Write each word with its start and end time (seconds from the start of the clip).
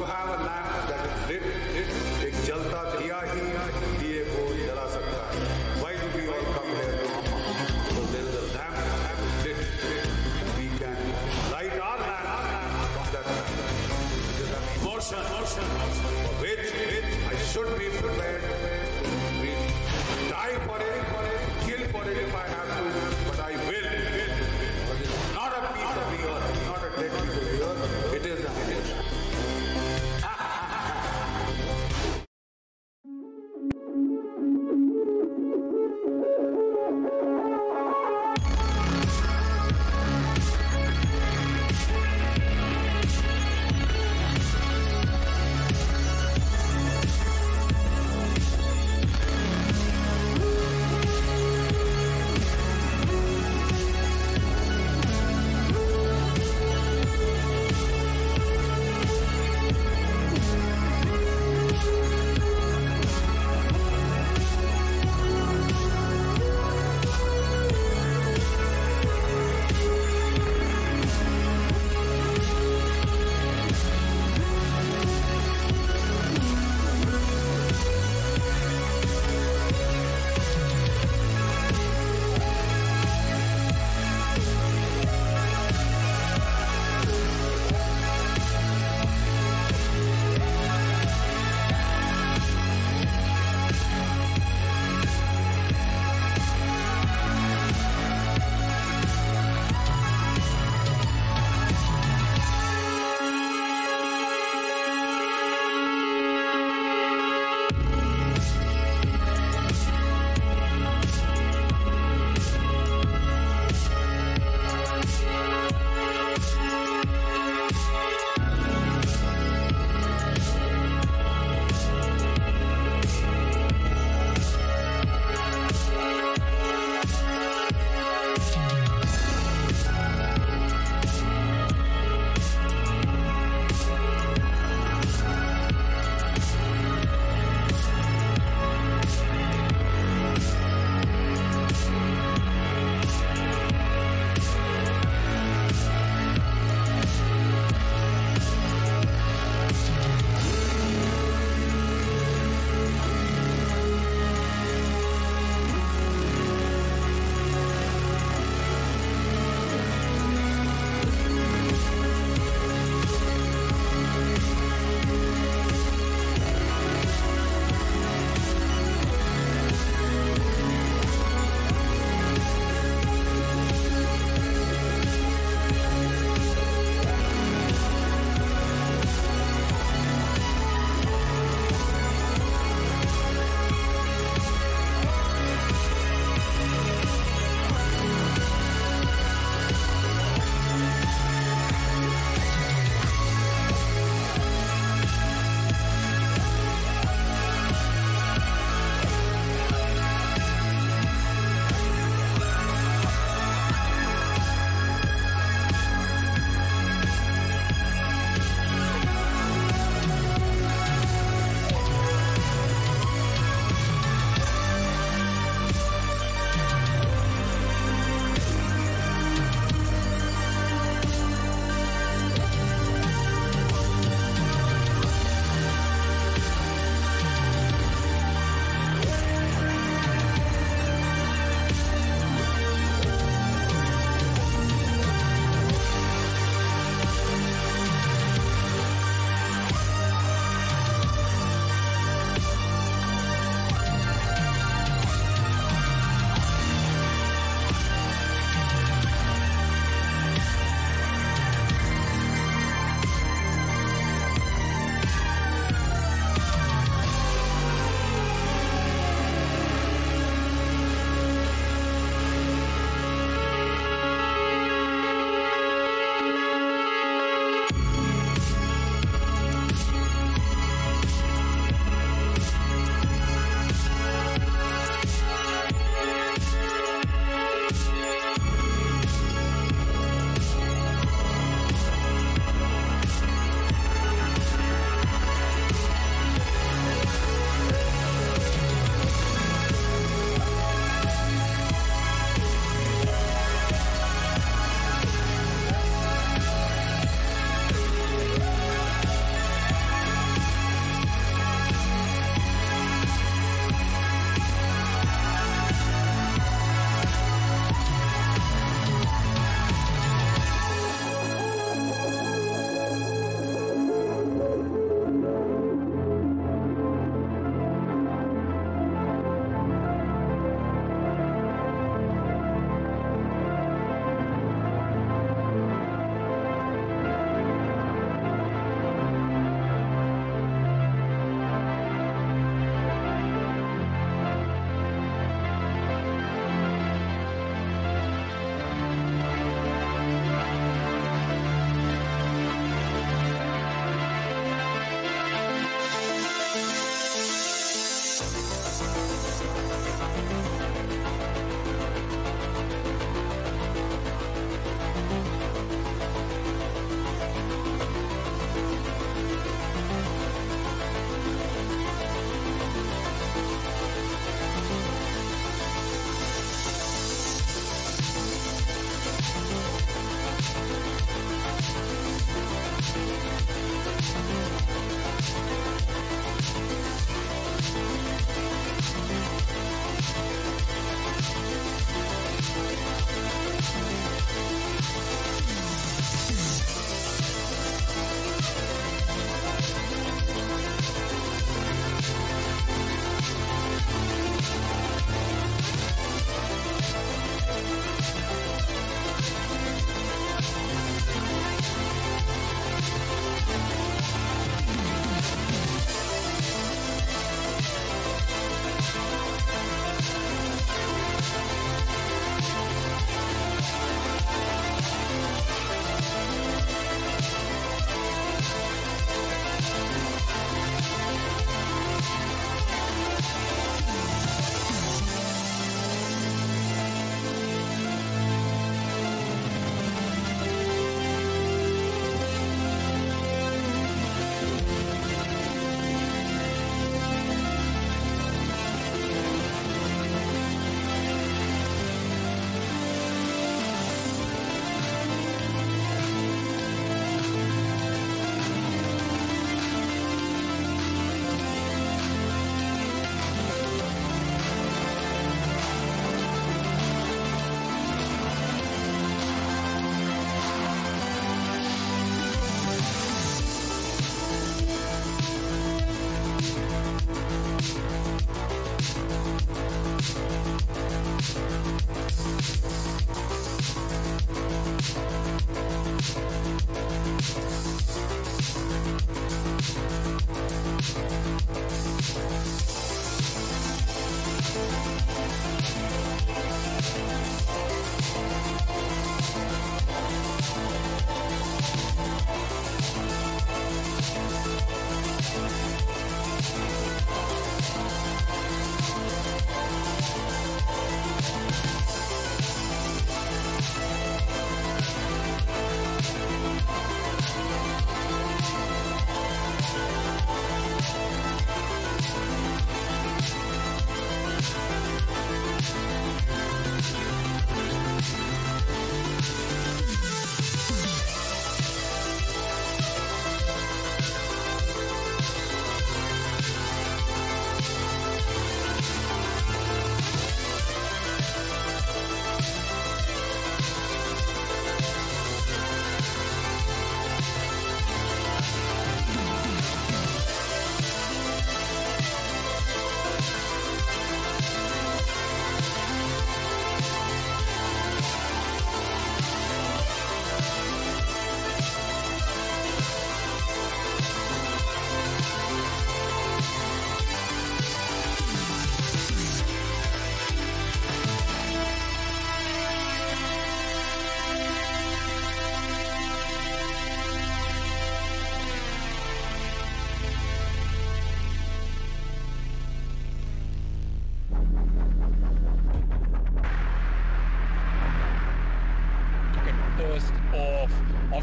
You 0.00 0.06
have 0.06 0.40
a 0.40 0.44
lamp 0.44 0.59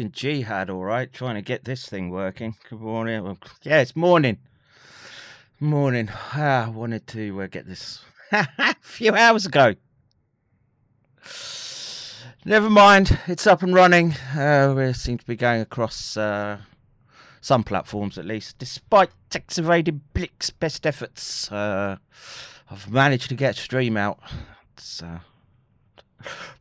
Fucking 0.00 0.12
jihad, 0.12 0.70
all 0.70 0.82
right. 0.82 1.12
Trying 1.12 1.34
to 1.34 1.42
get 1.42 1.64
this 1.64 1.86
thing 1.86 2.08
working. 2.08 2.56
Good 2.70 2.80
morning. 2.80 3.36
Yeah, 3.62 3.82
it's 3.82 3.94
morning. 3.94 4.38
Morning. 5.60 6.08
Ah, 6.10 6.64
I 6.64 6.68
wanted 6.70 7.06
to 7.08 7.42
uh, 7.42 7.48
get 7.48 7.66
this 7.66 8.02
a 8.32 8.74
few 8.80 9.14
hours 9.14 9.44
ago. 9.44 9.74
Never 12.46 12.70
mind. 12.70 13.18
It's 13.26 13.46
up 13.46 13.62
and 13.62 13.74
running. 13.74 14.14
Uh, 14.34 14.72
we 14.74 14.90
seem 14.94 15.18
to 15.18 15.26
be 15.26 15.36
going 15.36 15.60
across 15.60 16.16
uh, 16.16 16.60
some 17.42 17.62
platforms 17.62 18.16
at 18.16 18.24
least. 18.24 18.56
Despite 18.58 19.10
Tex 19.28 19.58
Evading 19.58 20.00
Blick's 20.14 20.48
best 20.48 20.86
efforts, 20.86 21.52
uh, 21.52 21.98
I've 22.70 22.90
managed 22.90 23.28
to 23.28 23.34
get 23.34 23.58
a 23.58 23.60
stream 23.60 23.98
out. 23.98 24.18
It's, 24.72 25.02
uh, 25.02 25.18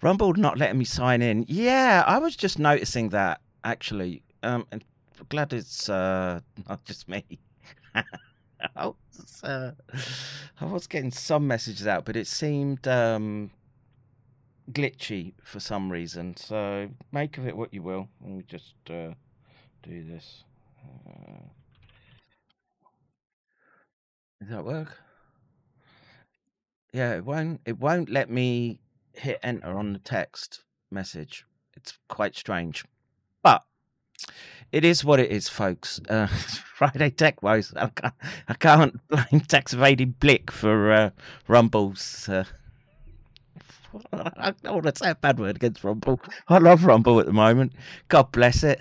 Rumble 0.01 0.33
not 0.33 0.57
letting 0.57 0.79
me 0.79 0.85
sign 0.85 1.21
in. 1.21 1.45
Yeah, 1.47 2.03
I 2.07 2.19
was 2.19 2.35
just 2.35 2.57
noticing 2.57 3.09
that 3.09 3.41
actually. 3.63 4.21
Um, 4.43 4.65
and 4.71 4.83
glad 5.27 5.51
it's 5.51 5.89
uh, 5.89 6.39
not 6.67 6.85
just 6.85 7.09
me. 7.09 7.25
I, 8.75 8.85
was, 8.85 9.43
uh, 9.43 9.71
I 10.61 10.65
was 10.65 10.87
getting 10.87 11.11
some 11.11 11.47
messages 11.47 11.85
out, 11.85 12.05
but 12.05 12.15
it 12.15 12.27
seemed 12.27 12.87
um, 12.87 13.51
glitchy 14.71 15.33
for 15.43 15.59
some 15.59 15.91
reason. 15.91 16.37
So 16.37 16.89
make 17.11 17.37
of 17.37 17.47
it 17.47 17.57
what 17.57 17.73
you 17.73 17.81
will. 17.81 18.07
Let 18.21 18.31
me 18.31 18.43
just 18.47 18.75
uh, 18.89 19.13
do 19.83 20.05
this. 20.05 20.43
Uh, 21.05 21.43
does 24.39 24.49
that 24.49 24.63
work? 24.63 24.97
Yeah, 26.93 27.15
it 27.15 27.25
won't. 27.25 27.59
It 27.65 27.79
won't 27.79 28.09
let 28.09 28.29
me 28.29 28.79
hit 29.19 29.39
enter 29.43 29.77
on 29.77 29.93
the 29.93 29.99
text 29.99 30.63
message. 30.91 31.45
It's 31.75 31.97
quite 32.07 32.35
strange, 32.35 32.83
but 33.43 33.63
it 34.71 34.83
is 34.85 35.03
what 35.03 35.19
it 35.19 35.31
is, 35.31 35.49
folks. 35.49 35.99
Uh, 36.09 36.27
Friday 36.75 37.09
Tech 37.09 37.41
Woes. 37.41 37.73
I 37.75 37.87
can't, 37.87 38.13
I 38.47 38.53
can't 38.53 39.07
blame 39.07 39.41
Tex 39.47 39.73
Evading 39.73 40.15
Blick 40.19 40.51
for 40.51 40.91
uh, 40.91 41.09
Rumble's. 41.47 42.29
Uh, 42.29 42.45
I 44.13 44.53
don't 44.63 44.83
want 44.83 44.95
to 44.95 45.03
say 45.03 45.09
a 45.11 45.15
bad 45.15 45.39
word 45.39 45.55
against 45.55 45.83
Rumble. 45.83 46.21
I 46.47 46.57
love 46.59 46.85
Rumble 46.85 47.19
at 47.19 47.25
the 47.25 47.33
moment. 47.33 47.73
God 48.07 48.31
bless 48.31 48.63
it. 48.63 48.79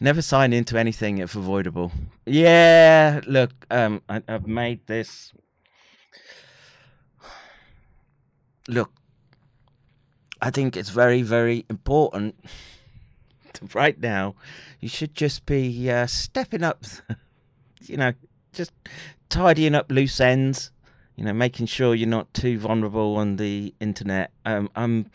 Never 0.00 0.22
sign 0.22 0.52
into 0.52 0.78
anything 0.78 1.18
if 1.18 1.36
avoidable. 1.36 1.92
Yeah, 2.26 3.20
look, 3.26 3.52
um, 3.70 4.02
I, 4.08 4.22
I've 4.26 4.46
made 4.46 4.86
this. 4.86 5.32
Look, 8.68 8.92
I 10.40 10.50
think 10.50 10.76
it's 10.76 10.90
very, 10.90 11.22
very 11.22 11.64
important. 11.68 12.34
right 13.74 13.98
now, 14.00 14.34
you 14.80 14.88
should 14.88 15.14
just 15.14 15.46
be 15.46 15.90
uh, 15.90 16.06
stepping 16.06 16.62
up. 16.62 16.84
You 17.86 17.96
know, 17.96 18.12
just 18.52 18.70
tidying 19.28 19.74
up 19.74 19.90
loose 19.90 20.20
ends. 20.20 20.70
You 21.16 21.24
know, 21.24 21.32
making 21.32 21.66
sure 21.66 21.96
you're 21.96 22.08
not 22.08 22.32
too 22.32 22.56
vulnerable 22.56 23.16
on 23.16 23.38
the 23.38 23.74
internet. 23.80 24.30
Um, 24.44 24.70
um, 24.76 25.06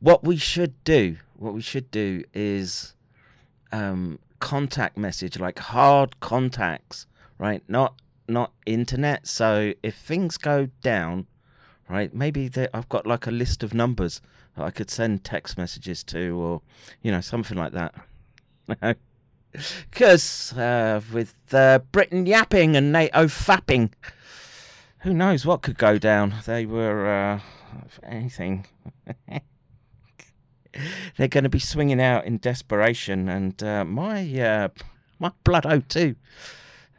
what 0.00 0.24
we 0.24 0.36
should 0.36 0.74
do, 0.82 1.16
what 1.36 1.54
we 1.54 1.60
should 1.60 1.88
do 1.92 2.24
is 2.34 2.94
um, 3.70 4.18
contact 4.40 4.96
message, 4.96 5.38
like 5.38 5.60
hard 5.60 6.18
contacts, 6.20 7.06
right? 7.38 7.62
Not 7.68 7.94
not 8.28 8.52
internet. 8.66 9.26
So 9.26 9.72
if 9.82 9.94
things 9.96 10.36
go 10.38 10.68
down, 10.82 11.26
right, 11.88 12.14
maybe 12.14 12.48
they, 12.48 12.68
I've 12.74 12.88
got 12.88 13.06
like 13.06 13.26
a 13.26 13.30
list 13.30 13.62
of 13.62 13.74
numbers 13.74 14.20
that 14.56 14.64
I 14.64 14.70
could 14.70 14.90
send 14.90 15.24
text 15.24 15.56
messages 15.56 16.02
to, 16.04 16.40
or 16.40 16.62
you 17.02 17.10
know, 17.10 17.20
something 17.20 17.56
like 17.56 17.72
that. 17.72 17.94
Because 19.90 20.52
uh, 20.52 21.00
with 21.10 21.34
uh, 21.52 21.78
Britain 21.90 22.26
yapping 22.26 22.76
and 22.76 22.92
NATO 22.92 23.24
fapping, 23.24 23.90
who 25.00 25.14
knows 25.14 25.46
what 25.46 25.62
could 25.62 25.78
go 25.78 25.96
down? 25.98 26.34
They 26.44 26.66
were 26.66 27.08
uh, 27.08 27.40
anything. 28.02 28.66
they're 31.16 31.28
going 31.28 31.44
to 31.44 31.50
be 31.50 31.58
swinging 31.58 32.00
out 32.00 32.26
in 32.26 32.36
desperation, 32.38 33.28
and 33.28 33.60
uh, 33.62 33.84
my 33.86 34.40
uh, 34.40 34.68
my 35.18 35.32
blood 35.44 35.64
O2 35.64 36.16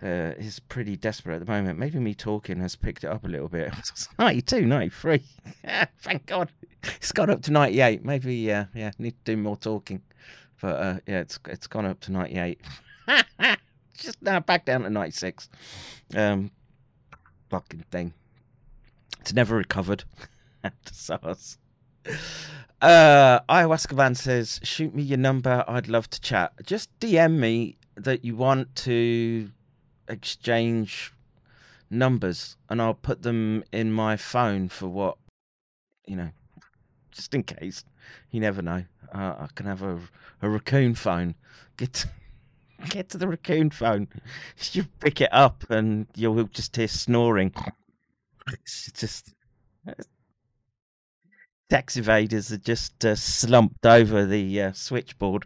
uh, 0.01 0.33
is 0.37 0.59
pretty 0.59 0.95
desperate 0.95 1.35
at 1.35 1.45
the 1.45 1.51
moment. 1.51 1.79
Maybe 1.79 1.99
me 1.99 2.13
talking 2.13 2.59
has 2.59 2.75
picked 2.75 3.03
it 3.03 3.07
up 3.07 3.25
a 3.25 3.27
little 3.27 3.49
bit. 3.49 3.73
92, 4.19 4.65
93. 4.65 5.23
Thank 6.01 6.25
God, 6.25 6.49
it's 6.83 7.11
gone 7.11 7.29
up 7.29 7.41
to 7.43 7.51
98. 7.51 8.03
Maybe 8.05 8.51
uh, 8.51 8.65
yeah, 8.73 8.91
need 8.97 9.15
to 9.25 9.35
do 9.35 9.37
more 9.37 9.57
talking, 9.57 10.01
but 10.61 10.75
uh, 10.75 10.99
yeah, 11.07 11.19
it's 11.19 11.39
it's 11.47 11.67
gone 11.67 11.85
up 11.85 11.99
to 12.01 12.11
98. 12.11 12.61
Just 13.97 14.21
now 14.21 14.39
back 14.39 14.65
down 14.65 14.83
to 14.83 14.89
96. 14.89 15.49
Um, 16.15 16.51
fucking 17.49 17.83
thing. 17.91 18.13
It's 19.19 19.33
never 19.33 19.57
recovered 19.57 20.05
after 20.63 20.93
SARS. 20.93 21.57
Uh, 22.81 23.41
Ayahuasca 23.49 23.93
Van 23.93 24.15
says, 24.15 24.61
shoot 24.63 24.95
me 24.95 25.03
your 25.03 25.17
number. 25.17 25.65
I'd 25.67 25.89
love 25.89 26.09
to 26.11 26.21
chat. 26.21 26.53
Just 26.65 26.97
DM 26.99 27.37
me 27.37 27.77
that 27.95 28.23
you 28.23 28.37
want 28.37 28.73
to 28.77 29.51
exchange 30.09 31.13
numbers 31.89 32.57
and 32.69 32.81
I'll 32.81 32.93
put 32.93 33.21
them 33.21 33.63
in 33.71 33.91
my 33.91 34.17
phone 34.17 34.69
for 34.69 34.87
what, 34.87 35.17
you 36.05 36.15
know, 36.15 36.29
just 37.11 37.33
in 37.33 37.43
case. 37.43 37.83
You 38.31 38.39
never 38.39 38.61
know. 38.61 38.85
Uh, 39.13 39.35
I 39.39 39.47
can 39.55 39.65
have 39.65 39.81
a, 39.81 39.99
a 40.41 40.49
raccoon 40.49 40.95
phone. 40.95 41.35
Get 41.77 41.93
to, 41.93 42.09
get 42.89 43.09
to 43.09 43.17
the 43.17 43.27
raccoon 43.27 43.69
phone. 43.69 44.07
You 44.71 44.85
pick 44.99 45.21
it 45.21 45.33
up 45.33 45.63
and 45.69 46.07
you'll 46.15 46.43
just 46.45 46.75
hear 46.75 46.87
snoring. 46.87 47.53
It's 48.51 48.91
just 48.91 49.33
tax 51.69 51.95
evaders 51.95 52.51
are 52.51 52.57
just 52.57 53.05
uh, 53.05 53.15
slumped 53.15 53.85
over 53.85 54.25
the 54.25 54.61
uh, 54.61 54.71
switchboard. 54.73 55.45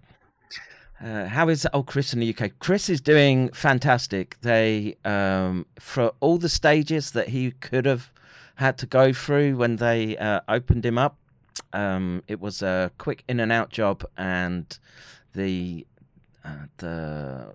Uh, 1.01 1.25
how 1.25 1.50
is 1.50 1.67
old 1.73 1.88
Chris 1.88 2.13
in 2.13 2.19
the 2.19 2.33
UK? 2.35 2.51
Chris 2.59 2.89
is 2.89 3.01
doing 3.01 3.50
fantastic. 3.51 4.38
They, 4.41 4.95
um, 5.03 5.65
for 5.79 6.13
all 6.19 6.38
the 6.38 6.50
stages 6.50 7.12
that 7.12 7.29
he 7.29 7.51
could 7.51 7.85
have 7.85 8.12
had 8.55 8.77
to 8.77 8.85
go 8.85 9.12
through 9.12 9.57
when 9.57 9.77
they 9.77 10.17
uh, 10.17 10.41
opened 10.47 10.85
him 10.85 10.97
up, 10.97 11.17
um, 11.73 12.23
it 12.27 12.39
was 12.39 12.62
a 12.62 12.91
quick 12.97 13.23
in 13.27 13.39
and 13.39 13.51
out 13.51 13.69
job, 13.69 14.05
and 14.17 14.77
the 15.33 15.85
uh, 16.45 16.67
the 16.77 17.53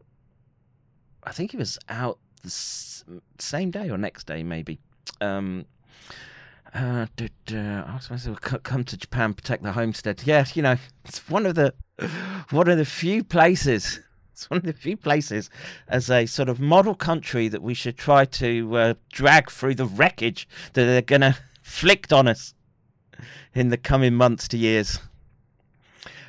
I 1.22 1.32
think 1.32 1.52
he 1.52 1.56
was 1.56 1.78
out 1.88 2.18
the 2.42 2.48
s- 2.48 3.04
same 3.38 3.70
day 3.70 3.90
or 3.90 3.98
next 3.98 4.26
day, 4.26 4.42
maybe. 4.42 4.78
Um, 5.20 5.66
uh, 6.74 7.06
did, 7.16 7.32
uh, 7.52 7.84
I 7.86 7.94
was 7.94 8.04
supposed 8.04 8.24
to 8.26 8.58
come 8.58 8.84
to 8.84 8.96
Japan, 8.96 9.34
protect 9.34 9.62
the 9.62 9.72
homestead. 9.72 10.22
Yeah, 10.24 10.44
you 10.54 10.62
know, 10.62 10.76
it's 11.04 11.28
one 11.28 11.46
of 11.46 11.54
the 11.54 11.74
one 12.50 12.68
of 12.68 12.78
the 12.78 12.84
few 12.84 13.24
places. 13.24 14.00
It's 14.32 14.48
one 14.48 14.58
of 14.58 14.64
the 14.64 14.72
few 14.72 14.96
places 14.96 15.50
as 15.88 16.10
a 16.10 16.26
sort 16.26 16.48
of 16.48 16.60
model 16.60 16.94
country 16.94 17.48
that 17.48 17.62
we 17.62 17.74
should 17.74 17.96
try 17.96 18.24
to 18.24 18.76
uh, 18.76 18.94
drag 19.12 19.50
through 19.50 19.74
the 19.74 19.86
wreckage 19.86 20.48
that 20.74 20.84
they're 20.84 21.02
going 21.02 21.20
to 21.32 21.36
flick 21.62 22.12
on 22.12 22.28
us 22.28 22.54
in 23.54 23.70
the 23.70 23.76
coming 23.76 24.14
months 24.14 24.46
to 24.48 24.56
years. 24.56 25.00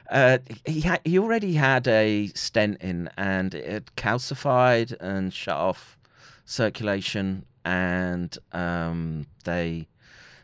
Uh, 0.10 0.40
he 0.66 0.82
ha- 0.82 0.98
he 1.06 1.20
already 1.20 1.54
had 1.54 1.88
a 1.88 2.28
stent 2.34 2.82
in, 2.82 3.12
and 3.16 3.54
it 3.54 3.72
had 3.72 3.96
calcified 3.96 4.96
and 5.00 5.32
shut 5.32 5.56
off 5.56 6.00
circulation, 6.46 7.46
and 7.64 8.36
um, 8.52 9.28
they 9.44 9.88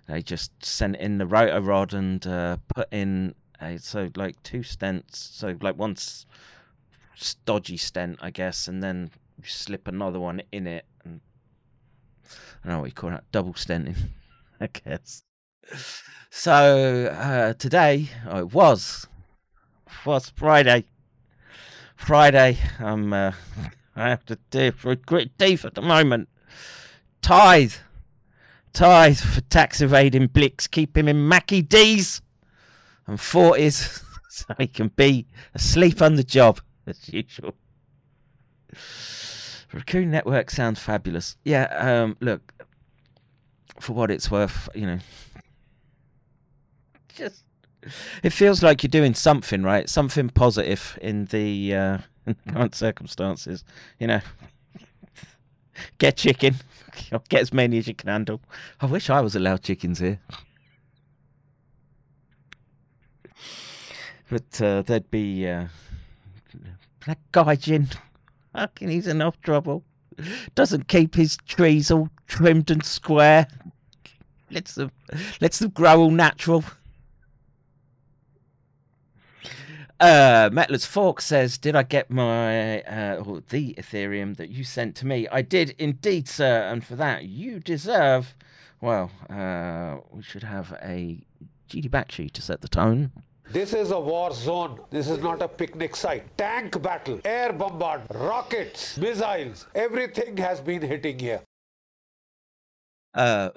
they 0.07 0.21
just 0.21 0.51
sent 0.63 0.95
in 0.97 1.17
the 1.17 1.25
rotor 1.25 1.61
rod 1.61 1.95
and 1.95 2.27
uh, 2.27 2.57
put 2.75 2.87
in 2.93 3.33
a, 3.61 3.77
so 3.77 4.09
like 4.15 4.41
two 4.43 4.59
stents, 4.59 5.15
so 5.15 5.55
like 5.61 5.77
one 5.77 5.91
s- 5.91 6.25
stodgy 7.15 7.77
stent, 7.77 8.17
I 8.21 8.31
guess, 8.31 8.67
and 8.67 8.83
then 8.83 9.11
you 9.37 9.47
slip 9.47 9.87
another 9.87 10.19
one 10.19 10.41
in 10.51 10.67
it, 10.67 10.85
and 11.03 11.21
I 12.25 12.67
don't 12.67 12.73
know 12.73 12.79
what 12.81 12.87
you 12.87 12.93
call 12.93 13.11
that, 13.11 13.31
double 13.31 13.53
stenting, 13.53 13.97
I 14.61 14.67
guess. 14.67 15.23
So 16.29 17.07
uh, 17.11 17.53
today, 17.53 18.09
oh, 18.27 18.39
it 18.39 18.53
was 18.53 19.07
was 20.05 20.29
Friday. 20.35 20.85
Friday, 21.95 22.57
I'm 22.79 23.13
uh, 23.13 23.31
I 23.95 24.09
have 24.09 24.25
to 24.25 24.37
do 24.51 24.71
for 24.71 24.95
grit 24.95 25.37
teeth 25.39 25.65
at 25.65 25.75
the 25.75 25.81
moment. 25.81 26.29
Tithe 27.21 27.73
tithe 28.75 29.17
for 29.17 29.39
tax 29.41 29.79
evading 29.79 30.27
Blix, 30.27 30.67
keep 30.67 30.97
him 30.97 31.07
in 31.07 31.27
Mackie 31.27 31.61
D's 31.61 32.21
and 33.07 33.17
40s 33.17 34.03
so 34.29 34.45
he 34.57 34.67
can 34.67 34.89
be 34.89 35.27
asleep 35.53 36.01
on 36.01 36.15
the 36.15 36.23
job 36.23 36.59
as 36.87 37.09
usual. 37.11 37.53
Raccoon 39.73 40.11
Network 40.11 40.51
sounds 40.51 40.79
fabulous. 40.79 41.35
Yeah, 41.43 41.63
um, 41.65 42.17
look, 42.21 42.53
for 43.79 43.93
what 43.93 44.11
it's 44.11 44.31
worth, 44.31 44.69
you 44.73 44.85
know, 44.85 44.99
just 47.15 47.43
it 48.23 48.31
feels 48.31 48.63
like 48.63 48.83
you're 48.83 48.89
doing 48.89 49.13
something 49.13 49.63
right, 49.63 49.89
something 49.89 50.29
positive 50.29 50.97
in 51.01 51.25
the 51.25 51.75
uh, 51.75 51.97
in 52.25 52.35
the 52.45 52.53
current 52.53 52.75
circumstances. 52.75 53.63
You 53.99 54.07
know, 54.07 54.21
get 55.97 56.17
chicken, 56.17 56.55
get 57.29 57.41
as 57.41 57.53
many 57.53 57.77
as 57.77 57.87
you 57.87 57.93
can 57.93 58.09
handle. 58.09 58.41
I 58.79 58.85
wish 58.85 59.09
I 59.09 59.21
was 59.21 59.35
allowed 59.35 59.61
chickens 59.61 59.99
here, 59.99 60.19
but 64.29 64.61
uh, 64.61 64.81
there'd 64.81 65.11
be 65.11 65.47
uh, 65.47 65.67
black 67.05 67.19
gaijin. 67.31 67.95
Fucking, 68.53 68.89
he's 68.89 69.07
enough 69.07 69.39
trouble. 69.41 69.83
Doesn't 70.55 70.87
keep 70.87 71.15
his 71.15 71.37
trees 71.47 71.91
all 71.91 72.09
trimmed 72.27 72.71
and 72.71 72.85
square. 72.85 73.47
Lets 74.49 74.75
them, 74.75 74.91
lets 75.41 75.59
them 75.59 75.71
grow 75.71 75.99
all 75.99 76.11
natural. 76.11 76.63
Uh, 79.99 80.49
Fork 80.79 81.21
says, 81.21 81.57
"Did 81.57 81.75
I 81.75 81.83
get 81.83 82.09
my 82.09 82.81
uh, 82.81 83.23
or 83.25 83.41
the 83.49 83.73
Ethereum 83.75 84.35
that 84.37 84.49
you 84.49 84.63
sent 84.63 84.95
to 84.97 85.05
me? 85.05 85.27
I 85.29 85.41
did 85.41 85.73
indeed, 85.77 86.27
sir, 86.27 86.63
and 86.63 86.83
for 86.83 86.95
that 86.95 87.25
you 87.25 87.59
deserve. 87.59 88.35
Well, 88.81 89.09
uh, 89.29 89.97
we 90.11 90.21
should 90.21 90.43
have 90.43 90.73
a 90.81 91.23
GD 91.69 91.89
backsheet 91.89 92.33
to 92.33 92.41
set 92.41 92.61
the 92.61 92.67
tone. 92.67 93.11
This 93.49 93.73
is 93.73 93.91
a 93.91 93.99
war 93.99 94.33
zone. 94.33 94.79
This 94.89 95.07
is 95.07 95.19
not 95.19 95.41
a 95.41 95.47
picnic 95.47 95.95
site. 95.95 96.37
Tank 96.37 96.81
battle, 96.81 97.19
air 97.23 97.53
bombard, 97.53 98.01
rockets, 98.13 98.97
missiles, 98.97 99.67
everything 99.75 100.35
has 100.37 100.59
been 100.59 100.81
hitting 100.81 101.19
here. 101.19 101.41
Uh, 103.13 103.49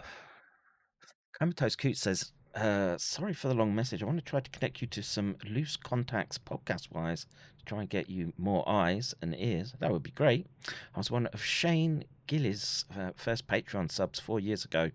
Comatose 1.39 1.75
Coot 1.75 1.97
says, 1.97 2.33
uh, 2.55 2.97
sorry 2.99 3.33
for 3.33 3.49
the 3.49 3.55
long 3.55 3.75
message. 3.75 4.03
I 4.03 4.07
want 4.07 4.19
to 4.19 4.25
try 4.25 4.41
to 4.41 4.51
connect 4.51 4.81
you 4.83 4.87
to 4.89 5.03
some 5.03 5.37
loose 5.49 5.77
contacts 5.77 6.39
podcast 6.39 6.93
wise 6.93 7.27
to 7.59 7.65
try 7.65 7.81
and 7.81 7.89
get 7.89 8.11
you 8.11 8.33
more 8.37 8.69
eyes 8.69 9.15
and 9.23 9.35
ears. 9.39 9.75
That 9.81 9.91
would 9.91 10.03
be 10.03 10.11
great. 10.11 10.47
I 10.95 10.99
was 10.99 11.11
one 11.11 11.27
of 11.29 11.43
Shane 11.43 12.05
Gillis' 12.27 12.85
uh, 12.97 13.11
first 13.17 13.47
Patreon 13.47 13.91
subs 13.91 14.21
four 14.21 14.39
years 14.39 14.65
ago. 14.65 14.91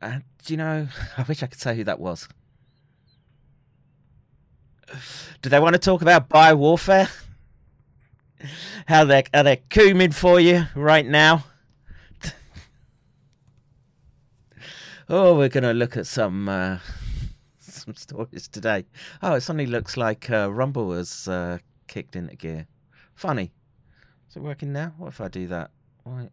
Uh, 0.00 0.20
do 0.44 0.54
you 0.54 0.56
know, 0.56 0.88
I 1.18 1.22
wish 1.22 1.42
I 1.42 1.46
could 1.46 1.60
say 1.60 1.76
who 1.76 1.84
that 1.84 2.00
was. 2.00 2.28
Do 5.42 5.48
they 5.50 5.60
want 5.60 5.74
to 5.74 5.78
talk 5.78 6.02
about 6.02 6.28
bio 6.28 6.56
warfare? 6.56 7.08
How 8.86 9.04
they're, 9.04 9.24
they 9.32 9.62
cooming 9.68 10.12
for 10.12 10.38
you 10.40 10.66
right 10.74 11.06
now? 11.06 11.44
Oh, 15.08 15.36
we're 15.36 15.48
going 15.48 15.62
to 15.62 15.72
look 15.72 15.96
at 15.96 16.04
some 16.08 16.48
uh, 16.48 16.78
some 17.60 17.94
stories 17.94 18.48
today. 18.48 18.86
Oh, 19.22 19.34
it 19.34 19.42
suddenly 19.42 19.66
looks 19.66 19.96
like 19.96 20.28
uh, 20.28 20.52
Rumble 20.52 20.92
has 20.94 21.28
uh, 21.28 21.58
kicked 21.86 22.16
into 22.16 22.34
gear. 22.34 22.66
Funny. 23.14 23.52
Is 24.28 24.36
it 24.36 24.42
working 24.42 24.72
now? 24.72 24.94
What 24.98 25.08
if 25.08 25.20
I 25.20 25.28
do 25.28 25.46
that? 25.46 25.70
Why? 26.02 26.30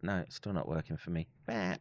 No, 0.00 0.18
it's 0.18 0.36
still 0.36 0.52
not 0.52 0.68
working 0.68 0.96
for 0.96 1.10
me. 1.10 1.26
Bah. 1.44 1.74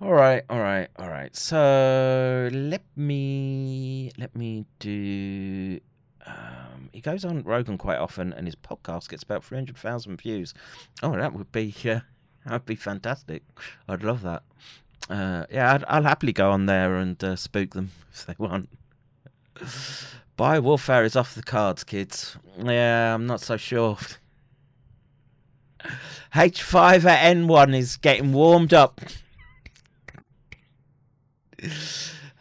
All 0.00 0.12
right, 0.12 0.42
all 0.50 0.60
right, 0.60 0.88
all 0.98 1.08
right. 1.08 1.34
So 1.34 2.50
let 2.52 2.82
me 2.96 4.10
let 4.18 4.34
me 4.34 4.66
do. 4.78 5.80
Um, 6.26 6.88
he 6.92 7.00
goes 7.00 7.24
on 7.24 7.42
Rogan 7.42 7.78
quite 7.78 7.98
often, 7.98 8.32
and 8.32 8.46
his 8.46 8.56
podcast 8.56 9.08
gets 9.08 9.22
about 9.22 9.44
three 9.44 9.58
hundred 9.58 9.76
thousand 9.76 10.20
views. 10.20 10.52
Oh, 11.02 11.12
that 11.16 11.32
would 11.32 11.52
be 11.52 11.74
uh, 11.90 12.00
That'd 12.44 12.66
be 12.66 12.74
fantastic. 12.74 13.42
I'd 13.88 14.02
love 14.02 14.22
that. 14.22 14.42
Uh, 15.08 15.46
yeah, 15.50 15.74
I'd, 15.74 15.84
I'll 15.88 16.02
happily 16.02 16.32
go 16.32 16.50
on 16.50 16.66
there 16.66 16.96
and 16.96 17.22
uh, 17.22 17.36
spook 17.36 17.74
them 17.74 17.90
if 18.12 18.26
they 18.26 18.34
want. 18.38 18.68
Bio 20.36 20.60
warfare 20.60 21.04
is 21.04 21.16
off 21.16 21.34
the 21.34 21.42
cards, 21.42 21.84
kids. 21.84 22.36
Yeah, 22.62 23.14
I'm 23.14 23.26
not 23.26 23.40
so 23.40 23.56
sure. 23.56 23.96
H5N1 26.34 27.76
is 27.76 27.96
getting 27.96 28.32
warmed 28.32 28.74
up. 28.74 29.00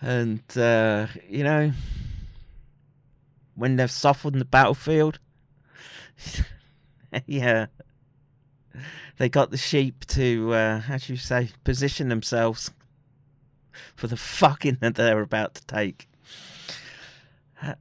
And, 0.01 0.41
uh, 0.57 1.07
you 1.29 1.43
know, 1.43 1.71
when 3.55 3.75
they've 3.75 3.91
softened 3.91 4.41
the 4.41 4.45
battlefield, 4.45 5.19
yeah, 7.25 7.67
they 9.17 9.29
got 9.29 9.51
the 9.51 9.57
sheep 9.57 10.05
to, 10.07 10.53
uh, 10.53 10.79
how 10.79 10.97
do 10.97 11.13
you 11.13 11.17
say, 11.17 11.49
position 11.63 12.09
themselves 12.09 12.71
for 13.95 14.07
the 14.07 14.17
fucking 14.17 14.77
that 14.81 14.95
they're 14.95 15.21
about 15.21 15.55
to 15.55 15.65
take. 15.65 16.07
Uh, 17.61 17.73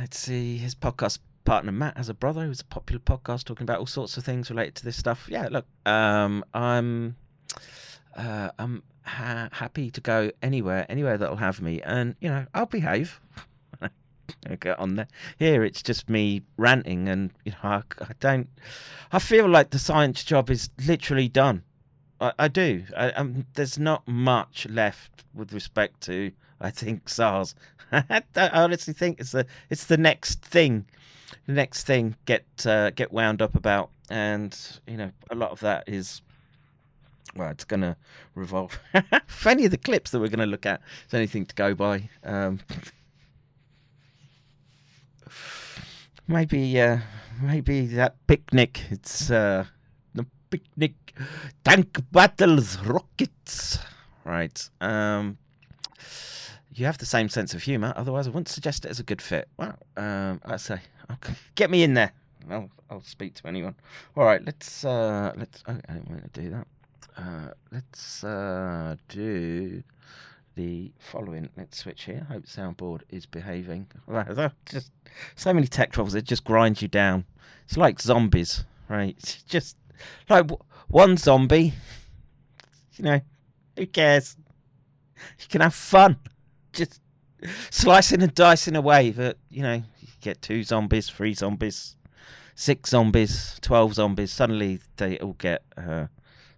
let's 0.00 0.18
see, 0.18 0.58
his 0.58 0.74
podcast 0.74 1.18
partner 1.44 1.72
Matt 1.72 1.96
has 1.96 2.08
a 2.08 2.14
brother 2.14 2.44
who's 2.44 2.60
a 2.60 2.64
popular 2.64 3.00
podcast 3.00 3.44
talking 3.44 3.64
about 3.64 3.78
all 3.78 3.86
sorts 3.86 4.16
of 4.16 4.24
things 4.24 4.50
related 4.50 4.74
to 4.76 4.84
this 4.84 4.96
stuff. 4.96 5.26
Yeah, 5.28 5.48
look, 5.50 5.66
um, 5.86 6.44
I'm, 6.52 7.16
uh, 8.16 8.50
I'm 8.58 8.82
ha- 9.04 9.48
happy 9.52 9.90
to 9.90 10.00
go 10.00 10.30
anywhere, 10.42 10.86
anywhere 10.88 11.16
that'll 11.18 11.36
have 11.36 11.60
me, 11.60 11.80
and 11.82 12.16
you 12.20 12.28
know, 12.28 12.46
I'll 12.54 12.66
behave. 12.66 13.20
get 14.60 14.78
on 14.78 14.96
there. 14.96 15.08
Here, 15.38 15.64
it's 15.64 15.82
just 15.82 16.08
me 16.08 16.42
ranting, 16.56 17.08
and 17.08 17.30
you 17.44 17.52
know, 17.52 17.58
I, 17.62 17.82
I 18.00 18.10
don't. 18.20 18.48
I 19.12 19.18
feel 19.18 19.48
like 19.48 19.70
the 19.70 19.78
science 19.78 20.24
job 20.24 20.50
is 20.50 20.70
literally 20.86 21.28
done. 21.28 21.62
I, 22.20 22.32
I 22.38 22.48
do. 22.48 22.84
I, 22.96 23.10
um, 23.10 23.46
there's 23.54 23.78
not 23.78 24.06
much 24.06 24.66
left 24.68 25.24
with 25.34 25.52
respect 25.52 26.00
to. 26.02 26.32
I 26.60 26.70
think 26.70 27.08
SARS. 27.08 27.54
I 27.92 28.22
honestly 28.36 28.94
think 28.94 29.20
it's 29.20 29.32
the 29.32 29.46
it's 29.70 29.84
the 29.84 29.98
next 29.98 30.42
thing, 30.42 30.86
the 31.46 31.52
next 31.52 31.84
thing 31.84 32.16
get 32.24 32.44
uh, 32.66 32.90
get 32.90 33.12
wound 33.12 33.42
up 33.42 33.54
about, 33.54 33.90
and 34.08 34.56
you 34.86 34.96
know 34.96 35.10
a 35.30 35.34
lot 35.34 35.50
of 35.50 35.60
that 35.60 35.84
is 35.86 36.22
well, 37.36 37.50
it's 37.50 37.64
going 37.64 37.80
to 37.80 37.96
revolve. 38.34 38.78
if 38.94 39.46
any 39.46 39.64
of 39.64 39.70
the 39.70 39.78
clips 39.78 40.10
that 40.10 40.20
we're 40.20 40.28
going 40.28 40.38
to 40.38 40.46
look 40.46 40.66
at 40.66 40.80
is 41.06 41.14
anything 41.14 41.46
to 41.46 41.54
go 41.54 41.74
by, 41.74 42.08
um, 42.24 42.60
maybe 46.28 46.80
uh, 46.80 46.98
maybe 47.42 47.86
that 47.86 48.14
picnic. 48.26 48.82
It's 48.90 49.30
uh, 49.30 49.64
the 50.14 50.26
picnic 50.50 50.94
tank 51.64 51.98
battles 52.12 52.78
rockets. 52.80 53.78
Right. 54.24 54.70
Um, 54.80 55.38
you 56.74 56.86
have 56.86 56.98
the 56.98 57.06
same 57.06 57.28
sense 57.28 57.54
of 57.54 57.62
humour. 57.62 57.92
Otherwise, 57.96 58.26
I 58.26 58.30
wouldn't 58.30 58.48
suggest 58.48 58.84
it 58.84 58.90
as 58.90 58.98
a 58.98 59.04
good 59.04 59.22
fit. 59.22 59.48
Well, 59.56 59.78
um, 59.96 60.40
I 60.44 60.56
say, 60.56 60.80
okay, 61.12 61.34
get 61.54 61.70
me 61.70 61.82
in 61.82 61.94
there. 61.94 62.12
I'll 62.50 62.70
I'll 62.90 63.02
speak 63.02 63.34
to 63.34 63.48
anyone. 63.48 63.74
All 64.16 64.24
right. 64.24 64.44
Let's 64.44 64.84
uh, 64.84 65.32
let's. 65.36 65.62
Oh, 65.66 65.76
I 65.88 65.92
didn't 65.92 66.10
want 66.10 66.32
to 66.32 66.40
do 66.40 66.50
that. 66.50 66.66
Uh, 67.16 67.50
let's 67.70 68.24
uh, 68.24 68.96
do 69.08 69.82
the 70.56 70.92
following. 70.98 71.48
Let's 71.56 71.78
switch 71.78 72.04
here. 72.04 72.26
I 72.28 72.34
hope 72.34 72.46
soundboard 72.46 73.02
is 73.08 73.26
behaving. 73.26 73.86
just 74.66 74.90
so 75.36 75.52
many 75.52 75.66
tech 75.66 75.92
troubles. 75.92 76.14
It 76.14 76.24
just 76.24 76.44
grinds 76.44 76.82
you 76.82 76.88
down. 76.88 77.24
It's 77.66 77.76
like 77.76 78.00
zombies, 78.00 78.64
right? 78.88 79.14
It's 79.18 79.42
just 79.48 79.76
like 80.28 80.50
one 80.88 81.16
zombie. 81.16 81.74
You 82.94 83.04
know, 83.04 83.20
who 83.76 83.86
cares? 83.86 84.36
You 85.38 85.46
can 85.48 85.60
have 85.60 85.74
fun. 85.74 86.16
Just 86.72 87.00
slicing 87.70 88.22
and 88.22 88.34
dicing 88.34 88.76
away. 88.76 89.10
But 89.10 89.38
you 89.50 89.62
know, 89.62 89.74
you 90.00 90.08
get 90.20 90.42
two 90.42 90.64
zombies, 90.64 91.08
three 91.08 91.34
zombies, 91.34 91.96
six 92.54 92.90
zombies, 92.90 93.58
twelve 93.62 93.94
zombies. 93.94 94.32
Suddenly 94.32 94.80
they 94.96 95.18
all 95.18 95.34
get. 95.34 95.62
Uh, 95.76 96.06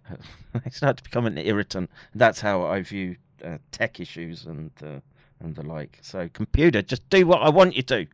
they 0.53 0.69
start 0.69 0.97
to 0.97 1.03
become 1.03 1.25
an 1.25 1.37
irritant. 1.37 1.89
That's 2.15 2.41
how 2.41 2.63
I 2.63 2.81
view 2.81 3.17
uh, 3.43 3.57
tech 3.71 3.99
issues 3.99 4.45
and 4.45 4.71
uh, 4.83 4.99
and 5.39 5.55
the 5.55 5.63
like. 5.63 5.99
So 6.01 6.29
computer, 6.33 6.81
just 6.81 7.09
do 7.09 7.25
what 7.27 7.41
I 7.41 7.49
want 7.49 7.75
you 7.75 7.83
to. 7.83 8.07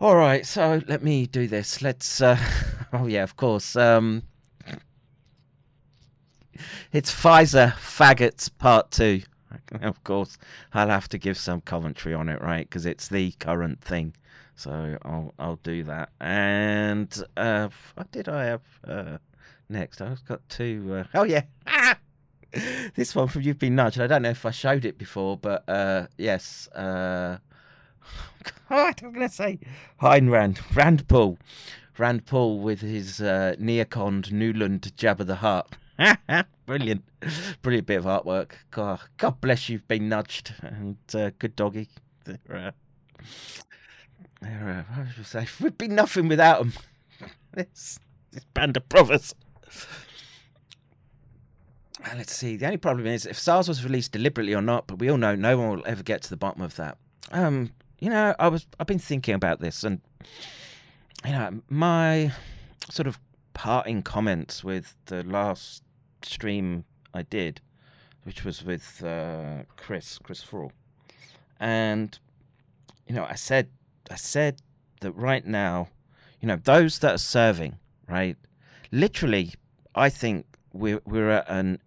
All 0.00 0.16
right, 0.16 0.44
so 0.44 0.82
let 0.88 1.02
me 1.02 1.26
do 1.26 1.46
this. 1.46 1.80
Let's. 1.82 2.20
Uh, 2.20 2.38
oh 2.92 3.06
yeah, 3.06 3.22
of 3.22 3.36
course. 3.36 3.76
Um, 3.76 4.24
it's 6.92 7.12
Pfizer 7.12 7.74
faggots 7.74 8.50
part 8.58 8.90
two. 8.90 9.22
Of 9.82 10.02
course, 10.04 10.38
I'll 10.72 10.88
have 10.88 11.08
to 11.10 11.18
give 11.18 11.36
some 11.38 11.60
commentary 11.60 12.14
on 12.14 12.28
it, 12.28 12.40
right? 12.40 12.68
Because 12.68 12.86
it's 12.86 13.08
the 13.08 13.32
current 13.32 13.82
thing. 13.82 14.14
So 14.56 14.98
I'll 15.02 15.34
I'll 15.38 15.60
do 15.62 15.82
that. 15.84 16.10
And 16.20 17.24
uh, 17.36 17.68
what 17.94 18.10
did 18.12 18.28
I 18.28 18.44
have 18.46 18.62
uh, 18.86 19.18
next? 19.68 20.00
I've 20.00 20.24
got 20.24 20.48
two. 20.48 20.94
Uh, 20.94 21.04
oh 21.14 21.24
yeah. 21.24 21.44
Ah! 21.66 21.98
this 22.94 23.14
one 23.14 23.28
from 23.28 23.42
You've 23.42 23.58
Been 23.58 23.76
Nudged. 23.76 24.00
I 24.00 24.06
don't 24.06 24.22
know 24.22 24.30
if 24.30 24.44
I 24.44 24.50
showed 24.50 24.84
it 24.84 24.98
before, 24.98 25.36
but 25.36 25.68
uh, 25.68 26.06
yes. 26.18 26.68
Uh, 26.68 27.38
God, 28.68 29.00
I'm 29.02 29.12
going 29.12 29.28
to 29.28 29.34
say 29.34 29.58
Ayn 30.00 30.30
Rand. 30.30 30.60
Rand 30.74 31.08
Paul. 31.08 31.38
Rand 31.98 32.26
Paul 32.26 32.60
with 32.60 32.80
his 32.80 33.20
uh, 33.20 33.54
Neocond 33.58 34.30
Nuland 34.32 34.92
Jabba 34.94 35.26
the 35.26 35.36
Hutt. 35.36 35.76
Brilliant. 36.66 37.04
Brilliant 37.62 37.86
bit 37.86 37.98
of 37.98 38.04
artwork. 38.04 38.52
God, 38.70 39.00
God 39.16 39.40
bless 39.40 39.68
you've 39.68 39.86
been 39.88 40.08
nudged. 40.08 40.54
And 40.60 40.96
uh, 41.14 41.30
good 41.38 41.56
doggy. 41.56 41.88
They're, 42.24 42.38
uh, 42.50 44.46
uh, 44.46 44.82
I 44.98 45.22
say, 45.22 45.46
we'd 45.60 45.78
be 45.78 45.88
nothing 45.88 46.28
without 46.28 46.58
them. 46.58 46.72
this, 47.52 47.98
this 48.32 48.44
band 48.54 48.76
of 48.76 48.88
brothers. 48.88 49.34
Uh, 52.04 52.14
let's 52.16 52.34
see. 52.34 52.56
The 52.56 52.66
only 52.66 52.78
problem 52.78 53.06
is 53.06 53.26
if 53.26 53.38
SARS 53.38 53.68
was 53.68 53.84
released 53.84 54.12
deliberately 54.12 54.54
or 54.54 54.62
not, 54.62 54.86
but 54.86 54.98
we 54.98 55.08
all 55.08 55.18
know 55.18 55.34
no 55.34 55.56
one 55.56 55.70
will 55.70 55.86
ever 55.86 56.02
get 56.02 56.22
to 56.22 56.30
the 56.30 56.36
bottom 56.36 56.62
of 56.62 56.74
that. 56.76 56.98
Um, 57.30 57.72
you 58.00 58.10
know, 58.10 58.34
I 58.38 58.48
was 58.48 58.66
I've 58.80 58.86
been 58.86 58.98
thinking 58.98 59.34
about 59.34 59.60
this, 59.60 59.84
and 59.84 60.00
you 61.24 61.32
know, 61.32 61.62
my 61.68 62.32
sort 62.90 63.06
of 63.06 63.18
parting 63.54 64.02
comments 64.02 64.64
with 64.64 64.96
the 65.06 65.22
last 65.22 65.84
stream 66.22 66.84
I 67.14 67.22
did, 67.22 67.60
which 68.24 68.44
was 68.44 68.64
with 68.64 69.02
uh, 69.04 69.62
Chris 69.76 70.18
Chris 70.18 70.42
Frall, 70.42 70.72
and 71.60 72.18
you 73.06 73.14
know, 73.14 73.24
I 73.24 73.36
said 73.36 73.68
I 74.10 74.16
said 74.16 74.60
that 75.00 75.12
right 75.12 75.46
now, 75.46 75.88
you 76.40 76.48
know, 76.48 76.56
those 76.56 76.98
that 77.00 77.14
are 77.14 77.18
serving, 77.18 77.76
right, 78.08 78.36
literally, 78.90 79.54
I 79.94 80.08
think 80.08 80.46
we're 80.72 81.02
we're 81.04 81.30
at 81.30 81.48
an 81.48 81.80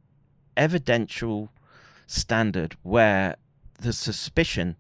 evidential 0.56 1.52
standard 2.08 2.78
where 2.84 3.36
the 3.80 3.94
suspicion 3.94 4.76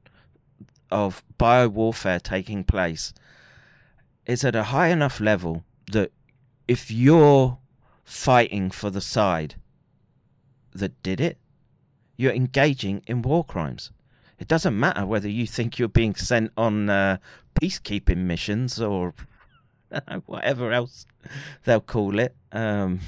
of 0.91 1.23
bio 1.37 1.67
warfare 1.67 2.19
taking 2.19 2.63
place 2.63 3.13
is 4.25 4.43
at 4.43 4.55
a 4.55 4.63
high 4.63 4.87
enough 4.87 5.19
level 5.19 5.63
that 5.91 6.11
if 6.67 6.89
you're 6.89 7.57
fighting 8.03 8.69
for 8.71 8.89
the 8.89 9.01
side 9.01 9.55
that 10.73 11.01
did 11.03 11.19
it, 11.19 11.37
you're 12.17 12.33
engaging 12.33 13.01
in 13.07 13.21
war 13.21 13.43
crimes. 13.43 13.91
It 14.39 14.47
doesn't 14.47 14.77
matter 14.79 15.05
whether 15.05 15.29
you 15.29 15.47
think 15.47 15.79
you're 15.79 15.87
being 15.87 16.15
sent 16.15 16.51
on 16.57 16.89
uh, 16.89 17.17
peacekeeping 17.59 18.17
missions 18.17 18.79
or 18.81 19.13
whatever 20.25 20.71
else 20.71 21.05
they'll 21.63 21.81
call 21.81 22.19
it. 22.19 22.35
Um, 22.51 22.99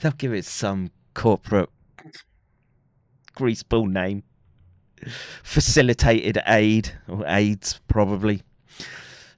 they'll 0.00 0.12
give 0.12 0.32
it 0.32 0.44
some 0.44 0.90
corporate 1.14 1.70
greaseball 3.36 3.90
name. 3.90 4.22
Facilitated 5.42 6.38
aid 6.46 6.92
or 7.08 7.24
aids, 7.26 7.80
probably. 7.88 8.42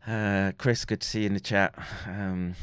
Uh, 0.06 0.52
Chris, 0.58 0.84
good 0.84 1.00
to 1.00 1.08
see 1.08 1.20
you 1.20 1.26
in 1.26 1.34
the 1.34 1.40
chat. 1.40 1.74
Um, 2.06 2.54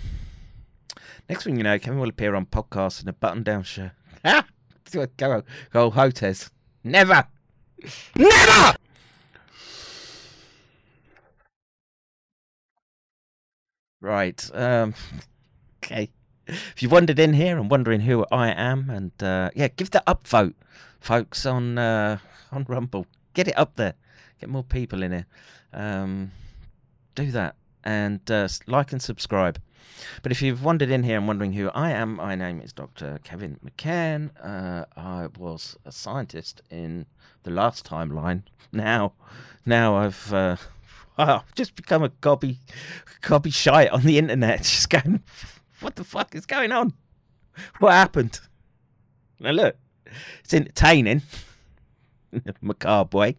next 1.27 1.43
thing 1.43 1.57
you 1.57 1.63
know, 1.63 1.77
Kevin 1.77 1.99
will 1.99 2.09
appear 2.09 2.35
on 2.35 2.45
podcasts 2.45 3.01
in 3.01 3.09
a 3.09 3.13
button-down 3.13 3.63
shirt. 3.63 3.91
Ah, 4.23 4.45
go, 4.91 5.05
go, 5.17 5.91
Hotez. 5.91 6.49
Never, 6.83 7.27
never. 8.15 8.77
Right. 14.03 14.51
Um, 14.53 14.95
okay. 15.81 16.09
If 16.45 16.83
you 16.83 16.89
wandered 16.89 17.19
in 17.19 17.31
here 17.31 17.57
and 17.57 17.71
wondering 17.71 18.01
who 18.01 18.25
I 18.33 18.49
am, 18.49 18.89
and 18.89 19.11
uh, 19.23 19.49
yeah, 19.55 19.69
give 19.69 19.91
the 19.91 20.03
upvote, 20.05 20.55
folks, 20.99 21.45
on 21.45 21.77
uh, 21.77 22.17
on 22.51 22.65
Rumble. 22.67 23.07
Get 23.33 23.47
it 23.47 23.57
up 23.57 23.75
there. 23.75 23.93
Get 24.41 24.49
more 24.49 24.65
people 24.65 25.03
in 25.03 25.13
here. 25.13 25.25
Um, 25.71 26.33
do 27.15 27.31
that 27.31 27.55
and 27.85 28.29
uh, 28.29 28.49
like 28.67 28.91
and 28.91 29.01
subscribe. 29.01 29.57
But 30.21 30.33
if 30.33 30.41
you've 30.41 30.65
wandered 30.65 30.89
in 30.89 31.03
here 31.03 31.17
and 31.17 31.25
wondering 31.25 31.53
who 31.53 31.69
I 31.69 31.91
am, 31.91 32.15
my 32.15 32.35
name 32.35 32.59
is 32.59 32.73
Dr. 32.73 33.21
Kevin 33.23 33.57
McCann. 33.65 34.31
Uh, 34.43 34.83
I 34.97 35.27
was 35.37 35.77
a 35.85 35.93
scientist 35.93 36.61
in 36.69 37.05
the 37.43 37.51
last 37.51 37.85
timeline. 37.85 38.43
Now, 38.73 39.13
now 39.65 39.95
I've 39.95 40.33
uh, 40.33 40.57
I've 41.17 41.53
just 41.55 41.75
become 41.75 42.03
a 42.03 42.09
gobby, 42.09 42.59
gobby 43.21 43.51
shite 43.51 43.89
on 43.89 44.03
the 44.03 44.17
internet. 44.17 44.59
Just 44.63 44.89
going, 44.89 45.21
what 45.79 45.95
the 45.95 46.03
fuck 46.03 46.33
is 46.35 46.45
going 46.45 46.71
on? 46.71 46.93
What 47.79 47.91
happened? 47.91 48.39
Now 49.39 49.51
look, 49.51 49.75
it's 50.43 50.53
entertaining, 50.53 51.21
in 52.31 52.41
macabre 52.61 53.17
way, 53.17 53.37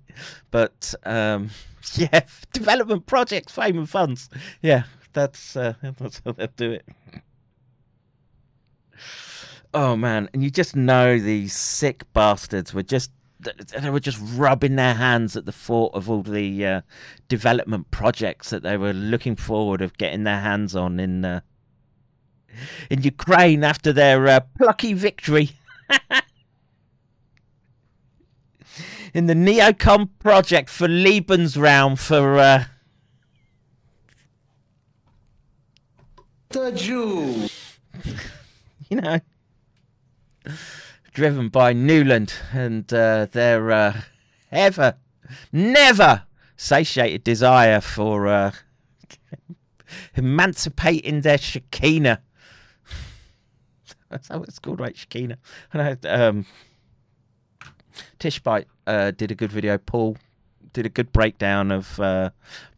but 0.50 0.94
um, 1.04 1.50
yeah, 1.94 2.20
development 2.52 3.06
projects, 3.06 3.52
fame 3.52 3.78
and 3.78 3.88
funds. 3.88 4.28
Yeah, 4.62 4.84
that's 5.12 5.56
uh, 5.56 5.74
that's 5.98 6.20
how 6.24 6.32
they'll 6.32 6.48
do 6.56 6.72
it. 6.72 6.84
Oh 9.72 9.96
man, 9.96 10.28
and 10.32 10.44
you 10.44 10.50
just 10.50 10.76
know 10.76 11.18
these 11.18 11.54
sick 11.54 12.04
bastards 12.12 12.72
were 12.72 12.82
just 12.82 13.10
they 13.78 13.90
were 13.90 14.00
just 14.00 14.18
rubbing 14.34 14.76
their 14.76 14.94
hands 14.94 15.36
at 15.36 15.44
the 15.46 15.52
thought 15.52 15.94
of 15.94 16.08
all 16.10 16.22
the 16.22 16.66
uh, 16.66 16.80
development 17.28 17.90
projects 17.90 18.50
that 18.50 18.62
they 18.62 18.76
were 18.76 18.92
looking 18.92 19.36
forward 19.36 19.80
of 19.82 19.96
getting 19.98 20.24
their 20.24 20.40
hands 20.40 20.74
on 20.74 20.98
in 21.00 21.24
uh, 21.24 21.40
in 22.90 23.02
Ukraine 23.02 23.64
after 23.64 23.92
their 23.92 24.26
uh, 24.26 24.40
plucky 24.56 24.92
victory 24.92 25.50
in 29.14 29.26
the 29.26 29.34
Neocon 29.34 30.10
project 30.18 30.70
for 30.70 30.88
Lebensraum 30.88 31.98
for 31.98 32.38
uh, 32.38 32.64
The 36.48 36.70
Jew. 36.72 37.48
you 38.88 39.00
know, 39.00 39.18
driven 41.14 41.48
by 41.48 41.72
Nuland 41.72 42.34
and 42.52 42.92
uh, 42.92 43.26
their 43.30 43.70
uh, 43.70 44.00
ever, 44.52 44.96
never 45.52 46.24
satiated 46.56 47.24
desire 47.24 47.80
for 47.80 48.26
uh, 48.26 48.52
emancipating 50.14 51.22
their 51.22 51.38
Shekinah. 51.38 52.20
That's 54.10 54.28
how 54.28 54.42
it's 54.42 54.58
called, 54.58 54.80
right? 54.80 54.96
Shekinah. 54.96 55.38
And 55.72 55.98
I, 56.04 56.08
um, 56.08 56.46
Tishbite 58.18 58.66
uh, 58.86 59.12
did 59.12 59.30
a 59.30 59.34
good 59.34 59.52
video. 59.52 59.78
Paul 59.78 60.16
did 60.72 60.84
a 60.84 60.90
good 60.90 61.12
breakdown 61.12 61.70
of 61.70 61.98
uh, 62.00 62.30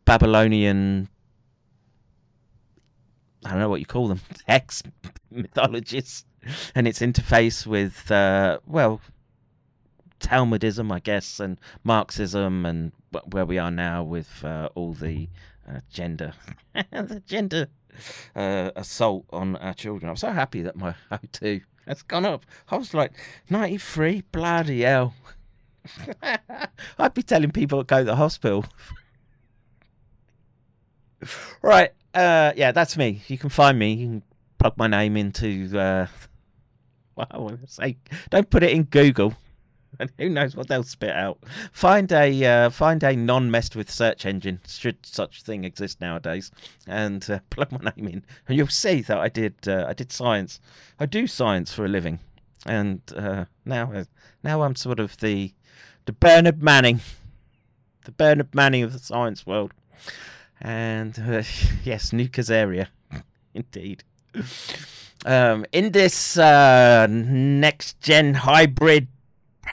Babylonian 0.04 1.08
I 3.46 3.50
don't 3.50 3.60
know 3.60 3.68
what 3.68 3.78
you 3.78 3.86
call 3.86 4.08
them, 4.08 4.20
hex 4.46 4.82
mythologies, 5.30 6.24
and 6.74 6.86
its 6.86 7.00
interface 7.00 7.66
with, 7.66 8.10
uh, 8.10 8.58
well, 8.66 9.00
Talmudism, 10.20 10.92
I 10.92 11.00
guess, 11.00 11.40
and 11.40 11.58
Marxism, 11.84 12.64
and 12.64 12.92
where 13.30 13.44
we 13.44 13.58
are 13.58 13.70
now 13.70 14.02
with 14.02 14.44
uh, 14.44 14.68
all 14.74 14.94
the 14.94 15.28
uh, 15.68 15.80
gender, 15.90 16.32
the 16.74 17.22
gender 17.26 17.68
uh, 18.34 18.70
assault 18.76 19.24
on 19.30 19.56
our 19.56 19.74
children. 19.74 20.08
I'm 20.08 20.16
so 20.16 20.30
happy 20.30 20.62
that 20.62 20.76
my 20.76 20.94
O2 21.12 21.62
has 21.86 22.02
gone 22.02 22.24
up. 22.24 22.46
I 22.68 22.76
was 22.76 22.94
like, 22.94 23.12
93, 23.50 24.22
bloody 24.32 24.82
hell. 24.82 25.14
I'd 26.98 27.14
be 27.14 27.22
telling 27.22 27.52
people 27.52 27.78
to 27.78 27.84
go 27.84 27.98
to 27.98 28.04
the 28.04 28.16
hospital. 28.16 28.64
Right. 31.62 31.90
Uh, 32.14 32.52
yeah, 32.56 32.72
that's 32.72 32.96
me. 32.96 33.22
You 33.28 33.38
can 33.38 33.50
find 33.50 33.78
me. 33.78 33.92
You 33.92 34.06
can 34.06 34.22
plug 34.58 34.76
my 34.76 34.86
name 34.86 35.16
into. 35.16 36.08
To 37.30 37.58
say, 37.66 37.96
don't 38.30 38.50
put 38.50 38.62
it 38.62 38.70
in 38.70 38.84
Google. 38.84 39.34
And 39.98 40.10
who 40.18 40.28
knows 40.28 40.54
what 40.54 40.68
they'll 40.68 40.82
spit 40.82 41.14
out? 41.14 41.38
Find 41.72 42.12
a 42.12 42.44
uh, 42.44 42.70
find 42.70 43.02
a 43.02 43.16
non-messed 43.16 43.74
with 43.74 43.90
search 43.90 44.26
engine, 44.26 44.60
should 44.66 44.98
such 45.06 45.42
thing 45.42 45.64
exist 45.64 46.00
nowadays, 46.00 46.50
and 46.86 47.28
uh, 47.30 47.38
plug 47.50 47.72
my 47.72 47.92
name 47.96 48.08
in, 48.08 48.24
and 48.46 48.58
you'll 48.58 48.66
see 48.68 49.00
that 49.02 49.18
I 49.18 49.28
did 49.28 49.54
uh, 49.66 49.86
I 49.88 49.94
did 49.94 50.12
science. 50.12 50.60
I 51.00 51.06
do 51.06 51.26
science 51.26 51.72
for 51.72 51.84
a 51.84 51.88
living, 51.88 52.18
and 52.66 53.00
uh, 53.16 53.46
now 53.64 53.92
uh, 53.92 54.04
now 54.42 54.62
I'm 54.62 54.76
sort 54.76 55.00
of 55.00 55.16
the 55.18 55.54
the 56.04 56.12
Bernard 56.12 56.62
Manning, 56.62 57.00
the 58.04 58.12
Bernard 58.12 58.54
Manning 58.54 58.82
of 58.82 58.92
the 58.92 58.98
science 58.98 59.46
world. 59.46 59.72
And 60.60 61.18
uh, 61.18 61.42
yes, 61.84 62.12
New 62.12 62.28
Kazaria, 62.28 62.88
indeed. 63.54 64.04
Um, 65.26 65.66
in 65.72 65.90
this 65.90 66.38
uh, 66.38 67.08
next 67.10 68.00
gen 68.00 68.34
hybrid 68.34 69.08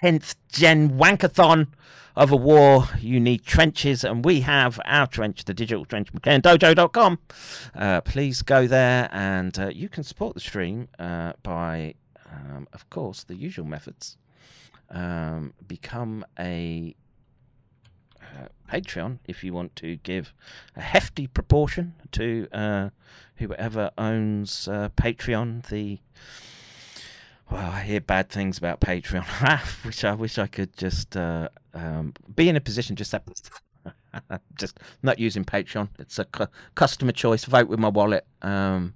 10th 0.02 0.34
gen 0.50 0.98
wankathon 0.98 1.68
of 2.16 2.32
a 2.32 2.36
war, 2.36 2.90
you 3.00 3.20
need 3.20 3.46
trenches, 3.46 4.04
and 4.04 4.26
we 4.26 4.42
have 4.42 4.82
our 4.86 5.06
trench, 5.06 5.46
the 5.46 5.54
digital 5.54 5.86
trench, 5.86 6.12
McCannDojo.com. 6.12 7.20
Uh, 7.76 8.02
please 8.02 8.42
go 8.42 8.66
there, 8.66 9.10
and 9.12 9.60
uh, 9.60 9.68
you 9.70 9.90
can 9.90 10.04
support 10.04 10.34
the 10.34 10.40
stream 10.40 10.88
uh, 10.98 11.34
by, 11.44 11.94
um, 12.32 12.68
of 12.74 12.90
course, 12.90 13.24
the 13.24 13.36
usual 13.36 13.66
methods. 13.66 14.18
Um, 14.90 15.54
become 15.68 16.26
a 16.40 16.96
Patreon 18.74 19.20
if 19.26 19.44
you 19.44 19.54
want 19.54 19.76
to 19.78 19.98
give 19.98 20.34
a 20.76 20.82
hefty 20.82 21.28
proportion 21.28 21.94
to 22.12 22.48
uh, 22.52 22.90
whoever 23.36 23.92
owns 23.98 24.68
uh, 24.68 24.90
Patreon. 24.96 25.68
The 25.68 26.00
well, 27.52 27.70
I 27.72 27.82
hear 27.82 28.02
bad 28.02 28.30
things 28.30 28.58
about 28.58 28.82
Patreon. 28.82 29.26
Wish 29.86 30.04
I 30.04 30.14
wish 30.16 30.40
I 30.40 30.48
could 30.48 30.76
just 30.76 31.16
uh, 31.16 31.50
um, 31.76 32.14
be 32.36 32.50
in 32.50 32.56
a 32.56 32.62
position 32.62 32.96
just 32.96 33.12
that. 33.12 33.24
just 34.58 34.80
not 35.04 35.20
using 35.20 35.44
Patreon. 35.44 35.90
It's 36.00 36.18
a 36.18 36.26
cu- 36.26 36.48
customer 36.74 37.12
choice. 37.12 37.46
Vote 37.46 37.68
with 37.68 37.80
my 37.80 37.90
wallet. 37.90 38.26
Um, 38.42 38.96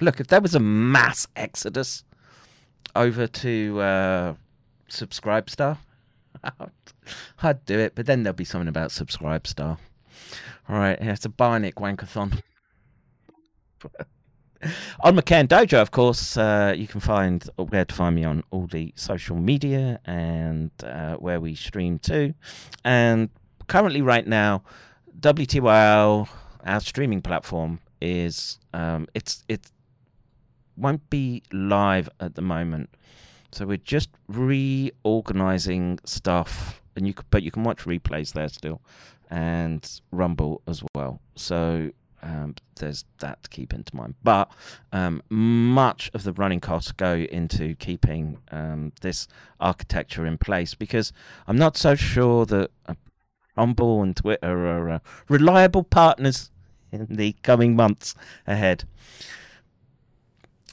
look, 0.00 0.18
if 0.18 0.26
there 0.28 0.40
was 0.40 0.54
a 0.54 0.60
mass 0.60 1.28
exodus 1.36 2.02
over 2.96 3.26
to 3.26 3.80
uh, 3.80 4.34
Subscribe 4.88 5.48
Star, 6.46 6.70
I'd 7.42 7.64
do 7.64 7.78
it, 7.78 7.94
but 7.94 8.06
then 8.06 8.22
there'll 8.22 8.34
be 8.34 8.44
something 8.44 8.68
about 8.68 8.92
Subscribe 8.92 9.46
Star. 9.46 9.78
All 10.68 10.78
right, 10.78 10.98
yeah, 11.00 11.12
it's 11.12 11.24
a 11.24 11.28
Bionic 11.28 11.74
Wankathon. 11.74 12.40
on 15.00 15.16
McCann 15.16 15.46
Dojo, 15.46 15.80
of 15.80 15.90
course, 15.90 16.36
uh, 16.36 16.74
you 16.76 16.86
can 16.86 17.00
find 17.00 17.48
where 17.56 17.84
to 17.84 17.94
find 17.94 18.16
me 18.16 18.24
on 18.24 18.42
all 18.50 18.66
the 18.66 18.92
social 18.96 19.36
media 19.36 20.00
and 20.04 20.70
uh, 20.82 21.16
where 21.16 21.40
we 21.40 21.54
stream 21.54 21.98
to. 22.00 22.34
And 22.84 23.30
currently, 23.66 24.02
right 24.02 24.26
now, 24.26 24.62
WTYL, 25.20 26.28
our 26.64 26.80
streaming 26.80 27.22
platform, 27.22 27.80
is 28.00 28.58
um, 28.74 29.06
it's 29.14 29.44
it 29.48 29.70
won't 30.76 31.08
be 31.10 31.42
live 31.52 32.08
at 32.20 32.34
the 32.34 32.42
moment. 32.42 32.90
So 33.56 33.64
we're 33.64 33.78
just 33.78 34.10
reorganizing 34.28 36.00
stuff, 36.04 36.82
and 36.94 37.06
you 37.06 37.14
can, 37.14 37.24
but 37.30 37.42
you 37.42 37.50
can 37.50 37.62
watch 37.64 37.84
replays 37.84 38.34
there 38.34 38.50
still, 38.50 38.82
and 39.30 39.82
Rumble 40.12 40.60
as 40.68 40.82
well. 40.94 41.22
So 41.36 41.90
um, 42.20 42.54
there's 42.78 43.06
that 43.20 43.44
to 43.44 43.48
keep 43.48 43.72
into 43.72 43.96
mind. 43.96 44.14
But 44.22 44.50
um, 44.92 45.22
much 45.30 46.10
of 46.12 46.24
the 46.24 46.34
running 46.34 46.60
costs 46.60 46.92
go 46.92 47.14
into 47.14 47.74
keeping 47.76 48.36
um, 48.50 48.92
this 49.00 49.26
architecture 49.58 50.26
in 50.26 50.36
place 50.36 50.74
because 50.74 51.14
I'm 51.46 51.56
not 51.56 51.78
so 51.78 51.94
sure 51.94 52.44
that 52.44 52.70
uh, 52.84 52.92
Rumble 53.56 54.02
and 54.02 54.14
Twitter 54.14 54.66
are 54.66 54.90
uh, 54.90 54.98
reliable 55.30 55.82
partners 55.82 56.50
in 56.92 57.06
the 57.08 57.34
coming 57.42 57.74
months 57.74 58.14
ahead. 58.46 58.84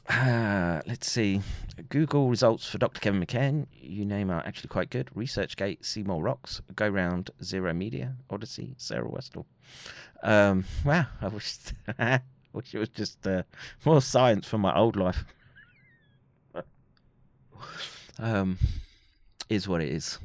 Uh, 0.08 0.82
let's 0.86 1.10
see. 1.10 1.40
Google 1.88 2.28
results 2.28 2.68
for 2.68 2.78
Dr. 2.78 3.00
Kevin 3.00 3.24
McCann, 3.24 3.66
you 3.72 4.04
name 4.04 4.30
are 4.30 4.44
actually 4.46 4.68
quite 4.68 4.90
good. 4.90 5.10
ResearchGate, 5.16 5.84
Seymour 5.84 6.22
Rocks, 6.22 6.60
Go 6.76 6.88
Round, 6.88 7.30
Zero 7.42 7.72
Media, 7.72 8.14
Odysee, 8.30 8.74
Sarah 8.76 9.08
Westall. 9.08 9.46
Um, 10.22 10.64
wow, 10.84 11.06
I 11.22 11.28
wish, 11.28 11.56
I 11.98 12.20
wish 12.52 12.74
it 12.74 12.78
was 12.78 12.90
just 12.90 13.26
uh, 13.26 13.44
more 13.84 14.02
science 14.02 14.46
from 14.46 14.60
my 14.60 14.76
old 14.76 14.96
life. 14.96 15.24
um, 18.18 18.58
is 19.48 19.66
what 19.66 19.80
it 19.80 19.88
is. 19.88 20.18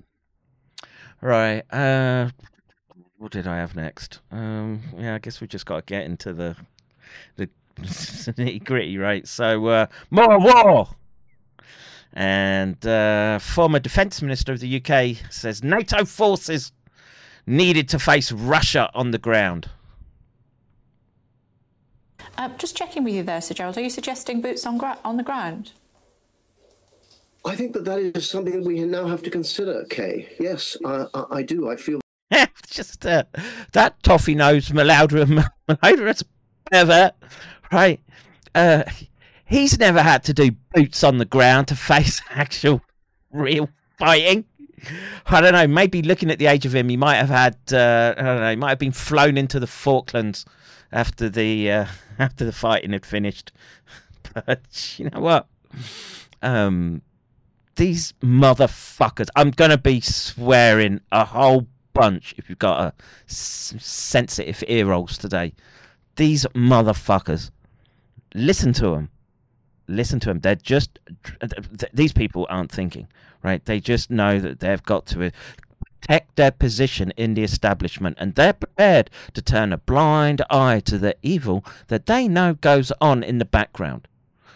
Right. 1.21 1.63
Uh, 1.71 2.29
what 3.17 3.31
did 3.31 3.47
I 3.47 3.57
have 3.57 3.75
next? 3.75 4.19
Um, 4.31 4.81
yeah, 4.97 5.15
I 5.15 5.19
guess 5.19 5.41
we 5.41 5.47
just 5.47 5.65
got 5.65 5.87
to 5.87 5.93
get 5.93 6.05
into 6.05 6.33
the 6.33 6.55
the 7.35 7.49
nitty 7.85 8.63
gritty, 8.63 8.97
right? 8.97 9.27
So, 9.27 9.67
uh, 9.67 9.85
more 10.09 10.39
war. 10.39 10.89
And 12.13 12.85
uh, 12.85 13.39
former 13.39 13.79
defence 13.79 14.21
minister 14.21 14.51
of 14.51 14.59
the 14.59 14.81
UK 14.81 15.17
says 15.31 15.63
NATO 15.63 16.05
forces 16.05 16.71
needed 17.45 17.87
to 17.89 17.99
face 17.99 18.31
Russia 18.31 18.89
on 18.93 19.11
the 19.11 19.17
ground. 19.17 19.69
Uh, 22.37 22.49
just 22.57 22.75
checking 22.75 23.03
with 23.03 23.13
you 23.13 23.23
there, 23.23 23.41
Sir 23.41 23.53
Gerald. 23.53 23.77
Are 23.77 23.81
you 23.81 23.89
suggesting 23.89 24.41
boots 24.41 24.65
on, 24.65 24.77
gra- 24.77 24.99
on 25.03 25.17
the 25.17 25.23
ground? 25.23 25.73
I 27.45 27.55
think 27.55 27.73
that 27.73 27.85
that 27.85 27.99
is 27.99 28.29
something 28.29 28.53
that 28.53 28.65
we 28.65 28.79
now 28.81 29.07
have 29.07 29.23
to 29.23 29.29
consider, 29.29 29.85
Kay. 29.89 30.29
Yes, 30.39 30.77
I, 30.85 31.05
I, 31.13 31.25
I 31.31 31.41
do. 31.41 31.69
I 31.69 31.75
feel 31.75 31.99
just 32.69 33.05
uh, 33.05 33.23
that 33.73 34.01
toffee 34.03 34.35
nose 34.35 34.69
Malaudra 34.69 35.25
Malaudra 35.69 36.23
pervert, 36.71 37.13
right? 37.71 37.99
Uh, 38.55 38.83
he's 39.45 39.77
never 39.79 40.01
had 40.01 40.23
to 40.25 40.33
do 40.33 40.51
boots 40.73 41.03
on 41.03 41.17
the 41.17 41.25
ground 41.25 41.67
to 41.69 41.75
face 41.75 42.21
actual 42.29 42.81
real 43.31 43.69
fighting. 43.97 44.45
I 45.25 45.41
don't 45.41 45.53
know. 45.53 45.67
Maybe 45.67 46.01
looking 46.01 46.31
at 46.31 46.39
the 46.39 46.45
age 46.47 46.65
of 46.65 46.73
him, 46.73 46.87
he 46.89 46.97
might 46.97 47.17
have 47.17 47.29
had. 47.29 47.57
Uh, 47.71 48.13
I 48.17 48.21
don't 48.23 48.39
know. 48.39 48.49
He 48.51 48.55
might 48.55 48.69
have 48.69 48.79
been 48.79 48.91
flown 48.93 49.37
into 49.37 49.59
the 49.59 49.67
Falklands 49.67 50.45
after 50.91 51.29
the 51.29 51.71
uh, 51.71 51.85
after 52.19 52.45
the 52.45 52.53
fighting 52.53 52.91
had 52.93 53.05
finished. 53.05 53.51
But 54.45 54.95
you 54.97 55.09
know 55.09 55.19
what? 55.21 55.47
Um, 56.43 57.01
these 57.77 58.13
motherfuckers. 58.21 59.27
I'm 59.35 59.49
gonna 59.49 59.77
be 59.77 60.01
swearing 60.01 61.01
a 61.11 61.25
whole 61.25 61.65
bunch 61.93 62.35
if 62.37 62.47
you've 62.47 62.59
got 62.59 62.79
a 62.79 62.93
s- 63.27 63.73
sensitive 63.79 64.63
ear 64.67 64.85
rolls 64.85 65.17
today. 65.17 65.53
These 66.15 66.45
motherfuckers. 66.53 67.49
Listen 68.33 68.73
to 68.73 68.89
them. 68.91 69.09
Listen 69.87 70.19
to 70.21 70.29
them. 70.29 70.39
They're 70.39 70.55
just. 70.55 70.99
These 71.93 72.13
people 72.13 72.45
aren't 72.49 72.71
thinking, 72.71 73.07
right? 73.43 73.63
They 73.63 73.79
just 73.79 74.11
know 74.11 74.39
that 74.39 74.59
they've 74.59 74.83
got 74.83 75.05
to 75.07 75.31
protect 76.01 76.35
their 76.35 76.51
position 76.51 77.11
in 77.17 77.33
the 77.33 77.43
establishment 77.43 78.17
and 78.19 78.35
they're 78.35 78.53
prepared 78.53 79.09
to 79.33 79.41
turn 79.41 79.73
a 79.73 79.77
blind 79.77 80.41
eye 80.49 80.79
to 80.79 80.97
the 80.97 81.15
evil 81.21 81.63
that 81.87 82.05
they 82.05 82.27
know 82.27 82.53
goes 82.53 82.91
on 83.01 83.21
in 83.23 83.37
the 83.37 83.45
background. 83.45 84.07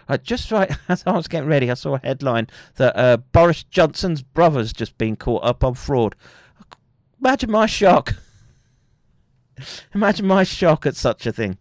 Uh, 0.07 0.17
just 0.17 0.51
right 0.51 0.71
as 0.89 1.03
I 1.05 1.11
was 1.11 1.27
getting 1.27 1.49
ready, 1.49 1.69
I 1.69 1.75
saw 1.75 1.95
a 1.95 1.99
headline 1.99 2.47
that 2.75 2.95
uh, 2.97 3.17
Boris 3.17 3.63
Johnson's 3.63 4.21
brother's 4.21 4.73
just 4.73 4.97
been 4.97 5.15
caught 5.15 5.43
up 5.43 5.63
on 5.63 5.75
fraud. 5.75 6.15
Imagine 7.19 7.51
my 7.51 7.65
shock. 7.65 8.15
Imagine 9.93 10.27
my 10.27 10.43
shock 10.43 10.85
at 10.85 10.95
such 10.95 11.25
a 11.25 11.31
thing. 11.31 11.57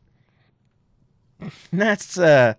That's 1.72 2.18
uh, 2.18 2.54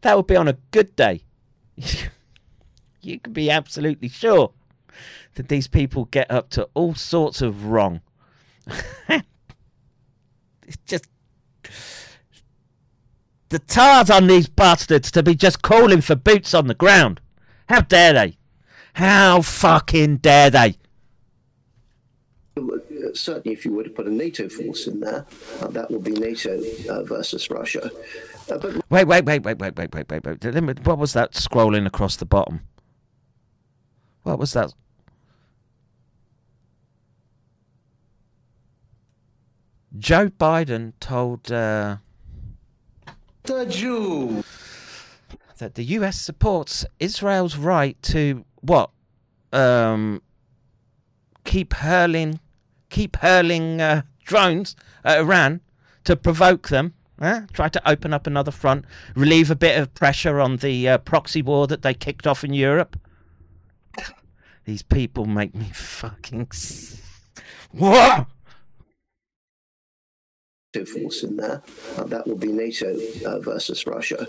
that 0.00 0.16
would 0.16 0.26
be 0.26 0.36
on 0.36 0.48
a 0.48 0.56
good 0.70 0.96
day. 0.96 1.22
you 3.02 3.18
can 3.18 3.32
be 3.32 3.50
absolutely 3.50 4.08
sure 4.08 4.52
that 5.34 5.48
these 5.48 5.68
people 5.68 6.04
get 6.06 6.30
up 6.30 6.50
to 6.50 6.68
all 6.74 6.94
sorts 6.94 7.40
of 7.42 7.66
wrong. 7.66 8.00
it's 9.08 10.76
just 10.86 11.06
the 13.48 13.58
tars 13.58 14.10
on 14.10 14.26
these 14.26 14.48
bastards 14.48 15.10
to 15.10 15.22
be 15.22 15.34
just 15.34 15.62
calling 15.62 16.00
for 16.00 16.14
boots 16.14 16.54
on 16.54 16.66
the 16.66 16.74
ground. 16.74 17.20
How 17.68 17.80
dare 17.80 18.12
they? 18.12 18.38
How 18.94 19.42
fucking 19.42 20.18
dare 20.18 20.50
they? 20.50 20.76
Certainly 23.14 23.52
if 23.52 23.64
you 23.64 23.72
were 23.72 23.84
to 23.84 23.90
put 23.90 24.06
a 24.06 24.10
NATO 24.10 24.48
force 24.48 24.86
in 24.86 25.00
there, 25.00 25.26
uh, 25.60 25.68
that 25.68 25.90
would 25.90 26.04
be 26.04 26.12
NATO 26.12 26.60
uh, 26.88 27.02
versus 27.02 27.50
Russia. 27.50 27.90
Uh, 28.50 28.58
but 28.58 28.90
Wait, 28.90 29.04
wait, 29.06 29.24
wait, 29.24 29.42
wait, 29.42 29.58
wait, 29.58 29.76
wait, 29.76 29.94
wait, 29.94 30.10
wait, 30.10 30.24
wait. 30.26 30.86
What 30.86 30.98
was 30.98 31.12
that 31.14 31.32
scrolling 31.32 31.86
across 31.86 32.16
the 32.16 32.26
bottom? 32.26 32.60
What 34.22 34.38
was 34.38 34.52
that? 34.52 34.72
Joe 39.98 40.28
Biden 40.28 40.92
told 41.00 41.52
uh, 41.52 41.96
the 43.42 43.66
Jew. 43.66 44.42
that 45.58 45.74
the 45.74 45.84
US 45.84 46.20
supports 46.20 46.86
Israel's 46.98 47.56
right 47.56 48.00
to 48.04 48.44
what? 48.62 48.90
Um, 49.52 50.22
keep 51.44 51.74
hurling, 51.74 52.40
keep 52.92 53.16
hurling 53.16 53.80
uh, 53.80 54.02
drones 54.24 54.76
at 55.02 55.18
Iran 55.18 55.60
to 56.04 56.14
provoke 56.14 56.68
them. 56.68 56.94
Huh? 57.18 57.42
Try 57.52 57.68
to 57.68 57.88
open 57.88 58.12
up 58.12 58.26
another 58.26 58.50
front, 58.50 58.84
relieve 59.14 59.50
a 59.50 59.56
bit 59.56 59.78
of 59.78 59.94
pressure 59.94 60.40
on 60.40 60.58
the 60.58 60.88
uh, 60.88 60.98
proxy 60.98 61.42
war 61.42 61.66
that 61.66 61.82
they 61.82 61.94
kicked 61.94 62.26
off 62.26 62.44
in 62.44 62.52
Europe. 62.52 62.98
These 64.64 64.82
people 64.82 65.26
make 65.26 65.54
me 65.54 65.70
fucking. 65.72 66.48
What? 67.72 68.26
Force 70.72 71.22
in 71.22 71.36
there, 71.36 71.62
uh, 71.98 72.04
that 72.04 72.26
will 72.26 72.36
be 72.36 72.50
NATO 72.50 72.98
uh, 73.26 73.38
versus 73.40 73.86
Russia. 73.86 74.26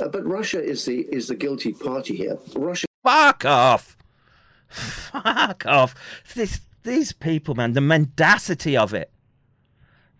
Uh, 0.00 0.08
but 0.08 0.26
Russia 0.26 0.60
is 0.60 0.84
the 0.84 1.02
is 1.12 1.28
the 1.28 1.36
guilty 1.36 1.72
party 1.72 2.16
here. 2.16 2.38
Russia 2.56 2.86
Fuck 3.04 3.44
off. 3.44 3.96
Fuck 4.68 5.64
off. 5.64 5.94
This 6.34 6.60
these 6.86 7.12
people, 7.12 7.54
man, 7.54 7.74
the 7.74 7.80
mendacity 7.82 8.76
of 8.76 8.94
it. 8.94 9.10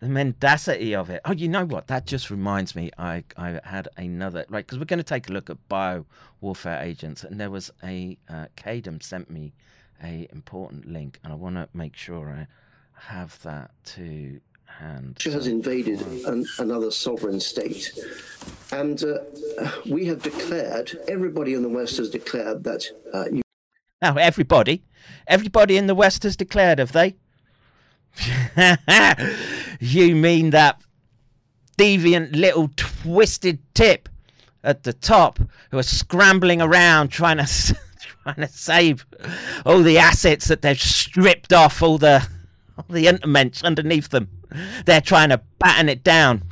The 0.01 0.09
mendacity 0.09 0.95
of 0.95 1.09
it. 1.09 1.23
Oh, 1.25 1.33
you 1.33 1.49
know 1.49 1.65
what? 1.65 1.87
That 1.87 2.07
just 2.07 2.31
reminds 2.31 2.77
me. 2.77 2.91
I 2.99 3.25
I 3.39 3.61
had 3.65 3.89
another 3.97 4.45
right 4.51 4.67
because 4.67 4.79
we're 4.79 4.85
going 4.85 4.99
to 4.99 5.05
take 5.05 5.31
a 5.31 5.33
look 5.33 5.49
at 5.49 5.57
bio 5.71 6.05
warfare 6.43 6.83
agents, 6.83 7.25
and 7.25 7.41
there 7.41 7.51
was 7.51 7.71
a 7.83 8.19
uh, 8.29 8.47
Kadem 8.59 9.03
sent 9.03 9.31
me 9.31 9.55
a 10.03 10.29
important 10.31 10.87
link, 10.93 11.19
and 11.25 11.33
I 11.33 11.37
want 11.37 11.57
to 11.57 11.69
make 11.73 11.97
sure 11.97 12.29
I 12.29 12.47
have 13.09 13.43
that 13.43 13.71
to 13.97 14.41
hand. 14.67 15.17
has 15.25 15.47
invaded 15.47 16.03
an, 16.27 16.45
another 16.59 16.91
sovereign 16.91 17.41
state, 17.41 17.99
and 18.73 19.03
uh, 19.03 19.71
we 19.87 20.05
have 20.07 20.23
declared. 20.23 20.99
Everybody 21.09 21.55
in 21.55 21.63
the 21.63 21.71
West 21.71 21.97
has 21.97 22.11
declared 22.11 22.65
that 22.65 22.85
uh, 23.15 23.25
Now, 24.03 24.17
everybody, 24.17 24.83
everybody 25.27 25.77
in 25.77 25.87
the 25.87 25.95
West 25.95 26.23
has 26.25 26.37
declared, 26.37 26.79
have 26.79 26.93
they? 26.93 27.17
you 29.81 30.15
mean 30.15 30.51
that 30.51 30.81
deviant 31.79 32.35
little 32.35 32.71
twisted 32.77 33.59
tip 33.75 34.09
at 34.63 34.83
the 34.83 34.93
top 34.93 35.39
who 35.71 35.79
are 35.79 35.83
scrambling 35.83 36.61
around 36.61 37.09
trying 37.09 37.37
to 37.37 37.45
trying 38.23 38.37
to 38.37 38.49
save 38.49 39.07
all 39.65 39.83
the 39.83 39.99
assets 39.99 40.49
that 40.49 40.63
they've 40.63 40.81
stripped 40.81 41.53
off 41.53 41.83
all 41.83 41.99
the 41.99 42.27
all 42.79 42.87
the 42.89 43.07
interments 43.07 43.63
underneath 43.63 44.09
them. 44.11 44.29
They're 44.85 45.01
trying 45.01 45.31
to 45.31 45.41
batten 45.59 45.89
it 45.89 46.03
down. 46.03 46.43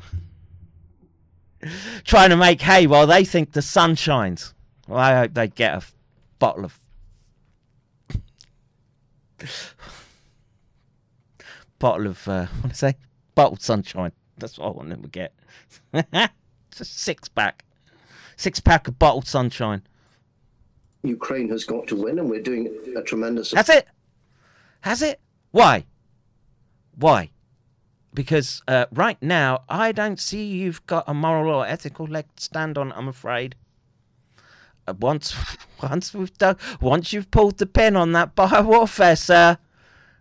Trying 2.04 2.30
to 2.30 2.36
make 2.36 2.60
hay 2.60 2.86
while 2.86 3.06
they 3.06 3.24
think 3.24 3.52
the 3.52 3.62
sun 3.62 3.94
shines. 3.94 4.54
Well, 4.86 4.98
I 4.98 5.14
hope 5.16 5.34
they 5.34 5.48
get 5.48 5.74
a 5.74 5.82
bottle 6.38 6.64
of 6.64 6.78
bottle 11.78 12.06
of 12.06 12.26
uh, 12.28 12.46
what 12.60 12.62
do 12.62 12.68
I 12.70 12.72
say? 12.72 12.96
Bottled 13.34 13.62
sunshine. 13.62 14.12
That's 14.38 14.58
what 14.58 14.66
I 14.66 14.70
want 14.70 14.90
them 14.90 15.02
to 15.02 15.08
get. 15.08 15.32
it's 15.92 16.80
a 16.80 16.84
six 16.84 17.28
pack, 17.28 17.64
six 18.36 18.60
pack 18.60 18.88
of 18.88 18.98
bottled 18.98 19.26
sunshine. 19.26 19.82
Ukraine 21.02 21.50
has 21.50 21.64
got 21.64 21.86
to 21.88 21.96
win, 21.96 22.18
and 22.18 22.30
we're 22.30 22.42
doing 22.42 22.74
a 22.96 23.02
tremendous. 23.02 23.50
That's 23.50 23.68
it. 23.68 23.86
Has 24.80 25.02
it? 25.02 25.20
Why? 25.50 25.84
Why? 26.96 27.30
because 28.14 28.62
uh, 28.68 28.86
right 28.92 29.20
now 29.20 29.64
I 29.68 29.92
don't 29.92 30.20
see 30.20 30.46
you've 30.46 30.86
got 30.86 31.04
a 31.06 31.12
moral 31.12 31.52
or 31.52 31.66
ethical 31.66 32.06
leg 32.06 32.26
to 32.36 32.42
stand 32.42 32.78
on. 32.78 32.92
I'm 32.92 33.08
afraid. 33.08 33.56
Once, 35.00 35.34
once 35.82 36.12
we've 36.14 36.36
done, 36.38 36.56
once 36.80 37.12
you've 37.12 37.30
pulled 37.30 37.58
the 37.58 37.66
pin 37.66 37.96
on 37.96 38.12
that 38.12 38.34
biowarfare, 38.36 39.18
sir. 39.18 39.58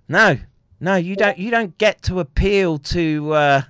No, 0.07 0.37
no, 0.79 0.95
you 0.95 1.15
don't. 1.15 1.37
You 1.37 1.51
don't 1.51 1.77
get 1.77 2.01
to 2.03 2.19
appeal 2.19 2.77
to 2.79 3.33
uh, 3.33 3.61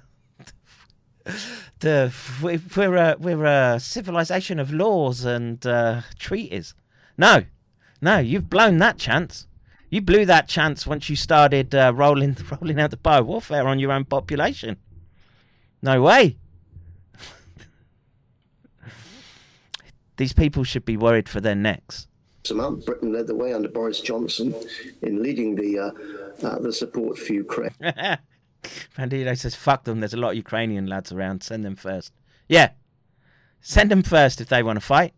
the. 1.79 2.13
we- 2.41 2.59
We're 2.75 2.95
a 2.95 3.15
we're 3.19 3.45
a 3.45 3.79
civilization 3.79 4.59
of 4.59 4.71
laws 4.73 5.25
and 5.25 5.65
uh, 5.65 6.01
treaties. 6.17 6.73
No, 7.17 7.43
no, 8.01 8.19
you've 8.19 8.49
blown 8.49 8.77
that 8.79 8.97
chance. 8.97 9.47
You 9.89 10.01
blew 10.01 10.25
that 10.25 10.47
chance 10.47 10.87
once 10.87 11.07
you 11.09 11.15
started 11.15 11.75
uh, 11.75 11.91
rolling 11.95 12.35
rolling 12.59 12.79
out 12.79 12.89
the 12.91 12.97
biowarfare 12.97 13.65
on 13.65 13.77
your 13.79 13.91
own 13.91 14.05
population. 14.05 14.77
No 15.81 16.01
way. 16.01 16.37
These 20.17 20.33
people 20.33 20.63
should 20.63 20.85
be 20.85 20.97
worried 20.97 21.27
for 21.27 21.41
their 21.41 21.55
necks. 21.55 22.07
amount. 22.49 22.85
Britain 22.85 23.11
led 23.11 23.27
the 23.27 23.35
way 23.35 23.53
under 23.53 23.69
Boris 23.69 23.99
Johnson 23.99 24.53
in 25.01 25.23
leading 25.23 25.55
the 25.55 25.79
uh, 25.79 26.45
uh, 26.47 26.59
the 26.59 26.71
support 26.73 27.17
for 27.17 27.33
Ukraine. 27.33 27.73
Bandito 28.97 29.37
says, 29.37 29.55
fuck 29.55 29.83
them. 29.83 29.99
There's 29.99 30.13
a 30.13 30.17
lot 30.17 30.31
of 30.31 30.35
Ukrainian 30.37 30.87
lads 30.87 31.11
around. 31.11 31.43
Send 31.43 31.65
them 31.65 31.75
first. 31.75 32.13
Yeah. 32.47 32.69
Send 33.61 33.91
them 33.91 34.03
first 34.03 34.39
if 34.41 34.49
they 34.49 34.63
want 34.63 34.77
to 34.77 34.85
fight. 34.85 35.13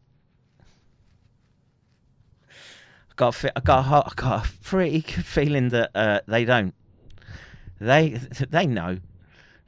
I 2.49 3.13
got, 3.15 3.43
a 3.43 3.57
I 3.57 3.61
got, 3.61 3.79
a, 3.79 3.81
ho- 3.83 4.03
I 4.05 4.11
got 4.15 4.45
a 4.45 4.51
pretty 4.63 5.01
good 5.01 5.25
feeling 5.25 5.69
that 5.69 5.91
uh, 5.95 6.19
they 6.27 6.43
don't. 6.45 6.73
They, 7.79 8.09
they 8.49 8.65
know. 8.65 8.99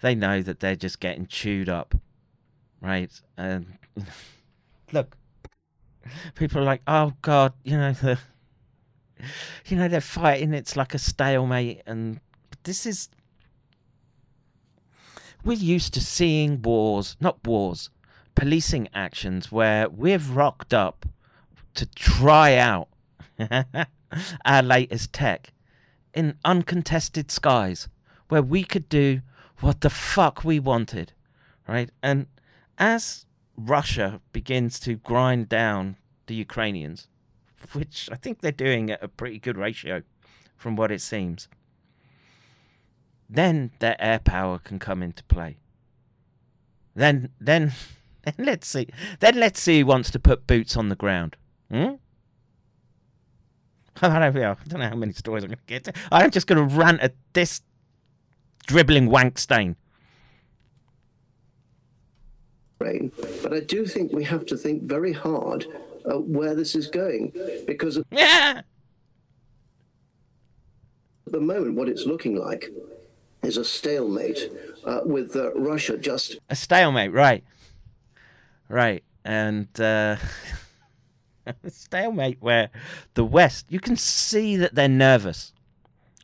They 0.01 0.15
know 0.15 0.41
that 0.41 0.59
they're 0.59 0.75
just 0.75 0.99
getting 0.99 1.27
chewed 1.27 1.69
up. 1.69 1.95
Right? 2.81 3.11
Um, 3.37 3.67
look. 4.91 5.17
People 6.35 6.61
are 6.61 6.65
like, 6.65 6.81
oh, 6.87 7.13
God, 7.21 7.53
you 7.63 7.77
know, 7.77 7.91
the, 7.93 8.17
you 9.65 9.77
know, 9.77 9.87
they're 9.87 10.01
fighting. 10.01 10.53
It's 10.53 10.75
like 10.75 10.93
a 10.93 10.99
stalemate. 10.99 11.81
And 11.85 12.19
this 12.63 12.85
is 12.85 13.09
we're 15.43 15.57
used 15.57 15.93
to 15.93 16.01
seeing 16.01 16.61
wars, 16.61 17.15
not 17.19 17.45
wars, 17.47 17.89
policing 18.35 18.89
actions 18.93 19.51
where 19.51 19.87
we've 19.89 20.31
rocked 20.31 20.73
up 20.73 21.05
to 21.75 21.85
try 21.85 22.55
out 22.55 22.89
our 24.45 24.61
latest 24.61 25.13
tech 25.13 25.53
in 26.13 26.37
uncontested 26.43 27.31
skies 27.31 27.87
where 28.29 28.41
we 28.41 28.63
could 28.63 28.89
do 28.89 29.21
what 29.59 29.81
the 29.81 29.89
fuck 29.89 30.43
we 30.43 30.59
wanted, 30.59 31.13
right? 31.67 31.89
And 32.03 32.27
as 32.77 33.25
Russia 33.57 34.21
begins 34.31 34.79
to 34.81 34.95
grind 34.95 35.49
down 35.49 35.97
the 36.27 36.35
Ukrainians, 36.35 37.07
which 37.73 38.09
I 38.11 38.15
think 38.15 38.41
they're 38.41 38.51
doing 38.51 38.91
at 38.91 39.03
a 39.03 39.07
pretty 39.07 39.39
good 39.39 39.57
ratio 39.57 40.03
from 40.55 40.75
what 40.75 40.91
it 40.91 41.01
seems 41.01 41.47
then 43.29 43.71
their 43.79 43.95
air 43.99 44.19
power 44.19 44.59
can 44.59 44.79
come 44.79 45.03
into 45.03 45.23
play. 45.25 45.57
Then, 46.95 47.29
then, 47.39 47.73
then 48.23 48.35
let's 48.39 48.67
see. 48.67 48.87
Then 49.19 49.39
let's 49.39 49.59
see 49.59 49.79
who 49.79 49.85
wants 49.85 50.11
to 50.11 50.19
put 50.19 50.47
boots 50.47 50.77
on 50.77 50.89
the 50.89 50.95
ground. 50.95 51.35
Hmm? 51.69 51.95
I 54.01 54.19
don't 54.19 54.35
know. 54.35 54.51
I 54.51 54.67
don't 54.67 54.79
know 54.79 54.89
how 54.89 54.95
many 54.95 55.13
stories 55.13 55.43
I'm 55.43 55.49
going 55.49 55.59
to 55.83 55.89
get. 55.89 55.95
I'm 56.11 56.31
just 56.31 56.47
going 56.47 56.67
to 56.67 56.75
rant 56.75 57.01
at 57.01 57.15
this 57.33 57.61
dribbling 58.67 59.09
wank 59.09 59.37
stain. 59.37 59.75
Ukraine. 62.79 63.11
But 63.41 63.53
I 63.53 63.59
do 63.61 63.85
think 63.85 64.11
we 64.11 64.23
have 64.25 64.45
to 64.47 64.57
think 64.57 64.83
very 64.83 65.13
hard 65.13 65.65
uh, 66.05 66.19
where 66.19 66.55
this 66.55 66.75
is 66.75 66.87
going 66.87 67.33
because 67.65 67.97
at 68.11 68.63
the 71.25 71.39
moment, 71.39 71.75
what 71.75 71.89
it's 71.89 72.05
looking 72.05 72.35
like 72.35 72.69
is 73.43 73.57
a 73.57 73.65
stalemate 73.65 74.51
uh, 74.85 75.01
with 75.05 75.35
uh, 75.35 75.53
Russia 75.53 75.97
just 75.97 76.37
A 76.49 76.55
stalemate, 76.55 77.11
right? 77.11 77.43
Right, 78.69 79.03
and 79.23 79.67
uh, 79.79 80.17
a 81.45 81.69
stalemate 81.69 82.37
where 82.41 82.69
the 83.13 83.23
West, 83.23 83.65
you 83.69 83.79
can 83.79 83.95
see 83.95 84.57
that 84.57 84.75
they're 84.75 84.89
nervous. 84.89 85.53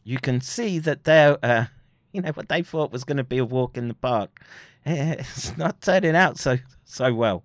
You 0.04 0.20
can 0.20 0.42
see 0.42 0.80
that 0.80 1.06
they're, 1.06 1.38
uh, 1.44 1.66
you 2.12 2.22
know, 2.22 2.32
what 2.32 2.50
they 2.50 2.62
thought 2.62 2.92
was 2.92 3.04
going 3.04 3.18
to 3.18 3.24
be 3.24 3.38
a 3.38 3.46
walk 3.46 3.78
in 3.78 3.88
the 3.88 3.94
park. 3.94 4.42
It's 4.86 5.58
not 5.58 5.82
turning 5.82 6.16
out 6.16 6.38
so 6.38 6.58
so 6.84 7.14
well, 7.14 7.44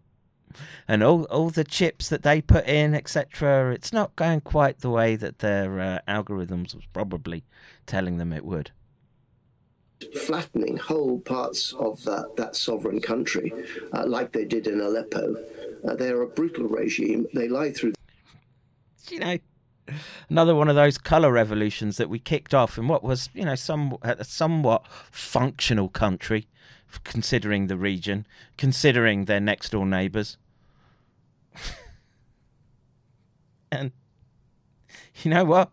and 0.89 1.03
all 1.03 1.25
all 1.25 1.51
the 1.51 1.65
chips 1.65 2.09
that 2.09 2.23
they 2.23 2.41
put 2.41 2.67
in, 2.67 2.95
etc. 2.95 3.73
It's 3.73 3.93
not 3.93 4.17
going 4.17 4.41
quite 4.41 4.81
the 4.81 4.91
way 4.91 5.17
that 5.17 5.39
their 5.39 5.81
uh, 5.81 5.99
algorithms 6.09 6.75
was 6.75 6.87
probably 6.93 7.45
telling 7.87 8.19
them 8.19 8.33
it 8.33 8.45
would. 8.45 8.73
flattening 10.15 10.77
whole 10.77 11.19
parts 11.21 11.73
of 11.75 12.03
that, 12.05 12.37
that 12.37 12.55
sovereign 12.57 13.01
country, 13.01 13.53
uh, 13.93 14.07
like 14.07 14.33
they 14.33 14.45
did 14.45 14.67
in 14.67 14.81
Aleppo. 14.81 15.35
Uh, 15.87 15.95
they're 15.95 16.23
a 16.23 16.27
brutal 16.27 16.67
regime. 16.67 17.27
They 17.35 17.49
lie 17.49 17.73
through 17.73 17.95
you 19.11 19.21
know, 19.21 19.39
another 20.29 20.55
one 20.55 20.69
of 20.69 20.77
those 20.77 20.99
color 20.99 21.33
revolutions 21.33 21.97
that 21.97 22.09
we 22.09 22.19
kicked 22.19 22.55
off 22.55 22.79
in 22.79 22.89
what 22.89 23.03
was, 23.03 23.31
you 23.35 23.45
know, 23.45 23.55
some 23.55 23.97
a 24.03 24.25
somewhat 24.25 24.85
functional 25.11 25.89
country, 25.89 26.47
considering 27.05 27.67
the 27.67 27.77
region, 27.77 28.27
considering 28.57 29.25
their 29.25 29.41
next 29.41 29.71
door 29.71 29.87
neighbours. 29.87 30.37
and 33.73 33.93
you 35.23 35.31
know 35.31 35.45
what? 35.45 35.71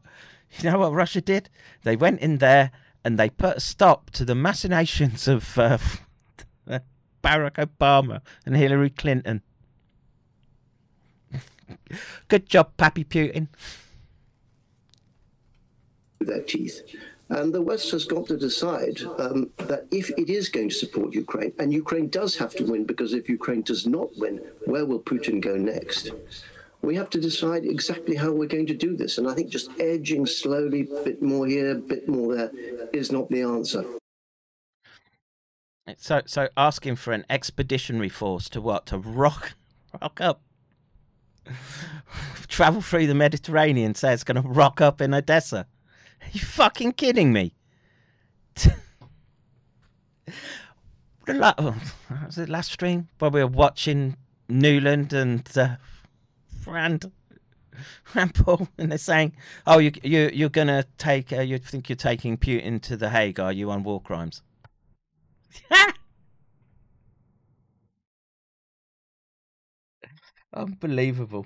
You 0.59 0.72
know 0.72 0.80
what 0.80 0.93
Russia 0.93 1.22
did? 1.22 1.49
They 1.84 1.95
went 1.95 2.20
in 2.22 2.38
there 2.38 2.72
and 3.03 3.20
they 3.20 3.30
put 3.30 3.57
a 3.57 3.59
stop 3.59 4.09
to 4.11 4.26
the 4.26 4.36
machinations 4.36 5.28
of 5.28 5.57
uh, 5.57 5.78
Barack 7.24 7.55
Obama 7.55 8.22
and 8.45 8.55
Hillary 8.55 8.89
Clinton. 8.89 9.41
Good 12.28 12.47
job, 12.47 12.78
Pappy 12.78 13.03
Putin. 13.03 13.47
their 16.20 16.41
teeth. 16.41 16.82
And 17.30 17.54
the 17.54 17.62
West 17.62 17.90
has 17.92 18.06
got 18.06 18.28
to 18.28 18.38
decide 18.38 19.02
um, 19.18 19.50
that 19.58 19.88
if 19.92 20.12
it 20.12 20.30
is 20.30 20.48
going 20.48 20.70
to 20.70 20.76
support 20.76 21.14
Ukraine, 21.14 21.54
and 21.58 21.74
Ukraine 21.74 22.08
does 22.10 22.36
have 22.36 22.54
to 22.56 22.64
win, 22.64 22.86
because 22.86 23.14
if 23.14 23.28
Ukraine 23.28 23.64
does 23.64 23.88
not 23.88 24.10
win, 24.18 24.42
where 24.66 24.86
will 24.86 25.00
Putin 25.00 25.42
go 25.42 25.56
next? 25.56 26.12
We 26.84 26.96
have 26.96 27.10
to 27.12 27.20
decide 27.20 27.66
exactly 27.66 28.16
how 28.16 28.32
we're 28.32 28.48
going 28.48 28.68
to 28.68 28.76
do 28.76 28.96
this. 28.96 29.18
And 29.18 29.28
I 29.28 29.34
think 29.34 29.50
just 29.50 29.72
edging 29.80 30.28
slowly, 30.28 30.82
a 30.82 31.04
bit 31.04 31.22
more 31.24 31.48
here, 31.48 31.72
a 31.72 31.76
bit 31.76 32.08
more 32.08 32.36
there, 32.36 32.52
is 32.94 33.12
not 33.12 33.28
the 33.30 33.42
answer. 33.42 33.84
So, 35.98 36.22
so 36.28 36.50
asking 36.56 36.98
for 36.98 37.12
an 37.12 37.26
expeditionary 37.30 38.10
force 38.10 38.50
to 38.50 38.62
what? 38.62 38.86
To 38.88 39.00
rock, 39.00 39.54
rock 40.00 40.22
up, 40.22 40.42
travel 42.48 42.82
through 42.82 43.08
the 43.08 43.16
Mediterranean. 43.16 43.96
Say 43.96 44.14
it's 44.14 44.24
going 44.24 44.42
to 44.42 44.48
rock 44.48 44.80
up 44.80 45.02
in 45.02 45.14
Odessa. 45.14 45.66
Are 46.26 46.30
you 46.32 46.40
fucking 46.42 46.94
kidding 46.94 47.32
me? 47.32 47.54
oh, 51.30 51.76
was 52.26 52.38
it 52.40 52.50
last 52.50 52.72
stream 52.72 53.08
where 53.20 53.30
we 53.30 53.42
were 53.44 53.48
watching 53.48 54.18
Nuland 54.50 55.14
and 55.14 55.48
uh, 55.58 55.76
Rand, 56.66 57.12
Rand 58.16 58.34
Paul, 58.34 58.68
and 58.78 58.92
they're 58.92 58.98
saying, 58.98 59.34
"Oh, 59.68 59.78
you 59.78 59.92
you 60.04 60.32
you're 60.34 60.50
gonna 60.50 60.86
take 60.98 61.32
uh, 61.32 61.42
you 61.42 61.60
think 61.60 61.90
you're 61.90 61.96
taking 61.96 62.38
Putin 62.38 62.82
to 62.84 62.98
the 62.98 63.10
Hague? 63.12 63.40
Are 63.40 63.54
you 63.54 63.70
on 63.70 63.84
war 63.84 64.02
crimes?" 64.02 64.42
Unbelievable. 70.54 71.46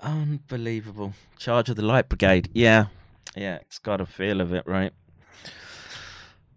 Unbelievable. 0.00 1.14
Charge 1.38 1.68
of 1.68 1.76
the 1.76 1.82
Light 1.82 2.08
Brigade. 2.08 2.48
Yeah. 2.52 2.86
Yeah, 3.36 3.56
it's 3.56 3.78
got 3.78 4.00
a 4.00 4.06
feel 4.06 4.40
of 4.40 4.52
it, 4.52 4.66
right? 4.66 4.92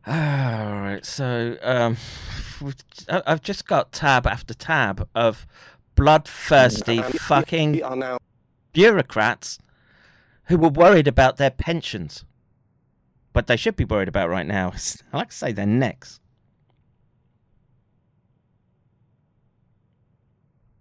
All 0.08 0.14
right. 0.14 1.06
So, 1.06 1.58
um, 1.62 1.98
I've 3.10 3.42
just 3.42 3.68
got 3.68 3.92
tab 3.92 4.26
after 4.26 4.54
tab 4.54 5.08
of 5.14 5.46
bloodthirsty 5.96 7.02
fucking 7.02 7.74
We 7.74 7.84
are 7.84 7.96
now 7.96 8.18
bureaucrats 8.74 9.60
who 10.46 10.58
were 10.58 10.70
worried 10.70 11.08
about 11.08 11.38
their 11.38 11.52
pensions. 11.52 12.26
But 13.32 13.48
they 13.48 13.58
should 13.58 13.76
be 13.76 13.86
worried 13.86 14.08
about 14.08 14.30
right 14.30 14.46
now 14.46 14.74
I 15.14 15.18
like 15.18 15.30
to 15.30 15.36
say, 15.36 15.52
their 15.52 15.66
necks. 15.66 16.20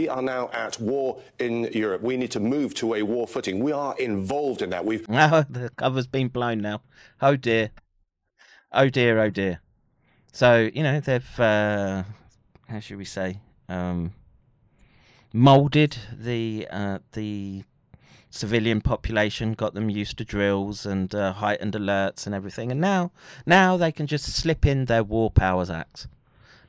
We 0.03 0.09
are 0.09 0.21
now 0.21 0.51
at 0.53 0.81
war 0.81 1.23
in 1.39 1.71
Europe. 1.73 2.03
We 2.03 2.17
need 2.17 2.33
to 2.33 2.41
move 2.41 2.75
to 2.75 2.95
a 2.95 3.03
war 3.03 3.29
footing. 3.29 3.63
We 3.63 3.71
are 3.71 3.97
involved 3.99 4.61
in 4.61 4.71
that. 4.71 4.85
We've 4.85 5.07
Oh, 5.09 5.45
the 5.51 5.71
cover's 5.77 6.09
been 6.09 6.27
blown 6.27 6.59
now. 6.59 6.83
Oh 7.21 7.37
dear. 7.37 7.71
Oh 8.73 8.89
dear, 8.89 9.21
oh 9.21 9.31
dear. 9.31 9.61
So 10.33 10.69
you 10.75 10.83
know 10.83 10.99
they've 10.99 11.41
uh, 11.41 12.03
how 12.69 12.81
should 12.81 12.99
we 12.99 13.05
say 13.05 13.39
um, 13.69 14.13
molded 15.33 15.97
the 16.13 16.67
uh, 16.69 16.99
the 17.13 17.63
civilian 18.29 18.81
population, 18.81 19.53
got 19.53 19.75
them 19.75 19.89
used 19.89 20.19
to 20.19 20.25
drills 20.25 20.85
and 20.85 21.15
uh, 21.15 21.35
heightened 21.35 21.75
alerts 21.75 22.27
and 22.27 22.35
everything, 22.35 22.73
and 22.73 22.81
now 22.81 23.13
now 23.47 23.77
they 23.77 23.93
can 23.93 24.09
just 24.09 24.25
slip 24.25 24.67
in 24.67 24.87
their 24.87 25.05
War 25.05 25.31
Powers 25.31 25.71
Act. 25.71 26.09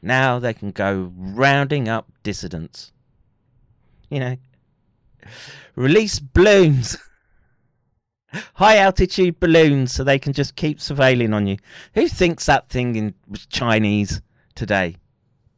Now 0.03 0.37
they 0.37 0.53
can 0.53 0.69
go 0.69 1.11
rounding 1.15 1.89
up 1.89 2.11
dissidents. 2.21 2.92
You 4.13 4.19
know, 4.19 4.37
release 5.75 6.19
balloons. 6.19 6.97
High 8.53 8.77
altitude 8.77 9.39
balloons 9.39 9.91
so 9.91 10.03
they 10.03 10.19
can 10.19 10.33
just 10.33 10.55
keep 10.55 10.77
surveilling 10.77 11.33
on 11.33 11.47
you. 11.47 11.57
Who 11.95 12.07
thinks 12.07 12.45
that 12.45 12.69
thing 12.69 12.95
in, 12.95 13.15
was 13.27 13.47
Chinese 13.47 14.21
today? 14.53 14.97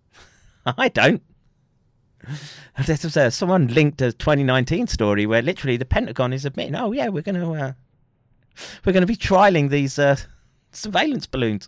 I 0.66 0.88
don't. 0.88 1.22
Someone 3.30 3.68
linked 3.68 4.02
a 4.02 4.14
2019 4.14 4.88
story 4.88 5.26
where 5.26 5.42
literally 5.42 5.76
the 5.76 5.84
Pentagon 5.84 6.32
is 6.32 6.46
admitting, 6.46 6.76
"Oh 6.76 6.94
yeah, 6.94 7.10
we're 7.10 7.24
going 7.24 7.36
to 7.36 7.52
uh, 7.52 7.74
we're 8.86 8.94
going 8.94 9.02
to 9.02 9.08
be 9.08 9.18
trialing 9.18 9.70
these 9.70 10.00
uh, 10.00 10.16
surveillance 10.72 11.28
balloons 11.28 11.68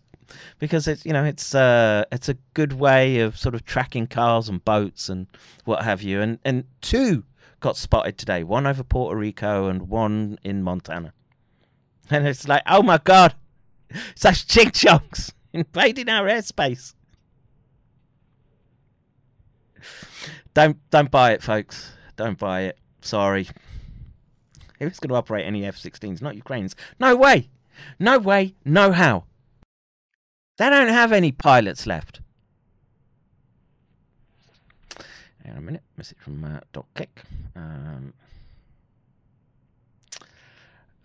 because 0.59 0.87
it's 0.87 1.05
you 1.05 1.13
know 1.13 1.23
it's 1.23 1.55
uh, 1.55 2.03
it's 2.11 2.29
a 2.29 2.35
good 2.53 2.73
way 2.73 3.19
of 3.19 3.37
sort 3.37 3.55
of 3.55 3.65
tracking 3.65 4.07
cars 4.07 4.49
and 4.49 4.63
boats 4.63 5.09
and 5.09 5.27
what 5.65 5.83
have 5.83 6.01
you." 6.01 6.21
And 6.21 6.39
and 6.43 6.65
two 6.81 7.23
got 7.59 7.77
spotted 7.77 8.17
today, 8.17 8.43
one 8.43 8.67
over 8.67 8.83
Puerto 8.83 9.17
Rico 9.17 9.67
and 9.67 9.89
one 9.89 10.39
in 10.43 10.63
Montana. 10.63 11.13
And 12.09 12.25
it's 12.25 12.47
like, 12.47 12.61
oh 12.65 12.81
my 12.81 12.99
god, 12.99 13.35
such 14.15 14.47
ching 14.47 14.69
chongs 14.69 15.33
invading 15.53 16.07
our 16.07 16.25
airspace. 16.25 16.93
Don't 20.53 20.77
don't 20.89 21.11
buy 21.11 21.33
it, 21.33 21.43
folks. 21.43 21.91
Don't 22.15 22.39
buy 22.39 22.61
it. 22.61 22.79
Sorry. 23.01 23.47
Who's 24.79 24.99
going 24.99 25.09
to 25.09 25.15
operate 25.15 25.45
any 25.45 25.65
F-16s? 25.65 26.21
Not 26.21 26.35
Ukrainians. 26.35 26.75
No 26.99 27.15
way. 27.15 27.49
No 27.99 28.19
way. 28.19 28.55
No 28.63 28.91
how. 28.91 29.25
They 30.57 30.69
don't 30.69 30.89
have 30.89 31.11
any 31.11 31.31
pilots 31.31 31.85
left. 31.85 32.21
Hang 35.43 35.53
on 35.53 35.57
a 35.57 35.61
minute. 35.61 35.83
Message 35.95 36.17
from 36.19 36.43
uh, 36.43 36.59
Doc 36.73 36.87
Kick. 36.95 37.21
Um, 37.55 38.13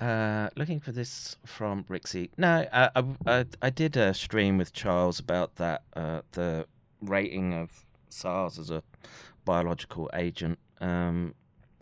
uh, 0.01 0.49
looking 0.57 0.81
for 0.81 0.91
this 0.91 1.37
from 1.45 1.85
Rixie. 1.85 2.31
No, 2.37 2.67
I, 2.73 2.91
I, 2.97 3.05
I, 3.27 3.45
I 3.61 3.71
did 3.71 3.97
a 3.97 4.15
stream 4.15 4.59
with 4.59 4.73
Charles 4.73 5.21
about 5.21 5.57
that. 5.57 5.83
Uh, 5.95 6.23
the 6.33 6.67
rating 7.03 7.53
of 7.55 7.85
SARS 8.09 8.59
as 8.59 8.71
a 8.71 8.83
biological 9.45 10.11
agent. 10.15 10.59
Um, 10.81 11.35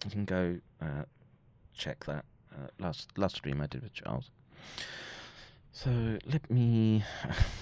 you 0.04 0.10
can 0.10 0.24
go 0.24 0.58
uh, 0.82 1.04
check 1.72 2.04
that. 2.06 2.24
Uh, 2.52 2.66
last 2.80 3.16
last 3.16 3.36
stream 3.36 3.60
I 3.60 3.66
did 3.66 3.82
with 3.82 3.92
Charles. 3.94 4.30
So 5.72 6.18
let 6.26 6.50
me 6.50 7.04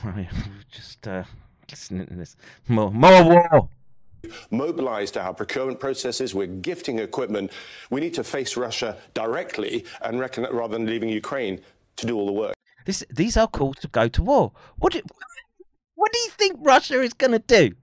just 0.71 1.07
uh, 1.07 1.25
listening 1.71 2.07
to 2.07 2.15
this 2.15 2.37
more 2.67 2.91
more 2.91 3.23
war. 3.25 3.69
mobilized 4.51 5.17
our 5.17 5.35
procurement 5.35 5.79
processes. 5.81 6.35
We're 6.35 6.47
gifting 6.47 6.99
equipment. 6.99 7.53
We 7.91 8.01
need 8.01 8.15
to 8.15 8.25
face 8.25 8.57
Russia 8.57 8.97
directly 9.15 9.85
and 10.03 10.19
reckon 10.19 10.47
rather 10.51 10.77
than 10.77 10.87
leaving 10.87 11.09
Ukraine 11.09 11.61
to 11.97 12.07
do 12.07 12.17
all 12.17 12.27
the 12.27 12.33
work. 12.33 12.55
This 12.87 13.05
these 13.11 13.37
are 13.37 13.47
calls 13.47 13.77
to 13.79 13.89
go 13.89 14.09
to 14.09 14.23
war. 14.23 14.53
What 14.79 14.95
do, 14.95 15.03
what 15.95 16.13
do 16.13 16.19
you 16.19 16.31
think 16.31 16.57
Russia 16.61 17.01
is 17.01 17.13
going 17.13 17.33
to 17.33 17.39
do? 17.39 17.75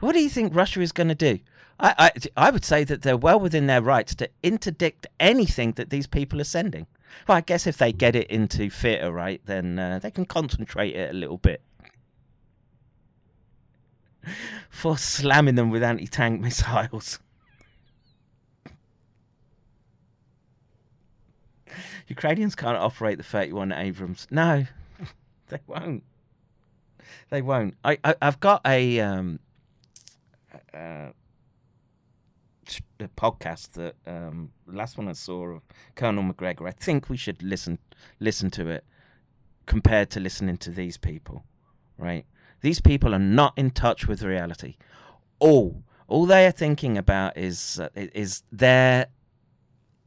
What 0.00 0.12
do 0.12 0.20
you 0.20 0.30
think 0.30 0.54
Russia 0.54 0.80
is 0.80 0.92
going 0.92 1.08
to 1.08 1.14
do? 1.14 1.38
I, 1.78 1.94
I 1.98 2.46
I 2.46 2.50
would 2.50 2.64
say 2.64 2.84
that 2.84 3.02
they're 3.02 3.16
well 3.16 3.38
within 3.38 3.66
their 3.66 3.82
rights 3.82 4.14
to 4.16 4.30
interdict 4.42 5.06
anything 5.18 5.72
that 5.72 5.90
these 5.90 6.06
people 6.06 6.40
are 6.40 6.44
sending. 6.44 6.86
Well, 7.26 7.38
I 7.38 7.40
guess 7.40 7.66
if 7.66 7.76
they 7.76 7.92
get 7.92 8.16
it 8.16 8.30
into 8.30 8.70
theatre, 8.70 9.12
right, 9.12 9.40
then 9.44 9.78
uh, 9.78 9.98
they 9.98 10.10
can 10.10 10.24
concentrate 10.24 10.94
it 10.94 11.10
a 11.10 11.14
little 11.14 11.38
bit. 11.38 11.62
For 14.70 14.98
slamming 14.98 15.54
them 15.54 15.70
with 15.70 15.82
anti 15.82 16.06
tank 16.06 16.40
missiles. 16.42 17.18
Ukrainians 22.08 22.56
can't 22.56 22.76
operate 22.76 23.18
the 23.18 23.24
31 23.24 23.72
Abrams. 23.72 24.26
No, 24.30 24.66
they 25.48 25.60
won't. 25.66 26.02
They 27.30 27.40
won't. 27.40 27.76
I, 27.84 27.98
I 28.02 28.16
I've 28.20 28.40
got 28.40 28.62
a 28.66 29.00
um 29.00 29.38
uh, 30.74 31.10
a 33.02 33.08
podcast 33.08 33.72
that 33.72 33.94
um 34.06 34.50
last 34.66 34.98
one 34.98 35.08
I 35.08 35.12
saw 35.12 35.46
of 35.46 35.62
Colonel 35.94 36.22
Macgregor. 36.22 36.66
I 36.66 36.72
think 36.72 37.08
we 37.08 37.16
should 37.16 37.42
listen 37.42 37.78
listen 38.18 38.50
to 38.52 38.68
it 38.68 38.84
compared 39.66 40.10
to 40.10 40.20
listening 40.20 40.56
to 40.58 40.70
these 40.70 40.96
people, 40.96 41.44
right? 41.98 42.26
These 42.60 42.80
people 42.80 43.14
are 43.14 43.20
not 43.20 43.54
in 43.56 43.70
touch 43.70 44.06
with 44.06 44.22
reality. 44.22 44.76
All 45.38 45.82
all 46.08 46.26
they 46.26 46.46
are 46.46 46.52
thinking 46.52 46.98
about 46.98 47.36
is 47.36 47.80
uh, 47.80 47.88
is 47.94 48.42
their 48.50 49.06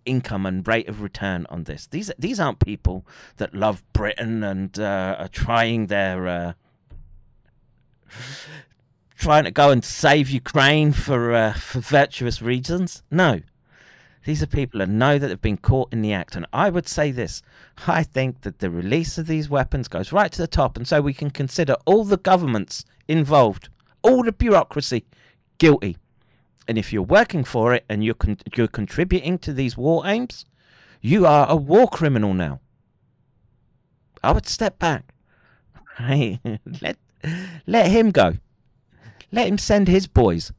income 0.06 0.46
and 0.46 0.68
rate 0.68 0.90
of 0.90 1.02
return 1.02 1.46
on 1.50 1.64
this. 1.64 1.88
These 1.88 2.12
these 2.20 2.40
aren't 2.40 2.60
people 2.60 3.06
that 3.38 3.56
love 3.56 3.84
Britain 3.94 4.44
and 4.44 4.78
uh, 4.78 5.16
are 5.20 5.28
trying 5.30 5.88
their 5.88 6.28
uh, 6.28 6.54
trying 9.24 9.46
to 9.46 9.52
go 9.52 9.72
and 9.72 9.86
save 9.86 10.30
Ukraine 10.30 10.92
for 10.92 11.34
uh, 11.34 11.54
for 11.54 11.80
virtuous 11.80 12.42
reasons. 12.42 13.04
No, 13.10 13.40
these 14.26 14.44
are 14.44 14.48
people 14.48 14.80
that 14.80 14.90
know 14.90 15.18
that 15.18 15.28
they've 15.30 15.42
been 15.42 15.56
caught 15.58 15.94
in 15.94 16.02
the 16.02 16.12
act. 16.12 16.36
And 16.36 16.46
I 16.52 16.70
would 16.70 16.90
say 16.90 17.10
this: 17.10 17.42
I 17.88 18.04
think 18.04 18.42
that 18.42 18.60
the 18.60 18.70
release 18.70 19.18
of 19.18 19.28
these 19.28 19.50
weapons 19.50 19.88
goes 19.88 20.12
right 20.12 20.30
to 20.30 20.42
the 20.42 20.48
top, 20.48 20.76
and 20.76 20.86
so 20.86 21.00
we 21.00 21.14
can 21.14 21.32
consider 21.32 21.78
all 21.86 22.04
the 22.04 22.18
governments 22.18 22.84
involved, 23.08 23.70
all 24.02 24.24
the 24.24 24.34
bureaucracy, 24.34 25.06
guilty. 25.58 25.98
And 26.68 26.78
if 26.78 26.92
you're 26.92 27.02
working 27.02 27.46
for 27.46 27.74
it 27.74 27.86
and 27.88 28.04
you're 28.04 28.16
con- 28.16 28.40
you're 28.58 28.68
contributing 28.68 29.38
to 29.40 29.54
these 29.54 29.78
war 29.78 30.06
aims, 30.06 30.46
you 31.02 31.26
are 31.26 31.50
a 31.50 31.56
war 31.56 31.88
criminal 31.88 32.34
now. 32.34 32.60
I 34.22 34.34
would 34.34 34.48
step 34.48 34.80
back. 34.80 35.14
Hey, 35.98 36.40
let 36.82 36.98
let 37.68 37.92
him 37.92 38.10
go. 38.10 38.34
Let 39.34 39.48
him 39.48 39.58
send 39.58 39.88
his 39.88 40.06
boys. 40.06 40.52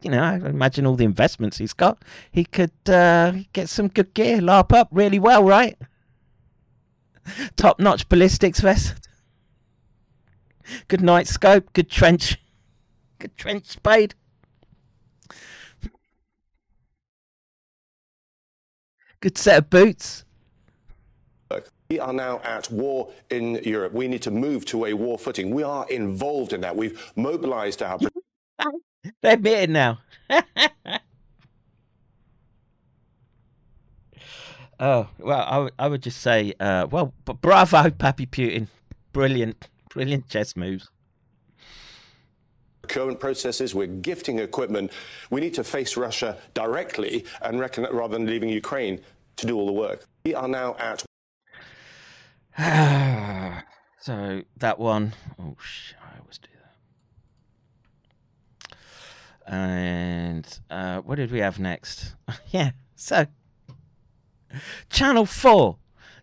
You 0.00 0.10
know, 0.10 0.22
I 0.22 0.36
imagine 0.36 0.86
all 0.86 0.96
the 0.96 1.04
investments 1.04 1.58
he's 1.58 1.74
got. 1.74 2.02
He 2.32 2.46
could 2.46 2.72
uh, 2.88 3.32
get 3.52 3.68
some 3.68 3.88
good 3.88 4.14
gear, 4.14 4.38
larp 4.38 4.72
up 4.72 4.88
really 4.90 5.18
well, 5.18 5.44
right? 5.44 5.76
Top 7.56 7.78
notch 7.78 8.08
ballistics 8.08 8.60
vest. 8.60 9.06
Good 10.88 11.02
night 11.02 11.26
scope, 11.26 11.74
good 11.74 11.90
trench 11.90 12.38
good 13.18 13.36
trench 13.36 13.66
spade. 13.66 14.14
Good 19.20 19.36
set 19.36 19.58
of 19.58 19.68
boots. 19.68 20.24
We 21.90 21.98
are 21.98 22.12
now 22.12 22.40
at 22.44 22.70
war 22.70 23.10
in 23.30 23.54
Europe. 23.64 23.94
We 23.94 24.08
need 24.08 24.20
to 24.22 24.30
move 24.30 24.66
to 24.66 24.84
a 24.84 24.92
war 24.92 25.18
footing. 25.18 25.50
We 25.54 25.62
are 25.62 25.88
involved 25.88 26.52
in 26.52 26.60
that. 26.60 26.76
We've 26.76 27.12
mobilized 27.16 27.82
our 27.82 27.98
They're 29.22 29.32
admitting 29.32 29.72
now. 29.72 30.00
oh 34.80 35.08
well, 35.18 35.44
I, 35.48 35.58
would- 35.58 35.72
I 35.78 35.88
would 35.88 36.02
just 36.02 36.20
say, 36.20 36.52
uh, 36.60 36.86
well, 36.90 37.14
b- 37.24 37.32
bravo, 37.40 37.88
Pappy 37.90 38.26
Putin, 38.26 38.66
brilliant, 39.14 39.68
brilliant 39.90 40.28
chess 40.28 40.56
moves. 40.56 40.90
procurement 42.82 43.18
processes. 43.20 43.74
We're 43.74 43.86
gifting 43.86 44.38
equipment. 44.40 44.92
We 45.30 45.40
need 45.40 45.54
to 45.54 45.64
face 45.64 45.96
Russia 45.96 46.36
directly 46.54 47.24
and 47.42 47.58
reckon 47.60 47.86
rather 47.92 48.12
than 48.18 48.26
leaving 48.26 48.50
Ukraine 48.50 49.00
to 49.36 49.46
do 49.46 49.56
all 49.56 49.66
the 49.66 49.72
work. 49.72 50.04
We 50.26 50.34
are 50.34 50.48
now 50.48 50.76
at 50.78 51.02
so 54.00 54.42
that 54.56 54.80
one, 54.80 55.12
oh 55.38 55.54
sh, 55.60 55.92
I 56.02 56.18
always 56.18 56.38
do 56.38 56.48
that. 58.66 58.76
And 59.46 60.60
uh, 60.68 61.00
what 61.02 61.16
did 61.16 61.30
we 61.30 61.38
have 61.38 61.60
next? 61.60 62.16
yeah, 62.50 62.72
so 62.96 63.26
Channel 64.90 65.24
Four, 65.24 65.76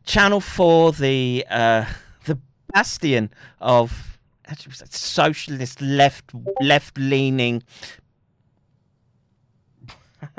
Channel 0.05 0.41
Four, 0.41 0.91
the 0.91 1.45
uh, 1.49 1.85
the 2.25 2.37
bastion 2.73 3.29
of 3.61 4.19
socialist 4.89 5.79
left 5.79 6.33
left 6.59 6.97
leaning. 6.97 7.63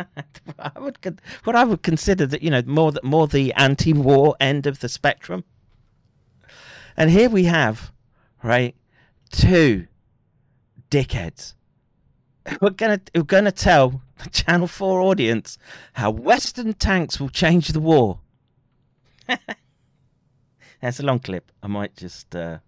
I 0.59 0.78
would 0.78 0.99
what 1.44 1.57
I 1.57 1.64
would 1.64 1.82
consider 1.82 2.26
that 2.26 2.42
you 2.42 2.51
know 2.51 2.61
more 2.66 2.92
more 3.03 3.26
the 3.26 3.55
anti-war 3.55 4.36
end 4.38 4.66
of 4.66 4.80
the 4.80 4.90
spectrum 4.90 5.44
And 6.97 7.11
here 7.11 7.28
we 7.28 7.44
have, 7.44 7.92
right, 8.42 8.74
two 9.30 9.86
dickheads 10.90 11.55
who 12.49 12.66
are 12.66 12.70
gonna 12.70 13.01
who 13.14 13.20
are 13.20 13.24
gonna 13.24 13.53
tell 13.53 14.03
the 14.22 14.30
Channel 14.30 14.66
Four 14.66 15.01
audience 15.03 15.59
how 15.94 16.11
Western 16.11 16.72
tanks 16.74 17.20
will 17.20 17.28
change 17.28 17.68
the 17.68 17.80
war. 17.80 18.20
That's 20.80 21.01
a 21.01 21.03
long 21.03 21.18
clip. 21.18 21.51
I 21.62 21.66
might 21.66 21.97
just 21.97 22.34
uh, 22.34 22.59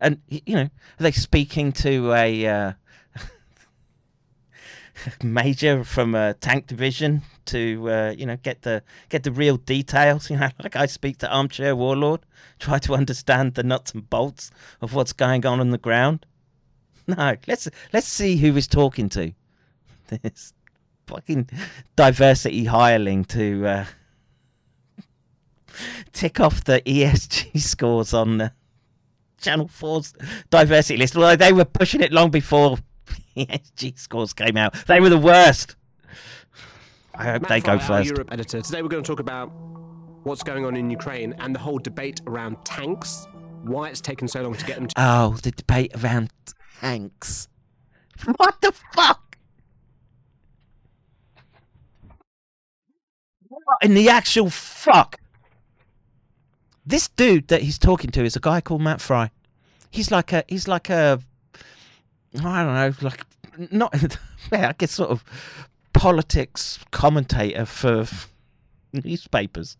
and 0.00 0.20
you 0.28 0.54
know, 0.54 0.62
are 0.62 0.70
they 0.98 1.12
speaking 1.12 1.72
to 1.72 2.12
a 2.12 2.46
uh, 2.46 2.72
major 5.22 5.84
from 5.84 6.14
a 6.14 6.34
tank 6.34 6.66
division 6.66 7.22
to 7.46 7.90
uh, 7.90 8.14
you 8.16 8.26
know 8.26 8.36
get 8.36 8.62
the 8.62 8.82
get 9.08 9.22
the 9.22 9.32
real 9.32 9.56
details? 9.56 10.30
You 10.34 10.38
know, 10.38 10.50
like 10.62 10.76
I 10.76 10.86
speak 10.86 11.18
to 11.18 11.30
armchair 11.30 11.76
warlord, 11.76 12.20
try 12.58 12.78
to 12.80 12.94
understand 12.94 13.54
the 13.54 13.62
nuts 13.62 13.92
and 13.92 14.08
bolts 14.08 14.50
of 14.80 14.94
what's 14.94 15.12
going 15.12 15.44
on 15.46 15.60
on 15.60 15.70
the 15.70 15.78
ground. 15.78 16.26
No, 17.06 17.36
let's 17.46 17.68
let's 17.92 18.08
see 18.08 18.36
who 18.36 18.52
he's 18.52 18.66
talking 18.66 19.08
to. 19.10 19.32
This 20.08 20.52
fucking 21.06 21.48
diversity 21.96 22.64
hireling 22.64 23.24
to 23.24 23.66
uh, 23.66 23.84
tick 26.12 26.40
off 26.40 26.64
the 26.64 26.80
ESG 26.82 27.60
scores 27.60 28.14
on 28.14 28.38
the 28.38 28.52
Channel 29.40 29.68
4's 29.68 30.14
diversity 30.50 30.96
list. 30.96 31.16
Well, 31.16 31.36
they 31.36 31.52
were 31.52 31.66
pushing 31.66 32.00
it 32.00 32.12
long 32.12 32.30
before 32.30 32.78
ESG 33.36 33.98
scores 33.98 34.32
came 34.32 34.56
out. 34.56 34.74
They 34.86 35.00
were 35.00 35.08
the 35.08 35.18
worst. 35.18 35.76
I 37.14 37.24
hope 37.24 37.42
Matt 37.42 37.48
they 37.48 37.60
go 37.60 37.78
first. 37.78 38.08
Europe 38.08 38.28
editor. 38.32 38.60
Today 38.60 38.82
we're 38.82 38.88
going 38.88 39.02
to 39.02 39.06
talk 39.06 39.20
about 39.20 39.50
what's 40.24 40.42
going 40.42 40.64
on 40.64 40.76
in 40.76 40.90
Ukraine 40.90 41.34
and 41.38 41.54
the 41.54 41.58
whole 41.58 41.78
debate 41.78 42.20
around 42.26 42.56
tanks, 42.64 43.26
why 43.62 43.88
it's 43.88 44.00
taken 44.00 44.26
so 44.28 44.42
long 44.42 44.54
to 44.54 44.64
get 44.64 44.76
them 44.76 44.88
to. 44.88 44.94
Oh, 44.96 45.36
the 45.42 45.50
debate 45.50 45.92
around 46.02 46.30
tanks. 46.80 47.48
What 48.36 48.60
the 48.60 48.72
fuck? 48.94 49.36
What 53.48 53.78
in 53.82 53.94
the 53.94 54.08
actual 54.08 54.50
fuck? 54.50 55.20
This 56.86 57.08
dude 57.08 57.48
that 57.48 57.62
he's 57.62 57.78
talking 57.78 58.10
to 58.10 58.24
is 58.24 58.36
a 58.36 58.40
guy 58.40 58.60
called 58.60 58.82
Matt 58.82 59.00
Frei. 59.00 59.30
He's 59.90 60.10
like 60.10 60.32
a 60.32 60.44
he's 60.48 60.68
like 60.68 60.90
a 60.90 61.20
I 62.36 62.64
don't 62.64 62.74
know, 62.74 62.92
like 63.00 63.24
not 63.70 63.94
yeah, 64.52 64.68
I 64.68 64.74
guess 64.76 64.92
sort 64.92 65.10
of 65.10 65.24
politics 65.92 66.78
commentator 66.90 67.64
for 67.64 68.06
newspapers. 68.92 69.76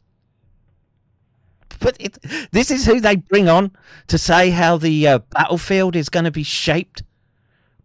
But 1.81 1.97
it, 1.99 2.19
this 2.53 2.71
is 2.71 2.87
who 2.87 3.01
they 3.01 3.17
bring 3.17 3.49
on 3.49 3.73
to 4.07 4.17
say 4.17 4.51
how 4.51 4.77
the 4.77 5.09
uh, 5.09 5.19
battlefield 5.31 5.97
is 5.97 6.09
going 6.09 6.25
to 6.25 6.31
be 6.31 6.45
shaped 6.45 7.03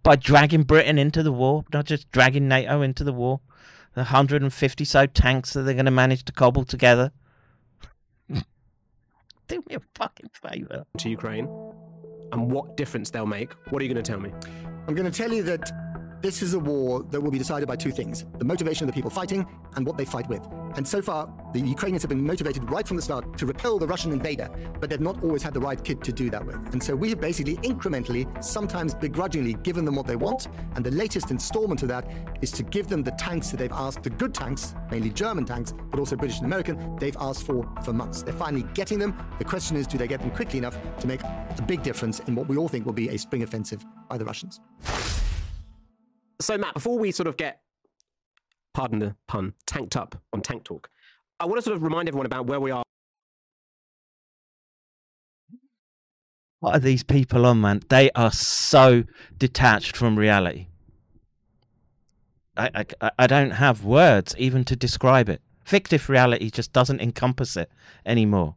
by 0.03 0.15
dragging 0.15 0.63
Britain 0.63 0.97
into 0.97 1.23
the 1.23 1.31
war, 1.31 1.65
not 1.73 1.85
just 1.85 2.09
dragging 2.11 2.47
NATO 2.47 2.81
into 2.81 3.03
the 3.03 3.13
war. 3.13 3.41
The 3.95 4.01
150 4.01 4.85
so 4.85 5.05
tanks 5.07 5.53
that 5.53 5.63
they're 5.63 5.73
going 5.73 5.85
to 5.85 5.91
manage 5.91 6.23
to 6.25 6.31
cobble 6.31 6.63
together. 6.63 7.11
Do 8.29 9.63
me 9.67 9.75
a 9.75 9.81
fucking 9.95 10.29
favour. 10.33 10.85
to 10.97 11.09
Ukraine 11.09 11.47
and 12.31 12.51
what 12.51 12.77
difference 12.77 13.09
they'll 13.09 13.25
make. 13.25 13.53
What 13.69 13.81
are 13.81 13.85
you 13.85 13.93
going 13.93 14.03
to 14.03 14.11
tell 14.11 14.19
me? 14.19 14.31
I'm 14.87 14.95
going 14.95 15.09
to 15.09 15.17
tell 15.17 15.31
you 15.31 15.43
that 15.43 15.71
this 16.21 16.41
is 16.41 16.53
a 16.53 16.59
war 16.59 17.03
that 17.03 17.21
will 17.21 17.31
be 17.31 17.37
decided 17.37 17.67
by 17.67 17.75
two 17.75 17.91
things 17.91 18.25
the 18.37 18.45
motivation 18.45 18.83
of 18.83 18.87
the 18.87 18.93
people 18.93 19.09
fighting 19.09 19.45
and 19.75 19.85
what 19.85 19.97
they 19.97 20.05
fight 20.05 20.27
with. 20.27 20.45
And 20.75 20.87
so 20.87 21.01
far, 21.01 21.31
the 21.53 21.59
Ukrainians 21.59 22.03
have 22.03 22.09
been 22.09 22.25
motivated 22.25 22.69
right 22.69 22.87
from 22.87 22.97
the 22.97 23.03
start 23.03 23.37
to 23.37 23.45
repel 23.45 23.79
the 23.79 23.87
Russian 23.87 24.11
invader, 24.11 24.49
but 24.79 24.89
they've 24.89 24.99
not 24.99 25.23
always 25.23 25.41
had 25.41 25.53
the 25.53 25.59
right 25.59 25.81
kit 25.83 26.03
to 26.03 26.11
do 26.11 26.29
that 26.29 26.45
with. 26.45 26.55
And 26.73 26.81
so 26.81 26.95
we 26.95 27.09
have 27.09 27.19
basically 27.19 27.57
incrementally, 27.57 28.43
sometimes 28.43 28.93
begrudgingly, 28.93 29.53
given 29.55 29.85
them 29.85 29.95
what 29.95 30.07
they 30.07 30.15
want. 30.15 30.47
And 30.75 30.85
the 30.85 30.91
latest 30.91 31.31
installment 31.31 31.81
of 31.81 31.89
that 31.89 32.07
is 32.41 32.51
to 32.51 32.63
give 32.63 32.87
them 32.87 33.03
the 33.03 33.11
tanks 33.11 33.49
that 33.51 33.57
they've 33.57 33.71
asked, 33.71 34.03
the 34.03 34.09
good 34.09 34.33
tanks, 34.33 34.75
mainly 34.91 35.09
German 35.09 35.45
tanks, 35.45 35.73
but 35.89 35.99
also 35.99 36.15
British 36.15 36.37
and 36.37 36.45
American, 36.45 36.97
they've 36.97 37.17
asked 37.19 37.43
for 37.43 37.67
for 37.83 37.93
months. 37.93 38.23
They're 38.23 38.33
finally 38.33 38.65
getting 38.73 38.99
them. 38.99 39.17
The 39.37 39.45
question 39.45 39.77
is, 39.77 39.87
do 39.87 39.97
they 39.97 40.07
get 40.07 40.19
them 40.19 40.31
quickly 40.31 40.59
enough 40.59 40.77
to 40.99 41.07
make 41.07 41.23
a 41.23 41.63
big 41.67 41.83
difference 41.83 42.19
in 42.21 42.35
what 42.35 42.47
we 42.47 42.57
all 42.57 42.67
think 42.67 42.85
will 42.85 42.93
be 42.93 43.09
a 43.09 43.17
spring 43.17 43.43
offensive 43.43 43.85
by 44.07 44.17
the 44.17 44.25
Russians? 44.25 44.59
So, 46.41 46.57
Matt, 46.57 46.73
before 46.73 46.97
we 46.97 47.11
sort 47.11 47.27
of 47.27 47.37
get, 47.37 47.61
pardon 48.73 48.99
the 48.99 49.15
pun, 49.27 49.53
tanked 49.65 49.95
up 49.95 50.21
on 50.33 50.41
Tank 50.41 50.63
Talk, 50.63 50.89
I 51.39 51.45
want 51.45 51.57
to 51.57 51.61
sort 51.61 51.75
of 51.75 51.83
remind 51.83 52.07
everyone 52.07 52.25
about 52.25 52.45
where 52.47 52.59
we 52.59 52.71
are 52.71 52.83
What 56.59 56.75
are 56.75 56.79
these 56.79 57.03
people 57.03 57.45
on, 57.45 57.61
man? 57.61 57.81
They 57.89 58.11
are 58.11 58.31
so 58.31 59.05
detached 59.37 59.95
from 59.95 60.19
reality. 60.19 60.67
I, 62.57 62.85
I, 63.01 63.11
I 63.19 63.27
don't 63.27 63.51
have 63.51 63.85
words 63.85 64.35
even 64.37 64.65
to 64.65 64.75
describe 64.75 65.29
it. 65.29 65.41
Fictive 65.63 66.09
reality 66.09 66.49
just 66.49 66.73
doesn't 66.73 66.99
encompass 66.99 67.55
it 67.55 67.71
anymore. 68.05 68.55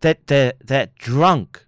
They're, 0.00 0.16
they're, 0.26 0.54
they're 0.64 0.88
drunk. 0.98 1.66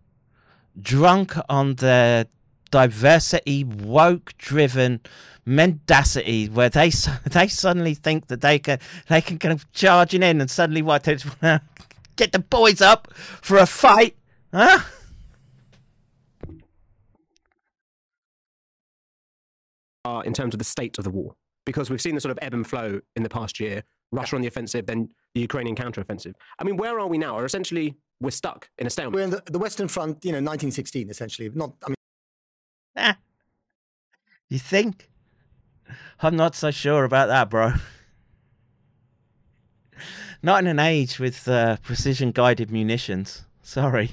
Drunk 0.80 1.36
on 1.48 1.74
their 1.74 2.26
diversity, 2.70 3.64
woke 3.64 4.36
driven 4.38 5.00
mendacity 5.44 6.46
where 6.46 6.68
they 6.68 6.90
they 7.30 7.48
suddenly 7.48 7.94
think 7.94 8.26
that 8.26 8.42
they 8.42 8.58
can 8.58 8.78
they 9.08 9.20
can 9.22 9.38
kind 9.38 9.52
of 9.52 9.70
charging 9.72 10.22
in 10.22 10.42
and 10.42 10.50
suddenly 10.50 10.82
what 10.82 11.04
they 11.04 11.14
just 11.14 11.26
wanna 11.42 11.62
get 12.16 12.32
the 12.32 12.38
boys 12.38 12.82
up 12.82 13.08
for 13.14 13.56
a 13.56 13.64
fight 13.64 14.14
huh 14.52 14.80
are 20.08 20.24
in 20.24 20.32
terms 20.32 20.54
of 20.54 20.58
the 20.58 20.64
state 20.64 20.98
of 20.98 21.04
the 21.04 21.10
war? 21.10 21.34
Because 21.64 21.90
we've 21.90 22.00
seen 22.00 22.14
the 22.14 22.20
sort 22.20 22.32
of 22.32 22.38
ebb 22.40 22.54
and 22.54 22.66
flow 22.66 23.00
in 23.14 23.22
the 23.22 23.28
past 23.28 23.60
year. 23.60 23.84
Russia 24.10 24.36
on 24.36 24.42
the 24.42 24.48
offensive, 24.48 24.86
then 24.86 25.10
the 25.34 25.42
Ukrainian 25.42 25.76
counteroffensive. 25.76 26.32
I 26.58 26.64
mean, 26.64 26.78
where 26.78 26.98
are 26.98 27.06
we 27.06 27.18
now? 27.18 27.38
Or 27.38 27.44
essentially, 27.44 27.94
we're 28.20 28.30
stuck 28.30 28.70
in 28.78 28.86
a 28.86 28.90
stalemate. 28.90 29.14
We're 29.14 29.24
in 29.24 29.30
the, 29.30 29.42
the 29.44 29.58
Western 29.58 29.86
Front, 29.86 30.24
you 30.24 30.32
know, 30.32 30.38
1916, 30.38 31.10
essentially. 31.10 31.50
Not, 31.54 31.74
I 31.84 31.90
mean. 31.90 31.97
You 34.48 34.58
think? 34.58 35.10
I'm 36.22 36.34
not 36.34 36.54
so 36.54 36.70
sure 36.70 37.04
about 37.04 37.26
that, 37.28 37.50
bro. 37.50 37.74
Not 40.42 40.62
in 40.62 40.66
an 40.68 40.78
age 40.78 41.18
with 41.18 41.46
uh, 41.48 41.76
precision 41.82 42.30
guided 42.30 42.70
munitions. 42.70 43.44
Sorry. 43.62 44.12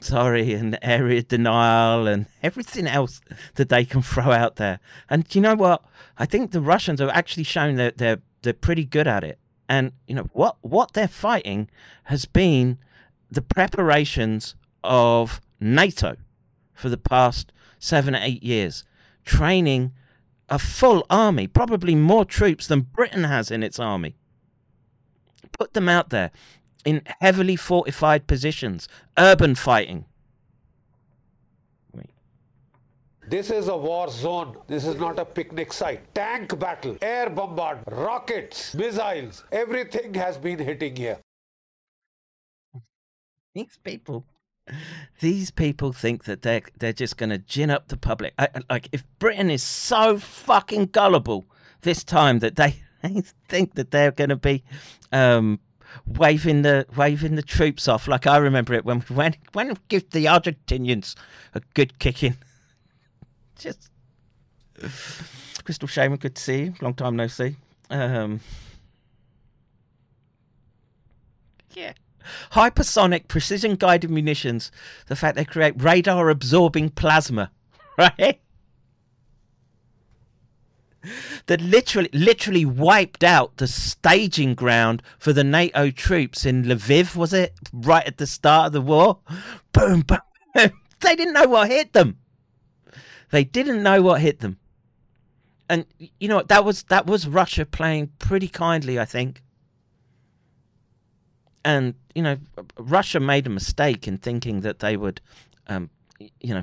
Sorry, 0.00 0.54
and 0.54 0.78
area 0.82 1.22
denial 1.22 2.06
and 2.06 2.26
everything 2.42 2.86
else 2.86 3.20
that 3.56 3.68
they 3.68 3.84
can 3.84 4.02
throw 4.02 4.30
out 4.32 4.56
there. 4.56 4.78
And 5.10 5.26
you 5.34 5.40
know 5.40 5.54
what? 5.54 5.84
I 6.16 6.26
think 6.26 6.52
the 6.52 6.60
Russians 6.60 7.00
have 7.00 7.10
actually 7.10 7.44
shown 7.44 7.76
that 7.76 7.98
they're 7.98 8.22
they're 8.42 8.52
pretty 8.52 8.84
good 8.84 9.06
at 9.06 9.24
it. 9.24 9.38
And 9.68 9.92
you 10.06 10.14
know 10.14 10.28
what 10.32 10.56
what 10.60 10.92
they're 10.92 11.08
fighting 11.08 11.68
has 12.04 12.24
been 12.24 12.78
the 13.30 13.42
preparations 13.42 14.54
of 14.84 15.40
NATO 15.60 16.16
for 16.76 16.88
the 16.88 16.96
past 16.96 17.52
seven 17.78 18.14
or 18.14 18.20
eight 18.22 18.42
years, 18.42 18.84
training 19.24 19.92
a 20.48 20.58
full 20.58 21.04
army, 21.10 21.48
probably 21.48 21.94
more 21.96 22.24
troops 22.24 22.68
than 22.68 22.82
Britain 22.82 23.24
has 23.24 23.50
in 23.50 23.62
its 23.62 23.80
army. 23.80 24.14
Put 25.58 25.74
them 25.74 25.88
out 25.88 26.10
there 26.10 26.30
in 26.84 27.02
heavily 27.20 27.56
fortified 27.56 28.28
positions, 28.28 28.88
urban 29.18 29.54
fighting. 29.56 30.04
This 33.28 33.50
is 33.50 33.66
a 33.66 33.76
war 33.76 34.08
zone. 34.08 34.56
This 34.68 34.86
is 34.86 34.94
not 35.00 35.18
a 35.18 35.24
picnic 35.24 35.72
site. 35.72 36.14
Tank 36.14 36.56
battle, 36.60 36.96
air 37.02 37.28
bombard, 37.28 37.80
rockets, 37.88 38.72
missiles, 38.72 39.42
everything 39.50 40.14
has 40.14 40.38
been 40.38 40.60
hitting 40.60 40.94
here. 40.94 41.18
These 43.52 43.78
people, 43.82 44.24
these 45.20 45.50
people 45.50 45.92
think 45.92 46.24
that 46.24 46.42
they're 46.42 46.62
they're 46.78 46.92
just 46.92 47.16
going 47.16 47.30
to 47.30 47.38
gin 47.38 47.70
up 47.70 47.88
the 47.88 47.96
public. 47.96 48.34
I, 48.38 48.48
like 48.68 48.88
if 48.92 49.04
Britain 49.18 49.50
is 49.50 49.62
so 49.62 50.18
fucking 50.18 50.86
gullible 50.86 51.46
this 51.82 52.02
time 52.04 52.40
that 52.40 52.56
they, 52.56 52.76
they 53.02 53.22
think 53.48 53.74
that 53.74 53.90
they're 53.90 54.10
going 54.10 54.30
to 54.30 54.36
be 54.36 54.64
um, 55.12 55.60
waving 56.06 56.62
the 56.62 56.86
waving 56.96 57.36
the 57.36 57.42
troops 57.42 57.88
off, 57.88 58.08
like 58.08 58.26
I 58.26 58.36
remember 58.38 58.74
it 58.74 58.84
when 58.84 59.00
when 59.02 59.34
when 59.52 59.76
give 59.88 60.10
the 60.10 60.26
Argentinians 60.26 61.14
a 61.54 61.60
good 61.74 61.98
kicking. 61.98 62.36
Just 63.58 63.90
Crystal 65.64 65.88
Shaman, 65.88 66.18
good 66.18 66.34
to 66.34 66.42
see 66.42 66.64
you. 66.64 66.74
Long 66.80 66.94
time 66.94 67.16
no 67.16 67.26
see. 67.26 67.56
Um, 67.88 68.40
yeah. 71.72 71.92
Hypersonic 72.52 73.28
precision 73.28 73.76
guided 73.76 74.10
munitions. 74.10 74.70
The 75.06 75.16
fact 75.16 75.36
they 75.36 75.44
create 75.44 75.82
radar 75.82 76.30
absorbing 76.30 76.90
plasma, 76.90 77.50
right? 77.98 78.40
that 81.46 81.60
literally 81.60 82.08
literally 82.12 82.64
wiped 82.64 83.22
out 83.22 83.56
the 83.56 83.66
staging 83.66 84.54
ground 84.54 85.02
for 85.18 85.32
the 85.32 85.44
NATO 85.44 85.90
troops 85.90 86.44
in 86.44 86.64
Lviv, 86.64 87.16
was 87.16 87.32
it? 87.32 87.54
Right 87.72 88.06
at 88.06 88.18
the 88.18 88.26
start 88.26 88.68
of 88.68 88.72
the 88.72 88.80
war. 88.80 89.18
Boom, 89.72 90.00
boom. 90.00 90.18
they 90.54 91.16
didn't 91.16 91.34
know 91.34 91.46
what 91.48 91.70
hit 91.70 91.92
them. 91.92 92.18
They 93.30 93.44
didn't 93.44 93.82
know 93.82 94.02
what 94.02 94.20
hit 94.20 94.40
them. 94.40 94.58
And 95.68 95.86
you 96.20 96.28
know? 96.28 96.42
That 96.42 96.64
was 96.64 96.84
that 96.84 97.06
was 97.06 97.26
Russia 97.26 97.66
playing 97.66 98.10
pretty 98.18 98.48
kindly, 98.48 98.98
I 98.98 99.04
think. 99.04 99.42
And 101.66 101.94
you 102.14 102.22
know, 102.22 102.38
Russia 102.78 103.18
made 103.18 103.44
a 103.44 103.50
mistake 103.50 104.06
in 104.06 104.18
thinking 104.18 104.60
that 104.60 104.78
they 104.78 104.96
would, 104.96 105.20
um, 105.66 105.90
you 106.18 106.54
know, 106.54 106.62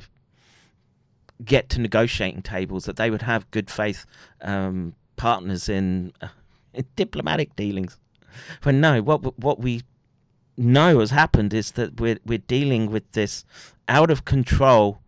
get 1.43 1.67
to 1.71 1.81
negotiating 1.81 2.41
tables, 2.41 2.85
that 2.85 2.95
they 2.95 3.11
would 3.11 3.21
have 3.21 3.51
good 3.51 3.69
faith 3.69 4.05
um, 4.41 4.95
partners 5.17 5.67
in, 5.67 6.13
uh, 6.21 6.29
in 6.73 6.85
diplomatic 6.95 7.53
dealings. 7.57 7.99
But 8.61 8.75
no, 8.75 9.01
what 9.01 9.37
what 9.37 9.59
we 9.59 9.81
know 10.55 10.99
has 10.99 11.11
happened 11.11 11.53
is 11.53 11.71
that 11.71 11.99
we're 11.99 12.19
we're 12.25 12.37
dealing 12.37 12.89
with 12.89 13.11
this 13.11 13.43
out 13.89 14.09
of 14.09 14.23
control 14.23 15.01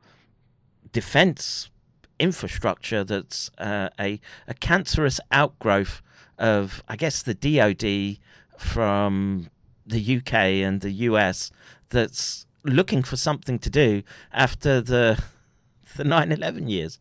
defense 0.92 1.70
infrastructure 2.20 3.06
that's 3.06 3.50
uh, 3.60 3.88
a 3.98 4.20
a 4.46 4.54
cancerous 4.56 5.22
outgrowth 5.32 6.02
of 6.38 6.84
I 6.90 6.98
guess 6.98 7.24
the 7.24 7.34
DoD 7.34 8.18
from 8.60 9.50
the 9.86 10.18
UK 10.18 10.34
and 10.34 10.82
the 10.82 10.92
US 10.92 11.52
that's 11.90 12.46
looking 12.64 13.04
for 13.04 13.16
something 13.16 13.60
to 13.60 13.70
do 13.70 14.04
after 14.34 14.82
the 14.82 15.22
the 15.96 16.04
9/11 16.04 16.70
years. 16.70 17.00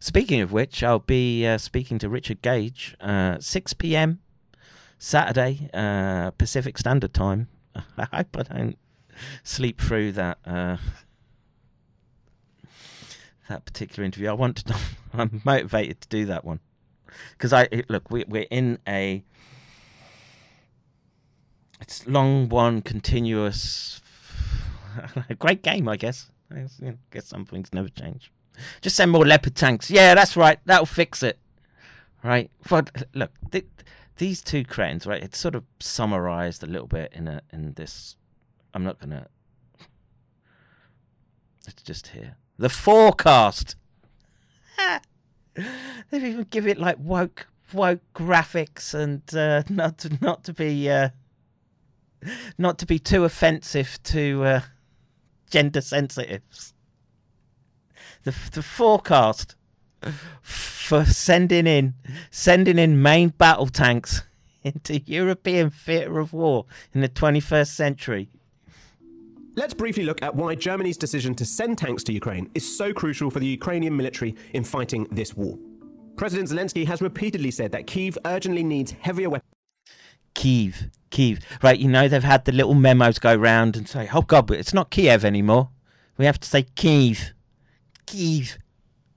Speaking 0.00 0.40
of 0.40 0.52
which, 0.52 0.82
I'll 0.82 0.98
be 0.98 1.46
uh, 1.46 1.58
speaking 1.58 1.98
to 2.00 2.08
Richard 2.08 2.42
Gage, 2.42 2.94
uh, 3.00 3.38
6 3.40 3.72
p.m. 3.74 4.20
Saturday, 4.98 5.70
uh, 5.72 6.30
Pacific 6.32 6.76
Standard 6.76 7.14
Time. 7.14 7.48
I 7.74 8.06
hope 8.12 8.36
I 8.36 8.42
don't 8.42 8.78
sleep 9.42 9.80
through 9.80 10.12
that 10.12 10.38
uh, 10.44 10.76
that 13.48 13.64
particular 13.64 14.04
interview. 14.04 14.28
I 14.28 14.32
want 14.32 14.56
to. 14.58 14.76
I'm 15.12 15.40
motivated 15.44 16.00
to 16.02 16.08
do 16.08 16.26
that 16.26 16.44
one 16.44 16.60
because 17.32 17.52
I 17.52 17.68
look. 17.88 18.10
We, 18.10 18.24
we're 18.26 18.46
in 18.50 18.78
a. 18.86 19.24
It's 21.84 22.06
long 22.06 22.48
one 22.48 22.80
continuous. 22.80 24.00
great 25.38 25.62
game, 25.62 25.86
I 25.86 25.96
guess. 25.96 26.30
I 26.50 26.60
guess, 26.60 26.78
you 26.80 26.86
know, 26.86 26.98
guess 27.10 27.26
some 27.26 27.44
things 27.44 27.74
never 27.74 27.90
change. 27.90 28.32
Just 28.80 28.96
send 28.96 29.10
more 29.10 29.26
leopard 29.26 29.54
tanks. 29.54 29.90
Yeah, 29.90 30.14
that's 30.14 30.34
right. 30.34 30.58
That'll 30.64 30.86
fix 30.86 31.22
it. 31.22 31.38
Right. 32.22 32.50
But 32.70 33.04
look, 33.12 33.32
th- 33.52 33.66
these 34.16 34.40
two 34.40 34.64
cranes, 34.64 35.06
right? 35.06 35.22
It's 35.22 35.36
sort 35.36 35.54
of 35.54 35.64
summarized 35.78 36.62
a 36.62 36.66
little 36.66 36.86
bit 36.86 37.12
in 37.12 37.28
a 37.28 37.42
in 37.52 37.74
this. 37.74 38.16
I'm 38.72 38.82
not 38.82 38.98
gonna. 38.98 39.26
It's 41.68 41.82
just 41.82 42.06
here. 42.08 42.36
The 42.56 42.70
forecast. 42.70 43.76
They've 45.54 46.24
even 46.24 46.46
give 46.48 46.66
it 46.66 46.78
like 46.78 46.96
woke 46.98 47.46
woke 47.74 48.00
graphics 48.14 48.94
and 48.94 49.22
uh, 49.34 49.64
not 49.68 49.98
to 49.98 50.16
not 50.22 50.44
to 50.44 50.54
be 50.54 50.88
uh, 50.88 51.10
not 52.58 52.78
to 52.78 52.86
be 52.86 52.98
too 52.98 53.24
offensive 53.24 53.98
to 54.04 54.44
uh, 54.44 54.60
gender 55.50 55.80
sensitives. 55.80 56.74
The 58.24 58.34
the 58.52 58.62
forecast 58.62 59.56
for 60.42 61.04
sending 61.04 61.66
in 61.66 61.94
sending 62.30 62.78
in 62.78 63.00
main 63.02 63.30
battle 63.30 63.66
tanks 63.66 64.22
into 64.62 65.00
European 65.00 65.70
theatre 65.70 66.18
of 66.18 66.32
war 66.32 66.66
in 66.92 67.00
the 67.00 67.08
21st 67.08 67.68
century. 67.68 68.28
Let's 69.56 69.74
briefly 69.74 70.02
look 70.02 70.20
at 70.20 70.34
why 70.34 70.56
Germany's 70.56 70.96
decision 70.96 71.34
to 71.36 71.44
send 71.44 71.78
tanks 71.78 72.02
to 72.04 72.12
Ukraine 72.12 72.50
is 72.54 72.76
so 72.76 72.92
crucial 72.92 73.30
for 73.30 73.38
the 73.38 73.46
Ukrainian 73.46 73.96
military 73.96 74.34
in 74.52 74.64
fighting 74.64 75.06
this 75.12 75.34
war. 75.34 75.56
President 76.16 76.48
Zelensky 76.48 76.84
has 76.86 77.00
repeatedly 77.00 77.52
said 77.52 77.70
that 77.72 77.86
Kiev 77.86 78.18
urgently 78.24 78.64
needs 78.64 78.90
heavier 78.90 79.30
weapons. 79.30 79.53
Kiev, 80.34 80.90
Kiev. 81.10 81.38
Right, 81.62 81.78
you 81.78 81.88
know, 81.88 82.08
they've 82.08 82.22
had 82.22 82.44
the 82.44 82.52
little 82.52 82.74
memos 82.74 83.18
go 83.18 83.34
round 83.34 83.76
and 83.76 83.88
say, 83.88 84.08
oh 84.12 84.22
God, 84.22 84.46
but 84.46 84.58
it's 84.58 84.74
not 84.74 84.90
Kiev 84.90 85.24
anymore. 85.24 85.70
We 86.16 86.24
have 86.26 86.40
to 86.40 86.48
say 86.48 86.62
Kiev. 86.74 87.32
Kiev. 88.06 88.58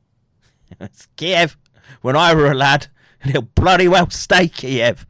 it's 0.80 1.07
Kiev. 1.15 1.57
When 2.01 2.15
I 2.15 2.34
were 2.34 2.51
a 2.51 2.55
lad, 2.55 2.88
it'll 3.26 3.41
bloody 3.43 3.88
well 3.88 4.09
stay 4.09 4.47
Kiev. 4.47 5.05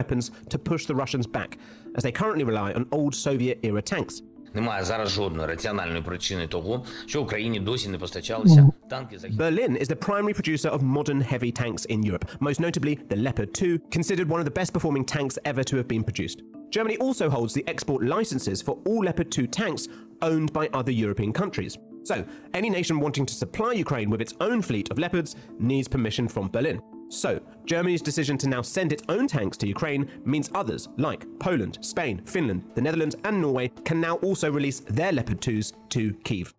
Weapons 0.00 0.30
to 0.50 0.58
push 0.58 0.86
the 0.86 0.94
Russians 0.94 1.26
back, 1.26 1.58
as 1.94 2.02
they 2.02 2.12
currently 2.12 2.44
rely 2.44 2.72
on 2.72 2.88
old 2.90 3.14
Soviet 3.14 3.60
era 3.62 3.80
tanks. 3.80 4.22
Немає 4.53 4.83
зараз 4.83 5.09
жодної 5.09 5.47
раціональної 5.47 6.01
причини 6.01 6.47
того, 6.47 6.85
що 7.05 7.21
Україні 7.21 7.59
досі 7.59 7.89
не 7.89 7.97
постачалися 7.97 8.69
танки 8.89 9.17
Berlin 9.17 9.81
is 9.81 9.87
the 9.87 9.95
primary 9.95 10.33
producer 10.33 10.69
of 10.75 10.81
modern 10.81 11.21
heavy 11.21 11.51
tanks 11.51 11.85
in 11.85 12.03
Europe, 12.09 12.25
most 12.39 12.59
notably 12.59 12.97
the 13.09 13.17
Leopard 13.25 13.49
2, 13.53 13.79
considered 13.97 14.27
one 14.29 14.41
of 14.41 14.47
the 14.49 14.57
best 14.59 14.71
performing 14.73 15.05
tanks 15.15 15.37
ever 15.51 15.63
to 15.63 15.75
have 15.77 15.87
been 15.87 16.03
produced. 16.03 16.39
Germany 16.75 16.97
also 17.05 17.25
holds 17.29 17.53
the 17.53 17.65
export 17.73 18.01
licenses 18.17 18.61
for 18.61 18.75
all 18.87 19.01
Leopard 19.07 19.29
2 19.31 19.47
tanks 19.47 19.87
owned 20.21 20.49
by 20.53 20.65
other 20.79 20.93
European 21.05 21.31
countries. 21.41 21.73
So, 22.03 22.17
any 22.59 22.69
nation 22.69 22.95
wanting 23.05 23.25
to 23.25 23.33
supply 23.33 23.71
Ukraine 23.85 24.09
with 24.09 24.21
its 24.25 24.33
own 24.47 24.59
fleet 24.69 24.87
of 24.91 24.97
Leopards 25.03 25.35
needs 25.59 25.87
permission 25.95 26.27
from 26.27 26.45
Berlin. 26.55 26.81
So, 27.14 27.40
Germany's 27.64 28.02
decision 28.02 28.36
to 28.38 28.48
now 28.48 28.60
send 28.60 28.92
its 28.92 29.04
own 29.08 29.26
tanks 29.28 29.56
to 29.58 29.68
Ukraine 29.68 30.10
means 30.24 30.50
others, 30.54 30.88
like 30.96 31.26
Poland, 31.38 31.78
Spain, 31.80 32.22
Finland, 32.26 32.64
the 32.74 32.82
Netherlands, 32.82 33.16
and 33.24 33.40
Norway, 33.40 33.68
can 33.84 34.00
now 34.00 34.16
also 34.16 34.50
release 34.50 34.80
their 34.80 35.12
Leopard 35.12 35.40
2s 35.40 35.72
to 35.90 36.12
Kiev. 36.24 36.52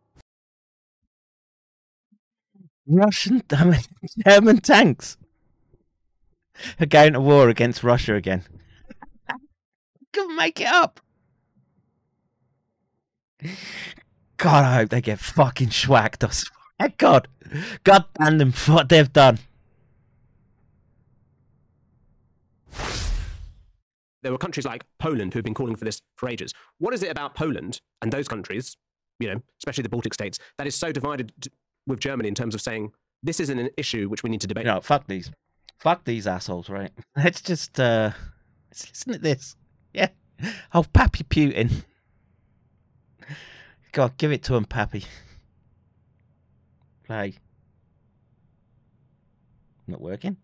Russian, 2.88 3.42
German 4.26 4.62
tanks 4.62 5.18
are 6.80 6.86
going 6.86 7.14
to 7.14 7.20
war 7.20 7.50
against 7.50 7.84
Russia 7.84 8.16
again. 8.16 8.44
Couldn't 10.14 10.36
make 10.38 10.62
it 10.62 10.68
up. 10.68 11.02
God, 14.38 14.64
I 14.64 14.76
hope 14.76 14.90
they 14.90 15.02
get 15.02 15.20
fucking 15.20 15.70
schwacked. 15.70 16.24
I. 16.80 16.88
God, 16.98 17.28
God 17.84 18.06
damn 18.18 18.38
them 18.38 18.52
for 18.52 18.74
what 18.74 18.90
they've 18.90 19.12
done. 19.12 19.40
There 24.22 24.32
were 24.32 24.38
countries 24.38 24.66
like 24.66 24.86
Poland 24.98 25.34
who 25.34 25.38
have 25.38 25.44
been 25.44 25.54
calling 25.54 25.76
for 25.76 25.86
this 25.86 26.02
for 26.16 26.28
ages. 26.28 26.52
What 26.80 26.94
is 26.94 27.04
it 27.04 27.12
about 27.12 27.36
Poland 27.36 27.80
and 28.02 28.12
those 28.12 28.28
countries, 28.28 28.76
you 29.20 29.28
know, 29.28 29.42
especially 29.62 29.84
the 29.84 29.90
Baltic 29.90 30.14
states, 30.14 30.40
that 30.58 30.66
is 30.66 30.76
so 30.76 30.92
divided 30.92 31.32
with 31.86 32.00
Germany 32.00 32.28
in 32.28 32.36
terms 32.36 32.56
of 32.56 32.62
saying 32.62 32.92
this 33.22 33.40
isn't 33.40 33.60
an 33.60 33.70
issue 33.78 34.10
which 34.10 34.24
we 34.24 34.30
need 34.30 34.42
to 34.42 34.48
debate? 34.48 34.66
No, 34.66 34.82
fuck 34.82 35.06
these. 35.08 35.32
Fuck 35.78 36.06
these 36.06 36.26
assholes, 36.26 36.70
right? 36.70 36.92
Let's 37.16 37.42
just, 37.42 37.80
uh, 37.80 38.12
listen 38.72 39.14
to 39.14 39.20
this. 39.20 39.56
Yeah. 39.94 40.10
Oh, 40.74 40.84
Pappy 40.92 41.24
Putin. 41.24 41.84
God, 43.92 44.18
give 44.18 44.32
it 44.32 44.44
to 44.44 44.56
him, 44.56 44.66
Pappy. 44.66 45.06
Play. 47.06 47.36
Not 49.88 50.02
working? 50.02 50.38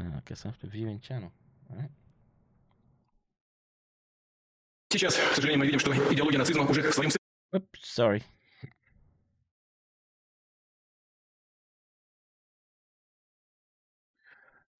I 0.00 0.02
guess 0.26 0.44
I 0.44 0.48
have 0.48 0.58
to 0.60 0.66
view 0.66 0.88
in 0.88 1.00
channel. 1.00 1.32
All 1.70 1.78
right. 1.78 1.90
Сейчас, 4.92 5.14
к 5.14 5.34
сожалению, 5.34 5.60
мы 5.60 5.66
видим, 5.66 5.80
что 5.80 5.92
идеология 6.12 6.38
нацизма 6.38 6.64
уже 6.64 6.90
в 6.90 6.94
своем 6.94 7.10
Oops, 7.52 7.80
sorry. 7.82 8.22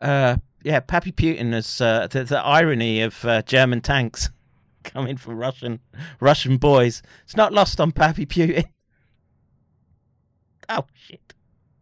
Uh, 0.01 0.37
yeah, 0.63 0.81
Pappy 0.81 1.13
Putin 1.13 1.55
is 1.55 1.81
uh, 1.81 2.07
the, 2.09 2.25
the 2.25 2.39
irony 2.39 3.01
of 3.01 3.25
uh, 3.25 3.43
German 3.43 3.81
tanks 3.81 4.31
coming 4.85 5.17
from 5.17 5.37
Russian 5.37 5.81
Russian 6.21 6.59
boys. 6.59 7.03
It's 7.25 7.37
not 7.37 7.53
lost 7.53 7.81
on 7.81 7.93
Pappy 7.93 8.27
Putin. 8.27 8.65
Oh 10.69 10.85
shit. 10.95 11.30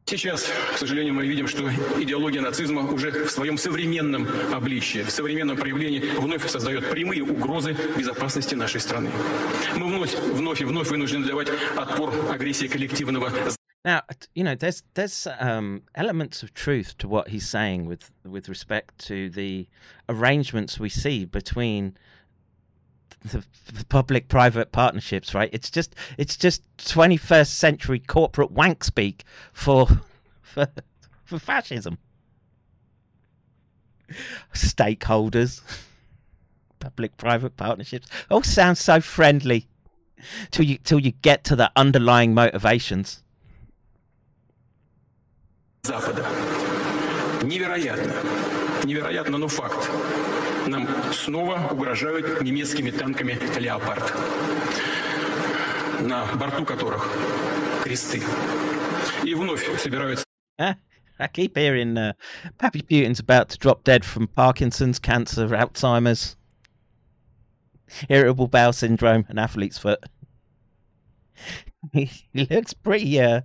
Сейчас, 0.10 0.50
к 0.74 0.78
сожалению, 0.80 1.14
мы 1.14 1.28
видим, 1.28 1.48
что 1.48 1.70
идеология 2.02 2.42
нацизма 2.42 2.82
уже 2.82 3.12
в 3.12 3.30
своем 3.30 3.60
современном 3.60 4.28
обличье, 4.52 5.04
в 5.04 5.12
современном 5.12 5.56
проявлении 5.56 6.00
вновь 6.00 6.50
создает 6.50 6.90
прямые 6.90 7.22
угрозы 7.22 7.78
безопасности 7.96 8.56
нашей 8.56 8.82
страны. 8.82 9.12
Мы 9.76 9.86
вновь, 9.86 10.16
вновь 10.16 10.62
и 10.62 10.66
вновь 10.66 10.90
вынуждены 10.90 11.28
давать 11.28 11.50
отпор 11.78 12.12
агрессии 12.32 12.66
коллективного 12.66 13.32
Now, 13.86 14.02
you 14.34 14.44
know, 14.44 14.56
there's 14.56 14.84
there's 14.96 15.28
um, 15.40 15.84
elements 15.94 16.44
of 16.44 16.54
truth 16.56 16.98
to 16.98 17.08
what 17.08 17.30
he's 17.30 17.48
saying 17.48 17.86
with 17.86 18.10
with 18.26 18.50
respect 18.50 18.98
to 19.08 19.30
the 19.30 19.68
arrangements 20.10 20.80
we 20.80 20.90
see 20.90 21.24
between 21.24 21.94
the, 23.25 23.45
the 23.73 23.85
public-private 23.87 24.73
partnerships, 24.73 25.35
right? 25.35 25.49
It's 25.53 25.71
just 25.71 25.95
it's 26.19 26.37
just 26.37 26.63
21st 26.79 27.49
century 27.49 27.99
corporate 27.99 28.51
wank 28.51 28.85
speak 28.85 29.25
for 29.53 29.87
for 30.43 30.69
for 31.25 31.39
fascism. 31.39 31.99
Stakeholders, 34.53 35.63
public-private 36.79 37.57
partnerships, 37.57 38.07
all 38.31 38.43
sounds 38.43 38.81
so 38.81 39.01
friendly 39.01 39.67
till 40.51 40.67
you 40.67 40.79
till 40.79 41.01
you 41.01 41.13
get 41.13 41.45
to 41.45 41.57
the 41.57 41.73
underlying 41.77 42.35
motivations. 42.35 43.23
Запада. 45.85 46.27
Невероятно. 47.43 48.15
Невероятно, 48.85 49.37
но 49.37 49.49
факт. 49.49 49.91
Нам 50.70 50.88
снова 51.14 51.68
угрожают 51.72 52.44
немецкими 52.44 52.92
танками 52.92 53.36
«Леопард», 53.58 54.14
на 56.02 56.28
борту 56.36 56.64
которых 56.64 57.12
кресты. 57.84 58.22
И 59.24 59.34
вновь 59.34 59.66
собираются 59.82 60.26
Eh? 60.60 60.76
I 61.18 61.28
keep 61.28 61.58
hearing 61.58 61.98
uh, 61.98 62.14
Pappy 62.60 62.84
Putin's 62.84 63.20
about 63.20 63.50
to 63.50 63.58
drop 63.58 63.84
dead 63.84 64.06
from 64.06 64.28
Parkinson's, 64.28 65.00
cancer, 65.00 65.48
Alzheimer's, 65.48 66.36
irritable 68.08 68.48
bowel 68.48 68.72
syndrome, 68.72 69.26
and 69.28 69.40
athlete's 69.40 69.80
foot. 69.80 70.04
he 71.94 72.12
looks 72.52 72.74
pretty, 72.74 73.20
uh, 73.20 73.42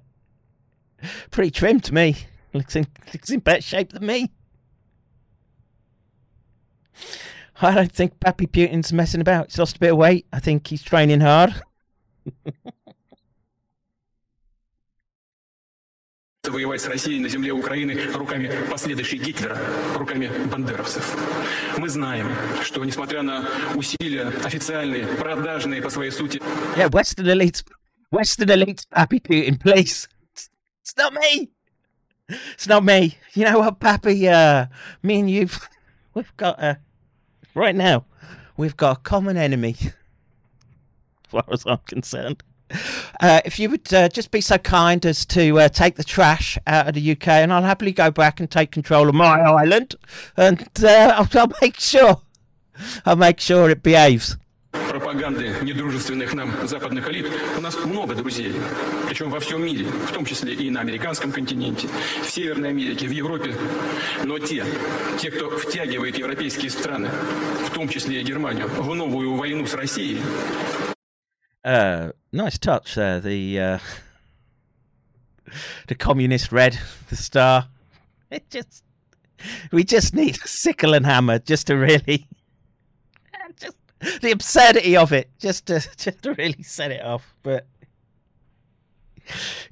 pretty 1.30 1.50
trim 1.50 1.80
to 1.80 1.94
me. 1.94 2.16
Looks 2.52 2.76
in, 2.76 2.86
looks 3.14 3.30
in 3.30 3.40
better 3.40 3.62
shape 3.62 3.92
than 3.92 4.04
me. 4.04 4.30
I 7.61 7.75
don't 7.75 7.91
think 7.91 8.19
Pappy 8.19 8.47
Putin's 8.47 8.93
messing 8.93 9.21
about. 9.21 9.47
He's 9.47 9.59
lost 9.59 9.77
a 9.77 9.79
bit 9.79 9.91
of 9.91 9.97
weight. 9.97 10.25
I 10.31 10.39
think 10.39 10.67
he's 10.67 10.81
training 10.81 11.21
hard. 11.21 11.53
воевать 16.49 16.81
с 16.81 16.87
Россией 16.87 17.19
на 17.19 17.29
земле 17.29 17.51
Украины 17.51 17.93
руками 18.13 18.49
последующих 18.69 19.21
Гитлера, 19.21 19.57
руками 19.95 20.29
бандеровцев. 20.47 21.15
Мы 21.77 21.89
знаем, 21.89 22.27
что 22.63 22.83
несмотря 22.83 23.21
на 23.21 23.45
усилия 23.75 24.27
официальные, 24.43 25.05
продажные 25.05 25.81
по 25.81 25.89
своей 25.89 26.11
сути... 26.11 26.41
Yeah, 26.75 26.89
Western 26.89 27.27
elites, 27.27 27.63
Western 28.11 28.49
elites, 28.49 28.87
Pappy 28.89 29.19
Putin, 29.19 29.59
please. 29.59 30.07
It's 30.83 30.97
not 30.97 31.13
me. 31.13 31.49
It's 32.27 32.67
not 32.67 32.83
me. 32.83 33.17
You 33.33 33.45
know 33.45 33.59
what, 33.59 33.79
Pappy? 33.79 34.27
Uh, 34.27 34.67
me 35.03 35.19
and 35.19 35.29
you, 35.29 35.49
we've 36.13 36.35
got 36.37 36.61
uh, 36.61 36.75
right 37.54 37.74
now, 37.74 38.04
we've 38.56 38.76
got 38.76 38.98
a 38.98 39.00
common 39.00 39.36
enemy. 39.36 39.76
As 39.80 41.30
far 41.30 41.44
as 41.50 41.64
I'm 41.66 41.78
concerned. 41.86 42.42
Uh, 43.20 43.40
if 43.44 43.58
you 43.58 43.70
would 43.70 43.92
uh, 43.92 44.08
just 44.08 44.30
be 44.30 44.40
so 44.40 44.58
kind 44.58 45.04
as 45.04 45.24
to 45.26 45.58
uh, 45.60 45.68
take 45.68 45.96
the 45.96 46.04
trash 46.04 46.58
out 46.66 46.88
of 46.88 46.94
the 46.94 47.12
UK, 47.12 47.28
and 47.28 47.52
I'll 47.52 47.62
happily 47.62 47.92
go 47.92 48.10
back 48.10 48.40
and 48.40 48.50
take 48.50 48.70
control 48.70 49.08
of 49.08 49.14
my 49.14 49.40
island, 49.40 49.94
and 50.36 50.66
uh, 50.82 51.14
I'll, 51.16 51.28
I'll 51.40 51.52
make 51.60 51.78
sure, 51.78 52.20
I'll 53.04 53.16
make 53.16 53.40
sure 53.40 53.70
it 53.70 53.82
behaves. 53.82 54.36
Пропаганды 55.04 55.54
недружественных 55.60 56.32
нам 56.32 56.66
западных 56.66 57.06
элит 57.10 57.30
у 57.58 57.60
нас 57.60 57.76
много 57.84 58.14
друзей, 58.14 58.54
причем 59.06 59.28
во 59.28 59.38
всем 59.38 59.62
мире, 59.62 59.84
в 59.84 60.12
том 60.12 60.24
числе 60.24 60.54
и 60.54 60.70
на 60.70 60.80
американском 60.80 61.30
континенте, 61.30 61.88
в 62.22 62.30
Северной 62.30 62.70
Америке, 62.70 63.06
в 63.06 63.10
Европе. 63.10 63.54
Но 64.24 64.38
те, 64.38 64.64
те, 65.20 65.30
кто 65.30 65.50
втягивает 65.50 66.16
европейские 66.16 66.70
страны, 66.70 67.10
в 67.66 67.70
том 67.74 67.86
числе 67.86 68.22
и 68.22 68.24
Германию, 68.24 68.66
в 68.66 68.94
новую 68.94 69.34
войну 69.36 69.66
с 69.66 69.74
Россией, 69.74 70.20
Uh, 71.66 72.12
nice 72.30 72.58
touch 72.58 72.94
there. 72.94 73.20
The 73.20 73.58
uh, 73.58 73.78
the 75.88 75.94
communist 75.94 76.52
red, 76.52 76.78
the 77.08 77.16
star. 77.16 77.68
It 78.30 78.50
just 78.50 78.84
we 79.72 79.82
just 79.82 80.14
need 80.14 80.36
sickle 80.36 80.92
and 80.92 81.06
hammer 81.06 81.38
just 81.38 81.68
to 81.68 81.76
really 81.76 82.28
the 84.21 84.31
absurdity 84.31 84.95
of 84.95 85.11
it, 85.11 85.29
just 85.39 85.65
to 85.67 85.79
just 85.97 86.21
to 86.23 86.33
really 86.33 86.63
set 86.63 86.91
it 86.91 87.03
off. 87.03 87.33
But 87.43 87.65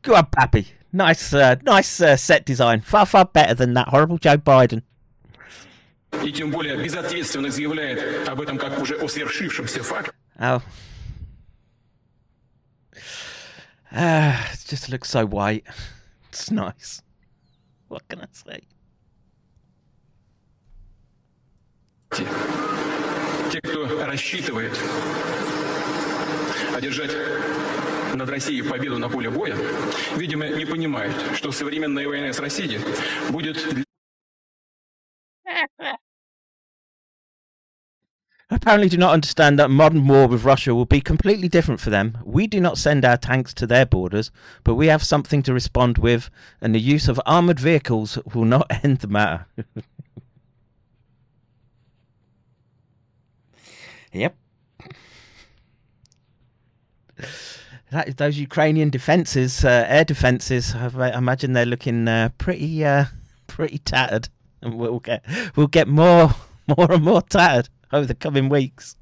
go 0.02 0.16
on, 0.16 0.28
Pappy. 0.28 0.68
Nice, 0.94 1.34
uh, 1.34 1.56
nice 1.64 2.02
uh, 2.02 2.16
set 2.16 2.46
design. 2.46 2.82
Far, 2.82 3.06
far 3.06 3.26
better 3.26 3.54
than 3.54 3.74
that 3.74 3.90
horrible 3.90 4.18
Joe 4.18 4.38
Biden. 4.38 4.84
и 6.24 6.32
тем 6.32 6.52
более 6.52 6.78
безответственно 6.78 7.52
заявляет 7.52 8.28
об 8.28 8.42
этом 8.42 8.58
как 8.58 8.80
уже 8.80 8.96
о 8.96 9.08
свершившемся 9.08 9.84
факте. 9.84 10.14
Oh. 10.40 10.62
Ah, 13.92 14.52
it 14.54 14.66
just 14.68 14.90
looks 14.90 15.10
so 15.10 15.26
white. 15.26 15.66
It's 16.30 16.52
nice. 16.52 17.02
What 17.88 18.08
can 18.08 18.22
I 18.22 18.28
say? 18.32 18.64
Те, 23.52 23.62
кто 23.62 24.06
рассчитывает 24.06 24.78
одержать 26.76 27.12
над 28.14 28.30
Россией 28.30 28.62
победу 28.62 28.98
на 28.98 29.10
поле 29.10 29.30
боя, 29.30 29.56
видимо, 30.16 30.48
не 30.50 30.66
понимают, 30.66 31.16
что 31.36 31.52
современная 31.52 32.08
война 32.08 32.34
с 32.34 32.40
Россией 32.40 32.80
будет 33.30 33.58
apparently 38.50 38.90
do 38.90 38.98
not 38.98 39.14
understand 39.14 39.60
that 39.60 39.70
modern 39.70 40.08
war 40.08 40.28
with 40.28 40.44
Russia 40.44 40.74
will 40.74 40.86
be 40.86 41.02
completely 41.02 41.50
different 41.50 41.80
for 41.80 41.90
them. 41.90 42.18
We 42.26 42.48
do 42.48 42.60
not 42.60 42.78
send 42.78 43.06
our 43.06 43.18
tanks 43.18 43.54
to 43.56 43.68
their 43.68 43.86
borders, 43.86 44.32
but 44.64 44.76
we 44.76 44.88
have 44.88 45.04
something 45.04 45.44
to 45.44 45.54
respond 45.54 45.98
with, 45.98 46.30
and 46.62 46.74
the 46.74 46.80
use 46.80 47.08
of 47.08 47.22
armoured 47.26 47.60
vehicles 47.60 48.18
will 48.34 48.46
not 48.46 48.68
end 48.84 49.00
the 49.00 49.08
matter. 49.08 49.46
Yep. 54.13 54.37
That, 57.91 58.17
those 58.17 58.39
Ukrainian 58.39 58.91
defences, 58.91 59.65
uh, 59.65 59.85
air 59.87 60.05
defences, 60.05 60.75
I, 60.75 61.17
imagine 61.17 61.53
they're 61.53 61.67
looking 61.67 62.09
uh, 62.09 62.31
pretty, 62.39 62.85
uh, 62.85 63.07
pretty 63.47 63.79
tattered, 63.79 64.29
and 64.63 64.79
we'll 64.79 65.01
get 65.01 65.25
we'll 65.57 65.67
get 65.67 65.89
more, 65.89 66.35
more 66.77 66.91
and 66.91 67.05
more 67.05 67.21
tattered 67.21 67.69
over 67.93 68.07
the 68.07 68.15
coming 68.15 68.49
weeks. 68.49 68.97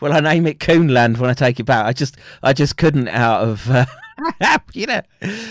Well, 0.00 0.12
I 0.12 0.20
name 0.20 0.46
it 0.46 0.60
Coonland 0.60 1.18
when 1.18 1.30
I 1.30 1.34
take 1.34 1.60
it 1.60 1.64
back. 1.64 1.84
I 1.84 1.92
just, 1.92 2.16
I 2.42 2.52
just 2.52 2.76
couldn't 2.76 3.08
out 3.08 3.42
of, 3.42 3.68
uh, 3.70 3.86
you 4.72 4.86
know, 4.86 5.02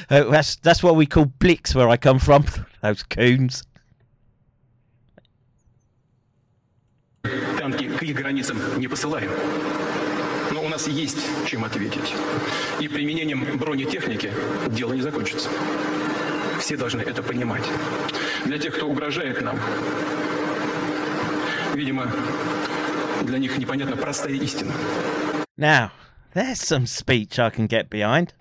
uh, 0.09 0.23
that's 0.23 0.55
that's 0.57 0.81
what 0.81 0.95
we 0.95 1.05
call 1.05 1.25
blicks 1.25 1.75
where 1.75 1.89
I 1.89 1.97
come 1.97 2.19
from. 2.19 2.45
Those 2.81 3.03
coons. 3.03 3.63
Танки 7.57 7.89
к 7.89 8.03
их 8.03 8.15
границам 8.15 8.57
не 8.79 8.87
посылаем. 8.87 9.31
Но 10.51 10.63
у 10.63 10.69
нас 10.69 10.87
есть 10.87 11.19
чем 11.47 11.63
ответить. 11.63 12.13
И 12.79 12.87
применением 12.87 13.57
бронетехники 13.57 14.31
дело 14.69 14.93
не 14.93 15.01
закончится. 15.01 15.49
Все 16.59 16.77
должны 16.77 17.01
это 17.01 17.23
понимать. 17.23 17.67
Для 18.45 18.57
тех, 18.57 18.75
кто 18.75 18.87
угрожает 18.87 19.41
нам, 19.41 19.59
видимо, 21.73 22.11
для 23.23 23.39
них 23.39 23.57
непонятна 23.57 23.95
простая 23.95 24.33
истина. 24.33 24.73
Now, 25.57 25.91
there's 26.33 26.59
some 26.59 26.85
speech 26.85 27.39
I 27.39 27.49
can 27.49 27.67
get 27.67 27.89
behind. 27.89 28.33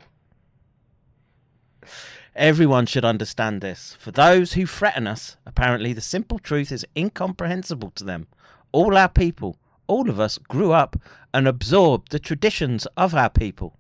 Everyone 2.35 2.87
should 2.87 3.05
understand 3.05 3.61
this. 3.61 3.97
For 4.01 4.13
those 4.13 4.55
who 4.55 4.65
threaten 4.65 5.07
us, 5.07 5.37
apparently 5.45 5.93
the 5.93 6.01
simple 6.01 6.39
truth 6.39 6.73
is 6.73 6.87
incomprehensible 6.97 7.91
to 7.97 8.05
them. 8.05 8.29
All 8.73 8.97
our 8.97 9.09
people, 9.09 9.57
all 9.87 10.09
of 10.09 10.21
us, 10.21 10.39
grew 10.39 10.73
up 10.73 10.97
and 11.33 11.47
absorbed 11.47 12.13
the 12.13 12.19
traditions 12.19 12.87
of 12.97 13.15
our 13.15 13.31
people. 13.31 13.77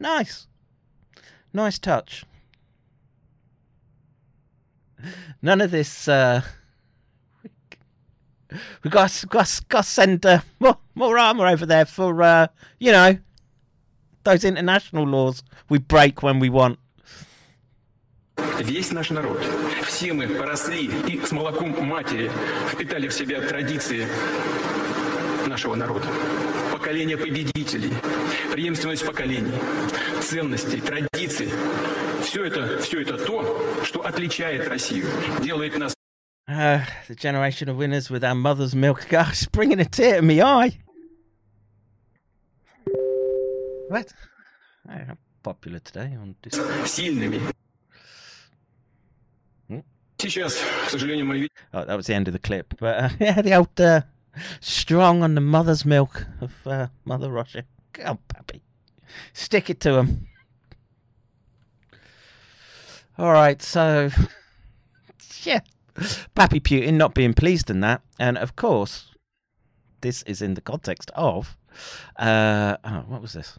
Nice. 0.00 0.46
Nice 1.52 1.78
touch. 1.78 2.24
None 5.40 5.60
of 5.60 5.70
this. 5.70 6.08
Uh, 6.08 6.42
we 8.82 8.90
got 8.90 9.24
got 9.28 9.60
got 9.68 9.84
send 9.84 10.24
uh, 10.24 10.40
more 10.60 10.78
more 10.94 11.18
armor 11.18 11.46
over 11.46 11.66
there 11.66 11.84
for 11.84 12.22
uh, 12.22 12.46
you 12.78 12.92
know 12.92 13.18
those 14.24 14.44
international 14.44 15.04
laws 15.04 15.42
we 15.68 15.78
break 15.78 16.22
when 16.22 16.38
we 16.38 16.48
want. 16.48 16.78
Весь 18.60 18.92
наш 18.92 19.10
народ, 19.10 19.40
все 19.86 20.12
мы 20.12 20.28
поросли 20.28 20.86
и 21.08 21.20
с 21.24 21.32
молоком 21.32 21.70
матери 21.84 22.30
впитали 22.70 23.08
в 23.08 23.14
себя 23.14 23.40
традиции 23.40 24.06
нашего 25.46 25.74
народа. 25.74 26.06
Поколение 26.70 27.16
победителей, 27.16 27.92
преемственность 28.52 29.06
поколений, 29.06 29.52
ценностей, 30.20 30.80
традиций. 30.80 31.50
Все 32.22 32.44
это, 32.44 32.78
все 32.78 33.02
это 33.02 33.18
то, 33.18 33.58
что 33.84 34.04
отличает 34.04 34.68
Россию, 34.68 35.06
делает 35.42 35.78
нас 35.78 35.94
Uh, 36.48 36.84
the 37.06 37.14
generation 37.14 37.68
of 37.68 37.76
winners 37.76 38.10
with 38.10 38.24
our 38.24 38.34
mother's 38.34 38.74
milk. 38.74 39.06
Gosh, 39.08 39.46
bringing 39.46 39.80
a 39.80 39.84
tear 39.84 40.16
to 40.16 40.22
me 40.22 40.42
eye. 40.42 40.76
What? 43.88 44.12
I 44.88 44.98
am 44.98 45.18
popular 45.42 45.78
today 45.78 46.16
on 46.20 46.34
this. 46.42 46.58
Сильными. 50.21 50.49
Сейчас, 50.49 50.57
к 50.87 50.89
сожалению, 50.89 51.25
мы 51.25 51.47
Oh, 51.73 51.85
that 51.85 51.95
was 51.95 52.07
the 52.07 52.15
end 52.15 52.27
of 52.27 52.33
the 52.33 52.39
clip. 52.39 52.73
But 52.79 52.97
uh, 52.97 53.09
yeah, 53.19 53.41
the 53.41 53.53
old 53.55 53.79
uh, 53.79 54.01
strong 54.59 55.23
on 55.23 55.35
the 55.35 55.41
mother's 55.41 55.85
milk 55.85 56.25
of 56.41 56.51
uh, 56.65 56.87
Mother 57.05 57.31
Russia. 57.31 57.63
Come 57.93 58.07
on, 58.07 58.17
Pappy. 58.27 58.61
Stick 59.33 59.69
it 59.69 59.79
to 59.81 59.97
him. 59.97 60.27
All 63.17 63.31
right, 63.31 63.61
so 63.63 64.11
yeah, 65.41 65.61
Pappy 66.35 66.59
Putin 66.59 66.93
not 66.93 67.15
being 67.15 67.33
pleased 67.33 67.71
in 67.71 67.79
that, 67.79 68.01
and 68.19 68.37
of 68.37 68.55
course, 68.55 69.15
this 70.01 70.21
is 70.23 70.41
in 70.41 70.53
the 70.53 70.61
context 70.61 71.09
of 71.15 71.57
uh, 72.17 72.77
oh, 72.83 73.03
what 73.07 73.21
was 73.21 73.33
this? 73.33 73.57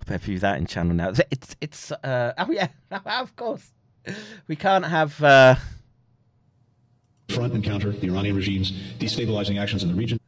I 0.00 0.04
better 0.04 0.18
view 0.18 0.38
that 0.40 0.58
in 0.58 0.66
channel 0.66 0.94
now. 0.94 1.12
It's 1.30 1.56
it's 1.60 1.92
uh, 1.92 2.32
oh 2.38 2.50
yeah, 2.50 2.68
of 3.06 3.34
course. 3.36 3.72
We 4.46 4.54
can't 4.56 4.84
have 4.84 5.20
uh, 5.22 5.56
front 7.28 7.54
and 7.54 7.64
counter 7.64 7.90
the 7.90 8.06
Iranian 8.06 8.36
regime's 8.36 8.70
destabilizing 8.98 9.60
actions 9.60 9.82
in 9.82 9.88
the 9.88 9.94
region. 9.94 10.20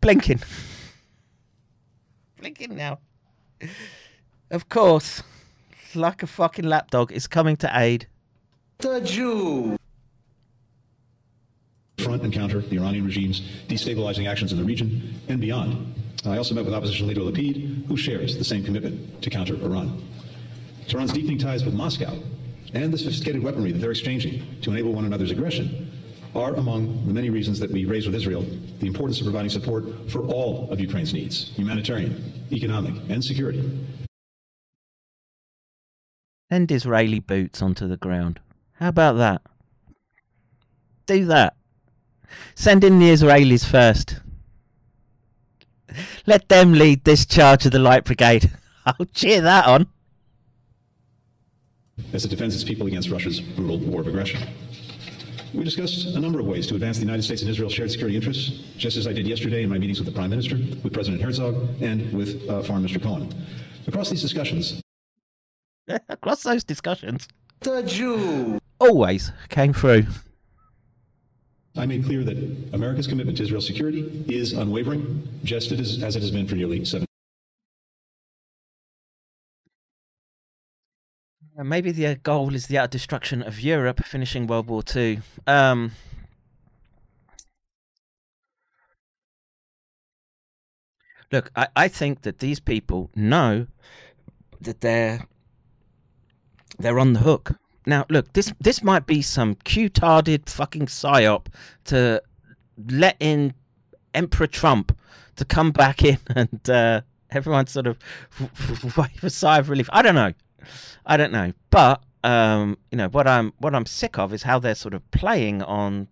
Blinken. 0.00 0.42
Blinken 2.40 2.70
now. 2.70 2.98
Of 4.50 4.68
course, 4.68 5.22
like 5.94 6.22
a 6.22 6.26
fucking 6.26 6.64
lapdog, 6.64 7.12
is 7.12 7.26
coming 7.26 7.56
to 7.58 7.70
aid. 7.72 8.06
The 8.78 9.00
Jew. 9.00 9.76
Front 12.02 12.22
and 12.22 12.32
counter 12.32 12.60
the 12.60 12.78
Iranian 12.78 13.04
regime's 13.04 13.40
destabilizing 13.68 14.28
actions 14.28 14.52
in 14.52 14.58
the 14.58 14.64
region 14.64 15.20
and 15.28 15.40
beyond. 15.40 15.94
I 16.24 16.36
also 16.36 16.54
met 16.54 16.64
with 16.64 16.74
opposition 16.74 17.06
leader 17.06 17.20
Lapid, 17.20 17.86
who 17.86 17.96
shares 17.96 18.36
the 18.36 18.44
same 18.44 18.64
commitment 18.64 19.22
to 19.22 19.30
counter 19.30 19.54
Iran. 19.54 20.02
Tehran's 20.88 21.12
deepening 21.12 21.38
ties 21.38 21.64
with 21.64 21.74
Moscow 21.74 22.18
and 22.74 22.92
the 22.92 22.98
sophisticated 22.98 23.42
weaponry 23.42 23.72
that 23.72 23.78
they're 23.78 23.90
exchanging 23.90 24.60
to 24.62 24.70
enable 24.70 24.92
one 24.92 25.04
another's 25.04 25.30
aggression 25.30 25.90
are 26.34 26.54
among 26.54 27.06
the 27.06 27.12
many 27.12 27.30
reasons 27.30 27.58
that 27.58 27.70
we 27.70 27.84
raise 27.84 28.06
with 28.06 28.14
Israel 28.14 28.44
the 28.80 28.86
importance 28.86 29.20
of 29.20 29.24
providing 29.24 29.50
support 29.50 29.84
for 30.10 30.20
all 30.26 30.70
of 30.70 30.80
Ukraine's 30.80 31.12
needs 31.12 31.50
humanitarian, 31.54 32.46
economic, 32.50 32.94
and 33.08 33.22
security. 33.22 33.62
Send 36.50 36.70
Israeli 36.72 37.20
boots 37.20 37.62
onto 37.62 37.86
the 37.86 37.96
ground. 37.96 38.40
How 38.74 38.88
about 38.88 39.14
that? 39.14 39.42
Do 41.06 41.24
that. 41.26 41.54
Send 42.54 42.84
in 42.84 42.98
the 42.98 43.10
Israelis 43.10 43.64
first. 43.64 44.20
Let 46.26 46.48
them 46.48 46.72
lead 46.72 47.04
this 47.04 47.26
charge 47.26 47.66
of 47.66 47.72
the 47.72 47.78
Light 47.78 48.04
Brigade. 48.04 48.50
I'll 48.86 49.06
cheer 49.06 49.40
that 49.40 49.66
on. 49.66 49.86
as 52.12 52.24
it 52.24 52.28
defends 52.28 52.54
its 52.54 52.64
people 52.64 52.86
against 52.86 53.10
Russia's 53.10 53.40
brutal 53.40 53.78
war 53.78 54.00
of 54.00 54.06
aggression. 54.08 54.40
We 55.54 55.64
discussed 55.64 56.06
a 56.06 56.18
number 56.20 56.40
of 56.40 56.46
ways 56.46 56.66
to 56.68 56.74
advance 56.74 56.96
the 56.96 57.04
United 57.04 57.22
States 57.22 57.42
and 57.42 57.50
Israel's 57.50 57.74
shared 57.74 57.90
security 57.90 58.16
interests, 58.16 58.48
just 58.78 58.96
as 58.96 59.06
I 59.06 59.12
did 59.12 59.26
yesterday 59.26 59.62
in 59.62 59.68
my 59.68 59.76
meetings 59.78 59.98
with 59.98 60.06
the 60.06 60.12
Prime 60.14 60.30
Minister, 60.30 60.56
with 60.82 60.94
President 60.94 61.22
Herzog, 61.22 61.68
and 61.82 62.10
with 62.12 62.48
uh, 62.48 62.62
Foreign 62.62 62.82
Minister 62.82 63.00
Cohen. 63.00 63.34
Across 63.86 64.10
these 64.10 64.22
discussions, 64.22 64.80
Across 66.08 66.44
those 66.44 66.64
discussions, 66.64 67.28
the 67.60 67.82
Jew 67.82 68.58
always 68.78 69.32
came 69.48 69.72
through. 69.72 70.06
I 71.76 71.86
made 71.86 72.04
clear 72.04 72.22
that 72.24 72.36
America's 72.74 73.06
commitment 73.06 73.38
to 73.38 73.44
Israel's 73.44 73.66
security 73.66 74.24
is 74.28 74.52
unwavering, 74.52 75.26
just 75.42 75.72
as 75.72 75.96
it 75.96 76.02
has 76.02 76.30
been 76.30 76.46
for 76.46 76.54
nearly 76.54 76.84
seven. 76.84 77.06
Uh, 81.58 81.64
Maybe 81.64 81.90
the 81.92 82.06
uh, 82.06 82.14
goal 82.22 82.54
is 82.54 82.66
the 82.66 82.78
utter 82.78 82.88
destruction 82.88 83.42
of 83.42 83.60
Europe, 83.60 84.04
finishing 84.04 84.46
World 84.46 84.66
War 84.66 84.82
Two. 84.82 85.18
Um, 85.46 85.92
look, 91.30 91.50
I, 91.56 91.68
I 91.74 91.88
think 91.88 92.22
that 92.22 92.38
these 92.38 92.60
people 92.60 93.10
know 93.14 93.66
that 94.60 94.82
they're 94.82 95.26
they're 96.78 96.98
on 96.98 97.14
the 97.14 97.20
hook. 97.20 97.52
Now, 97.86 98.06
look, 98.08 98.32
this 98.32 98.52
this 98.60 98.82
might 98.82 99.06
be 99.06 99.22
some 99.22 99.56
cutarded 99.56 100.48
fucking 100.48 100.86
psyop 100.86 101.46
to 101.84 102.22
let 102.88 103.16
in 103.20 103.54
Emperor 104.14 104.46
Trump 104.46 104.96
to 105.36 105.44
come 105.44 105.72
back 105.72 106.04
in 106.04 106.18
and 106.28 106.70
uh, 106.70 107.00
everyone 107.30 107.66
sort 107.66 107.86
of 107.86 107.98
wave 108.96 109.24
a 109.24 109.30
sigh 109.30 109.58
of 109.58 109.68
relief. 109.68 109.88
I 109.92 110.02
don't 110.02 110.14
know. 110.14 110.32
I 111.04 111.16
don't 111.16 111.32
know, 111.32 111.52
but 111.70 112.02
um, 112.22 112.78
you 112.90 112.98
know 112.98 113.08
what 113.08 113.26
I'm 113.26 113.52
what 113.58 113.74
I'm 113.74 113.86
sick 113.86 114.18
of 114.18 114.32
is 114.32 114.44
how 114.44 114.58
they're 114.58 114.76
sort 114.76 114.94
of 114.94 115.08
playing 115.10 115.62
on 115.62 116.08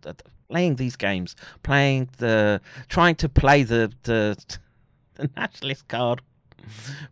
playing 0.49 0.77
these 0.77 0.97
games, 0.97 1.37
playing 1.63 2.09
the 2.19 2.61
trying 2.89 3.15
to 3.17 3.29
play 3.29 3.63
the 3.63 3.93
the, 4.03 4.37
the 5.15 5.31
nationalist 5.37 5.87
card 5.89 6.23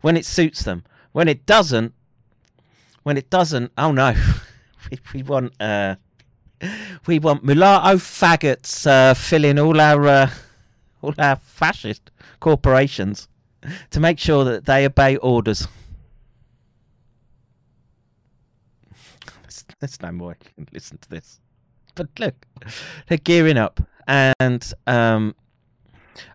when 0.01 0.17
it 0.17 0.25
suits 0.25 0.63
them. 0.63 0.83
When 1.11 1.27
it 1.27 1.45
doesn't, 1.47 1.93
when 3.03 3.17
it 3.17 3.29
doesn't, 3.29 3.71
oh 3.77 3.91
no, 3.91 4.13
we, 4.89 4.99
we 5.13 5.23
want 5.23 5.53
uh, 5.61 5.95
we 7.05 7.19
want 7.19 7.43
mulatto 7.43 7.97
faggots 7.97 8.85
uh, 8.87 9.13
filling 9.13 9.59
all 9.59 9.79
our 9.79 10.07
uh, 10.07 10.29
all 11.01 11.13
our 11.17 11.37
fascist 11.37 12.11
corporations 12.39 13.27
to 13.91 13.99
make 13.99 14.19
sure 14.19 14.43
that 14.43 14.65
they 14.65 14.85
obey 14.85 15.17
orders. 15.17 15.67
There's, 19.79 20.01
no 20.01 20.11
more 20.11 20.31
I 20.31 20.43
can 20.43 20.67
listen 20.73 20.97
to 20.97 21.09
this. 21.09 21.39
But 21.95 22.07
look, 22.19 22.45
they're 23.07 23.17
gearing 23.17 23.57
up, 23.57 23.79
and 24.07 24.73
um, 24.87 25.35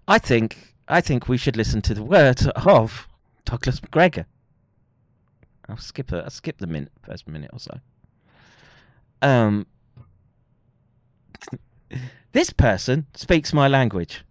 I 0.08 0.18
think 0.18 0.74
I 0.88 1.00
think 1.00 1.28
we 1.28 1.36
should 1.36 1.56
listen 1.56 1.82
to 1.82 1.94
the 1.94 2.02
words 2.02 2.46
of 2.46 3.08
Douglas 3.44 3.82
Macgregor. 3.82 4.26
I'll 5.68 5.76
skip 5.76 6.12
it. 6.12 6.24
I'll 6.24 6.30
skip 6.30 6.58
the 6.58 6.66
minute, 6.66 6.92
first 7.02 7.26
minute 7.28 7.50
or 7.52 7.58
so. 7.58 7.80
Um, 9.24 9.66
this 12.32 12.50
person 12.50 13.06
speaks 13.14 13.54
my 13.54 13.68
language. 13.68 14.22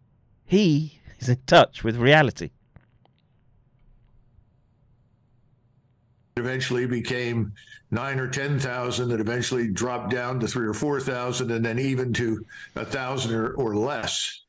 He 0.45 0.99
is 1.19 1.29
in 1.29 1.39
touch 1.47 1.83
with 1.83 1.95
reality. 1.95 2.51
It 6.35 6.41
eventually 6.41 6.85
became 6.85 7.53
nine 7.89 8.19
or 8.19 8.27
ten 8.27 8.59
thousand 8.59 9.09
that 9.09 9.19
eventually 9.19 9.67
dropped 9.67 10.11
down 10.11 10.39
to 10.41 10.47
three 10.47 10.67
or 10.67 10.75
four 10.75 11.01
thousand 11.01 11.49
and 11.49 11.65
then 11.65 11.79
even 11.79 12.13
to 12.13 12.45
a 12.75 12.85
thousand 12.85 13.33
or, 13.33 13.53
or 13.53 13.75
less 13.75 14.41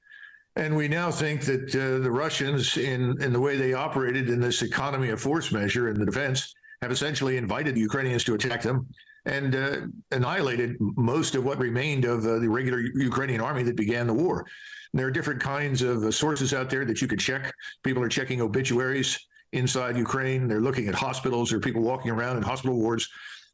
and 0.57 0.75
we 0.75 0.89
now 0.89 1.11
think 1.11 1.43
that 1.43 1.75
uh, 1.75 2.03
the 2.03 2.11
russians 2.11 2.79
in 2.79 3.21
in 3.21 3.35
the 3.35 3.41
way 3.41 3.59
they 3.59 3.75
operated 3.75 4.31
in 4.31 4.41
this 4.41 4.63
economy 4.63 5.11
of 5.11 5.21
force 5.21 5.53
measure 5.53 5.91
in 5.91 6.01
the 6.01 6.07
defense 6.07 6.55
have 6.81 6.91
essentially 6.91 7.37
invited 7.37 7.75
the 7.75 7.81
ukrainians 7.81 8.25
to 8.25 8.33
attack 8.33 8.63
them 8.63 8.87
and 9.27 9.55
uh, 9.55 9.77
annihilated 10.11 10.77
most 10.81 11.35
of 11.35 11.45
what 11.45 11.59
remained 11.59 12.05
of 12.05 12.27
uh, 12.27 12.39
the 12.39 12.49
regular 12.49 12.81
ukrainian 12.81 13.41
army 13.41 13.63
that 13.63 13.77
began 13.77 14.07
the 14.07 14.15
war 14.15 14.45
there 14.93 15.07
are 15.07 15.11
different 15.11 15.41
kinds 15.41 15.83
of 15.83 16.05
uh, 16.05 16.11
sources 16.11 16.53
out 16.53 16.69
there 16.71 16.85
that 16.85 17.01
you 17.01 17.09
could 17.09 17.19
check 17.19 17.53
people 17.83 18.03
are 18.03 18.09
checking 18.09 18.41
obituaries 18.41 19.19
inside 19.55 19.97
Ukraine. 19.97 20.47
They're 20.47 20.61
looking 20.61 20.89
at 20.89 20.95
hospitals. 20.95 21.49
There 21.49 21.59
are 21.59 21.63
people 21.63 21.83
walking 21.83 22.11
around 22.11 22.37
in 22.37 22.43
hospital 22.43 22.77
wards. 22.77 23.09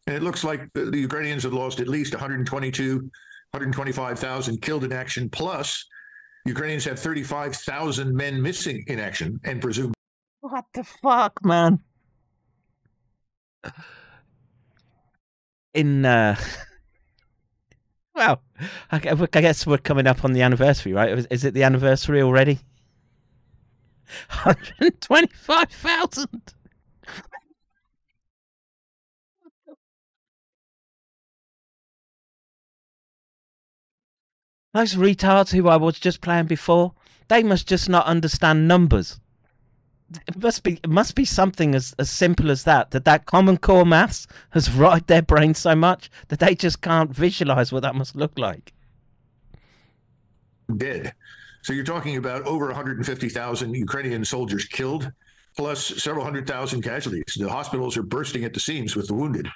And 0.06 0.16
it 0.16 0.22
looks 0.22 0.42
like 0.42 0.68
the, 0.72 0.86
the 0.86 0.98
Ukrainians 0.98 1.44
have 1.44 1.52
lost 1.52 1.78
at 1.78 1.86
least 1.86 2.14
122, 2.14 2.96
125,000 2.96 4.62
killed 4.62 4.84
in 4.84 4.92
action. 4.92 5.28
Plus, 5.28 5.86
Ukrainians 6.46 6.84
have 6.86 6.98
35,000 6.98 8.14
men 8.14 8.40
missing 8.40 8.82
in 8.86 8.98
action 8.98 9.38
and 9.44 9.60
presumed. 9.60 9.94
What 10.40 10.64
the 10.72 10.84
fuck, 10.84 11.44
man? 11.44 11.80
In 15.74 16.04
uh 16.04 16.36
well, 18.14 18.42
I 18.90 18.98
guess 18.98 19.66
we're 19.66 19.78
coming 19.78 20.06
up 20.06 20.24
on 20.24 20.32
the 20.32 20.42
anniversary, 20.42 20.92
right? 20.92 21.10
Is- 21.16 21.26
Is 21.30 21.44
it 21.44 21.54
the 21.54 21.62
anniversary 21.62 22.22
already? 22.22 22.60
125,000. 24.28 26.54
Those 34.74 34.96
retards 34.96 35.52
who 35.52 35.68
I 35.68 35.76
was 35.76 36.00
just 36.00 36.20
playing 36.20 36.46
before, 36.46 36.94
they 37.28 37.44
must 37.44 37.68
just 37.68 37.88
not 37.88 38.06
understand 38.06 38.66
numbers. 38.66 39.20
It 40.26 40.42
must 40.42 40.62
be 40.62 40.80
it 40.82 40.90
must 40.90 41.14
be 41.14 41.24
something 41.24 41.74
as, 41.74 41.94
as 41.98 42.10
simple 42.10 42.50
as 42.50 42.64
that 42.64 42.90
that 42.90 43.04
that 43.04 43.26
common 43.26 43.56
core 43.56 43.86
maths 43.86 44.26
has 44.50 44.70
rotted 44.82 45.06
their 45.06 45.22
brains 45.22 45.58
so 45.58 45.74
much 45.74 46.10
that 46.28 46.40
they 46.40 46.54
just 46.54 46.80
can't 46.80 47.10
visualize 47.10 47.72
what 47.72 47.82
that 47.82 47.94
must 47.94 48.16
look 48.16 48.38
like. 48.38 48.72
Dead 50.76 51.14
so 51.62 51.72
you're 51.72 51.84
talking 51.84 52.16
about 52.16 52.46
over 52.46 52.66
150,000 52.66 53.74
Ukrainian 53.74 54.24
soldiers 54.24 54.64
killed 54.64 55.10
plus 55.56 55.84
several 56.02 56.24
hundred 56.24 56.46
thousand 56.46 56.82
casualties. 56.82 57.36
The 57.36 57.48
hospitals 57.48 57.96
are 57.96 58.02
bursting 58.02 58.44
at 58.44 58.54
the 58.54 58.60
seams 58.60 58.96
with 58.96 59.08
the 59.08 59.14
wounded. 59.14 59.48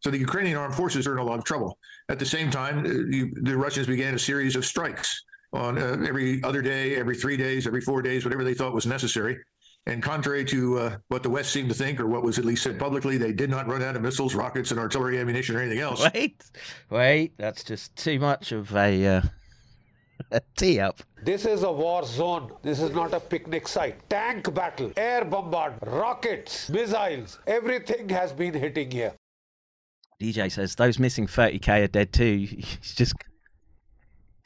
So 0.00 0.10
the 0.10 0.18
Ukrainian 0.18 0.56
armed 0.56 0.74
forces 0.74 1.06
are 1.06 1.12
in 1.12 1.18
a 1.18 1.24
lot 1.24 1.38
of 1.38 1.44
trouble. 1.44 1.78
At 2.08 2.18
the 2.18 2.26
same 2.26 2.50
time 2.50 2.78
uh, 2.86 2.88
you, 2.88 3.32
the 3.42 3.56
Russians 3.56 3.86
began 3.86 4.14
a 4.14 4.18
series 4.18 4.56
of 4.56 4.64
strikes 4.64 5.22
on 5.52 5.78
uh, 5.78 6.04
every 6.08 6.42
other 6.42 6.62
day 6.62 6.96
every 6.96 7.14
3 7.14 7.36
days 7.36 7.66
every 7.66 7.80
4 7.80 8.02
days 8.02 8.24
whatever 8.24 8.42
they 8.42 8.54
thought 8.54 8.74
was 8.74 8.86
necessary 8.86 9.38
and 9.86 10.02
contrary 10.02 10.44
to 10.46 10.78
uh, 10.78 10.96
what 11.08 11.22
the 11.22 11.30
West 11.30 11.52
seemed 11.52 11.68
to 11.68 11.74
think, 11.74 12.00
or 12.00 12.06
what 12.06 12.22
was 12.22 12.38
at 12.38 12.44
least 12.44 12.62
said 12.62 12.78
publicly, 12.78 13.18
they 13.18 13.32
did 13.32 13.50
not 13.50 13.66
run 13.66 13.82
out 13.82 13.96
of 13.96 14.02
missiles, 14.02 14.34
rockets, 14.34 14.70
and 14.70 14.80
artillery 14.80 15.18
ammunition 15.18 15.56
or 15.56 15.60
anything 15.60 15.80
else. 15.80 16.02
Wait, 16.14 16.42
wait, 16.90 17.32
that's 17.36 17.62
just 17.64 17.94
too 17.96 18.18
much 18.18 18.52
of 18.52 18.74
a, 18.74 19.06
uh, 19.06 19.22
a 20.30 20.40
tee 20.56 20.80
up. 20.80 21.02
This 21.22 21.44
is 21.44 21.62
a 21.62 21.72
war 21.72 22.04
zone. 22.04 22.52
This 22.62 22.80
is 22.80 22.92
not 22.92 23.12
a 23.12 23.20
picnic 23.20 23.68
site. 23.68 24.08
Tank 24.08 24.52
battle, 24.54 24.92
air 24.96 25.24
bombardment, 25.24 25.92
rockets, 25.92 26.70
missiles, 26.70 27.38
everything 27.46 28.08
has 28.08 28.32
been 28.32 28.54
hitting 28.54 28.90
here. 28.90 29.12
DJ 30.20 30.50
says 30.50 30.74
those 30.76 30.98
missing 30.98 31.26
30k 31.26 31.84
are 31.84 31.88
dead 31.88 32.12
too. 32.12 32.36
He's 32.50 32.94
just 32.94 33.14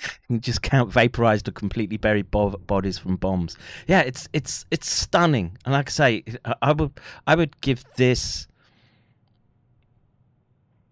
you 0.28 0.38
just 0.38 0.62
count 0.62 0.92
vaporized 0.92 1.49
or 1.49 1.53
completely 1.53 1.96
buried 1.96 2.30
bo- 2.30 2.51
bodies 2.51 2.99
from 2.99 3.16
bombs. 3.16 3.57
Yeah, 3.86 4.01
it's 4.01 4.28
it's 4.32 4.64
it's 4.70 4.90
stunning. 4.90 5.57
And 5.64 5.72
like 5.74 5.88
I 5.88 5.90
say, 5.90 6.24
I, 6.44 6.55
I 6.62 6.72
would 6.72 6.92
I 7.26 7.34
would 7.34 7.61
give 7.61 7.84
this 7.96 8.46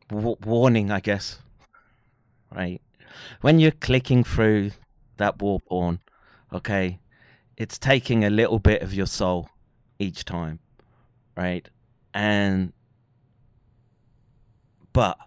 w- 0.09 0.37
warning, 0.45 0.91
I 0.91 1.01
guess. 1.01 1.39
Right, 2.55 2.81
when 3.41 3.59
you're 3.59 3.73
clicking 3.73 4.25
through 4.25 4.71
that 5.17 5.41
war 5.41 5.61
porn, 5.61 6.01
okay, 6.53 7.01
it's 7.57 7.79
taking 7.79 8.25
a 8.25 8.31
little 8.31 8.59
bit 8.59 8.83
of 8.83 8.95
your 8.95 9.07
soul 9.07 9.49
each 9.99 10.25
time, 10.25 10.61
right? 11.37 11.69
And 12.15 12.73
but 14.93 15.19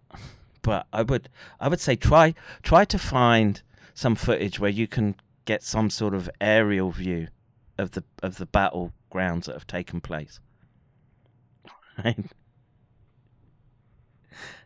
but 0.61 0.88
I 0.93 1.03
would 1.03 1.30
I 1.59 1.67
would 1.67 1.80
say 1.80 1.95
try 1.95 2.34
try 2.63 2.86
to 2.86 2.97
find 2.97 3.61
some 4.00 4.16
footage 4.16 4.60
where 4.60 4.70
you 4.70 4.88
can 4.88 5.14
get 5.43 5.62
some 5.62 5.89
sort 5.89 6.14
of 6.14 6.30
aerial 6.39 6.89
view 6.89 7.28
of 7.78 7.91
the 7.91 8.04
of 8.24 8.38
the 8.38 8.47
battlegrounds 8.47 9.45
that 9.45 9.54
have 9.54 9.68
taken 9.68 10.02
place. 10.02 10.39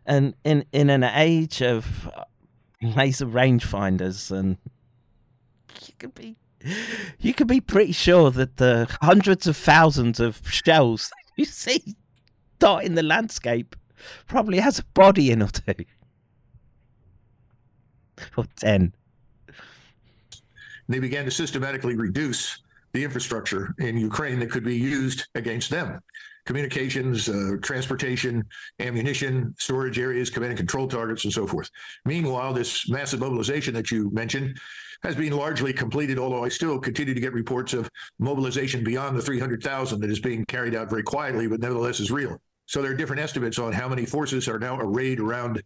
And 0.06 0.36
in 0.44 0.66
in 0.74 0.90
an 0.90 1.06
age 1.06 1.62
of 1.62 2.10
uh, 2.14 2.26
laser 2.82 3.26
rangefinders 3.26 4.32
and 4.32 4.58
you 5.88 5.94
could 5.98 6.14
be 6.14 6.36
you 7.20 7.34
could 7.34 7.48
be 7.48 7.62
pretty 7.62 7.94
sure 7.94 8.30
that 8.32 8.58
the 8.58 8.94
hundreds 9.02 9.48
of 9.48 9.56
thousands 9.56 10.20
of 10.20 10.42
shells 10.52 11.10
you 11.38 11.46
see 11.46 11.96
dotting 12.60 12.96
the 12.96 13.02
landscape 13.02 13.78
probably 14.28 14.60
has 14.60 14.78
a 14.78 14.84
body 14.94 15.32
in 15.32 15.42
or 15.42 15.48
two. 15.48 15.86
Or 18.36 18.46
ten 18.58 18.94
they 20.88 21.00
began 21.00 21.26
to 21.26 21.32
systematically 21.32 21.96
reduce 21.96 22.62
the 22.94 23.04
infrastructure 23.04 23.74
in 23.80 23.98
Ukraine 23.98 24.40
that 24.40 24.52
could 24.52 24.64
be 24.64 24.76
used 24.76 25.28
against 25.36 25.70
them. 25.70 26.00
Communications, 26.46 27.30
uh, 27.30 27.56
transportation, 27.62 28.44
ammunition, 28.80 29.56
storage 29.58 29.98
areas, 29.98 30.30
command 30.30 30.52
and 30.52 30.58
control 30.58 30.88
targets, 30.88 31.24
and 31.24 31.34
so 31.34 31.48
forth. 31.48 31.70
Meanwhile, 32.06 32.54
this 32.54 32.90
massive 32.90 33.22
mobilization 33.22 33.74
that 33.74 33.92
you 33.92 34.12
mentioned 34.12 34.60
has 35.04 35.16
been 35.16 35.34
largely 35.34 35.74
completed, 35.74 36.20
although 36.20 36.44
I 36.44 36.50
still 36.50 36.80
continue 36.80 37.14
to 37.14 37.20
get 37.20 37.34
reports 37.34 37.74
of 37.74 37.90
mobilization 38.20 38.84
beyond 38.84 39.18
the 39.18 39.22
300,000 39.22 40.00
that 40.02 40.10
is 40.10 40.20
being 40.20 40.46
carried 40.46 40.76
out 40.76 40.90
very 40.90 41.04
quietly, 41.04 41.48
but 41.48 41.62
nevertheless 41.62 42.00
is 42.00 42.12
real. 42.12 42.38
So 42.66 42.82
there 42.82 42.92
are 42.92 42.96
different 42.96 43.22
estimates 43.22 43.58
on 43.58 43.74
how 43.74 43.88
many 43.88 44.06
forces 44.06 44.48
are 44.48 44.60
now 44.60 44.78
arrayed 44.80 45.20
around 45.20 45.62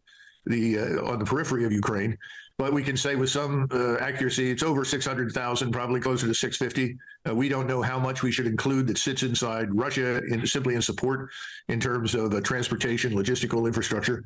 the 0.45 0.79
uh, 0.79 1.11
on 1.11 1.19
the 1.19 1.25
periphery 1.25 1.65
of 1.65 1.71
Ukraine 1.71 2.17
but 2.57 2.73
we 2.73 2.83
can 2.83 2.97
say 2.97 3.15
with 3.15 3.29
some 3.29 3.67
uh, 3.71 3.95
accuracy 3.97 4.49
it's 4.49 4.63
over 4.63 4.83
600,000, 4.83 5.71
probably 5.71 5.99
closer 5.99 6.25
to 6.25 6.33
650. 6.33 6.97
Uh, 7.27 7.35
we 7.35 7.49
don't 7.49 7.67
know 7.67 7.81
how 7.81 7.99
much 7.99 8.23
we 8.23 8.31
should 8.31 8.47
include 8.47 8.87
that 8.87 8.97
sits 8.97 9.23
inside 9.23 9.73
Russia 9.73 10.23
in, 10.25 10.45
simply 10.45 10.73
in 10.75 10.81
support 10.81 11.29
in 11.67 11.79
terms 11.79 12.15
of 12.15 12.33
uh, 12.33 12.41
transportation, 12.41 13.13
logistical 13.13 13.67
infrastructure. 13.67 14.25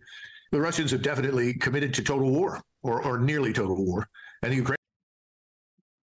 The 0.51 0.61
Russians 0.61 0.91
have 0.91 1.01
definitely 1.01 1.53
committed 1.53 1.93
to 1.95 2.03
total 2.03 2.31
war 2.31 2.61
or, 2.83 3.03
or 3.03 3.17
nearly 3.19 3.51
total 3.53 3.75
war. 3.75 4.07
And 4.43 4.51
the 4.51 4.57
Ukraine. 4.57 4.77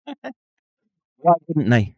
Why 1.18 1.34
wouldn't 1.48 1.70
they? 1.70 1.96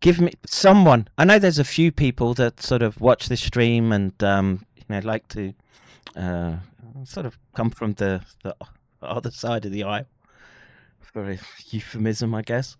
Give 0.00 0.20
me 0.20 0.32
someone. 0.46 1.08
I 1.18 1.24
know 1.24 1.38
there's 1.38 1.58
a 1.58 1.64
few 1.64 1.90
people 1.90 2.34
that 2.34 2.62
sort 2.62 2.82
of 2.82 3.00
watch 3.00 3.28
this 3.28 3.42
stream 3.42 3.92
and 3.92 4.22
um, 4.22 4.64
you 4.76 4.84
know 4.88 5.00
like 5.00 5.26
to 5.28 5.54
uh, 6.14 6.56
sort 7.04 7.26
of 7.26 7.38
come 7.54 7.70
from 7.70 7.94
the, 7.94 8.22
the 8.42 8.54
other 9.06 9.30
side 9.30 9.64
of 9.64 9.72
the 9.72 9.84
aisle, 9.84 10.06
for 11.00 11.30
a 11.30 11.38
euphemism, 11.70 12.34
I 12.34 12.42
guess. 12.42 12.76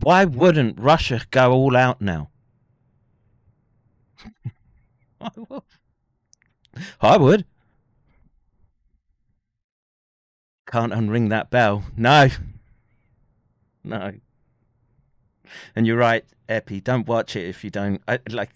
Why 0.00 0.24
wouldn't 0.24 0.80
Russia 0.80 1.20
go 1.30 1.52
all 1.52 1.76
out 1.76 2.00
now? 2.00 2.30
I 5.20 5.30
would. 5.36 5.62
I 7.00 7.16
would. 7.16 7.44
Can't 10.66 10.92
unring 10.92 11.28
that 11.28 11.50
bell. 11.50 11.84
No. 11.96 12.28
No. 13.84 14.14
And 15.76 15.86
you're 15.86 15.96
right, 15.98 16.24
Epi. 16.48 16.80
Don't 16.80 17.06
watch 17.06 17.36
it 17.36 17.46
if 17.46 17.62
you 17.62 17.70
don't. 17.70 18.00
I, 18.08 18.20
like, 18.30 18.50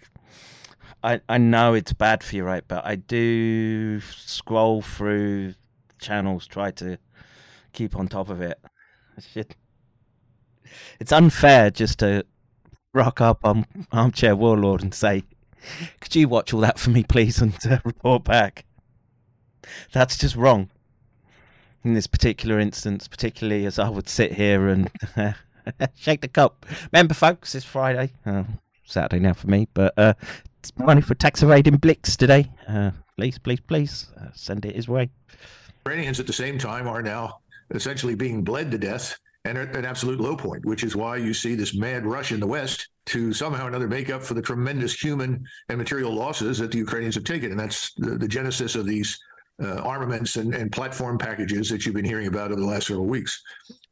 I 1.03 1.21
I 1.29 1.39
know 1.39 1.75
it's 1.75 1.93
bad 1.93 2.25
for 2.25 2.37
you, 2.37 2.45
right? 2.45 2.65
But 2.67 2.87
I 2.87 2.97
do 2.97 4.01
scroll 4.01 4.83
through 4.83 5.55
channels 5.99 6.47
try 6.47 6.71
to 6.73 6.99
keep 7.73 7.97
on 7.97 8.09
top 8.09 8.29
of 8.29 8.41
it. 8.41 8.59
Shit. 9.33 9.57
It's 10.99 11.13
unfair 11.13 11.71
just 11.71 12.01
to 12.01 12.25
rock 12.93 13.21
up 13.21 13.45
on 13.45 13.67
Armchair 13.93 14.35
Warlord 14.35 14.83
and 14.83 14.95
say, 14.95 15.25
could 16.01 16.15
you 16.15 16.29
watch 16.29 16.53
all 16.53 16.61
that 16.61 16.79
for 16.79 16.91
me, 16.91 17.03
please, 17.03 17.39
and 17.43 17.55
uh, 17.69 17.79
report 17.85 18.25
back? 18.25 18.65
That's 19.93 20.17
just 20.17 20.37
wrong. 20.37 20.71
In 21.85 21.95
this 21.95 22.07
particular 22.07 22.59
instance, 22.59 23.07
particularly 23.07 23.65
as 23.65 23.79
I 23.79 23.89
would 23.89 24.09
sit 24.09 24.33
here 24.33 24.69
and 24.69 24.91
uh, 25.17 25.33
shake 25.95 26.21
the 26.21 26.29
cup. 26.29 26.67
Remember, 26.93 27.15
folks, 27.15 27.55
it's 27.55 27.65
Friday. 27.65 28.13
Uh, 28.25 28.45
Saturday 28.85 29.21
now 29.21 29.35
for 29.35 29.49
me, 29.49 29.69
but 29.75 29.95
uh, 29.97 30.15
it's 30.59 30.77
money 30.79 31.01
for 31.01 31.15
tax 31.15 31.43
evading 31.43 31.77
Blix 31.77 32.17
today. 32.17 32.51
Uh, 32.69 32.93
please, 33.17 33.39
please, 33.39 33.61
please 33.61 34.09
uh, 34.21 34.29
send 34.35 34.65
it 34.65 34.75
his 34.75 34.89
way. 34.89 35.11
Ukrainians 35.87 36.19
at 36.19 36.27
the 36.27 36.33
same 36.33 36.59
time 36.59 36.89
are 36.89 37.01
now 37.01 37.39
essentially 37.71 38.17
being 38.17 38.43
bled 38.43 38.73
to 38.73 38.79
death 38.79 39.17
and 39.45 39.57
at 39.57 39.77
an 39.77 39.85
absolute 39.85 40.19
low 40.19 40.37
point, 40.37 40.67
which 40.67 40.83
is 40.83 40.97
why 40.97 41.17
you 41.17 41.33
see 41.33 41.55
this 41.55 41.77
mad 41.77 42.05
rush 42.05 42.33
in 42.33 42.41
the 42.41 42.47
West 42.47 42.89
to 43.07 43.33
somehow 43.33 43.67
or 43.67 43.69
another 43.69 43.87
make 43.87 44.11
up 44.11 44.21
for 44.21 44.35
the 44.35 44.43
tremendous 44.43 45.01
human 45.01 45.47
and 45.69 45.79
material 45.79 46.13
losses 46.13 46.59
that 46.59 46.73
the 46.73 46.79
Ukrainians 46.79 47.15
have 47.15 47.23
taken. 47.23 47.53
And 47.53 47.61
that's 47.61 47.93
the, 47.93 48.19
the 48.19 48.27
genesis 48.27 48.75
of 48.75 48.85
these 48.85 49.17
uh, 49.63 49.77
armaments 49.77 50.35
and, 50.35 50.57
and 50.57 50.73
platform 50.73 51.19
packages 51.19 51.69
that 51.69 51.87
you've 51.87 51.95
been 51.95 52.05
hearing 52.05 52.27
about 52.27 52.51
over 52.51 52.61
the 52.61 52.67
last 52.67 52.89
several 52.89 53.07
weeks. 53.07 53.41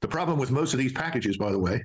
The 0.00 0.08
problem 0.08 0.36
with 0.36 0.50
most 0.50 0.72
of 0.72 0.80
these 0.80 0.92
packages, 0.92 1.36
by 1.36 1.52
the 1.52 1.60
way, 1.60 1.84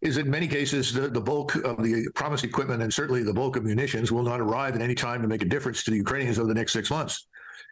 is 0.00 0.16
in 0.16 0.30
many 0.30 0.46
cases 0.46 0.92
the, 0.92 1.08
the 1.08 1.20
bulk 1.20 1.56
of 1.56 1.82
the 1.82 2.08
promised 2.14 2.44
equipment 2.44 2.82
and 2.84 2.94
certainly 2.94 3.24
the 3.24 3.34
bulk 3.34 3.56
of 3.56 3.64
munitions 3.64 4.12
will 4.12 4.22
not 4.22 4.40
arrive 4.40 4.76
at 4.76 4.80
any 4.80 4.94
time 4.94 5.20
to 5.22 5.26
make 5.26 5.42
a 5.42 5.46
difference 5.46 5.82
to 5.82 5.90
the 5.90 5.96
Ukrainians 5.96 6.38
over 6.38 6.46
the 6.46 6.54
next 6.54 6.72
six 6.72 6.88
months. 6.88 7.26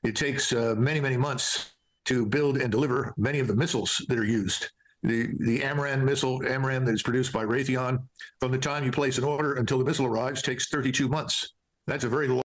It 0.04 0.16
takes 0.16 0.52
uh, 0.52 0.74
many, 0.76 1.00
many 1.00 1.16
months 1.16 1.72
to 2.06 2.24
build 2.24 2.56
and 2.58 2.70
deliver 2.70 3.14
many 3.16 3.38
of 3.38 3.48
the 3.48 3.56
missiles 3.56 4.04
that 4.08 4.18
are 4.18 4.24
used. 4.24 4.70
The 5.02 5.28
the 5.40 5.60
AMRAAM 5.60 6.02
missile, 6.04 6.40
AMRAAM 6.40 6.84
that 6.86 6.94
is 6.94 7.02
produced 7.02 7.32
by 7.32 7.44
Raytheon, 7.44 7.98
from 8.40 8.50
the 8.50 8.58
time 8.58 8.84
you 8.84 8.90
place 8.90 9.18
an 9.18 9.24
order 9.24 9.54
until 9.54 9.78
the 9.78 9.84
missile 9.84 10.06
arrives 10.06 10.42
takes 10.42 10.68
32 10.68 11.08
months. 11.08 11.54
That's 11.86 12.04
a 12.04 12.08
very 12.08 12.28
long. 12.28 12.42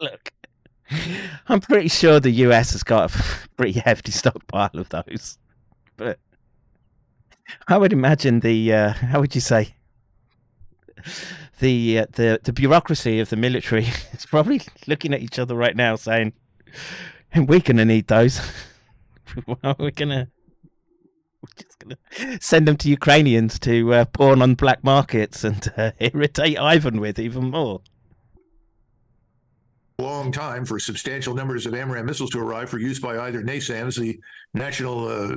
Look, 0.00 0.32
I'm 1.48 1.60
pretty 1.60 1.88
sure 1.88 2.20
the 2.20 2.30
US 2.30 2.72
has 2.72 2.82
got 2.82 3.14
a 3.14 3.22
pretty 3.56 3.80
hefty 3.80 4.12
stockpile 4.12 4.70
of 4.74 4.88
those, 4.88 5.38
but 5.96 6.18
I 7.68 7.76
would 7.76 7.92
imagine 7.92 8.40
the 8.40 8.72
uh, 8.72 8.92
how 8.92 9.20
would 9.20 9.34
you 9.34 9.40
say 9.40 9.74
the 11.60 12.00
uh, 12.00 12.06
the 12.12 12.40
the 12.42 12.52
bureaucracy 12.52 13.20
of 13.20 13.30
the 13.30 13.36
military 13.36 13.84
is 14.12 14.26
probably 14.26 14.60
looking 14.86 15.14
at 15.14 15.20
each 15.20 15.38
other 15.38 15.54
right 15.54 15.76
now, 15.76 15.96
saying, 15.96 16.32
"And 17.32 17.48
"We're 17.48 17.60
gonna 17.60 17.84
need 17.84 18.08
those. 18.08 18.40
we're 19.78 19.90
gonna." 19.92 20.28
Send 22.40 22.68
them 22.68 22.76
to 22.76 22.90
Ukrainians 22.90 23.58
to 23.60 23.94
uh, 23.94 24.04
pawn 24.04 24.42
on 24.42 24.54
black 24.54 24.84
markets 24.84 25.42
and 25.42 25.72
uh, 25.76 25.92
irritate 26.00 26.58
Ivan 26.58 27.00
with 27.00 27.18
even 27.18 27.50
more. 27.50 27.80
Long 30.00 30.32
time 30.32 30.64
for 30.64 30.78
substantial 30.78 31.34
numbers 31.34 31.66
of 31.66 31.74
AMRAAM 31.74 32.06
missiles 32.06 32.30
to 32.30 32.40
arrive 32.40 32.68
for 32.68 32.78
use 32.78 32.98
by 32.98 33.18
either 33.26 33.42
NASAMS, 33.42 33.98
the 33.98 34.18
national 34.54 35.08
uh, 35.08 35.36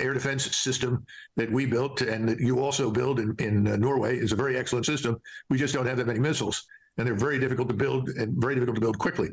air 0.00 0.14
defense 0.14 0.56
system 0.56 1.04
that 1.36 1.50
we 1.50 1.66
built 1.66 2.00
and 2.00 2.28
that 2.28 2.40
you 2.40 2.60
also 2.60 2.90
build 2.90 3.20
in, 3.20 3.34
in 3.38 3.66
uh, 3.66 3.76
Norway 3.76 4.16
is 4.16 4.32
a 4.32 4.36
very 4.36 4.56
excellent 4.56 4.86
system. 4.86 5.20
We 5.50 5.58
just 5.58 5.74
don't 5.74 5.86
have 5.86 5.96
that 5.98 6.06
many 6.06 6.20
missiles. 6.20 6.64
And 6.96 7.06
they're 7.06 7.16
very 7.16 7.40
difficult 7.40 7.68
to 7.70 7.74
build 7.74 8.08
and 8.10 8.40
very 8.40 8.54
difficult 8.54 8.76
to 8.76 8.80
build 8.80 8.98
quickly. 8.98 9.28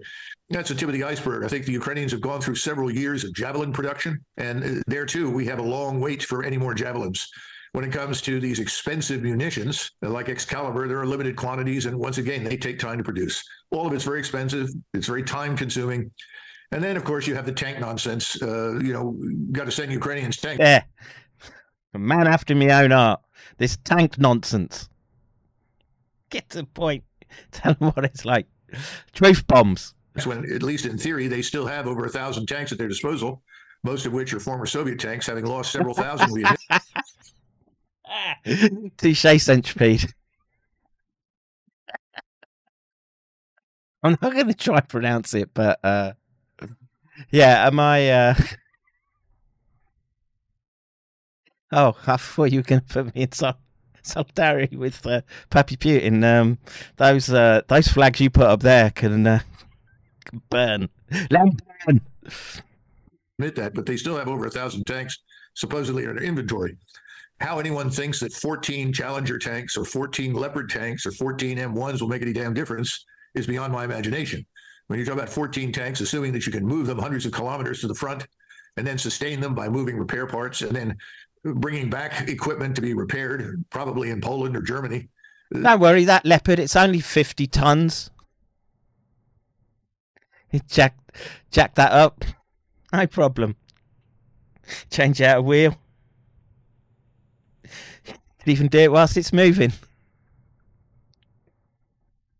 That's 0.49 0.69
the 0.69 0.76
tip 0.76 0.89
of 0.89 0.93
the 0.93 1.03
iceberg. 1.03 1.43
I 1.43 1.47
think 1.47 1.65
the 1.65 1.72
Ukrainians 1.72 2.11
have 2.11 2.22
gone 2.22 2.41
through 2.41 2.56
several 2.56 2.89
years 2.89 3.23
of 3.23 3.34
javelin 3.35 3.72
production. 3.72 4.19
And 4.38 4.64
uh, 4.64 4.81
there, 4.88 5.06
too, 5.06 5.30
we 5.30 5.45
have 5.45 5.60
a 5.60 5.64
long 5.64 6.01
wait 6.01 6.23
for 6.23 6.43
any 6.43 6.57
more 6.57 6.73
javelins. 6.73 7.30
When 7.73 7.85
it 7.85 7.91
comes 7.93 8.22
to 8.23 8.39
these 8.39 8.60
expensive 8.60 9.22
munitions, 9.22 9.91
like 10.02 10.27
Excalibur, 10.27 10.89
there 10.89 10.99
are 10.99 11.06
limited 11.06 11.38
quantities. 11.38 11.85
And 11.85 11.98
once 11.98 12.18
again, 12.18 12.43
they 12.43 12.57
take 12.57 12.80
time 12.80 12.98
to 12.98 13.03
produce. 13.03 13.43
All 13.72 13.88
of 13.88 13.93
it's 13.93 14.03
very 14.03 14.19
expensive, 14.19 14.69
it's 14.93 15.07
very 15.07 15.23
time 15.23 15.56
consuming. 15.56 16.11
And 16.73 16.84
then, 16.84 16.98
of 16.98 17.03
course, 17.03 17.27
you 17.27 17.35
have 17.35 17.45
the 17.45 17.52
tank 17.53 17.80
nonsense. 17.80 18.41
Uh, 18.41 18.80
you 18.80 18.93
know, 18.93 19.18
got 19.52 19.65
to 19.65 19.72
send 19.72 19.91
Ukrainians 19.91 20.38
tanks. 20.38 20.60
Yeah. 20.60 20.84
A 21.93 21.99
man 21.99 22.27
after 22.27 22.56
me 22.56 22.72
own 22.72 22.91
art. 22.91 23.22
This 23.57 23.77
tank 23.84 24.18
nonsense. 24.18 24.89
Get 26.30 26.49
to 26.49 26.60
the 26.60 26.64
point. 26.65 27.03
Tell 27.52 27.73
them 27.73 27.91
what 27.91 28.06
it's 28.06 28.26
like. 28.26 28.48
Truth 29.14 29.48
bombs. 29.48 29.93
That's 30.14 30.27
when, 30.27 30.49
at 30.53 30.64
least 30.64 30.85
in 30.85 30.98
theory, 30.98 31.27
they 31.27 31.41
still 31.41 31.65
have 31.65 31.88
over 31.88 32.06
a 32.06 32.10
thousand 32.10 32.48
tanks 32.48 32.72
at 32.72 32.77
their 32.77 32.88
disposal, 32.88 33.41
most 33.84 34.06
of 34.06 34.14
which 34.14 34.34
are 34.34 34.39
former 34.39 34.65
Soviet 34.65 34.99
tanks, 34.99 35.27
having 35.27 35.45
lost 35.45 35.72
several 35.72 35.93
thousand. 35.93 36.30
Touche 38.97 39.39
centipede. 39.39 40.13
I'm 44.03 44.17
not 44.21 44.33
going 44.33 44.47
to 44.47 44.53
try 44.53 44.81
pronounce 44.81 45.33
it, 45.33 45.53
but 45.53 45.79
uh, 45.83 46.13
yeah, 47.29 47.67
am 47.67 47.79
I? 47.79 48.09
Uh... 48.09 48.35
Oh, 51.73 51.95
I 52.05 52.17
thought 52.17 52.51
you 52.51 52.59
were 52.59 52.63
going 52.63 52.81
to 52.81 52.88
put 52.88 53.15
me 53.15 53.21
in 53.21 53.31
some 53.31 53.55
solidarity 54.03 54.75
with 54.75 55.07
uh, 55.07 55.21
Pappy 55.49 55.77
Putin. 55.77 56.21
Um, 56.21 56.57
those 56.97 57.29
uh, 57.29 57.61
those 57.69 57.88
flags 57.88 58.19
you 58.19 58.29
put 58.29 58.47
up 58.47 58.59
there 58.59 58.89
can, 58.89 59.25
uh, 59.25 59.39
can 60.25 60.41
burn. 60.49 60.89
Let 61.29 61.45
burn. 61.85 62.01
admit 63.39 63.55
that, 63.55 63.73
but 63.73 63.85
they 63.85 63.95
still 63.95 64.17
have 64.17 64.27
over 64.27 64.45
a 64.45 64.51
thousand 64.51 64.83
tanks 64.85 65.17
supposedly 65.53 66.03
in 66.03 66.15
their 66.15 66.23
inventory. 66.25 66.77
How 67.41 67.57
anyone 67.57 67.89
thinks 67.89 68.19
that 68.19 68.31
14 68.34 68.93
Challenger 68.93 69.39
tanks 69.39 69.76
or 69.76 69.84
14 69.84 70.34
Leopard 70.34 70.69
tanks 70.69 71.07
or 71.07 71.11
14 71.11 71.57
M1s 71.57 71.99
will 71.99 72.07
make 72.07 72.22
any 72.22 72.34
damn 72.34 72.53
difference 72.53 73.03
is 73.34 73.47
beyond 73.47 73.73
my 73.73 73.84
imagination. 73.84 74.45
When 74.88 74.99
you 74.99 75.05
talk 75.05 75.15
about 75.15 75.30
14 75.30 75.72
tanks, 75.72 76.01
assuming 76.01 76.34
that 76.34 76.45
you 76.45 76.51
can 76.51 76.65
move 76.65 76.85
them 76.85 76.99
hundreds 76.99 77.26
of 77.26 77.31
kilometers 77.31 77.81
to 77.81 77.88
the 77.88 77.95
front 77.95 78.27
and 78.77 78.85
then 78.85 78.99
sustain 78.99 79.39
them 79.39 79.55
by 79.55 79.69
moving 79.69 79.97
repair 79.97 80.27
parts 80.27 80.61
and 80.61 80.76
then 80.76 80.95
bringing 81.43 81.89
back 81.89 82.30
equipment 82.30 82.76
to 82.76 82.81
be 82.81 82.93
repaired, 82.93 83.65
probably 83.72 84.11
in 84.11 84.22
Poland 84.22 84.55
or 84.55 84.61
Germany. 84.61 85.09
Don't 85.51 85.80
worry, 85.80 86.05
that 86.05 86.26
leopard. 86.26 86.59
It's 86.59 86.76
only 86.76 86.99
fifty 87.01 87.47
tons. 87.47 88.11
Jack, 90.68 90.95
jack 91.49 91.76
that 91.76 91.91
up. 91.91 92.23
No 92.93 93.07
problem. 93.07 93.55
Change 94.89 95.22
out 95.22 95.39
a 95.39 95.41
wheel. 95.41 95.81
Could 98.43 98.51
even 98.51 98.68
do 98.68 98.80
it 98.80 98.91
whilst 98.91 99.18
it's 99.18 99.31
moving. 99.31 99.72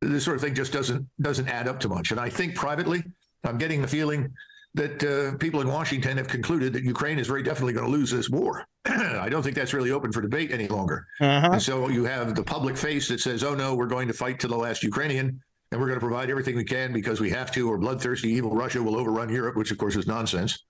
this 0.02 0.26
sort 0.26 0.36
of 0.36 0.42
thing 0.42 0.56
just 0.56 0.74
doesn't 0.74 1.08
doesn't 1.22 1.48
add 1.48 1.68
up 1.68 1.80
to 1.82 1.90
much. 1.90 2.10
And 2.12 2.20
I 2.20 2.28
think 2.28 2.56
privately, 2.56 3.04
I'm 3.44 3.60
getting 3.60 3.82
the 3.82 3.88
feeling 3.88 4.34
that 4.74 5.04
uh, 5.04 5.38
people 5.38 5.62
in 5.62 5.68
Washington 5.68 6.18
have 6.18 6.28
concluded 6.28 6.74
that 6.74 6.84
Ukraine 6.84 7.20
is 7.20 7.28
very 7.28 7.44
definitely 7.44 7.74
going 7.74 7.86
to 7.86 7.92
lose 7.92 8.10
this 8.10 8.30
war. 8.30 8.66
I 8.86 9.30
don't 9.30 9.44
think 9.44 9.56
that's 9.56 9.74
really 9.74 9.92
open 9.92 10.12
for 10.12 10.22
debate 10.22 10.52
any 10.52 10.68
longer. 10.68 11.06
Uh-huh. 11.20 11.50
And 11.52 11.62
so 11.62 11.90
you 11.90 12.06
have 12.06 12.34
the 12.34 12.44
public 12.44 12.78
face 12.78 13.08
that 13.10 13.20
says, 13.20 13.44
"Oh 13.44 13.54
no, 13.54 13.76
we're 13.76 13.86
going 13.86 14.08
to 14.08 14.14
fight 14.14 14.40
to 14.40 14.48
the 14.48 14.58
last 14.58 14.84
Ukrainian." 14.84 15.40
And 15.72 15.80
we're 15.80 15.88
going 15.88 16.00
to 16.00 16.06
provide 16.06 16.30
everything 16.30 16.58
we 16.58 16.66
can 16.66 16.92
because 16.92 17.22
we 17.22 17.30
have 17.30 17.50
to, 17.54 17.70
or 17.72 17.78
bloodthirsty, 17.78 18.28
evil 18.30 18.54
Russia 18.54 18.84
will 18.84 18.98
overrun 18.98 19.30
Europe, 19.30 19.56
which 19.56 19.72
of 19.72 19.78
course 19.78 19.96
is 19.96 20.06
nonsense. 20.06 20.66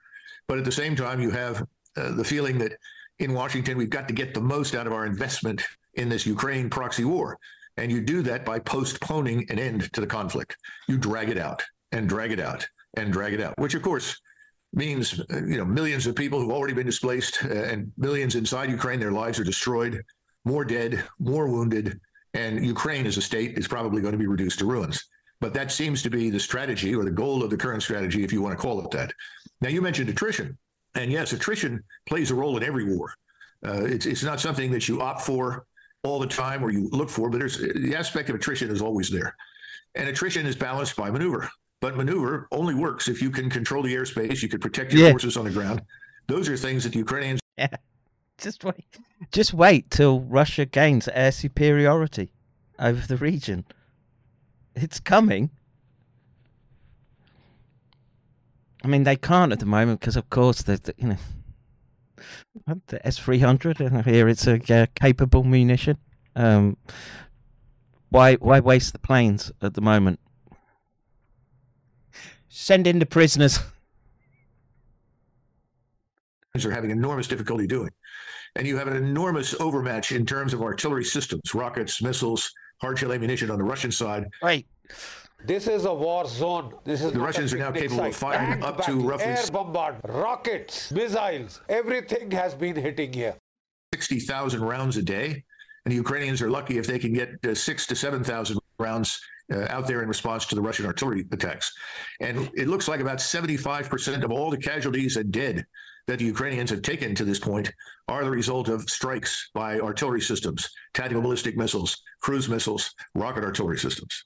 But 0.47 0.59
at 0.59 0.65
the 0.65 0.71
same 0.71 0.95
time, 0.95 1.19
you 1.19 1.31
have 1.31 1.65
uh, 1.97 2.11
the 2.11 2.23
feeling 2.23 2.59
that 2.59 2.73
in 3.21 3.33
Washington, 3.33 3.77
we've 3.77 3.89
got 3.89 4.07
to 4.07 4.13
get 4.13 4.33
the 4.33 4.41
most 4.41 4.75
out 4.75 4.87
of 4.87 4.93
our 4.93 5.05
investment 5.05 5.61
in 5.93 6.09
this 6.09 6.25
Ukraine 6.25 6.69
proxy 6.69 7.05
war. 7.05 7.37
And 7.77 7.91
you 7.91 8.01
do 8.01 8.21
that 8.23 8.43
by 8.43 8.59
postponing 8.59 9.49
an 9.49 9.59
end 9.59 9.93
to 9.93 10.01
the 10.01 10.07
conflict. 10.07 10.57
You 10.87 10.97
drag 10.97 11.29
it 11.29 11.37
out 11.37 11.63
and 11.91 12.09
drag 12.09 12.31
it 12.31 12.39
out 12.39 12.67
and 12.97 13.13
drag 13.13 13.33
it 13.33 13.41
out, 13.41 13.57
which 13.57 13.75
of 13.75 13.81
course 13.81 14.19
means 14.73 15.19
uh, 15.19 15.45
you 15.45 15.57
know 15.57 15.65
millions 15.65 16.07
of 16.07 16.15
people 16.15 16.39
who've 16.39 16.51
already 16.51 16.73
been 16.73 16.85
displaced 16.85 17.43
uh, 17.45 17.49
and 17.49 17.91
millions 17.97 18.35
inside 18.35 18.69
Ukraine, 18.69 18.99
their 18.99 19.11
lives 19.11 19.39
are 19.39 19.43
destroyed, 19.43 20.03
more 20.43 20.65
dead, 20.65 21.03
more 21.19 21.47
wounded, 21.47 21.99
and 22.33 22.65
Ukraine 22.65 23.05
as 23.05 23.17
a 23.17 23.21
state 23.21 23.57
is 23.57 23.67
probably 23.67 24.01
going 24.01 24.13
to 24.13 24.17
be 24.17 24.27
reduced 24.27 24.59
to 24.59 24.65
ruins. 24.65 25.05
But 25.39 25.53
that 25.53 25.71
seems 25.71 26.01
to 26.03 26.09
be 26.09 26.29
the 26.29 26.39
strategy 26.39 26.93
or 26.95 27.03
the 27.03 27.11
goal 27.11 27.43
of 27.43 27.49
the 27.49 27.57
current 27.57 27.83
strategy, 27.83 28.23
if 28.23 28.31
you 28.31 28.41
want 28.41 28.57
to 28.57 28.61
call 28.61 28.83
it 28.83 28.91
that. 28.91 29.13
Now, 29.59 29.69
you 29.69 29.81
mentioned 29.81 30.09
attrition. 30.09 30.57
And 30.95 31.11
yes, 31.11 31.33
attrition 31.33 31.83
plays 32.07 32.31
a 32.31 32.35
role 32.35 32.57
in 32.57 32.63
every 32.63 32.83
war. 32.83 33.13
Uh, 33.65 33.83
it's, 33.85 34.05
it's 34.05 34.23
not 34.23 34.39
something 34.39 34.71
that 34.71 34.87
you 34.87 35.01
opt 35.01 35.21
for 35.21 35.65
all 36.03 36.19
the 36.19 36.27
time 36.27 36.63
or 36.63 36.71
you 36.71 36.89
look 36.91 37.09
for, 37.09 37.29
but 37.29 37.37
there's 37.39 37.57
the 37.59 37.95
aspect 37.95 38.29
of 38.29 38.35
attrition 38.35 38.69
is 38.71 38.81
always 38.81 39.09
there. 39.09 39.35
And 39.95 40.09
attrition 40.09 40.45
is 40.45 40.55
balanced 40.55 40.95
by 40.95 41.11
maneuver. 41.11 41.49
But 41.79 41.95
maneuver 41.95 42.47
only 42.51 42.75
works 42.75 43.07
if 43.07 43.21
you 43.21 43.29
can 43.31 43.49
control 43.49 43.83
the 43.83 43.93
airspace, 43.93 44.41
you 44.41 44.49
can 44.49 44.59
protect 44.59 44.93
your 44.93 45.03
Yeah. 45.05 45.11
forces 45.11 45.37
on 45.37 45.45
the 45.45 45.51
ground. 45.51 45.81
Those 46.27 46.49
are 46.49 46.57
things 46.57 46.83
that 46.83 46.91
the 46.93 46.99
Ukrainians 46.99 47.39
Yeah. 47.57 47.67
Just 48.37 48.63
wait. 48.63 48.85
Just 49.31 49.53
wait 49.53 49.91
till 49.91 50.21
Russia 50.21 50.65
gains 50.65 51.07
air 51.13 51.31
superiority 51.31 52.31
over 52.79 53.05
the 53.05 53.17
region. 53.17 53.65
It's 54.75 54.99
coming. 54.99 55.51
I 58.83 58.87
mean, 58.87 59.03
they 59.03 59.15
can't 59.15 59.51
at 59.51 59.59
the 59.59 59.65
moment 59.65 59.99
because, 59.99 60.15
of 60.15 60.29
course, 60.29 60.63
the, 60.63 60.77
the 60.77 60.93
you 60.97 61.07
know 61.09 62.81
the 62.87 63.05
S 63.05 63.17
three 63.17 63.39
hundred. 63.39 63.81
I 63.81 64.01
hear 64.01 64.27
it's 64.27 64.47
a 64.47 64.59
uh, 64.73 64.85
capable 64.95 65.43
munition. 65.43 65.97
Um, 66.35 66.77
why 68.09 68.35
why 68.35 68.59
waste 68.59 68.93
the 68.93 68.99
planes 68.99 69.51
at 69.61 69.73
the 69.73 69.81
moment? 69.81 70.19
Send 72.49 72.87
in 72.87 72.99
the 72.99 73.05
prisoners. 73.05 73.59
are 76.65 76.71
having 76.71 76.91
enormous 76.91 77.27
difficulty 77.27 77.65
doing. 77.65 77.91
And 78.57 78.67
you 78.67 78.75
have 78.77 78.87
an 78.87 78.97
enormous 78.97 79.53
overmatch 79.61 80.11
in 80.11 80.25
terms 80.25 80.53
of 80.53 80.61
artillery 80.61 81.05
systems, 81.05 81.55
rockets, 81.55 82.01
missiles, 82.01 82.51
hard 82.81 82.99
shell 82.99 83.13
ammunition 83.13 83.49
on 83.49 83.57
the 83.57 83.63
Russian 83.63 83.91
side. 83.91 84.25
Right. 84.43 84.67
This 85.45 85.67
is 85.67 85.85
a 85.85 85.93
war 85.93 86.27
zone. 86.27 86.73
This 86.83 87.01
is 87.01 87.11
The 87.11 87.19
Russians 87.19 87.53
are 87.53 87.57
now 87.57 87.71
capable 87.71 88.05
of 88.05 88.15
firing 88.15 88.51
Tank 88.51 88.63
up 88.63 88.85
to 88.85 88.93
roughly- 88.93 89.25
air 89.25 89.43
bombard, 89.51 89.95
rockets, 90.07 90.91
missiles. 90.91 91.61
Everything 91.67 92.29
has 92.31 92.53
been 92.53 92.75
hitting 92.75 93.11
here. 93.11 93.35
60,000 93.93 94.61
rounds 94.61 94.97
a 94.97 95.01
day. 95.01 95.43
And 95.85 95.91
the 95.91 95.95
Ukrainians 95.95 96.41
are 96.43 96.49
lucky 96.49 96.77
if 96.77 96.85
they 96.85 96.99
can 96.99 97.11
get 97.11 97.29
uh, 97.43 97.55
six 97.55 97.87
to 97.87 97.95
7,000 97.95 98.59
rounds 98.77 99.19
uh, 99.51 99.65
out 99.69 99.87
there 99.87 100.03
in 100.03 100.07
response 100.07 100.45
to 100.45 100.55
the 100.55 100.61
Russian 100.61 100.85
artillery 100.85 101.25
attacks. 101.31 101.73
And 102.19 102.51
it 102.53 102.67
looks 102.67 102.87
like 102.87 102.99
about 102.99 103.17
75% 103.17 104.23
of 104.23 104.31
all 104.31 104.51
the 104.51 104.57
casualties 104.57 105.17
and 105.17 105.31
dead 105.31 105.65
that 106.07 106.19
the 106.19 106.25
Ukrainians 106.25 106.69
have 106.69 106.81
taken 106.83 107.15
to 107.15 107.25
this 107.25 107.39
point 107.39 107.71
are 108.07 108.23
the 108.23 108.29
result 108.29 108.69
of 108.69 108.89
strikes 108.89 109.49
by 109.53 109.79
artillery 109.79 110.21
systems, 110.21 110.69
tactical 110.93 111.21
ballistic 111.21 111.57
missiles, 111.57 112.01
cruise 112.21 112.47
missiles, 112.47 112.93
rocket 113.15 113.43
artillery 113.43 113.77
systems. 113.77 114.25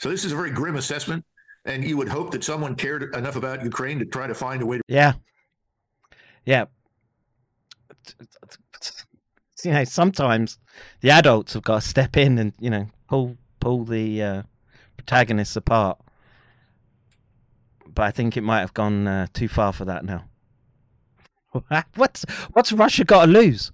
So 0.00 0.08
this 0.08 0.24
is 0.24 0.32
a 0.32 0.36
very 0.36 0.50
grim 0.50 0.76
assessment. 0.76 1.24
And 1.66 1.84
you 1.84 1.96
would 1.98 2.08
hope 2.08 2.30
that 2.30 2.42
someone 2.42 2.74
cared 2.74 3.14
enough 3.14 3.36
about 3.36 3.62
Ukraine 3.62 3.98
to 3.98 4.06
try 4.06 4.26
to 4.26 4.34
find 4.34 4.62
a 4.62 4.66
way 4.66 4.78
to 4.78 4.82
Yeah. 4.88 5.12
Yeah. 6.46 6.64
You 9.62 9.72
know, 9.72 9.84
sometimes 9.84 10.58
the 11.02 11.10
adults 11.10 11.52
have 11.52 11.62
got 11.62 11.82
to 11.82 11.88
step 11.88 12.16
in 12.16 12.38
and, 12.38 12.54
you 12.58 12.70
know, 12.70 12.86
pull 13.08 13.36
pull 13.60 13.84
the 13.84 14.22
uh, 14.22 14.42
protagonists 14.96 15.54
apart. 15.54 15.98
But 17.86 18.04
I 18.04 18.10
think 18.10 18.38
it 18.38 18.42
might 18.42 18.60
have 18.60 18.72
gone 18.72 19.06
uh, 19.06 19.26
too 19.34 19.48
far 19.48 19.74
for 19.74 19.84
that 19.84 20.02
now. 20.02 20.24
What's 21.96 22.24
what's 22.52 22.72
Russia 22.72 23.04
got 23.04 23.26
to 23.26 23.32
lose? 23.32 23.70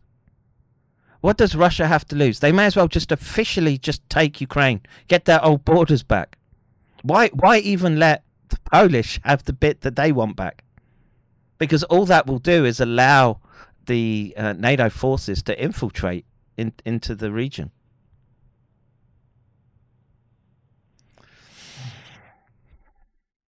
What 1.26 1.38
does 1.38 1.56
Russia 1.56 1.88
have 1.88 2.06
to 2.06 2.14
lose? 2.14 2.38
They 2.38 2.52
may 2.52 2.66
as 2.66 2.76
well 2.76 2.86
just 2.86 3.10
officially 3.10 3.78
just 3.78 4.08
take 4.08 4.40
Ukraine, 4.40 4.80
get 5.08 5.24
their 5.24 5.44
old 5.44 5.64
borders 5.64 6.04
back. 6.04 6.38
Why 7.02 7.30
why 7.30 7.58
even 7.58 7.98
let 7.98 8.22
the 8.48 8.58
Polish 8.70 9.18
have 9.24 9.42
the 9.42 9.52
bit 9.52 9.80
that 9.80 9.96
they 9.96 10.12
want 10.12 10.36
back? 10.36 10.62
Because 11.58 11.82
all 11.82 12.06
that 12.06 12.28
will 12.28 12.38
do 12.38 12.64
is 12.64 12.78
allow 12.78 13.40
the 13.86 14.34
uh, 14.36 14.52
NATO 14.52 14.88
forces 14.88 15.42
to 15.42 15.60
infiltrate 15.60 16.26
in, 16.56 16.72
into 16.84 17.16
the 17.16 17.32
region. 17.32 17.72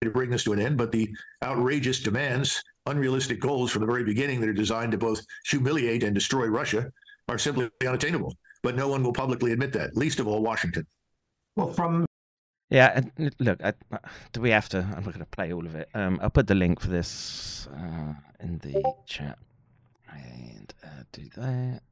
to 0.03 0.11
bring 0.11 0.31
this 0.31 0.45
to 0.45 0.53
an 0.53 0.61
end, 0.61 0.77
but 0.77 0.91
the 0.91 1.09
outrageous 1.45 2.01
demands, 2.01 2.63
unrealistic 2.87 3.41
goals 3.41 3.71
from 3.71 3.83
the 3.83 3.87
very 3.87 4.03
beginning 4.03 4.41
that 4.41 4.49
are 4.49 4.65
designed 4.65 4.91
to 4.93 4.99
both 4.99 5.25
humiliate 5.45 6.03
and 6.03 6.15
destroy 6.15 6.47
Russia 6.47 6.91
are 7.29 7.39
simply 7.39 7.71
unattainable. 7.87 8.35
But 8.63 8.75
no 8.77 8.89
one 8.89 9.03
will 9.05 9.13
publicly 9.13 9.53
admit 9.53 9.73
that, 9.75 9.97
least 9.97 10.19
of 10.19 10.27
all 10.27 10.43
Washington. 10.43 10.87
Well, 11.55 11.73
from 11.73 12.07
Yeah, 12.71 12.93
and 13.19 13.35
look, 13.39 13.63
I, 13.63 13.73
do 14.33 14.41
we 14.41 14.51
have 14.51 14.69
to? 14.71 14.79
I'm 14.79 15.05
not 15.05 15.15
going 15.15 15.19
to 15.21 15.25
play 15.27 15.53
all 15.53 15.65
of 15.65 15.75
it. 15.75 15.89
Um, 15.95 16.19
I'll 16.23 16.31
put 16.31 16.49
the 16.49 16.55
link 16.55 16.81
for 16.81 16.89
this 16.89 17.69
uh, 17.73 18.15
in 18.41 18.59
the 18.59 18.83
chat, 19.07 19.39
and 20.11 20.75
uh, 20.83 21.05
do 21.13 21.29
that, 21.37 21.83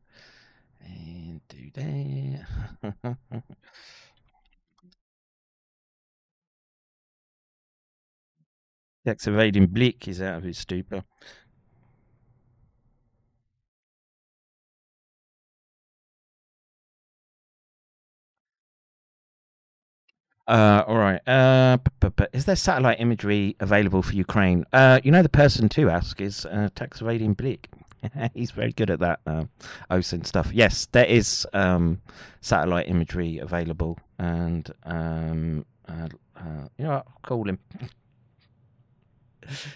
and 0.80 1.40
do 1.48 1.70
that. 1.74 2.46
Activating 9.06 9.68
Blick 9.68 10.08
is 10.08 10.20
out 10.20 10.38
of 10.38 10.42
his 10.42 10.58
stupor. 10.58 11.04
Uh, 20.46 20.84
all 20.86 20.96
right. 20.96 21.20
Uh, 21.26 21.76
p- 21.78 22.10
p- 22.10 22.26
is 22.32 22.44
there 22.44 22.54
satellite 22.54 23.00
imagery 23.00 23.56
available 23.58 24.00
for 24.02 24.14
Ukraine? 24.14 24.64
Uh, 24.72 25.00
you 25.02 25.10
know, 25.10 25.22
the 25.22 25.28
person 25.28 25.68
to 25.70 25.90
ask 25.90 26.20
is 26.20 26.46
uh, 26.46 26.68
Tex 26.74 27.00
Evading 27.00 27.34
Blick. 27.34 27.68
He's 28.34 28.52
very 28.52 28.72
good 28.72 28.90
at 28.90 29.00
that 29.00 29.20
uh, 29.26 29.44
OSINT 29.90 30.24
stuff. 30.26 30.50
Yes, 30.52 30.86
there 30.92 31.06
is 31.06 31.46
um, 31.52 32.00
satellite 32.40 32.88
imagery 32.88 33.38
available, 33.38 33.98
and 34.18 34.70
um, 34.84 35.66
uh, 35.88 36.08
uh, 36.36 36.68
you 36.78 36.84
know, 36.84 36.90
what? 36.90 37.06
I'll 37.08 37.20
call 37.22 37.48
him. 37.48 37.58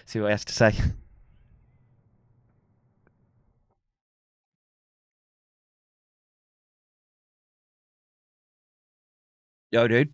See 0.05 0.19
what 0.21 0.27
he 0.27 0.31
has 0.31 0.45
to 0.45 0.53
say. 0.53 0.73
Yo, 9.71 9.87
dude. 9.87 10.13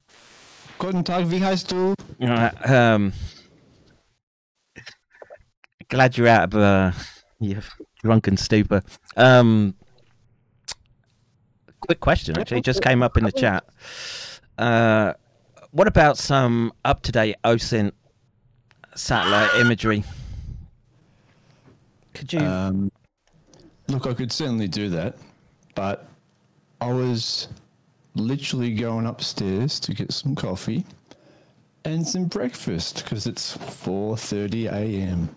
Guten 0.80 1.04
Tag, 1.04 1.32
wie 1.32 1.44
heißt 1.44 1.72
du? 1.72 1.96
Uh, 2.22 2.52
um, 2.66 3.14
glad 5.90 6.16
you're 6.16 6.28
out 6.28 6.54
of 6.54 6.56
uh, 6.56 6.92
your 7.40 7.64
drunken 8.04 8.38
stupor. 8.38 8.84
Um, 9.16 9.74
quick 11.82 12.00
question, 12.00 12.38
actually, 12.38 12.62
just 12.62 12.84
came 12.84 13.02
up 13.02 13.18
in 13.18 13.24
the 13.24 13.32
chat. 13.32 13.66
Uh, 14.60 15.14
what 15.72 15.88
about 15.88 16.18
some 16.18 16.72
up-to-date 16.86 17.38
OSINT 17.44 17.94
satellite 18.96 19.56
imagery? 19.60 20.04
Could 22.14 22.34
you? 22.34 22.40
Um, 22.40 22.92
look, 23.88 24.06
I 24.06 24.14
could 24.14 24.32
certainly 24.32 24.68
do 24.68 24.90
that, 24.90 25.18
but 25.74 26.08
I 26.82 26.92
was 26.92 27.48
literally 28.20 28.74
going 28.74 29.06
upstairs 29.06 29.80
to 29.82 29.94
get 29.94 30.12
some 30.12 30.36
coffee 30.36 30.86
and 31.86 32.06
some 32.08 32.26
breakfast 32.26 33.04
because 33.04 33.28
it's 33.28 33.56
4:30 33.58 34.72
a.m. 34.72 35.30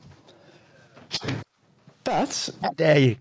But 2.05 2.51
there 2.77 2.99
you. 2.99 3.17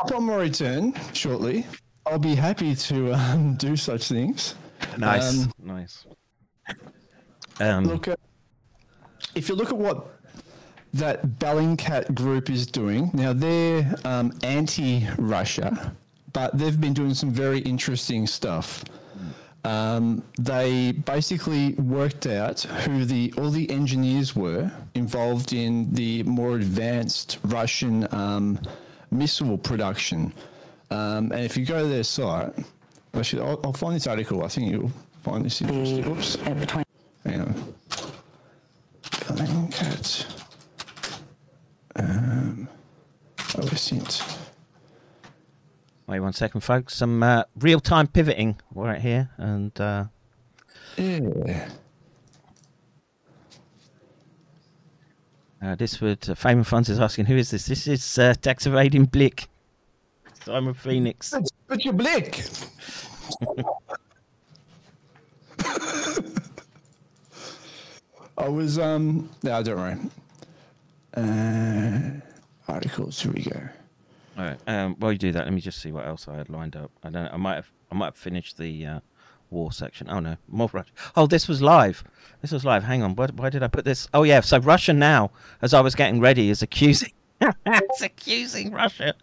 Upon 0.00 0.24
my 0.24 0.36
return 0.36 0.94
shortly, 1.14 1.66
I'll 2.04 2.18
be 2.18 2.34
happy 2.34 2.74
to 2.74 3.12
um, 3.14 3.54
do 3.54 3.76
such 3.76 4.08
things. 4.08 4.54
Nice, 4.98 5.44
Um, 5.44 5.52
nice. 5.58 6.06
Um, 7.60 7.84
look, 7.84 8.08
at, 8.08 8.20
if 9.34 9.48
you 9.48 9.54
look 9.54 9.70
at 9.70 9.76
what 9.76 10.18
that 10.92 11.26
Bellingcat 11.38 12.14
group 12.14 12.50
is 12.50 12.66
doing 12.66 13.10
now, 13.14 13.32
they're 13.32 13.94
um, 14.04 14.32
anti-Russia, 14.42 15.96
but 16.36 16.50
they've 16.58 16.78
been 16.78 16.92
doing 16.92 17.14
some 17.14 17.30
very 17.30 17.60
interesting 17.60 18.26
stuff. 18.26 18.84
Um, 19.64 20.22
they 20.38 20.92
basically 20.92 21.72
worked 21.76 22.26
out 22.26 22.60
who 22.60 23.06
the 23.06 23.32
all 23.38 23.48
the 23.48 23.68
engineers 23.70 24.36
were 24.36 24.70
involved 24.94 25.54
in 25.54 25.90
the 25.94 26.22
more 26.24 26.56
advanced 26.56 27.38
Russian 27.42 28.06
um, 28.12 28.60
missile 29.10 29.56
production. 29.56 30.30
Um, 30.90 31.32
and 31.32 31.40
if 31.40 31.56
you 31.56 31.64
go 31.64 31.80
to 31.80 31.88
their 31.88 32.04
site, 32.04 32.52
actually, 33.14 33.40
I'll, 33.40 33.58
I'll 33.64 33.72
find 33.72 33.96
this 33.96 34.06
article. 34.06 34.44
I 34.44 34.48
think 34.48 34.70
you'll 34.70 34.92
find 35.24 35.42
this 35.42 35.62
interesting. 35.62 36.06
Oops. 36.06 36.34
Hang 37.24 37.40
on. 37.40 37.74
Bellingcat. 39.24 40.26
Um, 41.96 42.68
OSINT. 43.38 44.45
Wait 46.06 46.20
one 46.20 46.32
second, 46.32 46.60
folks. 46.60 46.94
Some 46.94 47.22
uh, 47.22 47.42
real-time 47.58 48.06
pivoting 48.06 48.56
right 48.74 49.00
here, 49.00 49.28
and 49.38 49.78
uh, 49.80 50.04
Yeah. 50.96 51.68
uh, 55.62 55.74
this 55.74 56.00
would 56.00 56.28
uh, 56.30 56.34
Fame 56.36 56.58
and 56.58 56.66
Funds 56.66 56.88
is 56.88 57.00
asking, 57.00 57.26
who 57.26 57.36
is 57.36 57.50
this? 57.50 57.66
This 57.66 57.88
is 57.88 58.18
uh, 58.18 58.34
Tex 58.40 58.66
Evading 58.66 59.06
Blick, 59.06 59.48
Simon 60.44 60.74
Phoenix. 60.74 61.34
But 61.66 61.84
your 61.84 61.94
blick. 61.94 62.44
I 68.38 68.48
was 68.48 68.78
um. 68.78 69.30
No, 69.42 69.54
I 69.56 69.62
don't 69.62 69.76
worry. 69.78 69.96
Uh, 71.16 72.20
articles. 72.68 73.20
Here 73.20 73.32
we 73.32 73.42
go. 73.42 73.60
All 74.38 74.44
right. 74.44 74.58
Um, 74.66 74.96
while 74.98 75.12
you 75.12 75.18
do 75.18 75.32
that, 75.32 75.44
let 75.44 75.52
me 75.52 75.60
just 75.60 75.80
see 75.80 75.92
what 75.92 76.06
else 76.06 76.28
I 76.28 76.36
had 76.36 76.48
lined 76.48 76.76
up. 76.76 76.90
I 77.02 77.10
don't. 77.10 77.28
I 77.28 77.36
might 77.36 77.54
have. 77.54 77.72
I 77.90 77.94
might 77.94 78.06
have 78.06 78.16
finished 78.16 78.58
the 78.58 78.86
uh, 78.86 79.00
war 79.50 79.72
section. 79.72 80.08
Oh 80.10 80.20
no, 80.20 80.36
more 80.48 80.68
Russia. 80.72 80.90
Oh, 81.16 81.26
this 81.26 81.48
was 81.48 81.62
live. 81.62 82.04
This 82.42 82.52
was 82.52 82.64
live. 82.64 82.84
Hang 82.84 83.02
on. 83.02 83.14
Why, 83.16 83.26
why 83.34 83.50
did 83.50 83.62
I 83.62 83.68
put 83.68 83.84
this? 83.84 84.08
Oh 84.12 84.22
yeah. 84.22 84.40
So 84.40 84.58
Russia 84.58 84.92
now, 84.92 85.30
as 85.62 85.72
I 85.72 85.80
was 85.80 85.94
getting 85.94 86.20
ready, 86.20 86.50
is 86.50 86.62
accusing. 86.62 87.12
it's 87.40 88.02
accusing 88.02 88.72
Russia. 88.72 89.14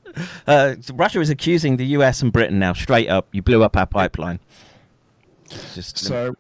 Uh, 0.45 0.76
Russia 0.94 1.19
is 1.19 1.30
accusing 1.30 1.77
the 1.77 1.85
U.S. 1.88 2.22
and 2.22 2.31
Britain 2.31 2.60
now, 2.60 2.73
straight 2.73 3.10
up. 3.10 3.27
You 3.31 3.41
blew 3.41 3.64
up 3.64 3.76
our 3.76 3.88
pipeline. 3.88 4.40
Just 5.73 5.98
So, 5.98 6.35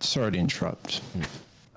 sorry 0.00 0.32
to 0.32 0.38
interrupt, 0.38 1.00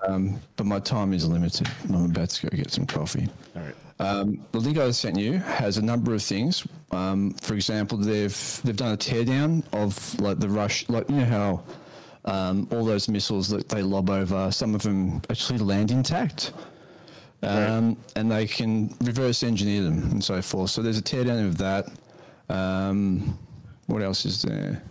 um, 0.06 0.40
but 0.56 0.66
my 0.66 0.78
time 0.78 1.12
is 1.12 1.26
limited. 1.26 1.68
I'm 1.88 2.06
about 2.06 2.30
to 2.30 2.46
go 2.48 2.56
get 2.56 2.70
some 2.70 2.86
coffee. 2.86 3.28
All 3.56 3.62
right. 3.62 3.74
Um, 4.02 4.44
the 4.50 4.58
link 4.58 4.78
I 4.78 4.90
sent 4.90 5.16
you 5.16 5.38
has 5.38 5.78
a 5.78 5.82
number 5.82 6.12
of 6.12 6.22
things. 6.22 6.66
Um, 6.90 7.34
for 7.34 7.54
example, 7.54 7.96
they've 7.98 8.60
they've 8.64 8.76
done 8.76 8.92
a 8.92 8.96
teardown 8.96 9.62
of 9.72 10.20
like 10.20 10.40
the 10.40 10.48
rush, 10.48 10.88
like 10.88 11.08
you 11.08 11.16
know 11.16 11.24
how 11.24 11.62
um, 12.24 12.68
all 12.72 12.84
those 12.84 13.08
missiles 13.08 13.48
that 13.50 13.68
they 13.68 13.82
lob 13.82 14.10
over, 14.10 14.50
some 14.50 14.74
of 14.74 14.82
them 14.82 15.22
actually 15.30 15.60
land 15.60 15.92
intact, 15.92 16.52
um, 17.42 17.96
and 18.16 18.30
they 18.30 18.46
can 18.46 18.92
reverse 19.02 19.44
engineer 19.44 19.82
them 19.84 20.10
and 20.10 20.22
so 20.22 20.42
forth. 20.42 20.70
So 20.70 20.82
there's 20.82 20.98
a 20.98 21.02
teardown 21.02 21.46
of 21.46 21.58
that. 21.58 21.86
Um, 22.48 23.38
what 23.86 24.02
else 24.02 24.26
is 24.26 24.42
there? 24.42 24.82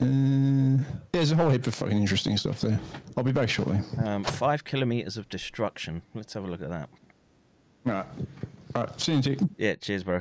Uh, 0.00 0.82
there's 1.12 1.32
a 1.32 1.36
whole 1.36 1.50
heap 1.50 1.66
of 1.66 1.74
fucking 1.74 1.96
interesting 1.96 2.36
stuff 2.38 2.60
there. 2.60 2.80
I'll 3.16 3.24
be 3.24 3.32
back 3.32 3.48
shortly. 3.48 3.80
Um, 4.04 4.24
five 4.24 4.64
kilometers 4.64 5.16
of 5.16 5.28
destruction. 5.28 6.02
Let's 6.14 6.32
have 6.34 6.44
a 6.44 6.46
look 6.46 6.62
at 6.62 6.70
that. 6.70 6.88
Right. 7.86 8.04
All 8.74 8.82
right. 8.82 9.00
See 9.00 9.14
you, 9.14 9.20
Jake. 9.20 9.38
Yeah, 9.56 9.76
cheers, 9.76 10.02
bro. 10.02 10.16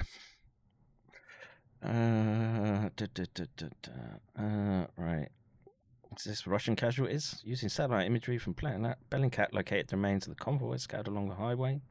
Uh, 1.84 2.90
da, 2.96 3.08
da, 3.14 3.46
da. 3.58 3.66
Uh, 4.40 4.86
right. 4.98 5.30
Is 6.16 6.24
this 6.26 6.46
Russian 6.46 6.76
casualties? 6.76 7.42
Using 7.44 7.70
satellite 7.70 8.06
imagery 8.06 8.38
from 8.38 8.54
Planet 8.54 8.98
Bellingcat 9.10 9.52
located 9.52 9.88
the 9.88 9.96
remains 9.96 10.28
of 10.28 10.38
the 10.38 10.44
convoy 10.44 10.78
scattered 10.78 11.08
along 11.08 11.28
the 11.30 11.36
highway. 11.36 11.82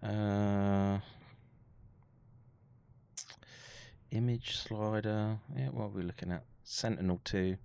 Uh, 0.00 0.98
image 4.12 4.56
slider. 4.58 5.36
Yeah, 5.56 5.70
what 5.70 5.86
are 5.86 5.88
we 5.88 6.02
looking 6.02 6.30
at? 6.30 6.44
Sentinel 6.62 7.20
2. 7.24 7.56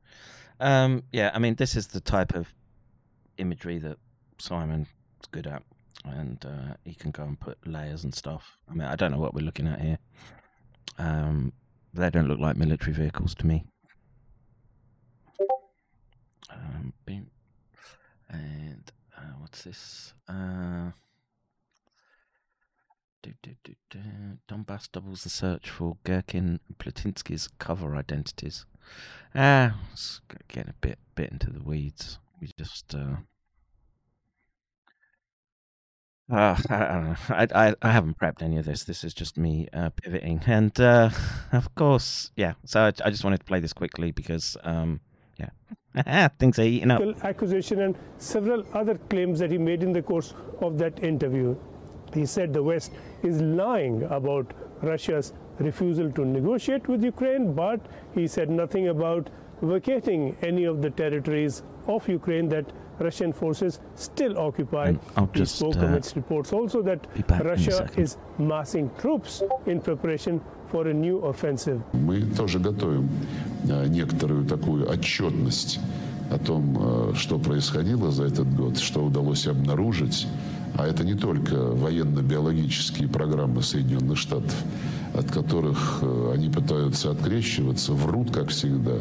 Um, 0.60 1.04
yeah, 1.12 1.30
I 1.34 1.38
mean, 1.38 1.56
this 1.56 1.76
is 1.76 1.88
the 1.88 2.02
type 2.02 2.34
of 2.34 2.52
imagery 3.38 3.78
that 3.78 3.98
Simon's 4.40 4.88
good 5.32 5.46
at. 5.46 5.62
And 6.06 6.44
uh, 6.46 6.76
he 6.84 6.94
can 6.94 7.12
go 7.12 7.24
and 7.24 7.40
put 7.40 7.58
layers 7.68 8.04
and 8.04 8.14
stuff. 8.14 8.58
I 8.70 8.74
mean, 8.74 8.88
I 8.88 8.96
don't 8.96 9.12
know 9.12 9.20
what 9.20 9.34
we're 9.34 9.46
looking 9.46 9.68
at 9.68 9.82
here. 9.82 10.00
Um, 10.98 11.54
they 11.94 12.10
don't 12.10 12.28
look 12.28 12.40
like 12.40 12.56
military 12.56 12.94
vehicles 12.94 13.36
to 13.36 13.48
me. 13.48 13.66
Um. 16.50 16.94
And 18.30 18.92
uh, 19.18 19.34
what's 19.40 19.64
this? 19.64 20.14
Uh, 20.28 20.92
Donbass 24.48 24.92
doubles 24.92 25.24
the 25.24 25.30
search 25.30 25.70
for 25.70 25.98
Girkin 26.06 26.60
Platinsky's 26.78 27.50
cover 27.60 27.96
identities. 27.96 28.66
Ah, 29.36 29.76
it's 29.92 30.22
getting 30.48 30.70
a 30.70 30.76
bit 30.82 31.00
bit 31.16 31.32
into 31.32 31.52
the 31.52 31.62
weeds. 31.62 32.20
We 32.40 32.52
just 32.58 32.96
uh, 32.96 33.18
uh, 36.32 36.56
I, 36.70 36.76
I 36.76 36.94
don't 36.94 37.04
know. 37.10 37.16
I, 37.30 37.48
I 37.68 37.76
I 37.82 37.92
haven't 37.92 38.18
prepped 38.18 38.42
any 38.42 38.58
of 38.58 38.66
this. 38.66 38.84
This 38.84 39.04
is 39.04 39.14
just 39.14 39.38
me 39.38 39.68
uh, 39.74 39.90
pivoting, 39.90 40.42
and 40.46 40.80
uh, 40.80 41.10
of 41.52 41.74
course, 41.76 42.32
yeah. 42.36 42.54
So 42.66 42.82
I, 42.82 42.88
I 43.06 43.10
just 43.10 43.24
wanted 43.24 43.40
to 43.40 43.46
play 43.46 43.60
this 43.60 43.74
quickly 43.74 44.12
because, 44.12 44.58
um, 44.64 45.00
yeah, 45.38 46.28
things 46.40 46.60
are 46.60 46.64
eating 46.64 46.92
up. 46.92 47.02
accusation 47.24 47.82
and 47.82 47.96
several 48.18 48.66
other 48.74 48.96
claims 49.10 49.40
that 49.40 49.52
he 49.52 49.58
made 49.58 49.84
in 49.84 49.92
the 49.92 50.02
course 50.02 50.34
of 50.62 50.78
that 50.78 51.04
interview. 51.04 51.56
He 52.14 52.26
said 52.26 52.54
the 52.54 52.64
West 52.64 52.92
is 53.24 53.42
lying 53.42 54.04
about 54.04 54.54
Russia's 54.82 55.34
refusal 55.60 56.12
to 56.14 56.26
negotiate 56.26 56.88
with 56.88 57.04
Ukraine, 57.04 57.54
but 57.54 57.80
he 58.14 58.28
said 58.28 58.50
nothing 58.50 58.88
about 58.88 59.30
vacating 59.62 60.36
any 60.42 60.64
of 60.64 60.82
the 60.82 60.90
territories 60.90 61.64
of 61.88 62.08
Ukraine 62.08 62.50
that 62.50 62.72
Russian 63.00 63.34
forces 63.34 63.80
still 63.96 64.38
occupy. 64.38 64.94
He 64.94 64.98
just, 65.34 65.56
spoke 65.56 65.78
uh, 65.78 65.86
amidst 65.86 66.16
reports 66.16 66.54
also 66.54 66.82
that 66.84 67.08
Russia 67.44 67.90
is 67.98 68.18
massing 68.38 68.90
troops 69.00 69.44
in 69.66 69.80
preparation 69.82 70.42
for 70.68 70.88
a 70.88 70.94
new 70.94 71.20
offensive. 71.20 71.82
Мы 71.94 72.22
тоже 72.36 72.60
готовим 72.60 73.10
э, 73.68 73.88
некоторую 73.88 74.46
такую 74.46 74.90
отчетность 74.90 75.80
о 76.32 76.38
том, 76.38 76.78
э, 76.80 77.14
что 77.16 77.40
происходило 77.40 78.12
за 78.12 78.26
этот 78.26 78.54
год, 78.56 78.78
что 78.78 79.04
удалось 79.04 79.48
обнаружить. 79.48 80.28
А 80.80 80.88
это 80.88 81.04
не 81.04 81.14
только 81.14 81.56
военно-биологические 81.56 83.10
программы 83.10 83.62
Соединенных 83.62 84.18
Штатов, 84.18 84.56
от 85.14 85.30
которых 85.30 86.00
э, 86.02 86.32
они 86.34 86.48
пытаются 86.48 87.12
открещиваться, 87.12 87.92
врут, 87.92 88.32
как 88.32 88.48
всегда. 88.48 88.94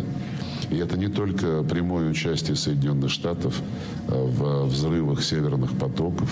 И 0.70 0.76
это 0.76 0.98
не 0.98 1.06
только 1.06 1.62
прямое 1.62 2.10
участие 2.10 2.56
Соединенных 2.56 3.12
Штатов 3.12 3.62
э, 4.08 4.12
в 4.12 4.64
взрывах 4.64 5.22
северных 5.22 5.78
потоков. 5.78 6.28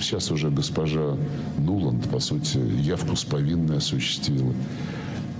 Сейчас 0.00 0.30
уже 0.30 0.48
госпожа 0.48 1.18
Нуланд, 1.58 2.08
по 2.08 2.18
сути, 2.18 2.56
явку 2.56 3.14
с 3.14 3.24
повинной 3.24 3.76
осуществила. 3.76 4.54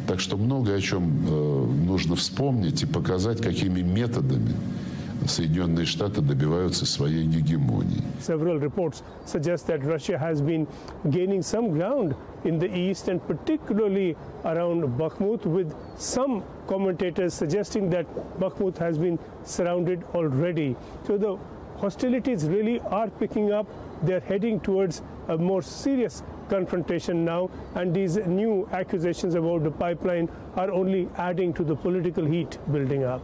Так 0.06 0.20
что 0.20 0.36
многое 0.36 0.76
о 0.76 0.80
чем 0.82 1.26
э, 1.26 1.66
нужно 1.86 2.16
вспомнить 2.16 2.82
и 2.82 2.86
показать, 2.86 3.40
какими 3.40 3.80
методами 3.80 4.54
Соединенные 5.25 5.85
Штаты 5.85 6.21
добиваются 6.21 6.85
своей 6.85 7.25
гегемонии. 7.25 8.01
Several 8.19 8.59
reports 8.59 9.03
suggest 9.25 9.67
that 9.67 9.83
Russia 9.83 10.17
has 10.17 10.41
been 10.41 10.67
gaining 11.09 11.41
some 11.41 11.69
ground 11.71 12.15
in 12.45 12.59
the 12.59 12.67
east 12.67 13.09
and 13.09 13.19
particularly 13.27 14.15
around 14.45 14.83
Bakhmut, 14.97 15.45
with 15.45 15.73
some 15.97 16.43
commentators 16.67 17.33
suggesting 17.33 17.89
that 17.89 18.05
Bakhmut 18.39 18.77
has 18.77 18.97
been 18.97 19.19
surrounded 19.43 20.03
already. 20.13 20.75
So 21.05 21.17
the 21.17 21.37
hostilities 21.77 22.47
really 22.47 22.79
are 22.89 23.09
picking 23.09 23.51
up. 23.51 23.67
They're 24.03 24.21
heading 24.21 24.59
towards 24.59 25.01
a 25.27 25.37
more 25.37 25.61
serious 25.61 26.23
confrontation 26.49 27.25
now, 27.25 27.49
and 27.75 27.93
these 27.93 28.17
new 28.17 28.67
accusations 28.71 29.35
about 29.35 29.63
the 29.63 29.71
pipeline 29.71 30.29
are 30.55 30.71
only 30.71 31.09
adding 31.17 31.53
to 31.53 31.63
the 31.63 31.75
political 31.75 32.25
heat 32.25 32.57
building 32.71 33.03
up. 33.03 33.21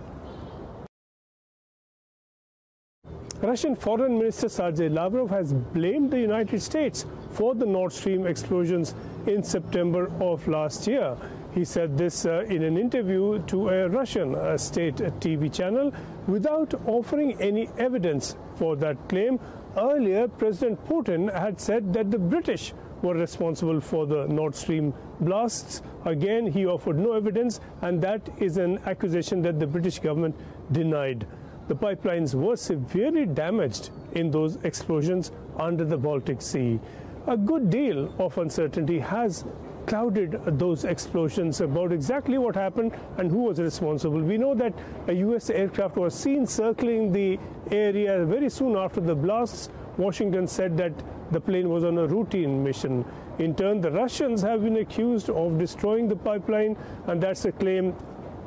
Russian 3.41 3.77
Foreign 3.77 4.19
Minister 4.19 4.49
Sergei 4.49 4.89
Lavrov 4.89 5.31
has 5.31 5.53
blamed 5.53 6.11
the 6.11 6.19
United 6.19 6.61
States 6.61 7.07
for 7.31 7.55
the 7.55 7.65
Nord 7.65 7.93
Stream 7.93 8.27
explosions 8.27 8.97
in 9.29 9.45
September 9.45 10.11
of 10.21 10.49
last 10.49 10.89
year. 10.89 11.17
He 11.55 11.65
said 11.65 11.97
this 11.97 12.27
uh, 12.27 12.45
in 12.49 12.65
an 12.65 12.77
interview 12.77 13.41
to 13.47 13.69
a 13.69 13.89
Russian 13.89 14.35
uh, 14.35 14.59
state 14.59 14.97
TV 14.97 15.53
channel 15.53 15.93
without 16.27 16.75
offering 16.89 17.41
any 17.41 17.71
evidence 17.79 18.35
for 18.57 18.75
that 18.77 19.09
claim. 19.09 19.39
Earlier, 19.77 20.27
President 20.27 20.85
Putin 20.89 21.33
had 21.33 21.61
said 21.61 21.93
that 21.93 22.11
the 22.11 22.19
British 22.19 22.73
were 23.03 23.15
responsible 23.15 23.81
for 23.81 24.05
the 24.05 24.27
Nord 24.27 24.57
Stream 24.57 24.93
blasts. 25.21 25.83
Again, 26.05 26.51
he 26.51 26.67
offered 26.67 26.99
no 26.99 27.13
evidence, 27.13 27.61
and 27.83 28.03
that 28.03 28.29
is 28.39 28.57
an 28.57 28.81
accusation 28.87 29.43
that 29.43 29.61
the 29.61 29.67
British 29.67 30.01
government 30.01 30.35
denied. 30.73 31.25
The 31.69 31.77
pipelines 31.77 32.35
were 32.35 32.57
severely 32.57 33.27
damaged 33.27 33.91
in 34.13 34.31
those 34.31 34.57
explosions 34.65 35.33
under 35.59 35.85
the 35.85 35.99
Baltic 35.99 36.41
Sea. 36.41 36.81
A 37.27 37.37
good 37.37 37.69
deal 37.69 38.13
of 38.19 38.39
uncertainty 38.39 38.99
has 38.99 39.45
clouded 39.87 40.41
those 40.59 40.85
explosions 40.85 41.61
about 41.61 41.93
exactly 41.93 42.39
what 42.39 42.55
happened 42.55 42.93
and 43.19 43.31
who 43.31 43.45
was 43.45 43.59
responsible. 43.59 44.21
We 44.21 44.39
know 44.39 44.55
that 44.55 44.73
a 45.09 45.13
US 45.13 45.51
aircraft 45.51 45.97
was 45.97 46.15
seen 46.15 46.47
circling 46.47 47.13
the 47.13 47.39
area 47.71 48.25
very 48.25 48.49
soon 48.49 48.77
after 48.77 49.01
the 49.01 49.15
blasts. 49.15 49.69
Washington 49.99 50.47
said 50.47 50.77
that 50.79 50.93
the 51.33 51.41
plane 51.41 51.69
was 51.69 51.85
on 51.85 51.99
a 51.99 52.07
routine 52.07 52.65
mission. 52.65 53.05
In 53.39 53.55
turn, 53.55 53.81
the 53.83 53.91
Russians 53.91 54.41
have 54.41 54.63
been 54.63 54.77
accused 54.77 55.29
of 55.29 55.59
destroying 55.59 56.09
the 56.09 56.17
pipeline, 56.17 56.77
and 57.07 57.23
that's 57.23 57.45
a 57.45 57.53
claim 57.53 57.95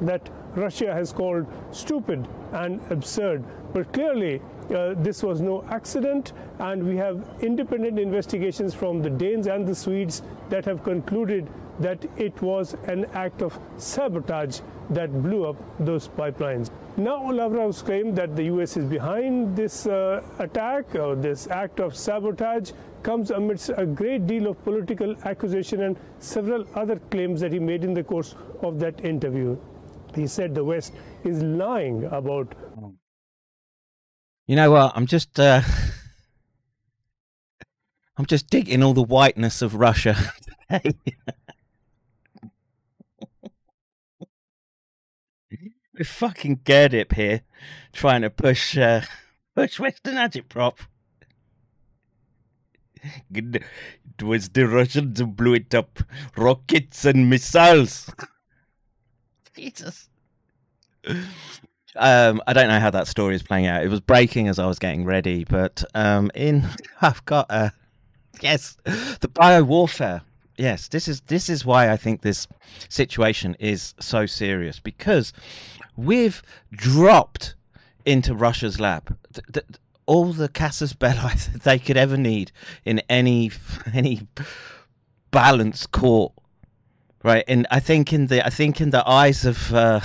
that 0.02 0.28
Russia 0.56 0.94
has 0.94 1.14
called 1.14 1.46
stupid 1.72 2.28
and 2.54 2.82
absurd. 2.92 3.44
But 3.74 3.92
clearly, 3.94 4.42
uh, 4.74 4.96
this 4.98 5.24
was 5.24 5.42
no 5.42 5.64
accident, 5.70 6.34
and 6.60 6.86
we 6.86 6.96
have 6.98 7.26
independent 7.42 8.00
investigations 8.00 8.74
from 8.74 9.02
the 9.02 9.10
Danes 9.10 9.48
and 9.48 9.68
the 9.68 9.76
Swedes 9.76 10.22
that 10.50 10.66
have 10.66 10.84
concluded 10.84 11.50
that 11.80 12.06
it 12.18 12.42
was 12.42 12.76
an 12.86 13.06
act 13.14 13.42
of 13.42 13.58
sabotage 13.78 14.62
that 14.90 15.24
blew 15.24 15.46
up 15.48 15.56
those 15.80 16.08
pipelines. 16.08 16.70
Now, 16.98 17.32
Lavrov's 17.32 17.82
claim 17.82 18.14
that 18.16 18.36
the 18.36 18.44
US 18.44 18.76
is 18.76 18.86
behind 18.86 19.56
this 19.56 19.88
uh, 19.88 20.22
attack 20.40 20.94
or 20.96 21.16
this 21.16 21.48
act 21.48 21.80
of 21.80 21.96
sabotage 21.96 22.72
comes 23.02 23.32
amidst 23.32 23.72
a 23.78 23.86
great 23.86 24.28
deal 24.28 24.48
of 24.48 24.64
political 24.64 25.16
accusation 25.24 25.82
and 25.84 25.98
several 26.20 26.66
other 26.76 26.98
claims 27.10 27.40
that 27.40 27.54
he 27.54 27.60
made 27.60 27.84
in 27.84 27.94
the 27.94 28.04
course 28.04 28.36
of 28.62 28.80
that 28.80 29.04
interview. 29.04 29.58
He 30.16 30.28
said 30.28 30.56
the 30.56 30.64
West 30.64 30.94
is 31.24 31.42
lying 31.42 32.06
about. 32.06 32.54
You 34.48 34.56
know 34.56 34.72
what? 34.72 34.94
I'm 34.96 35.06
just 35.06 35.40
uh, 35.40 35.62
I'm 38.18 38.26
just 38.26 38.50
digging 38.50 38.84
all 38.84 38.94
the 38.94 39.02
whiteness 39.04 39.62
of 39.62 39.76
Russia 39.76 40.16
we 46.02 46.06
fucking 46.06 46.58
Gerdip 46.64 47.14
here, 47.14 47.42
trying 47.94 48.22
to 48.22 48.30
push 48.30 48.78
uh, 48.78 49.02
push 49.56 49.80
Western 49.80 50.16
agitprop. 50.16 50.78
It 53.34 53.64
was 54.22 54.50
the 54.50 54.68
Russians 54.68 55.20
who 55.20 55.28
blew 55.28 55.56
it 55.56 55.74
up, 55.74 56.00
rockets 56.36 57.06
and 57.06 57.30
missiles. 57.30 58.10
Jesus. 59.56 60.10
Um, 61.96 62.42
I 62.48 62.54
don't 62.54 62.68
know 62.68 62.80
how 62.80 62.92
that 62.92 63.08
story 63.08 63.36
is 63.36 63.44
playing 63.44 63.66
out. 63.66 63.84
It 63.84 63.90
was 63.90 64.00
breaking 64.00 64.48
as 64.48 64.60
I 64.60 64.66
was 64.66 64.80
getting 64.80 65.04
ready, 65.04 65.44
but 65.44 65.84
um, 65.94 66.32
in 66.34 66.68
I've 67.02 67.24
got 67.26 67.48
uh, 67.50 67.70
yes, 68.42 68.78
the 68.86 69.30
bio 69.34 69.64
warfare. 69.64 70.22
Yes, 70.58 70.88
this 70.88 71.08
is 71.08 71.22
this 71.22 71.50
is 71.50 71.66
why 71.66 71.90
I 71.90 71.98
think 71.98 72.22
this 72.22 72.48
situation 72.88 73.56
is 73.60 73.94
so 74.00 74.26
serious 74.26 74.80
because 74.80 75.34
we've 75.98 76.42
dropped 76.72 77.56
into 78.06 78.34
Russia's 78.36 78.80
lab 78.80 79.18
th- 79.34 79.46
th- 79.52 79.66
all 80.06 80.34
the 80.34 80.50
casus 80.50 80.94
belli 80.94 81.16
that 81.54 81.62
they 81.64 81.80
could 81.80 81.98
ever 81.98 82.18
need 82.18 82.52
in 82.86 83.00
any 83.10 83.52
any 83.94 84.28
balanced 85.32 85.92
court 85.92 86.34
right 87.24 87.44
and 87.48 87.68
i 87.72 87.80
think 87.80 88.14
in 88.14 88.28
the 88.28 88.46
i 88.46 88.50
think 88.50 88.82
in 88.82 88.90
the 88.90 89.08
eyes 89.08 89.46
of 89.46 89.74
uh 89.74 90.00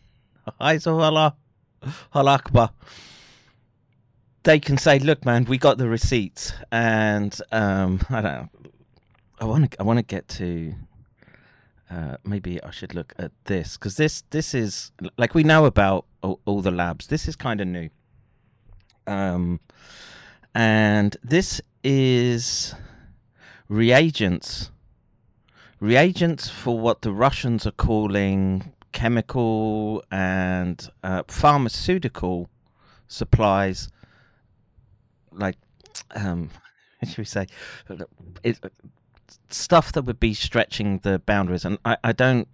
eyes 0.60 0.86
of 0.86 0.98
allah 0.98 1.34
allah 2.12 2.34
akbar 2.34 2.70
they 4.44 4.58
can 4.58 4.76
say 4.78 4.98
look 4.98 5.24
man 5.24 5.44
we 5.44 5.58
got 5.58 5.78
the 5.78 5.88
receipts 5.88 6.52
and 6.70 7.40
um 7.52 8.00
i 8.10 8.20
don't 8.20 8.32
know 8.32 8.48
i 9.40 9.44
want 9.44 9.70
to 9.70 9.80
i 9.80 9.82
want 9.82 9.98
to 9.98 10.04
get 10.04 10.28
to 10.28 10.74
uh, 11.92 12.16
maybe 12.24 12.62
I 12.62 12.70
should 12.70 12.94
look 12.94 13.12
at 13.18 13.32
this 13.44 13.76
because 13.76 13.98
this 13.98 14.22
this 14.30 14.54
is 14.54 14.92
like 15.18 15.34
we 15.34 15.44
know 15.44 15.66
about 15.66 16.06
all, 16.22 16.40
all 16.46 16.62
the 16.62 16.70
labs. 16.70 17.08
This 17.08 17.28
is 17.28 17.36
kind 17.36 17.60
of 17.60 17.68
new, 17.68 17.90
um, 19.06 19.60
and 20.54 21.14
this 21.22 21.60
is 21.84 22.74
reagents 23.68 24.71
reagents 25.82 26.48
for 26.48 26.78
what 26.78 27.02
the 27.02 27.12
Russians 27.12 27.66
are 27.66 27.72
calling 27.72 28.72
chemical 28.92 30.04
and 30.12 30.88
uh, 31.02 31.24
pharmaceutical 31.26 32.48
supplies, 33.08 33.88
like, 35.32 35.56
um, 36.14 36.50
should 37.04 37.18
we 37.18 37.24
say? 37.24 37.48
It, 38.44 38.60
stuff 39.48 39.90
that 39.92 40.02
would 40.02 40.20
be 40.20 40.34
stretching 40.34 40.98
the 40.98 41.18
boundaries, 41.18 41.64
and 41.64 41.78
I, 41.84 41.96
I 42.04 42.12
don't. 42.12 42.46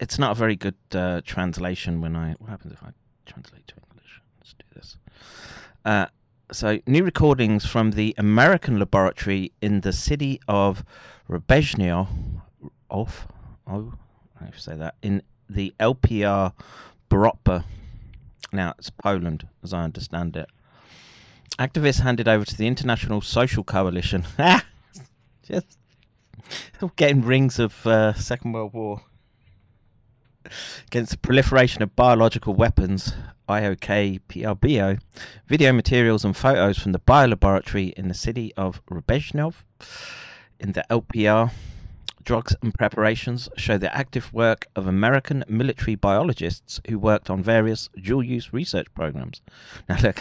It's 0.00 0.18
not 0.18 0.32
a 0.32 0.34
very 0.34 0.56
good 0.56 0.76
uh, 0.92 1.20
translation 1.26 2.00
when 2.00 2.16
I. 2.16 2.32
What 2.38 2.48
happens 2.48 2.72
if 2.72 2.82
I 2.82 2.92
translate 3.26 3.66
to 3.68 3.74
English? 3.90 4.22
Let's 4.38 4.54
do 4.54 4.64
this. 4.74 4.96
Uh, 5.84 6.06
so, 6.52 6.80
new 6.86 7.04
recordings 7.04 7.66
from 7.66 7.92
the 7.92 8.14
American 8.16 8.78
laboratory 8.78 9.52
in 9.60 9.82
the 9.82 9.92
city 9.92 10.40
of 10.48 10.84
Rebezhnio, 11.28 12.08
of 12.90 13.26
oh, 13.66 13.94
I 14.40 14.44
have 14.44 14.54
to 14.54 14.60
say 14.60 14.76
that 14.76 14.94
in 15.02 15.22
the 15.48 15.74
LPR 15.80 16.52
Borotba. 17.10 17.64
Now 18.52 18.74
it's 18.78 18.90
Poland, 18.90 19.46
as 19.62 19.72
I 19.72 19.84
understand 19.84 20.36
it. 20.36 20.48
Activists 21.58 22.00
handed 22.00 22.26
over 22.26 22.44
to 22.44 22.56
the 22.56 22.66
International 22.66 23.20
Social 23.20 23.62
Coalition. 23.62 24.24
Just 25.42 25.78
getting 26.96 27.22
rings 27.22 27.58
of 27.58 27.86
uh, 27.86 28.12
Second 28.14 28.52
World 28.52 28.72
War 28.72 29.02
against 30.86 31.12
the 31.12 31.18
proliferation 31.18 31.82
of 31.82 31.94
biological 31.94 32.54
weapons, 32.54 33.14
IOK 33.48 34.20
PRBO, 34.28 35.00
video 35.46 35.72
materials 35.72 36.24
and 36.24 36.36
photos 36.36 36.78
from 36.78 36.92
the 36.92 36.98
biolaboratory 36.98 37.92
in 37.94 38.08
the 38.08 38.14
city 38.14 38.52
of 38.56 38.84
Rebezhnov 38.86 39.54
in 40.58 40.72
the 40.72 40.84
LPR. 40.90 41.50
Drugs 42.22 42.54
and 42.62 42.74
preparations 42.74 43.48
show 43.56 43.78
the 43.78 43.94
active 43.96 44.32
work 44.32 44.66
of 44.76 44.86
American 44.86 45.44
military 45.48 45.94
biologists 45.94 46.80
who 46.88 46.98
worked 46.98 47.30
on 47.30 47.42
various 47.42 47.88
dual 48.00 48.22
use 48.22 48.52
research 48.52 48.86
programs. 48.94 49.40
Now, 49.88 49.98
look, 50.00 50.20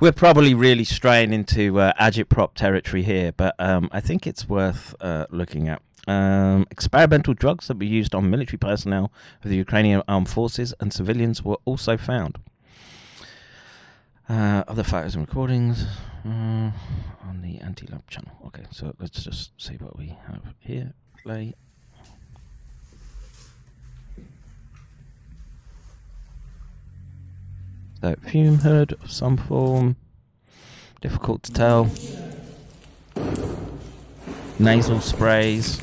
we're, 0.00 0.12
probably 0.12 0.54
really 0.54 0.84
straying 0.84 1.32
into 1.32 1.80
uh, 1.80 1.92
agitprop 1.98 2.54
territory 2.54 3.02
here, 3.02 3.32
but 3.32 3.54
um, 3.58 3.88
I 3.92 4.00
think 4.00 4.26
it's 4.26 4.48
worth 4.48 4.94
uh, 5.00 5.26
looking 5.30 5.68
at. 5.68 5.80
Um, 6.06 6.66
experimental 6.70 7.34
drugs 7.34 7.66
that 7.66 7.78
were 7.78 7.84
used 7.84 8.14
on 8.14 8.30
military 8.30 8.58
personnel 8.58 9.10
of 9.42 9.50
the 9.50 9.56
Ukrainian 9.56 10.02
armed 10.06 10.28
forces 10.28 10.72
and 10.78 10.92
civilians 10.92 11.42
were 11.42 11.58
also 11.64 11.96
found. 11.96 12.38
Uh, 14.28 14.64
other 14.66 14.82
photos 14.82 15.14
and 15.14 15.26
recordings 15.26 15.84
uh, 16.24 16.28
on 16.28 17.40
the 17.42 17.58
anti-lab 17.60 18.04
channel. 18.10 18.32
Okay, 18.46 18.64
so 18.72 18.92
let's 18.98 19.22
just 19.22 19.52
see 19.56 19.74
what 19.76 19.96
we 19.96 20.16
have 20.26 20.42
here. 20.58 20.94
Play. 21.22 21.54
So 28.00 28.16
fume 28.22 28.58
hood 28.58 28.94
of 29.00 29.10
some 29.12 29.36
form. 29.36 29.96
Difficult 31.00 31.44
to 31.44 31.52
tell. 31.52 31.90
Nasal 34.58 35.00
sprays. 35.00 35.80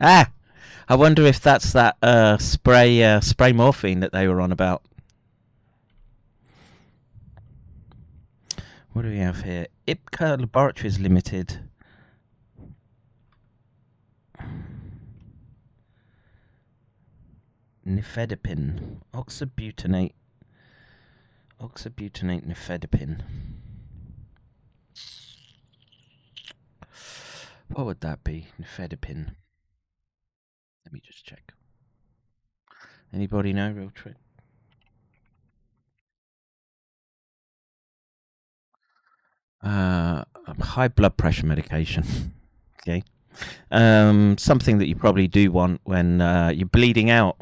Ah! 0.00 0.28
I 0.88 0.96
wonder 0.96 1.24
if 1.24 1.40
that's 1.40 1.72
that 1.72 1.96
uh, 2.02 2.36
spray 2.38 3.02
uh, 3.04 3.20
spray 3.20 3.52
morphine 3.52 4.00
that 4.00 4.12
they 4.12 4.26
were 4.26 4.40
on 4.40 4.50
about. 4.50 4.82
What 8.92 9.02
do 9.02 9.08
we 9.08 9.18
have 9.18 9.40
here? 9.40 9.68
Ipca 9.88 10.38
Laboratories 10.38 10.98
Limited. 10.98 11.60
Nifedipine. 17.86 18.98
Oxybutanate. 19.14 20.12
Oxybutanate 21.58 22.46
nifedipine. 22.46 23.22
What 27.68 27.86
would 27.86 28.00
that 28.02 28.22
be? 28.22 28.48
Nifedipine. 28.60 29.34
Let 30.84 30.92
me 30.92 31.00
just 31.02 31.24
check. 31.24 31.54
Anybody 33.10 33.54
know, 33.54 33.70
real 33.70 33.90
trick? 33.94 34.16
Uh, 39.62 40.24
high 40.60 40.88
blood 40.88 41.16
pressure 41.16 41.46
medication. 41.46 42.04
okay. 42.80 43.02
Um, 43.70 44.36
something 44.38 44.78
that 44.78 44.88
you 44.88 44.96
probably 44.96 45.28
do 45.28 45.52
want 45.52 45.80
when 45.84 46.20
uh, 46.20 46.52
you're 46.54 46.68
bleeding 46.68 47.10
out. 47.10 47.36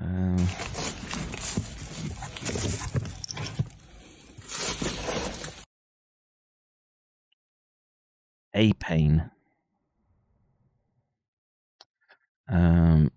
Um, 0.00 0.48
a 8.54 8.72
pain. 8.74 9.30
Um, 12.48 13.10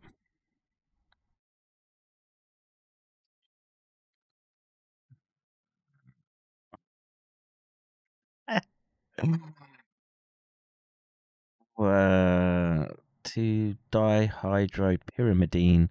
uh, 11.80 12.86
two 13.24 13.76
dihydropyrimidine, 13.92 15.90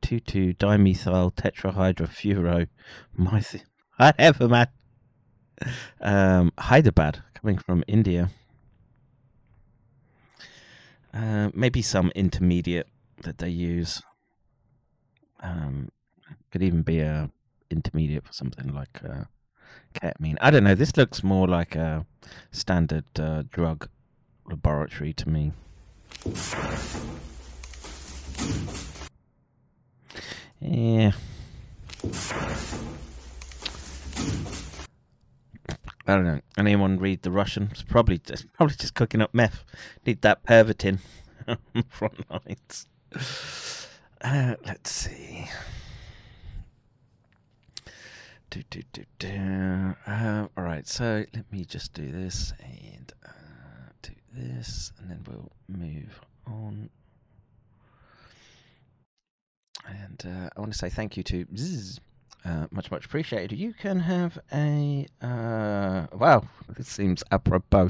two 0.00 0.20
two 0.20 0.54
dimethyl 0.54 1.34
tetrahydrofuro, 1.34 2.68
myth- 3.18 3.64
whatever 3.96 4.48
man. 4.48 4.68
Um, 6.00 6.52
Hyderabad, 6.58 7.22
coming 7.34 7.58
from 7.58 7.84
India. 7.86 8.30
Uh, 11.12 11.50
maybe 11.54 11.80
some 11.80 12.10
intermediate 12.16 12.88
that 13.22 13.38
they 13.38 13.48
use. 13.48 14.02
Um, 15.40 15.90
could 16.50 16.62
even 16.62 16.82
be 16.82 17.00
a 17.00 17.30
intermediate 17.70 18.26
for 18.26 18.32
something 18.32 18.74
like 18.74 19.00
uh, 19.04 19.24
ketamine. 19.94 20.36
I 20.40 20.50
don't 20.50 20.64
know. 20.64 20.74
This 20.74 20.96
looks 20.96 21.22
more 21.22 21.48
like 21.48 21.74
a 21.74 22.06
standard 22.50 23.04
uh, 23.18 23.44
drug 23.50 23.88
laboratory 24.46 25.12
to 25.14 25.28
me. 25.28 25.52
Yeah. 30.60 31.12
I 36.06 36.14
don't 36.14 36.24
know. 36.24 36.40
Anyone 36.58 36.98
read 36.98 37.22
the 37.22 37.30
Russian? 37.30 37.68
It's 37.70 37.82
probably 37.82 38.18
just 38.18 38.52
probably 38.52 38.76
just 38.76 38.94
cooking 38.94 39.22
up 39.22 39.32
meth. 39.32 39.64
Need 40.06 40.22
that 40.22 40.44
pervitin 40.44 40.98
front 41.88 42.30
lines. 42.30 42.86
Uh, 44.20 44.54
let's 44.66 44.90
see. 44.90 45.48
Do, 48.54 48.62
do, 48.70 48.82
do, 48.92 49.02
do. 49.18 49.96
Uh, 50.06 50.46
all 50.56 50.62
right, 50.62 50.86
so 50.86 51.24
let 51.34 51.50
me 51.50 51.64
just 51.64 51.92
do 51.92 52.12
this 52.12 52.52
and 52.60 53.12
uh, 53.26 53.90
do 54.00 54.12
this, 54.32 54.92
and 55.00 55.10
then 55.10 55.24
we'll 55.26 55.50
move 55.66 56.20
on. 56.46 56.88
And 59.88 60.22
uh, 60.24 60.50
I 60.56 60.60
want 60.60 60.70
to 60.70 60.78
say 60.78 60.88
thank 60.88 61.16
you 61.16 61.24
to 61.24 61.44
Zzz. 61.56 61.98
Uh, 62.44 62.68
much, 62.70 62.92
much 62.92 63.06
appreciated. 63.06 63.58
You 63.58 63.72
can 63.72 63.98
have 63.98 64.38
a. 64.52 65.08
Uh, 65.20 66.06
wow, 66.12 66.44
this 66.68 66.86
seems 66.86 67.24
apropos. 67.32 67.88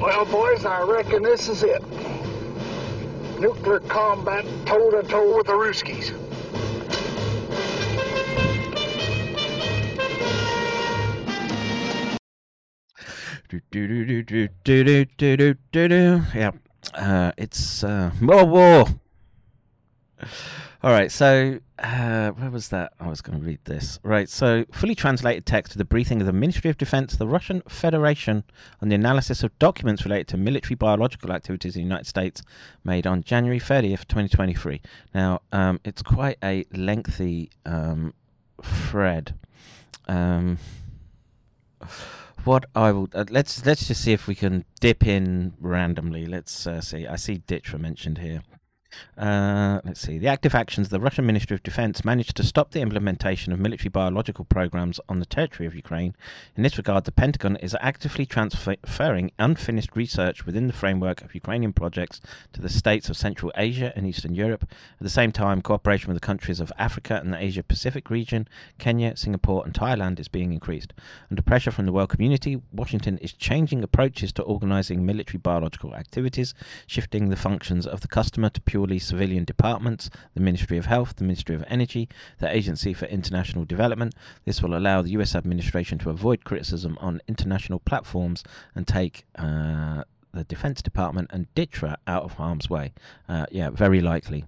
Well, 0.00 0.24
boys, 0.24 0.64
I 0.64 0.80
reckon 0.88 1.22
this 1.22 1.50
is 1.50 1.62
it. 1.62 1.82
Nuclear 3.38 3.80
combat 3.80 4.46
toe 4.64 4.90
to 4.90 5.06
toe 5.06 5.36
with 5.36 5.48
the 5.48 5.52
Ruskies. 5.52 6.14
Do, 13.48 13.60
do, 13.70 13.86
do, 14.04 14.22
do, 14.24 14.48
do, 14.64 15.04
do, 15.04 15.36
do, 15.36 15.54
do, 15.70 15.88
do. 15.88 16.22
Yeah, 16.34 16.50
uh, 16.94 17.30
it's 17.36 17.84
uh, 17.84 18.10
war. 18.20 18.86
All 20.82 20.90
right, 20.90 21.12
so 21.12 21.60
uh, 21.78 22.30
where 22.30 22.50
was 22.50 22.68
that? 22.70 22.92
I 22.98 23.08
was 23.08 23.20
going 23.20 23.38
to 23.38 23.44
read 23.44 23.60
this. 23.64 24.00
Right, 24.02 24.28
so 24.28 24.64
fully 24.72 24.96
translated 24.96 25.46
text 25.46 25.72
to 25.72 25.78
the 25.78 25.84
briefing 25.84 26.20
of 26.20 26.26
the 26.26 26.32
Ministry 26.32 26.68
of 26.68 26.76
Defense 26.76 27.14
the 27.14 27.26
Russian 27.28 27.62
Federation 27.68 28.42
on 28.82 28.88
the 28.88 28.96
analysis 28.96 29.44
of 29.44 29.56
documents 29.60 30.04
related 30.04 30.26
to 30.28 30.36
military 30.36 30.74
biological 30.74 31.30
activities 31.32 31.76
in 31.76 31.82
the 31.82 31.84
United 31.84 32.06
States 32.08 32.42
made 32.82 33.06
on 33.06 33.22
January 33.22 33.60
30th, 33.60 34.08
2023. 34.08 34.80
Now, 35.14 35.42
um, 35.52 35.80
it's 35.84 36.02
quite 36.02 36.38
a 36.42 36.64
lengthy 36.72 37.50
um, 37.64 38.12
thread. 38.62 39.34
Um, 40.08 40.58
what 42.46 42.64
I 42.74 42.92
will 42.92 43.08
uh, 43.12 43.24
let's 43.30 43.64
let's 43.66 43.88
just 43.88 44.02
see 44.02 44.12
if 44.12 44.26
we 44.26 44.34
can 44.34 44.64
dip 44.80 45.06
in 45.06 45.54
randomly. 45.60 46.26
Let's 46.26 46.66
uh, 46.66 46.80
see. 46.80 47.06
I 47.06 47.16
see 47.16 47.42
DTRA 47.46 47.78
mentioned 47.80 48.18
here. 48.18 48.42
Uh, 49.18 49.80
let's 49.84 50.00
see. 50.00 50.18
The 50.18 50.28
active 50.28 50.54
actions 50.54 50.88
of 50.88 50.90
the 50.90 51.00
Russian 51.00 51.26
Ministry 51.26 51.54
of 51.54 51.62
Defense 51.62 52.04
managed 52.04 52.36
to 52.36 52.42
stop 52.42 52.70
the 52.70 52.80
implementation 52.80 53.52
of 53.52 53.58
military 53.58 53.88
biological 53.88 54.44
programs 54.44 55.00
on 55.08 55.20
the 55.20 55.26
territory 55.26 55.66
of 55.66 55.74
Ukraine. 55.74 56.14
In 56.54 56.62
this 56.62 56.76
regard, 56.76 57.04
the 57.04 57.12
Pentagon 57.12 57.56
is 57.56 57.76
actively 57.80 58.26
transferring 58.26 59.30
unfinished 59.38 59.96
research 59.96 60.44
within 60.44 60.66
the 60.66 60.72
framework 60.72 61.22
of 61.22 61.34
Ukrainian 61.34 61.72
projects 61.72 62.20
to 62.52 62.60
the 62.60 62.68
states 62.68 63.08
of 63.08 63.16
Central 63.16 63.52
Asia 63.56 63.92
and 63.96 64.06
Eastern 64.06 64.34
Europe. 64.34 64.64
At 64.64 65.02
the 65.02 65.08
same 65.10 65.32
time, 65.32 65.62
cooperation 65.62 66.08
with 66.08 66.16
the 66.16 66.26
countries 66.26 66.60
of 66.60 66.72
Africa 66.78 67.20
and 67.22 67.32
the 67.32 67.42
Asia 67.42 67.62
Pacific 67.62 68.10
region, 68.10 68.48
Kenya, 68.78 69.16
Singapore, 69.16 69.64
and 69.64 69.72
Thailand 69.72 70.20
is 70.20 70.28
being 70.28 70.52
increased. 70.52 70.92
Under 71.30 71.42
pressure 71.42 71.70
from 71.70 71.86
the 71.86 71.92
world 71.92 72.10
community, 72.10 72.60
Washington 72.72 73.18
is 73.18 73.32
changing 73.32 73.82
approaches 73.82 74.32
to 74.32 74.42
organizing 74.42 75.06
military 75.06 75.38
biological 75.38 75.94
activities, 75.94 76.54
shifting 76.86 77.28
the 77.28 77.36
functions 77.36 77.86
of 77.86 78.00
the 78.00 78.08
customer 78.08 78.50
to 78.50 78.60
purely 78.86 78.98
civilian 79.00 79.44
departments, 79.44 80.08
the 80.34 80.40
Ministry 80.40 80.78
of 80.78 80.86
Health, 80.86 81.16
the 81.16 81.24
Ministry 81.24 81.56
of 81.56 81.64
Energy, 81.66 82.08
the 82.38 82.48
Agency 82.48 82.94
for 82.94 83.06
International 83.06 83.64
Development. 83.64 84.14
This 84.44 84.62
will 84.62 84.76
allow 84.76 85.02
the 85.02 85.10
US 85.10 85.34
administration 85.34 85.98
to 85.98 86.10
avoid 86.10 86.44
criticism 86.44 86.96
on 87.00 87.20
international 87.26 87.80
platforms 87.80 88.44
and 88.76 88.86
take 88.86 89.24
uh, 89.36 90.04
the 90.32 90.44
Defense 90.44 90.82
Department 90.82 91.30
and 91.32 91.52
DTRA 91.56 91.96
out 92.06 92.22
of 92.22 92.34
harm's 92.34 92.70
way. 92.70 92.92
Uh, 93.28 93.46
yeah, 93.50 93.70
very 93.70 94.00
likely. 94.00 94.44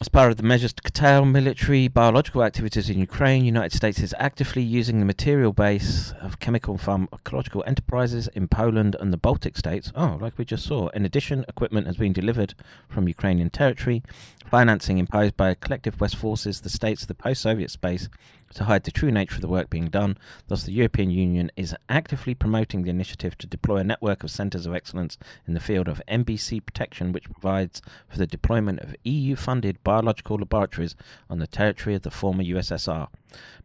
As 0.00 0.08
part 0.08 0.30
of 0.30 0.36
the 0.36 0.44
measures 0.44 0.72
to 0.74 0.82
curtail 0.82 1.24
military 1.24 1.88
biological 1.88 2.44
activities 2.44 2.88
in 2.88 3.00
Ukraine, 3.00 3.40
the 3.40 3.46
United 3.46 3.76
States 3.76 3.98
is 3.98 4.14
actively 4.16 4.62
using 4.62 5.00
the 5.00 5.04
material 5.04 5.52
base 5.52 6.12
of 6.20 6.38
chemical 6.38 6.74
and 6.74 6.80
pharmacological 6.80 7.66
enterprises 7.66 8.28
in 8.28 8.46
Poland 8.46 8.94
and 9.00 9.12
the 9.12 9.16
Baltic 9.16 9.56
states. 9.56 9.90
Oh, 9.96 10.16
like 10.20 10.38
we 10.38 10.44
just 10.44 10.64
saw. 10.64 10.86
In 10.90 11.04
addition, 11.04 11.44
equipment 11.48 11.88
has 11.88 11.96
been 11.96 12.12
delivered 12.12 12.54
from 12.88 13.08
Ukrainian 13.08 13.50
territory, 13.50 14.04
financing 14.48 14.98
imposed 14.98 15.36
by 15.36 15.50
a 15.50 15.56
collective 15.56 16.00
West 16.00 16.14
forces, 16.14 16.60
the 16.60 16.70
states 16.70 17.02
of 17.02 17.08
the 17.08 17.14
post-Soviet 17.14 17.72
space, 17.72 18.08
to 18.54 18.64
hide 18.64 18.84
the 18.84 18.90
true 18.90 19.10
nature 19.10 19.36
of 19.36 19.40
the 19.40 19.48
work 19.48 19.70
being 19.70 19.88
done. 19.88 20.18
Thus, 20.46 20.64
the 20.64 20.72
European 20.72 21.10
Union 21.10 21.50
is 21.56 21.76
actively 21.88 22.34
promoting 22.34 22.82
the 22.82 22.90
initiative 22.90 23.36
to 23.38 23.46
deploy 23.46 23.78
a 23.78 23.84
network 23.84 24.22
of 24.24 24.30
centres 24.30 24.66
of 24.66 24.74
excellence 24.74 25.18
in 25.46 25.54
the 25.54 25.60
field 25.60 25.88
of 25.88 26.02
NBC 26.08 26.64
protection, 26.64 27.12
which 27.12 27.30
provides 27.30 27.82
for 28.08 28.18
the 28.18 28.26
deployment 28.26 28.80
of 28.80 28.96
EU 29.04 29.36
funded 29.36 29.82
biological 29.84 30.36
laboratories 30.36 30.96
on 31.28 31.38
the 31.38 31.46
territory 31.46 31.94
of 31.94 32.02
the 32.02 32.10
former 32.10 32.42
USSR. 32.42 33.08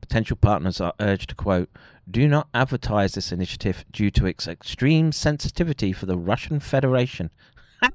Potential 0.02 0.38
partners 0.38 0.82
are 0.82 0.94
urged 1.00 1.30
to, 1.30 1.36
quote, 1.36 1.70
do 2.10 2.28
not 2.28 2.50
advertise 2.54 3.14
this 3.14 3.32
initiative 3.32 3.86
due 3.92 4.12
to 4.12 4.26
its 4.26 4.48
extreme 4.48 5.12
sensitivity 5.14 5.94
for 5.94 6.06
the 6.06 6.18
Russian 6.18 6.60
Federation. 6.60 7.30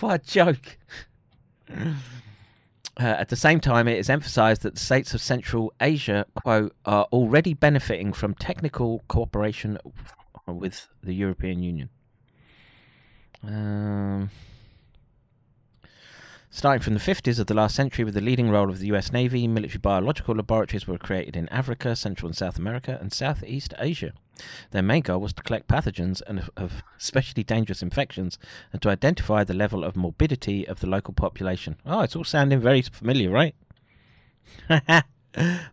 what 0.00 0.14
a 0.14 0.18
joke. 0.18 0.76
Uh, 2.98 3.04
at 3.06 3.28
the 3.28 3.36
same 3.36 3.58
time, 3.58 3.88
it 3.88 3.98
is 3.98 4.08
emphasized 4.08 4.62
that 4.62 4.74
the 4.74 4.80
states 4.80 5.14
of 5.14 5.20
Central 5.20 5.72
Asia, 5.80 6.26
quote, 6.34 6.74
are 6.84 7.04
already 7.12 7.52
benefiting 7.52 8.12
from 8.12 8.34
technical 8.34 9.02
cooperation 9.08 9.78
with 10.46 10.88
the 11.02 11.14
European 11.14 11.62
Union. 11.62 11.88
Um, 13.42 14.30
Starting 16.54 16.80
from 16.80 16.94
the 16.94 17.00
50s 17.00 17.40
of 17.40 17.48
the 17.48 17.52
last 17.54 17.74
century, 17.74 18.04
with 18.04 18.14
the 18.14 18.20
leading 18.20 18.48
role 18.48 18.70
of 18.70 18.78
the 18.78 18.86
US 18.92 19.10
Navy, 19.10 19.48
military 19.48 19.80
biological 19.80 20.36
laboratories 20.36 20.86
were 20.86 20.98
created 20.98 21.34
in 21.34 21.48
Africa, 21.48 21.96
Central 21.96 22.28
and 22.28 22.36
South 22.36 22.58
America, 22.58 22.96
and 23.00 23.12
Southeast 23.12 23.74
Asia. 23.76 24.12
Their 24.70 24.82
main 24.82 25.02
goal 25.02 25.20
was 25.20 25.32
to 25.34 25.42
collect 25.42 25.68
pathogens 25.68 26.22
and 26.26 26.48
of 26.56 26.82
especially 26.98 27.44
dangerous 27.44 27.82
infections 27.82 28.38
and 28.72 28.82
to 28.82 28.88
identify 28.88 29.44
the 29.44 29.54
level 29.54 29.84
of 29.84 29.96
morbidity 29.96 30.66
of 30.66 30.80
the 30.80 30.86
local 30.86 31.14
population. 31.14 31.76
Oh, 31.86 32.00
it's 32.00 32.16
all 32.16 32.24
sounding 32.24 32.60
very 32.60 32.82
familiar, 32.82 33.30
right? 33.30 33.54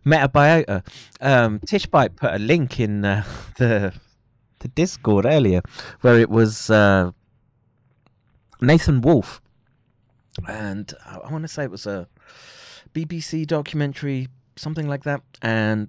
Metabiota. 0.04 0.84
Um, 1.20 1.60
Tishbite 1.60 2.16
put 2.16 2.34
a 2.34 2.38
link 2.38 2.80
in 2.80 3.04
uh, 3.04 3.24
the 3.58 3.92
the 4.60 4.68
Discord 4.68 5.26
earlier 5.26 5.60
where 6.02 6.20
it 6.20 6.30
was 6.30 6.70
uh, 6.70 7.10
Nathan 8.60 9.00
Wolfe 9.00 9.42
and 10.46 10.92
I 11.04 11.30
want 11.30 11.42
to 11.42 11.48
say 11.48 11.64
it 11.64 11.70
was 11.70 11.86
a 11.86 12.08
BBC 12.94 13.46
documentary, 13.46 14.28
something 14.56 14.88
like 14.88 15.04
that. 15.04 15.22
And 15.40 15.88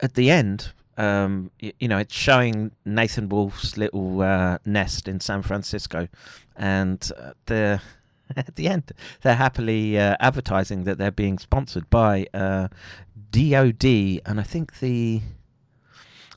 at 0.00 0.14
the 0.14 0.30
end, 0.30 0.72
um, 0.98 1.50
you, 1.60 1.72
you, 1.78 1.88
know, 1.88 1.98
it's 1.98 2.14
showing 2.14 2.72
Nathan 2.84 3.28
Wolfe's 3.28 3.76
little 3.76 4.20
uh, 4.20 4.58
nest 4.66 5.08
in 5.08 5.20
San 5.20 5.42
Francisco, 5.42 6.08
and 6.56 7.10
uh, 7.16 7.32
the 7.46 7.80
at 8.36 8.56
the 8.56 8.68
end 8.68 8.92
they're 9.22 9.36
happily 9.36 9.98
uh, 9.98 10.16
advertising 10.20 10.84
that 10.84 10.98
they're 10.98 11.10
being 11.10 11.38
sponsored 11.38 11.88
by 11.88 12.26
DoD, 12.32 13.84
uh, 13.84 14.20
and 14.26 14.38
I 14.38 14.42
think 14.42 14.80
the 14.80 15.22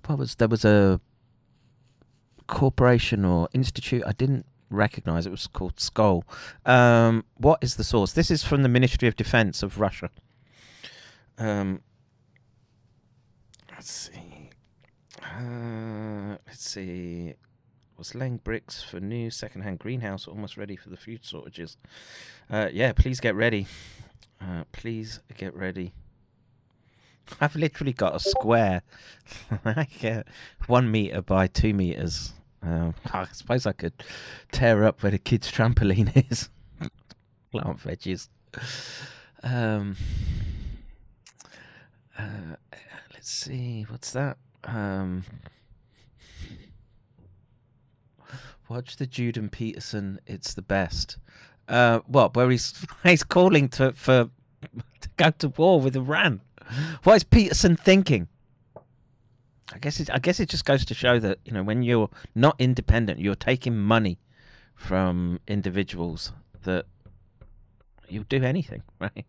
what 0.05 0.19
was 0.19 0.35
there 0.35 0.47
was 0.47 0.63
a 0.63 1.01
corporation 2.47 3.25
or 3.25 3.49
institute. 3.53 4.03
I 4.05 4.11
didn't 4.11 4.45
recognize. 4.69 5.25
It 5.25 5.31
was 5.31 5.47
called 5.47 5.79
Skull. 5.79 6.23
Um, 6.65 7.25
what 7.37 7.59
is 7.61 7.75
the 7.75 7.83
source? 7.83 8.13
This 8.13 8.29
is 8.29 8.43
from 8.43 8.63
the 8.63 8.69
Ministry 8.69 9.07
of 9.07 9.15
Defense 9.15 9.63
of 9.63 9.79
Russia. 9.79 10.09
Um, 11.37 11.81
let's 13.71 13.91
see. 13.91 14.30
Uh, 15.31 16.37
let's 16.47 16.69
see. 16.69 17.33
Was 17.97 18.15
laying 18.15 18.37
bricks 18.37 18.81
for 18.81 18.99
new 18.99 19.29
second-hand 19.29 19.79
greenhouse 19.79 20.27
almost 20.27 20.57
ready 20.57 20.75
for 20.75 20.89
the 20.89 20.97
food 20.97 21.23
shortages? 21.23 21.77
Uh, 22.49 22.69
yeah, 22.71 22.91
please 22.93 23.19
get 23.19 23.35
ready. 23.35 23.67
Uh, 24.41 24.63
please 24.71 25.19
get 25.37 25.55
ready. 25.55 25.93
I've 27.39 27.55
literally 27.55 27.93
got 27.93 28.15
a 28.15 28.19
square, 28.19 28.81
like 29.65 30.03
uh, 30.03 30.23
one 30.67 30.91
meter 30.91 31.21
by 31.21 31.47
two 31.47 31.73
meters 31.73 32.33
um, 32.63 32.93
I 33.13 33.27
suppose 33.31 33.65
I 33.65 33.71
could 33.71 33.93
tear 34.51 34.83
up 34.83 35.03
where 35.03 35.11
the 35.11 35.17
kids' 35.17 35.51
trampoline 35.51 36.11
is. 36.31 36.49
Plant 37.51 37.79
veggies. 37.79 38.29
Um, 39.43 39.95
uh, 42.17 42.55
let's 43.13 43.29
see, 43.29 43.85
what's 43.89 44.11
that? 44.11 44.37
Um, 44.63 45.23
watch 48.69 48.97
the 48.97 49.07
Jordan 49.07 49.49
Peterson. 49.49 50.19
It's 50.25 50.53
the 50.53 50.61
best. 50.61 51.17
Uh, 51.67 51.99
what? 52.07 52.35
Where 52.35 52.49
he's 52.49 52.85
he's 53.03 53.23
calling 53.23 53.69
to 53.69 53.93
for 53.93 54.29
to 55.01 55.09
go 55.17 55.31
to 55.31 55.49
war 55.49 55.81
with 55.81 55.95
Iran. 55.95 56.41
What 57.03 57.15
is 57.15 57.23
Peterson 57.23 57.75
thinking? 57.75 58.27
I 59.73 59.79
guess 59.79 59.99
it, 59.99 60.09
I 60.11 60.19
guess 60.19 60.39
it 60.39 60.49
just 60.49 60.65
goes 60.65 60.85
to 60.85 60.93
show 60.93 61.19
that 61.19 61.39
you 61.45 61.51
know 61.53 61.63
when 61.63 61.81
you're 61.81 62.09
not 62.35 62.55
independent, 62.59 63.19
you're 63.19 63.35
taking 63.35 63.77
money 63.77 64.19
from 64.75 65.39
individuals 65.47 66.31
that 66.63 66.85
you'll 68.09 68.23
do 68.25 68.43
anything, 68.43 68.83
right? 68.99 69.25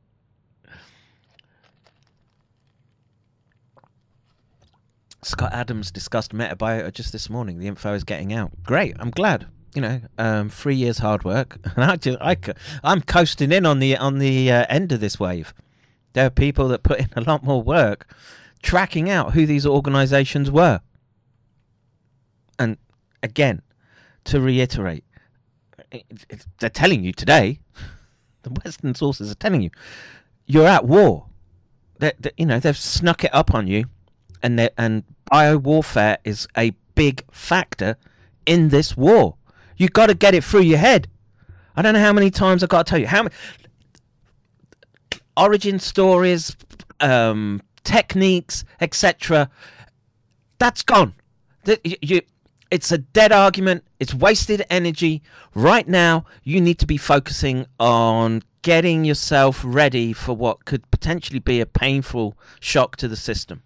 Scott 5.22 5.52
Adams 5.52 5.90
discussed 5.90 6.32
Metabiota 6.32 6.92
just 6.92 7.12
this 7.12 7.30
morning. 7.30 7.58
The 7.58 7.68
info 7.68 7.94
is 7.94 8.04
getting 8.04 8.32
out. 8.32 8.50
Great, 8.64 8.96
I'm 8.98 9.10
glad. 9.10 9.46
You 9.74 9.82
know, 9.82 10.00
um, 10.18 10.50
three 10.50 10.74
years 10.74 10.98
hard 10.98 11.24
work, 11.24 11.58
and 11.76 11.84
I, 11.84 11.96
just, 11.96 12.18
I, 12.20 12.36
I'm 12.84 13.00
coasting 13.00 13.52
in 13.52 13.64
on 13.64 13.78
the 13.78 13.96
on 13.96 14.18
the 14.18 14.50
uh, 14.50 14.66
end 14.68 14.92
of 14.92 15.00
this 15.00 15.18
wave. 15.18 15.54
There 16.12 16.26
are 16.26 16.30
people 16.30 16.68
that 16.68 16.82
put 16.82 16.98
in 17.00 17.08
a 17.16 17.22
lot 17.22 17.42
more 17.42 17.62
work 17.62 18.14
tracking 18.62 19.10
out 19.10 19.32
who 19.32 19.46
these 19.46 19.66
organizations 19.66 20.50
were. 20.50 20.80
And 22.58 22.76
again, 23.22 23.62
to 24.24 24.40
reiterate, 24.40 25.04
they're 26.58 26.70
telling 26.70 27.02
you 27.02 27.12
today, 27.12 27.60
the 28.42 28.50
Western 28.50 28.94
sources 28.94 29.30
are 29.30 29.36
telling 29.36 29.62
you, 29.62 29.70
you're 30.46 30.66
at 30.66 30.84
war. 30.84 31.26
They, 31.98 32.12
you 32.36 32.46
know, 32.46 32.60
they've 32.60 32.76
snuck 32.76 33.24
it 33.24 33.34
up 33.34 33.54
on 33.54 33.66
you, 33.66 33.86
and 34.42 34.70
and 34.76 35.04
bio 35.30 35.56
warfare 35.56 36.18
is 36.24 36.48
a 36.56 36.72
big 36.94 37.24
factor 37.30 37.96
in 38.46 38.68
this 38.68 38.96
war. 38.96 39.36
You 39.76 39.88
got 39.88 40.06
to 40.06 40.14
get 40.14 40.34
it 40.34 40.44
through 40.44 40.62
your 40.62 40.78
head. 40.78 41.08
I 41.74 41.82
don't 41.82 41.94
know 41.94 42.00
how 42.00 42.12
many 42.12 42.30
times 42.30 42.62
I've 42.62 42.68
got 42.68 42.86
to 42.86 42.90
tell 42.90 42.98
you 42.98 43.06
how 43.06 43.24
many 43.24 43.34
origin 45.36 45.78
stories, 45.78 46.56
um, 47.00 47.62
techniques, 47.84 48.64
etc. 48.80 49.50
That's 50.58 50.82
gone. 50.82 51.14
You, 51.84 52.22
it's 52.70 52.92
a 52.92 52.98
dead 52.98 53.32
argument. 53.32 53.84
It's 54.00 54.14
wasted 54.14 54.64
energy. 54.70 55.22
Right 55.54 55.86
now, 55.86 56.24
you 56.42 56.60
need 56.60 56.78
to 56.80 56.86
be 56.86 56.96
focusing 56.96 57.66
on 57.78 58.42
getting 58.62 59.04
yourself 59.04 59.60
ready 59.64 60.12
for 60.12 60.34
what 60.34 60.64
could 60.64 60.88
potentially 60.90 61.38
be 61.38 61.60
a 61.60 61.66
painful 61.66 62.36
shock 62.60 62.96
to 62.96 63.08
the 63.08 63.16
system. 63.16 63.62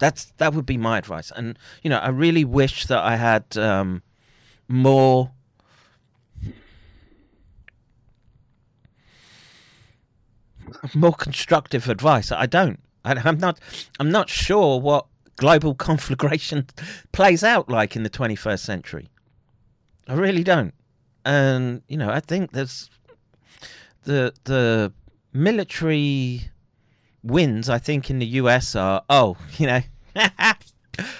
That's 0.00 0.26
that 0.38 0.54
would 0.54 0.66
be 0.66 0.76
my 0.76 0.98
advice. 0.98 1.32
And 1.34 1.58
you 1.82 1.90
know, 1.90 1.98
I 1.98 2.08
really 2.08 2.44
wish 2.44 2.86
that 2.86 3.02
I 3.02 3.16
had 3.16 3.56
um, 3.56 4.02
more 4.68 5.30
more 10.94 11.14
constructive 11.14 11.88
advice. 11.88 12.32
I 12.32 12.46
don't. 12.46 12.80
I, 13.04 13.14
I'm 13.24 13.38
not. 13.38 13.60
I'm 14.00 14.10
not 14.10 14.28
sure 14.28 14.80
what 14.80 15.06
global 15.36 15.74
conflagration 15.88 16.66
plays 17.12 17.42
out 17.44 17.68
like 17.68 17.96
in 17.96 18.02
the 18.02 18.10
21st 18.10 18.60
century. 18.60 19.08
I 20.06 20.14
really 20.14 20.44
don't. 20.44 20.74
And 21.24 21.82
you 21.88 21.96
know, 21.96 22.10
I 22.10 22.20
think 22.20 22.52
there's 22.52 22.90
the 24.04 24.32
the 24.44 24.92
military 25.32 26.50
wins. 27.24 27.68
I 27.68 27.78
think 27.78 28.10
in 28.10 28.18
the 28.18 28.26
US 28.26 28.76
are 28.76 29.02
oh, 29.08 29.36
you 29.58 29.66
know, 29.66 29.80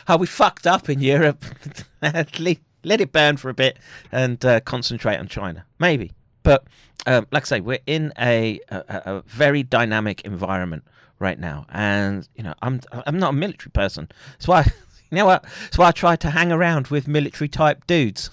how 0.06 0.16
we 0.16 0.26
fucked 0.26 0.66
up 0.66 0.88
in 0.88 1.00
Europe. 1.00 1.44
let, 2.02 3.00
it 3.00 3.12
burn 3.12 3.36
for 3.36 3.48
a 3.48 3.54
bit 3.54 3.78
and 4.12 4.44
uh, 4.44 4.60
concentrate 4.60 5.16
on 5.16 5.26
China, 5.26 5.64
maybe. 5.78 6.12
But 6.42 6.66
um, 7.06 7.26
like 7.32 7.44
I 7.44 7.46
say, 7.46 7.60
we're 7.60 7.78
in 7.86 8.12
a, 8.18 8.60
a, 8.68 8.84
a 8.88 9.22
very 9.26 9.62
dynamic 9.62 10.20
environment 10.22 10.84
right 11.18 11.38
now, 11.38 11.66
and 11.70 12.28
you 12.36 12.42
know, 12.42 12.54
I'm 12.60 12.80
I'm 12.92 13.18
not 13.18 13.30
a 13.30 13.36
military 13.36 13.70
person. 13.70 14.08
That's 14.32 14.48
why 14.48 14.62
you 15.10 15.16
know 15.16 15.26
what. 15.26 15.44
Why 15.76 15.88
I 15.88 15.92
try 15.92 16.16
to 16.16 16.30
hang 16.30 16.52
around 16.52 16.88
with 16.88 17.08
military 17.08 17.48
type 17.48 17.86
dudes 17.86 18.30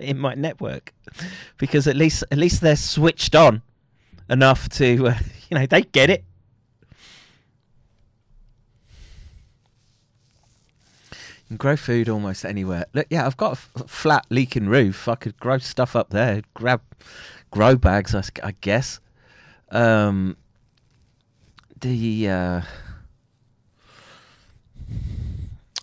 in 0.00 0.18
my 0.18 0.34
network 0.34 0.92
because 1.56 1.86
at 1.86 1.96
least 1.96 2.24
at 2.30 2.38
least 2.38 2.60
they're 2.60 2.76
switched 2.76 3.34
on 3.34 3.62
enough 4.28 4.68
to 4.68 5.08
uh, 5.08 5.18
you 5.50 5.58
know 5.58 5.66
they 5.66 5.82
get 5.82 6.10
it. 6.10 6.24
Can 11.48 11.56
grow 11.56 11.76
food 11.76 12.08
almost 12.08 12.44
anywhere. 12.44 12.84
Look, 12.92 13.06
yeah, 13.08 13.26
I've 13.26 13.36
got 13.38 13.48
a 13.48 13.52
f- 13.52 13.88
flat 13.88 14.26
leaking 14.28 14.68
roof. 14.68 15.08
I 15.08 15.14
could 15.14 15.38
grow 15.40 15.58
stuff 15.58 15.96
up 15.96 16.10
there. 16.10 16.42
Grab 16.54 16.82
grow 17.50 17.74
bags, 17.76 18.14
I 18.14 18.54
guess. 18.60 19.00
Um, 19.70 20.36
the 21.80 22.28
uh, 22.28 22.60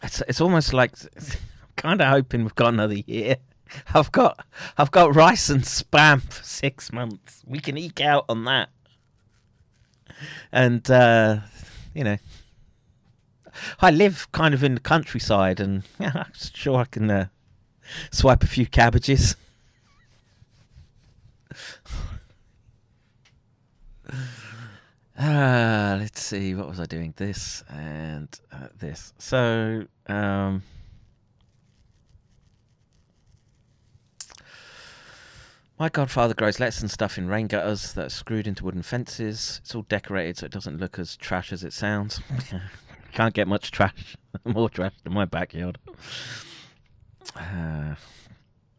it's 0.04 0.22
it's 0.28 0.42
almost 0.42 0.74
like 0.74 0.94
kind 1.76 2.02
of 2.02 2.08
hoping 2.08 2.44
we've 2.44 2.56
got 2.56 2.74
another 2.74 2.96
year. 2.96 3.38
I've 3.94 4.12
got 4.12 4.46
I've 4.78 4.92
got 4.92 5.16
rice 5.16 5.50
and 5.50 5.64
spam 5.64 6.22
for 6.22 6.44
six 6.44 6.94
months. 6.94 7.42
We 7.46 7.60
can 7.60 7.78
eke 7.78 8.02
out 8.02 8.26
on 8.30 8.46
that, 8.46 8.70
and 10.52 10.90
uh, 10.90 11.40
you 11.94 12.04
know, 12.04 12.18
I 13.80 13.92
live 13.92 14.32
kind 14.32 14.54
of 14.54 14.64
in 14.64 14.76
the 14.76 14.80
countryside, 14.80 15.60
and 15.60 15.84
yeah, 16.00 16.12
I'm 16.16 16.32
sure 16.34 16.80
I 16.80 16.86
can 16.86 17.10
uh, 17.10 17.28
swipe 18.12 18.44
a 18.44 18.48
few 18.48 18.66
cabbages. 18.66 19.36
Uh, 25.18 25.96
let's 25.98 26.22
see, 26.22 26.54
what 26.56 26.68
was 26.68 26.80
I 26.80 26.86
doing? 26.86 27.14
This 27.16 27.64
and 27.70 28.28
uh, 28.52 28.68
this. 28.78 29.14
So, 29.18 29.86
um, 30.08 30.62
my 35.80 35.88
godfather 35.88 36.34
grows 36.34 36.60
lettuce 36.60 36.82
and 36.82 36.92
stuff 36.92 37.18
in 37.18 37.30
rain 37.30 37.48
gutters 37.48 37.94
that 37.94 38.08
are 38.08 38.10
screwed 38.10 38.46
into 38.46 38.66
wooden 38.66 38.82
fences. 38.82 39.62
It's 39.64 39.74
all 39.74 39.84
decorated 39.84 40.38
so 40.38 40.48
it 40.48 40.52
doesn't 40.52 40.80
look 40.80 41.00
as 41.00 41.16
trash 41.16 41.54
as 41.54 41.64
it 41.64 41.72
sounds. 41.72 42.20
Can't 43.16 43.34
get 43.34 43.48
much 43.48 43.72
trash, 43.72 44.18
more 44.46 44.70
trash 44.70 44.92
than 45.04 45.14
my 45.14 45.24
backyard. 45.24 45.78
Uh, 47.34 47.96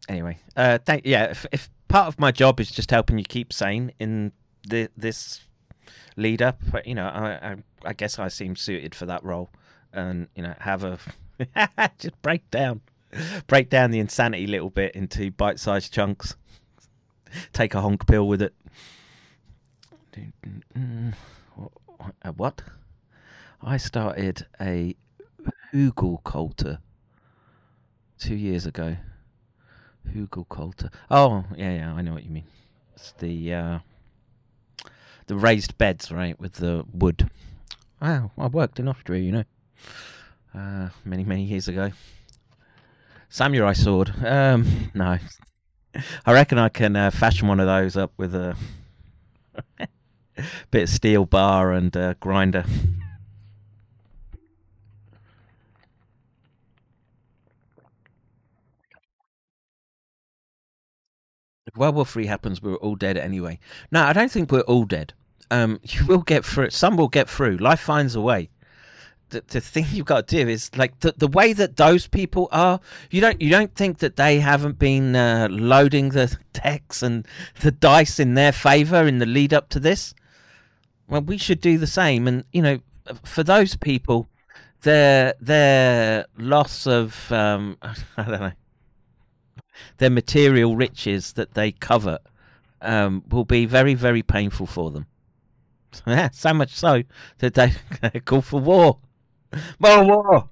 anyway, 0.07 0.37
uh, 0.55 0.77
thank 0.85 1.05
yeah. 1.05 1.25
If, 1.31 1.47
if 1.51 1.69
part 1.87 2.07
of 2.07 2.19
my 2.19 2.31
job 2.31 2.59
is 2.59 2.69
just 2.69 2.91
helping 2.91 3.17
you 3.17 3.25
keep 3.25 3.51
sane 3.51 3.91
in 3.99 4.31
the, 4.67 4.89
this 4.95 5.41
lead 6.15 6.43
up, 6.43 6.61
you 6.85 6.93
know, 6.93 7.07
I, 7.07 7.31
I 7.31 7.55
I 7.83 7.93
guess 7.93 8.19
I 8.19 8.27
seem 8.27 8.55
suited 8.55 8.93
for 8.93 9.07
that 9.07 9.23
role, 9.23 9.49
and 9.91 10.27
you 10.35 10.43
know, 10.43 10.53
have 10.59 10.83
a 10.83 10.99
just 11.97 12.21
break 12.21 12.49
down, 12.51 12.81
break 13.47 13.71
down 13.71 13.89
the 13.89 13.99
insanity 13.99 14.45
little 14.45 14.69
bit 14.69 14.93
into 14.95 15.31
bite-sized 15.31 15.91
chunks. 15.91 16.35
Take 17.53 17.73
a 17.73 17.81
honk 17.81 18.05
pill 18.05 18.27
with 18.27 18.43
it. 18.43 18.53
A 22.21 22.31
what? 22.33 22.61
I 23.61 23.77
started 23.77 24.45
a 24.61 24.95
Hugelkultur 25.73 26.79
two 28.19 28.35
years 28.35 28.65
ago. 28.65 28.97
Hugelkultur. 30.07 30.91
Oh, 31.09 31.45
yeah, 31.55 31.73
yeah, 31.75 31.93
I 31.93 32.01
know 32.01 32.13
what 32.13 32.23
you 32.23 32.31
mean. 32.31 32.45
It's 32.95 33.13
the 33.13 33.53
uh, 33.53 33.79
the 35.27 35.35
raised 35.35 35.77
beds, 35.77 36.11
right, 36.11 36.39
with 36.39 36.53
the 36.53 36.85
wood. 36.93 37.29
Wow, 38.01 38.31
I 38.37 38.47
worked 38.47 38.79
in 38.79 38.87
Austria, 38.87 39.21
you 39.21 39.31
know, 39.31 39.43
uh, 40.55 40.89
many 41.03 41.23
many 41.23 41.43
years 41.43 41.67
ago. 41.67 41.91
Samurai 43.29 43.73
sword. 43.73 44.13
Um, 44.23 44.91
no, 44.93 45.17
I 46.25 46.31
reckon 46.33 46.57
I 46.57 46.69
can 46.69 46.95
uh, 46.95 47.11
fashion 47.11 47.47
one 47.47 47.59
of 47.59 47.67
those 47.67 47.97
up 47.97 48.13
with 48.17 48.33
a 48.33 48.55
bit 50.71 50.83
of 50.83 50.89
steel 50.89 51.25
bar 51.25 51.73
and 51.73 52.15
grinder. 52.19 52.63
World 61.77 61.95
War 61.95 62.05
Three 62.05 62.25
happens, 62.25 62.61
we're 62.61 62.75
all 62.75 62.95
dead 62.95 63.17
anyway. 63.17 63.59
No, 63.91 64.03
I 64.03 64.13
don't 64.13 64.31
think 64.31 64.51
we're 64.51 64.61
all 64.61 64.85
dead. 64.85 65.13
Um, 65.51 65.79
you 65.83 66.05
will 66.05 66.21
get 66.21 66.45
through. 66.45 66.71
Some 66.71 66.97
will 66.97 67.07
get 67.07 67.29
through. 67.29 67.57
Life 67.57 67.79
finds 67.79 68.15
a 68.15 68.21
way. 68.21 68.49
The, 69.29 69.43
the 69.47 69.61
thing 69.61 69.85
you've 69.91 70.05
got 70.05 70.27
to 70.27 70.43
do 70.43 70.49
is 70.49 70.75
like 70.75 70.99
the 70.99 71.13
the 71.17 71.27
way 71.27 71.53
that 71.53 71.77
those 71.77 72.07
people 72.07 72.49
are. 72.51 72.79
You 73.11 73.21
don't 73.21 73.41
you 73.41 73.49
don't 73.49 73.73
think 73.75 73.99
that 73.99 74.15
they 74.15 74.39
haven't 74.39 74.79
been 74.79 75.15
uh, 75.15 75.47
loading 75.49 76.09
the 76.09 76.35
decks 76.53 77.01
and 77.03 77.27
the 77.61 77.71
dice 77.71 78.19
in 78.19 78.33
their 78.33 78.51
favor 78.51 79.07
in 79.07 79.19
the 79.19 79.25
lead 79.25 79.53
up 79.53 79.69
to 79.69 79.79
this. 79.79 80.13
Well, 81.07 81.21
we 81.21 81.37
should 81.37 81.61
do 81.61 81.77
the 81.77 81.87
same. 81.87 82.27
And 82.27 82.43
you 82.51 82.61
know, 82.61 82.79
for 83.23 83.43
those 83.43 83.75
people, 83.75 84.27
their 84.81 85.33
their 85.39 86.25
loss 86.37 86.87
of 86.87 87.31
um, 87.31 87.77
I 87.81 87.95
don't 88.23 88.41
know 88.41 88.51
their 89.97 90.09
material 90.09 90.75
riches 90.75 91.33
that 91.33 91.53
they 91.53 91.71
covet 91.71 92.21
um, 92.81 93.23
will 93.29 93.45
be 93.45 93.65
very, 93.65 93.93
very 93.93 94.23
painful 94.23 94.65
for 94.65 94.91
them. 94.91 95.07
So 96.31 96.53
much 96.53 96.75
so 96.75 97.03
that 97.39 97.53
they 97.55 98.19
call 98.25 98.41
for 98.41 98.59
war. 98.59 98.99
More 99.79 100.03
war. 100.03 100.49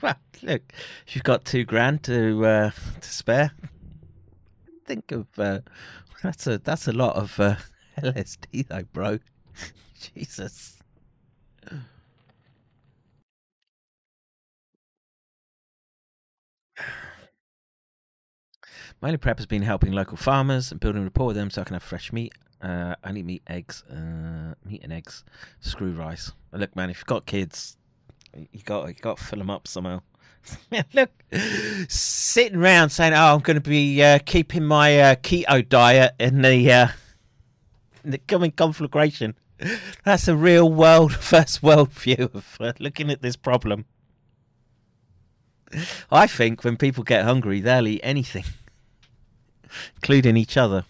well, 0.00 0.16
look, 0.42 0.62
you've 1.08 1.24
got 1.24 1.44
two 1.44 1.64
grand 1.64 2.04
to 2.04 2.44
uh, 2.44 2.70
to 3.00 3.08
spare. 3.08 3.52
Think 4.86 5.10
of 5.12 5.26
uh, 5.38 5.60
that's 6.22 6.46
a 6.46 6.58
that's 6.58 6.86
a 6.86 6.92
lot 6.92 7.16
of 7.16 7.38
uh, 7.40 7.56
LSD 7.98 8.68
though, 8.68 8.84
bro. 8.92 9.18
Jesus. 10.14 10.77
My 19.00 19.08
only 19.08 19.18
prep 19.18 19.38
has 19.38 19.46
been 19.46 19.62
helping 19.62 19.92
local 19.92 20.16
farmers 20.16 20.72
and 20.72 20.80
building 20.80 21.04
rapport 21.04 21.28
with 21.28 21.36
them 21.36 21.50
so 21.50 21.62
I 21.62 21.64
can 21.64 21.74
have 21.74 21.82
fresh 21.82 22.12
meat. 22.12 22.32
Uh, 22.60 22.96
only 23.04 23.22
meat, 23.22 23.42
eggs, 23.46 23.84
uh, 23.90 24.54
meat 24.64 24.82
and 24.82 24.92
eggs, 24.92 25.22
screw 25.60 25.92
rice. 25.92 26.32
Look, 26.52 26.74
man, 26.74 26.90
if 26.90 26.98
you've 26.98 27.06
got 27.06 27.24
kids, 27.24 27.76
you 28.34 28.62
got 28.64 28.88
you 28.88 28.94
got 28.94 29.18
to 29.18 29.22
fill 29.22 29.38
them 29.38 29.50
up 29.50 29.68
somehow. 29.68 30.00
look, 30.92 31.10
sitting 31.88 32.58
around 32.58 32.90
saying, 32.90 33.12
"Oh, 33.12 33.34
I'm 33.34 33.40
going 33.40 33.60
to 33.60 33.68
be 33.68 34.02
uh, 34.02 34.18
keeping 34.24 34.64
my 34.64 34.98
uh, 34.98 35.14
keto 35.16 35.68
diet 35.68 36.14
in 36.18 36.42
the 36.42 36.72
uh, 36.72 36.88
in 38.04 38.10
the 38.10 38.18
coming 38.18 38.50
conflagration." 38.50 39.34
That's 40.04 40.28
a 40.28 40.36
real 40.36 40.70
world, 40.70 41.14
first 41.20 41.62
world 41.62 41.92
view 41.92 42.30
of 42.32 42.56
uh, 42.60 42.72
looking 42.78 43.10
at 43.10 43.22
this 43.22 43.36
problem. 43.36 43.84
I 46.10 46.26
think 46.26 46.64
when 46.64 46.76
people 46.76 47.04
get 47.04 47.24
hungry, 47.24 47.60
they'll 47.60 47.86
eat 47.86 48.00
anything, 48.02 48.44
including 49.96 50.36
each 50.36 50.56
other. 50.56 50.84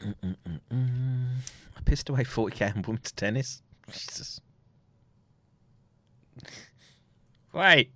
Mm-mm-mm-mm. 0.00 1.36
I 1.76 1.80
pissed 1.84 2.08
away 2.08 2.24
40k 2.24 2.76
in 2.76 2.82
women's 2.82 3.12
tennis. 3.12 3.62
Jesus. 3.90 4.40
Wait. 7.52 7.90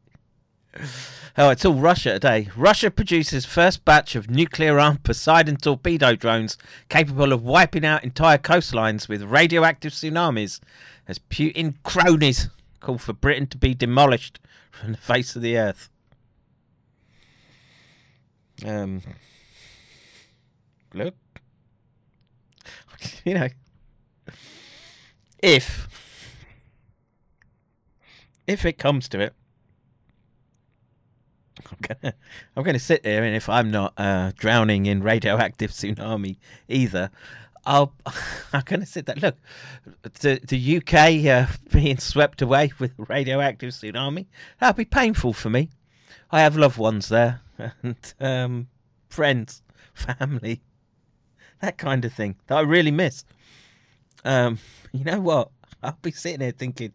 Oh, 1.38 1.50
it's 1.50 1.64
all 1.64 1.74
Russia 1.74 2.14
today. 2.14 2.48
Russia 2.56 2.90
produces 2.90 3.46
first 3.46 3.84
batch 3.84 4.16
of 4.16 4.28
nuclear-armed 4.28 5.04
Poseidon 5.04 5.56
torpedo 5.56 6.16
drones 6.16 6.58
capable 6.88 7.32
of 7.32 7.44
wiping 7.44 7.84
out 7.84 8.04
entire 8.04 8.38
coastlines 8.38 9.08
with 9.08 9.22
radioactive 9.22 9.92
tsunamis 9.92 10.60
as 11.06 11.18
Putin 11.18 11.74
cronies 11.84 12.48
call 12.80 12.98
for 12.98 13.12
Britain 13.12 13.46
to 13.46 13.56
be 13.56 13.74
demolished 13.74 14.40
from 14.70 14.92
the 14.92 14.98
face 14.98 15.36
of 15.36 15.42
the 15.42 15.56
earth. 15.56 15.88
Um, 18.64 19.02
look, 20.92 21.14
you 23.24 23.34
know, 23.34 23.48
if 25.42 25.88
if 28.46 28.64
it 28.64 28.78
comes 28.78 29.08
to 29.08 29.20
it, 29.20 29.34
I'm 31.70 31.78
gonna 31.80 32.14
I'm 32.56 32.62
gonna 32.62 32.78
sit 32.78 33.02
there, 33.02 33.24
and 33.24 33.34
if 33.34 33.48
I'm 33.48 33.70
not 33.70 33.94
uh, 33.96 34.32
drowning 34.36 34.86
in 34.86 35.02
radioactive 35.02 35.70
tsunami 35.72 36.36
either, 36.68 37.10
I'll 37.66 37.92
I'm 38.52 38.62
gonna 38.64 38.86
sit 38.86 39.06
there. 39.06 39.16
Look, 39.16 39.36
the 40.20 40.40
the 40.46 40.76
UK 40.78 41.26
uh, 41.26 41.52
being 41.72 41.98
swept 41.98 42.40
away 42.40 42.72
with 42.78 42.92
radioactive 42.96 43.70
tsunami 43.70 44.26
that'll 44.60 44.76
be 44.76 44.84
painful 44.84 45.32
for 45.32 45.50
me. 45.50 45.70
I 46.30 46.40
have 46.40 46.56
loved 46.56 46.78
ones 46.78 47.08
there 47.08 47.40
and 47.58 48.14
um, 48.20 48.68
friends, 49.08 49.62
family, 49.94 50.62
that 51.60 51.78
kind 51.78 52.04
of 52.04 52.12
thing 52.12 52.36
that 52.46 52.56
I 52.56 52.60
really 52.60 52.90
miss. 52.90 53.24
Um, 54.24 54.58
you 54.92 55.04
know 55.04 55.20
what? 55.20 55.50
I'll 55.82 55.98
be 56.02 56.10
sitting 56.10 56.40
there 56.40 56.52
thinking, 56.52 56.92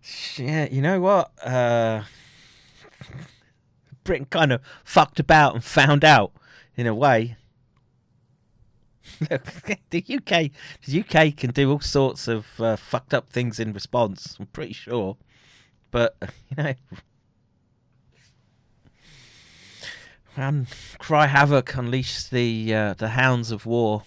shit. 0.00 0.72
You 0.72 0.82
know 0.82 1.00
what? 1.00 1.32
Uh, 1.44 2.02
Britain 4.04 4.26
kind 4.26 4.52
of 4.52 4.60
fucked 4.84 5.20
about 5.20 5.54
and 5.54 5.64
found 5.64 6.04
out 6.04 6.32
in 6.76 6.86
a 6.86 6.94
way. 6.94 7.36
The 9.90 10.04
UK, 10.08 10.50
the 10.86 11.00
UK 11.00 11.36
can 11.36 11.50
do 11.50 11.70
all 11.70 11.80
sorts 11.80 12.28
of 12.28 12.46
uh, 12.58 12.76
fucked 12.76 13.12
up 13.12 13.30
things 13.30 13.60
in 13.60 13.72
response. 13.72 14.36
I'm 14.40 14.46
pretty 14.46 14.72
sure, 14.72 15.16
but 15.90 16.16
you 16.20 16.56
know, 16.56 16.74
um, 20.36 20.66
cry 20.98 21.26
havoc, 21.26 21.74
unleash 21.74 22.24
the 22.24 22.74
uh, 22.74 22.94
the 22.94 23.08
hounds 23.08 23.50
of 23.50 23.66
war. 23.66 24.04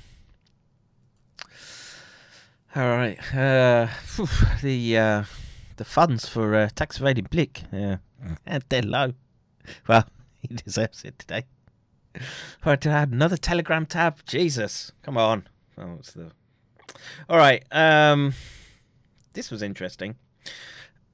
All 2.76 2.84
right, 2.84 3.18
uh, 3.34 3.88
phew, 4.04 4.28
the 4.62 4.98
uh, 4.98 5.24
the 5.78 5.86
funds 5.86 6.28
for 6.28 6.56
uh, 6.56 6.70
tax 6.76 7.00
evading 7.00 7.28
Blick, 7.30 7.64
yeah, 7.72 7.98
they're 8.70 8.82
low. 8.82 9.14
Well, 9.88 10.06
he 10.42 10.56
deserves 10.56 11.04
it 11.04 11.18
today. 11.20 11.46
Right, 12.66 12.80
to 12.82 12.90
add 12.90 13.12
another 13.12 13.38
Telegram 13.38 13.86
tab. 13.86 14.20
Jesus, 14.26 14.92
come 15.04 15.18
on. 15.18 15.48
Oh, 15.78 15.88
what's 15.96 16.14
the? 16.14 16.32
All 17.30 17.38
right. 17.38 17.64
Um, 17.72 18.34
this 19.34 19.52
was 19.52 19.62
interesting. 19.62 20.16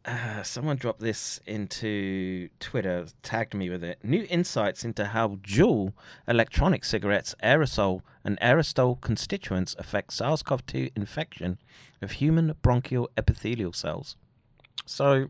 Uh, 0.03 0.41
someone 0.41 0.78
dropped 0.78 0.99
this 0.99 1.40
into 1.45 2.49
Twitter, 2.60 3.06
tagged 3.22 3.53
me 3.53 3.69
with 3.69 3.84
it. 3.84 3.99
New 4.03 4.26
insights 4.32 4.84
into 4.84 5.06
how 5.06 5.36
Juul 5.44 5.94
electronic 6.28 6.84
cigarettes, 6.84 7.36
aerosol, 7.44 8.02
and 8.23 8.40
aerosol 8.40 8.99
constituents 8.99 9.76
affect 9.78 10.14
SARS-CoV-2 10.14 10.91
infection 10.95 11.60
of 12.02 12.14
human 12.14 12.56
bronchial 12.64 13.11
epithelial 13.15 13.73
cells. 13.73 14.15
So, 14.88 15.30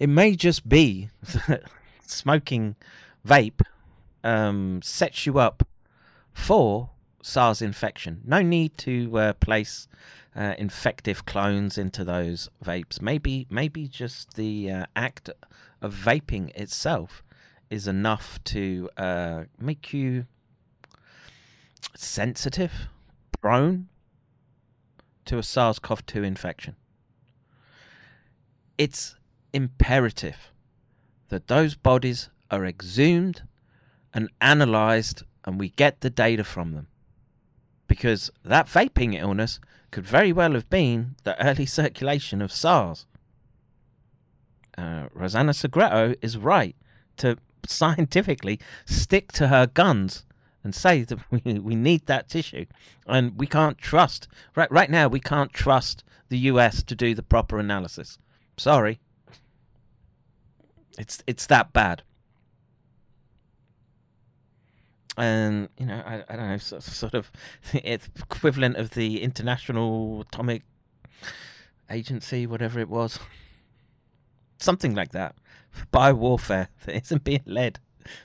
it 0.00 0.08
may 0.08 0.34
just 0.34 0.68
be 0.68 1.10
that 1.46 1.62
smoking 2.04 2.74
vape 3.26 3.62
um, 4.24 4.80
sets 4.82 5.26
you 5.26 5.38
up 5.38 5.66
for 6.32 6.90
SARS 7.26 7.60
infection. 7.60 8.20
No 8.24 8.40
need 8.40 8.78
to 8.78 9.18
uh, 9.18 9.32
place 9.32 9.88
uh, 10.36 10.54
infective 10.58 11.26
clones 11.26 11.76
into 11.76 12.04
those 12.04 12.48
vapes. 12.64 13.02
Maybe, 13.02 13.48
maybe 13.50 13.88
just 13.88 14.34
the 14.34 14.70
uh, 14.70 14.86
act 14.94 15.28
of 15.82 15.92
vaping 15.92 16.54
itself 16.54 17.24
is 17.68 17.88
enough 17.88 18.38
to 18.44 18.88
uh, 18.96 19.42
make 19.58 19.92
you 19.92 20.26
sensitive, 21.96 22.72
prone 23.40 23.88
to 25.24 25.38
a 25.38 25.42
SARS-CoV-2 25.42 26.24
infection. 26.24 26.76
It's 28.78 29.16
imperative 29.52 30.52
that 31.28 31.48
those 31.48 31.74
bodies 31.74 32.30
are 32.52 32.64
exhumed 32.64 33.42
and 34.14 34.30
analyzed 34.40 35.24
and 35.44 35.58
we 35.58 35.70
get 35.70 36.02
the 36.02 36.10
data 36.10 36.44
from 36.44 36.72
them. 36.72 36.86
Because 37.86 38.30
that 38.44 38.66
vaping 38.66 39.14
illness 39.14 39.60
could 39.90 40.04
very 40.04 40.32
well 40.32 40.52
have 40.52 40.68
been 40.68 41.16
the 41.24 41.40
early 41.44 41.66
circulation 41.80 42.42
of 42.42 42.52
SARS. 42.52 43.06
Uh, 44.76 45.08
Rosanna 45.14 45.54
Segreto 45.54 46.14
is 46.20 46.36
right 46.36 46.76
to 47.16 47.38
scientifically 47.66 48.60
stick 48.84 49.32
to 49.32 49.48
her 49.48 49.66
guns 49.66 50.24
and 50.62 50.74
say 50.74 51.02
that 51.04 51.18
we, 51.30 51.58
we 51.58 51.74
need 51.74 52.06
that 52.06 52.28
tissue. 52.28 52.66
And 53.06 53.38
we 53.38 53.46
can't 53.46 53.78
trust, 53.78 54.28
right, 54.54 54.70
right 54.70 54.90
now, 54.90 55.08
we 55.08 55.20
can't 55.20 55.52
trust 55.52 56.04
the 56.28 56.38
US 56.38 56.82
to 56.82 56.94
do 56.94 57.14
the 57.14 57.22
proper 57.22 57.58
analysis. 57.58 58.18
Sorry. 58.56 59.00
It's 60.98 61.22
it's 61.26 61.46
that 61.46 61.72
bad. 61.72 62.02
And 65.16 65.68
you 65.78 65.86
know, 65.86 66.02
I, 66.04 66.24
I 66.28 66.36
don't 66.36 66.48
know, 66.48 66.56
so, 66.58 66.78
sort 66.78 67.14
of 67.14 67.30
it's 67.72 68.08
equivalent 68.16 68.76
of 68.76 68.90
the 68.90 69.22
International 69.22 70.22
Atomic 70.22 70.62
Agency, 71.90 72.46
whatever 72.46 72.80
it 72.80 72.88
was, 72.88 73.18
something 74.58 74.94
like 74.94 75.12
that. 75.12 75.34
Biowarfare 75.92 76.68
that 76.84 77.02
isn't 77.02 77.24
being 77.24 77.42
led 77.46 77.78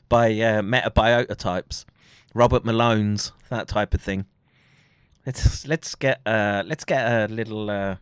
by 0.09 0.31
uh, 0.31 0.61
metabiota 0.61 1.35
types, 1.35 1.85
Robert 2.33 2.63
Malone's, 2.63 3.31
that 3.49 3.67
type 3.67 3.93
of 3.93 4.01
thing. 4.01 4.25
Let's 5.25 5.67
let's 5.67 5.93
get 5.93 6.19
uh 6.25 6.63
let's 6.65 6.83
get 6.83 7.05
a 7.05 7.31
little 7.31 7.69
uh, 7.69 7.97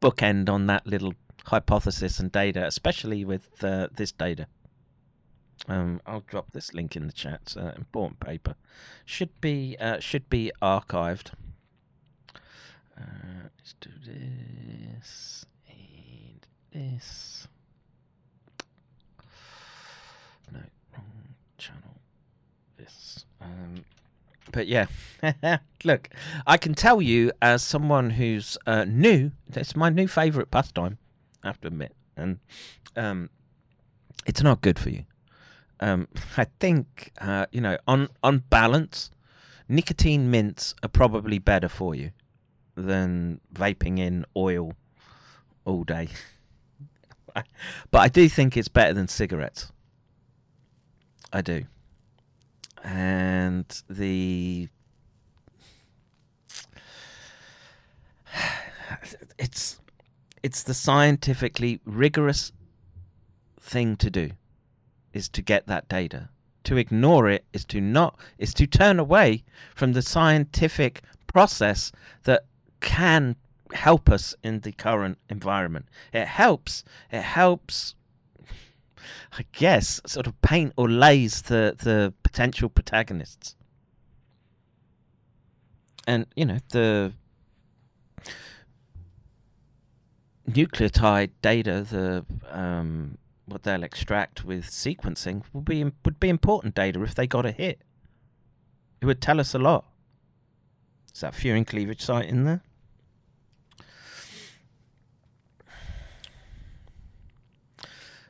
bookend 0.00 0.50
on 0.50 0.66
that 0.66 0.86
little 0.86 1.14
hypothesis 1.46 2.20
and 2.20 2.30
data, 2.30 2.66
especially 2.66 3.24
with 3.24 3.64
uh, 3.64 3.88
this 3.96 4.12
data. 4.12 4.46
Um, 5.66 6.00
I'll 6.06 6.20
drop 6.20 6.52
this 6.52 6.72
link 6.72 6.96
in 6.96 7.06
the 7.06 7.12
chat. 7.12 7.56
Important 7.76 8.20
paper. 8.20 8.54
Should 9.04 9.40
be 9.40 9.76
uh, 9.80 9.98
should 9.98 10.30
be 10.30 10.52
archived. 10.62 11.32
Uh, 12.96 13.48
let's 13.58 13.74
do 13.80 13.90
this 14.04 15.46
and 15.68 16.46
this. 16.72 17.48
No, 20.52 20.60
wrong 20.92 21.34
channel. 21.58 22.00
This. 22.76 23.24
Um, 23.40 23.84
but 24.52 24.66
yeah, 24.66 24.86
look, 25.84 26.08
I 26.46 26.56
can 26.56 26.74
tell 26.74 27.02
you 27.02 27.32
as 27.42 27.62
someone 27.62 28.10
who's 28.10 28.56
uh, 28.66 28.84
new, 28.84 29.32
it's 29.54 29.76
my 29.76 29.90
new 29.90 30.08
favourite 30.08 30.50
pastime. 30.50 30.98
I 31.42 31.48
have 31.48 31.60
to 31.60 31.68
admit, 31.68 31.94
and 32.16 32.38
um, 32.96 33.30
it's 34.26 34.42
not 34.42 34.60
good 34.60 34.78
for 34.78 34.90
you. 34.90 35.04
Um, 35.80 36.08
I 36.36 36.46
think 36.58 37.12
uh, 37.20 37.46
you 37.52 37.60
know, 37.60 37.78
on 37.86 38.08
on 38.22 38.44
balance, 38.50 39.10
nicotine 39.68 40.30
mints 40.30 40.74
are 40.82 40.88
probably 40.88 41.38
better 41.38 41.68
for 41.68 41.94
you 41.94 42.10
than 42.74 43.40
vaping 43.52 43.98
in 43.98 44.24
oil 44.36 44.72
all 45.64 45.84
day. 45.84 46.08
but 47.90 47.98
I 47.98 48.08
do 48.08 48.28
think 48.28 48.56
it's 48.56 48.68
better 48.68 48.94
than 48.94 49.08
cigarettes. 49.08 49.72
I 51.32 51.42
do. 51.42 51.64
And 52.82 53.66
the 53.90 54.68
it's 59.38 59.80
it's 60.42 60.62
the 60.62 60.74
scientifically 60.74 61.80
rigorous 61.84 62.52
thing 63.60 63.96
to 63.96 64.08
do 64.08 64.30
is 65.12 65.28
to 65.30 65.42
get 65.42 65.66
that 65.66 65.88
data. 65.88 66.28
To 66.64 66.76
ignore 66.76 67.28
it 67.28 67.44
is 67.52 67.64
to 67.66 67.80
not 67.80 68.18
is 68.36 68.52
to 68.54 68.66
turn 68.66 68.98
away 68.98 69.44
from 69.74 69.92
the 69.92 70.02
scientific 70.02 71.02
process 71.26 71.92
that 72.24 72.44
can 72.80 73.36
help 73.72 74.10
us 74.10 74.34
in 74.42 74.60
the 74.60 74.72
current 74.72 75.18
environment. 75.28 75.86
It 76.12 76.26
helps. 76.26 76.84
It 77.10 77.22
helps. 77.22 77.94
I 79.32 79.44
guess 79.52 80.00
sort 80.06 80.26
of 80.26 80.40
paint 80.42 80.72
or 80.76 80.88
lays 80.88 81.42
the 81.42 81.74
the 81.78 82.12
potential 82.22 82.68
protagonists. 82.68 83.54
And 86.06 86.26
you 86.34 86.44
know 86.44 86.58
the 86.70 87.12
nucleotide 90.50 91.30
data, 91.42 91.86
the 91.88 92.24
um, 92.50 93.18
what 93.48 93.62
they'll 93.62 93.82
extract 93.82 94.44
with 94.44 94.66
sequencing 94.66 95.42
would 95.52 95.64
be 95.64 95.84
would 96.04 96.20
be 96.20 96.28
important 96.28 96.74
data 96.74 97.02
if 97.02 97.14
they 97.14 97.26
got 97.26 97.46
a 97.46 97.52
hit. 97.52 97.80
It 99.00 99.06
would 99.06 99.20
tell 99.20 99.40
us 99.40 99.54
a 99.54 99.58
lot. 99.58 99.84
Is 101.14 101.20
that 101.20 101.34
furin 101.34 101.66
cleavage 101.66 102.02
site 102.02 102.28
in 102.28 102.44
there? 102.44 102.62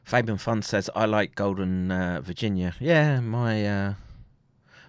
Fabian 0.04 0.38
Fun 0.38 0.62
says 0.62 0.88
I 0.96 1.04
like 1.04 1.34
Golden 1.34 1.90
uh, 1.90 2.22
Virginia. 2.22 2.74
Yeah, 2.80 3.20
my 3.20 3.66
uh, 3.66 3.94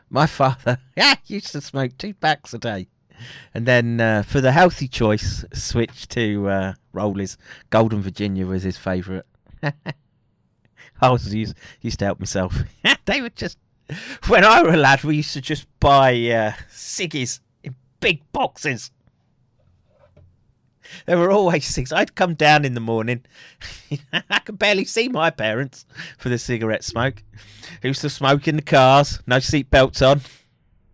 my 0.09 0.25
father 0.27 0.77
used 1.25 1.51
to 1.51 1.61
smoke 1.61 1.97
two 1.97 2.13
packs 2.13 2.53
a 2.53 2.57
day, 2.57 2.87
and 3.53 3.65
then 3.65 3.99
uh, 3.99 4.23
for 4.23 4.39
the 4.39 4.53
healthy 4.53 4.87
choice, 4.87 5.43
switched 5.53 6.09
to 6.11 6.47
uh, 6.47 6.73
Rollies. 6.93 7.35
Golden 7.69 8.01
Virginia 8.01 8.45
was 8.45 8.63
his 8.63 8.77
favourite. 8.77 9.25
I 11.01 11.09
was 11.09 11.33
used, 11.33 11.55
used 11.81 11.99
to 11.99 12.05
help 12.05 12.19
myself. 12.19 12.55
they 13.05 13.21
were 13.21 13.29
just 13.29 13.57
when 14.27 14.43
I 14.43 14.61
were 14.61 14.73
a 14.73 14.77
lad, 14.77 15.03
we 15.03 15.17
used 15.17 15.33
to 15.33 15.41
just 15.41 15.65
buy 15.79 16.11
uh, 16.11 16.51
ciggies 16.71 17.39
in 17.63 17.75
big 17.99 18.21
boxes. 18.31 18.91
There 21.05 21.17
were 21.17 21.31
always 21.31 21.65
six. 21.65 21.91
I'd 21.91 22.15
come 22.15 22.33
down 22.33 22.65
in 22.65 22.73
the 22.73 22.79
morning. 22.79 23.25
I 24.29 24.39
could 24.39 24.57
barely 24.57 24.85
see 24.85 25.07
my 25.07 25.29
parents 25.29 25.85
for 26.17 26.29
the 26.29 26.39
cigarette 26.39 26.83
smoke. 26.83 27.23
Used 27.83 28.01
to 28.01 28.09
smoke 28.09 28.47
in 28.47 28.55
the 28.55 28.61
cars, 28.61 29.19
no 29.27 29.39
seat 29.39 29.69
belts 29.69 30.01
on. 30.01 30.21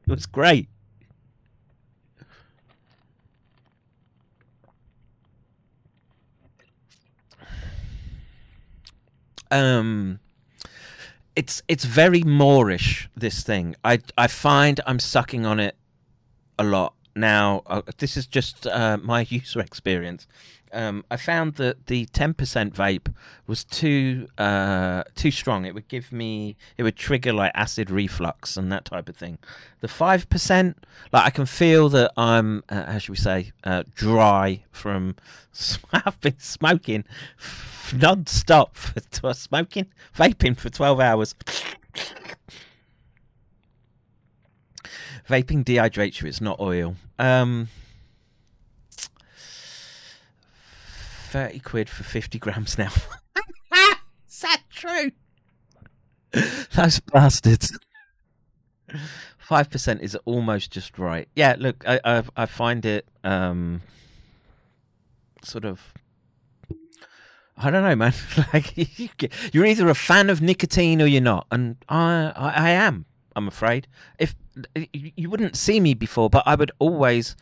It 0.08 0.12
was 0.12 0.26
great. 0.26 0.68
Um, 9.56 10.20
it's 11.36 11.62
it's 11.68 11.86
very 11.86 12.24
moreish. 12.24 13.08
This 13.16 13.44
thing, 13.44 13.76
I 13.84 14.00
I 14.18 14.28
find 14.28 14.82
I'm 14.86 15.00
sucking 15.00 15.46
on 15.46 15.60
it 15.60 15.76
a 16.60 16.64
lot 16.64 16.94
now. 17.16 17.64
Uh, 17.66 17.82
this 17.98 18.18
is 18.18 18.28
just 18.28 18.68
uh, 18.68 18.98
my 19.02 19.22
user 19.30 19.62
experience. 19.62 20.28
Um, 20.74 21.06
I 21.10 21.16
found 21.16 21.56
that 21.56 21.88
the 21.88 22.06
10% 22.08 22.34
vape 22.74 23.14
was 23.48 23.64
too 23.64 24.28
uh, 24.38 25.04
too 25.16 25.32
strong. 25.32 25.64
It 25.64 25.74
would 25.74 25.88
give 25.88 26.12
me, 26.12 26.58
it 26.78 26.84
would 26.84 26.98
trigger 26.98 27.32
like 27.32 27.54
acid 27.56 27.90
reflux 27.90 28.58
and 28.58 28.70
that 28.74 28.84
type 28.84 29.08
of 29.08 29.16
thing. 29.16 29.38
The 29.80 29.88
5%, 29.88 30.76
like 31.14 31.26
I 31.26 31.30
can 31.30 31.46
feel 31.46 31.88
that 31.90 32.12
I'm, 32.18 32.62
uh, 32.68 32.92
how 32.92 32.98
should 32.98 33.12
we 33.12 33.16
say, 33.16 33.54
uh, 33.64 33.84
dry 33.96 34.66
from. 34.72 35.16
I've 35.94 36.20
been 36.28 36.40
smoking 36.40 37.06
non-stop 37.94 38.76
for 38.76 39.34
smoking, 39.34 39.88
vaping 40.16 40.58
for 40.58 40.70
12 40.70 41.00
hours. 41.00 41.36
Vaping 45.30 45.64
dehydrates 45.64 46.22
you. 46.22 46.28
It's 46.28 46.40
not 46.42 46.60
oil. 46.60 46.96
Um, 47.18 47.68
thirty 51.30 51.60
quid 51.60 51.90
for 51.90 52.04
fifty 52.04 52.38
grams 52.38 52.78
now. 52.78 52.92
Is 54.30 54.40
that 54.42 54.62
true? 54.70 55.12
Those 56.76 57.00
bastards. 57.00 57.78
Five 59.40 59.70
percent 59.72 60.02
is 60.02 60.16
almost 60.26 60.72
just 60.72 61.00
right. 61.00 61.28
Yeah, 61.36 61.56
look, 61.58 61.84
I 61.88 62.00
I, 62.06 62.24
I 62.38 62.46
find 62.46 62.86
it 62.86 63.08
um, 63.24 63.82
sort 65.44 65.66
of. 65.66 65.82
I 67.58 67.72
don't 67.72 67.84
know, 67.84 67.96
man. 67.96 68.14
like 68.54 68.74
you're 69.54 69.66
either 69.66 69.90
a 69.90 69.96
fan 69.96 70.30
of 70.30 70.42
nicotine 70.42 71.02
or 71.02 71.06
you're 71.06 71.22
not, 71.22 71.48
and 71.52 71.78
I 71.90 72.34
I, 72.36 72.50
I 72.50 72.70
am. 72.72 73.06
I'm 73.36 73.48
afraid. 73.48 73.88
If 74.18 74.36
you 74.94 75.30
wouldn't 75.30 75.56
see 75.56 75.80
me 75.80 75.94
before, 75.94 76.30
but 76.30 76.44
I 76.46 76.56
would 76.56 76.72
always, 76.80 77.36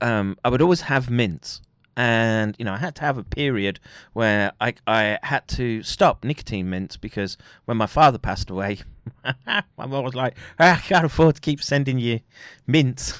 um, 0.00 0.38
I 0.44 0.48
would 0.48 0.62
always 0.62 0.82
have 0.82 1.10
mints, 1.10 1.60
and 1.96 2.54
you 2.58 2.64
know, 2.64 2.72
I 2.72 2.78
had 2.78 2.94
to 2.96 3.02
have 3.02 3.18
a 3.18 3.24
period 3.24 3.80
where 4.12 4.52
I 4.60 4.74
I 4.86 5.18
had 5.22 5.46
to 5.48 5.82
stop 5.82 6.24
nicotine 6.24 6.70
mints 6.70 6.96
because 6.96 7.36
when 7.64 7.76
my 7.76 7.86
father 7.86 8.18
passed 8.18 8.50
away, 8.50 8.80
my 9.46 9.86
mom 9.86 10.04
was 10.04 10.14
like, 10.14 10.36
I 10.58 10.76
can't 10.76 11.04
afford 11.04 11.36
to 11.36 11.40
keep 11.40 11.62
sending 11.62 11.98
you 11.98 12.20
mints. 12.66 13.18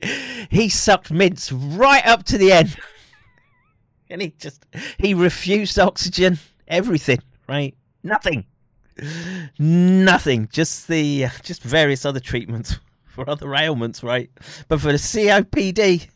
he 0.50 0.68
sucked 0.68 1.10
mints 1.10 1.52
right 1.52 2.06
up 2.06 2.24
to 2.24 2.38
the 2.38 2.52
end, 2.52 2.76
and 4.10 4.22
he 4.22 4.34
just 4.38 4.64
he 4.98 5.14
refused 5.14 5.78
oxygen, 5.78 6.38
everything, 6.68 7.20
right? 7.48 7.74
Nothing 8.02 8.46
nothing. 9.58 10.48
Just 10.52 10.88
the 10.88 11.26
just 11.42 11.62
various 11.62 12.04
other 12.04 12.20
treatments 12.20 12.78
for 13.06 13.28
other 13.28 13.54
ailments, 13.54 14.02
right? 14.02 14.30
But 14.68 14.80
for 14.80 14.92
the 14.92 14.98
COPD, 14.98 16.08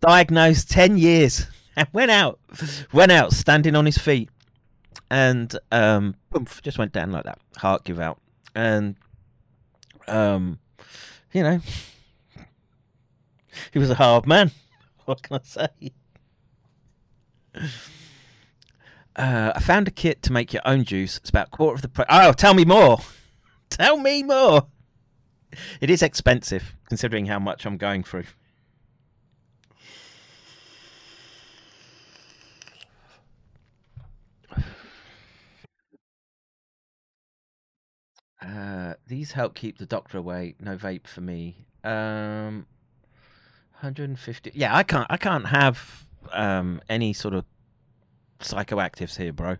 diagnosed 0.00 0.70
ten 0.70 0.98
years 0.98 1.46
and 1.76 1.88
went 1.92 2.10
out, 2.10 2.38
went 2.92 3.12
out 3.12 3.32
standing 3.32 3.74
on 3.74 3.86
his 3.86 3.98
feet, 3.98 4.30
and 5.10 5.56
um, 5.70 6.14
just 6.62 6.78
went 6.78 6.92
down 6.92 7.12
like 7.12 7.24
that. 7.24 7.38
Heart 7.56 7.84
give 7.84 8.00
out, 8.00 8.18
and 8.54 8.96
um, 10.08 10.58
you 11.32 11.42
know, 11.42 11.60
he 13.72 13.78
was 13.78 13.90
a 13.90 13.94
hard 13.94 14.26
man. 14.26 14.50
What 15.04 15.22
can 15.22 15.36
I 15.36 15.40
say? 15.42 15.92
Uh, 17.54 19.52
I 19.54 19.60
found 19.60 19.88
a 19.88 19.90
kit 19.90 20.22
to 20.22 20.32
make 20.32 20.52
your 20.52 20.62
own 20.64 20.84
juice. 20.84 21.18
It's 21.18 21.30
about 21.30 21.48
a 21.48 21.50
quarter 21.50 21.74
of 21.74 21.82
the 21.82 21.88
price. 21.88 22.06
Oh, 22.08 22.32
tell 22.32 22.54
me 22.54 22.64
more. 22.64 22.98
Tell 23.70 23.96
me 23.96 24.22
more. 24.22 24.66
It 25.80 25.88
is 25.88 26.02
expensive 26.02 26.74
considering 26.88 27.24
how 27.26 27.38
much 27.38 27.64
I'm 27.64 27.76
going 27.78 28.02
through. 28.02 28.24
Uh, 38.44 38.94
these 39.06 39.30
help 39.30 39.54
keep 39.54 39.78
the 39.78 39.86
doctor 39.86 40.18
away. 40.18 40.56
No 40.58 40.76
vape 40.76 41.06
for 41.06 41.20
me. 41.20 41.54
Um, 41.84 42.66
150. 43.82 44.50
Yeah, 44.52 44.76
I 44.76 44.82
can't. 44.82 45.06
I 45.08 45.16
can't 45.16 45.46
have 45.46 46.04
um 46.32 46.80
any 46.88 47.12
sort 47.12 47.34
of 47.34 47.44
psychoactives 48.40 49.16
here, 49.16 49.32
bro. 49.32 49.56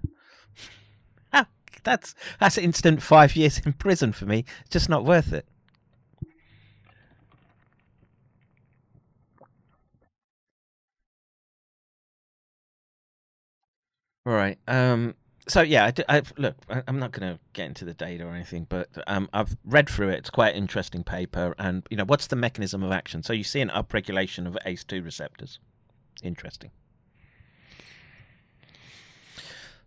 ah, 1.33 1.47
that's 1.85 2.15
that's 2.41 2.59
instant 2.59 3.03
five 3.03 3.37
years 3.37 3.61
in 3.65 3.73
prison 3.73 4.13
for 4.13 4.27
me. 4.27 4.45
It's 4.63 4.71
just 4.71 4.89
not 4.89 5.05
worth 5.05 5.33
it. 5.33 5.47
All 14.27 14.33
right. 14.33 14.59
Um. 14.69 15.15
So 15.49 15.61
yeah, 15.63 15.91
I, 16.09 16.19
I 16.19 16.23
look. 16.39 16.57
I, 16.71 16.83
I'm 16.87 16.99
not 17.01 17.11
going 17.13 17.35
to 17.35 17.41
get 17.53 17.67
into 17.67 17.85
the 17.85 17.95
data 17.95 18.25
or 18.25 18.33
anything, 18.35 18.67
but 18.69 18.89
um, 19.09 19.29
I've 19.33 19.57
read 19.65 19.89
through 19.89 20.11
it. 20.11 20.19
It's 20.19 20.31
quite 20.31 20.55
interesting 20.55 21.03
paper, 21.03 21.55
and 21.59 21.85
you 21.91 21.97
know, 21.97 22.05
what's 22.05 22.29
the 22.29 22.37
mechanism 22.37 22.83
of 22.85 22.93
action? 22.93 23.23
So 23.25 23.33
you 23.33 23.43
see 23.43 23.61
an 23.61 23.69
upregulation 23.71 24.47
of 24.47 24.57
ACE2 24.65 25.05
receptors. 25.05 25.59
Interesting. 26.23 26.71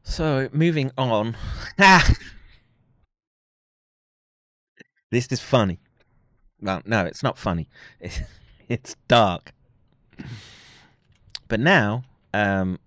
So 0.03 0.49
moving 0.51 0.91
on. 0.97 1.35
This 5.15 5.27
is 5.31 5.39
funny. 5.39 5.79
Well, 6.61 6.81
no, 6.85 7.05
it's 7.05 7.23
not 7.23 7.37
funny. 7.37 7.69
It's, 8.01 8.19
it's 8.67 8.95
dark. 9.07 9.53
But 11.47 11.61
now, 11.61 12.03
um, 12.33 12.79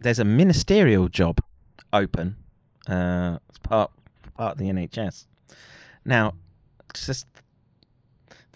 there's 0.00 0.18
a 0.18 0.24
ministerial 0.24 1.08
job 1.08 1.40
open. 1.94 2.36
Uh, 2.86 3.38
it's 3.48 3.58
part 3.58 3.90
part 4.36 4.52
of 4.52 4.58
the 4.58 4.66
NHS. 4.66 5.24
Now, 6.04 6.34
just 6.92 7.26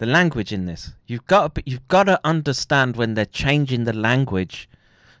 the 0.01 0.07
language 0.07 0.51
in 0.51 0.65
this. 0.65 0.93
You've 1.05 1.27
got 1.27 1.53
to, 1.53 1.63
you've 1.63 1.87
got 1.87 2.05
to 2.05 2.19
understand 2.23 2.95
when 2.95 3.13
they're 3.13 3.23
changing 3.23 3.83
the 3.83 3.93
language 3.93 4.67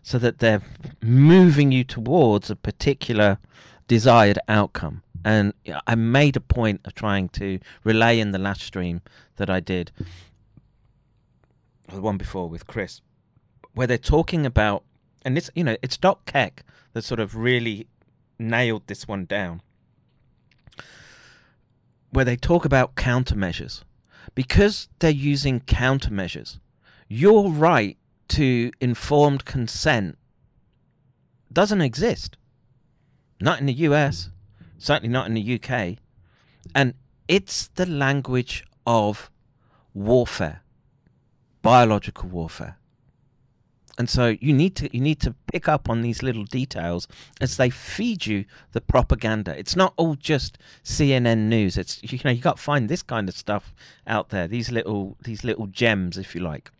so 0.01 0.17
that 0.17 0.39
they're 0.39 0.63
moving 1.03 1.71
you 1.71 1.83
towards 1.83 2.49
a 2.49 2.55
particular 2.55 3.37
desired 3.87 4.39
outcome. 4.47 5.03
And 5.23 5.53
I 5.85 5.93
made 5.93 6.35
a 6.35 6.39
point 6.39 6.81
of 6.83 6.95
trying 6.95 7.29
to 7.29 7.59
relay 7.83 8.19
in 8.19 8.31
the 8.31 8.39
last 8.39 8.61
stream 8.61 9.01
that 9.35 9.51
I 9.51 9.59
did, 9.59 9.91
the 11.93 12.01
one 12.01 12.17
before 12.17 12.49
with 12.49 12.65
Chris, 12.65 13.01
where 13.75 13.85
they're 13.85 13.99
talking 13.99 14.47
about, 14.47 14.83
and 15.23 15.37
this, 15.37 15.51
you 15.53 15.63
know, 15.63 15.77
it's 15.83 15.95
Doc 15.95 16.25
Keck 16.25 16.63
that 16.93 17.03
sort 17.03 17.19
of 17.19 17.35
really 17.35 17.85
nailed 18.39 18.87
this 18.87 19.07
one 19.07 19.25
down, 19.25 19.61
where 22.09 22.25
they 22.25 22.35
talk 22.35 22.65
about 22.65 22.95
countermeasures. 22.95 23.83
Because 24.35 24.87
they're 24.99 25.11
using 25.11 25.59
countermeasures, 25.61 26.59
your 27.07 27.51
right 27.51 27.97
to 28.29 28.71
informed 28.79 29.43
consent 29.45 30.17
doesn't 31.51 31.81
exist. 31.81 32.37
Not 33.41 33.59
in 33.59 33.65
the 33.65 33.73
US, 33.73 34.29
certainly 34.77 35.11
not 35.11 35.27
in 35.27 35.33
the 35.33 35.59
UK. 35.59 35.97
And 36.73 36.93
it's 37.27 37.67
the 37.67 37.85
language 37.85 38.63
of 38.85 39.29
warfare, 39.93 40.61
biological 41.61 42.29
warfare. 42.29 42.77
And 44.01 44.09
so 44.09 44.35
you 44.41 44.51
need 44.51 44.75
to 44.77 44.89
you 44.91 44.99
need 44.99 45.19
to 45.19 45.35
pick 45.53 45.67
up 45.67 45.87
on 45.87 46.01
these 46.01 46.23
little 46.23 46.43
details 46.43 47.07
as 47.39 47.57
they 47.57 47.69
feed 47.69 48.25
you 48.25 48.45
the 48.71 48.81
propaganda. 48.81 49.55
It's 49.55 49.75
not 49.75 49.93
all 49.95 50.15
just 50.15 50.57
CNN 50.83 51.49
news. 51.49 51.77
It's 51.77 52.01
you 52.01 52.19
know 52.25 52.31
you 52.31 52.41
got 52.41 52.55
to 52.55 52.63
find 52.63 52.89
this 52.89 53.03
kind 53.03 53.29
of 53.29 53.35
stuff 53.35 53.75
out 54.07 54.29
there. 54.29 54.47
These 54.47 54.71
little 54.71 55.17
these 55.21 55.43
little 55.43 55.67
gems, 55.67 56.17
if 56.17 56.33
you 56.33 56.41
like. 56.41 56.71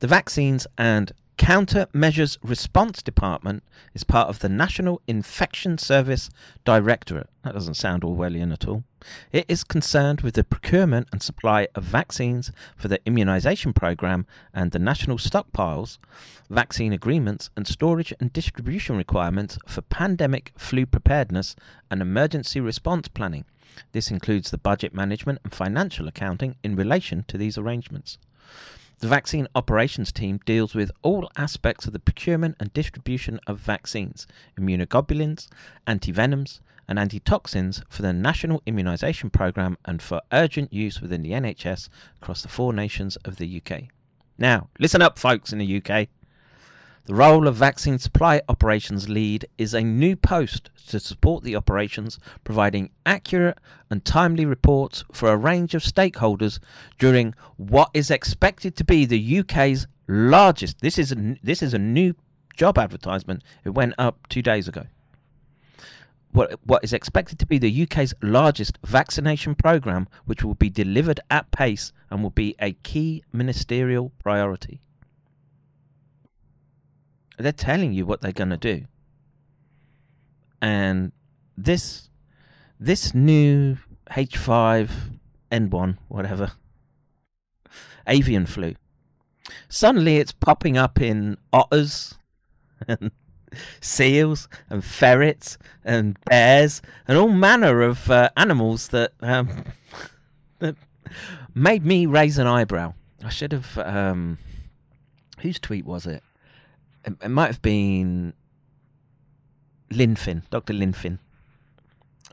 The 0.00 0.08
vaccines 0.08 0.66
and 0.76 1.12
Countermeasures 1.38 2.38
Response 2.42 3.02
Department 3.02 3.62
is 3.94 4.04
part 4.04 4.28
of 4.28 4.40
the 4.40 4.48
National 4.48 5.00
Infection 5.08 5.78
Service 5.78 6.30
Directorate. 6.64 7.28
That 7.42 7.54
doesn't 7.54 7.74
sound 7.74 8.02
Orwellian 8.02 8.52
at 8.52 8.68
all. 8.68 8.84
It 9.32 9.46
is 9.48 9.64
concerned 9.64 10.20
with 10.20 10.34
the 10.34 10.44
procurement 10.44 11.08
and 11.10 11.22
supply 11.22 11.68
of 11.74 11.84
vaccines 11.84 12.52
for 12.76 12.88
the 12.88 13.00
immunization 13.06 13.72
program 13.72 14.26
and 14.54 14.70
the 14.70 14.78
national 14.78 15.18
stockpiles, 15.18 15.98
vaccine 16.48 16.92
agreements, 16.92 17.50
and 17.56 17.66
storage 17.66 18.14
and 18.20 18.32
distribution 18.32 18.96
requirements 18.96 19.58
for 19.66 19.80
pandemic 19.80 20.52
flu 20.56 20.86
preparedness 20.86 21.56
and 21.90 22.00
emergency 22.00 22.60
response 22.60 23.08
planning. 23.08 23.44
This 23.92 24.10
includes 24.10 24.50
the 24.50 24.58
budget 24.58 24.94
management 24.94 25.40
and 25.42 25.52
financial 25.52 26.06
accounting 26.06 26.56
in 26.62 26.76
relation 26.76 27.24
to 27.28 27.38
these 27.38 27.56
arrangements. 27.58 28.18
The 29.02 29.08
vaccine 29.08 29.48
operations 29.56 30.12
team 30.12 30.38
deals 30.46 30.76
with 30.76 30.92
all 31.02 31.28
aspects 31.36 31.86
of 31.86 31.92
the 31.92 31.98
procurement 31.98 32.54
and 32.60 32.72
distribution 32.72 33.40
of 33.48 33.58
vaccines, 33.58 34.28
immunoglobulins, 34.56 35.48
antivenoms, 35.88 36.60
and 36.86 37.00
antitoxins 37.00 37.82
for 37.88 38.02
the 38.02 38.12
national 38.12 38.60
immunisation 38.60 39.32
programme 39.32 39.76
and 39.84 40.00
for 40.00 40.20
urgent 40.30 40.72
use 40.72 41.00
within 41.00 41.22
the 41.22 41.32
NHS 41.32 41.88
across 42.22 42.42
the 42.42 42.48
four 42.48 42.72
nations 42.72 43.16
of 43.24 43.38
the 43.38 43.60
UK. 43.60 43.88
Now, 44.38 44.68
listen 44.78 45.02
up, 45.02 45.18
folks 45.18 45.52
in 45.52 45.58
the 45.58 45.82
UK. 45.84 46.06
The 47.04 47.14
role 47.16 47.48
of 47.48 47.56
Vaccine 47.56 47.98
Supply 47.98 48.42
Operations 48.48 49.08
Lead 49.08 49.46
is 49.58 49.74
a 49.74 49.82
new 49.82 50.14
post 50.14 50.70
to 50.86 51.00
support 51.00 51.42
the 51.42 51.56
operations, 51.56 52.20
providing 52.44 52.90
accurate 53.04 53.58
and 53.90 54.04
timely 54.04 54.46
reports 54.46 55.02
for 55.10 55.32
a 55.32 55.36
range 55.36 55.74
of 55.74 55.82
stakeholders 55.82 56.60
during 57.00 57.34
what 57.56 57.90
is 57.92 58.08
expected 58.08 58.76
to 58.76 58.84
be 58.84 59.04
the 59.04 59.40
UK's 59.40 59.88
largest. 60.06 60.80
This 60.80 60.96
is 60.96 61.10
a, 61.10 61.36
this 61.42 61.60
is 61.60 61.74
a 61.74 61.78
new 61.78 62.14
job 62.56 62.78
advertisement. 62.78 63.42
It 63.64 63.70
went 63.70 63.94
up 63.98 64.28
two 64.28 64.42
days 64.42 64.68
ago. 64.68 64.86
What, 66.30 66.60
what 66.62 66.84
is 66.84 66.92
expected 66.92 67.40
to 67.40 67.46
be 67.46 67.58
the 67.58 67.82
UK's 67.82 68.14
largest 68.22 68.78
vaccination 68.84 69.56
programme, 69.56 70.06
which 70.24 70.44
will 70.44 70.54
be 70.54 70.70
delivered 70.70 71.18
at 71.32 71.50
pace 71.50 71.92
and 72.10 72.22
will 72.22 72.30
be 72.30 72.54
a 72.60 72.74
key 72.74 73.24
ministerial 73.32 74.12
priority. 74.20 74.80
They're 77.38 77.52
telling 77.52 77.92
you 77.92 78.06
what 78.06 78.20
they're 78.20 78.32
going 78.32 78.50
to 78.50 78.56
do. 78.56 78.84
And 80.60 81.12
this 81.56 82.08
this 82.78 83.14
new 83.14 83.76
H5N1 84.10 85.98
whatever 86.08 86.52
avian 88.06 88.46
flu 88.46 88.74
suddenly 89.68 90.16
it's 90.16 90.32
popping 90.32 90.76
up 90.76 91.00
in 91.00 91.36
otters 91.52 92.14
and 92.88 93.12
seals 93.80 94.48
and 94.70 94.84
ferrets 94.84 95.58
and 95.84 96.18
bears 96.24 96.82
and 97.06 97.18
all 97.18 97.28
manner 97.28 97.82
of 97.82 98.10
uh, 98.10 98.30
animals 98.36 98.88
that 98.88 99.12
um, 99.20 99.64
that 100.58 100.74
made 101.54 101.84
me 101.84 102.06
raise 102.06 102.38
an 102.38 102.46
eyebrow. 102.46 102.94
I 103.22 103.28
should 103.28 103.52
have 103.52 103.78
um, 103.78 104.38
whose 105.40 105.58
tweet 105.60 105.84
was 105.84 106.06
it? 106.06 106.22
It, 107.04 107.14
it 107.22 107.28
might 107.28 107.48
have 107.48 107.62
been 107.62 108.34
Linfin, 109.90 110.42
Dr. 110.50 110.72
Linfin. 110.72 111.18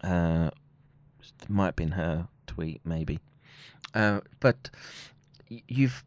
Uh, 0.03 0.49
it 1.41 1.49
might 1.49 1.67
have 1.67 1.75
been 1.75 1.91
her 1.91 2.27
tweet, 2.47 2.81
maybe. 2.85 3.19
Uh, 3.93 4.21
but 4.39 4.69
you've. 5.47 6.03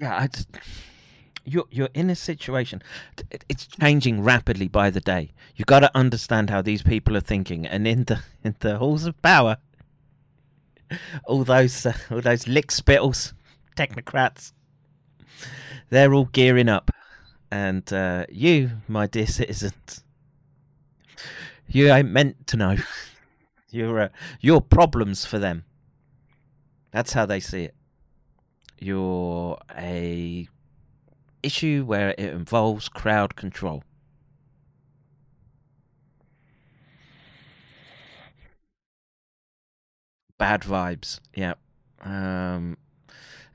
Yeah, 0.00 0.16
I 0.16 0.28
just, 0.28 0.48
you're 1.44 1.66
you're 1.70 1.88
in 1.92 2.08
a 2.08 2.14
situation. 2.14 2.82
It's 3.48 3.66
changing 3.66 4.22
rapidly 4.22 4.68
by 4.68 4.90
the 4.90 5.00
day. 5.00 5.32
You've 5.56 5.66
got 5.66 5.80
to 5.80 5.90
understand 5.94 6.50
how 6.50 6.62
these 6.62 6.82
people 6.82 7.16
are 7.16 7.20
thinking, 7.20 7.66
and 7.66 7.86
in 7.86 8.04
the 8.04 8.20
in 8.44 8.54
the 8.60 8.78
halls 8.78 9.06
of 9.06 9.20
power, 9.22 9.56
all 11.24 11.42
those 11.42 11.84
uh, 11.84 11.94
all 12.10 12.20
those 12.20 12.46
lick 12.46 12.70
spittles 12.70 13.34
technocrats. 13.78 14.52
They're 15.90 16.12
all 16.12 16.26
gearing 16.26 16.68
up. 16.68 16.90
And 17.50 17.90
uh, 17.92 18.26
you, 18.28 18.72
my 18.88 19.06
dear 19.06 19.26
citizens, 19.26 20.04
you 21.66 21.90
ain't 21.90 22.10
meant 22.10 22.46
to 22.48 22.56
know. 22.56 22.76
You're, 23.70 24.00
uh, 24.00 24.08
you're 24.40 24.62
problems 24.62 25.26
for 25.26 25.38
them. 25.38 25.64
That's 26.90 27.12
how 27.12 27.26
they 27.26 27.38
see 27.38 27.64
it. 27.64 27.74
You're 28.80 29.58
a 29.76 30.48
issue 31.42 31.84
where 31.84 32.14
it 32.16 32.18
involves 32.18 32.88
crowd 32.88 33.36
control. 33.36 33.84
Bad 40.38 40.62
vibes. 40.62 41.20
Yeah. 41.34 41.54
Um, 42.00 42.78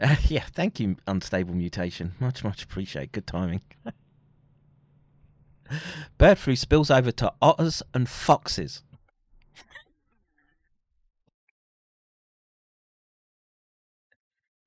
uh, 0.01 0.15
yeah, 0.27 0.43
thank 0.53 0.79
you, 0.79 0.95
Unstable 1.07 1.53
Mutation. 1.53 2.13
Much, 2.19 2.43
much 2.43 2.63
appreciate. 2.63 3.11
Good 3.11 3.27
timing. 3.27 3.61
Bird 6.17 6.37
flu 6.37 6.55
spills 6.55 6.91
over 6.91 7.11
to 7.11 7.33
otters 7.41 7.81
and 7.93 8.07
foxes. 8.07 8.83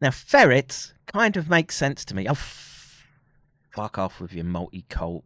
Now, 0.00 0.10
ferrets 0.10 0.92
kind 1.06 1.36
of 1.36 1.48
make 1.48 1.72
sense 1.72 2.04
to 2.06 2.14
me. 2.14 2.26
Oh, 2.26 2.32
f- 2.32 3.06
fuck 3.70 3.98
off 3.98 4.20
with 4.20 4.32
your 4.32 4.44
multi 4.44 4.84
cult 4.88 5.24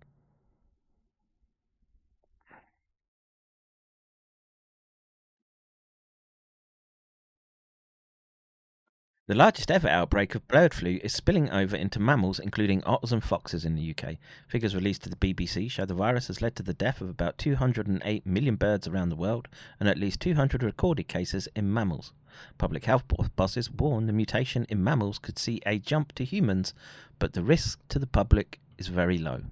The 9.31 9.36
largest 9.36 9.70
ever 9.70 9.86
outbreak 9.86 10.35
of 10.35 10.48
bird 10.48 10.74
flu 10.74 10.98
is 11.05 11.12
spilling 11.12 11.51
over 11.51 11.77
into 11.77 12.01
mammals, 12.01 12.40
including 12.40 12.82
otters 12.82 13.12
and 13.12 13.23
foxes 13.23 13.65
in 13.65 13.77
the 13.77 13.94
UK. 13.94 14.16
Figures 14.48 14.74
released 14.74 15.05
to 15.05 15.09
the 15.09 15.15
BBC 15.15 15.70
show 15.70 15.85
the 15.85 15.94
virus 15.94 16.27
has 16.27 16.43
led 16.43 16.57
to 16.57 16.65
the 16.65 16.74
death 16.74 17.01
of 17.01 17.09
about 17.09 17.39
208 17.39 18.27
million 18.27 18.57
birds 18.57 18.89
around 18.89 19.09
the 19.09 19.15
world 19.15 19.47
and 19.78 19.89
at 19.89 19.98
least 19.98 20.19
200 20.19 20.65
recorded 20.65 21.07
cases 21.07 21.47
in 21.55 21.73
mammals. 21.73 22.12
Public 22.59 22.86
health 22.86 23.05
bosses 23.36 23.70
warn 23.70 24.07
the 24.07 24.12
mutation 24.12 24.66
in 24.69 24.82
mammals 24.82 25.20
could 25.20 25.39
see 25.39 25.61
a 25.65 25.78
jump 25.78 26.12
to 26.16 26.24
humans, 26.24 26.74
but 27.20 27.32
the 27.32 27.44
risk 27.44 27.78
to 27.86 28.01
the 28.01 28.09
public 28.09 28.59
is 28.78 28.89
very 28.89 29.16
low. 29.16 29.43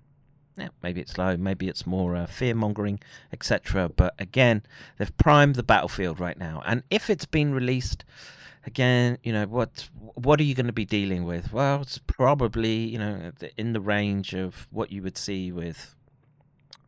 Now, 0.57 0.71
maybe 0.83 1.01
it's 1.01 1.17
low, 1.17 1.37
maybe 1.37 1.69
it's 1.69 1.87
more 1.87 2.17
uh, 2.17 2.27
fear 2.27 2.57
mongering, 2.57 2.99
etc. 3.33 3.89
But 3.91 4.15
again, 4.19 4.65
they've 4.99 5.17
primed 5.19 5.55
the 5.55 5.63
battlefield 5.63 6.19
right 6.19 6.37
now. 6.37 6.65
And 6.67 6.83
if 6.91 7.09
it's 7.09 7.27
been 7.27 7.55
released 7.55 8.05
again, 8.67 9.19
you 9.23 9.33
know, 9.33 9.47
what 9.47 9.89
what 10.15 10.41
are 10.41 10.45
you 10.45 10.55
going 10.55 10.67
to 10.67 10.73
be 10.73 10.85
dealing 10.85 11.25
with? 11.25 11.53
Well, 11.53 11.83
it's 11.83 11.99
probably 11.99 12.77
you 12.77 12.99
know 12.99 13.33
in 13.57 13.73
the 13.73 13.81
range 13.81 14.35
of 14.35 14.67
what 14.71 14.93
you 14.93 15.03
would 15.03 15.19
see 15.19 15.53
with. 15.53 15.95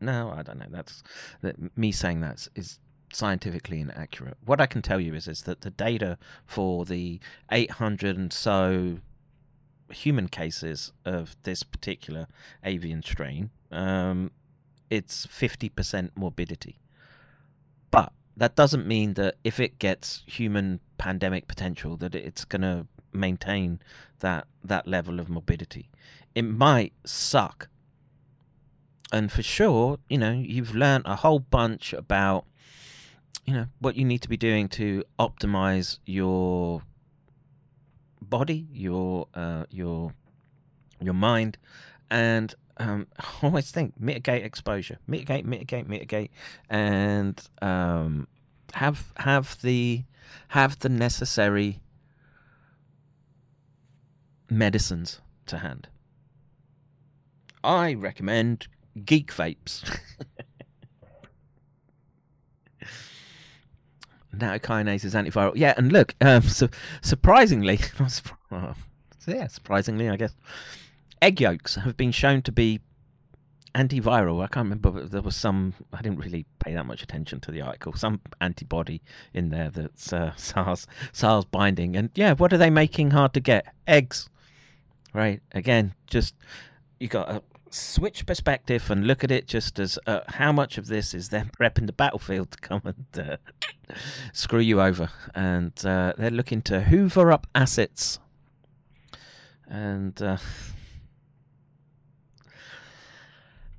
No, 0.01 0.33
I 0.35 0.43
don't 0.43 0.59
know. 0.59 0.67
That's 0.71 1.03
that 1.43 1.57
me 1.77 1.93
saying 1.93 2.21
that 2.21 2.49
is 2.55 2.79
scientifically 3.13 3.81
inaccurate. 3.81 4.37
What 4.45 4.61
I 4.61 4.67
can 4.67 4.83
tell 4.83 5.01
you 5.01 5.15
is 5.15 5.29
is 5.29 5.43
that 5.43 5.63
the 5.63 5.71
data 5.71 6.19
for 6.47 6.85
the 6.85 7.21
800 7.51 8.17
and 8.17 8.33
so 8.33 8.99
human 9.91 10.29
cases 10.29 10.93
of 11.05 11.37
this 11.43 11.63
particular 11.63 12.27
avian 12.65 13.03
strain, 13.03 13.51
um, 13.73 14.31
it's 14.89 15.27
50% 15.27 16.11
morbidity. 16.15 16.79
But 17.91 18.13
that 18.41 18.57
doesn't 18.57 18.87
mean 18.87 19.13
that 19.15 19.37
if 19.45 19.61
it 19.61 19.79
gets 19.79 20.23
human 20.27 20.81
pandemic 20.97 21.47
potential 21.47 21.99
that 21.99 22.15
it's 22.15 22.47
going 22.47 22.63
to 22.63 22.87
maintain 23.13 23.79
that 24.21 24.47
that 24.65 24.87
level 24.89 25.21
of 25.21 25.29
morbidity. 25.29 25.91
It 26.35 26.43
might 26.43 26.95
suck. 27.05 27.69
And 29.13 29.31
for 29.31 29.43
sure, 29.43 29.99
you 30.09 30.17
know, 30.17 30.33
you've 30.33 30.75
learned 30.75 31.05
a 31.05 31.17
whole 31.17 31.41
bunch 31.41 31.93
about 31.93 32.47
you 33.45 33.53
know 33.53 33.67
what 33.79 33.97
you 33.97 34.07
need 34.07 34.23
to 34.23 34.29
be 34.29 34.39
doing 34.39 34.71
to 34.71 35.05
optimize 35.19 35.99
your 36.07 36.83
body, 38.23 38.69
your 38.73 39.29
uh, 39.35 39.65
your 39.69 40.15
your 40.99 41.15
mind, 41.15 41.59
and 42.11 42.55
um, 42.81 43.07
always 43.43 43.71
think 43.71 43.95
mitigate 44.01 44.45
exposure, 44.45 44.99
mitigate, 45.07 45.45
mitigate, 45.45 45.89
mitigate, 45.89 46.31
and 46.69 47.41
um, 47.63 48.27
have 48.75 49.13
have 49.17 49.61
the 49.63 50.05
have 50.49 50.79
the 50.81 50.89
necessary 50.89 51.81
medicines 54.49 55.21
to 55.47 55.59
hand. 55.59 55.89
I 57.63 57.95
recommend 57.95 58.67
Geek 59.05 59.33
Vapes. 59.33 59.85
Nattokinase 64.35 65.05
is 65.05 65.15
antiviral. 65.15 65.53
Yeah, 65.55 65.75
and 65.77 65.93
look, 65.93 66.15
um, 66.21 66.43
so 66.43 66.69
surprisingly, 67.03 67.79
well, 68.51 68.77
yeah, 69.27 69.49
surprisingly, 69.49 70.09
I 70.09 70.17
guess, 70.17 70.35
egg 71.23 71.41
yolks 71.41 71.77
have 71.77 71.97
been 71.97 72.13
shown 72.13 72.43
to 72.43 72.53
be 72.53 72.81
antiviral. 73.75 74.43
I 74.43 74.49
can't 74.49 74.65
remember. 74.65 74.91
But 74.91 75.11
there 75.11 75.23
was 75.23 75.37
some. 75.37 75.75
I 75.93 76.03
didn't 76.03 76.19
really 76.19 76.47
pay 76.59 76.75
that 76.75 76.87
much 76.87 77.03
attention 77.03 77.41
to 77.41 77.51
the 77.51 77.61
article. 77.61 77.93
Some 77.95 78.21
antibody 78.41 79.03
in 79.33 79.51
there 79.51 79.71
that's 79.71 80.13
uh, 80.13 80.33
SARS 80.37 80.87
SARS 81.13 81.45
binding. 81.45 81.97
And 81.97 82.11
yeah, 82.15 82.35
what 82.35 82.53
are 82.53 82.59
they 82.59 82.71
making 82.71 83.11
hard 83.11 83.35
to 83.35 83.41
get? 83.41 83.67
Eggs. 83.87 84.29
Right. 85.13 85.41
Again, 85.53 85.95
just 86.07 86.35
you 86.99 87.09
got 87.09 87.29
to 87.29 87.43
switch 87.71 88.27
perspective 88.27 88.91
and 88.91 89.07
look 89.07 89.23
at 89.23 89.31
it 89.31 89.47
just 89.47 89.79
as 89.79 89.99
uh, 90.07 90.21
how 90.29 90.53
much 90.53 90.77
of 90.77 90.87
this 90.87 91.15
is 91.15 91.29
them 91.29 91.51
prepping 91.61 91.87
the 91.87 91.93
battlefield 91.93 92.51
to 92.51 92.59
come 92.59 92.83
and 92.85 93.29
uh, 93.29 93.37
screw 94.33 94.61
you 94.61 94.81
over. 94.81 95.11
And 95.35 95.73
uh, 95.85 96.15
they're 96.17 96.31
looking 96.31 96.63
to 96.63 96.81
hoover 96.81 97.33
up 97.33 97.47
assets. 97.55 98.19
And 99.69 100.21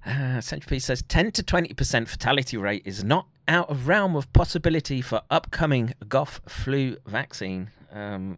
uh, 0.05 0.41
says 0.41 1.03
10 1.07 1.31
to 1.31 1.43
20% 1.43 2.07
fatality 2.07 2.57
rate 2.57 2.81
is 2.85 3.03
not 3.03 3.27
out 3.47 3.69
of 3.69 3.87
realm 3.87 4.15
of 4.15 4.31
possibility 4.33 5.01
for 5.01 5.21
upcoming 5.29 5.93
Goff 6.07 6.41
flu 6.47 6.97
vaccine. 7.05 7.69
Um, 7.91 8.37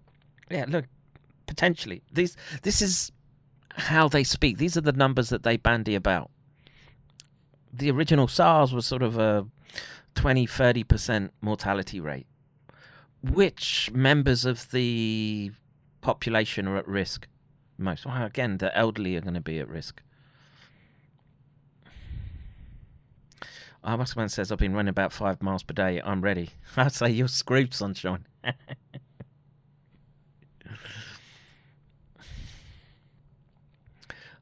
yeah, 0.50 0.66
look, 0.68 0.86
potentially. 1.48 2.02
These, 2.12 2.36
this 2.64 2.82
is 2.82 3.12
how 3.76 4.08
they 4.08 4.24
speak. 4.24 4.58
These 4.58 4.78
are 4.78 4.82
the 4.82 4.92
numbers 4.92 5.30
that 5.30 5.44
they 5.44 5.58
bandy 5.58 5.96
about. 5.96 6.30
The 7.72 7.90
original 7.92 8.28
SARS 8.28 8.74
was 8.74 8.86
sort 8.86 9.02
of 9.02 9.18
a 9.18 9.46
20, 10.16 10.46
30% 10.46 11.30
mortality 11.42 12.00
rate. 12.00 12.28
Which 13.22 13.90
members 13.94 14.46
of 14.46 14.70
the 14.72 15.52
population 16.02 16.68
are 16.68 16.78
at 16.78 16.88
risk 16.88 17.28
most? 17.78 18.06
Well, 18.06 18.24
again, 18.24 18.58
the 18.58 18.76
elderly 18.78 19.16
are 19.16 19.22
going 19.22 19.34
to 19.34 19.42
be 19.42 19.60
at 19.60 19.70
risk. 19.70 20.02
Our 23.84 23.98
Muscleman 23.98 24.32
says, 24.32 24.52
I've 24.52 24.60
been 24.60 24.74
running 24.74 24.90
about 24.90 25.12
five 25.12 25.42
miles 25.42 25.64
per 25.64 25.74
day. 25.74 26.02
I'm 26.04 26.22
ready. 26.22 26.52
I'd 26.78 26.94
say 26.94 27.10
you're 27.10 27.28
screwed, 27.28 27.74
sunshine. 27.74 28.26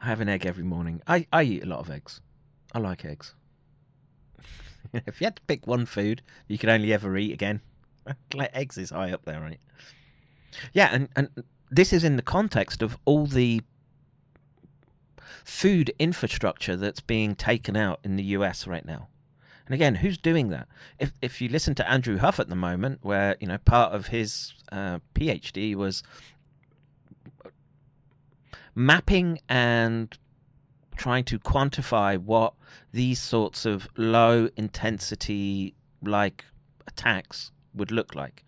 I 0.01 0.05
have 0.05 0.22
an 0.22 0.30
egg 0.30 0.45
every 0.45 0.63
morning. 0.63 1.01
I, 1.07 1.26
I 1.34 1.43
eat 1.43 1.63
a 1.63 1.68
lot 1.68 1.80
of 1.80 1.89
eggs. 1.89 2.22
I 2.73 2.80
like 2.80 3.03
eggs. 3.05 3.34
if 4.93 5.22
you 5.22 5.26
had 5.26 5.35
to 5.38 5.41
pick 5.43 5.65
one 5.68 5.85
food 5.85 6.22
you 6.47 6.57
could 6.57 6.69
only 6.69 6.93
ever 6.93 7.15
eat 7.18 7.34
again, 7.34 7.61
like 8.34 8.49
eggs 8.53 8.77
is 8.77 8.91
high 8.91 9.11
up 9.11 9.26
there, 9.26 9.39
right? 9.41 9.59
Yeah, 10.73 10.89
and, 10.91 11.09
and 11.15 11.30
this 11.69 11.93
is 11.93 12.03
in 12.03 12.15
the 12.15 12.22
context 12.22 12.81
of 12.81 12.97
all 13.05 13.26
the 13.26 13.61
food 15.43 15.93
infrastructure 15.97 16.76
that's 16.76 16.99
being 16.99 17.35
taken 17.35 17.76
out 17.76 17.99
in 18.03 18.15
the 18.15 18.23
US 18.23 18.68
right 18.68 18.85
now. 18.85 19.07
And 19.66 19.76
again, 19.76 19.96
who's 19.96 20.18
doing 20.18 20.50
that? 20.50 20.68
If 21.00 21.14
if 21.22 21.42
you 21.42 21.50
listen 21.50 21.76
to 21.76 21.90
Andrew 21.90 22.18
Huff 22.18 22.40
at 22.40 22.50
the 22.50 22.56
moment, 22.56 23.00
where 23.02 23.38
you 23.40 23.48
know 23.48 23.58
part 23.58 23.94
of 23.94 24.08
his 24.08 24.54
uh, 24.72 25.00
PhD 25.16 25.76
was 25.76 26.04
mapping 28.76 29.40
and 29.50 30.18
trying 30.96 31.24
to 31.26 31.40
quantify 31.40 32.18
what 32.18 32.54
these 32.92 33.20
sorts 33.20 33.66
of 33.66 33.88
low 33.98 34.50
intensity 34.56 35.74
like 36.04 36.46
attacks 36.88 37.52
would 37.74 37.92
look 37.92 38.16
like. 38.16 38.44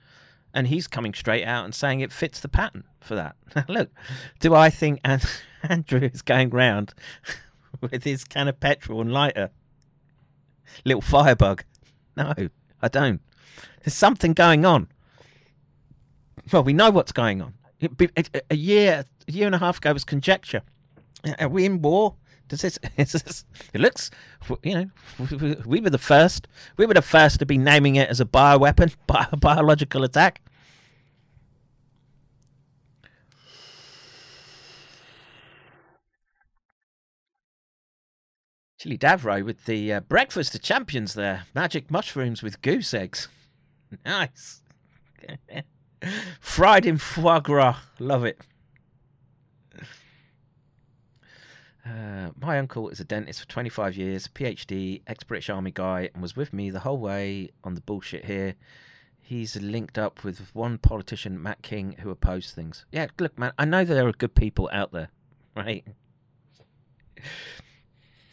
And 0.54 0.68
he's 0.68 0.88
coming 0.88 1.14
straight 1.14 1.46
out 1.46 1.66
and 1.66 1.74
saying 1.74 2.02
it 2.02 2.12
fits 2.12 2.40
the 2.40 2.48
pattern 2.48 2.84
for 3.00 3.16
that. 3.16 3.36
Look, 3.68 3.90
do 4.40 4.54
I 4.54 4.70
think 4.70 5.00
Andrew 5.64 6.02
is 6.02 6.22
going 6.22 6.52
round 6.52 6.94
with 7.82 8.04
his 8.04 8.24
can 8.24 8.48
of 8.48 8.60
petrol 8.60 9.02
and 9.02 9.12
lighter? 9.12 9.50
Little 10.86 11.02
firebug? 11.02 11.64
No, 12.16 12.34
I 12.82 12.88
don't. 12.88 13.22
There's 13.84 13.94
something 13.94 14.34
going 14.34 14.66
on. 14.66 14.88
Well, 16.52 16.64
we 16.64 16.74
know 16.74 16.90
what's 16.90 17.12
going 17.12 17.42
on. 17.42 17.54
A 18.50 18.56
year, 18.56 19.06
a 19.28 19.32
year 19.32 19.46
and 19.46 19.56
a 19.56 19.58
half 19.58 19.78
ago 19.78 19.94
was 19.94 20.04
conjecture. 20.04 20.62
Are 21.40 21.50
we 21.50 21.66
in 21.66 21.82
war? 21.82 22.16
Does 22.48 22.62
this, 22.62 22.80
this, 22.98 23.46
it 23.74 23.82
looks, 23.82 24.12
you 24.64 24.76
know, 24.76 24.90
we 25.66 25.82
were 25.82 25.90
the 25.90 25.98
first. 25.98 26.48
We 26.78 26.86
were 26.86 26.94
the 26.94 27.02
first 27.02 27.40
to 27.40 27.46
be 27.46 27.58
naming 27.58 27.96
it 27.96 28.10
as 28.10 28.20
a 28.20 28.26
bioweapon, 28.26 28.96
bio, 29.08 29.28
biological 29.38 30.04
attack. 30.04 30.42
Chili 38.84 38.98
Davro 38.98 39.46
with 39.46 39.64
the 39.64 39.94
uh, 39.94 40.00
breakfast 40.02 40.54
of 40.56 40.62
champions 40.62 41.14
there. 41.14 41.46
Magic 41.56 41.90
mushrooms 41.90 42.44
with 42.44 42.62
goose 42.62 42.94
eggs. 42.94 43.30
Nice. 44.06 44.62
Fried 46.42 46.86
in 46.86 46.98
foie 46.98 47.40
gras. 47.40 47.78
Love 48.00 48.26
it. 48.26 48.42
Uh, 51.86 52.32
my 52.42 52.60
uncle 52.60 52.90
is 52.90 53.00
a 53.00 53.06
dentist 53.06 53.40
for 53.40 53.48
25 53.48 53.96
years, 53.96 54.28
PhD, 54.28 55.02
ex 55.08 55.24
British 55.24 55.50
Army 55.50 55.72
guy, 55.72 56.10
and 56.14 56.22
was 56.22 56.36
with 56.36 56.52
me 56.52 56.70
the 56.70 56.80
whole 56.80 56.98
way 56.98 57.52
on 57.64 57.76
the 57.76 57.82
bullshit 57.82 58.26
here. 58.26 58.56
He's 59.22 59.56
linked 59.62 59.98
up 59.98 60.26
with 60.26 60.54
one 60.54 60.78
politician, 60.80 61.42
Matt 61.42 61.62
King, 61.62 61.96
who 62.00 62.10
opposed 62.10 62.54
things. 62.54 62.86
Yeah, 62.92 63.08
look, 63.18 63.38
man, 63.40 63.54
I 63.58 63.64
know 63.64 63.86
there 63.86 64.08
are 64.08 64.12
good 64.12 64.36
people 64.36 64.70
out 64.74 64.92
there, 64.92 65.10
right? 65.56 65.86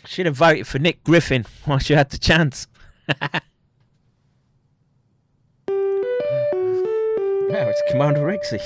Should 0.06 0.27
have 0.27 0.36
voted 0.36 0.66
for 0.66 0.78
Nick 0.78 1.05
Griffin 1.05 1.47
whilst 1.66 1.90
you 1.90 1.97
had 1.97 2.10
the 2.10 2.18
chance. 2.18 2.66
No, 7.51 7.68
it's 7.68 7.82
Commander 7.90 8.20
Rixie. 8.20 8.62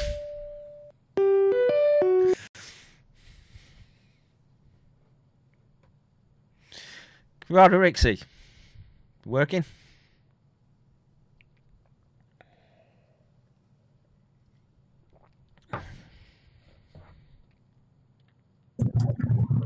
Commander 7.47 7.78
Rixie. 7.78 8.23
Working? 9.24 9.65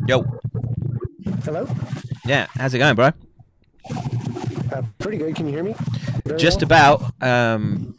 Yo. 0.07 0.25
Hello? 1.45 1.67
Yeah, 2.25 2.47
how's 2.55 2.75
it 2.75 2.79
going, 2.79 2.95
bro? 2.95 3.11
Uh, 4.73 4.83
pretty 4.99 5.19
good. 5.19 5.35
Can 5.35 5.47
you 5.47 5.53
hear 5.53 5.63
me? 5.63 5.75
Very 6.25 6.39
Just 6.39 6.59
well? 6.59 6.97
about. 6.97 7.23
Um, 7.23 7.95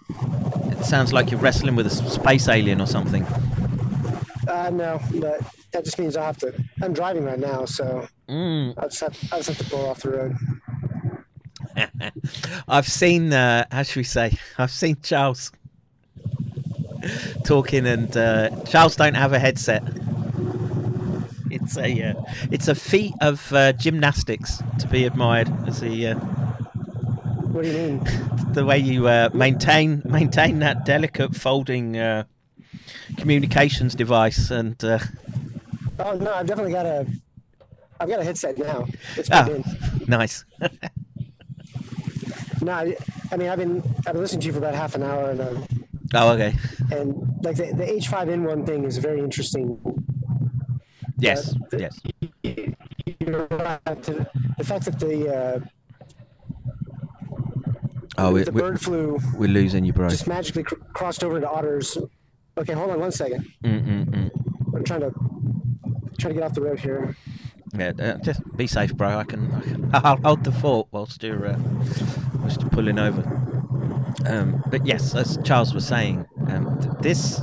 it 0.72 0.84
sounds 0.86 1.14
like 1.14 1.32
you're 1.32 1.40
wrestling 1.40 1.76
with 1.76 1.88
a 1.88 1.90
space 1.90 2.48
alien 2.48 2.80
or 2.82 2.86
something. 2.88 3.24
Uh, 4.48 4.70
no, 4.72 5.00
but 5.16 5.42
that 5.72 5.84
just 5.86 6.00
means 6.00 6.16
I 6.18 6.26
have 6.26 6.38
to. 6.40 6.54
I'm 6.82 6.94
driving 6.94 7.24
right 7.26 7.40
now, 7.40 7.66
so 7.66 8.08
Mm. 8.28 8.76
I 8.78 8.84
just 8.84 9.00
have 9.02 9.18
I 9.32 9.38
just 9.38 9.50
have 9.50 9.58
to 9.58 9.64
pull 9.66 9.86
off 9.90 10.02
the 10.02 10.10
road. 10.12 10.36
I've 12.68 12.88
seen, 12.88 13.34
uh, 13.34 13.66
how 13.72 13.82
should 13.84 13.96
we 13.98 14.04
say, 14.04 14.38
I've 14.58 14.70
seen 14.72 14.98
Charles 15.02 15.52
talking, 17.46 17.88
and 17.88 18.16
uh, 18.16 18.50
Charles 18.66 18.96
don't 18.96 19.16
have 19.16 19.34
a 19.34 19.40
headset. 19.40 19.82
It's 21.70 21.78
a, 21.78 22.02
uh, 22.02 22.14
it's 22.50 22.68
a 22.68 22.74
feat 22.74 23.14
of 23.22 23.54
uh, 23.54 23.74
gymnastics 23.74 24.64
to 24.80 24.88
be 24.88 25.06
admired. 25.06 25.52
As 25.68 25.82
he, 25.82 26.08
uh, 26.08 26.16
What 26.16 27.64
do 27.64 27.70
you 27.70 27.78
mean? 27.78 28.08
the 28.54 28.66
way 28.66 28.80
you 28.80 29.08
uh, 29.08 29.30
maintain 29.36 30.02
maintain 30.04 30.60
that 30.60 30.84
delicate 30.84 31.36
folding 31.36 31.96
uh, 31.96 32.24
communications 33.18 33.94
device, 33.94 34.50
and 34.50 34.84
uh, 34.84 34.98
Oh 36.00 36.16
no, 36.16 36.34
I've 36.34 36.48
definitely 36.48 36.74
got 36.74 36.88
a. 36.88 37.06
I've 38.00 38.10
got 38.10 38.20
a 38.20 38.24
headset 38.24 38.58
now. 38.58 38.88
It's 39.16 39.30
in. 39.30 39.64
nice. 40.08 40.46
No, 42.62 42.74
I, 42.74 42.98
I 43.32 43.38
mean 43.38 43.48
I've 43.48 43.58
been 43.58 43.82
I've 44.06 44.12
been 44.12 44.22
listening 44.22 44.42
to 44.42 44.48
you 44.48 44.52
for 44.52 44.60
about 44.60 44.76
half 44.76 44.94
an 44.94 45.02
hour, 45.02 45.30
and 45.30 45.40
um, 45.40 45.66
oh, 46.14 46.32
okay. 46.34 46.54
and 46.92 47.16
like 47.42 47.56
the, 47.56 47.68
the 47.68 47.86
H5N1 47.86 48.66
thing 48.66 48.84
is 48.84 48.98
very 48.98 49.20
interesting. 49.20 49.80
Yes, 51.20 51.54
But 51.70 51.80
yes. 51.80 52.00
You're 53.20 53.48
right. 53.52 54.04
The 54.04 54.64
fact 54.64 54.86
that 54.86 55.00
the 55.00 55.36
uh, 55.36 55.60
Oh, 58.18 58.34
we, 58.34 58.44
the 58.44 58.52
we, 58.52 58.62
bird 58.62 58.82
flu 58.82 59.18
we're 59.36 59.48
losing 59.48 59.86
you, 59.86 59.94
bro. 59.94 60.10
just 60.10 60.28
magically 60.28 60.64
cr- 60.64 60.76
crossed 60.94 61.24
over 61.24 61.40
to 61.40 61.50
otters. 61.50 61.98
Okay, 62.58 62.74
hold 62.74 62.92
on 62.92 63.00
one 63.00 63.12
second. 63.12 63.46
Mm-mm-mm. 63.64 64.30
I'm 64.76 64.84
trying 64.84 65.00
to 65.02 65.12
trying 66.18 66.34
to 66.34 66.40
get 66.40 66.44
off 66.44 66.54
the 66.54 66.62
road 66.62 66.80
here. 66.80 67.16
Yeah, 67.78 67.94
uh, 68.00 68.18
just 68.18 68.42
be 68.58 68.68
safe, 68.68 68.94
bro. 68.96 69.18
I 69.20 69.24
can, 69.24 69.50
I 69.54 69.62
can 69.62 69.90
I'll 69.94 70.18
hold 70.18 70.44
the 70.44 70.52
fort 70.52 70.88
whilst 70.92 71.24
you're, 71.24 71.46
uh, 71.48 71.58
whilst 72.40 72.60
you're 72.62 72.70
pulling 72.72 73.00
over. 73.00 73.22
Um, 74.26 74.62
but 74.68 74.86
yes, 74.86 75.16
as 75.16 75.38
Charles 75.46 75.74
was 75.74 75.88
saying, 75.88 76.26
um, 76.48 76.78
th- 76.82 76.94
this 77.02 77.42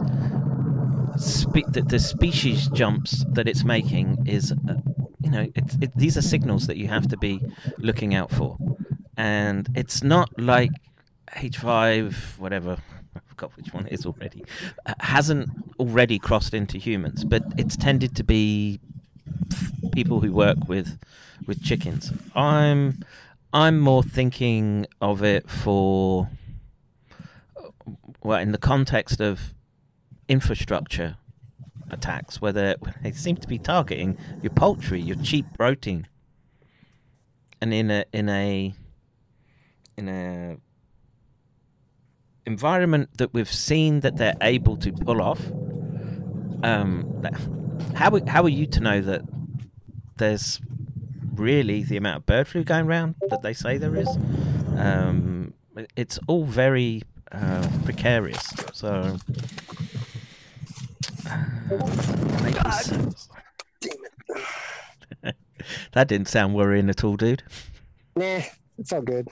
spe- 1.18 1.68
the, 1.68 1.82
the 1.82 1.98
species 1.98 2.68
jumps 2.68 3.24
that 3.30 3.48
it's 3.48 3.64
making 3.64 4.26
is, 4.26 4.52
uh, 4.52 4.74
you 5.20 5.30
know, 5.30 5.46
it, 5.54 5.92
these 5.96 6.16
are 6.16 6.22
signals 6.22 6.66
that 6.66 6.76
you 6.76 6.88
have 6.88 7.08
to 7.08 7.16
be 7.16 7.40
looking 7.78 8.14
out 8.14 8.30
for, 8.30 8.56
and 9.16 9.68
it's 9.74 10.02
not 10.02 10.30
like 10.40 10.70
H5, 11.34 12.38
whatever. 12.38 12.78
I 13.14 13.20
forgot 13.26 13.56
which 13.56 13.72
one 13.72 13.86
it 13.86 13.92
is 13.92 14.06
already. 14.06 14.44
Uh, 14.86 14.94
hasn't 15.00 15.48
already 15.78 16.18
crossed 16.18 16.54
into 16.54 16.78
humans, 16.78 17.24
but 17.24 17.42
it's 17.58 17.76
tended 17.76 18.14
to 18.16 18.24
be 18.24 18.80
people 19.92 20.20
who 20.20 20.32
work 20.32 20.58
with 20.68 20.98
with 21.46 21.62
chickens. 21.62 22.12
I'm 22.34 23.04
I'm 23.52 23.78
more 23.78 24.02
thinking 24.02 24.86
of 25.00 25.22
it 25.22 25.48
for 25.48 26.28
well 28.22 28.38
in 28.38 28.52
the 28.52 28.58
context 28.58 29.20
of 29.20 29.54
infrastructure 30.28 31.16
attacks, 31.90 32.40
where 32.40 32.52
they 32.52 32.76
seem 33.12 33.36
to 33.36 33.48
be 33.48 33.58
targeting 33.58 34.18
your 34.42 34.50
poultry, 34.50 35.00
your 35.00 35.16
cheap 35.16 35.46
protein, 35.56 36.06
and 37.60 37.72
in 37.72 37.90
a 37.90 38.04
in 38.12 38.28
a 38.28 38.74
in 39.96 40.08
a 40.08 40.56
environment 42.46 43.10
that 43.18 43.32
we've 43.34 43.52
seen 43.52 44.00
that 44.00 44.16
they're 44.16 44.36
able 44.40 44.76
to 44.78 44.92
pull 44.92 45.20
off. 45.20 45.40
Um, 46.62 47.22
how 47.94 48.18
how 48.26 48.42
are 48.42 48.48
you 48.48 48.66
to 48.66 48.80
know 48.80 49.00
that 49.00 49.22
there's 50.16 50.60
really 51.34 51.82
the 51.82 51.96
amount 51.96 52.16
of 52.18 52.26
bird 52.26 52.48
flu 52.48 52.64
going 52.64 52.86
around 52.86 53.14
that 53.28 53.42
they 53.42 53.52
say 53.52 53.78
there 53.78 53.96
is? 53.96 54.08
Um, 54.76 55.54
it's 55.94 56.18
all 56.26 56.44
very 56.44 57.02
uh, 57.32 57.68
precarious. 57.84 58.42
So. 58.72 59.16
that 65.92 66.08
didn't 66.08 66.28
sound 66.28 66.54
worrying 66.54 66.88
at 66.88 67.04
all, 67.04 67.16
dude. 67.16 67.42
Nah, 68.14 68.40
it's 68.78 68.92
all 68.92 69.02
good. 69.02 69.28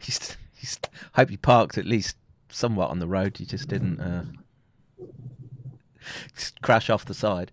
Just, 0.00 0.36
just 0.60 0.88
hope 1.14 1.30
you 1.30 1.38
parked 1.38 1.78
at 1.78 1.84
least 1.84 2.16
somewhat 2.48 2.90
on 2.90 2.98
the 2.98 3.08
road. 3.08 3.38
You 3.38 3.46
just 3.46 3.68
didn't 3.68 4.00
uh, 4.00 4.24
just 6.34 6.60
crash 6.62 6.90
off 6.90 7.04
the 7.04 7.14
side. 7.14 7.52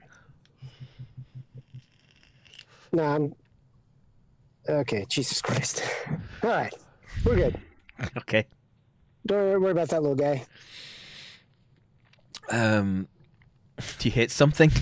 No, 2.91 3.03
I'm 3.03 3.35
okay. 4.69 5.05
Jesus 5.09 5.41
Christ! 5.41 5.83
All 6.43 6.49
right, 6.49 6.73
we're 7.25 7.35
good. 7.35 7.59
Okay. 8.17 8.45
Don't 9.25 9.61
worry 9.61 9.71
about 9.71 9.87
that 9.87 10.01
little 10.01 10.17
guy. 10.17 10.45
Um, 12.51 13.07
do 13.99 14.07
you 14.07 14.11
hit 14.11 14.31
something? 14.31 14.71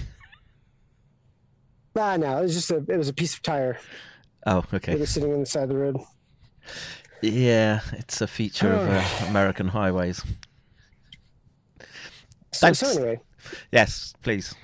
Ah, 1.95 2.17
no, 2.17 2.39
it 2.39 2.41
was 2.41 2.55
just 2.55 2.71
a 2.71 2.77
it 2.77 2.97
was 2.97 3.07
a 3.07 3.13
piece 3.13 3.35
of 3.35 3.43
tire 3.43 3.77
Oh, 4.47 4.63
okay. 4.73 4.93
It 4.93 4.99
was 4.99 5.11
sitting 5.11 5.31
on 5.31 5.41
the 5.41 5.45
side 5.45 5.63
of 5.63 5.69
the 5.69 5.77
road. 5.77 5.97
Yeah, 7.21 7.81
it's 7.91 8.19
a 8.19 8.25
feature 8.25 8.73
of 8.73 8.89
uh, 8.89 9.25
American 9.29 9.67
highways. 9.67 10.23
So, 12.51 12.73
so 12.73 12.87
anyway, 12.89 13.19
Yes, 13.71 14.15
please. 14.23 14.55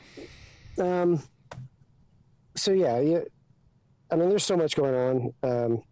um, 0.79 1.21
so 2.55 2.71
yeah, 2.71 2.99
yeah, 2.99 3.19
I 4.11 4.15
mean, 4.15 4.29
there's 4.29 4.43
so 4.43 4.57
much 4.57 4.75
going 4.75 4.95
on. 4.95 5.33
Um, 5.43 5.83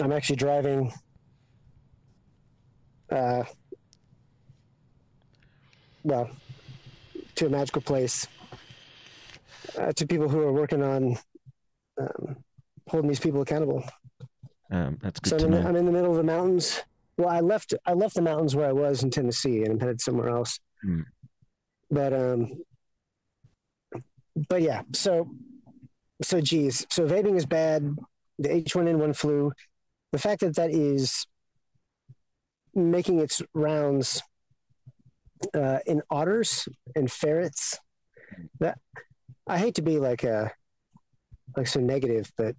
I'm 0.00 0.12
actually 0.12 0.36
driving. 0.36 0.92
Uh, 3.12 3.44
well, 6.06 6.30
to 7.34 7.46
a 7.46 7.50
magical 7.50 7.82
place. 7.82 8.26
Uh, 9.76 9.92
to 9.92 10.06
people 10.06 10.28
who 10.28 10.40
are 10.40 10.52
working 10.52 10.82
on 10.82 11.18
um, 12.00 12.36
holding 12.88 13.08
these 13.08 13.18
people 13.18 13.42
accountable. 13.42 13.82
Um, 14.70 14.96
that's 15.02 15.18
good 15.18 15.30
So 15.30 15.38
to 15.38 15.44
I'm 15.46 15.52
in, 15.52 15.62
the. 15.62 15.68
I'm 15.68 15.76
in 15.76 15.86
the 15.86 15.92
middle 15.92 16.12
of 16.12 16.16
the 16.16 16.22
mountains. 16.22 16.80
Well, 17.18 17.28
I 17.28 17.40
left 17.40 17.74
I 17.84 17.92
left 17.92 18.14
the 18.14 18.22
mountains 18.22 18.54
where 18.54 18.68
I 18.68 18.72
was 18.72 19.02
in 19.02 19.10
Tennessee, 19.10 19.62
and 19.64 19.72
I'm 19.72 19.80
headed 19.80 20.00
somewhere 20.00 20.28
else. 20.28 20.60
Hmm. 20.82 21.00
But 21.90 22.12
um, 22.12 22.62
but 24.48 24.62
yeah. 24.62 24.82
So 24.94 25.28
so 26.22 26.40
geez. 26.40 26.86
So 26.88 27.06
vaping 27.06 27.36
is 27.36 27.46
bad. 27.46 27.96
The 28.38 28.48
H1N1 28.50 29.16
flu. 29.16 29.52
The 30.12 30.18
fact 30.18 30.42
that 30.42 30.54
that 30.56 30.70
is 30.70 31.26
making 32.74 33.18
its 33.18 33.42
rounds 33.52 34.22
uh, 35.54 35.78
in 35.86 36.02
otters 36.10 36.68
and 36.94 37.10
ferrets. 37.10 37.78
That 38.60 38.78
I 39.46 39.58
hate 39.58 39.76
to 39.76 39.82
be 39.82 39.98
like 39.98 40.24
a 40.24 40.52
like 41.56 41.66
so 41.68 41.80
negative, 41.80 42.30
but 42.36 42.56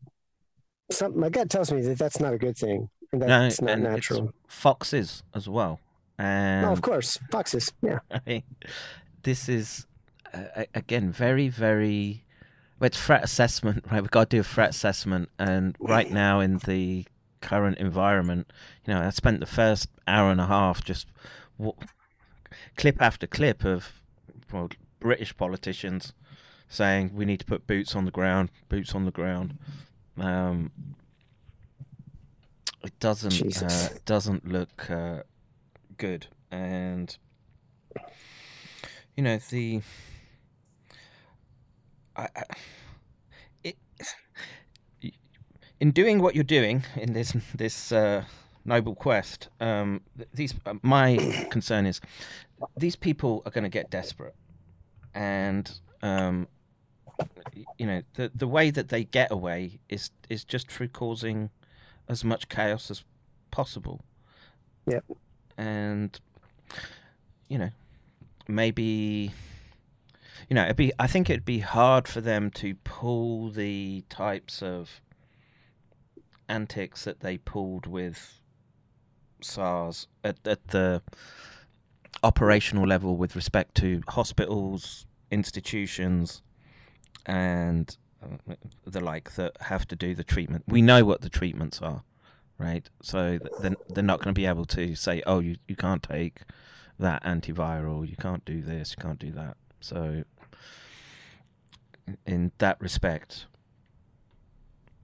some 0.91 1.19
my 1.19 1.29
gut 1.29 1.49
tells 1.49 1.71
me 1.71 1.81
that 1.81 1.97
that's 1.97 2.19
not 2.19 2.33
a 2.33 2.37
good 2.37 2.57
thing 2.57 2.89
and 3.11 3.21
No, 3.21 3.27
that's 3.27 3.61
not 3.61 3.71
and 3.71 3.85
it's 3.85 3.91
natural. 3.91 4.31
foxes 4.47 5.23
as 5.35 5.47
well. 5.49 5.79
And 6.17 6.63
No, 6.63 6.71
of 6.71 6.81
course, 6.81 7.19
foxes. 7.31 7.71
Yeah. 7.81 7.99
I 8.11 8.21
mean, 8.25 8.43
this 9.23 9.49
is 9.49 9.85
uh, 10.33 10.63
again 10.73 11.11
very, 11.11 11.49
very. 11.49 12.23
Well, 12.79 12.87
it's 12.87 13.03
threat 13.03 13.23
assessment, 13.23 13.85
right? 13.91 14.01
We've 14.01 14.11
got 14.11 14.29
to 14.29 14.37
do 14.37 14.41
a 14.41 14.43
threat 14.43 14.69
assessment, 14.69 15.29
and 15.37 15.75
right 15.79 16.09
now 16.11 16.39
in 16.39 16.59
the 16.59 17.05
current 17.41 17.77
environment, 17.77 18.51
you 18.85 18.93
know, 18.93 19.01
I 19.01 19.09
spent 19.11 19.39
the 19.41 19.45
first 19.45 19.89
hour 20.07 20.31
and 20.31 20.39
a 20.41 20.45
half 20.47 20.83
just 20.83 21.07
w- 21.59 21.75
clip 22.75 23.01
after 23.01 23.27
clip 23.27 23.63
of 23.63 24.01
well, 24.51 24.69
British 24.99 25.35
politicians 25.35 26.13
saying 26.69 27.11
we 27.13 27.25
need 27.25 27.39
to 27.39 27.45
put 27.45 27.67
boots 27.67 27.95
on 27.95 28.05
the 28.05 28.11
ground, 28.11 28.49
boots 28.69 28.93
on 28.93 29.05
the 29.05 29.11
ground. 29.11 29.57
Um, 30.17 30.71
it 32.84 32.99
doesn't 32.99 33.61
uh, 33.63 33.89
doesn't 34.05 34.47
look 34.47 34.89
uh, 34.89 35.23
good, 35.97 36.27
and 36.51 37.15
you 39.15 39.23
know 39.23 39.38
the. 39.49 39.81
I, 42.15 42.27
I, 42.35 42.43
it, 43.63 43.77
in 45.79 45.91
doing 45.91 46.21
what 46.21 46.34
you're 46.35 46.43
doing 46.43 46.84
in 46.95 47.13
this 47.13 47.35
this 47.55 47.91
uh, 47.91 48.23
noble 48.65 48.95
quest, 48.95 49.49
um, 49.59 50.01
these 50.34 50.53
uh, 50.65 50.75
my 50.81 51.47
concern 51.51 51.85
is 51.85 52.01
these 52.75 52.95
people 52.95 53.41
are 53.45 53.51
going 53.51 53.63
to 53.63 53.69
get 53.69 53.89
desperate, 53.89 54.35
and 55.13 55.79
um, 56.01 56.47
you 57.77 57.85
know 57.85 58.01
the 58.15 58.31
the 58.34 58.47
way 58.47 58.69
that 58.71 58.89
they 58.89 59.03
get 59.03 59.31
away 59.31 59.79
is 59.89 60.11
is 60.29 60.43
just 60.43 60.71
through 60.71 60.89
causing 60.89 61.49
as 62.07 62.23
much 62.23 62.49
chaos 62.49 62.89
as 62.89 63.03
possible. 63.51 64.01
Yep. 64.85 65.03
And 65.57 66.19
you 67.47 67.57
know, 67.57 67.69
maybe 68.47 69.31
you 70.49 70.55
know, 70.55 70.63
it'd 70.63 70.75
be 70.75 70.91
I 70.97 71.07
think 71.07 71.29
it'd 71.29 71.45
be 71.45 71.59
hard 71.59 72.07
for 72.07 72.21
them 72.21 72.51
to 72.51 72.75
pull 72.84 73.49
the 73.49 74.03
types 74.09 74.61
of 74.61 75.01
antics 76.47 77.03
that 77.03 77.19
they 77.19 77.38
pulled 77.38 77.85
with 77.85 78.39
SARS 79.41 80.07
at, 80.23 80.38
at 80.45 80.69
the 80.69 81.01
operational 82.23 82.85
level 82.85 83.17
with 83.17 83.35
respect 83.35 83.75
to 83.75 84.01
hospitals, 84.07 85.05
institutions, 85.31 86.41
and 87.25 87.97
uh, 88.23 88.55
the 88.85 88.99
like 88.99 89.35
that 89.35 89.57
have 89.61 89.88
to 89.88 89.95
do 89.95 90.15
the 90.15 90.23
treatment. 90.23 90.63
We 90.67 90.81
know 90.81 91.05
what 91.05 91.21
the 91.21 91.29
treatments 91.29 91.81
are, 91.81 92.03
right? 92.57 92.89
So 93.01 93.38
th- 93.38 93.51
then 93.61 93.75
they're 93.89 94.03
not 94.03 94.19
going 94.19 94.34
to 94.34 94.39
be 94.39 94.45
able 94.45 94.65
to 94.65 94.95
say, 94.95 95.21
"Oh, 95.27 95.39
you 95.39 95.57
you 95.67 95.75
can't 95.75 96.03
take 96.03 96.41
that 96.99 97.23
antiviral, 97.23 98.07
you 98.09 98.15
can't 98.15 98.43
do 98.45 98.61
this, 98.61 98.95
you 98.97 99.01
can't 99.01 99.19
do 99.19 99.31
that." 99.31 99.57
So 99.79 100.23
in 102.25 102.51
that 102.57 102.79
respect, 102.81 103.45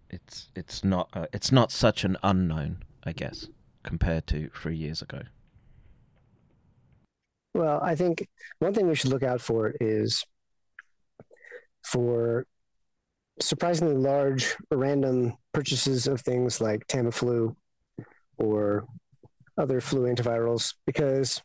it's 0.10 0.50
it's 0.56 0.84
not 0.84 1.10
uh, 1.14 1.28
it's 1.34 1.52
not 1.52 1.72
such 1.72 2.04
an 2.04 2.18
unknown, 2.24 2.84
I 3.04 3.12
guess, 3.12 3.48
compared 3.84 4.28
to 4.28 4.50
three 4.56 4.78
years 4.78 5.02
ago. 5.02 5.24
Well, 7.54 7.80
I 7.84 7.96
think 7.96 8.28
one 8.60 8.74
thing 8.74 8.88
we 8.88 8.96
should 8.96 9.12
look 9.12 9.24
out 9.24 9.42
for 9.42 9.74
is 9.80 10.24
for 11.84 12.48
surprisingly 13.40 13.96
large 13.96 14.56
random 14.72 15.34
purchases 15.54 16.08
of 16.08 16.22
things 16.22 16.62
like 16.62 16.88
Tamiflu 16.88 17.56
or 18.38 18.86
other 19.58 19.82
flu 19.82 20.04
antivirals 20.04 20.74
because 20.86 21.42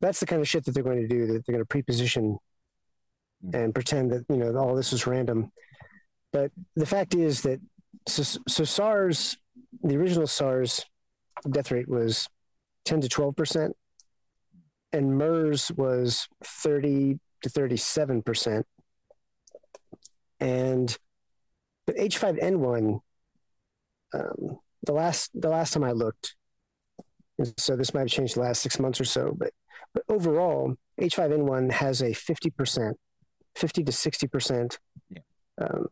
that's 0.00 0.20
the 0.20 0.26
kind 0.26 0.40
of 0.40 0.48
shit 0.48 0.64
that 0.64 0.72
they're 0.72 0.82
going 0.82 1.00
to 1.00 1.08
do 1.08 1.26
that 1.26 1.44
they're 1.44 1.54
going 1.54 1.62
to 1.62 1.66
preposition 1.66 2.38
mm. 3.44 3.54
and 3.54 3.74
pretend 3.74 4.10
that 4.10 4.24
you 4.28 4.36
know 4.36 4.54
all 4.56 4.74
this 4.74 4.92
is 4.92 5.06
random. 5.06 5.50
But 6.32 6.52
the 6.76 6.86
fact 6.86 7.14
is 7.14 7.42
that 7.42 7.60
so, 8.06 8.22
so 8.46 8.64
SARS 8.64 9.36
the 9.82 9.96
original 9.96 10.26
SARS 10.26 10.84
death 11.50 11.70
rate 11.70 11.88
was 11.88 12.28
10 12.84 13.02
to 13.02 13.08
12 13.08 13.36
percent 13.36 13.76
and 14.92 15.16
MERS 15.16 15.70
was 15.72 16.28
30 16.44 17.18
to 17.42 17.48
37 17.48 18.22
percent. 18.22 18.66
And 20.38 20.96
but 21.86 21.96
H5N1 21.96 23.00
um, 24.12 24.58
the 24.82 24.92
last 24.92 25.30
the 25.34 25.48
last 25.48 25.72
time 25.72 25.84
I 25.84 25.92
looked 25.92 26.34
so 27.56 27.76
this 27.76 27.94
might 27.94 28.00
have 28.00 28.08
changed 28.08 28.36
the 28.36 28.40
last 28.40 28.60
six 28.60 28.78
months 28.78 29.00
or 29.00 29.04
so 29.04 29.34
but 29.36 29.50
but 29.94 30.02
overall 30.08 30.74
H5N1 31.00 31.72
has 31.72 32.02
a 32.02 32.12
50 32.12 32.50
percent 32.50 32.98
50 33.56 33.84
to 33.84 33.92
60 33.92 34.26
percent 34.28 34.78
um, 35.60 35.86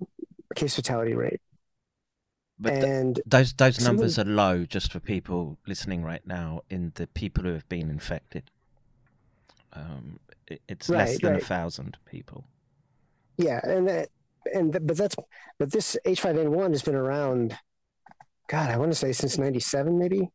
case 0.55 0.75
fatality 0.75 1.15
rate. 1.15 1.41
But 2.59 2.75
th- 2.75 2.85
and 2.85 3.21
those 3.25 3.53
those 3.53 3.81
numbers 3.81 4.19
are 4.19 4.25
low 4.25 4.65
just 4.65 4.93
for 4.93 5.01
people 5.01 5.59
listening 5.67 6.03
right 6.03 6.27
now 6.27 6.63
in 6.69 6.93
the 6.97 7.07
people 7.07 7.45
who 7.45 7.53
have 7.53 7.69
been 7.69 7.89
infected. 7.89 8.51
Um, 9.73 10.19
it, 10.47 10.63
it's 10.69 10.89
less 10.89 11.11
Right, 11.11 11.21
than 11.21 11.37
a 11.37 11.41
thousand 11.41 11.97
people. 12.07 12.45
Yeah, 13.37 13.61
and 13.63 13.87
that, 13.89 14.09
and 14.55 14.73
th- 14.73 14.83
but 14.87 14.97
that's 14.97 15.15
but 15.59 15.71
this 15.71 15.97
H5N1 16.05 16.71
has 16.71 16.83
been 16.83 16.95
around. 16.95 17.57
God, 18.49 18.71
I 18.71 18.79
want 18.79 18.91
to 18.91 18.99
say 18.99 19.13
since 19.13 19.37
'97, 19.39 19.99
maybe. 19.99 20.31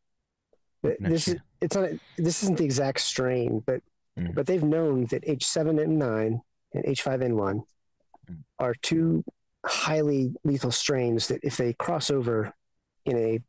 No 0.82 0.94
this 1.00 1.28
is 1.28 1.36
it's 1.60 1.74
not 1.76 1.88
this 2.16 2.42
isn't 2.42 2.58
the 2.58 2.64
exact 2.64 3.00
strain, 3.00 3.62
but 3.66 3.80
Mm. 4.16 4.32
but 4.32 4.46
they've 4.46 4.62
known 4.62 5.06
that 5.06 5.24
H7N9 5.26 6.40
and 6.72 6.84
H5N1 6.84 7.64
Mm. 8.30 8.44
are 8.60 8.74
two 8.80 9.24
highly 9.66 10.32
lethal 10.44 10.70
strains 10.70 11.26
that 11.28 11.40
if 11.42 11.56
they 11.56 11.72
cross 11.72 12.10
over 12.12 12.54
in 13.04 13.16
a 13.18 13.40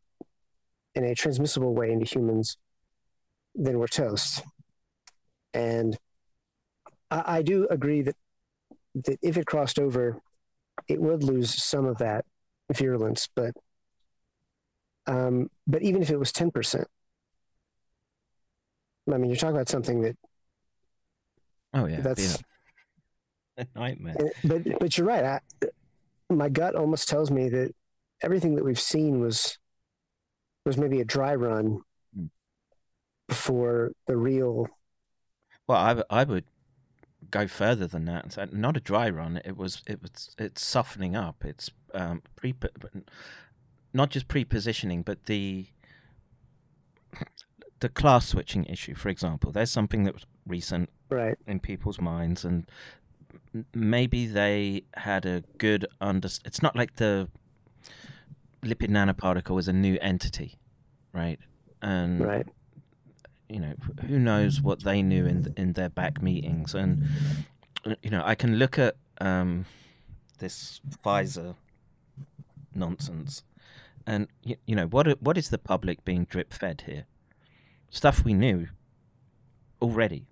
in 0.96 1.04
a 1.04 1.14
transmissible 1.14 1.76
way 1.76 1.92
into 1.92 2.06
humans, 2.06 2.58
then 3.54 3.78
we're 3.78 3.88
toast. 3.88 4.42
And 5.56 5.98
I, 7.10 7.38
I 7.38 7.42
do 7.42 7.68
agree 7.70 8.02
that 8.04 8.16
that 9.06 9.18
if 9.22 9.38
it 9.38 9.46
crossed 9.46 9.80
over, 9.80 10.20
it 10.88 11.02
would 11.02 11.24
lose 11.24 11.64
some 11.64 11.86
of 11.86 11.98
that 11.98 12.26
virulence, 12.74 13.28
but 13.36 13.54
um, 15.08 15.50
but 15.68 15.82
even 15.82 16.02
if 16.02 16.10
it 16.10 16.18
was 16.20 16.32
ten 16.32 16.52
percent, 16.52 16.88
I 19.12 19.18
mean, 19.18 19.30
you're 19.30 19.38
talking 19.38 19.56
about 19.56 19.70
something 19.70 20.02
that 20.02 20.16
Oh 21.74 21.86
yeah, 21.88 22.02
that's. 22.02 22.42
a 23.58 23.66
nightmare. 23.76 24.18
But 24.44 24.80
but 24.80 24.98
you're 24.98 25.08
right. 25.08 25.24
I, 25.24 25.40
my 26.30 26.50
gut 26.50 26.76
almost 26.76 27.08
tells 27.08 27.32
me 27.32 27.50
that 27.50 27.74
everything 28.22 28.56
that 28.56 28.66
we've 28.66 28.80
seen 28.80 29.20
was 29.20 29.58
was 30.66 30.78
maybe 30.78 31.00
a 31.02 31.06
dry 31.06 31.36
run 31.36 31.80
Hmm. 32.16 32.26
before 33.28 33.92
the 34.08 34.18
real. 34.18 34.68
Well, 35.68 36.04
I, 36.10 36.22
I 36.22 36.24
would 36.24 36.46
go 37.32 37.48
further 37.48 37.88
than 37.88 38.06
that 38.06 38.38
and 38.38 38.54
not 38.54 38.78
a 38.78 38.80
dry 38.80 39.10
run. 39.10 39.42
It 39.44 39.58
was 39.58 39.82
it 39.88 40.02
was 40.02 40.36
it's 40.38 40.64
softening 40.66 41.16
up. 41.16 41.44
It's 41.44 41.70
um, 41.94 42.22
pre 42.36 42.54
not 43.94 44.10
just 44.10 44.28
pre-positioning, 44.28 45.04
but 45.04 45.26
the 45.26 45.68
the 47.80 47.90
class 47.90 48.28
switching 48.28 48.66
issue. 48.66 48.96
For 48.96 49.10
example, 49.10 49.52
there's 49.52 49.72
something 49.72 50.04
that 50.04 50.14
was 50.14 50.26
recent 50.46 50.90
right 51.10 51.38
in 51.48 51.60
people's 51.60 52.00
minds, 52.00 52.46
and 52.46 52.70
maybe 53.74 54.28
they 54.28 54.84
had 54.96 55.26
a 55.26 55.44
good 55.58 55.88
under. 56.00 56.30
It's 56.46 56.62
not 56.62 56.76
like 56.76 56.98
the 56.98 57.30
lipid 58.64 58.90
nanoparticle 58.90 59.60
is 59.60 59.68
a 59.68 59.74
new 59.74 59.98
entity, 60.02 60.58
right? 61.14 61.40
And 61.82 62.20
Right. 62.26 62.48
You 63.50 63.60
know, 63.60 63.74
who 64.08 64.20
knows 64.20 64.62
what 64.62 64.84
they 64.84 65.02
knew 65.02 65.26
in 65.26 65.54
in 65.58 65.74
their 65.74 65.90
back 65.90 66.22
meetings, 66.22 66.74
and 66.74 67.06
you 68.02 68.10
know, 68.10 68.24
I 68.26 68.36
can 68.36 68.58
look 68.58 68.80
at 68.80 68.96
um, 69.20 69.66
this 70.40 70.82
Pfizer 71.04 71.56
nonsense, 72.74 73.44
and 74.06 74.28
you, 74.44 74.56
you 74.66 74.76
know, 74.76 74.88
what 74.88 75.22
what 75.22 75.38
is 75.38 75.50
the 75.50 75.58
public 75.58 76.04
being 76.04 76.26
drip 76.26 76.54
fed 76.54 76.84
here? 76.86 77.06
Stuff 77.90 78.26
we 78.26 78.34
knew 78.34 78.68
already, 79.82 80.26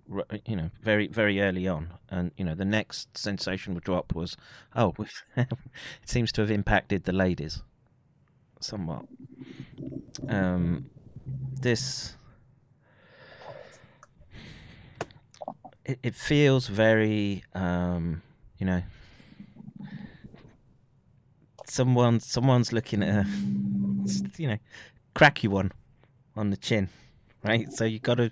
you 0.46 0.56
know, 0.56 0.70
very 0.82 1.06
very 1.06 1.40
early 1.40 1.68
on, 1.68 1.92
and 2.10 2.32
you 2.36 2.44
know, 2.44 2.54
the 2.54 2.64
next 2.64 3.16
sensational 3.16 3.78
drop 3.80 4.14
was, 4.14 4.36
oh, 4.74 4.94
it 5.36 5.48
seems 6.04 6.32
to 6.32 6.40
have 6.40 6.50
impacted 6.50 7.04
the 7.04 7.12
ladies 7.12 7.62
somewhat. 8.60 9.04
Um, 10.28 10.86
this 11.60 12.16
it, 15.84 15.98
it 16.02 16.14
feels 16.14 16.66
very 16.68 17.44
um 17.54 18.22
you 18.58 18.66
know 18.66 18.82
someone 21.66 22.20
someone's 22.20 22.72
looking 22.72 23.02
at 23.02 23.24
a 23.24 23.28
you 24.36 24.48
know 24.48 24.58
cracky 25.14 25.48
one 25.48 25.72
on 26.36 26.50
the 26.50 26.56
chin 26.56 26.88
right? 27.44 27.72
So 27.72 27.84
you 27.84 27.98
gotta 27.98 28.30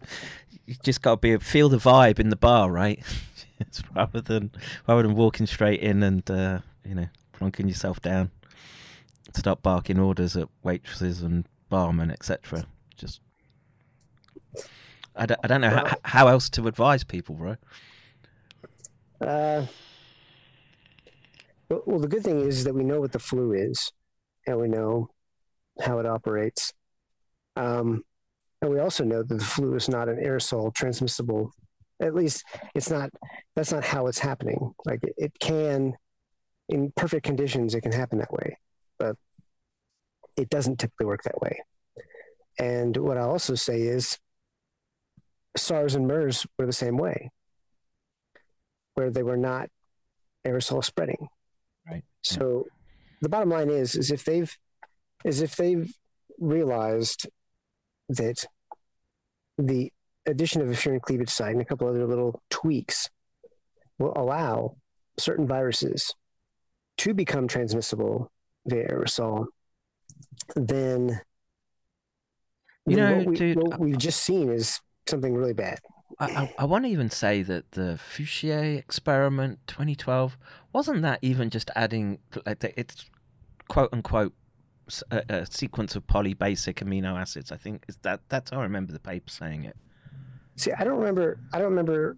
you 0.66 0.74
just 0.82 1.02
gotta 1.02 1.18
be 1.18 1.36
feel 1.38 1.68
the 1.68 1.76
vibe 1.76 2.18
in 2.18 2.30
the 2.30 2.36
bar 2.36 2.70
right? 2.70 3.02
Rather 3.94 4.20
than 4.20 4.50
rather 4.88 5.02
than 5.02 5.14
walking 5.14 5.46
straight 5.46 5.80
in 5.80 6.02
and 6.02 6.28
uh 6.30 6.60
you 6.84 6.94
know 6.94 7.06
plonking 7.38 7.68
yourself 7.68 8.00
down. 8.00 8.30
Start 9.34 9.62
barking 9.62 9.98
orders 9.98 10.36
at 10.36 10.48
waitresses 10.62 11.22
and 11.22 11.46
barmen 11.70 12.10
etc 12.10 12.66
just 12.96 13.20
I 15.14 15.26
don't, 15.26 15.40
I 15.44 15.46
don't 15.46 15.60
know 15.60 15.70
how, 15.70 15.96
how 16.04 16.28
else 16.28 16.48
to 16.50 16.66
advise 16.66 17.04
people, 17.04 17.34
bro. 17.34 17.56
Uh, 19.20 19.66
well, 21.68 21.82
well, 21.86 21.98
the 21.98 22.08
good 22.08 22.24
thing 22.24 22.40
is 22.40 22.64
that 22.64 22.74
we 22.74 22.84
know 22.84 23.00
what 23.00 23.12
the 23.12 23.18
flu 23.18 23.52
is, 23.52 23.92
and 24.46 24.58
we 24.58 24.68
know 24.68 25.08
how 25.80 25.98
it 25.98 26.06
operates. 26.06 26.72
Um, 27.56 28.02
and 28.60 28.70
we 28.70 28.78
also 28.78 29.04
know 29.04 29.22
that 29.22 29.38
the 29.38 29.44
flu 29.44 29.74
is 29.74 29.88
not 29.88 30.08
an 30.08 30.16
aerosol 30.16 30.74
transmissible. 30.74 31.52
At 32.00 32.14
least 32.14 32.44
it's 32.74 32.90
not. 32.90 33.10
That's 33.54 33.72
not 33.72 33.84
how 33.84 34.06
it's 34.06 34.18
happening. 34.18 34.72
Like 34.84 35.04
it, 35.04 35.14
it 35.16 35.38
can, 35.38 35.94
in 36.68 36.92
perfect 36.96 37.24
conditions, 37.24 37.74
it 37.74 37.82
can 37.82 37.92
happen 37.92 38.18
that 38.18 38.32
way, 38.32 38.56
but 38.98 39.16
it 40.36 40.48
doesn't 40.48 40.78
typically 40.78 41.06
work 41.06 41.22
that 41.24 41.40
way. 41.40 41.62
And 42.58 42.96
what 42.96 43.18
I 43.18 43.22
also 43.22 43.54
say 43.54 43.82
is, 43.82 44.18
SARS 45.56 45.94
and 45.94 46.06
MERS 46.06 46.46
were 46.58 46.66
the 46.66 46.72
same 46.72 46.96
way 46.96 47.30
where 48.94 49.10
they 49.10 49.22
were 49.22 49.36
not 49.36 49.68
aerosol 50.46 50.84
spreading. 50.84 51.28
Right. 51.88 52.04
So 52.22 52.66
the 53.20 53.28
bottom 53.28 53.50
line 53.50 53.70
is 53.70 53.94
is 53.94 54.10
if 54.10 54.24
they've 54.24 54.54
is 55.24 55.40
if 55.40 55.56
they've 55.56 55.92
realized 56.38 57.28
that 58.08 58.44
the 59.58 59.92
addition 60.26 60.62
of 60.62 60.68
a 60.68 60.72
furin 60.72 61.00
cleavage 61.00 61.30
site 61.30 61.52
and 61.52 61.60
a 61.60 61.64
couple 61.64 61.88
other 61.88 62.06
little 62.06 62.42
tweaks 62.50 63.08
will 63.98 64.12
allow 64.16 64.76
certain 65.18 65.46
viruses 65.46 66.14
to 66.98 67.14
become 67.14 67.48
transmissible 67.48 68.30
via 68.66 68.88
aerosol, 68.88 69.46
then 70.56 71.20
You 72.86 72.96
know, 72.96 73.18
what, 73.18 73.38
we, 73.38 73.56
we've 73.78 73.98
just 73.98 74.22
seen 74.22 74.50
is 74.50 74.80
something 75.06 75.34
really 75.34 75.52
bad. 75.54 75.78
I, 76.18 76.26
I, 76.26 76.54
I 76.58 76.64
want 76.64 76.84
to 76.84 76.90
even 76.90 77.10
say 77.10 77.42
that 77.42 77.72
the 77.72 77.98
Fouchier 78.14 78.78
experiment 78.78 79.58
2012 79.66 80.36
wasn't 80.72 81.02
that 81.02 81.18
even 81.22 81.50
just 81.50 81.70
adding 81.74 82.18
like 82.46 82.60
the, 82.60 82.78
it's 82.78 83.06
quote 83.68 83.90
unquote 83.92 84.34
a 85.10 85.46
sequence 85.48 85.96
of 85.96 86.06
polybasic 86.06 86.74
amino 86.84 87.18
acids. 87.18 87.50
I 87.50 87.56
think 87.56 87.84
is 87.88 87.96
that 88.02 88.20
that's 88.28 88.50
how 88.50 88.58
I 88.60 88.62
remember 88.64 88.92
the 88.92 88.98
paper 89.00 89.30
saying 89.30 89.64
it. 89.64 89.76
See, 90.56 90.72
I 90.72 90.84
don't 90.84 90.98
remember. 90.98 91.38
I 91.52 91.58
don't 91.58 91.70
remember 91.70 92.16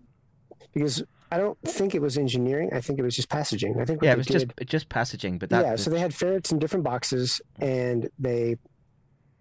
because 0.72 1.04
I 1.30 1.38
don't 1.38 1.58
think 1.62 1.94
it 1.94 2.02
was 2.02 2.18
engineering. 2.18 2.70
I 2.72 2.80
think 2.80 2.98
it 2.98 3.02
was 3.02 3.14
just 3.14 3.28
passaging. 3.28 3.80
I 3.80 3.84
think 3.84 4.02
Yeah, 4.02 4.12
it 4.12 4.18
was 4.18 4.26
just 4.26 4.48
did- 4.56 4.68
just 4.68 4.88
passaging, 4.88 5.38
but 5.38 5.50
that 5.50 5.64
yeah. 5.64 5.76
So 5.76 5.90
they 5.90 6.00
had 6.00 6.14
ferrets 6.14 6.50
in 6.52 6.58
different 6.58 6.84
boxes, 6.84 7.40
and 7.60 8.08
they, 8.18 8.56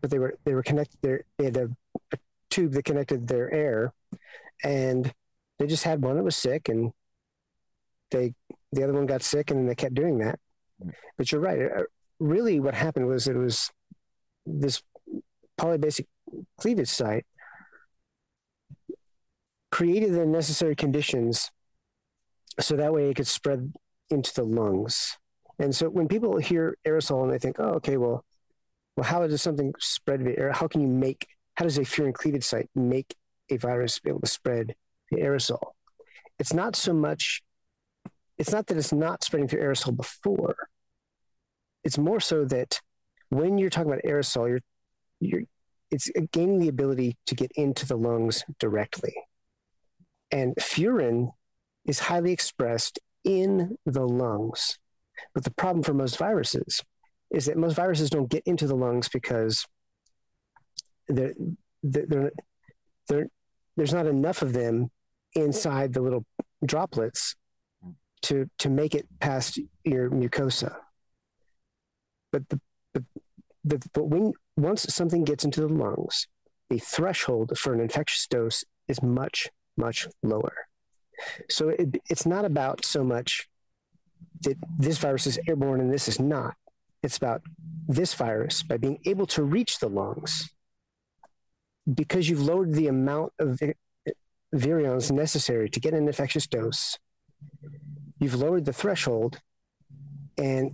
but 0.01 0.11
they 0.11 0.19
were 0.19 0.35
they 0.43 0.53
were 0.53 0.63
connected. 0.63 0.99
They 1.01 1.45
had 1.45 1.57
a, 1.57 1.63
a 1.65 1.69
tube 2.53 2.71
that 2.73 2.85
connected 2.85 3.27
their 3.27 3.47
air, 3.51 3.93
and 4.63 5.11
they 5.57 5.67
just 5.67 5.83
had 5.83 6.01
one 6.03 6.15
that 6.17 6.23
was 6.23 6.37
sick, 6.37 6.69
and 6.69 6.93
they 8.11 8.33
The 8.71 8.83
other 8.83 8.93
one 8.93 9.05
got 9.05 9.21
sick, 9.23 9.51
and 9.51 9.59
then 9.59 9.67
they 9.67 9.75
kept 9.75 9.95
doing 9.95 10.17
that. 10.19 10.39
But 11.17 11.31
you're 11.31 11.41
right. 11.41 11.61
Uh, 11.61 11.83
Really, 12.19 12.59
what 12.59 12.73
happened 12.73 13.07
was 13.07 13.27
it 13.27 13.35
was 13.35 13.69
this 14.45 14.81
polybasic 15.59 16.05
cleavage 16.61 16.87
site 16.87 17.25
created 19.71 20.13
the 20.13 20.25
necessary 20.25 20.75
conditions 20.75 21.51
so 22.59 22.77
that 22.77 22.93
way 22.93 23.09
it 23.09 23.15
could 23.15 23.27
spread 23.27 23.73
into 24.09 24.31
the 24.33 24.43
lungs. 24.43 25.17
And 25.59 25.75
so 25.75 25.89
when 25.89 26.07
people 26.07 26.37
hear 26.37 26.77
aerosol 26.87 27.23
and 27.23 27.31
they 27.33 27.39
think, 27.39 27.57
oh, 27.59 27.75
okay, 27.79 27.97
well, 27.97 28.23
well, 28.95 29.05
how 29.05 29.27
does 29.27 29.41
something 29.41 29.73
spread 29.79 30.21
via 30.21 30.37
air? 30.37 30.51
How 30.53 30.67
can 30.67 30.81
you 30.81 30.87
make, 30.87 31.27
how 31.55 31.65
does 31.65 31.77
a 31.77 31.81
furin 31.81 32.13
cleavage 32.13 32.43
site 32.43 32.69
make 32.75 33.15
a 33.49 33.57
virus 33.57 33.99
be 33.99 34.09
able 34.09 34.21
to 34.21 34.27
spread 34.27 34.75
the 35.11 35.17
aerosol? 35.17 35.71
It's 36.39 36.53
not 36.53 36.75
so 36.75 36.93
much, 36.93 37.41
it's 38.37 38.51
not 38.51 38.67
that 38.67 38.77
it's 38.77 38.93
not 38.93 39.23
spreading 39.23 39.47
through 39.47 39.61
aerosol 39.61 39.95
before. 39.95 40.55
It's 41.83 41.97
more 41.97 42.19
so 42.19 42.45
that 42.45 42.79
when 43.29 43.57
you're 43.57 43.69
talking 43.69 43.91
about 43.91 44.03
aerosol, 44.03 44.49
you're, 44.49 44.61
you're, 45.19 45.43
it's 45.91 46.09
gaining 46.31 46.59
the 46.59 46.69
ability 46.69 47.17
to 47.27 47.35
get 47.35 47.51
into 47.55 47.85
the 47.85 47.97
lungs 47.97 48.43
directly. 48.59 49.13
And 50.31 50.55
furin 50.55 51.29
is 51.85 51.99
highly 51.99 52.31
expressed 52.31 52.99
in 53.23 53.77
the 53.85 54.07
lungs. 54.07 54.79
But 55.33 55.43
the 55.43 55.51
problem 55.51 55.83
for 55.83 55.93
most 55.93 56.17
viruses 56.17 56.81
is 57.31 57.45
that 57.45 57.57
most 57.57 57.75
viruses 57.75 58.09
don't 58.09 58.29
get 58.29 58.43
into 58.45 58.67
the 58.67 58.75
lungs 58.75 59.09
because 59.09 59.65
they're, 61.07 61.33
they're, 61.81 62.31
they're, 63.07 63.27
there's 63.75 63.93
not 63.93 64.05
enough 64.05 64.41
of 64.41 64.53
them 64.53 64.91
inside 65.35 65.93
the 65.93 66.01
little 66.01 66.25
droplets 66.65 67.35
to, 68.23 68.49
to 68.59 68.69
make 68.69 68.95
it 68.95 69.07
past 69.19 69.59
your 69.83 70.09
mucosa. 70.09 70.75
But, 72.31 72.47
the, 72.49 72.59
but, 72.93 73.03
the, 73.63 73.89
but 73.93 74.05
when 74.05 74.33
once 74.55 74.85
something 74.93 75.23
gets 75.23 75.43
into 75.43 75.61
the 75.61 75.67
lungs, 75.67 76.27
the 76.69 76.79
threshold 76.79 77.57
for 77.57 77.73
an 77.73 77.79
infectious 77.79 78.27
dose 78.27 78.63
is 78.87 79.01
much, 79.01 79.49
much 79.77 80.07
lower. 80.21 80.53
So 81.49 81.69
it, 81.69 82.01
it's 82.09 82.25
not 82.25 82.45
about 82.45 82.85
so 82.85 83.03
much 83.03 83.47
that 84.41 84.57
this 84.77 84.97
virus 84.97 85.27
is 85.27 85.39
airborne 85.47 85.79
and 85.79 85.91
this 85.91 86.07
is 86.07 86.19
not. 86.19 86.55
It's 87.01 87.17
about 87.17 87.41
this 87.87 88.13
virus 88.13 88.63
by 88.63 88.77
being 88.77 88.99
able 89.05 89.25
to 89.27 89.43
reach 89.43 89.79
the 89.79 89.89
lungs 89.89 90.49
because 91.91 92.29
you've 92.29 92.41
lowered 92.41 92.73
the 92.73 92.87
amount 92.87 93.33
of 93.39 93.59
virions 94.53 95.11
necessary 95.11 95.69
to 95.69 95.79
get 95.79 95.93
an 95.93 96.07
infectious 96.07 96.47
dose. 96.47 96.97
You've 98.19 98.35
lowered 98.35 98.65
the 98.65 98.73
threshold, 98.73 99.39
and 100.37 100.71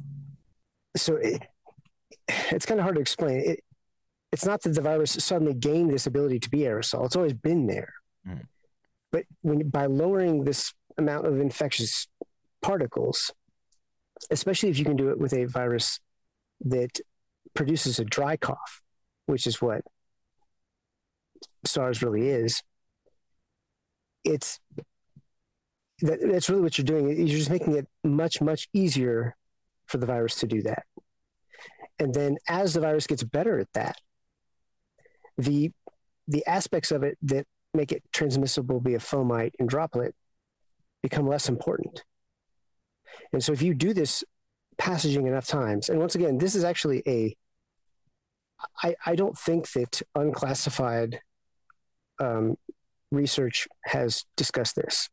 so 0.95 1.15
it, 1.15 1.41
it's 2.51 2.65
kind 2.65 2.79
of 2.79 2.83
hard 2.83 2.95
to 2.95 3.01
explain. 3.01 3.39
It, 3.39 3.63
it's 4.31 4.45
not 4.45 4.61
that 4.61 4.75
the 4.75 4.81
virus 4.81 5.11
suddenly 5.13 5.55
gained 5.55 5.89
this 5.89 6.05
ability 6.05 6.39
to 6.41 6.49
be 6.49 6.59
aerosol; 6.59 7.05
it's 7.05 7.15
always 7.15 7.33
been 7.33 7.65
there. 7.65 7.93
Mm. 8.27 8.45
But 9.11 9.23
when 9.41 9.69
by 9.69 9.87
lowering 9.87 10.43
this 10.43 10.73
amount 10.97 11.25
of 11.25 11.39
infectious 11.39 12.07
particles, 12.61 13.31
especially 14.29 14.69
if 14.69 14.77
you 14.77 14.85
can 14.85 14.97
do 14.97 15.09
it 15.09 15.17
with 15.17 15.33
a 15.33 15.45
virus 15.45 15.99
that 16.65 16.99
produces 17.53 17.97
a 17.99 18.05
dry 18.05 18.37
cough, 18.37 18.81
which 19.25 19.47
is 19.47 19.61
what 19.61 19.81
SARS 21.65 22.01
really 22.01 22.27
is, 22.27 22.61
it's 24.23 24.59
that, 26.01 26.19
that's 26.21 26.49
really 26.49 26.61
what 26.61 26.77
you're 26.77 26.85
doing. 26.85 27.09
You're 27.09 27.37
just 27.37 27.49
making 27.49 27.75
it 27.75 27.87
much, 28.03 28.41
much 28.41 28.67
easier 28.73 29.35
for 29.85 29.97
the 29.97 30.05
virus 30.05 30.35
to 30.35 30.47
do 30.47 30.61
that. 30.63 30.83
And 31.97 32.13
then 32.13 32.37
as 32.47 32.73
the 32.73 32.79
virus 32.79 33.07
gets 33.07 33.23
better 33.23 33.59
at 33.59 33.67
that, 33.73 33.97
the 35.37 35.71
the 36.27 36.45
aspects 36.45 36.91
of 36.91 37.01
it 37.03 37.17
that 37.23 37.47
make 37.73 37.91
it 37.91 38.03
transmissible 38.11 38.79
via 38.79 38.99
fomite 38.99 39.53
and 39.59 39.67
droplet 39.67 40.13
become 41.01 41.27
less 41.27 41.49
important. 41.49 42.03
And 43.33 43.43
so 43.43 43.51
if 43.51 43.61
you 43.61 43.73
do 43.73 43.93
this 43.93 44.23
passaging 44.77 45.27
enough 45.27 45.47
times, 45.47 45.89
and 45.89 45.99
once 45.99 46.15
again, 46.15 46.37
this 46.37 46.55
is 46.55 46.63
actually 46.63 47.03
a 47.07 47.35
I, 48.83 48.95
I 49.05 49.15
don't 49.15 49.37
think 49.37 49.71
that 49.71 50.01
unclassified 50.15 51.21
um, 52.19 52.55
research 53.11 53.67
has 53.85 54.25
discussed 54.35 54.75
this. 54.75 55.09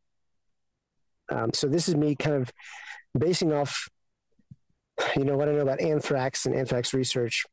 Um, 1.31 1.51
so 1.55 1.66
this 1.66 1.89
is 1.89 1.97
me 1.97 2.15
kind 2.15 2.37
of 2.37 2.53
basing 3.19 3.53
off, 3.53 3.89
you 5.16 5.24
know, 5.24 5.37
what 5.37 5.49
I 5.49 5.53
know 5.53 5.61
about 5.61 5.81
anthrax 5.81 6.47
and 6.47 6.55
anthrax 6.55 6.95
research. 6.95 7.45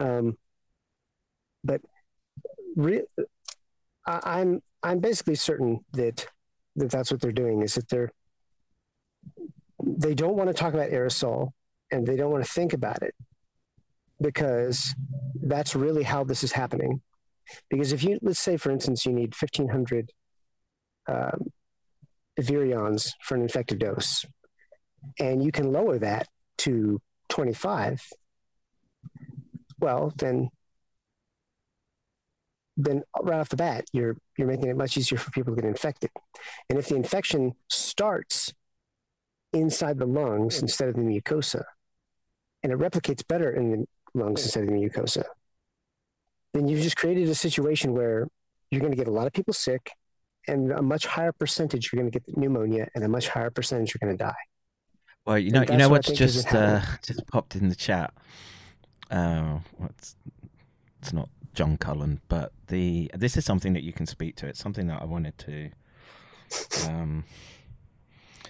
Um, 0.00 0.36
but 1.64 1.80
re- 2.76 3.06
I, 4.06 4.20
I'm 4.24 4.62
I'm 4.82 5.00
basically 5.00 5.34
certain 5.34 5.84
that 5.92 6.26
that 6.76 6.90
that's 6.90 7.10
what 7.10 7.20
they're 7.20 7.32
doing 7.32 7.62
is 7.62 7.74
that 7.74 7.88
they're 7.88 8.12
they 9.82 10.14
don't 10.14 10.36
want 10.36 10.48
to 10.48 10.54
talk 10.54 10.74
about 10.74 10.90
aerosol 10.90 11.50
and 11.90 12.06
they 12.06 12.16
don't 12.16 12.32
want 12.32 12.44
to 12.44 12.50
think 12.50 12.72
about 12.72 13.02
it 13.02 13.14
because 14.20 14.94
that's 15.42 15.76
really 15.76 16.02
how 16.02 16.24
this 16.24 16.42
is 16.42 16.52
happening. 16.52 17.00
Because 17.70 17.92
if 17.92 18.02
you, 18.02 18.18
let's 18.22 18.40
say, 18.40 18.56
for 18.56 18.70
instance, 18.70 19.06
you 19.06 19.12
need 19.12 19.34
1500 19.34 20.12
um, 21.08 21.50
virions 22.40 23.12
for 23.22 23.34
an 23.34 23.42
infected 23.42 23.78
dose, 23.78 24.24
and 25.18 25.42
you 25.42 25.52
can 25.52 25.72
lower 25.72 25.98
that 25.98 26.28
to 26.58 27.00
25, 27.28 28.02
well, 29.80 30.12
then 30.16 30.50
then 32.78 33.02
right 33.20 33.40
off 33.40 33.48
the 33.48 33.56
bat, 33.56 33.84
you're 33.92 34.16
you're 34.38 34.46
making 34.46 34.68
it 34.68 34.76
much 34.76 34.96
easier 34.96 35.18
for 35.18 35.30
people 35.32 35.54
to 35.54 35.60
get 35.60 35.68
infected. 35.68 36.10
And 36.70 36.78
if 36.78 36.88
the 36.88 36.94
infection 36.94 37.54
starts 37.68 38.54
inside 39.52 39.98
the 39.98 40.06
lungs 40.06 40.62
instead 40.62 40.88
of 40.88 40.94
the 40.94 41.02
mucosa, 41.02 41.64
and 42.62 42.72
it 42.72 42.78
replicates 42.78 43.26
better 43.26 43.50
in 43.50 43.70
the 43.70 43.86
lungs 44.14 44.44
instead 44.44 44.62
of 44.62 44.68
the 44.68 44.74
mucosa, 44.74 45.24
then 46.52 46.68
you've 46.68 46.82
just 46.82 46.96
created 46.96 47.28
a 47.28 47.34
situation 47.34 47.92
where 47.92 48.26
you're 48.70 48.80
going 48.80 48.92
to 48.92 48.96
get 48.96 49.08
a 49.08 49.12
lot 49.12 49.26
of 49.26 49.32
people 49.32 49.54
sick, 49.54 49.92
and 50.46 50.72
a 50.72 50.82
much 50.82 51.06
higher 51.06 51.32
percentage 51.32 51.90
you're 51.92 52.00
going 52.00 52.10
to 52.10 52.18
get 52.18 52.36
pneumonia, 52.36 52.88
and 52.94 53.04
a 53.04 53.08
much 53.08 53.28
higher 53.28 53.50
percentage 53.50 53.94
you're 53.94 54.06
going 54.06 54.16
to 54.16 54.24
die. 54.24 54.34
Well, 55.26 55.38
you 55.38 55.50
know, 55.50 55.60
you 55.60 55.66
know 55.66 55.76
that's 55.76 55.90
what 55.90 56.06
what's 56.06 56.18
just 56.18 56.54
uh, 56.54 56.80
just 57.02 57.26
popped 57.26 57.54
in 57.54 57.68
the 57.68 57.74
chat. 57.74 58.14
Uh, 59.10 59.58
what's 59.76 60.16
it's 61.00 61.12
not 61.12 61.28
John 61.54 61.76
Cullen, 61.76 62.20
but 62.28 62.52
the 62.68 63.10
this 63.14 63.36
is 63.36 63.44
something 63.44 63.72
that 63.72 63.82
you 63.82 63.92
can 63.92 64.06
speak 64.06 64.36
to. 64.36 64.46
It's 64.46 64.60
something 64.60 64.86
that 64.86 65.02
I 65.02 65.04
wanted 65.04 65.36
to. 65.38 65.70
Um, 66.86 67.24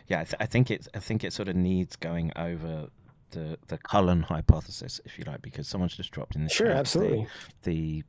yeah, 0.06 0.20
I, 0.20 0.24
th- 0.24 0.36
I 0.40 0.46
think 0.46 0.70
it's 0.70 0.88
I 0.94 0.98
think 1.00 1.24
it 1.24 1.32
sort 1.32 1.48
of 1.48 1.56
needs 1.56 1.96
going 1.96 2.32
over 2.36 2.88
the 3.30 3.58
the 3.68 3.78
Cullen 3.78 4.22
hypothesis, 4.22 5.00
if 5.04 5.18
you 5.18 5.24
like, 5.24 5.42
because 5.42 5.68
someone's 5.68 5.96
just 5.96 6.10
dropped 6.10 6.36
in 6.36 6.44
the 6.44 6.50
Sure, 6.50 6.68
chat 6.68 6.76
absolutely. 6.76 7.26
the 7.62 8.04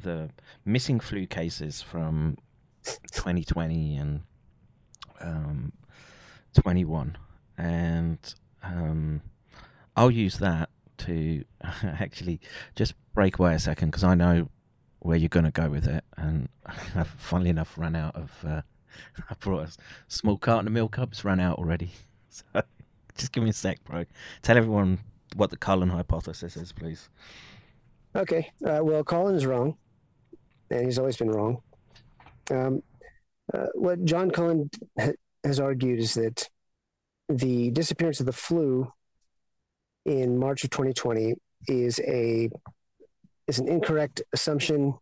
the 0.00 0.30
missing 0.64 1.00
flu 1.00 1.26
cases 1.26 1.82
from 1.82 2.36
2020 2.84 3.96
and 3.96 4.20
um, 5.20 5.72
21 6.54 7.16
and 7.58 8.34
um, 8.62 9.20
I'll 9.96 10.10
use 10.12 10.38
that 10.38 10.70
to 10.98 11.44
actually 11.82 12.40
just 12.76 12.94
break 13.14 13.38
away 13.38 13.54
a 13.54 13.58
second 13.58 13.88
because 13.90 14.04
I 14.04 14.14
know 14.14 14.48
where 15.00 15.16
you're 15.16 15.28
going 15.28 15.44
to 15.44 15.50
go 15.50 15.68
with 15.68 15.86
it. 15.86 16.04
And 16.16 16.48
I've 16.94 17.08
funnily 17.08 17.50
enough 17.50 17.76
run 17.76 17.96
out 17.96 18.14
of 18.16 18.30
uh, 18.46 18.62
I 19.30 19.34
brought 19.40 19.68
a 19.68 19.72
small 20.08 20.38
carton 20.38 20.66
of 20.66 20.72
milk 20.72 20.98
up. 20.98 21.10
It's 21.12 21.24
run 21.24 21.40
out 21.40 21.58
already. 21.58 21.90
So 22.30 22.62
just 23.18 23.32
give 23.32 23.44
me 23.44 23.50
a 23.50 23.52
sec 23.52 23.82
bro 23.84 24.04
tell 24.42 24.56
everyone 24.56 24.98
what 25.36 25.50
the 25.50 25.56
Cullen 25.56 25.90
hypothesis 25.90 26.56
is 26.56 26.72
please 26.72 27.10
Okay. 28.16 28.50
Uh, 28.66 28.80
well, 28.82 29.04
Colin 29.04 29.34
is 29.34 29.46
wrong, 29.46 29.76
and 30.70 30.84
he's 30.84 30.98
always 30.98 31.16
been 31.16 31.30
wrong. 31.30 31.58
Um, 32.50 32.82
uh, 33.52 33.66
what 33.74 34.04
John 34.04 34.30
Cullen 34.30 34.70
ha- 34.98 35.12
has 35.44 35.60
argued 35.60 36.00
is 36.00 36.14
that 36.14 36.48
the 37.28 37.70
disappearance 37.70 38.20
of 38.20 38.26
the 38.26 38.32
flu 38.32 38.90
in 40.06 40.38
March 40.38 40.64
of 40.64 40.70
2020 40.70 41.34
is 41.66 42.00
a 42.00 42.48
is 43.46 43.58
an 43.58 43.68
incorrect 43.68 44.22
assumption, 44.32 44.94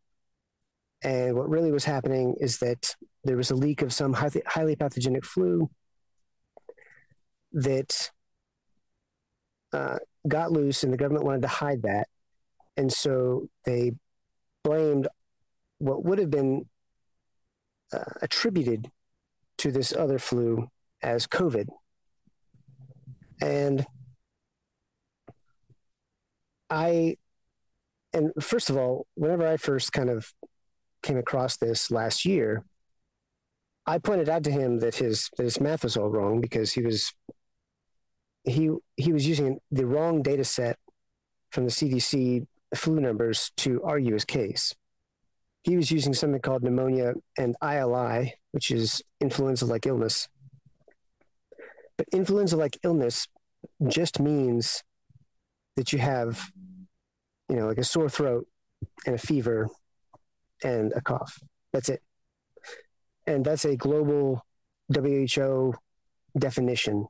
and 1.02 1.36
what 1.36 1.48
really 1.48 1.72
was 1.72 1.84
happening 1.84 2.34
is 2.40 2.58
that 2.58 2.94
there 3.24 3.36
was 3.36 3.50
a 3.50 3.56
leak 3.56 3.82
of 3.82 3.92
some 3.92 4.12
highly 4.12 4.76
pathogenic 4.76 5.24
flu 5.24 5.70
that 7.56 8.10
uh, 9.72 9.98
got 10.28 10.52
loose, 10.52 10.84
and 10.84 10.92
the 10.92 10.96
government 10.96 11.24
wanted 11.24 11.42
to 11.42 11.48
hide 11.48 11.82
that. 11.82 12.08
And 12.76 12.92
so 12.92 13.48
they 13.64 13.92
blamed 14.62 15.08
what 15.78 16.04
would 16.04 16.18
have 16.18 16.30
been 16.30 16.66
uh, 17.92 18.04
attributed 18.22 18.90
to 19.58 19.72
this 19.72 19.92
other 19.94 20.18
flu 20.18 20.68
as 21.02 21.26
COVID, 21.26 21.68
And 23.40 23.86
I, 26.70 27.16
and 28.12 28.32
first 28.40 28.70
of 28.70 28.76
all, 28.76 29.06
whenever 29.14 29.46
I 29.46 29.56
first 29.56 29.92
kind 29.92 30.10
of 30.10 30.32
came 31.02 31.16
across 31.18 31.56
this 31.56 31.90
last 31.90 32.24
year, 32.24 32.64
I 33.86 33.98
pointed 33.98 34.28
out 34.28 34.44
to 34.44 34.50
him 34.50 34.80
that 34.80 34.96
his 34.96 35.30
that 35.36 35.44
his 35.44 35.60
math 35.60 35.84
was 35.84 35.96
all 35.96 36.10
wrong 36.10 36.40
because 36.40 36.72
he 36.72 36.82
was 36.82 37.12
he 38.46 38.70
he 38.96 39.12
was 39.12 39.26
using 39.26 39.58
the 39.70 39.84
wrong 39.84 40.22
data 40.22 40.44
set 40.44 40.78
from 41.50 41.64
the 41.64 41.70
CDC 41.70 42.46
flu 42.74 43.00
numbers 43.00 43.50
to 43.58 43.82
argue 43.82 44.14
his 44.14 44.24
case. 44.24 44.74
He 45.64 45.76
was 45.76 45.90
using 45.90 46.14
something 46.14 46.40
called 46.40 46.62
pneumonia 46.62 47.14
and 47.36 47.56
ILI, 47.62 48.34
which 48.52 48.70
is 48.70 49.02
influenza-like 49.20 49.86
illness. 49.86 50.28
But 51.96 52.06
influenza-like 52.12 52.78
illness 52.84 53.26
just 53.88 54.20
means 54.20 54.84
that 55.74 55.92
you 55.92 55.98
have, 55.98 56.50
you 57.48 57.56
know, 57.56 57.66
like 57.66 57.78
a 57.78 57.84
sore 57.84 58.08
throat 58.08 58.46
and 59.06 59.14
a 59.16 59.18
fever 59.18 59.68
and 60.62 60.92
a 60.94 61.00
cough. 61.00 61.40
That's 61.72 61.88
it. 61.88 62.02
And 63.26 63.44
that's 63.44 63.64
a 63.64 63.76
global 63.76 64.46
WHO 64.94 65.74
definition. 66.38 67.06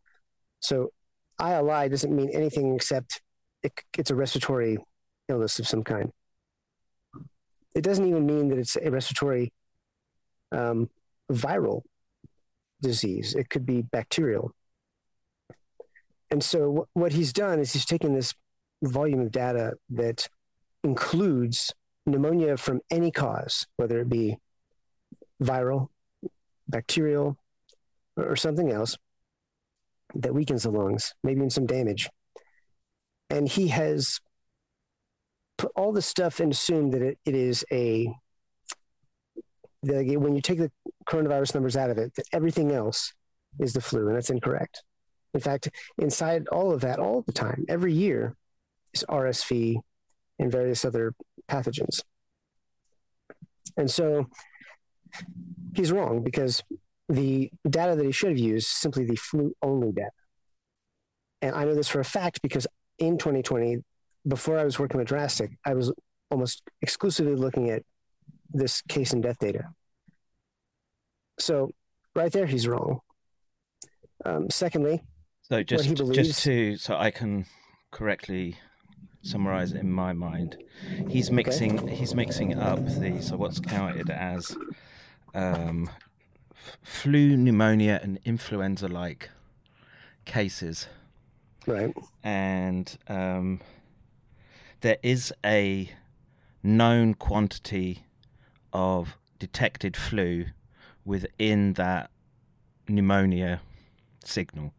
So 0.60 0.92
ILI 1.40 1.88
doesn't 1.88 2.14
mean 2.14 2.30
anything 2.30 2.74
except 2.74 3.20
it, 3.62 3.72
it's 3.96 4.10
a 4.10 4.14
respiratory 4.14 4.78
illness 5.28 5.58
of 5.58 5.66
some 5.66 5.82
kind. 5.82 6.10
It 7.74 7.82
doesn't 7.82 8.06
even 8.06 8.26
mean 8.26 8.48
that 8.48 8.58
it's 8.58 8.76
a 8.76 8.90
respiratory 8.90 9.52
um, 10.52 10.88
viral 11.30 11.82
disease. 12.80 13.34
It 13.34 13.50
could 13.50 13.66
be 13.66 13.82
bacterial. 13.82 14.52
And 16.30 16.42
so 16.42 16.88
what 16.94 17.12
he's 17.12 17.32
done 17.32 17.60
is 17.60 17.72
he's 17.72 17.84
taken 17.84 18.14
this 18.14 18.34
volume 18.82 19.20
of 19.20 19.30
data 19.30 19.74
that 19.90 20.28
includes 20.82 21.72
pneumonia 22.06 22.56
from 22.56 22.80
any 22.90 23.10
cause, 23.10 23.66
whether 23.76 24.00
it 24.00 24.08
be 24.08 24.36
viral, 25.42 25.88
bacterial, 26.68 27.36
or 28.16 28.36
something 28.36 28.70
else 28.70 28.96
that 30.14 30.34
weakens 30.34 30.62
the 30.62 30.70
lungs, 30.70 31.14
maybe 31.22 31.38
even 31.38 31.50
some 31.50 31.66
damage. 31.66 32.08
And 33.30 33.48
he 33.48 33.68
has 33.68 34.20
put 35.58 35.72
all 35.76 35.92
this 35.92 36.06
stuff 36.06 36.40
and 36.40 36.52
assumed 36.52 36.92
that 36.94 37.02
it, 37.02 37.18
it 37.24 37.34
is 37.34 37.64
a 37.72 38.12
when 39.82 40.34
you 40.34 40.42
take 40.42 40.58
the 40.58 40.70
coronavirus 41.08 41.54
numbers 41.54 41.76
out 41.76 41.90
of 41.90 41.98
it, 41.98 42.14
that 42.16 42.26
everything 42.32 42.72
else 42.72 43.12
is 43.60 43.72
the 43.72 43.80
flu, 43.80 44.08
and 44.08 44.16
that's 44.16 44.30
incorrect. 44.30 44.82
In 45.34 45.40
fact, 45.40 45.68
inside 45.98 46.48
all 46.48 46.72
of 46.72 46.80
that, 46.80 46.98
all 46.98 47.22
the 47.22 47.32
time, 47.32 47.64
every 47.68 47.92
year, 47.92 48.36
is 48.92 49.04
RSV 49.08 49.76
and 50.38 50.50
various 50.50 50.84
other 50.84 51.14
pathogens. 51.48 52.00
And 53.76 53.90
so 53.90 54.26
he's 55.74 55.92
wrong 55.92 56.22
because 56.22 56.62
the 57.08 57.50
data 57.68 57.94
that 57.96 58.04
he 58.04 58.12
should 58.12 58.30
have 58.30 58.38
used 58.38 58.68
simply 58.68 59.04
the 59.04 59.16
flu 59.16 59.54
only 59.62 59.92
data. 59.92 60.10
And 61.42 61.54
I 61.54 61.64
know 61.64 61.74
this 61.74 61.88
for 61.88 62.00
a 62.00 62.04
fact 62.04 62.42
because 62.42 62.66
in 62.98 63.18
2020, 63.18 63.78
before 64.26 64.58
I 64.58 64.64
was 64.64 64.78
working 64.78 64.98
with 64.98 65.08
Drastic, 65.08 65.50
I 65.64 65.74
was 65.74 65.92
almost 66.30 66.62
exclusively 66.82 67.34
looking 67.34 67.70
at 67.70 67.82
this 68.50 68.82
case 68.82 69.12
and 69.12 69.22
death 69.22 69.38
data. 69.38 69.64
So 71.38 71.70
right 72.14 72.32
there, 72.32 72.46
he's 72.46 72.66
wrong. 72.66 73.00
Um, 74.24 74.50
secondly, 74.50 75.02
So 75.42 75.56
what 75.56 75.66
just 75.66 75.84
he 75.84 75.94
believes, 75.94 76.28
just 76.28 76.42
to 76.44 76.76
so 76.76 76.96
I 76.96 77.10
can 77.10 77.44
correctly 77.92 78.56
summarize 79.22 79.72
it 79.72 79.80
in 79.80 79.92
my 79.92 80.12
mind, 80.12 80.56
he's 81.08 81.30
mixing 81.30 81.86
he's 81.86 82.14
mixing 82.14 82.58
up 82.58 82.84
the 82.84 83.20
so 83.20 83.36
what's 83.36 83.60
counted 83.60 84.10
as 84.10 84.56
um, 85.34 85.90
f- 86.66 86.78
flu, 86.82 87.36
pneumonia, 87.36 88.00
and 88.02 88.18
influenza 88.24 88.88
like 88.88 89.30
cases. 90.24 90.88
Right. 91.66 91.94
And 92.22 92.96
um, 93.08 93.60
there 94.80 94.98
is 95.02 95.32
a 95.44 95.90
known 96.62 97.14
quantity 97.14 98.04
of 98.72 99.16
detected 99.38 99.96
flu 99.96 100.46
within 101.04 101.74
that 101.74 102.10
pneumonia 102.88 103.60
signal, 104.24 104.72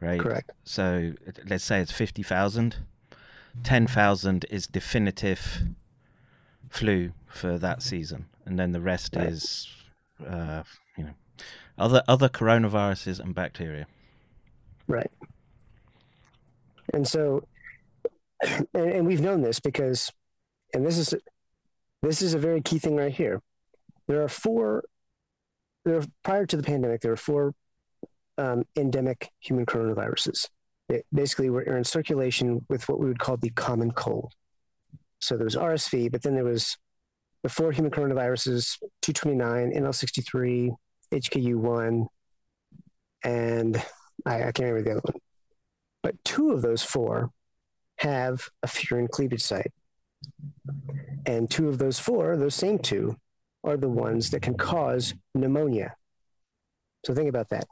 right? 0.00 0.20
Correct. 0.20 0.50
So 0.64 1.12
let's 1.48 1.64
say 1.64 1.80
it's 1.80 1.92
50,000. 1.92 2.76
10,000 3.62 4.46
is 4.50 4.66
definitive 4.66 5.62
flu 6.68 7.12
for 7.26 7.56
that 7.58 7.82
season. 7.82 8.26
And 8.44 8.58
then 8.58 8.72
the 8.72 8.80
rest 8.80 9.14
Right. 9.14 9.28
is, 9.28 9.68
uh, 10.26 10.64
other 11.78 12.02
other 12.08 12.28
coronaviruses 12.28 13.20
and 13.20 13.34
bacteria. 13.34 13.86
Right. 14.86 15.10
And 16.92 17.06
so, 17.06 17.46
and, 18.42 18.68
and 18.74 19.06
we've 19.06 19.20
known 19.20 19.40
this 19.40 19.60
because, 19.60 20.10
and 20.72 20.86
this 20.86 20.98
is 20.98 21.14
this 22.02 22.22
is 22.22 22.34
a 22.34 22.38
very 22.38 22.60
key 22.60 22.78
thing 22.78 22.96
right 22.96 23.12
here. 23.12 23.40
There 24.08 24.22
are 24.22 24.28
four. 24.28 24.84
There 25.84 25.98
are, 25.98 26.04
prior 26.22 26.46
to 26.46 26.56
the 26.56 26.62
pandemic, 26.62 27.00
there 27.00 27.12
were 27.12 27.16
four 27.16 27.54
um, 28.38 28.64
endemic 28.76 29.30
human 29.40 29.66
coronaviruses. 29.66 30.48
They 30.88 31.02
basically 31.12 31.50
were 31.50 31.62
in 31.62 31.84
circulation 31.84 32.64
with 32.68 32.88
what 32.88 33.00
we 33.00 33.06
would 33.06 33.18
call 33.18 33.36
the 33.36 33.50
common 33.50 33.90
cold. 33.90 34.32
So 35.20 35.36
there 35.36 35.44
was 35.44 35.56
RSV, 35.56 36.12
but 36.12 36.22
then 36.22 36.34
there 36.34 36.44
was 36.44 36.76
the 37.42 37.48
four 37.48 37.72
human 37.72 37.90
coronaviruses: 37.90 38.78
229, 39.02 39.72
NL63, 39.72 40.74
HKU1, 41.14 42.06
and 43.22 43.76
I, 44.26 44.34
I 44.36 44.52
can't 44.52 44.60
remember 44.60 44.82
the 44.82 44.90
other 44.92 45.00
one. 45.04 45.20
But 46.02 46.22
two 46.24 46.50
of 46.50 46.62
those 46.62 46.82
four 46.82 47.30
have 47.98 48.48
a 48.62 48.66
furin 48.66 49.08
cleavage 49.08 49.42
site. 49.42 49.72
And 51.26 51.50
two 51.50 51.68
of 51.68 51.78
those 51.78 51.98
four, 51.98 52.36
those 52.36 52.54
same 52.54 52.78
two, 52.78 53.16
are 53.62 53.76
the 53.76 53.88
ones 53.88 54.30
that 54.30 54.42
can 54.42 54.54
cause 54.54 55.14
pneumonia. 55.34 55.94
So 57.06 57.14
think 57.14 57.28
about 57.28 57.48
that. 57.50 57.64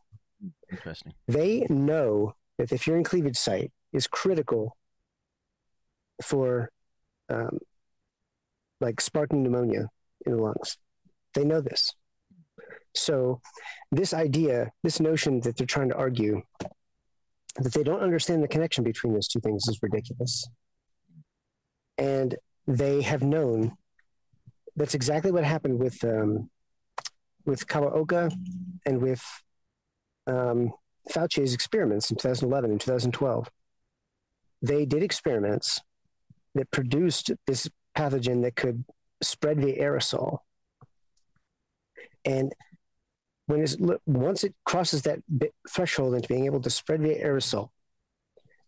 Interesting. 0.71 1.13
They 1.29 1.67
know 1.69 2.35
that 2.59 2.71
the 2.71 2.77
furin 2.77 3.05
cleavage 3.05 3.37
site 3.37 3.73
is 3.93 4.07
critical 4.07 4.77
for 6.23 6.71
um, 7.29 7.59
like 8.81 9.01
sparking 9.01 9.43
pneumonia 9.43 9.89
in 10.25 10.37
the 10.37 10.43
lungs. 10.43 10.77
They 11.35 11.45
know 11.45 11.61
this. 11.61 11.93
So, 12.95 13.41
this 13.91 14.13
idea, 14.13 14.71
this 14.83 15.01
notion 15.01 15.41
that 15.41 15.57
they're 15.57 15.67
trying 15.67 15.89
to 15.89 15.97
argue 15.97 16.43
that 17.57 17.73
they 17.73 17.83
don't 17.83 18.01
understand 18.01 18.43
the 18.43 18.49
connection 18.49 18.85
between 18.85 19.13
those 19.13 19.29
two 19.29 19.41
things 19.41 19.67
is 19.69 19.83
ridiculous. 19.83 20.49
And 21.99 22.37
they 22.67 23.03
have 23.03 23.23
known 23.23 23.77
that's 24.77 24.95
exactly 24.95 25.31
what 25.31 25.45
happened 25.45 25.79
with 25.79 26.03
um, 26.05 26.51
with 27.45 27.67
Kawaoka 27.67 28.33
and 28.87 29.03
with 29.03 29.23
um, 30.27 30.73
Fauci's 31.11 31.55
experiments 31.55 32.11
in 32.11 32.17
2011 32.17 32.71
and 32.71 32.81
2012. 32.81 33.51
They 34.63 34.87
did 34.87 35.03
experiments 35.03 35.81
that 36.55 36.71
produced 36.71 37.33
this 37.47 37.69
pathogen 37.97 38.43
that 38.43 38.55
could 38.55 38.85
spread 39.23 39.61
via 39.61 39.83
aerosol. 39.83 40.39
And 42.25 42.53
when 43.53 43.61
it's, 43.61 43.77
once 44.07 44.45
it 44.45 44.55
crosses 44.65 45.03
that 45.03 45.19
threshold 45.69 46.15
into 46.15 46.27
being 46.27 46.47
able 46.47 46.63
to 46.63 46.71
spread 46.71 47.03
via 47.03 47.23
aerosol, 47.23 47.69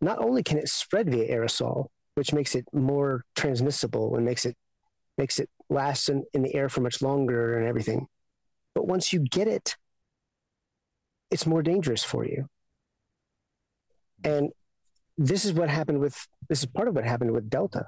not 0.02 0.18
only 0.18 0.42
can 0.42 0.58
it 0.58 0.68
spread 0.68 1.08
via 1.08 1.26
aerosol, 1.34 1.86
which 2.16 2.34
makes 2.34 2.54
it 2.54 2.66
more 2.74 3.24
transmissible 3.34 4.14
and 4.14 4.26
makes 4.26 4.44
it 4.44 4.56
makes 5.16 5.38
it 5.38 5.48
last 5.70 6.10
in, 6.10 6.24
in 6.34 6.42
the 6.42 6.54
air 6.54 6.68
for 6.68 6.82
much 6.82 7.00
longer 7.00 7.56
and 7.56 7.66
everything, 7.66 8.06
but 8.74 8.86
once 8.86 9.10
you 9.10 9.20
get 9.20 9.48
it, 9.48 9.76
it's 11.30 11.46
more 11.46 11.62
dangerous 11.62 12.04
for 12.04 12.26
you. 12.26 12.46
And 14.22 14.50
this 15.16 15.46
is 15.46 15.54
what 15.54 15.70
happened 15.70 16.00
with 16.00 16.26
this 16.50 16.58
is 16.58 16.66
part 16.66 16.88
of 16.88 16.94
what 16.94 17.04
happened 17.06 17.30
with 17.30 17.48
Delta, 17.48 17.86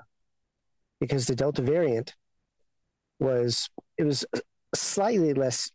because 0.98 1.26
the 1.26 1.36
Delta 1.36 1.60
variant 1.60 2.14
was 3.20 3.68
it 3.98 4.04
was 4.04 4.24
slightly 4.74 5.34
less 5.34 5.70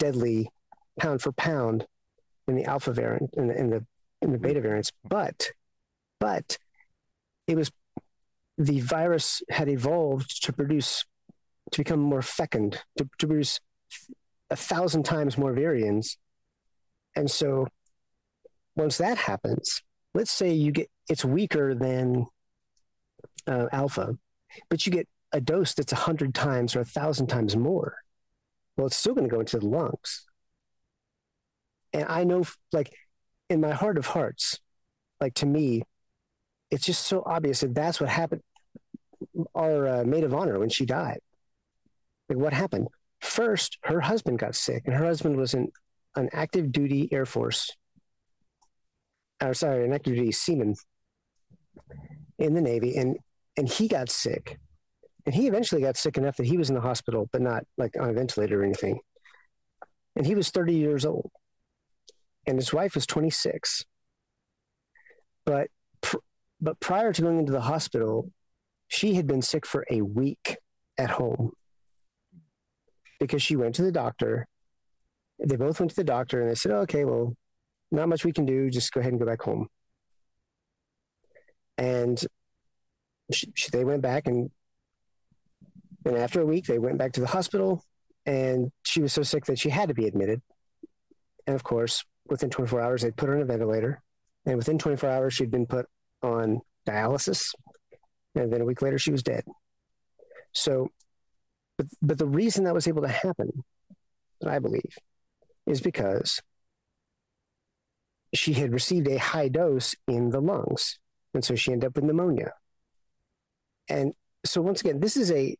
deadly 0.00 0.50
pound 0.98 1.22
for 1.22 1.30
pound 1.30 1.86
in 2.48 2.56
the 2.56 2.64
alpha 2.64 2.92
variant 2.92 3.30
and 3.36 3.50
the, 3.50 3.56
and 3.56 3.72
the 3.72 3.86
and 4.20 4.34
the 4.34 4.38
beta 4.38 4.60
variants, 4.60 4.90
but 5.08 5.52
but 6.18 6.58
it 7.46 7.56
was 7.56 7.70
the 8.58 8.80
virus 8.80 9.42
had 9.48 9.68
evolved 9.68 10.42
to 10.42 10.52
produce 10.52 11.04
to 11.70 11.78
become 11.78 12.00
more 12.00 12.22
fecund 12.22 12.80
to, 12.98 13.08
to 13.18 13.26
produce 13.28 13.60
a 14.50 14.56
thousand 14.56 15.04
times 15.04 15.38
more 15.38 15.52
variants 15.52 16.18
and 17.14 17.30
so 17.30 17.66
once 18.76 18.98
that 18.98 19.16
happens 19.16 19.82
let's 20.14 20.32
say 20.32 20.52
you 20.52 20.72
get 20.72 20.90
it's 21.08 21.24
weaker 21.24 21.74
than 21.74 22.26
uh, 23.46 23.66
alpha, 23.72 24.16
but 24.68 24.86
you 24.86 24.92
get 24.92 25.08
a 25.32 25.40
dose 25.40 25.74
that's 25.74 25.92
a 25.92 25.96
hundred 25.96 26.34
times 26.34 26.74
or 26.74 26.80
a 26.80 26.84
thousand 26.84 27.26
times 27.26 27.56
more. 27.56 27.96
Well, 28.80 28.86
it's 28.86 28.96
still 28.96 29.12
going 29.12 29.28
to 29.28 29.30
go 29.30 29.40
into 29.40 29.58
the 29.58 29.66
lungs. 29.66 30.24
And 31.92 32.06
I 32.08 32.24
know, 32.24 32.44
like, 32.72 32.90
in 33.50 33.60
my 33.60 33.72
heart 33.72 33.98
of 33.98 34.06
hearts, 34.06 34.58
like 35.20 35.34
to 35.34 35.46
me, 35.46 35.82
it's 36.70 36.86
just 36.86 37.06
so 37.06 37.22
obvious 37.26 37.60
that 37.60 37.74
that's 37.74 38.00
what 38.00 38.08
happened. 38.08 38.40
Our 39.54 39.86
uh, 39.86 40.04
maid 40.04 40.24
of 40.24 40.32
honor 40.32 40.58
when 40.58 40.70
she 40.70 40.86
died. 40.86 41.20
Like, 42.30 42.38
what 42.38 42.54
happened? 42.54 42.88
First, 43.20 43.76
her 43.82 44.00
husband 44.00 44.38
got 44.38 44.54
sick, 44.54 44.84
and 44.86 44.94
her 44.94 45.04
husband 45.04 45.36
was 45.36 45.52
an, 45.52 45.70
an 46.16 46.30
active 46.32 46.72
duty 46.72 47.06
Air 47.12 47.26
Force, 47.26 47.76
or 49.42 49.52
sorry, 49.52 49.84
an 49.84 49.92
active 49.92 50.14
duty 50.14 50.32
seaman 50.32 50.74
in 52.38 52.54
the 52.54 52.62
Navy, 52.62 52.96
and 52.96 53.18
and 53.58 53.68
he 53.68 53.88
got 53.88 54.08
sick, 54.08 54.58
and 55.30 55.40
he 55.40 55.46
eventually 55.46 55.80
got 55.80 55.96
sick 55.96 56.18
enough 56.18 56.38
that 56.38 56.46
he 56.46 56.56
was 56.56 56.70
in 56.70 56.74
the 56.74 56.80
hospital, 56.80 57.28
but 57.30 57.40
not 57.40 57.62
like 57.78 57.94
on 58.00 58.10
a 58.10 58.12
ventilator 58.12 58.60
or 58.60 58.64
anything. 58.64 58.98
And 60.16 60.26
he 60.26 60.34
was 60.34 60.50
30 60.50 60.74
years 60.74 61.06
old, 61.06 61.30
and 62.48 62.58
his 62.58 62.72
wife 62.72 62.96
was 62.96 63.06
26. 63.06 63.84
But 65.46 65.68
pr- 66.00 66.16
but 66.60 66.80
prior 66.80 67.12
to 67.12 67.22
going 67.22 67.38
into 67.38 67.52
the 67.52 67.60
hospital, 67.60 68.32
she 68.88 69.14
had 69.14 69.28
been 69.28 69.40
sick 69.40 69.66
for 69.66 69.86
a 69.88 70.02
week 70.02 70.56
at 70.98 71.10
home 71.10 71.52
because 73.20 73.40
she 73.40 73.54
went 73.54 73.76
to 73.76 73.82
the 73.82 73.92
doctor. 73.92 74.48
They 75.38 75.54
both 75.54 75.78
went 75.78 75.90
to 75.90 75.96
the 75.96 76.02
doctor 76.02 76.40
and 76.40 76.50
they 76.50 76.56
said, 76.56 76.72
oh, 76.72 76.78
okay, 76.78 77.04
well, 77.04 77.36
not 77.92 78.08
much 78.08 78.24
we 78.24 78.32
can 78.32 78.46
do. 78.46 78.68
Just 78.68 78.92
go 78.92 78.98
ahead 78.98 79.12
and 79.12 79.20
go 79.20 79.26
back 79.26 79.42
home. 79.42 79.68
And 81.78 82.20
she, 83.32 83.52
she, 83.54 83.70
they 83.70 83.84
went 83.84 84.02
back 84.02 84.26
and 84.26 84.50
and 86.04 86.16
after 86.16 86.40
a 86.40 86.46
week 86.46 86.66
they 86.66 86.78
went 86.78 86.98
back 86.98 87.12
to 87.12 87.20
the 87.20 87.26
hospital 87.26 87.84
and 88.26 88.70
she 88.84 89.00
was 89.00 89.12
so 89.12 89.22
sick 89.22 89.44
that 89.46 89.58
she 89.58 89.70
had 89.70 89.88
to 89.88 89.94
be 89.94 90.06
admitted. 90.06 90.42
And 91.46 91.54
of 91.54 91.64
course, 91.64 92.04
within 92.26 92.50
24 92.50 92.80
hours 92.80 93.02
they 93.02 93.10
put 93.10 93.28
her 93.28 93.36
on 93.36 93.42
a 93.42 93.46
ventilator 93.46 94.02
and 94.46 94.56
within 94.56 94.78
24 94.78 95.08
hours 95.08 95.34
she'd 95.34 95.50
been 95.50 95.66
put 95.66 95.86
on 96.22 96.60
dialysis 96.86 97.52
and 98.34 98.52
then 98.52 98.60
a 98.60 98.64
week 98.64 98.82
later 98.82 98.98
she 98.98 99.12
was 99.12 99.22
dead. 99.22 99.44
So 100.52 100.88
but 101.76 101.86
but 102.02 102.18
the 102.18 102.26
reason 102.26 102.64
that 102.64 102.74
was 102.74 102.86
able 102.86 103.02
to 103.02 103.08
happen, 103.08 103.64
I 104.46 104.58
believe, 104.58 104.98
is 105.66 105.80
because 105.80 106.42
she 108.34 108.52
had 108.52 108.72
received 108.72 109.08
a 109.08 109.18
high 109.18 109.48
dose 109.48 109.94
in 110.06 110.30
the 110.30 110.40
lungs. 110.40 110.98
And 111.32 111.44
so 111.44 111.54
she 111.54 111.72
ended 111.72 111.88
up 111.88 111.96
with 111.96 112.04
pneumonia. 112.04 112.52
And 113.88 114.12
so 114.44 114.60
once 114.60 114.80
again, 114.80 115.00
this 115.00 115.16
is 115.16 115.30
a 115.32 115.56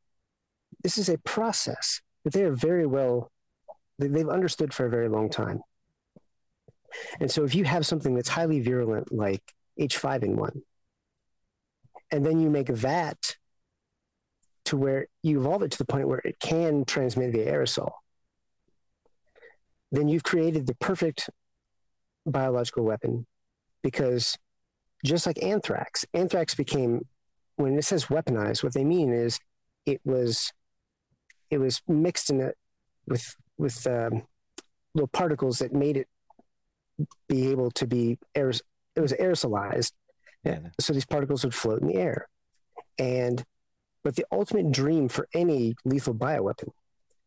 this 0.83 0.99
is 0.99 1.09
a 1.09 1.19
process 1.19 2.01
that 2.25 2.33
they 2.33 2.45
are 2.45 2.55
very 2.55 2.87
well 2.87 3.31
they've 3.99 4.29
understood 4.29 4.73
for 4.73 4.87
a 4.87 4.91
very 4.91 5.09
long 5.09 5.29
time. 5.29 5.61
And 7.21 7.31
so 7.31 7.45
if 7.45 7.55
you 7.55 7.65
have 7.65 7.87
something 7.87 8.15
that's 8.15 8.29
highly 8.29 8.61
virulent 8.61 9.13
like 9.13 9.43
H5N1, 9.79 10.63
and 12.11 12.27
then 12.27 12.41
you 12.41 12.51
make 12.51 12.67
that 12.67 13.37
to 14.65 14.77
where 14.77 15.07
you 15.23 15.41
evolve 15.41 15.63
it 15.63 15.71
to 15.73 15.79
the 15.79 15.85
point 15.85 16.09
where 16.09 16.21
it 16.25 16.39
can 16.41 16.85
transmit 16.85 17.33
via 17.33 17.53
aerosol, 17.53 17.91
then 19.93 20.09
you've 20.09 20.25
created 20.25 20.67
the 20.67 20.75
perfect 20.77 21.31
biological 22.27 22.85
weapon 22.85 23.27
because 23.83 24.37
just 25.05 25.27
like 25.27 25.43
anthrax, 25.43 26.05
anthrax 26.15 26.55
became 26.55 27.07
when 27.57 27.77
it 27.77 27.85
says 27.85 28.07
weaponized, 28.07 28.63
what 28.63 28.75
they 28.75 28.85
mean 28.85 29.13
is 29.13 29.39
it 29.87 30.01
was 30.05 30.53
it 31.51 31.59
was 31.59 31.83
mixed 31.89 32.31
in 32.31 32.41
it 32.41 32.57
with 33.07 33.37
with 33.59 33.87
um, 33.87 34.23
little 34.95 35.09
particles 35.09 35.59
that 35.59 35.73
made 35.73 35.97
it 35.97 36.09
be 37.29 37.49
able 37.51 37.71
to 37.73 37.87
be 37.87 38.19
aeros- 38.35 38.63
it 38.97 39.01
was 39.01 39.13
aerosolized. 39.13 39.93
Yeah. 40.45 40.61
so 40.79 40.95
these 40.95 41.05
particles 41.05 41.45
would 41.45 41.55
float 41.55 41.83
in 41.83 41.89
the 41.89 41.97
air. 41.97 42.27
And 42.99 43.45
but 44.03 44.17
the 44.17 44.25
ultimate 44.33 44.73
dream 44.73 45.09
for 45.09 45.29
any 45.35 45.75
lethal 45.85 46.15
bioweapon 46.15 46.71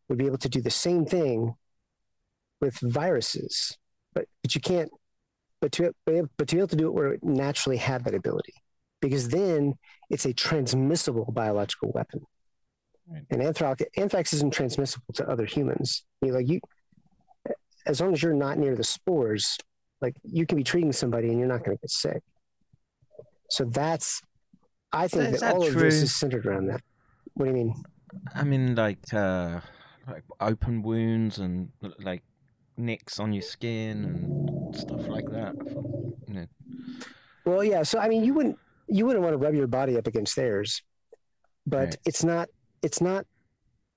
would 0.10 0.18
be 0.18 0.26
able 0.26 0.40
to 0.40 0.50
do 0.50 0.62
the 0.62 0.72
same 0.72 1.06
thing 1.06 1.54
with 2.60 2.80
viruses. 2.82 3.78
But 4.14 4.26
but 4.42 4.56
you 4.56 4.62
can't 4.62 4.90
but 5.62 5.72
to 5.74 5.94
but 6.06 6.48
to 6.48 6.56
be 6.56 6.60
able 6.60 6.68
to 6.70 6.76
do 6.76 6.88
it 6.88 6.94
where 6.94 7.14
it 7.14 7.24
naturally 7.24 7.78
had 7.78 8.04
that 8.06 8.16
ability. 8.16 8.54
Because 9.00 9.30
then 9.30 9.76
it's 10.10 10.26
a 10.26 10.34
transmissible 10.34 11.32
biological 11.32 11.92
weapon 11.94 12.26
right. 13.10 13.24
and 13.30 13.42
anthrax 13.42 13.84
anthrax 13.98 14.34
isn't 14.34 14.54
transmissible 14.54 15.14
to 15.14 15.28
other 15.30 15.46
humans 15.46 16.04
you 16.22 16.30
know, 16.30 16.36
like 16.36 16.48
you 16.48 16.60
as 17.86 18.00
long 18.00 18.14
as 18.14 18.24
you're 18.24 18.34
not 18.34 18.58
near 18.58 18.76
the 18.76 18.84
spores 18.84 19.58
like 20.02 20.16
you 20.24 20.46
can 20.46 20.58
be 20.58 20.64
treating 20.64 20.92
somebody 20.92 21.30
and 21.30 21.40
you're 21.40 21.48
not 21.48 21.64
going 21.64 21.76
to 21.78 21.82
get 21.82 21.90
sick 21.90 22.22
so 23.50 23.66
that's 23.66 24.22
i 24.92 25.08
think 25.08 25.32
that, 25.32 25.40
that, 25.40 25.56
all 25.56 25.62
true? 25.62 25.70
of 25.70 25.80
this 25.80 26.02
is 26.02 26.16
centered 26.16 26.46
around 26.46 26.68
that 26.68 26.82
what 27.34 27.46
do 27.46 27.52
you 27.52 27.58
mean 27.58 27.74
i 28.36 28.44
mean 28.44 28.76
like 28.76 29.14
uh 29.14 29.60
like 30.08 30.24
open 30.40 30.82
wounds 30.82 31.38
and 31.38 31.70
like 32.00 32.24
nicks 32.78 33.20
on 33.20 33.34
your 33.34 33.42
skin 33.42 34.04
and 34.06 34.76
stuff 34.76 35.08
like 35.08 35.30
that. 35.32 35.54
You 36.28 36.34
know. 36.34 36.46
Well, 37.46 37.64
yeah. 37.64 37.84
So 37.84 38.00
I 38.00 38.08
mean, 38.08 38.24
you 38.24 38.34
wouldn't 38.34 38.58
you 38.88 39.06
wouldn't 39.06 39.24
want 39.24 39.34
to 39.34 39.38
rub 39.38 39.54
your 39.54 39.68
body 39.68 39.98
up 39.98 40.08
against 40.08 40.36
theirs, 40.36 40.82
but 41.66 41.86
right. 41.86 41.98
it's 42.06 42.24
not 42.24 42.50
it's 42.84 43.02
not 43.02 43.26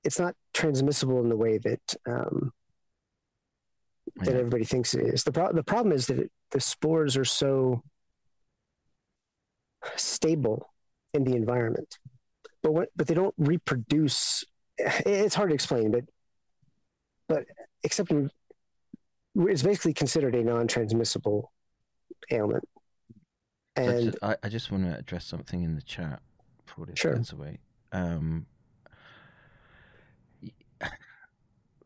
it's 0.05 0.19
not 0.19 0.35
transmissible 0.55 1.21
in 1.21 1.29
the 1.29 1.37
way 1.37 1.59
that 1.59 1.97
um, 2.07 2.53
that 4.17 4.33
yeah. 4.33 4.39
everybody 4.39 4.65
thinks 4.65 4.95
it 4.95 5.05
is. 5.05 5.25
The 5.25 5.33
pro- 5.33 5.53
the 5.53 5.63
problem 5.63 5.93
is 5.93 6.07
that 6.07 6.19
it, 6.19 6.31
the 6.53 6.61
spores 6.61 7.17
are 7.17 7.25
so 7.25 7.83
stable 9.97 10.73
in 11.13 11.25
the 11.25 11.35
environment, 11.35 11.99
but 12.63 12.73
what, 12.73 12.89
but 12.97 13.07
they 13.07 13.15
don't 13.15 13.35
reproduce. 13.37 14.45
It's 14.79 15.35
hard 15.35 15.51
to 15.51 15.55
explain, 15.55 15.91
but 15.91 16.05
but 17.29 17.45
except 17.83 18.11
in 18.11 18.31
it's 19.35 19.63
basically 19.63 19.93
considered 19.93 20.35
a 20.35 20.43
non-transmissible 20.43 21.53
ailment. 22.31 22.65
And 23.75 24.17
I, 24.23 24.37
I 24.43 24.49
just 24.49 24.71
want 24.71 24.85
to 24.85 24.97
address 24.97 25.27
something 25.27 25.63
in 25.63 25.75
the 25.75 25.83
chat 25.83 26.23
before 26.65 26.87
this 26.87 26.99
sure. 26.99 27.15
gets 27.15 27.33
away. 27.33 27.59
Um, 27.93 28.47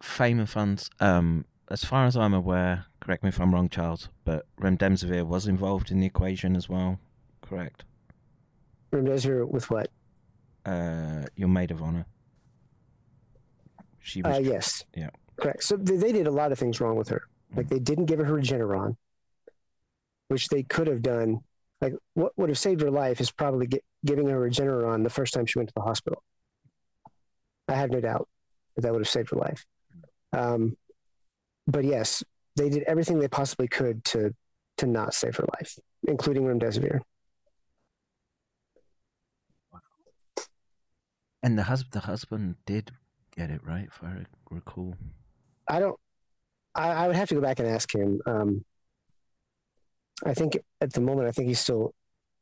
fame 0.03 0.39
and 0.39 0.49
funds. 0.49 0.91
Um, 1.01 1.45
as 1.71 1.85
far 1.85 2.07
as 2.07 2.17
I'm 2.17 2.35
aware, 2.35 2.87
correct 3.01 3.23
me 3.23 3.29
if 3.29 3.41
I'm 3.41 3.55
wrong, 3.55 3.69
Charles, 3.69 4.09
but 4.25 4.47
remdesivir 4.61 5.25
was 5.27 5.47
involved 5.47 5.91
in 5.91 6.01
the 6.01 6.07
equation 6.07 6.57
as 6.57 6.69
well. 6.69 6.99
Correct. 7.43 7.85
Remdesivir 8.93 9.49
with 9.49 9.71
what? 9.71 9.91
Uh, 10.67 11.25
your 11.37 11.49
maid 11.49 11.71
of 11.71 11.83
honor. 11.83 12.07
She 14.01 14.23
was. 14.23 14.37
Uh, 14.37 14.41
yes. 14.41 14.85
Yeah. 14.97 15.11
Correct. 15.37 15.63
So 15.63 15.77
they 15.77 16.13
did 16.13 16.27
a 16.27 16.31
lot 16.31 16.53
of 16.53 16.59
things 16.59 16.81
wrong 16.81 16.97
with 16.97 17.09
her. 17.09 17.23
Like 17.55 17.69
they 17.69 17.79
didn't 17.79 18.07
give 18.07 18.19
her 18.19 18.37
a 18.37 18.41
Regeneron, 18.41 18.97
which 20.29 20.49
they 20.49 20.63
could 20.63 20.87
have 20.87 21.03
done. 21.03 21.41
Like 21.81 21.95
what 22.15 22.33
would 22.37 22.49
have 22.49 22.59
saved 22.59 22.83
her 22.83 22.91
life 22.91 23.21
is 23.21 23.31
probably 23.31 23.67
get, 23.67 23.85
giving 24.05 24.29
her 24.29 24.45
a 24.45 24.51
Regeneron 24.51 25.03
the 25.03 25.11
first 25.11 25.35
time 25.35 25.47
she 25.47 25.59
went 25.59 25.69
to 25.69 25.75
the 25.75 25.83
hospital. 25.83 26.23
I 27.69 27.75
have 27.75 27.91
no 27.91 28.01
doubt 28.01 28.29
that 28.75 28.83
that 28.83 28.93
would 28.93 29.01
have 29.01 29.09
saved 29.09 29.31
her 29.31 29.37
life. 29.37 29.65
Um, 30.33 30.77
but 31.67 31.85
yes, 31.85 32.23
they 32.57 32.69
did 32.69 32.83
everything 32.85 33.19
they 33.19 33.29
possibly 33.29 33.69
could 33.69 34.05
to 34.07 34.35
to 34.79 34.87
not 34.87 35.15
save 35.15 35.37
her 35.37 35.47
life, 35.59 35.79
including 36.09 36.45
remdesivir. 36.45 37.01
And 41.43 41.59
the 41.59 41.63
husband, 41.63 41.93
the 41.93 42.01
husband 42.01 42.57
did 42.67 42.91
get 43.37 43.51
it 43.51 43.61
right, 43.65 43.87
if 43.87 44.03
I 44.03 44.25
recall. 44.51 44.95
I 45.69 45.81
don't. 45.81 45.99
I, 46.75 46.91
I 46.91 47.07
would 47.07 47.17
have 47.17 47.29
to 47.31 47.35
go 47.35 47.41
back 47.41 47.59
and 47.59 47.69
ask 47.69 47.93
him. 47.95 48.21
Um, 48.27 48.65
I 50.25 50.35
think 50.35 50.59
at 50.81 50.93
the 50.93 51.01
moment, 51.01 51.29
I 51.29 51.33
think 51.33 51.49
he's 51.49 51.61
still 51.61 51.95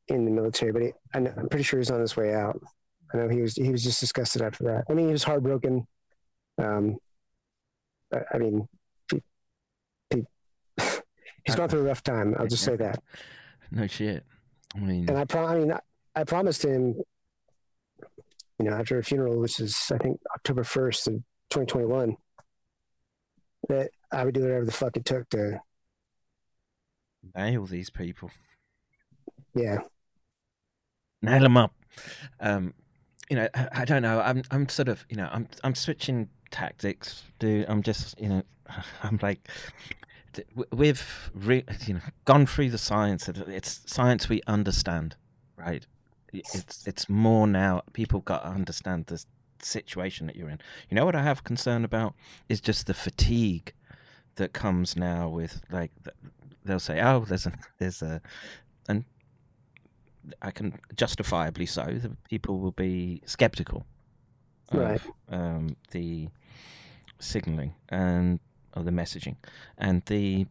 in 0.08 0.24
the 0.24 0.30
military, 0.30 0.72
but 0.72 0.82
he, 0.82 0.92
I'm 1.14 1.48
pretty 1.48 1.62
sure 1.62 1.78
he's 1.78 1.90
on 1.90 2.00
his 2.00 2.16
way 2.16 2.34
out. 2.34 2.60
I 3.12 3.18
know 3.18 3.28
he 3.28 3.40
was 3.40 3.54
he 3.54 3.70
was 3.70 3.82
just 3.82 4.00
disgusted 4.00 4.42
after 4.42 4.64
that. 4.64 4.84
I 4.90 4.94
mean, 4.94 5.06
he 5.06 5.12
was 5.12 5.24
heartbroken. 5.24 5.86
Um, 6.58 6.96
I 8.12 8.38
mean, 8.38 8.68
he, 9.10 9.22
he, 10.14 10.24
he's 11.44 11.54
gone 11.56 11.68
through 11.68 11.80
a 11.80 11.84
rough 11.84 12.02
time. 12.02 12.34
I'll 12.38 12.46
just 12.46 12.64
say 12.64 12.76
that. 12.76 13.02
No 13.70 13.86
shit. 13.86 14.24
I 14.74 14.78
mean, 14.78 15.10
and 15.10 15.18
I 15.18 15.26
pro- 15.26 15.46
I 15.46 15.58
mean, 15.58 15.70
I, 15.72 15.80
I 16.16 16.24
promised 16.24 16.64
him, 16.64 16.94
you 18.58 18.64
know, 18.64 18.72
after 18.72 18.96
a 18.98 19.04
funeral, 19.04 19.38
which 19.38 19.60
is 19.60 19.76
I 19.92 19.98
think 19.98 20.20
October 20.34 20.64
first 20.64 21.06
of 21.06 21.16
2021, 21.50 22.16
that 23.68 23.90
I 24.10 24.24
would 24.24 24.32
do 24.32 24.40
whatever 24.40 24.64
the 24.64 24.72
fuck 24.72 24.96
it 24.96 25.04
took 25.04 25.28
to 25.30 25.60
nail 27.36 27.66
these 27.66 27.90
people. 27.90 28.30
Yeah. 29.54 29.80
nail 31.20 31.42
them 31.42 31.58
up. 31.58 31.74
Um, 32.40 32.72
you 33.30 33.36
know, 33.36 33.48
I, 33.54 33.68
I 33.72 33.84
don't 33.84 34.02
know. 34.02 34.20
I'm 34.20 34.42
I'm 34.50 34.68
sort 34.68 34.88
of 34.88 35.04
you 35.08 35.16
know 35.16 35.28
I'm 35.32 35.48
I'm 35.64 35.74
switching 35.74 36.28
tactics, 36.50 37.24
dude. 37.38 37.66
I'm 37.68 37.82
just 37.82 38.20
you 38.20 38.28
know 38.28 38.42
I'm 39.02 39.18
like 39.22 39.48
we've 40.72 41.30
re- 41.34 41.64
you 41.86 41.94
know 41.94 42.00
gone 42.24 42.46
through 42.46 42.70
the 42.70 42.78
science. 42.78 43.28
It's 43.28 43.80
science 43.86 44.28
we 44.28 44.40
understand, 44.46 45.16
right? 45.56 45.86
It's 46.32 46.86
it's 46.86 47.08
more 47.08 47.46
now. 47.46 47.82
People 47.92 48.20
got 48.20 48.42
to 48.42 48.48
understand 48.48 49.06
the 49.06 49.24
situation 49.62 50.26
that 50.26 50.36
you're 50.36 50.50
in. 50.50 50.60
You 50.88 50.94
know 50.94 51.04
what 51.04 51.16
I 51.16 51.22
have 51.22 51.44
concern 51.44 51.84
about 51.84 52.14
is 52.48 52.60
just 52.60 52.86
the 52.86 52.94
fatigue 52.94 53.72
that 54.36 54.52
comes 54.52 54.96
now 54.96 55.28
with 55.28 55.60
like 55.70 55.90
they'll 56.64 56.78
say, 56.78 57.00
oh, 57.00 57.24
there's 57.28 57.46
a 57.46 57.52
there's 57.78 58.02
a 58.02 58.20
and 58.88 59.04
I 60.42 60.50
can 60.50 60.78
justifiably 60.96 61.66
so. 61.66 61.84
The 61.84 62.16
people 62.28 62.58
will 62.60 62.72
be 62.72 63.22
skeptical 63.26 63.86
of 64.70 64.78
Right. 64.78 65.00
um, 65.30 65.76
the 65.90 66.28
signaling 67.18 67.74
and 67.88 68.40
or 68.76 68.82
the 68.82 68.90
messaging, 68.90 69.36
and 69.76 70.02
the 70.06 70.46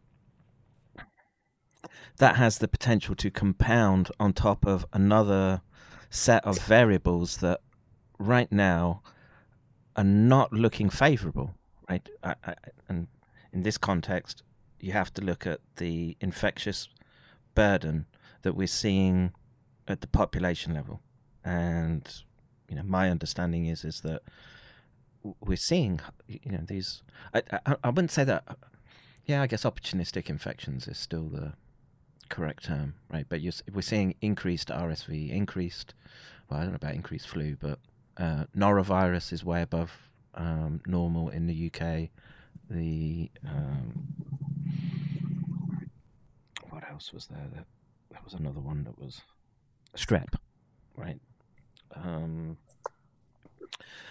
that 2.18 2.36
has 2.36 2.58
the 2.58 2.68
potential 2.68 3.14
to 3.14 3.30
compound 3.30 4.10
on 4.18 4.32
top 4.32 4.66
of 4.66 4.84
another 4.92 5.60
set 6.10 6.44
of 6.44 6.58
variables 6.58 7.36
that 7.38 7.60
right 8.18 8.50
now 8.50 9.02
are 9.96 10.04
not 10.04 10.52
looking 10.52 10.90
favourable. 10.90 11.54
Right, 11.88 12.08
I, 12.22 12.34
I, 12.44 12.54
and 12.88 13.06
in 13.52 13.62
this 13.62 13.78
context, 13.78 14.42
you 14.80 14.92
have 14.92 15.12
to 15.14 15.22
look 15.22 15.46
at 15.46 15.60
the 15.76 16.16
infectious 16.20 16.88
burden 17.54 18.06
that 18.42 18.54
we're 18.54 18.66
seeing 18.66 19.32
at 19.88 20.00
the 20.00 20.06
population 20.06 20.74
level, 20.74 21.00
and 21.44 22.22
you 22.68 22.76
know 22.76 22.82
my 22.82 23.10
understanding 23.10 23.66
is 23.66 23.84
is 23.84 24.00
that 24.02 24.22
we're 25.40 25.56
seeing 25.56 26.00
you 26.26 26.52
know 26.52 26.64
these. 26.66 27.02
I 27.34 27.42
I, 27.66 27.76
I 27.84 27.88
wouldn't 27.90 28.12
say 28.12 28.24
that. 28.24 28.44
Yeah, 29.24 29.42
I 29.42 29.46
guess 29.46 29.64
opportunistic 29.64 30.30
infections 30.30 30.88
is 30.88 30.96
still 30.96 31.28
the 31.28 31.52
correct 32.28 32.64
term, 32.64 32.94
right? 33.10 33.26
But 33.28 33.40
we're 33.72 33.82
seeing 33.82 34.14
increased 34.22 34.68
RSV, 34.68 35.30
increased. 35.30 35.94
Well, 36.48 36.60
I 36.60 36.62
don't 36.62 36.72
know 36.72 36.76
about 36.76 36.94
increased 36.94 37.28
flu, 37.28 37.56
but 37.60 37.78
uh, 38.16 38.44
norovirus 38.56 39.32
is 39.32 39.44
way 39.44 39.62
above 39.62 39.92
um, 40.34 40.80
normal 40.86 41.28
in 41.28 41.46
the 41.46 41.70
UK. 41.70 42.08
The 42.70 43.30
um, 43.46 44.06
what 46.70 46.88
else 46.90 47.12
was 47.12 47.26
there? 47.26 47.46
There, 47.52 47.64
there 48.10 48.20
was 48.24 48.34
another 48.34 48.60
one 48.60 48.84
that 48.84 48.98
was 48.98 49.20
strep, 49.96 50.34
right? 50.96 51.20
Um, 51.94 52.56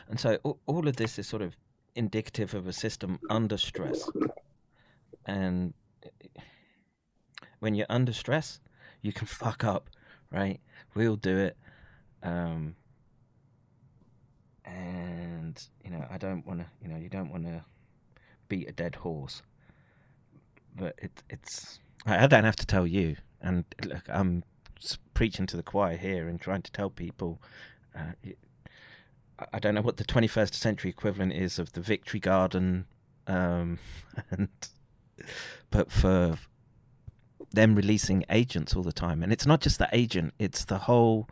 and 0.10 0.20
so 0.20 0.38
all, 0.66 0.88
of 0.88 0.96
this 0.96 1.20
is 1.20 1.28
sort 1.28 1.42
of 1.42 1.56
indicative 1.96 2.54
of 2.54 2.68
a 2.68 2.74
system 2.74 3.20
under 3.30 3.58
stress. 3.58 4.10
And 5.26 5.74
when 7.60 7.76
you're 7.76 7.88
under 7.90 8.14
stress, 8.14 8.60
you 9.02 9.12
can 9.12 9.28
fuck 9.28 9.64
up, 9.64 9.90
right? 10.32 10.60
We 10.94 11.08
all 11.08 11.16
do 11.16 11.38
it. 11.38 11.58
Um, 12.24 12.76
and, 14.66 15.62
you 15.84 15.92
know, 15.92 16.06
I 16.10 16.18
don't 16.18 16.46
want 16.46 16.60
to, 16.60 16.66
you 16.82 16.88
know, 16.88 16.98
you 16.98 17.10
don't 17.10 17.32
want 17.32 17.46
to 17.46 17.64
beat 18.48 18.70
a 18.70 18.72
dead 18.72 18.96
horse. 18.96 19.42
But 20.76 20.96
it, 21.02 21.24
it's, 21.30 21.80
I 22.06 22.28
don't 22.28 22.44
have 22.44 22.56
to 22.58 22.66
tell 22.66 22.88
you. 22.88 23.16
And 23.42 23.66
look, 23.84 24.04
I'm 24.10 24.44
preaching 25.14 25.46
to 25.48 25.58
the 25.58 25.64
choir 25.64 25.98
here 25.98 26.28
and 26.28 26.40
trying 26.40 26.62
to 26.62 26.72
tell 26.72 26.90
people. 26.90 27.42
Uh, 27.96 28.12
I 29.54 29.60
don't 29.60 29.76
know 29.76 29.82
what 29.82 29.98
the 29.98 30.04
21st 30.04 30.54
century 30.56 30.90
equivalent 30.90 31.34
is 31.34 31.60
of 31.60 31.74
the 31.74 31.82
Victory 31.82 32.20
Garden, 32.20 32.86
um, 33.28 33.78
and 34.32 34.50
but 35.70 35.92
for 35.92 36.38
them 37.52 37.76
releasing 37.76 38.24
agents 38.30 38.76
all 38.76 38.84
the 38.84 38.92
time, 38.92 39.22
and 39.24 39.32
it's 39.32 39.46
not 39.46 39.62
just 39.62 39.78
the 39.78 39.90
agent; 39.92 40.34
it's 40.40 40.66
the 40.66 40.80
whole 40.80 41.30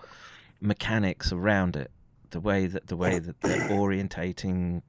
mechanics 0.62 1.32
around 1.32 1.76
it, 1.76 1.92
the 2.30 2.40
way 2.40 2.68
that 2.68 2.88
the 2.88 2.96
way 2.98 3.20
that 3.20 3.42
they're 3.42 3.70
orientating 3.70 4.82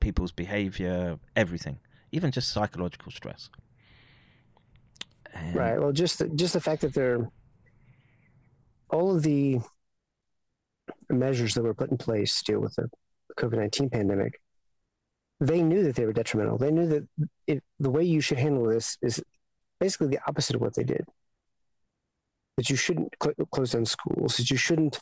people's 0.00 0.32
behavior, 0.32 1.18
everything, 1.36 1.78
even 2.12 2.30
just 2.30 2.50
psychological 2.50 3.12
stress. 3.12 3.50
And- 5.34 5.54
Right. 5.54 5.78
Well, 5.78 5.92
just 5.92 6.20
the, 6.20 6.28
just 6.28 6.52
the 6.52 6.60
fact 6.60 6.82
that 6.82 6.94
they're 6.94 7.28
all 8.94 9.14
of 9.16 9.22
the 9.22 9.58
measures 11.10 11.54
that 11.54 11.62
were 11.62 11.74
put 11.74 11.90
in 11.90 11.98
place 11.98 12.38
to 12.38 12.52
deal 12.52 12.60
with 12.60 12.74
the 12.76 12.88
COVID 13.36 13.58
nineteen 13.58 13.90
pandemic, 13.90 14.40
they 15.40 15.62
knew 15.62 15.82
that 15.82 15.96
they 15.96 16.06
were 16.06 16.12
detrimental. 16.12 16.56
They 16.56 16.70
knew 16.70 16.86
that 16.86 17.08
it, 17.46 17.62
the 17.80 17.90
way 17.90 18.04
you 18.04 18.20
should 18.20 18.38
handle 18.38 18.64
this 18.64 18.96
is 19.02 19.22
basically 19.80 20.08
the 20.08 20.20
opposite 20.28 20.56
of 20.56 20.62
what 20.62 20.74
they 20.74 20.84
did. 20.84 21.04
That 22.56 22.70
you 22.70 22.76
shouldn't 22.76 23.12
cl- 23.20 23.34
close 23.50 23.72
down 23.72 23.84
schools. 23.84 24.36
That 24.36 24.50
you 24.50 24.56
shouldn't. 24.56 25.00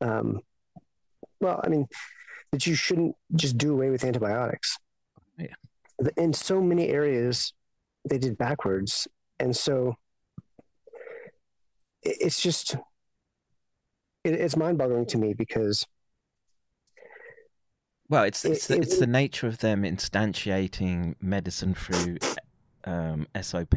Um, 0.00 0.40
well, 1.40 1.60
I 1.62 1.68
mean, 1.68 1.86
that 2.52 2.66
you 2.66 2.74
shouldn't 2.74 3.14
just 3.34 3.58
do 3.58 3.72
away 3.72 3.90
with 3.90 4.04
antibiotics. 4.04 4.78
Yeah. 5.38 5.54
In 6.16 6.32
so 6.32 6.60
many 6.60 6.88
areas, 6.88 7.52
they 8.08 8.18
did 8.18 8.38
backwards, 8.38 9.06
and 9.38 9.54
so 9.54 9.96
it's 12.20 12.40
just 12.40 12.74
it, 14.24 14.34
it's 14.34 14.56
mind-boggling 14.56 15.06
to 15.06 15.18
me 15.18 15.34
because 15.34 15.86
Well, 18.08 18.24
it's 18.24 18.44
It- 18.44 18.52
it's 18.52 18.66
the, 18.68 18.74
it 18.76 18.82
it's 18.82 18.98
the 18.98 19.06
nature 19.06 19.46
of 19.46 19.58
them 19.58 19.82
instantiating 19.82 21.16
medicine 21.20 21.74
through 21.74 22.18
um, 22.84 23.26
SOP, 23.40 23.74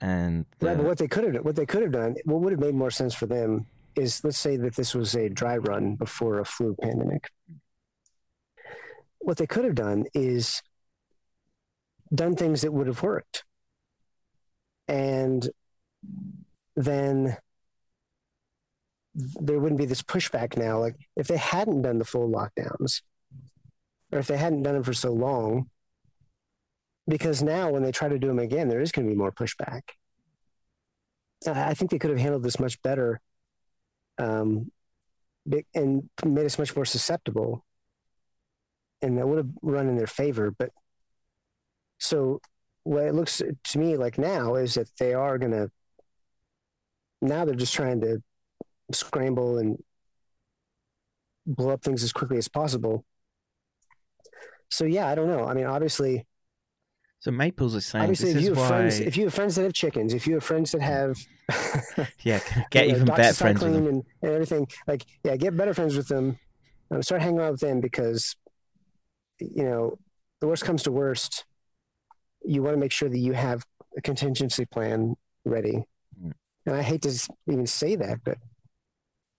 and 0.00 0.46
Right, 0.60 0.76
but 0.76 0.84
what 0.84 0.98
they 0.98 1.08
could 1.08 1.34
have 1.34 1.44
what 1.44 1.56
they 1.56 1.66
could 1.66 1.82
have 1.82 1.92
done, 1.92 2.16
what 2.24 2.40
would 2.40 2.52
have 2.52 2.60
made 2.60 2.74
more 2.74 2.90
sense 2.90 3.14
for 3.14 3.26
them 3.26 3.66
is 3.96 4.22
let's 4.24 4.38
say 4.38 4.56
that 4.56 4.76
this 4.76 4.94
was 4.94 5.14
a 5.14 5.28
dry 5.28 5.56
run 5.56 5.94
before 5.96 6.38
a 6.40 6.44
flu 6.44 6.76
pandemic. 6.80 7.28
What 9.18 9.36
they 9.38 9.46
could 9.46 9.64
have 9.64 9.74
done 9.74 10.04
is 10.14 10.62
done 12.14 12.36
things 12.36 12.62
that 12.62 12.72
would 12.72 12.86
have 12.86 13.02
worked. 13.02 13.44
And 14.86 15.48
then 16.76 17.36
there 19.14 19.58
wouldn't 19.58 19.78
be 19.78 19.86
this 19.86 20.02
pushback 20.02 20.56
now. 20.56 20.78
Like 20.78 20.96
if 21.16 21.28
they 21.28 21.36
hadn't 21.36 21.82
done 21.82 21.98
the 21.98 22.04
full 22.04 22.28
lockdowns, 22.28 23.02
or 24.12 24.18
if 24.18 24.26
they 24.26 24.36
hadn't 24.36 24.62
done 24.62 24.74
them 24.74 24.82
for 24.82 24.94
so 24.94 25.12
long, 25.12 25.70
because 27.06 27.42
now 27.42 27.70
when 27.70 27.82
they 27.82 27.92
try 27.92 28.08
to 28.08 28.18
do 28.18 28.28
them 28.28 28.38
again, 28.38 28.68
there 28.68 28.80
is 28.80 28.92
going 28.92 29.06
to 29.06 29.12
be 29.12 29.18
more 29.18 29.32
pushback. 29.32 29.82
I 31.46 31.74
think 31.74 31.90
they 31.90 31.98
could 31.98 32.10
have 32.10 32.18
handled 32.18 32.42
this 32.42 32.58
much 32.58 32.80
better, 32.82 33.20
um, 34.18 34.70
and 35.74 36.08
made 36.24 36.46
us 36.46 36.58
much 36.58 36.74
more 36.74 36.86
susceptible, 36.86 37.64
and 39.02 39.18
that 39.18 39.28
would 39.28 39.38
have 39.38 39.50
run 39.60 39.88
in 39.88 39.96
their 39.96 40.06
favor. 40.06 40.50
But 40.50 40.70
so, 41.98 42.40
what 42.84 43.04
it 43.04 43.14
looks 43.14 43.42
to 43.64 43.78
me 43.78 43.96
like 43.96 44.16
now 44.16 44.54
is 44.54 44.74
that 44.74 44.88
they 44.98 45.14
are 45.14 45.38
going 45.38 45.52
to. 45.52 45.70
Now 47.24 47.44
they're 47.44 47.54
just 47.54 47.74
trying 47.74 48.00
to 48.02 48.22
scramble 48.92 49.58
and 49.58 49.82
blow 51.46 51.70
up 51.70 51.82
things 51.82 52.02
as 52.02 52.12
quickly 52.12 52.38
as 52.38 52.48
possible. 52.48 53.04
So 54.70 54.84
yeah, 54.84 55.08
I 55.08 55.14
don't 55.14 55.28
know. 55.28 55.44
I 55.44 55.54
mean, 55.54 55.66
obviously, 55.66 56.26
so 57.20 57.30
Maples 57.30 57.74
is 57.74 57.86
saying 57.86 58.02
obviously, 58.02 58.34
this 58.34 58.42
if 58.42 58.44
you 58.44 58.52
is 58.52 58.58
have 58.58 58.70
why 58.70 58.76
friends, 58.76 59.00
if 59.00 59.16
you 59.16 59.24
have 59.24 59.34
friends 59.34 59.56
that 59.56 59.62
have 59.62 59.72
chickens, 59.72 60.12
if 60.12 60.26
you 60.26 60.34
have 60.34 60.44
friends 60.44 60.72
that 60.72 60.82
have 60.82 61.16
yeah, 62.22 62.40
get 62.70 62.86
you 62.86 62.92
know, 62.92 62.96
even 62.96 63.06
better 63.06 63.32
friends 63.34 63.62
with 63.62 63.72
them. 63.72 63.86
and, 63.86 64.04
and 64.22 64.32
everything. 64.32 64.68
Like, 64.86 65.04
yeah, 65.24 65.36
get 65.36 65.56
better 65.56 65.74
friends 65.74 65.96
with 65.96 66.08
them. 66.08 66.38
Um, 66.90 67.02
start 67.02 67.22
hanging 67.22 67.40
out 67.40 67.52
with 67.52 67.60
them 67.60 67.80
because, 67.80 68.36
you 69.40 69.64
know, 69.64 69.98
the 70.40 70.46
worst 70.46 70.64
comes 70.64 70.82
to 70.82 70.92
worst, 70.92 71.44
you 72.44 72.62
want 72.62 72.74
to 72.74 72.80
make 72.80 72.92
sure 72.92 73.08
that 73.08 73.18
you 73.18 73.32
have 73.32 73.64
a 73.96 74.02
contingency 74.02 74.66
plan 74.66 75.16
ready. 75.44 75.84
And 76.66 76.76
I 76.76 76.82
hate 76.82 77.02
to 77.02 77.28
even 77.46 77.66
say 77.66 77.96
that, 77.96 78.20
but 78.24 78.38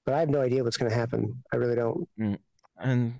but 0.06 0.14
I 0.14 0.20
have 0.20 0.30
no 0.30 0.42
idea 0.42 0.64
what's 0.64 0.78
going 0.78 0.92
to 0.92 0.96
happen. 0.96 1.44
I 1.52 1.56
really 1.56 1.76
don't. 1.76 2.08
Mm. 2.20 2.38
And 2.78 3.20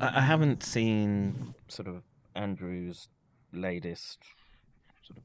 I, 0.00 0.18
I 0.18 0.20
haven't 0.20 0.62
seen 0.62 1.54
sort 1.68 1.88
of 1.88 2.02
Andrew's 2.36 3.08
latest 3.52 4.20
sort 5.02 5.18
of 5.18 5.24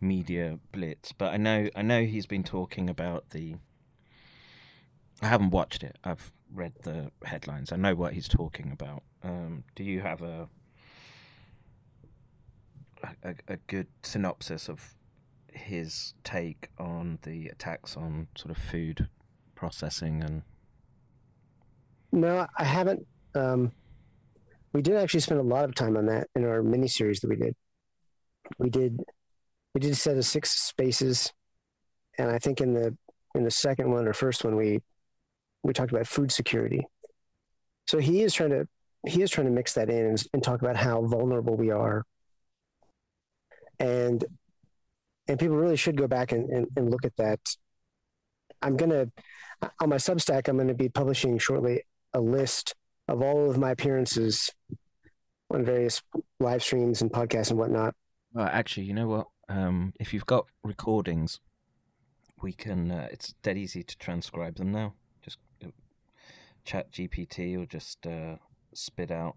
media 0.00 0.58
blitz, 0.72 1.12
but 1.12 1.32
I 1.32 1.38
know 1.38 1.68
I 1.74 1.82
know 1.82 2.04
he's 2.04 2.26
been 2.26 2.44
talking 2.44 2.90
about 2.90 3.30
the. 3.30 3.56
I 5.22 5.28
haven't 5.28 5.50
watched 5.50 5.82
it. 5.82 5.96
I've 6.04 6.30
read 6.52 6.74
the 6.82 7.10
headlines. 7.24 7.72
I 7.72 7.76
know 7.76 7.94
what 7.94 8.12
he's 8.12 8.28
talking 8.28 8.70
about. 8.70 9.02
Um, 9.22 9.64
do 9.74 9.82
you 9.82 10.02
have 10.02 10.20
a, 10.20 10.48
a 13.22 13.34
a 13.48 13.56
good 13.66 13.86
synopsis 14.02 14.68
of 14.68 14.95
his 15.56 16.14
take 16.24 16.68
on 16.78 17.18
the 17.22 17.48
attacks 17.48 17.96
on 17.96 18.28
sort 18.36 18.50
of 18.50 18.62
food 18.62 19.08
processing 19.54 20.22
and 20.22 20.42
No, 22.12 22.46
I 22.56 22.64
haven't. 22.64 23.06
Um, 23.34 23.72
we 24.72 24.82
did 24.82 24.96
actually 24.96 25.20
spend 25.20 25.40
a 25.40 25.44
lot 25.44 25.64
of 25.64 25.74
time 25.74 25.96
on 25.96 26.06
that 26.06 26.28
in 26.34 26.44
our 26.44 26.62
mini 26.62 26.88
series 26.88 27.20
that 27.20 27.28
we 27.28 27.36
did. 27.36 27.54
We 28.58 28.70
did 28.70 29.00
we 29.74 29.80
did 29.80 29.92
a 29.92 29.96
set 29.96 30.16
of 30.16 30.24
six 30.24 30.50
spaces, 30.50 31.32
and 32.18 32.30
I 32.30 32.38
think 32.38 32.60
in 32.60 32.72
the 32.72 32.96
in 33.34 33.44
the 33.44 33.50
second 33.50 33.90
one 33.90 34.06
or 34.06 34.12
first 34.12 34.44
one 34.44 34.56
we 34.56 34.80
we 35.62 35.72
talked 35.72 35.92
about 35.92 36.06
food 36.06 36.30
security. 36.30 36.86
So 37.86 37.98
he 37.98 38.22
is 38.22 38.34
trying 38.34 38.50
to 38.50 38.68
he 39.06 39.22
is 39.22 39.30
trying 39.30 39.46
to 39.46 39.52
mix 39.52 39.74
that 39.74 39.90
in 39.90 40.06
and, 40.06 40.24
and 40.32 40.42
talk 40.42 40.62
about 40.62 40.76
how 40.76 41.02
vulnerable 41.02 41.56
we 41.56 41.70
are, 41.70 42.04
and 43.78 44.24
and 45.28 45.38
people 45.38 45.56
really 45.56 45.76
should 45.76 45.96
go 45.96 46.06
back 46.06 46.32
and, 46.32 46.48
and, 46.50 46.66
and 46.76 46.90
look 46.90 47.04
at 47.04 47.16
that. 47.16 47.40
I'm 48.62 48.76
gonna 48.76 49.10
on 49.80 49.88
my 49.88 49.96
Substack. 49.96 50.48
I'm 50.48 50.56
going 50.56 50.68
to 50.68 50.74
be 50.74 50.88
publishing 50.88 51.38
shortly 51.38 51.82
a 52.12 52.20
list 52.20 52.74
of 53.08 53.22
all 53.22 53.50
of 53.50 53.58
my 53.58 53.70
appearances 53.70 54.50
on 55.50 55.64
various 55.64 56.02
live 56.40 56.62
streams 56.62 57.02
and 57.02 57.10
podcasts 57.10 57.50
and 57.50 57.58
whatnot. 57.58 57.94
Well, 58.32 58.48
actually, 58.50 58.84
you 58.86 58.94
know 58.94 59.08
what? 59.08 59.26
Um, 59.48 59.92
if 60.00 60.12
you've 60.12 60.26
got 60.26 60.46
recordings, 60.64 61.40
we 62.42 62.52
can. 62.52 62.90
Uh, 62.90 63.08
it's 63.10 63.34
dead 63.42 63.56
easy 63.56 63.82
to 63.82 63.96
transcribe 63.98 64.56
them 64.56 64.72
now. 64.72 64.94
Just 65.22 65.38
uh, 65.64 65.68
Chat 66.64 66.92
GPT 66.92 67.56
or 67.56 67.64
just 67.64 68.06
uh, 68.06 68.36
spit 68.74 69.10
out 69.10 69.36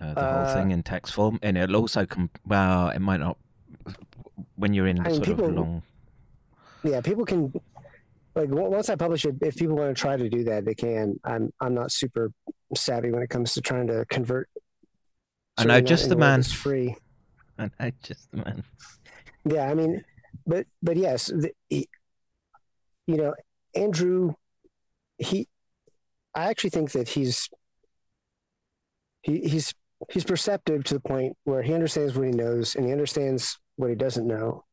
uh, 0.00 0.14
the 0.14 0.20
Uh, 0.20 0.44
whole 0.46 0.54
thing 0.54 0.70
in 0.70 0.82
text 0.82 1.12
form, 1.12 1.38
and 1.42 1.58
it'll 1.58 1.76
also 1.76 2.06
come. 2.06 2.30
Well, 2.46 2.88
it 2.90 3.00
might 3.00 3.20
not 3.20 3.38
when 4.56 4.74
you're 4.74 4.86
in 4.86 5.00
I 5.00 5.04
mean, 5.08 5.14
sort 5.16 5.26
people- 5.26 5.46
of 5.46 5.54
long. 5.54 5.82
Yeah, 6.84 7.00
people 7.00 7.24
can 7.24 7.52
like 8.34 8.48
once 8.48 8.88
I 8.88 8.96
publish 8.96 9.24
it. 9.24 9.36
If 9.40 9.56
people 9.56 9.76
want 9.76 9.94
to 9.96 10.00
try 10.00 10.16
to 10.16 10.28
do 10.28 10.44
that, 10.44 10.64
they 10.64 10.74
can. 10.74 11.20
I'm 11.24 11.52
I'm 11.60 11.74
not 11.74 11.92
super 11.92 12.32
savvy 12.74 13.10
when 13.10 13.22
it 13.22 13.30
comes 13.30 13.54
to 13.54 13.60
trying 13.60 13.86
to 13.88 14.04
convert. 14.06 14.48
I 15.58 15.62
uh, 15.62 15.66
know 15.66 15.80
just 15.80 16.08
the 16.08 16.16
man. 16.16 16.42
free. 16.42 16.96
I 17.58 17.70
know 17.78 17.90
just 18.02 18.30
the 18.30 18.38
man. 18.38 18.64
Yeah, 19.44 19.70
I 19.70 19.74
mean, 19.74 20.04
but 20.46 20.66
but 20.82 20.96
yes, 20.96 21.26
the, 21.26 21.52
he, 21.68 21.88
you 23.06 23.16
know, 23.16 23.34
Andrew, 23.74 24.34
he, 25.18 25.48
I 26.34 26.44
actually 26.44 26.70
think 26.70 26.92
that 26.92 27.08
he's 27.08 27.48
he 29.22 29.40
he's 29.40 29.74
he's 30.10 30.24
perceptive 30.24 30.84
to 30.84 30.94
the 30.94 31.00
point 31.00 31.36
where 31.44 31.62
he 31.62 31.74
understands 31.74 32.14
what 32.16 32.26
he 32.26 32.32
knows 32.32 32.74
and 32.74 32.86
he 32.86 32.92
understands 32.92 33.58
what 33.76 33.90
he 33.90 33.96
doesn't 33.96 34.26
know. 34.26 34.64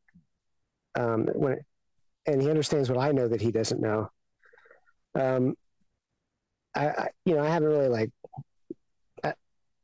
Um, 0.96 1.28
when 1.34 1.58
and 2.26 2.42
he 2.42 2.50
understands 2.50 2.90
what 2.90 3.00
I 3.00 3.12
know 3.12 3.28
that 3.28 3.42
he 3.42 3.52
doesn't 3.52 3.82
know. 3.82 4.10
Um, 5.16 5.56
I, 6.76 6.88
I 6.88 7.10
you 7.26 7.36
know 7.36 7.44
I 7.44 7.50
haven't 7.50 7.70
really 7.70 7.88
like 7.88 8.12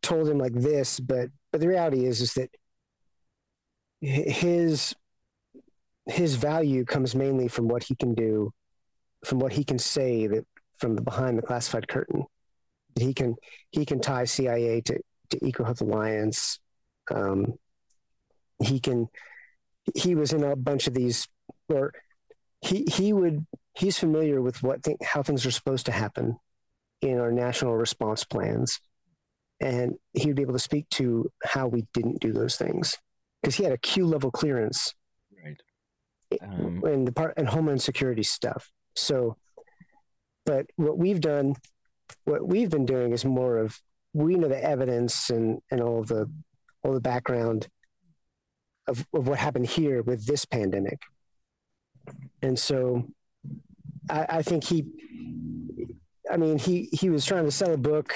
told 0.05 0.29
him 0.29 0.37
like 0.37 0.53
this, 0.53 0.99
but 0.99 1.29
but 1.51 1.59
the 1.59 1.67
reality 1.67 2.05
is 2.05 2.21
is 2.21 2.33
that 2.33 2.49
his 4.01 4.93
his 6.05 6.35
value 6.35 6.85
comes 6.85 7.15
mainly 7.15 7.47
from 7.47 7.67
what 7.67 7.83
he 7.83 7.95
can 7.95 8.13
do, 8.13 8.53
from 9.25 9.39
what 9.39 9.53
he 9.53 9.63
can 9.63 9.79
say 9.79 10.27
that 10.27 10.45
from 10.77 10.95
the 10.95 11.01
behind 11.01 11.37
the 11.37 11.41
classified 11.41 11.87
curtain. 11.87 12.23
He 12.97 13.13
can 13.13 13.35
he 13.71 13.85
can 13.85 13.99
tie 13.99 14.25
CIA 14.25 14.81
to 14.81 14.99
to 15.29 15.39
EcoHealth 15.39 15.81
Alliance. 15.81 16.59
Um, 17.13 17.55
he 18.63 18.79
can 18.79 19.07
he 19.93 20.15
was 20.15 20.33
in 20.33 20.43
a 20.43 20.55
bunch 20.55 20.87
of 20.87 20.93
these 20.93 21.27
or 21.69 21.93
he 22.61 22.85
he 22.91 23.13
would 23.13 23.45
he's 23.75 23.99
familiar 23.99 24.41
with 24.41 24.63
what 24.63 24.83
th- 24.83 24.97
how 25.03 25.21
things 25.21 25.45
are 25.45 25.51
supposed 25.51 25.85
to 25.87 25.91
happen 25.91 26.37
in 27.01 27.19
our 27.19 27.31
national 27.31 27.75
response 27.75 28.23
plans 28.23 28.79
and 29.59 29.95
he 30.13 30.27
would 30.27 30.35
be 30.35 30.41
able 30.41 30.53
to 30.53 30.59
speak 30.59 30.89
to 30.89 31.29
how 31.43 31.67
we 31.67 31.85
didn't 31.93 32.19
do 32.21 32.31
those 32.33 32.55
things 32.55 32.97
because 33.41 33.55
he 33.55 33.63
had 33.63 33.73
a 33.73 33.77
Q 33.77 34.05
level 34.07 34.31
clearance 34.31 34.95
Right. 35.43 35.61
in 36.91 37.05
the 37.05 37.11
part 37.11 37.35
and 37.37 37.47
homeland 37.47 37.81
security 37.81 38.23
stuff. 38.23 38.71
So, 38.95 39.37
but 40.45 40.65
what 40.77 40.97
we've 40.97 41.19
done, 41.21 41.55
what 42.23 42.47
we've 42.47 42.69
been 42.69 42.85
doing 42.85 43.11
is 43.11 43.23
more 43.25 43.57
of 43.57 43.79
we 44.15 44.35
know 44.35 44.47
the 44.47 44.63
evidence 44.63 45.29
and 45.29 45.61
and 45.69 45.81
all 45.81 46.03
the 46.03 46.31
all 46.83 46.93
the 46.93 47.01
background 47.01 47.67
of, 48.87 49.05
of 49.13 49.27
what 49.27 49.37
happened 49.37 49.65
here 49.65 50.01
with 50.03 50.25
this 50.25 50.45
pandemic, 50.45 51.01
and 52.41 52.57
so 52.57 53.05
I, 54.09 54.25
I 54.29 54.41
think 54.41 54.63
he, 54.63 54.85
I 56.31 56.37
mean 56.37 56.57
he 56.57 56.87
he 56.93 57.09
was 57.09 57.25
trying 57.25 57.43
to 57.43 57.51
sell 57.51 57.73
a 57.73 57.77
book, 57.77 58.13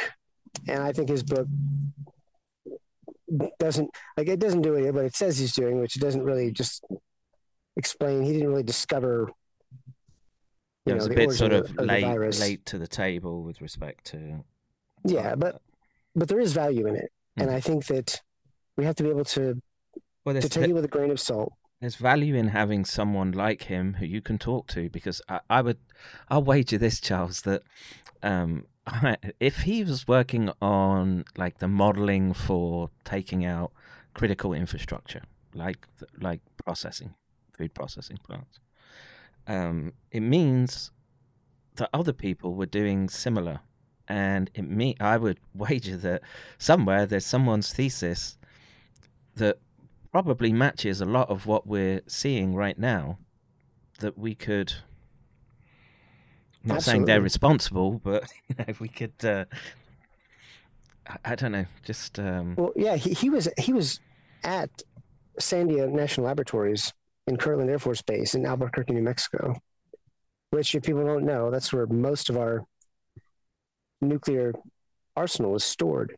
and 0.69 0.82
I 0.82 0.94
think 0.94 1.10
his 1.10 1.22
book 1.22 1.48
doesn't 3.60 3.90
like 4.16 4.30
it 4.30 4.40
doesn't 4.40 4.61
do 4.61 4.72
what 4.94 5.03
it 5.06 5.16
says 5.16 5.38
he's 5.38 5.53
doing, 5.53 5.82
which 5.82 5.95
doesn't 5.95 6.24
really 6.24 6.52
just 6.52 6.86
explain. 7.76 8.24
He 8.24 8.32
didn't 8.32 8.48
really 8.48 8.64
discover. 8.64 9.30
It 10.86 10.92
You 10.92 10.95
was 10.95 11.08
know, 11.08 11.14
a 11.14 11.16
bit 11.16 11.32
sort 11.32 11.52
of, 11.52 11.66
of 11.72 11.78
of 11.78 11.86
late, 11.88 12.40
late 12.40 12.66
to 12.68 12.78
the 12.80 12.88
table 12.88 13.44
with 13.44 13.60
respect 13.60 14.06
to. 14.06 14.45
Yeah, 15.03 15.36
but 15.36 15.61
but 16.15 16.27
there 16.27 16.39
is 16.39 16.53
value 16.53 16.88
in 16.88 16.95
it, 16.95 17.11
and 17.38 17.49
I 17.49 17.59
think 17.59 17.85
that 17.88 18.21
we 18.75 18.85
have 18.85 18.95
to 18.95 19.03
be 19.03 19.09
able 19.09 19.25
to 19.25 19.61
Well, 20.25 20.39
to 20.39 20.49
take 20.49 20.69
it 20.69 20.73
with 20.73 20.85
a 20.85 20.89
grain 20.89 21.11
of 21.11 21.19
salt. 21.19 21.53
There's 21.81 21.95
value 21.95 22.35
in 22.35 22.49
having 22.49 22.83
someone 22.83 23.31
like 23.31 23.63
him 23.63 23.93
who 23.93 24.05
you 24.05 24.21
can 24.21 24.38
talk 24.38 24.67
to 24.67 24.89
because 24.89 25.21
I, 25.29 25.39
I 25.49 25.61
would, 25.61 25.77
I'll 26.27 26.43
wager 26.43 26.77
this, 26.77 26.99
Charles, 26.99 27.41
that 27.43 27.63
um, 28.21 28.65
if 29.39 29.59
he 29.61 29.83
was 29.83 30.07
working 30.07 30.49
on 30.61 31.25
like 31.38 31.59
the 31.59 31.67
modeling 31.67 32.33
for 32.33 32.89
taking 33.05 33.45
out 33.45 33.71
critical 34.13 34.53
infrastructure, 34.53 35.21
like 35.53 35.88
like 36.19 36.41
processing, 36.65 37.13
food 37.57 37.73
processing 37.73 38.17
plants, 38.17 38.59
um, 39.47 39.93
it 40.11 40.21
means 40.21 40.91
that 41.75 41.89
other 41.93 42.13
people 42.13 42.55
were 42.55 42.65
doing 42.65 43.09
similar, 43.09 43.61
and 44.09 44.49
it 44.53 44.63
me 44.63 44.95
I 44.99 45.17
would 45.17 45.39
wager 45.55 45.97
that 45.97 46.21
somewhere 46.57 47.05
there's 47.05 47.25
someone's 47.25 47.71
thesis 47.71 48.38
that 49.35 49.59
probably 50.11 50.51
matches 50.51 50.99
a 51.01 51.05
lot 51.05 51.29
of 51.29 51.45
what 51.45 51.67
we're 51.67 52.01
seeing 52.07 52.55
right 52.55 52.77
now 52.77 53.19
that 53.99 54.17
we 54.17 54.33
could 54.35 54.73
I'm 56.63 56.73
not 56.75 56.83
saying 56.83 57.05
they're 57.05 57.21
responsible 57.21 58.01
but 58.03 58.31
you 58.49 58.55
know 58.57 58.73
we 58.79 58.89
could 58.89 59.13
uh, 59.23 59.45
I, 61.07 61.17
I 61.25 61.35
don't 61.35 61.51
know 61.51 61.65
just 61.83 62.19
um 62.19 62.55
Well, 62.57 62.73
yeah, 62.75 62.95
he, 62.95 63.13
he 63.13 63.29
was 63.29 63.47
he 63.57 63.73
was 63.73 63.99
at 64.43 64.69
Sandia 65.39 65.89
National 65.89 66.27
Laboratories 66.27 66.93
in 67.27 67.38
Kirtland 67.38 67.69
Air 67.69 67.79
Force 67.79 68.01
Base 68.01 68.35
in 68.35 68.45
Albuquerque, 68.45 68.93
New 68.93 69.01
Mexico, 69.01 69.55
which, 70.51 70.75
if 70.75 70.83
people 70.83 71.05
don't 71.05 71.25
know, 71.25 71.51
that's 71.51 71.71
where 71.71 71.88
most 71.88 72.29
of 72.29 72.38
our 72.38 72.65
nuclear 74.02 74.53
arsenal 75.16 75.56
is 75.56 75.64
stored 75.64 76.16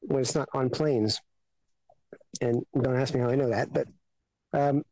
when 0.00 0.20
it's 0.20 0.34
not 0.34 0.48
on 0.54 0.70
planes. 0.70 1.20
And 2.40 2.64
don't 2.74 2.96
ask 2.96 3.14
me 3.14 3.20
how 3.20 3.30
I 3.30 3.34
know 3.34 3.48
that, 3.48 3.72
but 3.72 3.88
um, 4.52 4.84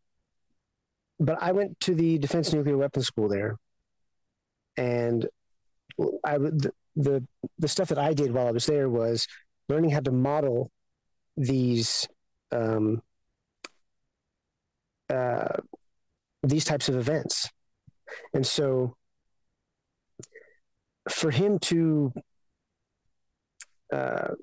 but 1.21 1.43
I 1.43 1.53
went 1.53 1.79
to 1.81 1.95
the 1.95 2.19
Defense 2.19 2.53
Nuclear 2.53 2.77
Weapons 2.77 3.07
School 3.07 3.29
there, 3.29 3.57
and 4.77 5.27
I 6.25 6.39
the, 6.39 6.73
the 6.97 7.27
the 7.59 7.69
stuff 7.69 7.89
that 7.89 7.99
I 7.99 8.15
did 8.15 8.33
while 8.33 8.49
I 8.49 8.53
was 8.53 8.67
there 8.67 8.89
was 8.89 9.27
learning 9.69 9.91
how 9.91 10.01
to 10.01 10.11
model 10.11 10.71
these 11.37 12.09
um, 12.51 13.03
uh, 15.11 15.59
these 16.43 16.65
types 16.65 16.89
of 16.89 16.97
events, 16.97 17.51
and 18.33 18.47
so 18.47 18.97
for 21.11 21.31
him 21.31 21.59
to 21.59 22.13
uh, 23.93 24.35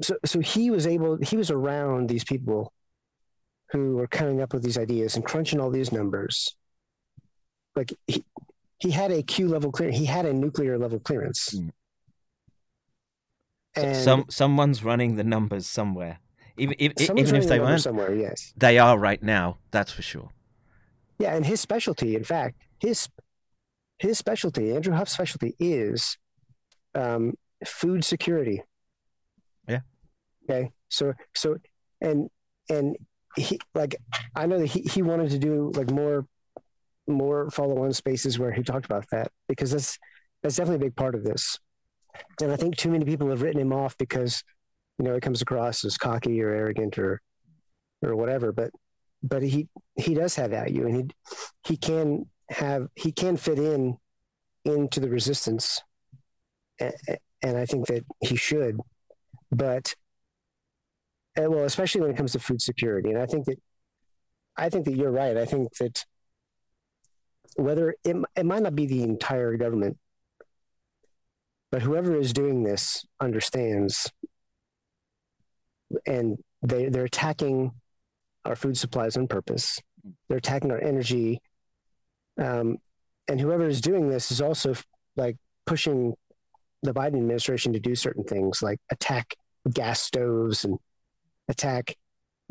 so 0.00 0.16
so 0.24 0.40
he 0.40 0.70
was 0.70 0.86
able 0.86 1.18
he 1.22 1.36
was 1.36 1.50
around 1.50 2.08
these 2.08 2.24
people 2.24 2.72
who 3.70 3.96
were 3.96 4.06
coming 4.06 4.42
up 4.42 4.52
with 4.52 4.62
these 4.62 4.76
ideas 4.76 5.16
and 5.16 5.24
crunching 5.24 5.60
all 5.60 5.70
these 5.70 5.92
numbers. 5.92 6.54
Like 7.74 7.92
he, 8.06 8.22
he 8.78 8.90
had 8.90 9.10
a 9.10 9.22
q 9.22 9.48
level 9.48 9.72
clear 9.72 9.90
he 9.90 10.04
had 10.04 10.26
a 10.26 10.32
nuclear 10.32 10.78
level 10.78 11.00
clearance. 11.00 11.54
And 13.74 13.96
some 13.96 14.26
someone's 14.28 14.84
running 14.84 15.16
the 15.16 15.24
numbers 15.24 15.66
somewhere. 15.66 16.18
Even 16.58 16.76
if, 16.78 17.00
even 17.00 17.34
if 17.34 17.48
they 17.48 17.56
the 17.56 17.64
weren't 17.64 17.80
somewhere, 17.80 18.14
yes. 18.14 18.52
they 18.56 18.78
are 18.78 18.98
right 18.98 19.22
now 19.22 19.58
that's 19.70 19.90
for 19.90 20.02
sure. 20.02 20.30
Yeah, 21.18 21.34
and 21.34 21.46
his 21.46 21.60
specialty, 21.60 22.16
in 22.16 22.24
fact, 22.24 22.56
his 22.80 23.08
his 24.02 24.18
specialty, 24.18 24.74
Andrew 24.74 24.92
Huff's 24.94 25.12
specialty 25.12 25.54
is 25.60 26.18
um, 26.94 27.34
food 27.64 28.04
security. 28.04 28.62
Yeah. 29.68 29.80
Okay. 30.50 30.72
So 30.88 31.14
so 31.34 31.56
and 32.00 32.28
and 32.68 32.96
he 33.36 33.60
like 33.74 33.94
I 34.34 34.46
know 34.46 34.58
that 34.58 34.66
he, 34.66 34.80
he 34.80 35.02
wanted 35.02 35.30
to 35.30 35.38
do 35.38 35.72
like 35.76 35.90
more 35.90 36.26
more 37.06 37.48
follow 37.50 37.84
on 37.84 37.92
spaces 37.92 38.38
where 38.38 38.52
he 38.52 38.62
talked 38.62 38.86
about 38.86 39.06
that 39.12 39.30
because 39.48 39.70
that's 39.70 39.98
that's 40.42 40.56
definitely 40.56 40.84
a 40.84 40.90
big 40.90 40.96
part 40.96 41.14
of 41.14 41.22
this. 41.22 41.58
And 42.42 42.50
I 42.50 42.56
think 42.56 42.76
too 42.76 42.90
many 42.90 43.04
people 43.04 43.30
have 43.30 43.42
written 43.42 43.60
him 43.60 43.72
off 43.72 43.96
because 43.98 44.42
you 44.98 45.04
know 45.04 45.14
it 45.14 45.22
comes 45.22 45.42
across 45.42 45.84
as 45.84 45.96
cocky 45.96 46.42
or 46.42 46.50
arrogant 46.50 46.98
or 46.98 47.20
or 48.02 48.16
whatever. 48.16 48.50
But 48.50 48.70
but 49.22 49.42
he 49.42 49.68
he 49.94 50.14
does 50.14 50.34
have 50.34 50.50
value 50.50 50.86
and 50.86 50.96
he 50.96 51.10
he 51.64 51.76
can 51.76 52.26
have 52.52 52.88
he 52.94 53.12
can 53.12 53.36
fit 53.36 53.58
in 53.58 53.96
into 54.64 55.00
the 55.00 55.08
resistance 55.08 55.80
and, 56.78 56.92
and 57.42 57.56
I 57.56 57.66
think 57.66 57.86
that 57.88 58.04
he 58.20 58.36
should. 58.36 58.78
But 59.50 59.94
well, 61.36 61.64
especially 61.64 62.02
when 62.02 62.10
it 62.10 62.16
comes 62.16 62.32
to 62.32 62.38
food 62.38 62.62
security, 62.62 63.10
and 63.10 63.18
I 63.18 63.26
think 63.26 63.46
that 63.46 63.58
I 64.56 64.68
think 64.68 64.84
that 64.84 64.96
you're 64.96 65.10
right. 65.10 65.36
I 65.36 65.44
think 65.44 65.74
that 65.78 66.04
whether 67.56 67.94
it, 68.04 68.16
it 68.36 68.46
might 68.46 68.62
not 68.62 68.74
be 68.74 68.86
the 68.86 69.02
entire 69.02 69.56
government, 69.56 69.98
but 71.70 71.82
whoever 71.82 72.14
is 72.16 72.32
doing 72.32 72.62
this 72.62 73.04
understands, 73.20 74.10
and 76.06 76.38
they 76.62 76.88
they're 76.88 77.04
attacking 77.04 77.72
our 78.44 78.56
food 78.56 78.76
supplies 78.76 79.16
on 79.16 79.28
purpose. 79.28 79.80
They're 80.28 80.38
attacking 80.38 80.70
our 80.70 80.82
energy, 80.82 81.40
um, 82.38 82.78
and 83.28 83.40
whoever 83.40 83.66
is 83.66 83.80
doing 83.80 84.08
this 84.08 84.30
is 84.30 84.40
also 84.40 84.74
like 85.16 85.36
pushing 85.66 86.14
the 86.82 86.92
Biden 86.92 87.18
administration 87.18 87.72
to 87.72 87.80
do 87.80 87.94
certain 87.94 88.24
things, 88.24 88.62
like 88.62 88.80
attack 88.90 89.36
gas 89.72 90.00
stoves 90.00 90.64
and 90.64 90.78
attack 91.48 91.96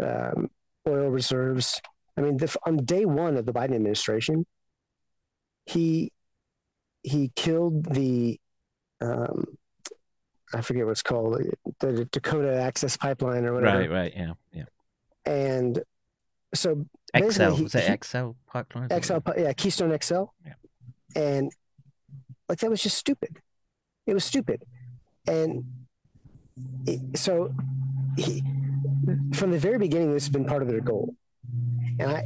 um, 0.01 0.49
oil 0.87 1.09
reserves. 1.09 1.81
I 2.17 2.21
mean, 2.21 2.37
the, 2.37 2.55
on 2.65 2.77
day 2.77 3.05
one 3.05 3.37
of 3.37 3.45
the 3.45 3.53
Biden 3.53 3.75
administration, 3.75 4.45
he 5.65 6.11
he 7.03 7.31
killed 7.35 7.85
the 7.85 8.39
um, 9.01 9.45
I 10.53 10.61
forget 10.61 10.85
what 10.85 10.91
it's 10.91 11.01
called 11.01 11.41
the 11.79 12.05
Dakota 12.05 12.61
Access 12.61 12.97
Pipeline 12.97 13.45
or 13.45 13.53
whatever. 13.53 13.79
Right, 13.79 13.91
right, 13.91 14.13
yeah, 14.15 14.33
yeah. 14.53 14.63
And 15.25 15.81
so 16.53 16.85
XL 17.15 17.55
he, 17.55 17.63
was 17.63 17.75
it 17.75 17.89
he- 17.89 17.97
XL 18.03 18.31
pipeline? 18.47 18.89
XL, 19.01 19.17
yeah, 19.37 19.53
Keystone 19.53 19.97
XL. 20.01 20.25
Yeah. 20.45 20.53
And 21.15 21.51
like 22.49 22.59
that 22.59 22.69
was 22.69 22.81
just 22.81 22.97
stupid. 22.97 23.37
It 24.05 24.13
was 24.13 24.23
stupid. 24.23 24.63
And 25.27 25.63
it, 26.85 27.17
so 27.17 27.53
he, 28.17 28.43
from 29.33 29.51
the 29.51 29.59
very 29.59 29.77
beginning, 29.77 30.13
this 30.13 30.23
has 30.23 30.29
been 30.29 30.45
part 30.45 30.61
of 30.61 30.67
their 30.67 30.81
goal. 30.81 31.15
And 31.99 32.11
I, 32.11 32.25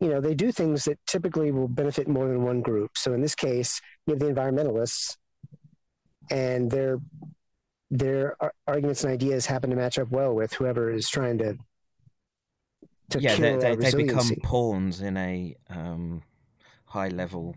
you 0.00 0.08
know, 0.08 0.20
they 0.20 0.34
do 0.34 0.50
things 0.50 0.84
that 0.84 0.98
typically 1.06 1.52
will 1.52 1.68
benefit 1.68 2.08
more 2.08 2.26
than 2.26 2.42
one 2.42 2.60
group. 2.60 2.96
So 2.96 3.12
in 3.12 3.20
this 3.20 3.34
case, 3.34 3.80
you 4.06 4.14
have 4.14 4.20
the 4.20 4.26
environmentalists 4.26 5.16
and 6.30 6.70
their 6.70 6.98
their 7.90 8.36
arguments 8.66 9.04
and 9.04 9.12
ideas 9.12 9.46
happen 9.46 9.68
to 9.70 9.76
match 9.76 9.98
up 9.98 10.10
well 10.10 10.34
with 10.34 10.54
whoever 10.54 10.90
is 10.90 11.08
trying 11.08 11.38
to 11.38 11.52
to 11.52 11.58
yeah, 13.18 13.36
they, 13.36 13.56
they, 13.56 13.76
they 13.76 14.02
become 14.04 14.30
pawns 14.42 15.00
in 15.00 15.16
a 15.16 15.56
um, 15.70 16.22
high 16.86 17.08
level. 17.08 17.56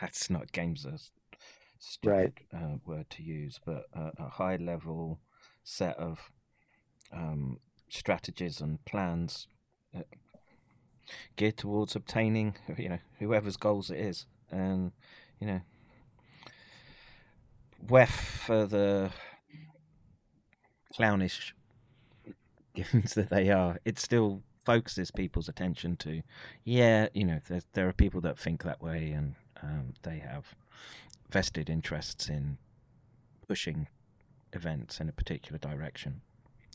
That's 0.00 0.30
not 0.30 0.52
games 0.52 0.84
a 0.84 0.98
stupid 1.78 2.34
uh, 2.54 2.76
word 2.86 3.10
to 3.10 3.22
use, 3.22 3.60
but 3.64 3.86
uh, 3.94 4.10
a 4.18 4.28
high 4.28 4.56
level 4.56 5.18
set 5.64 5.96
of 5.98 6.30
um, 7.12 7.58
strategies 7.88 8.60
and 8.60 8.84
plans 8.84 9.48
geared 11.36 11.56
towards 11.56 11.96
obtaining, 11.96 12.56
you 12.76 12.88
know, 12.88 12.98
whoever's 13.18 13.56
goals 13.56 13.90
it 13.90 13.98
is, 13.98 14.26
and 14.50 14.92
you 15.40 15.46
know, 15.46 15.60
wef 17.86 18.08
for 18.08 18.66
the 18.66 19.10
clownish 20.94 21.54
givens 22.74 23.14
that 23.14 23.30
they 23.30 23.50
are, 23.50 23.78
it's 23.84 24.02
still 24.02 24.42
focuses 24.68 25.10
people's 25.10 25.48
attention 25.48 25.96
to, 25.96 26.20
yeah, 26.62 27.08
you 27.14 27.24
know, 27.24 27.40
there, 27.72 27.88
are 27.88 27.92
people 27.94 28.20
that 28.20 28.38
think 28.38 28.62
that 28.64 28.82
way 28.82 29.12
and 29.12 29.34
um, 29.62 29.94
they 30.02 30.18
have 30.18 30.54
vested 31.30 31.70
interests 31.70 32.28
in 32.28 32.58
pushing 33.48 33.88
events 34.52 35.00
in 35.00 35.08
a 35.08 35.12
particular 35.12 35.56
direction. 35.56 36.20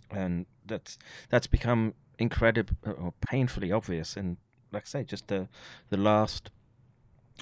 And 0.10 0.48
that's 0.66 0.98
that's 1.30 1.46
become 1.46 1.94
incredible 2.18 2.76
or 2.84 3.14
painfully 3.22 3.72
obvious 3.72 4.18
in, 4.18 4.38
like 4.72 4.86
I 4.86 4.88
say, 4.88 5.04
just 5.04 5.28
the 5.28 5.48
the 5.92 5.98
last 5.98 6.50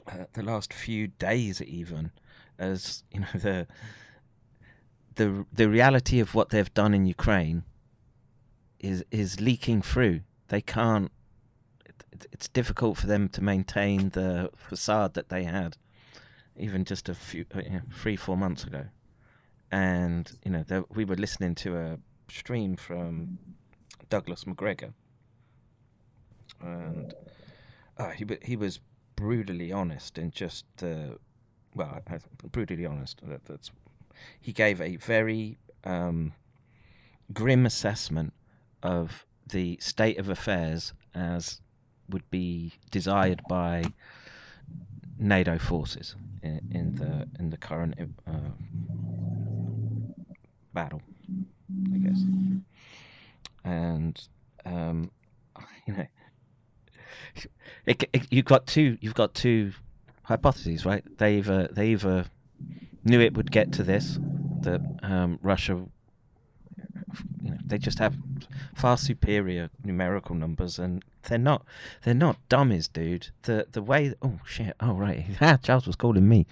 uh, 0.06 0.26
the 0.34 0.44
last 0.44 0.74
few 0.74 1.08
days 1.08 1.62
even, 1.62 2.12
as 2.60 3.04
you 3.14 3.22
know 3.22 3.28
the 3.34 3.68
the 5.16 5.46
the 5.54 5.70
reality 5.70 6.20
of 6.20 6.36
what 6.36 6.50
they've 6.50 6.74
done 6.74 6.94
in 6.94 7.06
Ukraine 7.06 7.64
is 8.82 9.06
is 9.12 9.40
leaking 9.40 9.82
through. 9.82 10.20
They 10.52 10.62
can't. 10.62 11.10
It, 11.86 12.28
it's 12.34 12.50
difficult 12.50 12.98
for 12.98 13.08
them 13.08 13.30
to 13.30 13.42
maintain 13.42 14.10
the 14.10 14.50
facade 14.58 15.14
that 15.14 15.30
they 15.30 15.46
had, 15.46 15.78
even 16.58 16.84
just 16.84 17.08
a 17.08 17.14
few 17.14 17.46
uh, 17.56 17.62
you 17.64 17.70
know, 17.70 17.82
three 17.96 18.18
four 18.18 18.36
months 18.36 18.66
ago. 18.66 18.84
And 19.72 20.30
you 20.44 20.52
know, 20.52 20.64
there, 20.68 20.84
we 20.90 21.06
were 21.06 21.16
listening 21.16 21.56
to 21.56 21.78
a 21.78 21.98
stream 22.30 22.76
from 22.76 23.40
Douglas 24.10 24.46
Macgregor, 24.46 24.94
and 26.60 27.14
uh, 27.98 28.10
he 28.10 28.26
he 28.44 28.58
was 28.58 28.82
brutally 29.16 29.72
honest 29.72 30.18
and 30.18 30.34
just 30.34 30.66
uh, 30.84 31.16
well, 31.74 32.02
I- 32.10 32.48
brutally 32.52 32.86
honest. 32.86 33.22
That, 33.26 33.46
that's 33.46 33.72
he 34.42 34.52
gave 34.52 34.82
a 34.82 34.98
very 34.98 35.60
um, 35.86 36.34
grim 37.32 37.66
assessment 37.66 38.34
of 38.84 39.26
the 39.50 39.78
state 39.80 40.18
of 40.18 40.30
affairs 40.30 40.94
as 41.14 41.62
would 42.10 42.30
be 42.30 42.74
desired 42.90 43.42
by 43.48 43.84
NATO 45.18 45.58
forces 45.58 46.16
in, 46.42 46.62
in 46.72 46.96
the 46.96 47.28
in 47.40 47.50
the 47.50 47.58
current 47.58 47.96
uh, 48.28 48.32
battle, 50.74 51.02
I 51.94 51.98
guess. 51.98 52.22
And 53.64 54.28
um, 54.66 55.12
you 55.88 55.94
know, 55.94 56.06
it, 57.86 58.04
it, 58.14 58.28
you've 58.32 58.46
got 58.46 58.68
two 58.68 58.98
you've 59.02 59.14
got 59.16 59.34
two 59.34 59.74
hypotheses, 60.24 60.86
right? 60.86 61.04
They 61.18 61.38
either 61.38 61.68
they 61.72 61.90
either 61.90 62.26
knew 63.04 63.20
it 63.20 63.36
would 63.36 63.52
get 63.52 63.72
to 63.74 63.84
this, 63.84 64.20
that 64.62 64.82
um, 65.04 65.40
Russia, 65.42 65.84
they 67.66 67.78
just 67.78 68.00
have 68.00 68.16
far 68.76 68.98
superior 68.98 69.70
numerical 69.84 70.36
numbers, 70.36 70.80
and 70.80 71.04
they're 71.24 71.38
not 71.38 71.64
they're 72.04 72.14
not 72.14 72.38
dummies, 72.50 72.88
dude. 72.88 73.30
The 73.44 73.68
the 73.72 73.82
way 73.82 74.14
oh 74.22 74.40
shit 74.46 74.76
oh 74.80 74.94
right 74.94 75.26
ah, 75.42 75.58
Charles 75.62 75.88
was 75.88 75.96
calling 75.96 76.28
me. 76.28 76.46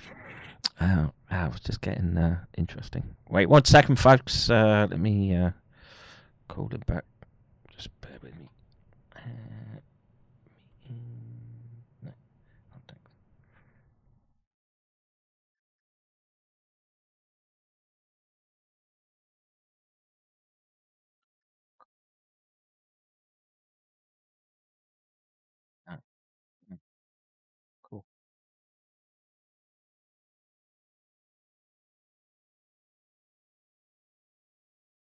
Uh, 0.80 1.08
ah, 1.32 1.48
it 1.48 1.52
was 1.52 1.62
just 1.62 1.82
getting 1.82 2.18
uh, 2.18 2.40
interesting. 2.58 3.16
Wait 3.30 3.48
one 3.50 3.66
second, 3.66 3.98
folks. 3.98 4.50
Uh, 4.50 4.88
let 4.90 5.00
me 5.00 5.36
uh, 5.36 5.52
call 6.48 6.68
him 6.70 6.84
back. 6.86 7.04
Just 7.76 7.90
bear 8.02 8.18
with 8.22 8.34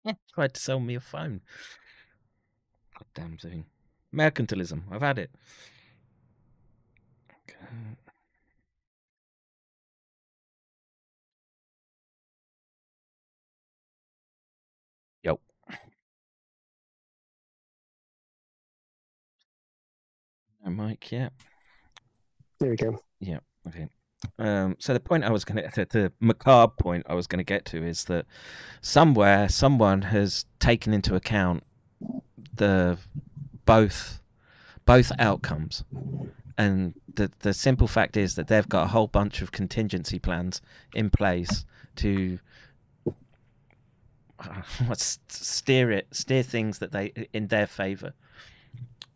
tried 0.34 0.54
to 0.54 0.62
sell 0.62 0.80
me 0.80 0.96
a 0.96 1.00
phone. 1.00 1.42
Goddamn 2.98 3.38
thing. 3.38 3.66
Mercantilism. 4.14 4.84
I've 4.92 5.02
had 5.02 5.20
it. 5.20 5.32
Okay. 7.50 7.58
Yo. 15.24 15.40
No 20.64 20.72
mic, 20.72 21.12
yeah. 21.12 21.30
There 22.60 22.70
we 22.70 22.76
go. 22.76 23.00
Yeah. 23.20 23.40
Okay. 23.68 23.88
Um, 24.40 24.76
so 24.80 24.94
the 24.94 25.00
point 25.00 25.24
I 25.24 25.32
was 25.32 25.46
going 25.46 25.70
to, 25.70 25.86
the, 25.86 26.12
macabre 26.20 26.74
point 26.80 27.06
I 27.10 27.14
was 27.14 27.28
going 27.28 27.38
to 27.38 27.44
get 27.44 27.66
to 27.66 27.86
is 27.86 28.06
that 28.06 28.26
somewhere 28.82 29.50
someone 29.50 30.04
has 30.04 30.46
taken 30.60 30.94
into 30.94 31.16
account 31.16 31.64
the 32.56 32.98
both 33.66 34.22
both 34.86 35.12
outcomes. 35.20 35.84
And 36.58 36.94
the 37.14 37.32
the 37.40 37.54
simple 37.54 37.88
fact 37.88 38.18
is 38.18 38.36
that 38.36 38.48
they've 38.48 38.68
got 38.68 38.86
a 38.86 38.90
whole 38.90 39.08
bunch 39.08 39.42
of 39.42 39.52
contingency 39.52 40.20
plans 40.20 40.62
in 40.94 41.10
place 41.10 41.66
to 41.98 42.40
uh, 44.40 44.96
steer 44.98 45.92
it 45.92 46.08
steer 46.12 46.44
things 46.44 46.80
that 46.80 46.92
they 46.92 47.14
in 47.34 47.48
their 47.48 47.68
favor. 47.68 48.14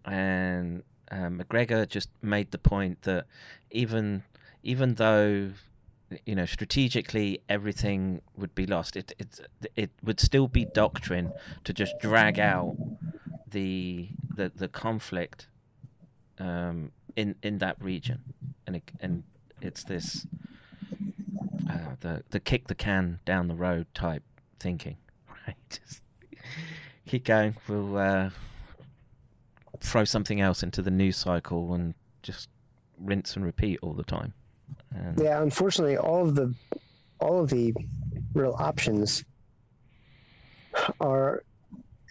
And 0.06 0.84
um, 1.12 1.38
Macgregor 1.38 1.86
just 1.86 2.10
made 2.22 2.52
the 2.52 2.58
point 2.58 3.02
that 3.04 3.26
even 3.72 4.24
even 4.68 4.96
though 4.96 5.52
you 6.26 6.36
know 6.36 6.46
strategically 6.46 7.42
everything 7.50 8.22
would 8.38 8.54
be 8.56 8.66
lost 8.66 8.96
it 8.96 9.12
it 9.20 9.40
it 9.76 9.92
would 10.04 10.20
still 10.20 10.48
be 10.48 10.64
doctrine 10.74 11.34
to 11.66 11.74
just 11.74 11.94
drag 12.00 12.40
out 12.40 12.78
the 13.50 14.10
the 14.36 14.52
the 14.56 14.68
conflict 14.68 15.48
um, 16.40 16.92
in 17.16 17.36
in 17.42 17.58
that 17.58 17.82
region. 17.82 18.22
And 18.66 18.78
it, 18.78 18.92
and 19.00 19.24
it's 19.62 19.84
this 19.84 20.26
uh, 21.70 21.96
the 22.00 22.24
the 22.30 22.40
kick 22.40 22.68
the 22.68 22.76
can 22.76 23.20
down 23.26 23.48
the 23.48 23.56
road 23.56 23.88
type 23.94 24.24
thinking 24.60 24.98
right? 25.48 25.56
Just 25.70 26.02
keep 27.06 27.26
going. 27.26 27.56
We'll 27.68 27.98
uh, 27.98 28.30
throw 29.80 30.06
something 30.06 30.42
else 30.42 30.64
into 30.64 30.82
the 30.82 30.92
news 30.92 31.18
cycle 31.18 31.74
and 31.74 31.94
just 32.24 32.50
rinse 33.00 33.36
and 33.36 33.46
repeat 33.46 33.80
all 33.82 33.94
the 33.94 34.04
time 34.04 34.34
and 34.94 35.20
Yeah, 35.20 35.42
unfortunately, 35.42 35.98
all 35.98 36.28
of 36.28 36.36
the 36.36 36.54
all 37.20 37.42
of 37.42 37.50
the 37.50 37.74
real 38.34 38.56
options 38.58 39.24
are 41.00 41.44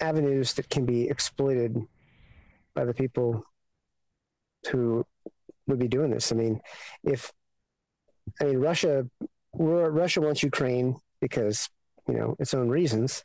avenues 0.00 0.54
that 0.54 0.68
can 0.68 0.84
be 0.84 1.08
exploited 1.08 1.76
by 2.74 2.84
the 2.84 2.94
people 2.94 3.44
who 4.70 5.04
would 5.66 5.78
be 5.78 5.88
doing 5.88 6.10
this. 6.10 6.32
I 6.32 6.34
mean, 6.34 6.60
if 7.04 7.32
I 8.40 8.44
mean 8.44 8.58
Russia, 8.58 9.06
Russia 9.52 10.20
wants 10.20 10.42
Ukraine 10.42 10.96
because 11.20 11.68
you 12.08 12.14
know 12.14 12.36
its 12.38 12.54
own 12.54 12.68
reasons. 12.68 13.24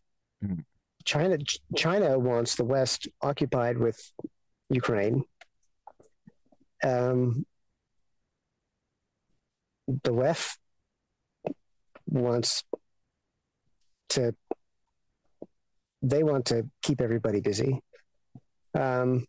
China 1.04 1.38
China 1.76 2.18
wants 2.20 2.56
the 2.56 2.64
West 2.64 3.08
occupied 3.22 3.78
with 3.78 4.00
Ukraine. 4.70 5.24
Um, 6.84 7.46
the 9.88 10.12
left 10.12 10.58
wants 12.08 12.64
to 14.10 14.36
they 16.02 16.24
want 16.24 16.46
to 16.46 16.68
keep 16.82 17.00
everybody 17.00 17.42
busy. 17.42 17.80
Um, 18.74 19.26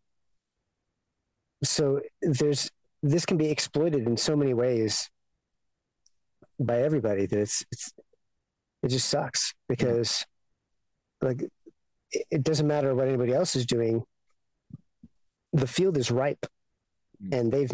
so 1.63 2.01
there's 2.21 2.71
this 3.03 3.27
can 3.27 3.37
be 3.37 3.51
exploited 3.51 4.07
in 4.07 4.17
so 4.17 4.37
many 4.37 4.55
ways 4.55 5.11
by 6.59 6.81
everybody 6.81 7.27
that 7.27 7.39
it's, 7.39 7.65
it's 7.73 7.93
it 8.83 8.89
just 8.89 9.09
sucks 9.09 9.55
because 9.69 10.25
like 11.21 11.43
it, 12.11 12.27
it 12.31 12.43
doesn't 12.43 12.67
matter 12.67 12.95
what 12.95 13.09
anybody 13.09 13.33
else 13.33 13.57
is 13.57 13.67
doing 13.67 14.03
the 15.53 15.67
field 15.67 15.97
is 15.97 16.11
ripe 16.11 16.47
and 17.31 17.53
they've 17.53 17.71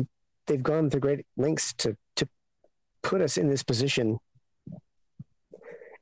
they've 0.46 0.62
gone 0.62 0.90
through 0.90 1.00
great 1.00 1.26
lengths 1.36 1.72
to 1.74 1.96
put 3.10 3.20
us 3.22 3.36
in 3.38 3.48
this 3.48 3.62
position 3.62 4.18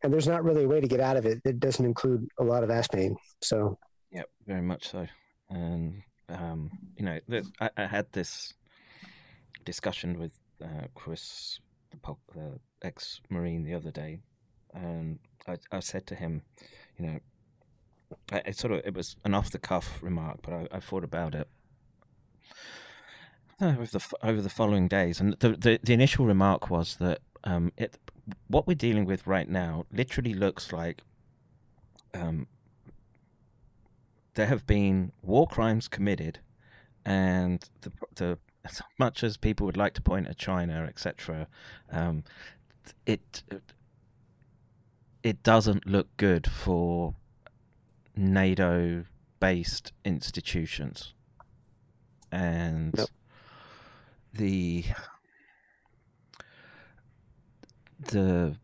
and 0.03 0.13
there's 0.13 0.29
not 0.29 0.45
really 0.45 0.65
a 0.65 0.69
way 0.69 0.81
to 0.81 0.89
get 0.89 1.01
out 1.01 1.17
of 1.17 1.25
it 1.25 1.43
that 1.45 1.61
doesn't 1.61 1.85
include 1.85 2.29
a 2.39 2.45
lot 2.45 2.63
of 2.65 2.71
ass 2.71 2.89
pain 2.89 3.17
so 3.43 3.79
Yep, 4.13 4.29
very 4.47 4.63
much 4.63 4.89
so. 4.93 5.07
And 5.51 6.03
um, 6.29 6.71
you 6.97 7.05
know, 7.05 7.19
there's- 7.29 7.51
I, 7.61 7.69
I 7.77 7.87
had 7.87 8.07
this 8.13 8.55
discussion 9.65 10.19
with 10.19 10.33
uh, 10.63 10.87
Chris, 10.95 11.61
the, 11.91 11.99
the 12.35 12.59
ex-marine, 12.83 13.63
the 13.65 13.75
other 13.75 13.91
day, 13.91 14.21
and 14.73 15.19
I, 15.47 15.57
I 15.71 15.81
said 15.81 16.07
to 16.07 16.15
him, 16.15 16.43
you 16.99 17.07
know, 17.07 17.19
I, 18.33 18.39
it 18.47 18.57
sort 18.57 18.73
of 18.73 18.79
it 18.85 18.95
was 18.95 19.17
an 19.25 19.35
off-the-cuff 19.35 20.03
remark, 20.03 20.39
but 20.43 20.53
I, 20.55 20.69
I 20.73 20.81
thought 20.81 21.05
about 21.05 21.35
it 21.35 21.49
over 23.61 23.87
the 23.87 24.05
over 24.23 24.41
the 24.41 24.51
following 24.51 24.89
days, 24.89 25.21
and 25.21 25.35
the 25.35 25.51
the, 25.51 25.81
the 25.83 25.93
initial 25.93 26.27
remark 26.27 26.71
was 26.71 26.97
that 26.97 27.21
um, 27.45 27.73
it 27.77 27.99
what 28.49 28.67
we're 28.67 28.75
dealing 28.75 29.05
with 29.05 29.27
right 29.27 29.49
now 29.49 29.87
literally 29.93 30.35
looks 30.35 30.73
like 30.73 31.03
um, 32.15 32.47
there 34.35 34.47
have 34.47 34.67
been 34.67 35.13
war 35.23 35.47
crimes 35.47 35.89
committed, 35.89 36.39
and 37.05 37.69
the 37.83 37.93
the 38.17 38.39
as 38.65 38.83
much 38.99 39.23
as 39.23 39.37
people 39.37 39.65
would 39.65 39.77
like 39.77 39.95
to 39.95 40.03
point 40.03 40.27
at 40.27 40.37
China, 40.37 40.85
etc., 40.89 41.47
um, 41.91 42.25
it 43.07 43.43
it 45.23 45.43
doesn't 45.43 45.87
look 45.87 46.09
good 46.17 46.47
for 46.47 47.15
NATO-based 48.17 49.93
institutions, 50.05 51.15
and 52.31 52.95
the 54.37 54.85
the 57.99 58.57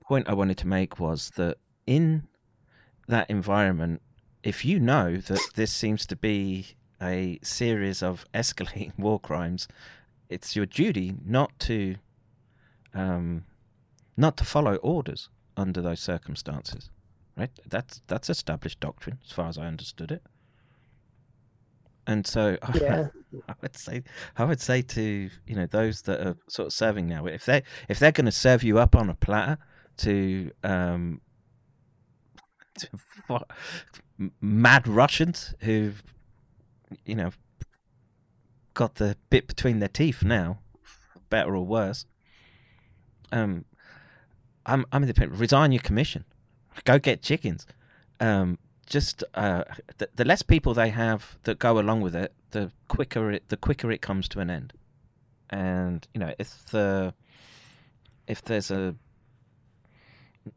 point 0.00 0.28
I 0.28 0.34
wanted 0.34 0.58
to 0.58 0.66
make 0.66 0.98
was 0.98 1.30
that 1.36 1.58
in 1.86 2.28
that 3.08 3.30
environment, 3.30 4.02
if 4.42 4.64
you 4.64 4.80
know 4.80 5.16
that 5.16 5.40
this 5.54 5.72
seems 5.72 6.06
to 6.06 6.16
be 6.16 6.74
a 7.00 7.38
series 7.42 8.02
of 8.02 8.24
escalating 8.32 8.92
war 8.98 9.20
crimes, 9.20 9.68
it's 10.28 10.56
your 10.56 10.66
duty 10.66 11.14
not 11.24 11.58
to 11.60 11.96
um, 12.94 13.44
not 14.16 14.36
to 14.36 14.44
follow 14.44 14.76
orders 14.76 15.28
under 15.56 15.80
those 15.80 16.00
circumstances. 16.00 16.90
Right? 17.36 17.50
That's 17.66 18.02
that's 18.06 18.28
established 18.28 18.80
doctrine, 18.80 19.18
as 19.24 19.32
far 19.32 19.48
as 19.48 19.58
I 19.58 19.66
understood 19.66 20.12
it. 20.12 20.22
And 22.06 22.26
so 22.26 22.56
Yeah. 22.74 23.08
I 23.48 23.54
would 23.62 23.76
say 23.76 24.02
I 24.36 24.44
would 24.44 24.60
say 24.60 24.82
to 24.82 25.30
you 25.46 25.56
know 25.56 25.66
those 25.66 26.02
that 26.02 26.20
are 26.26 26.36
sort 26.48 26.66
of 26.66 26.72
serving 26.72 27.06
now, 27.06 27.26
if 27.26 27.44
they 27.46 27.62
if 27.88 27.98
they're 27.98 28.12
going 28.12 28.26
to 28.26 28.32
serve 28.32 28.62
you 28.62 28.78
up 28.78 28.94
on 28.94 29.08
a 29.08 29.14
platter 29.14 29.58
to 29.98 30.50
um 30.64 31.20
to 32.78 32.88
m- 34.20 34.32
mad 34.40 34.86
Russians 34.88 35.54
who've 35.60 36.02
you 37.04 37.14
know 37.14 37.30
got 38.74 38.96
the 38.96 39.16
bit 39.30 39.46
between 39.46 39.78
their 39.78 39.88
teeth 39.88 40.22
now, 40.22 40.58
better 41.30 41.54
or 41.56 41.64
worse. 41.64 42.06
Um, 43.30 43.64
I'm 44.66 44.84
I'm 44.92 45.02
independent. 45.02 45.40
Resign 45.40 45.72
your 45.72 45.82
commission. 45.82 46.24
Go 46.84 46.98
get 46.98 47.22
chickens. 47.22 47.66
Um, 48.20 48.58
just 48.92 49.24
uh, 49.32 49.64
the, 49.96 50.08
the 50.14 50.24
less 50.24 50.42
people 50.42 50.74
they 50.74 50.90
have 50.90 51.38
that 51.44 51.58
go 51.58 51.78
along 51.78 52.02
with 52.02 52.14
it, 52.14 52.34
the 52.50 52.70
quicker 52.88 53.32
it 53.32 53.48
the 53.48 53.56
quicker 53.56 53.90
it 53.90 54.02
comes 54.02 54.28
to 54.28 54.38
an 54.38 54.50
end. 54.50 54.74
And 55.48 56.06
you 56.12 56.20
know, 56.20 56.34
if 56.38 56.66
the 56.66 57.14
if 58.26 58.42
there's 58.42 58.70
a 58.70 58.94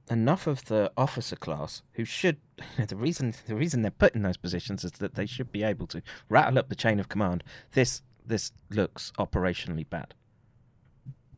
enough 0.09 0.47
of 0.47 0.65
the 0.65 0.91
officer 0.97 1.37
class 1.37 1.81
who 1.93 2.03
should 2.03 2.37
the 2.87 2.97
reason 2.97 3.33
the 3.47 3.55
reason 3.55 3.81
they're 3.81 3.91
put 3.91 4.13
in 4.13 4.23
those 4.23 4.37
positions 4.37 4.83
is 4.83 4.91
that 4.93 5.15
they 5.15 5.25
should 5.25 5.51
be 5.51 5.63
able 5.63 5.87
to 5.87 6.01
rattle 6.27 6.59
up 6.59 6.67
the 6.67 6.75
chain 6.75 6.99
of 6.99 7.07
command. 7.07 7.41
This 7.71 8.01
this 8.25 8.51
looks 8.69 9.13
operationally 9.17 9.89
bad. 9.89 10.13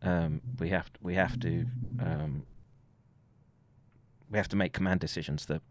Um, 0.02 0.42
we 0.60 0.70
have 0.70 0.90
we 1.00 1.14
have 1.14 1.40
to 1.42 1.68
um, 2.00 2.48
we 4.32 4.38
have 4.40 4.48
to 4.48 4.56
make 4.56 4.74
command 4.74 5.00
decisions 5.00 5.46
that 5.46 5.62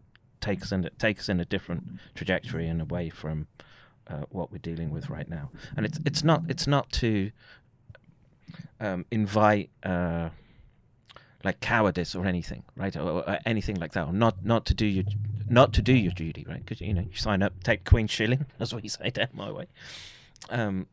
take 0.41 0.61
us 0.61 0.71
in 0.71 0.89
take 0.99 1.19
us 1.19 1.29
in 1.29 1.39
a 1.39 1.45
different 1.45 1.99
trajectory 2.15 2.67
and 2.67 2.81
away 2.81 3.09
from 3.09 3.47
uh, 4.07 4.23
what 4.29 4.51
we're 4.51 4.57
dealing 4.59 4.89
with 4.89 5.09
right 5.09 5.29
now. 5.29 5.49
And 5.75 5.85
it's 5.85 5.99
it's 6.05 6.23
not 6.23 6.43
it's 6.47 6.67
not 6.67 6.91
to 6.93 7.31
um, 8.79 9.05
invite 9.11 9.69
uh, 9.83 10.29
like 11.43 11.59
cowardice 11.59 12.15
or 12.15 12.25
anything, 12.25 12.63
right, 12.75 12.95
or, 12.95 13.23
or 13.27 13.39
anything 13.45 13.75
like 13.75 13.93
that, 13.93 14.07
or 14.07 14.13
not 14.13 14.43
not 14.45 14.65
to 14.67 14.73
do 14.73 14.85
your 14.85 15.05
not 15.49 15.73
to 15.73 15.81
do 15.81 15.93
your 15.93 16.11
duty, 16.11 16.45
right? 16.47 16.63
Because 16.63 16.81
you 16.81 16.93
know 16.93 17.01
you 17.01 17.15
sign 17.15 17.41
up, 17.41 17.63
take 17.63 17.85
Queen 17.85 18.07
shilling. 18.07 18.45
That's 18.57 18.73
what 18.73 18.83
you 18.83 18.89
say 18.89 19.09
down 19.09 19.29
my 19.33 19.51
way. 19.51 19.67
Um, 20.49 20.87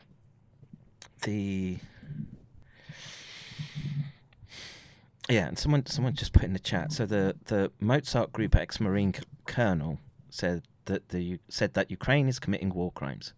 the 1.23 1.79
yeah, 5.29 5.47
and 5.47 5.59
someone 5.59 5.87
someone 5.87 6.15
just 6.15 6.33
put 6.33 6.45
in 6.45 6.53
the 6.53 6.59
chat. 6.59 6.93
So 6.93 7.07
the 7.07 7.37
the 7.47 7.73
Mozart 7.81 8.33
Group 8.33 8.55
ex-marine 8.55 9.15
c- 9.15 9.23
colonel 9.47 9.99
said 10.31 10.63
that 10.85 11.09
the 11.09 11.39
said 11.49 11.75
that 11.75 11.91
Ukraine 11.91 12.29
is 12.29 12.39
committing 12.39 12.73
war 12.75 12.93
crimes. 12.93 13.33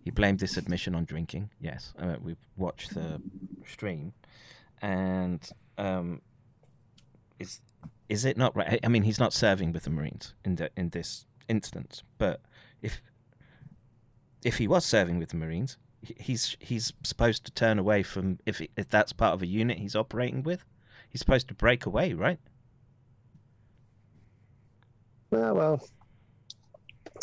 He 0.00 0.10
blamed 0.10 0.40
this 0.40 0.56
admission 0.56 0.94
on 0.94 1.04
drinking. 1.04 1.50
Yes, 1.60 1.92
uh, 1.98 2.16
we've 2.20 2.44
watched 2.56 2.94
the 2.94 3.20
stream, 3.66 4.12
and 4.80 5.48
um, 5.78 6.20
is 7.38 7.60
is 8.08 8.24
it 8.24 8.36
not 8.36 8.56
right? 8.56 8.80
I 8.82 8.88
mean, 8.88 9.04
he's 9.04 9.20
not 9.20 9.32
serving 9.32 9.72
with 9.72 9.84
the 9.84 9.90
Marines 9.90 10.34
in 10.44 10.56
the 10.56 10.70
in 10.76 10.90
this 10.90 11.26
instance, 11.48 12.02
but 12.18 12.40
if 12.82 13.02
if 14.42 14.58
he 14.58 14.66
was 14.66 14.84
serving 14.84 15.18
with 15.18 15.28
the 15.28 15.36
Marines, 15.36 15.76
he's 16.02 16.56
he's 16.60 16.92
supposed 17.04 17.44
to 17.44 17.52
turn 17.52 17.78
away 17.78 18.02
from 18.02 18.38
if 18.46 18.60
if 18.76 18.88
that's 18.88 19.12
part 19.12 19.34
of 19.34 19.42
a 19.42 19.46
unit 19.46 19.78
he's 19.78 19.94
operating 19.94 20.42
with. 20.42 20.64
He's 21.10 21.20
supposed 21.20 21.48
to 21.48 21.54
break 21.54 21.86
away, 21.86 22.12
right? 22.12 22.38
Well, 25.30 25.54
well. 25.54 25.88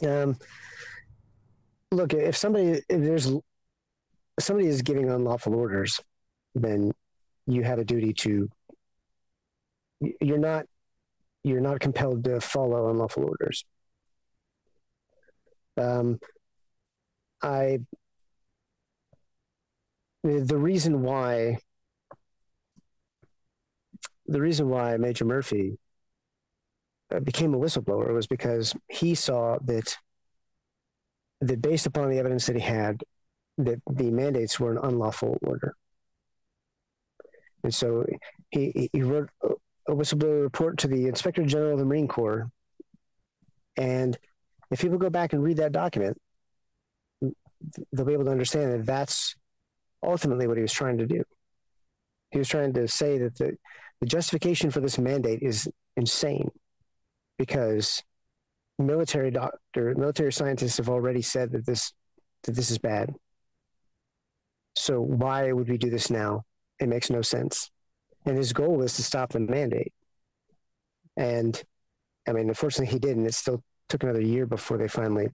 Um, 0.06 0.38
look, 1.92 2.14
if 2.14 2.38
somebody 2.38 2.82
if 2.90 3.02
there's 3.02 3.32
somebody 4.40 4.68
is 4.68 4.82
giving 4.82 5.10
unlawful 5.10 5.56
orders, 5.56 6.00
then 6.54 6.92
you 7.46 7.64
have 7.64 7.80
a 7.80 7.86
duty 7.86 8.14
to. 8.14 8.50
You're 10.22 10.38
not, 10.38 10.66
you're 11.44 11.62
not 11.62 11.80
compelled 11.80 12.24
to 12.26 12.40
follow 12.40 12.90
unlawful 12.90 13.24
orders. 13.24 13.66
Um, 15.78 16.20
I. 17.42 17.80
The 20.24 20.58
reason 20.58 21.02
why. 21.04 21.60
The 24.28 24.42
reason 24.42 24.70
why 24.70 24.98
Major 24.98 25.26
Murphy 25.26 25.78
uh, 27.14 27.20
became 27.20 27.54
a 27.54 27.58
whistleblower 27.58 28.14
was 28.14 28.28
because 28.28 28.76
he 28.90 29.16
saw 29.16 29.58
that 29.66 29.98
that 31.42 31.62
based 31.62 31.86
upon 31.86 32.10
the 32.10 32.18
evidence 32.18 32.48
that 32.48 32.56
he 32.56 32.62
had, 32.62 33.04
that 33.58 33.80
the 33.90 34.10
mandates 34.12 34.60
were 34.60 34.72
an 34.72 34.80
unlawful 34.82 35.38
order, 35.44 35.76
and 37.64 37.74
so 37.74 38.06
he 38.50 38.90
he- 38.92 39.02
wrote 39.02 39.30
a 39.44 39.94
whistleblower 39.94 40.42
report 40.42 40.78
to 40.80 40.88
the 40.88 41.08
Inspector 41.08 41.44
General 41.46 41.74
of 41.74 41.80
the 41.80 41.86
Marine 41.86 42.08
Corps, 42.08 42.50
and 43.78 44.18
if 44.72 44.82
people 44.82 44.98
go 44.98 45.10
back 45.10 45.32
and 45.34 45.42
read 45.42 45.58
that 45.58 45.72
document, 45.72 46.18
they'll 47.92 48.06
be 48.06 48.14
able 48.14 48.26
to 48.26 48.32
understand 48.32 48.74
that 48.74 48.86
that's 48.86 49.36
ultimately 50.04 50.48
what 50.48 50.58
he 50.58 50.62
was 50.62 50.74
trying 50.74 50.98
to 50.98 51.06
do. 51.06 51.24
He 52.32 52.40
was 52.40 52.50
trying 52.50 52.74
to 52.74 52.88
say 52.88 53.18
that 53.20 53.38
the 53.38 53.58
the 54.00 54.06
justification 54.06 54.72
for 54.72 54.80
this 54.80 54.98
mandate 54.98 55.42
is 55.42 55.68
insane 55.96 56.50
because 57.38 58.04
military 58.80 59.32
doctor 59.32 59.96
military 59.96 60.32
scientists 60.32 60.78
have 60.78 60.90
already 60.90 61.22
said 61.22 61.52
that 61.52 61.66
this 61.66 61.94
that 62.44 62.54
this 62.54 62.70
is 62.70 62.78
bad. 62.78 63.14
So 64.76 65.02
why 65.02 65.52
would 65.52 65.68
we 65.68 65.78
do 65.78 65.90
this 65.90 66.12
now? 66.12 66.44
It 66.80 66.88
makes 66.88 67.10
no 67.10 67.24
sense. 67.24 67.72
And 68.26 68.38
his 68.38 68.54
goal 68.54 68.76
was 68.76 68.96
to 68.96 69.04
stop 69.04 69.32
the 69.32 69.40
mandate. 69.40 69.94
And 71.16 71.62
i 72.28 72.34
mean 72.34 72.48
unfortunately 72.50 72.94
he 72.94 73.00
didn't. 73.00 73.26
it 73.26 73.34
still 73.34 73.64
took 73.90 74.04
another 74.04 74.22
year 74.22 74.46
before 74.46 74.78
they 74.78 74.88
finally 74.88 75.30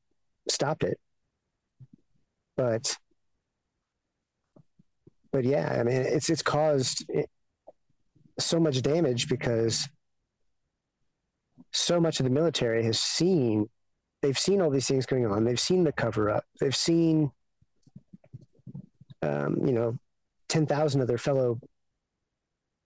stopped 0.47 0.83
it. 0.83 0.97
But 2.55 2.95
but 5.33 5.43
yeah 5.43 5.75
i 5.79 5.83
mean 5.83 5.97
it's 5.97 6.29
it's 6.29 6.43
caused 6.43 7.03
so 8.39 8.59
much 8.59 8.81
damage 8.81 9.29
because 9.29 9.87
so 11.71 11.99
much 11.99 12.19
of 12.19 12.23
the 12.23 12.29
military 12.29 12.83
has 12.83 12.99
seen 12.99 13.69
they've 14.21 14.39
seen 14.39 14.61
all 14.61 14.69
these 14.69 14.87
things 14.87 15.05
going 15.05 15.25
on. 15.25 15.43
They've 15.43 15.59
seen 15.59 15.83
the 15.83 15.91
cover 15.91 16.29
up. 16.29 16.45
They've 16.59 16.75
seen 16.75 17.31
um, 19.21 19.57
you 19.65 19.73
know 19.73 19.97
10,000 20.49 21.01
of 21.01 21.07
their 21.07 21.17
fellow 21.17 21.59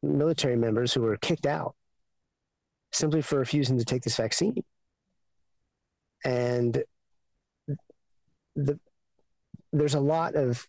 military 0.04 0.56
members 0.56 0.94
who 0.94 1.02
were 1.02 1.18
kicked 1.18 1.46
out 1.46 1.76
simply 2.92 3.22
for 3.22 3.40
refusing 3.40 3.78
to 3.78 3.86
take 3.86 4.04
this 4.04 4.16
vaccine. 4.16 4.64
And 6.24 6.84
the 8.56 8.80
there's 9.72 9.94
a 9.94 10.00
lot 10.00 10.36
of 10.36 10.66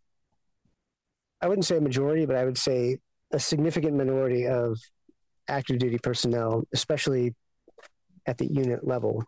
I 1.40 1.48
wouldn't 1.48 1.64
say 1.64 1.76
a 1.76 1.80
majority 1.80 2.26
but 2.26 2.36
I 2.36 2.44
would 2.44 2.58
say 2.58 2.98
a 3.32 3.38
significant 3.38 3.96
minority 3.96 4.46
of 4.46 4.78
active 5.48 5.78
duty 5.78 5.98
personnel 5.98 6.64
especially 6.72 7.34
at 8.26 8.38
the 8.38 8.46
unit 8.46 8.86
level, 8.86 9.24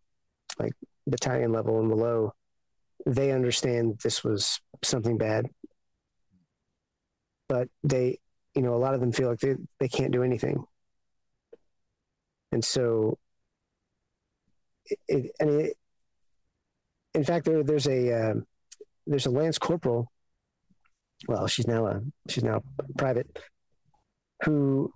like 0.58 0.74
battalion 1.06 1.52
level 1.52 1.80
and 1.80 1.88
below, 1.88 2.32
they 3.06 3.32
understand 3.32 3.98
this 4.04 4.22
was 4.22 4.60
something 4.84 5.16
bad. 5.16 5.46
But 7.48 7.68
they, 7.82 8.18
you 8.54 8.62
know, 8.62 8.74
a 8.74 8.76
lot 8.76 8.94
of 8.94 9.00
them 9.00 9.10
feel 9.10 9.30
like 9.30 9.40
they, 9.40 9.56
they 9.80 9.88
can't 9.88 10.12
do 10.12 10.22
anything. 10.22 10.64
And 12.52 12.64
so, 12.64 13.18
it, 14.84 14.98
it, 15.08 15.30
I 15.40 15.44
mean, 15.44 15.60
it, 15.60 15.76
in 17.14 17.24
fact, 17.24 17.46
there, 17.46 17.62
there's 17.62 17.88
a 17.88 18.30
um 18.30 18.46
there's 19.06 19.26
a 19.26 19.30
lance 19.30 19.58
corporal. 19.58 20.10
Well, 21.26 21.46
she's 21.46 21.66
now 21.66 21.86
a 21.86 22.00
she's 22.28 22.44
now 22.44 22.62
private, 22.98 23.38
who 24.42 24.92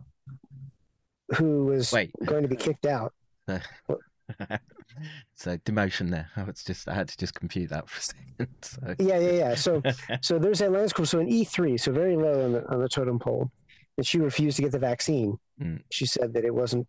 who 1.37 1.65
was 1.65 1.95
going 2.25 2.43
to 2.43 2.49
be 2.49 2.57
kicked 2.57 2.87
out 2.87 3.13
so 5.35 5.57
demotion 5.59 6.11
there. 6.11 6.31
I 6.37 6.45
was 6.45 6.63
just 6.63 6.89
I 6.89 6.95
had 6.95 7.09
to 7.09 7.17
just 7.17 7.35
compute 7.35 7.71
that 7.71 7.89
for 7.89 7.99
a 7.99 8.03
second. 8.03 8.25
So. 8.63 8.95
Yeah, 8.99 9.19
yeah, 9.19 9.33
yeah. 9.33 9.55
So, 9.55 9.83
so 10.21 10.39
there's 10.39 10.61
a 10.61 10.69
corporal, 10.69 11.07
so 11.07 11.21
an 11.21 11.29
E 11.29 11.45
three, 11.45 11.77
so 11.77 11.93
very 11.93 12.17
low 12.17 12.45
on 12.45 12.53
the 12.53 12.69
on 12.69 12.81
the 12.81 12.89
totem 12.89 13.19
pole, 13.19 13.51
and 13.97 14.07
she 14.07 14.19
refused 14.19 14.57
to 14.57 14.63
get 14.63 14.73
the 14.73 14.79
vaccine. 14.79 15.39
Mm. 15.61 15.83
She 15.91 16.07
said 16.07 16.33
that 16.35 16.45
it 16.45 16.55
wasn't, 16.55 16.87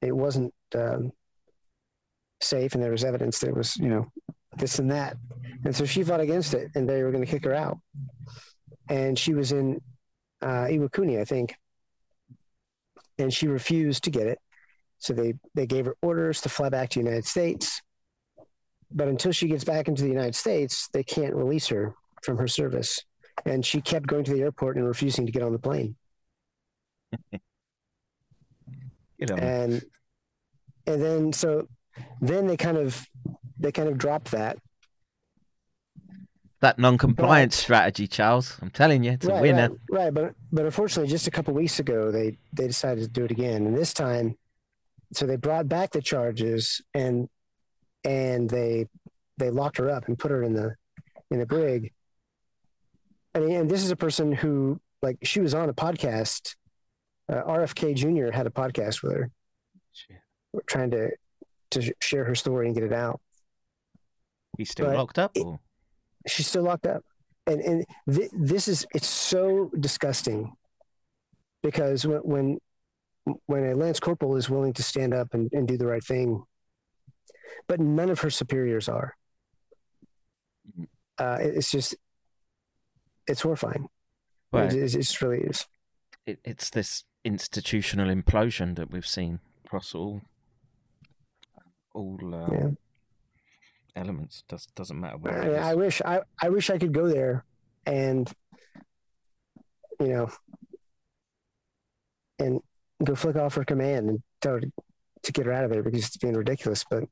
it 0.00 0.14
wasn't 0.14 0.52
um, 0.76 1.12
safe, 2.40 2.74
and 2.74 2.82
there 2.82 2.90
was 2.90 3.04
evidence 3.04 3.38
that 3.38 3.48
it 3.48 3.56
was, 3.56 3.76
you 3.78 3.88
know, 3.88 4.06
this 4.56 4.78
and 4.78 4.90
that, 4.90 5.16
and 5.64 5.74
so 5.74 5.86
she 5.86 6.02
fought 6.02 6.20
against 6.20 6.54
it, 6.54 6.70
and 6.74 6.88
they 6.88 7.02
were 7.02 7.10
going 7.10 7.24
to 7.24 7.30
kick 7.30 7.44
her 7.44 7.54
out. 7.54 7.78
And 8.88 9.18
she 9.18 9.32
was 9.32 9.52
in 9.52 9.80
uh, 10.42 10.66
Iwakuni, 10.66 11.20
I 11.20 11.24
think, 11.24 11.54
and 13.22 13.32
she 13.32 13.46
refused 13.46 14.04
to 14.04 14.10
get 14.10 14.26
it. 14.26 14.38
So 14.98 15.12
they 15.12 15.34
they 15.54 15.66
gave 15.66 15.86
her 15.86 15.96
orders 16.02 16.40
to 16.42 16.48
fly 16.48 16.68
back 16.68 16.90
to 16.90 16.98
the 16.98 17.04
United 17.04 17.26
States. 17.26 17.80
But 18.90 19.08
until 19.08 19.32
she 19.32 19.48
gets 19.48 19.64
back 19.64 19.88
into 19.88 20.02
the 20.02 20.10
United 20.10 20.34
States, 20.34 20.88
they 20.92 21.02
can't 21.02 21.34
release 21.34 21.68
her 21.68 21.94
from 22.22 22.36
her 22.38 22.48
service. 22.48 23.02
And 23.46 23.64
she 23.64 23.80
kept 23.80 24.06
going 24.06 24.24
to 24.24 24.32
the 24.32 24.42
airport 24.42 24.76
and 24.76 24.86
refusing 24.86 25.24
to 25.26 25.32
get 25.32 25.42
on 25.42 25.52
the 25.52 25.58
plane. 25.58 25.96
You 29.18 29.26
know, 29.26 29.36
And 29.36 29.82
and 30.88 31.00
then 31.00 31.32
so 31.32 31.68
then 32.20 32.48
they 32.48 32.56
kind 32.56 32.76
of 32.76 33.06
they 33.56 33.70
kind 33.70 33.88
of 33.88 33.96
dropped 33.96 34.32
that. 34.32 34.58
That 36.62 36.78
non-compliance 36.78 37.54
strategy, 37.54 38.06
Charles. 38.06 38.56
I'm 38.62 38.70
telling 38.70 39.04
you, 39.04 39.12
it's 39.12 39.26
a 39.26 39.40
winner. 39.40 39.68
Right, 39.90 40.04
right, 40.04 40.14
but 40.14 40.34
but 40.50 40.64
unfortunately, 40.64 41.10
just 41.10 41.26
a 41.26 41.30
couple 41.30 41.52
weeks 41.52 41.78
ago, 41.78 42.10
they 42.10 42.38
they 42.52 42.66
decided 42.66 43.02
to 43.02 43.10
do 43.10 43.24
it 43.24 43.30
again, 43.30 43.66
and 43.66 43.76
this 43.76 43.92
time, 43.92 44.38
so 45.12 45.26
they 45.26 45.36
brought 45.36 45.68
back 45.68 45.90
the 45.90 46.00
charges 46.00 46.80
and 46.94 47.28
and 48.04 48.48
they 48.48 48.86
they 49.36 49.50
locked 49.50 49.76
her 49.76 49.90
up 49.90 50.08
and 50.08 50.18
put 50.18 50.30
her 50.30 50.42
in 50.42 50.54
the 50.54 50.74
in 51.30 51.40
the 51.40 51.46
brig. 51.46 51.92
I 53.34 53.40
mean, 53.40 53.52
and 53.52 53.70
this 53.70 53.82
is 53.84 53.90
a 53.90 53.96
person 53.96 54.32
who 54.32 54.80
like 55.02 55.18
she 55.22 55.40
was 55.40 55.54
on 55.54 55.68
a 55.68 55.74
podcast. 55.74 56.56
Uh, 57.28 57.42
RFK 57.42 57.94
Jr. 57.94 58.34
had 58.34 58.46
a 58.46 58.50
podcast 58.50 59.02
with 59.02 59.12
her, 59.12 59.30
trying 60.66 60.90
to 60.92 61.10
to 61.70 61.94
share 62.00 62.24
her 62.24 62.34
story 62.34 62.66
and 62.66 62.74
get 62.74 62.84
it 62.84 62.92
out. 62.92 63.20
He's 64.58 64.70
still 64.70 64.86
But 64.86 64.96
locked 64.96 65.18
up. 65.18 65.36
Or? 65.36 65.60
She's 66.26 66.46
still 66.46 66.62
locked 66.62 66.86
up. 66.86 67.02
And 67.46 67.60
and 67.60 67.84
th- 68.10 68.30
this 68.32 68.68
is 68.68 68.86
it's 68.94 69.08
so 69.08 69.70
disgusting 69.78 70.52
because 71.62 72.06
when 72.06 72.20
when 72.20 72.58
when 73.46 73.64
a 73.66 73.74
lance 73.74 74.00
corporal 74.00 74.36
is 74.36 74.50
willing 74.50 74.72
to 74.74 74.82
stand 74.82 75.14
up 75.14 75.34
and, 75.34 75.52
and 75.52 75.66
do 75.66 75.76
the 75.76 75.86
right 75.86 76.04
thing 76.04 76.44
but 77.66 77.80
none 77.80 78.10
of 78.10 78.20
her 78.20 78.30
superiors 78.30 78.88
are. 78.88 79.16
Uh, 81.18 81.38
it's 81.40 81.70
just 81.70 81.94
it's 83.26 83.42
horrifying. 83.42 83.88
Well, 84.50 84.66
it, 84.66 84.74
it, 84.74 84.94
it 84.94 85.22
really 85.22 85.42
is. 85.42 85.66
It, 86.26 86.40
it's 86.44 86.70
this 86.70 87.04
institutional 87.24 88.08
implosion 88.08 88.76
that 88.76 88.90
we've 88.90 89.06
seen 89.06 89.40
across 89.64 89.94
all 89.94 90.22
all 91.94 92.18
uh, 92.34 92.48
Yeah. 92.50 92.70
Elements. 93.96 94.44
Does 94.48 94.66
doesn't 94.74 95.00
matter 95.00 95.18
where 95.18 95.60
I. 95.60 95.70
I 95.70 95.74
wish 95.74 96.00
I, 96.04 96.22
I 96.40 96.48
wish 96.48 96.70
I 96.70 96.78
could 96.78 96.92
go 96.92 97.08
there 97.08 97.44
and 97.86 98.30
you 100.00 100.08
know 100.08 100.30
and 102.38 102.60
go 103.04 103.14
flick 103.14 103.36
off 103.36 103.54
her 103.54 103.64
command 103.64 104.08
and 104.08 104.22
tell 104.40 104.54
her 104.54 104.60
to, 104.60 104.72
to 105.22 105.32
get 105.32 105.46
her 105.46 105.52
out 105.52 105.64
of 105.64 105.70
there 105.70 105.82
because 105.82 106.06
it's 106.06 106.16
being 106.16 106.34
ridiculous. 106.34 106.84
But 106.88 107.04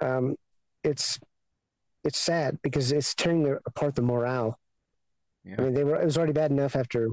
um, 0.00 0.36
it's 0.82 1.18
it's 2.04 2.18
sad 2.18 2.58
because 2.62 2.92
it's 2.92 3.14
tearing 3.14 3.56
apart 3.66 3.94
the 3.94 4.02
morale. 4.02 4.58
I 5.46 5.60
mean, 5.60 5.74
they 5.74 5.84
were 5.84 6.00
it 6.00 6.04
was 6.04 6.16
already 6.16 6.32
bad 6.32 6.50
enough 6.50 6.76
after 6.76 7.08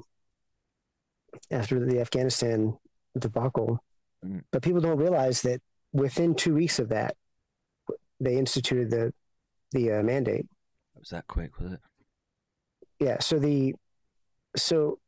after 1.49 1.85
the 1.85 1.99
Afghanistan 1.99 2.77
debacle, 3.17 3.83
but 4.51 4.61
people 4.61 4.81
don't 4.81 4.97
realize 4.97 5.41
that 5.43 5.61
within 5.93 6.35
two 6.35 6.53
weeks 6.53 6.79
of 6.79 6.89
that, 6.89 7.15
they 8.21 8.37
instituted 8.37 8.89
the 8.89 9.13
the 9.71 9.91
uh, 9.93 10.03
mandate. 10.03 10.47
It 10.95 10.99
was 10.99 11.09
that 11.09 11.27
quick, 11.27 11.59
was 11.59 11.73
it? 11.73 11.79
Yeah. 12.99 13.19
So 13.19 13.39
the 13.39 13.73
so 14.55 14.99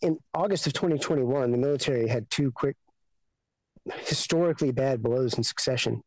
in 0.00 0.18
August 0.34 0.66
of 0.66 0.72
2021, 0.72 1.50
the 1.50 1.58
military 1.58 2.08
had 2.08 2.28
two 2.30 2.50
quick, 2.52 2.76
historically 4.04 4.72
bad 4.72 5.02
blows 5.02 5.34
in 5.34 5.42
succession, 5.42 6.02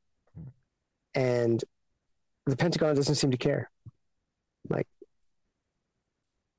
and 1.13 1.63
the 2.45 2.55
Pentagon 2.55 2.95
doesn't 2.95 3.15
seem 3.15 3.31
to 3.31 3.37
care. 3.37 3.69
Like 4.69 4.87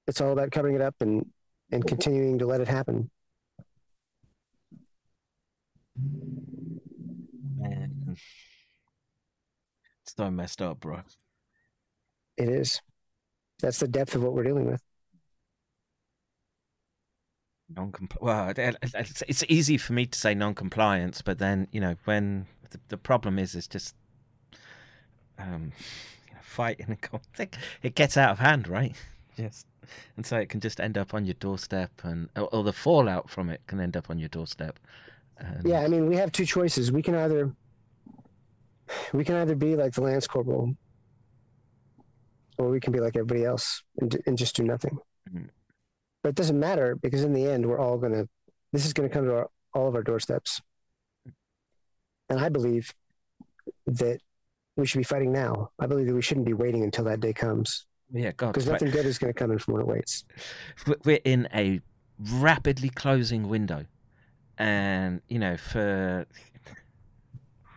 it's 0.07 0.21
all 0.21 0.33
about 0.33 0.53
covering 0.53 0.77
it 0.77 0.81
up 0.81 0.95
and 1.01 1.27
and 1.73 1.85
continuing 1.85 2.39
to 2.39 2.47
let 2.47 2.61
it 2.61 2.69
happen. 2.69 3.11
Man, 7.59 7.93
it's 8.13 8.23
so 10.17 10.31
messed 10.31 10.63
up, 10.63 10.81
bro. 10.81 11.01
It 12.37 12.49
is. 12.49 12.81
That's 13.61 13.79
the 13.79 13.89
depth 13.89 14.15
of 14.15 14.23
what 14.23 14.35
we're 14.35 14.45
dealing 14.45 14.67
with. 14.67 14.83
Non-compl- 17.69 18.21
well, 18.21 18.49
it- 18.51 18.59
it- 18.59 18.77
it's, 19.29 19.45
easy 19.49 19.77
for 19.77 19.93
me 19.93 20.07
to 20.07 20.19
say 20.19 20.35
non-compliance, 20.35 21.23
but 21.23 21.39
then 21.39 21.67
you 21.73 21.81
know 21.81 21.97
when 22.05 22.47
the, 22.71 22.79
the 22.89 22.97
problem 22.97 23.39
is, 23.39 23.55
is 23.55 23.67
just 23.67 23.95
um, 25.39 25.73
you 26.29 26.35
know, 26.35 26.41
fighting 26.43 26.87
and 26.89 27.01
conflict. 27.01 27.59
It 27.83 27.95
gets 27.95 28.17
out 28.17 28.31
of 28.31 28.39
hand, 28.39 28.69
right? 28.69 28.95
Yes, 29.39 29.67
and 30.17 30.25
so 30.25 30.39
it 30.39 30.49
can 30.49 30.61
just 30.61 30.81
end 30.81 30.97
up 30.97 31.13
on 31.13 31.27
your 31.27 31.35
doorstep, 31.35 31.91
and 32.03 32.31
or, 32.37 32.49
or 32.55 32.65
the 32.65 32.73
fallout 32.73 33.29
from 33.29 33.51
it 33.51 33.61
can 33.67 33.81
end 33.81 33.95
up 33.95 34.09
on 34.09 34.19
your 34.19 34.31
doorstep. 34.31 34.79
And, 35.37 35.69
Yeah, 35.69 35.81
I 35.81 35.89
mean, 35.89 36.07
we 36.09 36.17
have 36.17 36.33
two 36.33 36.47
choices. 36.47 36.91
We 36.91 37.03
can 37.03 37.15
either 37.15 37.55
we 39.13 39.25
can 39.25 39.37
either 39.37 39.55
be 39.55 39.77
like 39.77 39.95
the 39.95 40.03
Lance 40.03 40.27
Corporal, 40.27 40.77
or 42.59 42.71
we 42.71 42.81
can 42.81 42.93
be 42.93 43.01
like 43.01 43.17
everybody 43.17 43.45
else 43.45 43.83
and, 44.01 44.17
and 44.27 44.39
just 44.39 44.57
do 44.57 44.63
nothing. 44.63 44.99
Mhm. 45.31 45.49
But 46.23 46.31
it 46.31 46.35
doesn't 46.35 46.59
matter 46.59 46.97
because 46.97 47.23
in 47.23 47.33
the 47.33 47.47
end, 47.47 47.67
we're 47.67 47.79
all 47.79 47.99
gonna. 47.99 48.29
This 48.73 48.87
is 48.87 48.93
gonna 48.93 49.09
come 49.09 49.27
to 49.27 49.35
our, 49.35 49.51
all 49.75 49.89
of 49.89 49.95
our 49.95 50.03
doorsteps, 50.03 50.61
and 52.29 52.41
I 52.41 52.49
believe 52.49 52.95
that 53.87 54.21
we 54.77 54.87
should 54.87 54.99
be 54.99 55.05
fighting 55.05 55.33
now. 55.33 55.71
I 55.79 55.87
believe 55.87 56.07
that 56.07 56.15
we 56.15 56.23
shouldn't 56.23 56.47
be 56.47 56.53
waiting 56.53 56.83
until 56.83 57.05
that 57.05 57.21
day 57.21 57.33
comes 57.33 57.87
yeah, 58.13 58.33
God, 58.37 58.49
because 58.49 58.67
nothing 58.67 58.91
good 58.91 59.07
is 59.07 59.19
going 59.19 59.33
to 59.33 59.39
come 59.39 59.51
in 59.51 59.59
from 59.59 59.75
when 59.75 59.83
it 59.83 59.89
waits. 59.89 60.25
we're 61.05 61.21
in 61.25 61.49
a 61.55 61.81
rapidly 62.19 62.89
closing 62.89 63.49
window 63.49 63.85
and 64.57 65.21
you 65.29 65.39
know 65.39 65.55
for 65.55 66.25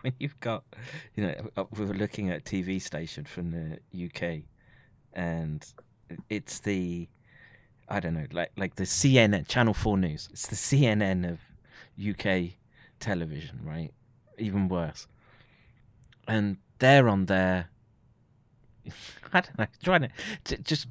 when 0.02 0.14
you've 0.18 0.38
got 0.40 0.64
you 1.14 1.26
know 1.26 1.50
uh, 1.56 1.64
we 1.76 1.84
were 1.84 1.94
looking 1.94 2.30
at 2.30 2.38
a 2.38 2.40
tv 2.40 2.80
station 2.80 3.24
from 3.24 3.50
the 3.50 4.06
uk 4.06 4.42
and 5.12 5.72
it's 6.28 6.60
the 6.60 7.08
i 7.88 8.00
don't 8.00 8.14
know 8.14 8.26
like 8.32 8.50
like 8.56 8.76
the 8.76 8.84
cnn 8.84 9.46
channel 9.46 9.74
4 9.74 9.98
news. 9.98 10.28
It's 10.32 10.46
the 10.46 10.56
cnn 10.56 11.30
of 11.30 11.38
uk 12.10 12.50
television 12.98 13.60
right? 13.62 13.92
Even 14.38 14.68
worse. 14.68 15.06
And 16.28 16.58
they're 16.78 17.08
on 17.08 17.26
there 17.26 17.68
i 19.32 19.40
don't 19.40 19.58
know 19.58 19.66
trying 19.82 20.02
to, 20.02 20.08
to 20.44 20.56
just 20.62 20.86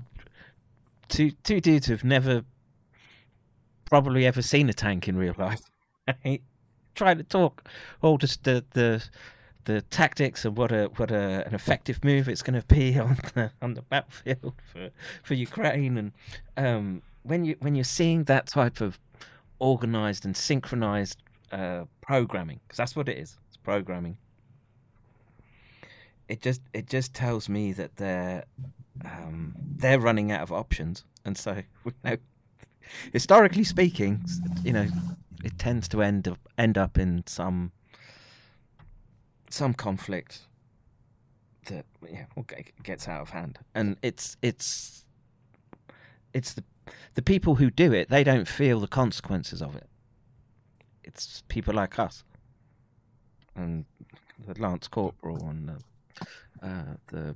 two 1.07 1.31
two 1.43 1.59
dudes 1.59 1.87
who've 1.87 2.03
never 2.03 2.43
probably 3.85 4.25
ever 4.25 4.41
seen 4.41 4.69
a 4.69 4.73
tank 4.73 5.07
in 5.07 5.17
real 5.17 5.33
life 5.37 5.61
right? 6.25 6.43
Trying 6.95 7.17
to 7.17 7.23
talk. 7.23 7.67
All 8.01 8.17
just 8.17 8.43
the 8.43 8.63
the 8.71 9.03
the 9.65 9.81
tactics 9.83 10.45
and 10.45 10.57
what 10.57 10.71
a 10.71 10.85
what 10.95 11.11
a 11.11 11.45
an 11.45 11.53
effective 11.53 12.03
move 12.03 12.27
it's 12.27 12.41
going 12.41 12.59
to 12.59 12.65
be 12.67 12.97
on 13.07 13.17
the 13.33 13.51
on 13.61 13.73
the 13.73 13.81
battlefield 13.83 14.53
for 14.73 14.89
for 15.23 15.33
Ukraine. 15.33 15.97
And 15.97 16.11
um 16.57 17.01
when 17.23 17.45
you 17.45 17.55
when 17.59 17.75
you're 17.75 17.83
seeing 17.83 18.23
that 18.25 18.47
type 18.47 18.81
of 18.81 18.99
organized 19.59 20.25
and 20.25 20.35
synchronized 20.35 21.21
uh 21.51 21.83
programming 22.01 22.59
because 22.65 22.77
that's 22.77 22.95
what 22.95 23.09
it 23.09 23.17
is 23.17 23.37
it's 23.49 23.57
programming 23.57 24.17
it 26.29 26.41
just 26.41 26.61
it 26.73 26.87
just 26.87 27.13
tells 27.13 27.49
me 27.49 27.73
that 27.73 27.95
they're 27.97 28.45
um, 29.03 29.55
they're 29.77 29.99
running 29.99 30.31
out 30.31 30.41
of 30.41 30.51
options, 30.51 31.03
and 31.25 31.37
so 31.37 31.61
you 31.85 31.93
know, 32.03 32.17
historically 33.11 33.63
speaking, 33.63 34.23
you 34.63 34.71
know, 34.71 34.87
it 35.43 35.57
tends 35.57 35.87
to 35.89 36.01
end 36.01 36.27
up 36.27 36.39
end 36.57 36.77
up 36.77 36.97
in 36.97 37.23
some 37.25 37.71
some 39.49 39.73
conflict 39.73 40.41
that 41.67 41.85
yeah 42.09 42.25
gets 42.83 43.07
out 43.07 43.21
of 43.21 43.29
hand, 43.29 43.59
and 43.73 43.97
it's 44.01 44.37
it's 44.41 45.05
it's 46.33 46.53
the 46.53 46.63
the 47.13 47.21
people 47.21 47.55
who 47.55 47.69
do 47.69 47.93
it 47.93 48.09
they 48.09 48.23
don't 48.23 48.47
feel 48.47 48.79
the 48.79 48.87
consequences 48.87 49.61
of 49.61 49.75
it. 49.75 49.87
It's 51.03 51.43
people 51.47 51.73
like 51.73 51.97
us. 51.99 52.23
And 53.55 53.85
the 54.47 54.59
Lance 54.61 54.87
Corporal 54.87 55.49
and 55.49 55.69
the 55.69 56.65
uh, 56.65 56.95
the 57.11 57.35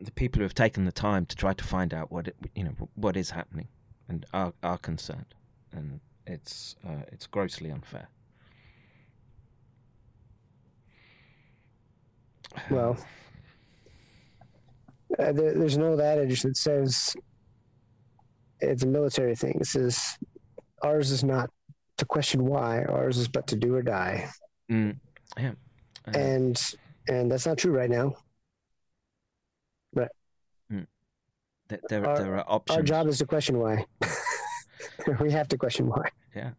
the 0.00 0.12
people 0.12 0.40
who 0.40 0.44
have 0.44 0.54
taken 0.54 0.84
the 0.84 0.92
time 0.92 1.26
to 1.26 1.36
try 1.36 1.52
to 1.52 1.64
find 1.64 1.92
out 1.92 2.10
what 2.10 2.28
it, 2.28 2.36
you 2.54 2.64
know 2.64 2.74
what 2.94 3.16
is 3.16 3.30
happening 3.30 3.68
and 4.10 4.26
are 4.34 4.52
are 4.62 4.76
concerned, 4.78 5.34
and 5.72 6.00
it's 6.26 6.74
uh, 6.86 7.04
it's 7.12 7.26
grossly 7.26 7.70
unfair. 7.70 8.08
Well, 12.70 12.96
uh, 15.18 15.32
there, 15.32 15.54
there's 15.54 15.76
an 15.76 15.84
old 15.84 16.00
adage 16.00 16.42
that 16.42 16.56
says 16.56 17.14
it's 18.60 18.82
a 18.82 18.86
military 18.88 19.36
thing. 19.36 19.58
It 19.60 19.66
says 19.66 20.18
ours 20.82 21.12
is 21.12 21.22
not 21.22 21.48
to 21.98 22.04
question 22.04 22.44
why, 22.44 22.82
ours 22.84 23.18
is 23.18 23.28
but 23.28 23.46
to 23.48 23.56
do 23.56 23.76
or 23.76 23.82
die. 23.82 24.28
Mm, 24.70 24.96
yeah, 25.38 25.52
Uh, 26.08 26.10
And 26.18 26.60
and 27.08 27.30
that's 27.30 27.46
not 27.46 27.58
true 27.58 27.72
right 27.72 27.90
now. 27.90 28.16
But 29.92 30.10
th- 31.70 31.82
there 31.88 32.06
our, 32.06 32.18
there 32.18 32.36
are 32.36 32.44
options. 32.46 32.76
our 32.76 32.82
job 32.82 33.06
is 33.06 33.18
to 33.18 33.26
question 33.26 33.58
why. 33.58 33.86
we 35.20 35.30
have 35.30 35.48
to 35.48 35.56
question 35.56 35.86
why. 35.86 36.10
Yeah, 36.34 36.50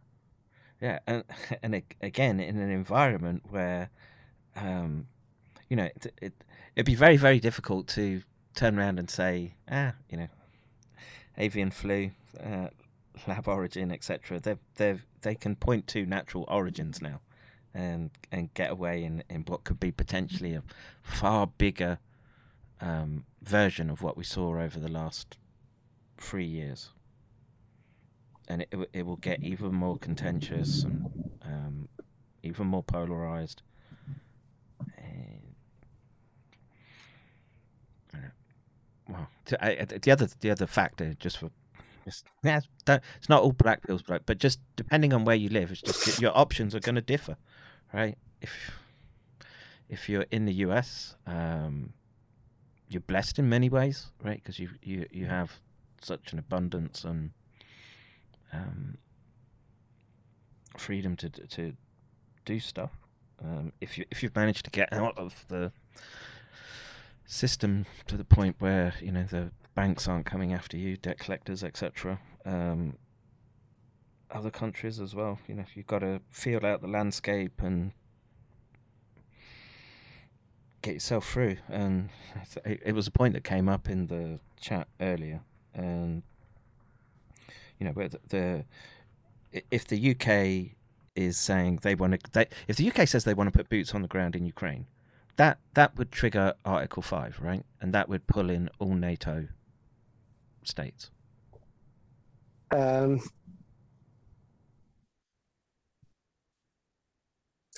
yeah, 0.82 1.00
and 1.06 1.24
and 1.62 1.84
again 2.02 2.40
in 2.40 2.58
an 2.58 2.72
environment 2.72 3.44
where, 3.50 3.90
um, 4.56 5.08
you 5.70 5.76
know, 5.76 5.84
it, 5.84 6.14
it 6.22 6.34
it'd 6.76 6.86
be 6.86 6.96
very 6.96 7.18
very 7.18 7.40
difficult 7.40 7.88
to 7.90 8.24
turn 8.56 8.80
around 8.80 8.98
and 9.00 9.10
say, 9.10 9.54
ah, 9.70 9.94
you 10.10 10.18
know, 10.18 10.28
avian 11.38 11.72
flu, 11.72 12.12
uh, 12.44 12.68
lab 13.28 13.48
origin, 13.48 13.92
etc. 13.92 14.40
They 14.40 14.56
they 14.76 15.00
they 15.22 15.36
can 15.36 15.56
point 15.56 15.88
to 15.88 16.06
natural 16.06 16.46
origins 16.48 17.02
now, 17.02 17.22
and 17.74 18.10
and 18.32 18.54
get 18.54 18.72
away 18.72 19.04
in 19.04 19.24
in 19.30 19.42
what 19.42 19.66
could 19.66 19.80
be 19.80 19.92
potentially 19.92 20.54
a 20.54 20.64
far 21.04 21.48
bigger 21.48 22.00
um, 22.82 23.26
version 23.42 23.90
of 23.90 24.02
what 24.02 24.18
we 24.18 24.24
saw 24.24 24.60
over 24.60 24.80
the 24.80 24.92
last 24.92 25.38
three 26.18 26.46
years 26.46 26.90
and 28.48 28.62
it, 28.64 28.74
it 28.94 29.06
will- 29.06 29.16
get 29.18 29.42
even 29.44 29.74
more 29.74 29.98
contentious 29.98 30.84
and 30.84 31.30
um, 31.44 31.88
even 32.44 32.68
more 32.68 32.84
polarized. 32.84 33.62
Uh, 38.14 38.18
well, 39.08 39.28
I, 39.62 39.86
the 39.86 40.12
other 40.12 40.28
the 40.40 40.52
other 40.52 40.68
factor, 40.68 41.14
just 41.16 41.38
for 41.38 41.48
it's- 42.06 42.24
it's 42.44 43.30
not 43.30 43.42
all 43.44 43.52
black 43.54 43.84
pills, 43.84 44.02
but 44.02 44.26
but 44.26 44.38
just 44.38 44.60
depending 44.76 45.14
on 45.14 45.24
where 45.24 45.36
you 45.36 45.50
live, 45.50 45.72
it's 45.72 45.82
just 45.82 46.20
your 46.22 46.36
options 46.38 46.74
are 46.76 46.80
going 46.80 46.96
to 46.96 47.02
differ, 47.02 47.38
right? 47.94 48.18
If 48.42 48.72
if 49.90 50.10
you're 50.10 50.26
in 50.32 50.46
the 50.46 50.54
US, 50.66 51.16
um, 51.28 51.94
you're 52.92 53.02
blessed 53.02 53.40
in 53.40 53.48
many 53.48 53.70
ways, 53.70 54.08
right? 54.22 54.36
Because 54.42 54.60
you 54.60 54.70
you 54.82 55.06
you 55.12 55.26
have 55.26 55.52
such 56.02 56.34
an 56.34 56.40
abundance 56.40 57.06
and 57.06 57.32
um, 58.52 58.98
freedom 60.78 61.16
to 61.16 61.30
to 61.30 61.74
do 62.46 62.60
stuff. 62.60 62.92
Um, 63.44 63.72
if 63.80 63.98
you 63.98 64.06
if 64.12 64.22
you've 64.22 64.36
managed 64.36 64.66
to 64.66 64.72
get 64.72 64.92
out 64.92 65.18
of 65.18 65.46
the 65.48 65.72
system 67.26 67.86
to 68.08 68.18
the 68.18 68.26
point 68.26 68.58
where 68.60 68.94
you 69.02 69.12
know 69.12 69.24
the 69.24 69.52
banks 69.74 70.08
aren't 70.08 70.26
coming 70.26 70.54
after 70.54 70.76
you, 70.76 70.98
debt 70.98 71.18
collectors, 71.18 71.64
etc. 71.64 72.20
Um, 72.46 72.98
other 74.30 74.52
countries 74.52 75.00
as 75.00 75.16
well. 75.16 75.40
You 75.48 75.56
know, 75.56 75.66
you've 75.76 75.88
got 75.88 76.00
to 76.00 76.20
feel 76.30 76.66
out 76.66 76.82
the 76.82 76.88
landscape 76.88 77.62
and 77.62 77.94
get 80.82 80.94
yourself 80.94 81.30
through. 81.30 81.58
And 81.70 82.10
it, 82.66 82.94
was 82.94 83.08
a 83.08 83.12
point 83.12 83.34
that 83.34 83.44
came 83.44 83.70
up 83.70 83.90
in 83.90 84.08
the 84.08 84.40
chat 84.60 84.88
earlier, 85.00 85.42
and 85.74 86.24
you 87.80 87.86
know, 87.86 87.92
where 87.94 88.10
the, 88.30 88.66
if 89.70 89.88
the 89.88 90.12
UK 90.12 90.76
is 91.16 91.38
saying 91.38 91.80
they 91.82 91.96
want 91.96 92.34
to, 92.34 92.48
if 92.68 92.78
the 92.78 92.90
UK 92.90 93.08
says 93.08 93.24
they 93.24 93.34
want 93.34 93.52
to 93.52 93.58
put 93.58 93.70
boots 93.70 93.94
on 93.94 94.02
the 94.02 94.08
ground 94.08 94.36
in 94.36 94.46
Ukraine, 94.46 94.86
that 95.38 95.60
that 95.74 95.98
would 95.98 96.12
trigger 96.12 96.54
Article 96.66 97.02
Five, 97.02 97.40
right? 97.42 97.64
And 97.80 97.94
that 97.94 98.10
would 98.10 98.28
pull 98.28 98.50
in 98.50 98.70
all 98.80 98.94
NATO 98.94 99.48
states. 100.64 101.10
Um, 102.72 103.20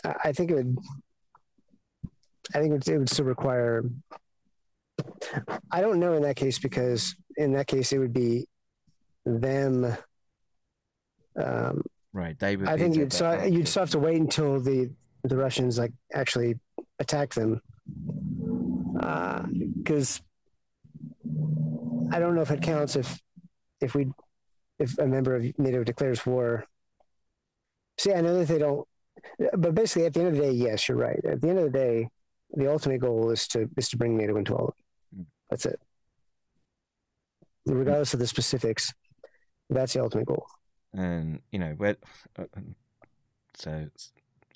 I 0.03 0.32
think 0.32 0.51
it 0.51 0.56
would. 0.56 0.77
I 2.53 2.59
think 2.59 2.72
it 2.72 2.73
would, 2.73 2.88
it 2.88 2.98
would 2.98 3.09
still 3.09 3.25
require. 3.25 3.83
I 5.72 5.82
don't 5.82 5.99
know 5.99 6.14
in 6.14 6.22
that 6.23 6.35
case 6.35 6.59
because 6.59 7.15
in 7.35 7.53
that 7.53 7.67
case 7.67 7.91
it 7.91 7.98
would 7.99 8.14
be 8.14 8.48
them. 9.25 9.98
Um, 11.35 11.82
Right. 12.15 12.38
They 12.38 12.56
would. 12.56 12.67
I 12.69 12.77
think 12.77 12.95
you'd 12.95 13.11
still, 13.11 13.43
you'd 13.48 13.67
still 13.67 13.82
have 13.82 13.90
to 13.90 13.99
wait 13.99 14.22
until 14.22 14.59
the 14.59 14.91
the 15.23 15.35
Russians 15.35 15.80
like 15.80 15.91
actually 16.14 16.59
attack 16.99 17.33
them, 17.33 17.59
because 19.77 20.22
I 22.11 22.19
don't 22.19 22.35
know 22.35 22.41
if 22.41 22.51
it 22.51 22.61
counts 22.61 22.95
if 22.95 23.19
if 23.82 23.95
we 23.95 24.11
if 24.77 24.95
a 24.99 25.07
member 25.07 25.35
of 25.35 25.57
NATO 25.57 25.83
declares 25.83 26.23
war. 26.23 26.65
See, 27.98 28.14
I 28.14 28.22
know 28.22 28.38
that 28.38 28.48
they 28.48 28.59
don't, 28.59 28.88
but 29.57 29.73
basically 29.73 30.06
at 30.06 30.14
the 30.14 30.19
end 30.19 30.30
of 30.30 30.35
the 30.35 30.41
day, 30.41 30.51
yes, 30.51 30.88
you're 30.88 30.98
right. 30.98 31.19
At 31.25 31.41
the 31.41 31.49
end 31.49 31.57
of 31.57 31.65
the 31.65 31.72
day, 31.72 32.09
the 32.53 32.72
ultimate 32.72 32.99
goal 33.01 33.30
is 33.32 33.48
to 33.49 33.69
is 33.77 33.90
to 33.90 33.98
bring 33.98 34.17
NATO 34.17 34.38
into 34.38 34.53
all 34.56 34.67
of 34.69 34.73
it. 35.19 35.25
That's 35.49 35.65
it. 35.65 35.80
Regardless 37.65 38.14
of 38.14 38.19
the 38.19 38.27
specifics, 38.27 38.93
that's 39.69 39.93
the 39.93 40.01
ultimate 40.01 40.25
goal. 40.25 40.45
and 40.93 41.40
you 41.51 41.59
know 41.59 41.73
where. 41.77 41.95
Uh, 42.38 42.45
so 43.56 43.72
it's- 43.72 44.11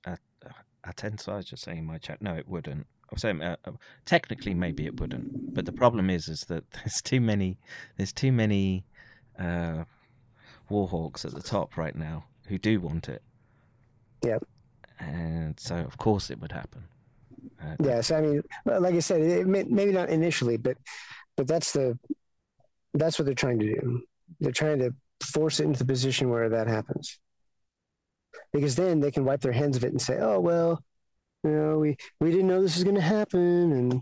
uh, 0.05 0.15
uh, 0.45 0.49
Atensa 0.85 1.39
is 1.39 1.45
just 1.45 1.63
saying 1.63 1.79
in 1.79 1.85
my 1.85 1.97
chat. 1.97 2.21
No, 2.21 2.33
it 2.35 2.47
wouldn't. 2.47 2.85
I'm 3.11 3.17
saying 3.17 3.41
uh, 3.41 3.55
uh, 3.65 3.71
technically 4.05 4.53
maybe 4.53 4.85
it 4.85 4.99
wouldn't, 4.99 5.53
but 5.53 5.65
the 5.65 5.71
problem 5.71 6.09
is 6.09 6.27
is 6.27 6.41
that 6.45 6.69
there's 6.71 7.01
too 7.01 7.21
many 7.21 7.57
there's 7.95 8.11
too 8.13 8.31
many 8.31 8.85
uh, 9.39 9.83
warhawks 10.69 11.23
at 11.23 11.33
the 11.33 11.41
top 11.41 11.77
right 11.77 11.95
now 11.95 12.25
who 12.47 12.57
do 12.57 12.81
want 12.81 13.07
it. 13.07 13.21
Yep. 14.25 14.43
And 14.99 15.57
so 15.59 15.75
of 15.77 15.97
course 15.97 16.29
it 16.29 16.39
would 16.41 16.51
happen. 16.51 16.83
Uh, 17.61 17.75
Yes, 17.83 18.11
I 18.11 18.21
mean, 18.21 18.41
like 18.65 18.95
I 18.95 18.99
said, 18.99 19.21
it 19.21 19.47
may, 19.47 19.63
maybe 19.63 19.91
not 19.91 20.09
initially, 20.09 20.57
but 20.57 20.77
but 21.35 21.47
that's 21.47 21.71
the 21.71 21.97
that's 22.93 23.19
what 23.19 23.25
they're 23.25 23.35
trying 23.35 23.59
to 23.59 23.65
do. 23.65 24.01
They're 24.39 24.51
trying 24.51 24.79
to 24.79 24.93
force 25.23 25.59
it 25.59 25.65
into 25.65 25.79
the 25.79 25.85
position 25.85 26.29
where 26.29 26.49
that 26.49 26.67
happens, 26.67 27.19
because 28.53 28.75
then 28.75 28.99
they 28.99 29.11
can 29.11 29.25
wipe 29.25 29.41
their 29.41 29.51
hands 29.51 29.77
of 29.77 29.83
it 29.83 29.91
and 29.91 30.01
say, 30.01 30.17
"Oh 30.19 30.39
well, 30.39 30.83
you 31.43 31.51
know, 31.51 31.79
we 31.79 31.97
we 32.19 32.31
didn't 32.31 32.47
know 32.47 32.61
this 32.61 32.75
was 32.75 32.83
going 32.83 32.95
to 32.95 33.01
happen, 33.01 33.71
and 33.71 34.01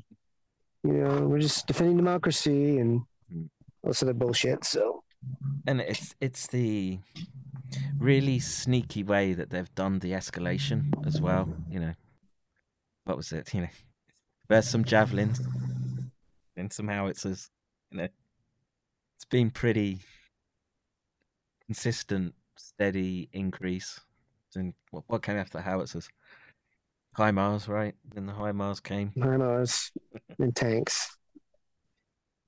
you 0.83 0.93
know, 0.93 1.27
we're 1.27 1.39
just 1.39 1.67
defending 1.67 1.97
democracy 1.97 2.77
and 2.77 3.01
all 3.83 3.89
this 3.91 4.03
other 4.03 4.13
bullshit." 4.13 4.63
So 4.65 5.03
and 5.67 5.81
it's 5.81 6.15
it's 6.21 6.47
the 6.47 6.99
really 7.97 8.39
sneaky 8.39 9.03
way 9.03 9.33
that 9.33 9.49
they've 9.49 9.73
done 9.75 9.99
the 9.99 10.11
escalation 10.11 10.93
as 11.05 11.19
well. 11.19 11.49
You 11.69 11.79
know, 11.79 11.93
what 13.05 13.17
was 13.17 13.31
it? 13.31 13.53
You 13.53 13.61
know, 13.61 13.67
there's 14.49 14.67
some 14.67 14.83
javelins 14.83 15.41
and 16.57 16.71
some 16.71 16.87
howitzers. 16.87 17.49
You 17.91 17.97
know, 17.99 18.07
it's 19.15 19.25
been 19.29 19.49
pretty 19.51 19.99
consistent, 21.65 22.33
steady 22.57 23.29
increase. 23.31 23.99
In 24.55 24.73
what, 24.91 25.03
what 25.07 25.21
came 25.23 25.37
after 25.37 25.57
the 25.57 25.63
howitzers? 25.63 26.07
HIMARS, 27.17 27.67
right? 27.67 27.93
Then 28.13 28.25
the 28.25 28.33
HIMARS 28.33 28.81
came. 28.83 29.11
HIMARS 29.17 29.91
and 30.39 30.55
tanks. 30.55 31.17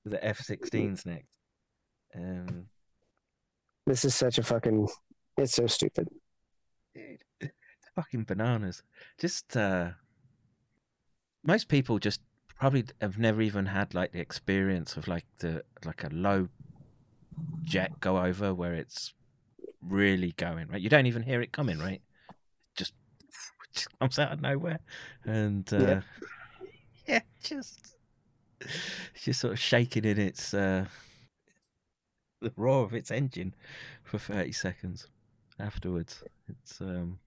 The 0.04 0.22
F-16s 0.24 1.04
next. 1.06 1.26
Um, 2.14 2.66
This 3.86 4.04
is 4.04 4.14
such 4.14 4.38
a 4.38 4.42
fucking. 4.42 4.88
It's 5.36 5.52
so 5.54 5.66
stupid. 5.66 6.08
it's 6.94 7.90
fucking 7.94 8.24
bananas. 8.24 8.82
Just 9.18 9.56
uh 9.56 9.90
most 11.48 11.68
people 11.68 11.98
just 11.98 12.20
probably 12.58 12.84
have 13.00 13.18
never 13.18 13.40
even 13.40 13.64
had 13.64 13.94
like 13.94 14.12
the 14.12 14.20
experience 14.20 14.98
of 14.98 15.08
like 15.08 15.24
the 15.38 15.64
like 15.86 16.04
a 16.04 16.10
low 16.10 16.46
jet 17.64 17.90
go 18.00 18.18
over 18.18 18.52
where 18.52 18.74
it's 18.74 19.14
really 19.80 20.32
going 20.32 20.68
right. 20.68 20.80
You 20.82 20.90
don't 20.90 21.06
even 21.06 21.22
hear 21.22 21.40
it 21.40 21.50
coming, 21.50 21.78
right? 21.78 22.02
Just, 22.76 22.92
just 23.74 23.98
comes 23.98 24.18
out 24.18 24.32
of 24.32 24.42
nowhere, 24.42 24.80
and 25.24 25.66
uh, 25.72 25.76
Yeah. 25.78 26.00
yeah, 27.06 27.20
just 27.42 27.94
just 29.14 29.40
sort 29.40 29.54
of 29.54 29.58
shaking 29.58 30.04
in 30.04 30.18
its 30.18 30.52
uh 30.52 30.84
the 32.42 32.52
roar 32.56 32.84
of 32.84 32.92
its 32.92 33.10
engine 33.10 33.54
for 34.04 34.18
thirty 34.18 34.52
seconds 34.52 35.08
afterwards. 35.58 36.22
It's 36.46 36.78
um 36.82 37.18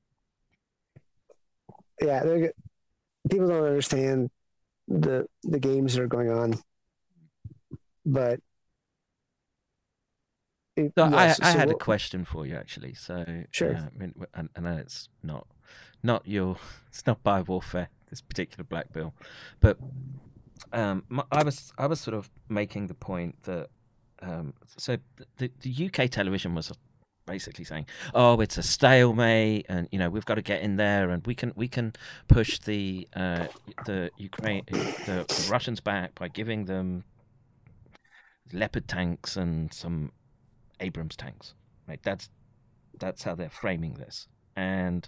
yeah, 2.00 2.24
people 3.32 3.48
don't 3.48 3.66
understand 3.66 4.30
the 4.88 5.26
the 5.43 5.60
games 5.60 5.95
that 5.95 6.03
are 6.03 6.08
going 6.08 6.30
on, 6.30 6.53
but 8.06 8.40
it- 10.76 10.93
So 10.98 11.06
yes, 11.06 11.40
I, 11.42 11.50
I 11.50 11.51
so 11.53 11.60
had 11.60 11.69
a 11.69 11.76
question 11.76 12.26
for 12.26 12.45
you 12.45 12.56
actually. 12.56 12.93
So 12.93 13.26
Sure. 13.51 13.76
uh, 13.76 13.80
I, 13.80 13.98
mean, 13.98 14.14
I, 14.35 14.43
I 14.56 14.60
know 14.61 14.77
it's 14.77 15.10
not 15.24 15.48
not 16.03 16.27
your 16.27 16.58
it's 16.90 17.06
not 17.08 17.24
bio 17.24 17.43
warfare 17.43 17.90
this 18.10 18.22
particular 18.22 18.64
black 18.64 18.92
bill, 18.92 19.14
but 19.61 19.77
um, 20.74 21.03
my, 21.10 21.24
I 21.32 21.43
was 21.43 21.74
I 21.77 21.88
was 21.88 22.00
sort 22.01 22.16
of 22.16 22.30
making 22.50 22.88
the 22.88 22.93
point 22.93 23.43
that 23.43 23.69
um, 24.22 24.53
so 24.77 24.98
the, 25.38 25.50
the 25.61 25.69
UK 25.88 26.10
television 26.11 26.56
was 26.56 26.72
basically 27.32 27.64
saying, 27.64 27.85
"Oh, 28.14 28.42
it's 28.42 28.58
a 28.58 28.64
stalemate, 28.64 29.66
and 29.69 29.88
you 29.92 30.00
know 30.00 30.10
we've 30.10 30.26
got 30.26 30.35
to 30.35 30.42
get 30.42 30.61
in 30.61 30.76
there, 30.76 31.10
and 31.10 31.26
we 31.26 31.34
can 31.34 31.53
we 31.56 31.68
can 31.68 31.93
push 32.27 32.60
the 32.60 33.08
uh, 33.16 33.48
the 33.85 34.11
Ukraine 34.18 34.64
the, 34.68 34.77
the 35.08 35.48
Russians 35.50 35.80
back 35.80 36.10
by 36.16 36.27
giving 36.27 36.66
them 36.66 37.03
Leopard 38.51 38.88
tanks 38.88 39.38
and 39.38 39.74
some 39.74 40.11
Abrams 40.80 41.16
tanks." 41.16 41.53
Right? 41.88 42.01
That's 42.03 42.30
that's 43.00 43.24
how 43.24 43.34
they're 43.35 43.58
framing 43.64 43.93
this, 43.93 44.27
and 44.56 45.08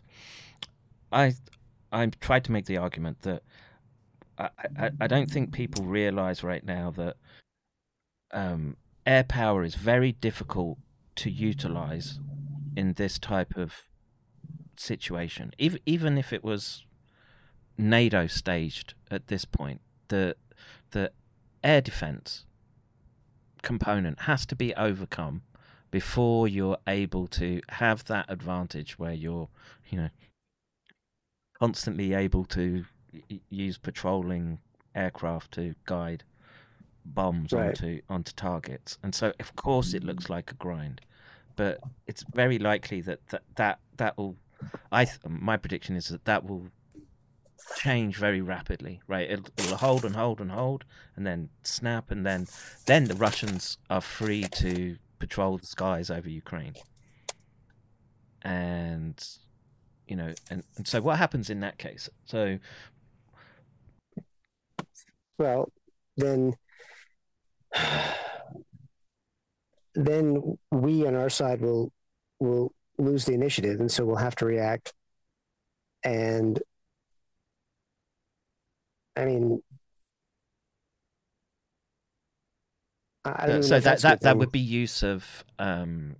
I 1.12 1.36
I 1.92 2.06
tried 2.28 2.46
to 2.46 2.52
make 2.54 2.66
the 2.66 2.78
argument 2.78 3.22
that 3.24 3.44
I, 4.38 4.50
I, 4.80 4.90
I 5.02 5.08
don't 5.08 5.30
think 5.30 5.52
people 5.52 5.84
realize 5.86 6.42
right 6.44 6.66
now 6.66 6.92
that 6.92 7.18
um, 8.32 8.78
air 9.06 9.24
power 9.24 9.64
is 9.64 9.76
very 9.76 10.14
difficult 10.14 10.78
to 11.16 11.30
utilize 11.30 12.20
in 12.76 12.94
this 12.94 13.20
type 13.20 13.56
of 13.56 13.84
situation. 14.76 15.52
Even 15.58 15.80
even 15.86 16.18
if 16.18 16.34
it 16.34 16.44
was 16.44 16.86
NATO 17.78 18.28
staged 18.28 18.94
at 19.12 19.28
this 19.28 19.46
point, 19.46 19.82
the 20.08 20.36
the 20.92 21.12
air 21.64 21.82
defense 21.82 22.46
component 23.62 24.22
has 24.22 24.46
to 24.46 24.56
be 24.56 24.74
overcome 24.76 25.42
before 25.90 26.48
you're 26.48 26.78
able 26.88 27.28
to 27.28 27.62
have 27.70 28.04
that 28.06 28.26
advantage 28.28 28.98
where 29.00 29.14
you're, 29.14 29.48
you 29.90 29.98
know, 29.98 30.10
constantly 31.60 32.14
able 32.14 32.44
to 32.44 32.84
use 33.50 33.78
patrolling 33.78 34.60
aircraft 34.96 35.52
to 35.52 35.76
guide 35.86 36.24
bombs 37.06 37.54
Right. 37.54 37.70
onto 37.70 38.02
onto 38.10 38.32
targets. 38.34 38.98
And 39.04 39.14
so, 39.14 39.34
of 39.40 39.56
course, 39.56 39.94
it 39.94 40.04
looks 40.04 40.30
like 40.30 40.52
a 40.52 40.56
grind, 40.56 41.02
but 41.56 41.80
it's 42.08 42.24
very 42.34 42.60
likely 42.60 43.02
that 43.02 43.28
that 43.30 43.44
that, 43.56 43.80
that 43.98 44.18
will. 44.18 44.36
I 44.92 45.06
th- 45.06 45.20
my 45.28 45.58
prediction 45.58 45.96
is 45.96 46.08
that 46.10 46.26
that 46.26 46.46
will 46.46 46.68
change 47.78 48.18
very 48.18 48.42
rapidly. 48.42 49.02
Right, 49.08 49.30
it'll, 49.30 49.48
it'll 49.58 49.78
hold 49.78 50.06
and 50.06 50.16
hold 50.16 50.40
and 50.42 50.52
hold, 50.52 50.86
and 51.16 51.26
then 51.26 51.50
snap, 51.64 52.12
and 52.12 52.26
then 52.26 52.48
then 52.86 53.06
the 53.06 53.16
Russians 53.16 53.78
are 53.90 54.02
free 54.02 54.44
to 54.56 54.98
patrol 55.20 55.58
the 55.58 55.66
skies 55.66 56.10
over 56.10 56.30
Ukraine. 56.30 56.74
And 58.42 59.22
you 60.08 60.16
know, 60.16 60.34
and, 60.50 60.64
and 60.78 60.88
so 60.88 61.02
what 61.02 61.18
happens 61.18 61.50
in 61.50 61.62
that 61.62 61.78
case? 61.78 62.10
So 62.26 62.60
Well, 65.38 65.72
then, 66.18 66.54
then 69.96 70.58
we 70.72 71.06
on 71.08 71.16
our 71.16 71.30
side 71.30 71.62
will 71.62 71.92
will 72.40 72.74
lose 72.98 73.26
the 73.26 73.34
initiative, 73.34 73.80
and 73.80 73.92
so 73.92 74.06
we'll 74.06 74.16
have 74.16 74.36
to 74.36 74.46
react. 74.46 74.94
And 76.04 76.62
I 79.16 79.26
mean, 79.26 79.62
I 83.26 83.36
I 83.36 83.46
don't 83.48 83.56
know 83.58 83.62
so 83.62 83.80
that 83.80 84.02
that, 84.02 84.22
that 84.22 84.38
would 84.38 84.52
be 84.52 84.60
use 84.60 85.04
of 85.04 85.44
um, 85.60 86.16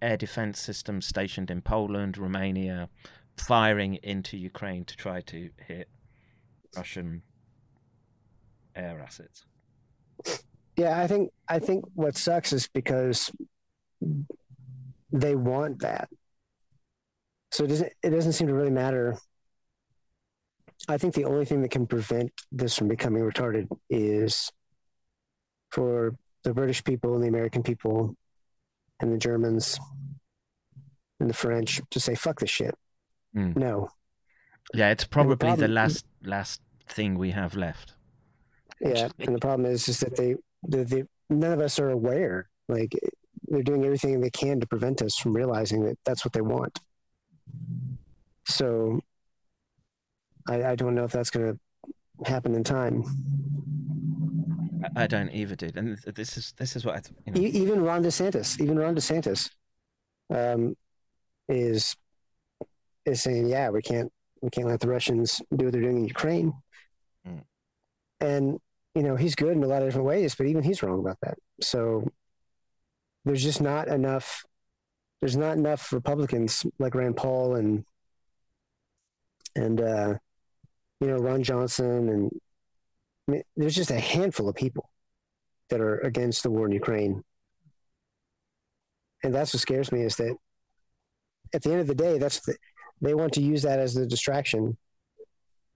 air 0.00 0.16
defense 0.16 0.60
systems 0.60 1.06
stationed 1.06 1.50
in 1.50 1.62
Poland, 1.62 2.18
Romania, 2.18 2.88
firing 3.36 3.96
into 4.02 4.36
Ukraine 4.36 4.84
to 4.84 4.96
try 4.96 5.20
to 5.22 5.50
hit 5.66 5.88
Russian 6.76 7.22
air 8.74 9.00
assets. 9.00 9.44
Yeah, 10.76 11.00
I 11.00 11.06
think 11.06 11.30
I 11.48 11.58
think 11.58 11.84
what 11.94 12.16
sucks 12.16 12.52
is 12.52 12.68
because 12.68 13.30
they 15.12 15.34
want 15.34 15.80
that. 15.80 16.08
So 17.50 17.64
it 17.64 17.68
doesn't 17.68 17.92
it 18.02 18.10
doesn't 18.10 18.32
seem 18.32 18.48
to 18.48 18.54
really 18.54 18.70
matter. 18.70 19.16
I 20.88 20.98
think 20.98 21.14
the 21.14 21.24
only 21.24 21.44
thing 21.44 21.62
that 21.62 21.70
can 21.70 21.86
prevent 21.86 22.30
this 22.52 22.76
from 22.76 22.88
becoming 22.88 23.22
retarded 23.22 23.68
is 23.88 24.50
for 25.70 26.14
the 26.44 26.52
British 26.54 26.84
people 26.84 27.14
and 27.14 27.24
the 27.24 27.28
American 27.28 27.62
people 27.62 28.14
and 29.00 29.12
the 29.12 29.18
Germans 29.18 29.80
and 31.18 31.28
the 31.30 31.34
French 31.34 31.80
to 31.90 31.98
say 31.98 32.14
fuck 32.14 32.38
this 32.38 32.50
shit. 32.50 32.74
Mm. 33.34 33.56
No. 33.56 33.88
Yeah, 34.74 34.90
it's 34.90 35.04
probably 35.04 35.34
the 35.36 35.46
problem- 35.46 35.72
last 35.74 36.04
last 36.22 36.60
thing 36.88 37.16
we 37.16 37.30
have 37.30 37.54
left. 37.56 37.94
Yeah, 38.80 39.08
and 39.18 39.34
the 39.34 39.38
problem 39.40 39.70
is 39.70 39.88
is 39.88 40.00
that 40.00 40.16
they, 40.16 40.36
they, 40.68 40.84
they 40.84 41.04
none 41.30 41.52
of 41.52 41.60
us 41.60 41.78
are 41.78 41.90
aware. 41.90 42.48
Like 42.68 42.94
they're 43.48 43.62
doing 43.62 43.84
everything 43.84 44.20
they 44.20 44.30
can 44.30 44.60
to 44.60 44.66
prevent 44.66 45.02
us 45.02 45.16
from 45.16 45.34
realizing 45.34 45.84
that 45.84 45.98
that's 46.04 46.24
what 46.24 46.32
they 46.32 46.40
want. 46.40 46.78
So 48.46 49.00
I, 50.48 50.64
I 50.64 50.74
don't 50.76 50.94
know 50.94 51.04
if 51.04 51.12
that's 51.12 51.30
going 51.30 51.58
to 51.58 52.30
happen 52.30 52.54
in 52.54 52.64
time. 52.64 53.04
I, 54.94 55.06
don't 55.06 55.30
either, 55.30 55.56
dude. 55.56 55.76
And 55.76 55.98
this 56.14 56.36
is 56.36 56.54
this 56.56 56.76
is 56.76 56.84
what 56.84 56.96
I, 56.96 57.00
you 57.26 57.32
know, 57.32 57.40
even 57.40 57.82
Ron 57.82 58.04
DeSantis, 58.04 58.60
even 58.60 58.78
Ron 58.78 58.94
DeSantis, 58.94 59.50
um, 60.30 60.76
is 61.48 61.96
is 63.04 63.22
saying, 63.22 63.48
yeah, 63.48 63.70
we 63.70 63.82
can't 63.82 64.12
we 64.42 64.50
can't 64.50 64.68
let 64.68 64.80
the 64.80 64.88
Russians 64.88 65.40
do 65.54 65.66
what 65.66 65.72
they're 65.72 65.82
doing 65.82 65.98
in 65.98 66.04
Ukraine. 66.04 66.52
Mm. 67.26 67.42
And 68.20 68.60
you 68.96 69.02
know 69.02 69.14
he's 69.14 69.34
good 69.34 69.52
in 69.52 69.62
a 69.62 69.66
lot 69.66 69.82
of 69.82 69.88
different 69.88 70.06
ways, 70.06 70.34
but 70.34 70.46
even 70.46 70.62
he's 70.62 70.82
wrong 70.82 70.98
about 70.98 71.18
that. 71.20 71.36
So 71.60 72.08
there's 73.26 73.42
just 73.42 73.60
not 73.60 73.88
enough. 73.88 74.42
There's 75.20 75.36
not 75.36 75.58
enough 75.58 75.92
Republicans 75.92 76.64
like 76.78 76.94
Rand 76.94 77.16
Paul 77.16 77.56
and 77.56 77.84
and 79.54 79.80
uh, 79.82 80.14
you 81.00 81.08
know 81.08 81.18
Ron 81.18 81.42
Johnson 81.42 82.08
and 82.08 82.30
I 83.28 83.32
mean, 83.32 83.42
there's 83.54 83.74
just 83.74 83.90
a 83.90 84.00
handful 84.00 84.48
of 84.48 84.54
people 84.54 84.88
that 85.68 85.80
are 85.80 85.98
against 85.98 86.42
the 86.42 86.50
war 86.50 86.64
in 86.64 86.72
Ukraine. 86.72 87.22
And 89.22 89.34
that's 89.34 89.52
what 89.52 89.60
scares 89.60 89.92
me 89.92 90.02
is 90.02 90.16
that 90.16 90.36
at 91.52 91.62
the 91.62 91.72
end 91.72 91.80
of 91.80 91.86
the 91.86 91.94
day, 91.94 92.18
that's 92.18 92.40
the, 92.40 92.56
they 93.02 93.14
want 93.14 93.32
to 93.34 93.42
use 93.42 93.62
that 93.62 93.78
as 93.78 93.92
the 93.92 94.06
distraction 94.06 94.78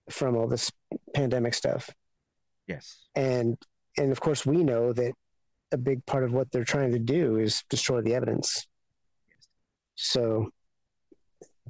from 0.09 0.37
all 0.37 0.47
this 0.47 0.71
pandemic 1.13 1.55
stuff. 1.55 1.91
Yes. 2.71 2.99
And 3.17 3.59
and 3.99 4.13
of 4.13 4.21
course 4.21 4.47
we 4.47 4.63
know 4.63 4.93
that 4.93 5.13
a 5.73 5.77
big 5.77 6.07
part 6.07 6.25
of 6.25 6.33
what 6.33 6.51
they're 6.51 6.65
trying 6.65 6.93
to 6.93 6.99
do 6.99 7.37
is 7.37 7.65
destroy 7.69 8.01
the 8.01 8.15
evidence. 8.15 8.67
So 9.97 10.51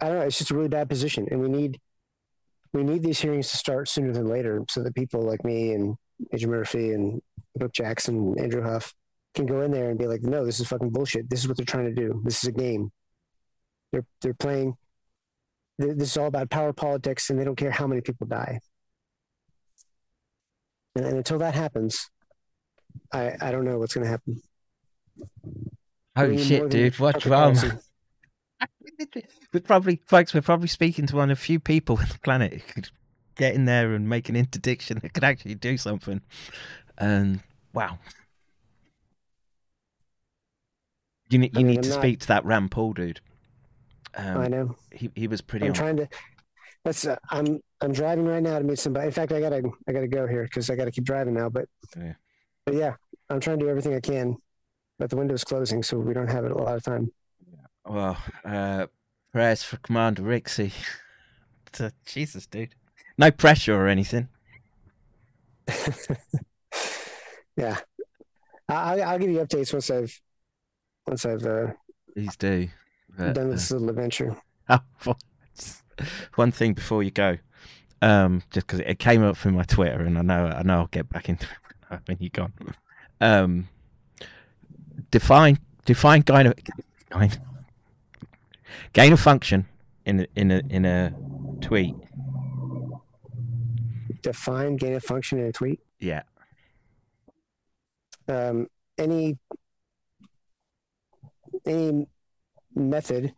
I 0.01 0.09
don't 0.09 0.19
know, 0.19 0.25
it's 0.25 0.39
just 0.39 0.51
a 0.51 0.55
really 0.55 0.69
bad 0.69 0.89
position. 0.89 1.27
And 1.31 1.41
we 1.41 1.49
need 1.49 1.81
we 2.75 2.83
need 2.85 3.03
these 3.03 3.19
hearings 3.19 3.49
to 3.51 3.57
start 3.57 3.89
sooner 3.89 4.13
than 4.13 4.29
later 4.29 4.63
so 4.69 4.83
that 4.83 4.95
people 4.95 5.23
like 5.23 5.43
me 5.43 5.73
and 5.73 5.97
Adrian 6.33 6.51
Murphy 6.51 6.93
and 6.93 7.21
Brook 7.57 7.73
Jackson 7.73 8.17
and 8.17 8.41
Andrew 8.41 8.63
Huff 8.63 8.95
can 9.35 9.47
go 9.47 9.63
in 9.63 9.71
there 9.71 9.89
and 9.89 9.99
be 9.99 10.07
like, 10.07 10.23
no, 10.23 10.45
this 10.45 10.61
is 10.61 10.69
fucking 10.69 10.91
bullshit. 10.91 11.31
This 11.31 11.41
is 11.41 11.49
what 11.49 11.57
they're 11.57 11.67
trying 11.67 11.87
to 11.87 11.95
do. 11.95 12.21
This 12.25 12.45
is 12.45 12.49
a 12.49 12.53
game. 12.53 12.93
They're 13.91 14.07
they're 14.21 14.35
playing. 14.35 14.77
This 15.79 16.11
is 16.11 16.17
all 16.19 16.27
about 16.27 16.51
power 16.51 16.75
politics, 16.75 17.31
and 17.31 17.41
they 17.41 17.45
don't 17.45 17.57
care 17.57 17.71
how 17.71 17.87
many 17.87 18.03
people 18.03 18.27
die. 18.27 18.61
And, 20.97 21.05
and 21.07 21.17
until 21.19 21.39
that 21.39 21.55
happens, 21.55 22.11
I 23.13 23.35
I 23.41 23.51
don't 23.53 23.65
know 23.65 23.79
what's 23.79 23.95
going 23.95 24.05
to 24.05 24.11
happen. 24.11 24.43
Holy 26.17 26.31
We 26.31 26.37
need 26.37 26.39
more 26.39 26.47
shit, 26.47 26.71
dude! 26.71 26.99
What's 26.99 27.25
public 27.25 27.63
wrong? 27.63 27.81
we're 29.53 29.61
probably, 29.61 30.01
folks, 30.07 30.35
we're 30.35 30.43
probably 30.43 30.69
speaking 30.69 31.07
to 31.07 31.17
one 31.17 31.31
of 31.31 31.39
the 31.39 31.43
few 31.45 31.59
people 31.61 31.97
on 32.01 32.07
the 32.09 32.19
planet 32.19 32.53
who 32.55 32.61
could 32.75 32.89
get 33.37 33.55
in 33.55 33.65
there 33.65 33.95
and 33.95 34.09
make 34.09 34.29
an 34.29 34.37
interdiction 34.37 34.99
that 35.03 35.15
could 35.15 35.25
actually 35.25 35.55
do 35.55 35.77
something. 35.79 36.21
And 36.99 37.41
wow, 37.73 37.99
you 41.31 41.39
need 41.39 41.57
I 41.57 41.61
you 41.61 41.67
mean, 41.67 41.77
need 41.77 41.79
I'm 41.79 41.83
to 41.85 41.89
not- 41.91 41.99
speak 42.01 42.21
to 42.21 42.27
that 42.29 42.45
Rand 42.45 42.71
Paul 42.71 42.93
dude. 42.93 43.21
Um, 44.17 44.39
I 44.39 44.49
know. 44.49 44.75
he 44.93 45.09
he 45.15 45.29
was 45.29 45.41
pretty. 45.41 45.67
I'm 45.67 45.71
on- 45.71 45.77
trying 45.77 45.97
to. 45.99 46.09
That's 46.85 47.07
uh, 47.07 47.17
I'm 47.31 47.61
I'm 47.81 47.93
driving 47.93 48.25
right 48.27 48.43
now 48.43 48.59
to 48.59 48.65
meet 48.65 48.79
somebody. 48.79 49.07
In 49.07 49.13
fact, 49.13 49.33
I 49.33 49.41
gotta 49.41 49.63
I 49.89 49.93
gotta 49.93 50.09
go 50.09 50.27
here 50.27 50.45
because 50.45 50.71
I 50.71 50.77
gotta 50.77 50.91
keep 50.91 51.05
driving 51.05 51.35
now. 51.35 51.49
But 51.49 51.67
Yeah. 51.97 52.15
but 52.65 52.75
yeah, 52.75 52.95
I'm 53.29 53.41
trying 53.41 53.59
to 53.59 53.65
do 53.65 53.71
everything 53.71 53.95
I 53.95 54.01
can. 54.01 54.37
But 54.99 55.11
the 55.11 55.17
window's 55.17 55.45
closing, 55.45 55.83
so 55.83 55.99
we 55.99 56.13
don't 56.15 56.31
have 56.31 56.45
it 56.45 56.53
a 56.53 56.59
lot 56.59 56.77
of 56.77 56.83
time. 56.83 57.11
Well, 57.87 58.19
uh, 58.45 58.87
prayers 59.33 59.63
for 59.63 59.79
Commander 59.79 60.23
Rixey. 60.23 60.73
to, 61.73 61.93
Jesus, 62.05 62.47
dude. 62.47 62.75
No 63.17 63.31
pressure 63.31 63.75
or 63.75 63.89
anything. 63.89 64.29
Yeah, 67.57 67.77
I, 68.69 68.75
I'll, 68.75 69.03
I'll 69.03 69.19
give 69.19 69.31
you 69.31 69.39
updates 69.39 69.73
once 69.73 69.91
I've 69.91 70.19
once 71.07 71.27
I've 71.27 71.45
uh, 71.45 71.67
Please 72.15 72.37
do. 72.37 72.69
But, 73.17 73.35
done 73.35 73.49
uh, 73.49 73.51
this 73.51 73.71
little 73.71 73.91
adventure. 73.91 74.37
Oh, 74.73 75.17
one 76.35 76.53
thing 76.53 76.75
before 76.75 77.03
you 77.03 77.11
go, 77.11 77.39
um, 78.03 78.43
just 78.51 78.67
because 78.67 78.81
it 78.81 78.99
came 78.99 79.23
up 79.23 79.37
through 79.37 79.53
my 79.53 79.65
Twitter, 79.65 80.01
and 80.01 80.19
I 80.19 80.23
know 80.23 80.47
I 80.47 80.63
know 80.63 80.79
I'll 80.79 80.87
get 80.87 81.09
back 81.09 81.29
into 81.29 81.47
it 81.91 82.01
when 82.07 82.17
you're 82.21 82.31
gone. 82.31 82.53
Um, 83.21 83.69
define 85.11 85.59
define 85.85 86.23
gain 86.23 86.47
of 86.47 86.55
gain 88.93 89.13
of 89.13 89.21
function 89.21 89.67
in 90.07 90.21
a, 90.21 90.27
in 90.37 90.51
a 90.51 90.63
in 90.69 90.85
a 90.85 91.15
tweet. 91.61 91.95
Define 94.23 94.77
gain 94.77 94.95
of 94.95 95.03
function 95.03 95.39
in 95.39 95.47
a 95.47 95.53
tweet. 95.53 95.81
Yeah, 95.99 96.23
um, 98.31 98.69
any 98.97 99.39
any 101.67 102.07
method, 102.75 103.35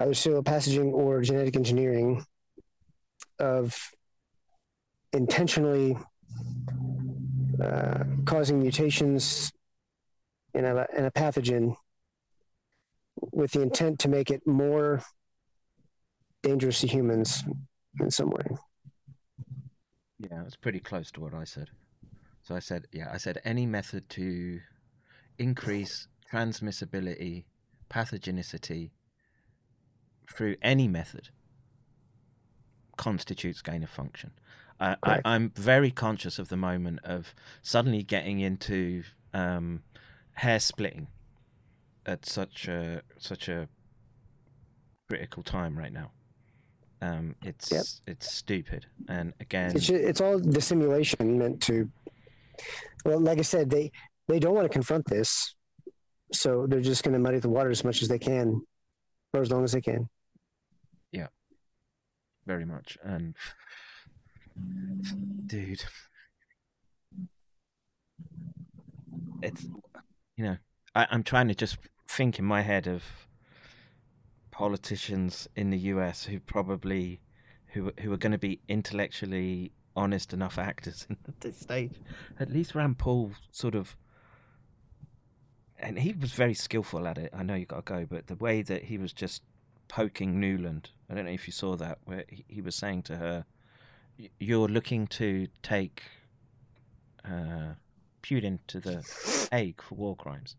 either 0.00 0.14
serial 0.14 0.42
passaging 0.42 0.92
or 0.92 1.20
genetic 1.20 1.56
engineering, 1.56 2.24
of 3.38 3.76
intentionally 5.12 5.96
uh, 7.62 8.04
causing 8.24 8.60
mutations 8.60 9.52
in 10.54 10.64
a 10.64 10.86
in 10.96 11.04
a 11.04 11.10
pathogen 11.10 11.76
with 13.32 13.52
the 13.52 13.62
intent 13.62 13.98
to 13.98 14.08
make 14.08 14.30
it 14.30 14.46
more 14.46 15.02
dangerous 16.42 16.80
to 16.80 16.86
humans 16.86 17.44
in 18.00 18.10
some 18.10 18.30
way. 18.30 18.44
yeah, 20.18 20.42
it's 20.46 20.56
pretty 20.56 20.80
close 20.80 21.10
to 21.12 21.20
what 21.20 21.34
I 21.34 21.44
said. 21.44 21.68
So 22.42 22.54
I 22.54 22.60
said, 22.60 22.86
yeah, 22.92 23.08
I 23.12 23.18
said 23.18 23.40
any 23.44 23.66
method 23.66 24.08
to 24.10 24.60
increase 25.38 26.08
transmissibility, 26.32 27.44
pathogenicity 27.90 28.90
through 30.32 30.56
any 30.62 30.88
method 30.88 31.28
constitutes 32.96 33.62
gain 33.62 33.82
of 33.82 33.90
function. 33.90 34.30
I, 34.78 34.96
I, 35.02 35.20
I'm 35.24 35.50
very 35.56 35.90
conscious 35.90 36.38
of 36.38 36.48
the 36.48 36.56
moment 36.56 37.00
of 37.04 37.34
suddenly 37.62 38.02
getting 38.02 38.40
into 38.40 39.02
um, 39.34 39.82
hair 40.34 40.60
splitting 40.60 41.06
at 42.06 42.24
such 42.26 42.68
a 42.68 43.02
such 43.18 43.48
a 43.48 43.68
critical 45.08 45.42
time 45.42 45.78
right 45.78 45.92
now. 45.92 46.10
Um, 47.02 47.34
it's 47.42 47.70
Yep. 47.72 47.84
it's 48.14 48.30
stupid, 48.30 48.86
and 49.08 49.32
again, 49.40 49.76
It's 49.76 49.88
it's 49.88 50.20
all 50.20 50.38
dissimulation 50.38 51.38
meant 51.38 51.62
to. 51.62 51.90
Well, 53.04 53.20
like 53.20 53.38
I 53.38 53.42
said, 53.42 53.70
they 53.70 53.90
they 54.28 54.38
don't 54.38 54.54
want 54.54 54.66
to 54.66 54.72
confront 54.72 55.06
this, 55.06 55.54
so 56.32 56.66
they're 56.66 56.80
just 56.80 57.02
going 57.02 57.14
to 57.14 57.18
muddy 57.18 57.38
the 57.38 57.48
water 57.48 57.70
as 57.70 57.84
much 57.84 58.02
as 58.02 58.08
they 58.08 58.18
can, 58.18 58.60
for 59.32 59.40
as 59.40 59.50
long 59.50 59.64
as 59.64 59.72
they 59.72 59.80
can. 59.80 60.08
Very 62.50 62.64
much. 62.64 62.98
And 63.04 63.36
dude, 65.46 65.84
it's 69.40 69.68
you 70.36 70.44
know, 70.44 70.56
I, 70.96 71.06
I'm 71.12 71.22
trying 71.22 71.46
to 71.46 71.54
just 71.54 71.78
think 72.08 72.40
in 72.40 72.44
my 72.44 72.62
head 72.62 72.88
of 72.88 73.04
politicians 74.50 75.48
in 75.54 75.70
the 75.70 75.78
US 75.94 76.24
who 76.24 76.40
probably 76.40 77.20
who 77.66 77.92
who 78.00 78.12
are 78.12 78.16
going 78.16 78.32
to 78.32 78.38
be 78.38 78.58
intellectually 78.66 79.70
honest 79.94 80.32
enough 80.32 80.58
actors 80.58 81.06
at 81.28 81.40
this 81.40 81.56
stage. 81.56 82.02
At 82.40 82.50
least 82.50 82.74
Rand 82.74 82.98
Paul 82.98 83.30
sort 83.52 83.76
of. 83.76 83.96
And 85.78 86.00
he 86.00 86.14
was 86.20 86.32
very 86.32 86.54
skillful 86.54 87.06
at 87.06 87.16
it. 87.16 87.30
I 87.32 87.44
know 87.44 87.54
you 87.54 87.64
got 87.64 87.86
to 87.86 87.92
go, 87.92 88.06
but 88.10 88.26
the 88.26 88.34
way 88.34 88.62
that 88.62 88.82
he 88.86 88.98
was 88.98 89.12
just 89.12 89.42
poking 89.90 90.40
Nuland. 90.40 90.86
I 91.10 91.14
don't 91.14 91.26
know 91.26 91.32
if 91.32 91.46
you 91.46 91.52
saw 91.52 91.76
that, 91.76 91.98
where 92.04 92.24
he, 92.28 92.44
he 92.48 92.62
was 92.62 92.74
saying 92.74 93.02
to 93.04 93.16
her, 93.16 93.44
"You're 94.38 94.68
looking 94.68 95.06
to 95.08 95.48
take 95.62 96.04
uh, 97.24 97.74
Putin 98.22 98.58
to 98.68 98.80
the 98.80 99.04
Hague 99.52 99.82
for 99.82 99.94
war 99.96 100.16
crimes. 100.16 100.56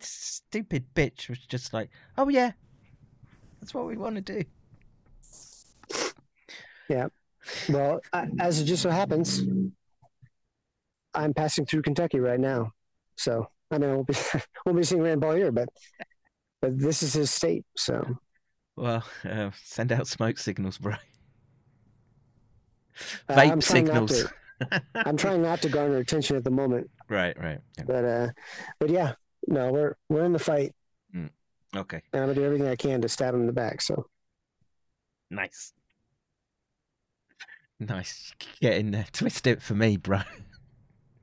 Stupid 0.00 0.86
bitch 0.94 1.28
was 1.28 1.38
just 1.38 1.72
like, 1.72 1.90
oh 2.16 2.28
yeah, 2.28 2.52
that's 3.60 3.74
what 3.74 3.86
we 3.86 3.96
want 3.96 4.16
to 4.16 4.20
do. 4.20 4.44
Yeah. 6.88 7.08
Well, 7.68 8.00
I, 8.12 8.28
as 8.40 8.60
it 8.60 8.64
just 8.64 8.82
so 8.82 8.90
happens, 8.90 9.42
I'm 11.14 11.34
passing 11.34 11.66
through 11.66 11.82
Kentucky 11.82 12.20
right 12.20 12.40
now. 12.40 12.72
So 13.16 13.48
I 13.70 13.78
mean, 13.78 13.90
I 13.90 13.94
won't 13.94 14.06
be 14.06 14.14
won't 14.66 14.78
be 14.78 14.84
seeing 14.84 15.02
Rand 15.02 15.20
Paul 15.20 15.34
here, 15.34 15.52
but 15.52 15.68
but 16.64 16.78
this 16.78 17.02
is 17.02 17.12
his 17.12 17.30
state. 17.30 17.64
So 17.76 18.02
Well, 18.76 19.04
uh, 19.28 19.50
send 19.62 19.92
out 19.92 20.06
smoke 20.06 20.38
signals, 20.38 20.78
bro. 20.78 20.92
uh, 23.28 23.34
Vape 23.34 23.50
I'm 23.52 23.60
signals. 23.60 24.24
to- 24.60 24.82
I'm 24.94 25.16
trying 25.16 25.42
not 25.42 25.60
to 25.62 25.68
garner 25.68 25.96
attention 25.98 26.36
at 26.36 26.44
the 26.44 26.50
moment. 26.50 26.90
right, 27.10 27.36
right. 27.38 27.58
Yeah. 27.76 27.84
But 27.86 28.04
uh, 28.04 28.28
but 28.78 28.88
yeah, 28.90 29.12
no, 29.48 29.72
we're 29.72 29.94
we're 30.08 30.24
in 30.24 30.32
the 30.32 30.38
fight, 30.38 30.72
Okay, 31.76 32.02
and 32.12 32.22
I'm 32.22 32.28
gonna 32.28 32.34
do 32.34 32.44
everything 32.44 32.68
I 32.68 32.76
can 32.76 33.02
to 33.02 33.08
stab 33.08 33.34
him 33.34 33.40
in 33.40 33.46
the 33.46 33.52
back. 33.52 33.82
So 33.82 34.06
nice. 35.30 35.72
Nice. 37.80 38.32
Get 38.60 38.74
in 38.78 38.92
there. 38.92 39.06
Twist 39.12 39.46
it 39.48 39.60
for 39.60 39.74
me, 39.74 39.96
bro. 39.96 40.20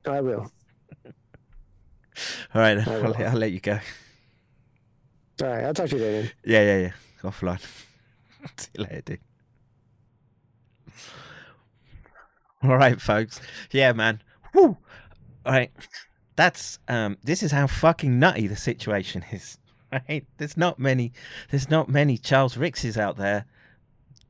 I 0.06 0.20
will. 0.20 0.52
All 2.53 2.61
right. 2.61 2.78
I 2.78 2.82
I'll, 2.95 3.02
will. 3.03 3.16
I'll 3.18 3.38
let 3.38 3.53
you 3.53 3.61
go. 3.61 3.80
All 5.42 5.48
right, 5.48 5.64
I'll 5.64 5.74
talk 5.74 5.90
to 5.90 5.98
you 5.98 6.03
later. 6.03 6.32
Yeah, 6.45 6.61
yeah, 6.61 6.78
yeah. 6.78 6.92
Offline. 7.24 7.61
See 8.58 8.70
you 8.78 8.84
later. 8.84 9.18
All 12.64 12.78
right, 12.78 13.02
folks. 13.02 13.42
Yeah, 13.72 13.94
man. 13.94 14.22
Woo. 14.53 14.78
All 15.45 15.53
right. 15.53 15.72
That's 16.36 16.78
um. 16.88 17.18
This 17.24 17.42
is 17.42 17.52
how 17.52 17.66
fucking 17.66 18.20
nutty 18.20 18.48
the 18.48 18.56
situation 18.56 19.24
is. 19.32 19.58
Right. 20.08 20.26
There's 20.38 20.56
not 20.56 20.80
many. 20.80 21.11
There's 21.50 21.70
not 21.70 21.90
many 21.90 22.18
Charles 22.18 22.56
Rixeys 22.56 22.95
out 22.95 23.18
there 23.18 23.45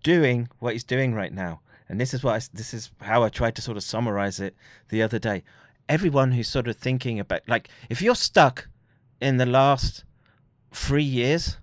doing 0.02 0.50
what 0.58 0.74
he's 0.74 0.84
doing 0.84 1.14
right 1.14 1.32
now. 1.32 1.62
And 1.88 2.02
this 2.02 2.16
is 2.16 2.24
what 2.24 2.34
I, 2.34 2.42
this 2.52 2.74
is 2.74 2.90
how 3.00 3.22
I 3.22 3.30
tried 3.30 3.56
to 3.58 3.62
sort 3.62 3.78
of 3.78 3.84
summarize 3.84 4.40
it 4.40 4.56
the 4.90 5.04
other 5.04 5.20
day. 5.20 5.44
Everyone 5.88 6.32
who's 6.32 6.48
sort 6.48 6.68
of 6.68 6.78
thinking 6.78 7.20
about 7.20 7.42
like 7.48 7.70
if 7.92 8.02
you're 8.02 8.16
stuck 8.16 8.70
in 9.22 9.38
the 9.38 9.46
last 9.46 10.04
three 10.72 11.04
years, 11.04 11.58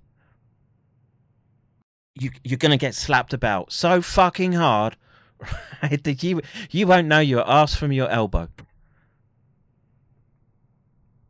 you 2.14 2.30
you're 2.44 2.58
gonna 2.58 2.76
get 2.76 2.94
slapped 2.94 3.32
about 3.32 3.72
so 3.72 4.02
fucking 4.02 4.52
hard, 4.52 4.96
right? 5.82 6.02
That 6.02 6.22
you 6.22 6.40
you 6.70 6.86
won't 6.86 7.06
know 7.06 7.20
your 7.20 7.48
ass 7.48 7.74
from 7.74 7.92
your 7.92 8.08
elbow. 8.08 8.48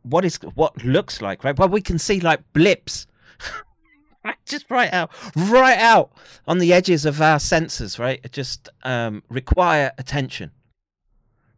What 0.03 0.25
is 0.25 0.37
what 0.55 0.83
looks 0.83 1.21
like 1.21 1.43
right? 1.43 1.57
Well, 1.57 1.69
we 1.69 1.81
can 1.81 1.99
see 1.99 2.19
like 2.19 2.41
blips, 2.53 3.05
just 4.45 4.69
right 4.69 4.91
out, 4.93 5.11
right 5.35 5.77
out 5.77 6.11
on 6.47 6.59
the 6.59 6.73
edges 6.73 7.05
of 7.05 7.21
our 7.21 7.39
senses, 7.39 7.99
right? 7.99 8.31
Just 8.31 8.69
um, 8.83 9.23
require 9.29 9.91
attention. 9.97 10.51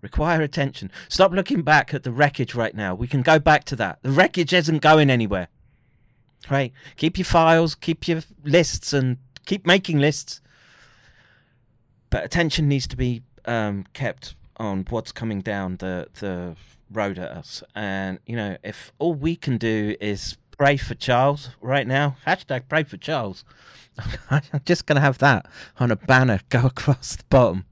Require 0.02 0.42
attention. 0.42 0.92
Stop 1.10 1.32
looking 1.32 1.62
back 1.62 1.94
at 1.94 2.02
the 2.04 2.12
wreckage 2.12 2.56
right 2.56 2.74
now. 2.74 2.96
We 2.96 3.08
can 3.08 3.22
go 3.22 3.38
back 3.38 3.66
to 3.66 3.76
that. 3.76 4.00
The 4.02 4.10
wreckage 4.10 4.52
isn't 4.52 4.82
going 4.82 5.12
anywhere. 5.12 5.48
Right? 6.50 6.74
Keep 6.98 7.18
your 7.18 7.26
files, 7.26 7.76
keep 7.76 8.08
your 8.08 8.22
lists, 8.44 8.94
and 8.94 9.18
keep 9.46 9.66
making 9.66 10.00
lists. 10.00 10.42
But 12.10 12.26
attention 12.26 12.68
needs 12.68 12.88
to 12.88 12.98
be 12.98 13.22
um, 13.46 13.86
kept 13.94 14.36
on 14.58 14.86
what's 14.90 15.12
coming 15.12 15.42
down 15.42 15.78
the 15.78 16.08
the 16.20 16.56
road 16.92 17.18
at 17.20 17.32
us. 17.32 17.64
And 17.76 18.20
you 18.26 18.36
know, 18.36 18.58
if 18.64 18.92
all 19.00 19.14
we 19.14 19.36
can 19.36 19.58
do 19.58 19.96
is 20.00 20.38
pray 20.58 20.78
for 20.78 20.96
Charles 20.96 21.50
right 21.62 21.88
now, 21.88 22.16
hashtag 22.28 22.64
pray 22.70 22.84
for 22.84 22.98
Charles. 22.98 23.44
I'm 24.30 24.42
just 24.66 24.86
gonna 24.86 25.02
have 25.02 25.18
that 25.20 25.46
on 25.80 25.92
a 25.92 25.96
banner 25.96 26.40
go 26.50 26.66
across 26.66 27.16
the 27.16 27.24
bottom. 27.30 27.66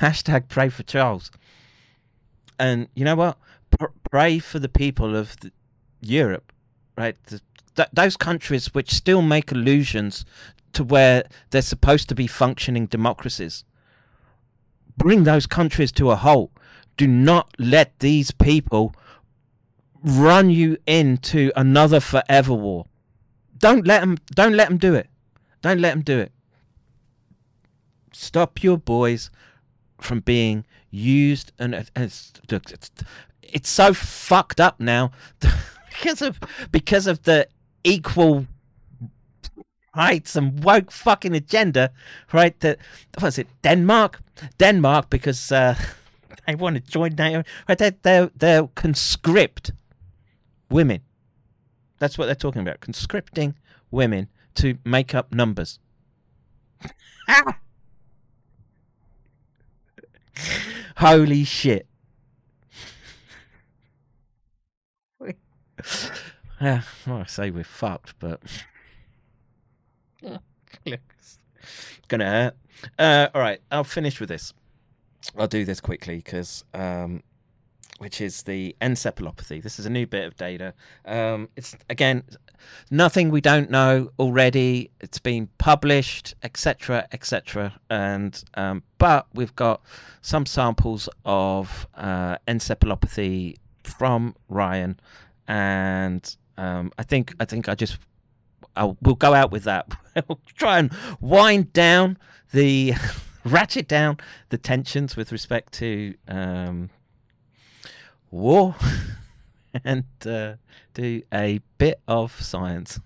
Hashtag 0.00 0.48
pray 0.48 0.68
for 0.68 0.82
Charles. 0.82 1.30
And 2.58 2.88
you 2.94 3.04
know 3.04 3.16
what? 3.16 3.38
Pr- 3.70 3.86
pray 4.10 4.38
for 4.38 4.58
the 4.58 4.68
people 4.68 5.16
of 5.16 5.38
the, 5.40 5.50
Europe, 6.00 6.52
right? 6.96 7.16
The, 7.26 7.40
th- 7.76 7.88
those 7.92 8.16
countries 8.16 8.74
which 8.74 8.92
still 8.92 9.22
make 9.22 9.52
illusions 9.52 10.24
to 10.72 10.84
where 10.84 11.24
they're 11.50 11.62
supposed 11.62 12.08
to 12.08 12.14
be 12.14 12.26
functioning 12.26 12.86
democracies. 12.86 13.64
Bring 14.96 15.24
those 15.24 15.46
countries 15.46 15.92
to 15.92 16.10
a 16.10 16.16
halt. 16.16 16.50
Do 16.96 17.06
not 17.06 17.54
let 17.58 17.98
these 17.98 18.30
people 18.30 18.94
run 20.02 20.50
you 20.50 20.76
into 20.86 21.50
another 21.56 22.00
forever 22.00 22.52
war. 22.52 22.86
Don't 23.58 23.86
let 23.86 24.00
them. 24.00 24.18
Don't 24.34 24.54
let 24.54 24.68
them 24.68 24.78
do 24.78 24.94
it. 24.94 25.08
Don't 25.62 25.80
let 25.80 25.90
them 25.90 26.02
do 26.02 26.18
it. 26.18 26.32
Stop 28.12 28.62
your 28.62 28.76
boys 28.76 29.30
from 30.00 30.20
being 30.20 30.64
used 30.90 31.52
and 31.58 31.74
uh, 31.74 31.82
and 31.94 32.04
it's, 32.04 32.40
it's, 32.50 32.90
it's 33.42 33.68
so 33.68 33.94
fucked 33.94 34.60
up 34.60 34.78
now 34.78 35.10
because 35.88 36.20
of 36.20 36.38
because 36.70 37.06
of 37.06 37.22
the 37.22 37.48
equal 37.84 38.46
rights 39.94 40.36
and 40.36 40.62
woke 40.64 40.90
fucking 40.90 41.34
agenda, 41.34 41.90
right? 42.32 42.58
That 42.60 42.78
was 43.20 43.38
it 43.38 43.46
Denmark? 43.62 44.20
Denmark 44.58 45.10
because 45.10 45.52
uh, 45.52 45.74
they 46.46 46.54
want 46.54 46.76
to 46.76 46.82
join 46.82 47.14
NATO. 47.16 47.42
Right? 47.68 47.78
They 47.78 47.90
they 48.02 48.30
they'll 48.36 48.68
conscript 48.68 49.72
women. 50.70 51.00
That's 51.98 52.18
what 52.18 52.26
they're 52.26 52.34
talking 52.34 52.62
about. 52.62 52.80
Conscripting 52.80 53.54
women 53.90 54.28
to 54.56 54.78
make 54.84 55.14
up 55.14 55.32
numbers. 55.32 55.78
Holy 60.96 61.44
shit. 61.44 61.86
yeah, 66.64 66.82
well, 67.08 67.18
I 67.18 67.24
say 67.24 67.50
we're 67.50 67.64
fucked, 67.64 68.14
but 68.20 68.40
it's 70.84 71.38
gonna 72.06 72.24
hurt. 72.24 72.56
Uh, 72.96 73.28
all 73.34 73.40
right, 73.40 73.60
I'll 73.72 73.82
finish 73.82 74.20
with 74.20 74.28
this. 74.28 74.54
I'll 75.36 75.48
do 75.48 75.64
this 75.64 75.80
quickly 75.80 76.18
because, 76.18 76.62
um, 76.72 77.24
which 77.98 78.20
is 78.20 78.44
the 78.44 78.76
encephalopathy. 78.80 79.60
This 79.60 79.80
is 79.80 79.86
a 79.86 79.90
new 79.90 80.06
bit 80.06 80.24
of 80.24 80.36
data. 80.36 80.74
Um, 81.04 81.48
it's 81.56 81.76
again 81.90 82.22
nothing 82.92 83.30
we 83.30 83.40
don't 83.40 83.68
know 83.68 84.12
already. 84.20 84.92
It's 85.00 85.18
been 85.18 85.48
published, 85.58 86.36
etc., 86.44 87.08
etc. 87.10 87.80
And 87.90 88.40
um, 88.54 88.84
but 88.98 89.26
we've 89.34 89.56
got 89.56 89.82
some 90.20 90.46
samples 90.46 91.08
of 91.24 91.88
uh, 91.96 92.36
encephalopathy 92.46 93.56
from 93.82 94.36
Ryan, 94.48 95.00
and 95.48 96.36
um, 96.56 96.92
I 96.98 97.02
think 97.02 97.34
I 97.40 97.44
think 97.44 97.68
I 97.68 97.74
just 97.74 97.98
I'll, 98.76 98.96
we'll 99.02 99.14
go 99.14 99.34
out 99.34 99.50
with 99.50 99.64
that. 99.64 99.88
we'll 100.28 100.40
try 100.56 100.78
and 100.78 100.92
wind 101.20 101.72
down 101.72 102.18
the 102.52 102.94
ratchet 103.44 103.88
down 103.88 104.18
the 104.50 104.58
tensions 104.58 105.16
with 105.16 105.32
respect 105.32 105.72
to 105.74 106.14
um, 106.28 106.90
war 108.30 108.74
and 109.84 110.04
uh, 110.26 110.54
do 110.94 111.22
a 111.32 111.60
bit 111.78 112.00
of 112.06 112.40
science. 112.40 113.00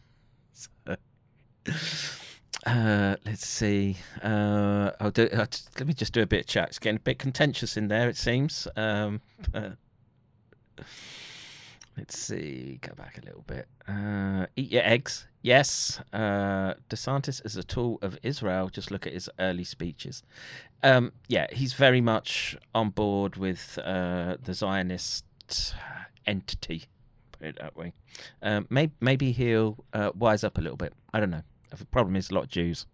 So, 0.52 0.97
uh, 2.66 3.16
let's 3.25 3.47
see. 3.47 3.97
Uh, 4.23 4.91
I'll 5.00 5.10
do. 5.10 5.28
Uh, 5.33 5.47
let 5.78 5.86
me 5.86 5.94
just 5.94 6.12
do 6.12 6.23
a 6.23 6.26
bit 6.26 6.41
of 6.41 6.47
chat. 6.47 6.68
It's 6.68 6.78
getting 6.78 6.97
a 6.97 7.00
bit 7.00 7.18
contentious 7.18 7.76
in 7.76 7.89
there. 7.89 8.08
It 8.08 8.16
seems. 8.16 8.66
Um, 8.76 9.20
uh, 9.55 9.70
let's 11.97 12.18
see. 12.18 12.78
Go 12.83 12.94
back 12.94 13.18
a 13.18 13.25
little 13.25 13.44
bit. 13.47 13.66
Uh, 13.89 14.47
eat 14.57 14.73
your 14.73 14.84
eggs. 14.84 15.26
Yes. 15.42 16.00
Uh, 16.12 16.75
DeSantis 16.91 17.44
is 17.44 17.57
a 17.57 17.62
tool 17.62 17.99
of 18.02 18.18
Israel. 18.23 18.68
Just 18.68 18.91
look 18.91 19.07
at 19.07 19.12
his 19.12 19.31
early 19.39 19.65
speeches. 19.65 20.23
Um, 20.83 21.12
yeah, 21.28 21.47
he's 21.52 21.73
very 21.73 22.00
much 22.00 22.57
on 22.75 22.91
board 22.91 23.36
with 23.36 23.78
uh, 23.83 24.36
the 24.42 24.55
Zionist 24.55 25.25
entity. 26.26 26.84
Put 27.33 27.49
it 27.49 27.58
that 27.60 27.76
way. 27.76 27.92
Um, 28.42 28.66
maybe 28.70 28.92
maybe 29.00 29.33
he'll 29.33 29.84
uh, 29.92 30.10
wise 30.15 30.44
up 30.44 30.58
a 30.58 30.60
little 30.60 30.76
bit. 30.76 30.92
I 31.12 31.20
don't 31.20 31.31
know. 31.31 31.42
The 31.76 31.84
problem 31.86 32.16
is 32.16 32.31
a 32.31 32.34
lot 32.34 32.44
of 32.44 32.49
Jews 32.50 32.86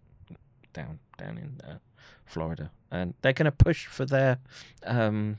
down 0.73 0.99
down 1.19 1.39
in 1.39 1.61
uh, 1.69 1.79
Florida, 2.25 2.71
and 2.91 3.15
they're 3.23 3.33
going 3.33 3.45
to 3.47 3.53
push 3.53 3.87
for 3.87 4.05
their 4.05 4.39
um, 4.85 5.39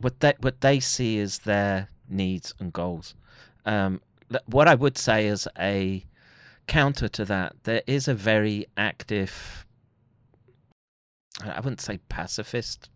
what 0.00 0.20
they 0.20 0.34
what 0.40 0.60
they 0.60 0.80
see 0.80 1.18
as 1.18 1.40
their 1.40 1.88
needs 2.08 2.54
and 2.58 2.72
goals. 2.72 3.14
Um, 3.64 4.00
what 4.46 4.68
I 4.68 4.74
would 4.74 4.98
say 4.98 5.26
is 5.26 5.48
a 5.58 6.04
counter 6.66 7.08
to 7.08 7.24
that, 7.24 7.56
there 7.64 7.82
is 7.86 8.08
a 8.08 8.14
very 8.14 8.66
active 8.76 9.66
I 11.44 11.60
wouldn't 11.60 11.80
say 11.80 11.98
pacifist. 12.08 12.90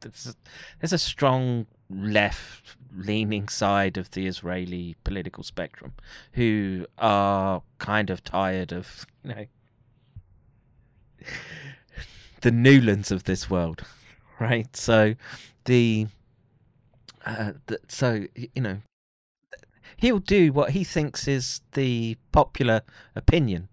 There's 0.00 0.92
a, 0.92 0.98
strong 0.98 1.66
left 1.88 2.76
leaning 2.94 3.48
side 3.48 3.96
of 3.96 4.10
the 4.10 4.26
Israeli 4.26 4.96
political 5.02 5.42
spectrum 5.42 5.94
who 6.32 6.86
are 6.98 7.62
kind 7.78 8.10
of 8.10 8.22
tired 8.22 8.72
of, 8.72 9.06
you 9.24 9.34
know, 9.34 9.46
the 12.42 12.50
Nulands 12.50 13.10
of 13.10 13.24
this 13.24 13.48
world, 13.48 13.84
right? 14.42 14.74
So 14.76 15.14
the, 15.64 16.06
uh, 17.24 17.52
the 17.66 17.78
so 17.88 18.26
you 18.34 18.60
know 18.62 18.78
he'll 19.96 20.18
do 20.18 20.52
what 20.52 20.70
he 20.70 20.84
thinks 20.84 21.28
is 21.28 21.60
the 21.72 22.16
popular 22.32 22.82
opinion 23.14 23.68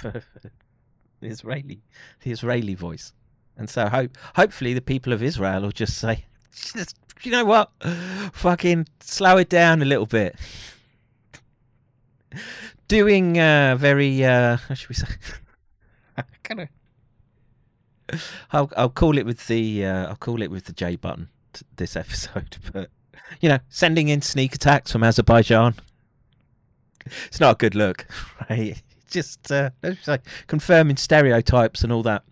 for 0.00 0.22
the 1.20 1.26
Israeli 1.28 1.80
the 2.22 2.32
Israeli 2.32 2.74
voice, 2.74 3.12
and 3.56 3.70
so 3.70 3.88
hope 3.88 4.16
hopefully 4.34 4.74
the 4.74 4.80
people 4.82 5.12
of 5.12 5.22
Israel 5.22 5.62
will 5.62 5.70
just 5.70 5.96
say, 5.98 6.24
"Just- 6.52 6.96
you 7.22 7.30
know 7.32 7.44
what, 7.44 7.70
fucking 8.32 8.86
slow 9.00 9.38
it 9.38 9.48
down 9.48 9.80
a 9.80 9.86
little 9.86 10.06
bit. 10.06 10.36
Doing 12.88 13.38
uh, 13.38 13.76
very 13.78 14.22
uh, 14.24 14.58
how 14.58 14.74
should 14.74 14.88
we 14.88 14.94
say? 14.94 15.06
kind 16.44 16.60
of. 16.60 16.68
I'll 18.52 18.70
I'll 18.76 18.90
call 18.90 19.18
it 19.18 19.26
with 19.26 19.46
the 19.46 19.84
uh, 19.84 20.08
I'll 20.08 20.16
call 20.16 20.42
it 20.42 20.50
with 20.50 20.64
the 20.64 20.72
J 20.72 20.96
button 20.96 21.28
this 21.76 21.96
episode, 21.96 22.56
but 22.72 22.90
you 23.40 23.48
know, 23.48 23.58
sending 23.68 24.08
in 24.08 24.22
sneak 24.22 24.54
attacks 24.54 24.92
from 24.92 25.02
Azerbaijan. 25.02 25.74
It's 27.26 27.40
not 27.40 27.54
a 27.54 27.58
good 27.58 27.74
look, 27.74 28.06
right? 28.50 28.82
Just 29.08 29.52
uh, 29.52 29.70
confirming 30.48 30.96
stereotypes 30.96 31.84
and 31.84 31.92
all 31.92 32.02
that. 32.02 32.24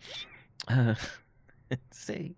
Uh, 0.67 0.95
see, 1.93 2.35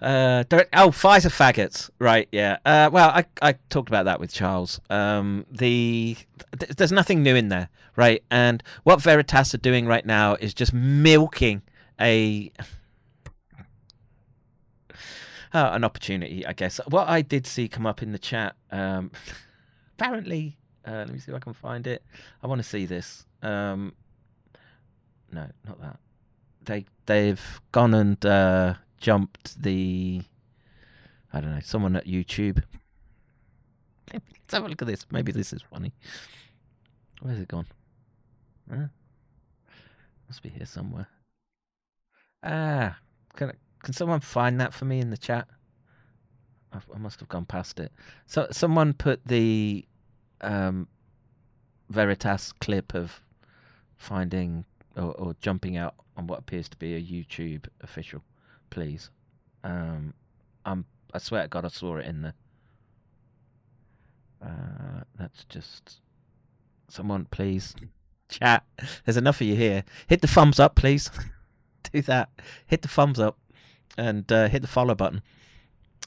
uh, 0.00 0.44
direct, 0.44 0.70
oh, 0.74 0.90
Pfizer 0.90 1.30
faggots, 1.30 1.90
right? 1.98 2.28
Yeah. 2.30 2.58
Uh, 2.64 2.90
well, 2.92 3.10
I 3.10 3.24
I 3.40 3.54
talked 3.70 3.88
about 3.88 4.04
that 4.04 4.20
with 4.20 4.32
Charles. 4.32 4.80
Um, 4.88 5.46
the 5.50 6.16
th- 6.58 6.72
there's 6.76 6.92
nothing 6.92 7.22
new 7.22 7.34
in 7.34 7.48
there, 7.48 7.68
right? 7.96 8.22
And 8.30 8.62
what 8.84 9.02
Veritas 9.02 9.54
are 9.54 9.58
doing 9.58 9.86
right 9.86 10.06
now 10.06 10.34
is 10.36 10.54
just 10.54 10.72
milking 10.72 11.62
a 12.02 12.52
uh, 15.54 15.70
an 15.72 15.84
opportunity, 15.84 16.44
I 16.46 16.52
guess. 16.52 16.80
What 16.88 17.08
I 17.08 17.22
did 17.22 17.46
see 17.46 17.68
come 17.68 17.86
up 17.86 18.02
in 18.02 18.12
the 18.12 18.18
chat, 18.18 18.56
um, 18.70 19.10
apparently, 19.98 20.58
uh, 20.86 21.04
let 21.06 21.12
me 21.12 21.18
see 21.18 21.30
if 21.30 21.36
I 21.36 21.40
can 21.40 21.52
find 21.52 21.86
it. 21.86 22.02
I 22.42 22.46
want 22.46 22.60
to 22.60 22.68
see 22.68 22.86
this. 22.86 23.24
Um, 23.42 23.94
no, 25.30 25.46
not 25.66 25.80
that. 25.80 25.98
They 26.64 26.84
they've 27.06 27.60
gone 27.72 27.94
and 27.94 28.24
uh, 28.26 28.74
jumped 28.98 29.60
the. 29.62 30.22
I 31.32 31.40
don't 31.40 31.54
know. 31.54 31.60
Someone 31.62 31.96
at 31.96 32.06
YouTube. 32.06 32.62
Let's 34.12 34.52
have 34.52 34.64
a 34.64 34.68
look 34.68 34.82
at 34.82 34.88
this. 34.88 35.06
Maybe 35.10 35.32
this 35.32 35.52
is 35.52 35.62
funny. 35.62 35.92
Where's 37.22 37.38
it 37.38 37.48
gone? 37.48 37.66
Huh? 38.70 38.86
Must 40.28 40.42
be 40.42 40.50
here 40.50 40.66
somewhere. 40.66 41.08
Ah, 42.42 42.96
can 43.36 43.52
can 43.82 43.94
someone 43.94 44.20
find 44.20 44.60
that 44.60 44.74
for 44.74 44.84
me 44.84 45.00
in 45.00 45.10
the 45.10 45.16
chat? 45.16 45.48
I've, 46.72 46.86
I 46.94 46.98
must 46.98 47.20
have 47.20 47.28
gone 47.28 47.44
past 47.44 47.80
it. 47.80 47.92
So 48.26 48.48
someone 48.50 48.94
put 48.94 49.20
the 49.26 49.84
um, 50.40 50.88
Veritas 51.90 52.52
clip 52.52 52.94
of 52.94 53.20
finding 53.96 54.64
or, 54.96 55.12
or 55.12 55.36
jumping 55.40 55.76
out 55.76 55.94
on 56.16 56.26
what 56.26 56.38
appears 56.38 56.68
to 56.70 56.76
be 56.76 56.94
a 56.94 57.00
YouTube 57.00 57.66
official, 57.82 58.22
please. 58.70 59.10
Um, 59.64 60.14
I'm 60.64 60.84
I 61.14 61.18
swear 61.18 61.42
to 61.42 61.48
God 61.48 61.64
I 61.64 61.68
saw 61.68 61.96
it 61.96 62.06
in 62.06 62.22
the. 62.22 62.34
Uh, 64.44 65.02
that's 65.18 65.44
just 65.44 66.00
someone 66.88 67.26
please 67.30 67.74
chat. 68.28 68.64
There's 69.04 69.16
enough 69.16 69.40
of 69.40 69.46
you 69.46 69.54
here. 69.54 69.84
Hit 70.08 70.20
the 70.20 70.26
thumbs 70.28 70.58
up, 70.58 70.74
please. 70.74 71.10
Do 71.92 72.02
that. 72.02 72.30
Hit 72.66 72.82
the 72.82 72.88
thumbs 72.88 73.18
up 73.18 73.38
and 73.96 74.30
uh, 74.32 74.48
hit 74.48 74.62
the 74.62 74.68
follow 74.68 74.94
button. 74.94 75.22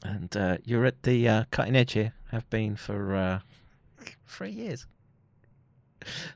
And 0.04 0.36
uh, 0.36 0.58
you're 0.64 0.86
at 0.86 1.04
the 1.04 1.28
uh, 1.28 1.44
cutting 1.52 1.76
edge 1.76 1.94
here. 1.94 2.14
Have 2.32 2.50
been 2.50 2.76
for 2.76 3.16
uh, 3.16 3.40
three 4.28 4.52
years. 4.52 4.86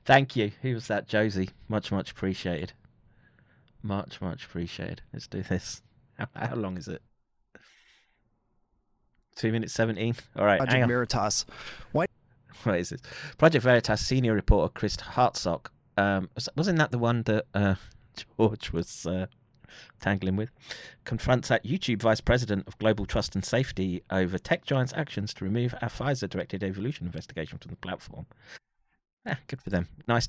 Thank 0.06 0.36
you. 0.36 0.52
Who 0.62 0.74
was 0.74 0.88
that? 0.88 1.08
Josie. 1.08 1.50
Much, 1.68 1.92
much 1.92 2.12
appreciated. 2.12 2.74
Much, 3.84 4.22
much 4.22 4.46
appreciated. 4.46 5.02
Let's 5.14 5.28
do 5.28 5.42
this. 5.44 5.82
How, 6.18 6.28
how 6.36 6.56
long 6.56 6.76
is 6.78 6.90
it? 6.90 7.02
Two 9.38 9.54
minutes 9.54 9.72
seventeen. 9.74 10.16
All 10.36 10.44
right. 10.46 10.60
Project. 10.60 10.88
Veritas. 10.88 11.46
Why? 11.94 12.06
What 12.64 12.78
is 12.80 12.92
it? 12.92 13.00
Project 13.38 13.64
Veritas 13.64 14.06
senior 14.06 14.34
reporter 14.34 14.70
Chris 14.74 14.98
Hartsock. 14.98 15.68
Um, 15.96 16.30
was- 16.36 16.50
wasn't 16.58 16.78
that 16.80 16.92
the 16.92 16.98
one 16.98 17.24
that 17.24 17.46
uh, 17.54 17.76
George 18.38 18.74
was 18.74 19.06
uh, 19.06 19.28
tangling 20.00 20.36
with? 20.36 20.50
Confronts 21.06 21.50
that 21.50 21.66
YouTube 21.66 22.02
vice 22.02 22.22
president 22.22 22.68
of 22.68 22.78
global 22.78 23.06
trust 23.06 23.36
and 23.36 23.44
safety 23.44 24.04
over 24.10 24.38
tech 24.38 24.66
giant's 24.66 24.94
actions 24.94 25.34
to 25.36 25.44
remove 25.44 25.74
our 25.82 25.90
Pfizer-directed 25.90 26.64
evolution 26.64 27.06
investigation 27.06 27.58
from 27.58 27.72
the 27.72 27.78
platform. 27.78 28.26
Ah, 29.26 29.40
good 29.48 29.62
for 29.62 29.70
them. 29.70 29.88
Nice. 30.08 30.28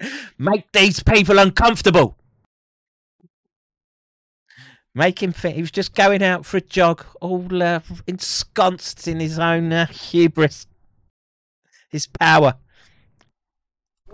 Make 0.38 0.70
these 0.72 1.02
people 1.02 1.38
uncomfortable. 1.38 2.16
Make 4.94 5.22
him 5.22 5.32
think 5.32 5.56
he 5.56 5.60
was 5.60 5.70
just 5.70 5.94
going 5.94 6.22
out 6.22 6.46
for 6.46 6.56
a 6.56 6.60
jog, 6.62 7.04
all 7.20 7.62
uh, 7.62 7.80
ensconced 8.06 9.06
in 9.06 9.20
his 9.20 9.38
own 9.38 9.70
uh, 9.70 9.84
hubris, 9.86 10.66
his 11.90 12.06
power. 12.06 12.54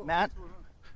Matt, 0.05 0.33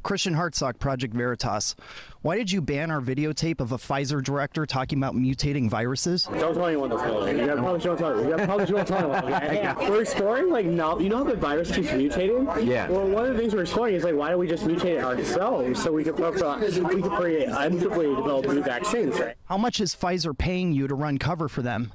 Christian 0.07 0.37
Hartsock, 0.37 0.79
Project 0.79 1.13
Veritas. 1.15 1.75
Why 2.23 2.37
did 2.37 2.53
you 2.53 2.61
ban 2.61 2.93
our 2.93 3.01
videotape 3.01 3.61
of 3.61 3.73
a 3.73 3.77
Pfizer 3.77 4.23
director 4.23 4.65
talking 4.65 5.01
about 5.01 5.17
mutating 5.17 5.69
viruses? 5.69 6.29
Don't 6.39 6.55
tell 6.55 6.67
anyone 6.67 6.91
this, 6.91 7.03
Miller. 7.03 7.33
You 7.33 7.45
gotta 7.45 7.61
probably 7.61 7.81
don't 7.81 7.99
tell 7.99 8.13
anyone. 8.13 8.29
You 8.29 8.37
gotta 8.37 8.47
probably 8.47 8.67
don't 8.67 8.87
tell 8.87 9.13
anyone. 9.13 9.35
Okay? 9.35 9.75
We're 9.91 10.03
exploring 10.03 10.51
like 10.51 10.67
now. 10.67 11.01
You 11.01 11.09
know 11.09 11.19
how 11.19 11.25
the 11.25 11.35
virus 11.35 11.75
keeps 11.75 11.89
mutating? 11.89 12.65
Yeah. 12.65 12.89
Well, 12.89 13.09
one 13.09 13.25
of 13.25 13.35
the 13.35 13.41
things 13.41 13.53
we're 13.53 13.63
exploring 13.63 13.97
is 13.97 14.05
like 14.05 14.15
why 14.15 14.31
don't 14.31 14.39
we 14.39 14.47
just 14.47 14.63
mutate 14.63 14.99
it 14.99 15.05
ourselves 15.05 15.83
so 15.83 15.91
we 15.91 16.05
could 16.05 16.17
we 16.17 17.03
could 17.03 17.11
create 17.11 17.49
untriply 17.49 18.15
develop 18.15 18.47
new 18.47 18.63
vaccines, 18.63 19.19
right? 19.19 19.35
How 19.47 19.59
much 19.59 19.81
is 19.81 19.97
Pfizer 19.97 20.39
paying 20.39 20.73
you 20.73 20.87
to 20.87 20.95
run 20.95 21.19
cover 21.19 21.49
for 21.49 21.63
them? 21.63 21.93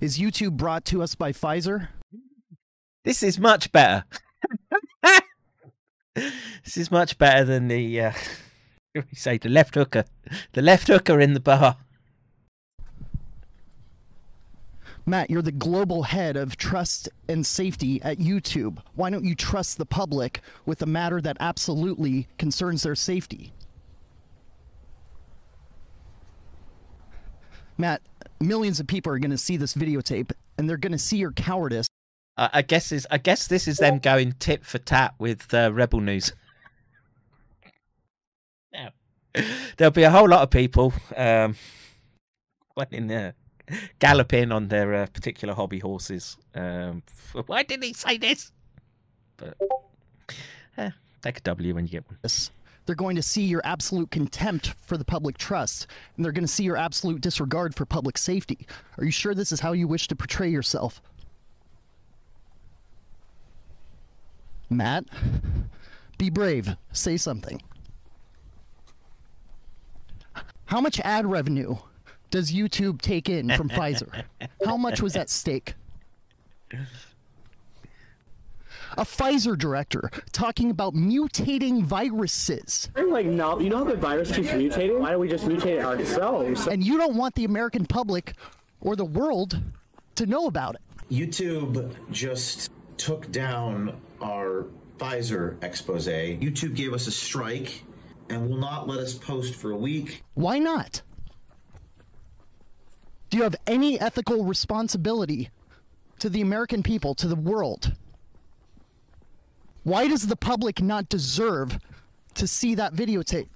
Is 0.00 0.18
YouTube 0.18 0.56
brought 0.56 0.84
to 0.86 1.00
us 1.00 1.14
by 1.14 1.30
Pfizer? 1.30 1.90
This 3.04 3.22
is 3.22 3.38
much 3.38 3.70
better. 3.70 4.02
This 6.14 6.76
is 6.76 6.90
much 6.90 7.18
better 7.18 7.44
than 7.44 7.68
the 7.68 8.00
uh, 8.00 8.12
we 8.94 9.02
say 9.14 9.38
the 9.38 9.48
left 9.48 9.74
hooker, 9.74 10.04
the 10.52 10.62
left 10.62 10.88
hooker 10.88 11.20
in 11.20 11.34
the 11.34 11.40
bar. 11.40 11.76
Matt, 15.06 15.30
you're 15.30 15.42
the 15.42 15.50
global 15.50 16.04
head 16.04 16.36
of 16.36 16.56
trust 16.56 17.08
and 17.28 17.44
safety 17.44 18.00
at 18.02 18.18
YouTube. 18.18 18.78
Why 18.94 19.10
don't 19.10 19.24
you 19.24 19.34
trust 19.34 19.78
the 19.78 19.86
public 19.86 20.40
with 20.66 20.82
a 20.82 20.86
matter 20.86 21.20
that 21.20 21.36
absolutely 21.40 22.28
concerns 22.38 22.82
their 22.82 22.94
safety? 22.94 23.52
Matt, 27.78 28.02
millions 28.40 28.78
of 28.78 28.86
people 28.86 29.12
are 29.12 29.18
going 29.18 29.30
to 29.30 29.38
see 29.38 29.56
this 29.56 29.74
videotape 29.74 30.32
and 30.58 30.68
they're 30.68 30.76
going 30.76 30.92
to 30.92 30.98
see 30.98 31.16
your 31.16 31.32
cowardice. 31.32 31.86
I, 32.40 32.50
I 32.54 32.62
guess 32.62 32.90
is 32.90 33.06
I 33.10 33.18
guess 33.18 33.46
this 33.46 33.68
is 33.68 33.76
them 33.76 33.98
going 33.98 34.32
tit 34.40 34.64
for 34.64 34.78
tat 34.78 35.14
with 35.18 35.52
uh, 35.54 35.70
Rebel 35.72 36.00
News. 36.00 36.32
Now, 38.72 38.90
there'll 39.76 39.92
be 39.92 40.04
a 40.04 40.10
whole 40.10 40.28
lot 40.28 40.42
of 40.42 40.50
people 40.50 40.92
um, 41.16 41.54
in 42.90 43.08
there 43.08 43.34
galloping 43.98 44.50
on 44.50 44.68
their 44.68 44.94
uh, 44.94 45.06
particular 45.06 45.54
hobby 45.54 45.78
horses. 45.78 46.36
Um, 46.54 47.02
for, 47.06 47.42
why 47.42 47.62
didn't 47.62 47.84
he 47.84 47.92
say 47.92 48.16
this? 48.16 48.50
But 49.36 49.56
eh, 50.78 50.90
take 51.22 51.38
a 51.38 51.42
W 51.42 51.74
when 51.74 51.84
you 51.84 51.90
get 51.90 52.08
one. 52.08 52.18
They're 52.86 52.96
going 52.96 53.16
to 53.16 53.22
see 53.22 53.42
your 53.42 53.60
absolute 53.64 54.10
contempt 54.10 54.74
for 54.80 54.96
the 54.96 55.04
public 55.04 55.38
trust, 55.38 55.86
and 56.16 56.24
they're 56.24 56.32
going 56.32 56.46
to 56.46 56.52
see 56.52 56.64
your 56.64 56.76
absolute 56.76 57.20
disregard 57.20 57.74
for 57.76 57.84
public 57.84 58.18
safety. 58.18 58.66
Are 58.98 59.04
you 59.04 59.12
sure 59.12 59.34
this 59.34 59.52
is 59.52 59.60
how 59.60 59.72
you 59.72 59.86
wish 59.86 60.08
to 60.08 60.16
portray 60.16 60.48
yourself? 60.48 61.00
Matt, 64.70 65.04
be 66.16 66.30
brave. 66.30 66.76
Say 66.92 67.16
something. 67.16 67.60
How 70.66 70.80
much 70.80 71.00
ad 71.00 71.26
revenue 71.26 71.76
does 72.30 72.52
YouTube 72.52 73.02
take 73.02 73.28
in 73.28 73.50
from 73.56 73.68
Pfizer? 73.70 74.22
How 74.64 74.76
much 74.76 75.02
was 75.02 75.16
at 75.16 75.28
stake? 75.28 75.74
a 78.96 79.02
Pfizer 79.04 79.56
director 79.56 80.10
talking 80.32 80.70
about 80.70 80.94
mutating 80.94 81.82
viruses. 81.82 82.88
Like, 82.96 83.26
no, 83.26 83.58
you 83.60 83.70
know 83.70 83.78
how 83.78 83.84
the 83.84 83.96
virus 83.96 84.32
keeps 84.32 84.48
mutating? 84.48 84.98
Why 84.98 85.10
don't 85.10 85.20
we 85.20 85.28
just 85.28 85.44
mutate 85.44 85.78
it 85.78 85.84
ourselves? 85.84 86.66
And 86.66 86.84
you 86.84 86.98
don't 86.98 87.16
want 87.16 87.34
the 87.34 87.44
American 87.44 87.86
public 87.86 88.34
or 88.80 88.96
the 88.96 89.04
world 89.04 89.60
to 90.16 90.26
know 90.26 90.46
about 90.46 90.76
it. 90.76 90.80
YouTube 91.10 91.92
just 92.10 92.70
took 92.96 93.30
down 93.32 93.96
our 94.20 94.66
Pfizer 94.98 95.62
expose. 95.62 96.06
YouTube 96.06 96.74
gave 96.74 96.92
us 96.92 97.06
a 97.06 97.10
strike 97.10 97.84
and 98.28 98.48
will 98.48 98.58
not 98.58 98.86
let 98.86 98.98
us 98.98 99.14
post 99.14 99.54
for 99.54 99.70
a 99.70 99.76
week. 99.76 100.22
Why 100.34 100.58
not? 100.58 101.02
Do 103.30 103.36
you 103.36 103.42
have 103.44 103.56
any 103.66 103.98
ethical 104.00 104.44
responsibility 104.44 105.50
to 106.18 106.28
the 106.28 106.40
American 106.40 106.82
people, 106.82 107.14
to 107.14 107.28
the 107.28 107.36
world? 107.36 107.94
Why 109.84 110.08
does 110.08 110.26
the 110.26 110.36
public 110.36 110.82
not 110.82 111.08
deserve 111.08 111.78
to 112.34 112.46
see 112.46 112.74
that 112.74 112.94
videotape? 112.94 113.48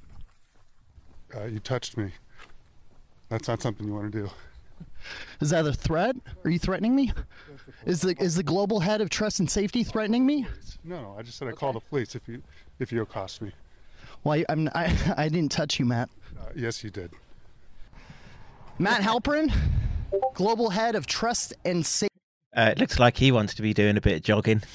Uh, 1.37 1.45
you 1.45 1.59
touched 1.59 1.97
me. 1.97 2.13
That's 3.29 3.49
not 3.49 3.61
something 3.61 3.87
you 3.87 3.95
want 3.95 4.13
to 4.13 4.23
do. 4.23 4.31
Is 5.41 5.51
that 5.51 5.67
a 5.67 5.73
threat? 5.73 6.17
Are 6.45 6.51
you 6.51 6.59
threatening 6.59 6.95
me? 6.95 7.13
Is 7.87 8.01
the 8.01 8.17
is 8.21 8.37
the 8.37 8.43
global 8.43 8.81
head 8.81 9.01
of 9.01 9.11
trust 9.11 9.41
and 9.41 9.51
safety 9.51 9.85
threatening 9.85 10.27
me? 10.27 10.47
No, 10.85 11.01
no. 11.01 11.17
I 11.19 11.23
just 11.23 11.39
said 11.39 11.49
I 11.49 11.53
call 11.53 11.73
the 11.73 11.81
police 11.81 12.15
if 12.15 12.29
you 12.29 12.43
if 12.79 12.93
you 12.93 13.03
accost 13.03 13.43
me. 13.43 13.53
Well, 14.23 14.39
I, 14.39 14.45
I'm, 14.49 14.69
I, 14.75 15.15
I 15.17 15.29
didn't 15.29 15.53
touch 15.53 15.79
you, 15.79 15.85
Matt. 15.85 16.09
Uh, 16.39 16.47
yes, 16.55 16.83
you 16.83 16.91
did. 16.91 17.13
Matt 18.79 19.03
Halprin, 19.03 19.53
global 20.35 20.71
head 20.71 20.95
of 20.95 21.07
trust 21.07 21.53
and 21.65 21.85
safety. 21.85 22.09
Uh, 22.57 22.71
it 22.73 22.79
looks 22.79 22.99
like 22.99 23.17
he 23.17 23.33
wants 23.33 23.55
to 23.55 23.63
be 23.63 23.75
doing 23.75 23.97
a 23.97 24.01
bit 24.01 24.17
of 24.17 24.23
jogging. 24.23 24.63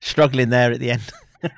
Struggling 0.00 0.48
there 0.48 0.72
at 0.72 0.80
the 0.80 0.92
end. 0.92 1.12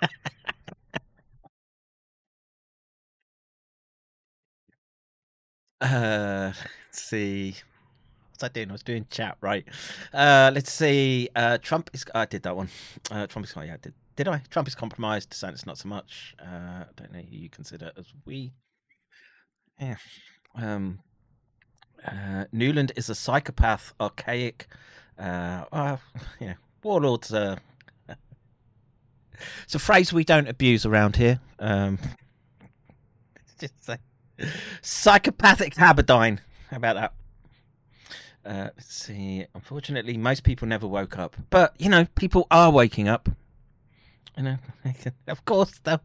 uh, 5.81 6.53
let's 6.93 7.03
see. 7.03 7.55
What's 8.33 8.45
I 8.45 8.49
doing? 8.49 8.69
I 8.69 8.73
was 8.73 8.83
doing 8.83 9.07
chat, 9.11 9.39
right? 9.41 9.65
Uh, 10.13 10.51
let's 10.55 10.71
see. 10.71 11.31
Uh, 11.35 11.57
Trump 11.57 11.89
is. 11.95 12.05
I 12.15 12.27
did 12.27 12.43
that 12.43 12.55
one. 12.55 12.69
Uh, 13.11 13.27
Trump 13.27 13.47
is. 13.47 13.55
Yeah, 13.57 13.75
I 13.75 13.77
did. 13.79 13.95
Did 14.15 14.29
I? 14.29 14.43
Trump 14.51 14.69
is 14.69 14.75
compromised. 14.75 15.31
DeSantis 15.31 15.65
not 15.65 15.79
so 15.79 15.89
much. 15.89 16.35
Uh, 16.39 16.85
I 16.85 16.87
don't 16.97 17.13
know 17.13 17.21
who 17.21 17.35
you 17.35 17.49
consider 17.49 17.93
as 17.97 18.05
we. 18.27 18.53
Yeah. 19.81 19.97
Um. 20.55 21.01
Uh, 22.07 22.45
Nuland 22.53 22.91
is 22.95 23.09
a 23.09 23.15
psychopath, 23.15 23.95
archaic. 23.99 24.67
Uh, 25.19 25.97
yeah, 26.41 26.55
warlords. 26.83 27.33
Uh, 27.33 27.57
it's 29.65 29.75
a 29.75 29.79
phrase 29.79 30.13
we 30.13 30.25
don't 30.25 30.49
abuse 30.49 30.85
around 30.85 31.17
here. 31.17 31.41
Um, 31.59 31.99
just 33.59 33.83
say 33.83 33.97
psychopathic 34.83 35.77
Haberdine. 35.77 36.41
How 36.73 36.79
about 36.79 36.95
that? 36.95 37.13
Uh, 38.47 38.71
let's 38.75 38.95
see. 38.95 39.45
Unfortunately, 39.55 40.17
most 40.17 40.43
people 40.43 40.67
never 40.67 40.87
woke 40.87 41.19
up, 41.19 41.37
but 41.51 41.75
you 41.79 41.91
know, 41.91 42.07
people 42.15 42.47
are 42.51 42.71
waking 42.71 43.09
up. 43.09 43.29
You 44.39 44.43
know, 44.45 44.57
of 45.29 45.45
course, 45.45 45.79
they'll 45.85 46.01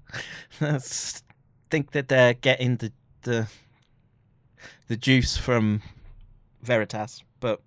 think 1.70 1.92
that 1.92 2.10
they're 2.10 2.34
getting 2.34 2.76
the 2.76 2.92
the 3.22 3.48
the 4.90 4.98
juice 4.98 5.38
from 5.38 5.82
Veritas, 6.62 7.24
but 7.40 7.62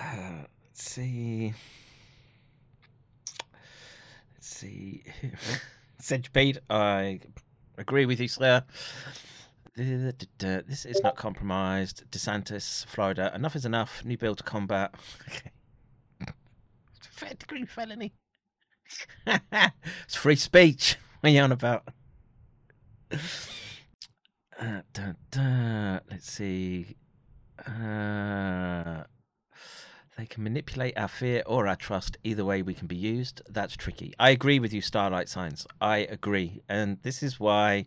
uh, 0.00 0.44
let's 0.68 0.88
see. 0.88 1.52
Let's 4.34 4.46
see. 4.46 5.02
Centipede, 5.98 6.60
I 6.70 7.18
agree 7.76 8.06
with 8.06 8.20
you, 8.20 8.28
Slayer. 8.28 8.62
This 9.76 10.86
is 10.86 11.00
not 11.02 11.16
compromised. 11.16 12.04
DeSantis, 12.10 12.86
Florida. 12.86 13.30
Enough 13.34 13.56
is 13.56 13.66
enough. 13.66 14.02
New 14.04 14.16
bill 14.16 14.34
to 14.34 14.42
combat. 14.42 14.94
Okay. 15.28 15.50
Third 17.16 17.38
degree 17.38 17.66
felony. 17.66 18.14
it's 19.26 20.14
free 20.14 20.36
speech. 20.36 20.96
What 21.20 21.30
are 21.30 21.32
you 21.32 21.40
on 21.42 21.52
about? 21.52 21.88
Uh, 24.58 24.80
da, 24.94 25.12
da. 25.30 25.98
Let's 26.10 26.30
see. 26.30 26.96
Uh, 27.66 29.02
they 30.16 30.24
can 30.24 30.42
manipulate 30.42 30.96
our 30.96 31.08
fear 31.08 31.42
or 31.46 31.66
our 31.66 31.76
trust. 31.76 32.16
Either 32.24 32.44
way, 32.44 32.62
we 32.62 32.72
can 32.72 32.86
be 32.86 32.96
used. 32.96 33.42
That's 33.50 33.76
tricky. 33.76 34.14
I 34.18 34.30
agree 34.30 34.58
with 34.58 34.72
you, 34.72 34.80
Starlight 34.80 35.28
Signs. 35.28 35.66
I 35.80 35.98
agree. 35.98 36.62
And 36.68 36.98
this 37.02 37.22
is 37.22 37.38
why, 37.38 37.86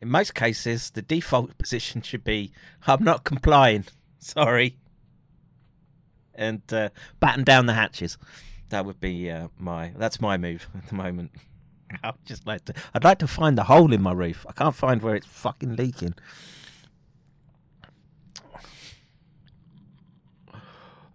in 0.00 0.08
most 0.08 0.34
cases, 0.34 0.90
the 0.90 1.02
default 1.02 1.56
position 1.58 2.02
should 2.02 2.24
be 2.24 2.52
I'm 2.86 3.02
not 3.02 3.24
complying. 3.24 3.84
Sorry. 4.18 4.76
And 6.34 6.62
uh, 6.72 6.90
batten 7.20 7.44
down 7.44 7.66
the 7.66 7.74
hatches. 7.74 8.16
That 8.68 8.84
would 8.84 9.00
be 9.00 9.30
uh, 9.30 9.48
my. 9.58 9.92
That's 9.96 10.20
my 10.20 10.36
move 10.36 10.68
at 10.76 10.86
the 10.88 10.94
moment. 10.94 11.32
I'd 12.04 12.14
just 12.26 12.46
like 12.46 12.64
to. 12.66 12.74
I'd 12.94 13.04
like 13.04 13.18
to 13.18 13.26
find 13.26 13.56
the 13.56 13.64
hole 13.64 13.92
in 13.92 14.02
my 14.02 14.12
roof. 14.12 14.44
I 14.48 14.52
can't 14.52 14.74
find 14.74 15.02
where 15.02 15.16
it's 15.16 15.26
fucking 15.26 15.76
leaking. 15.76 16.14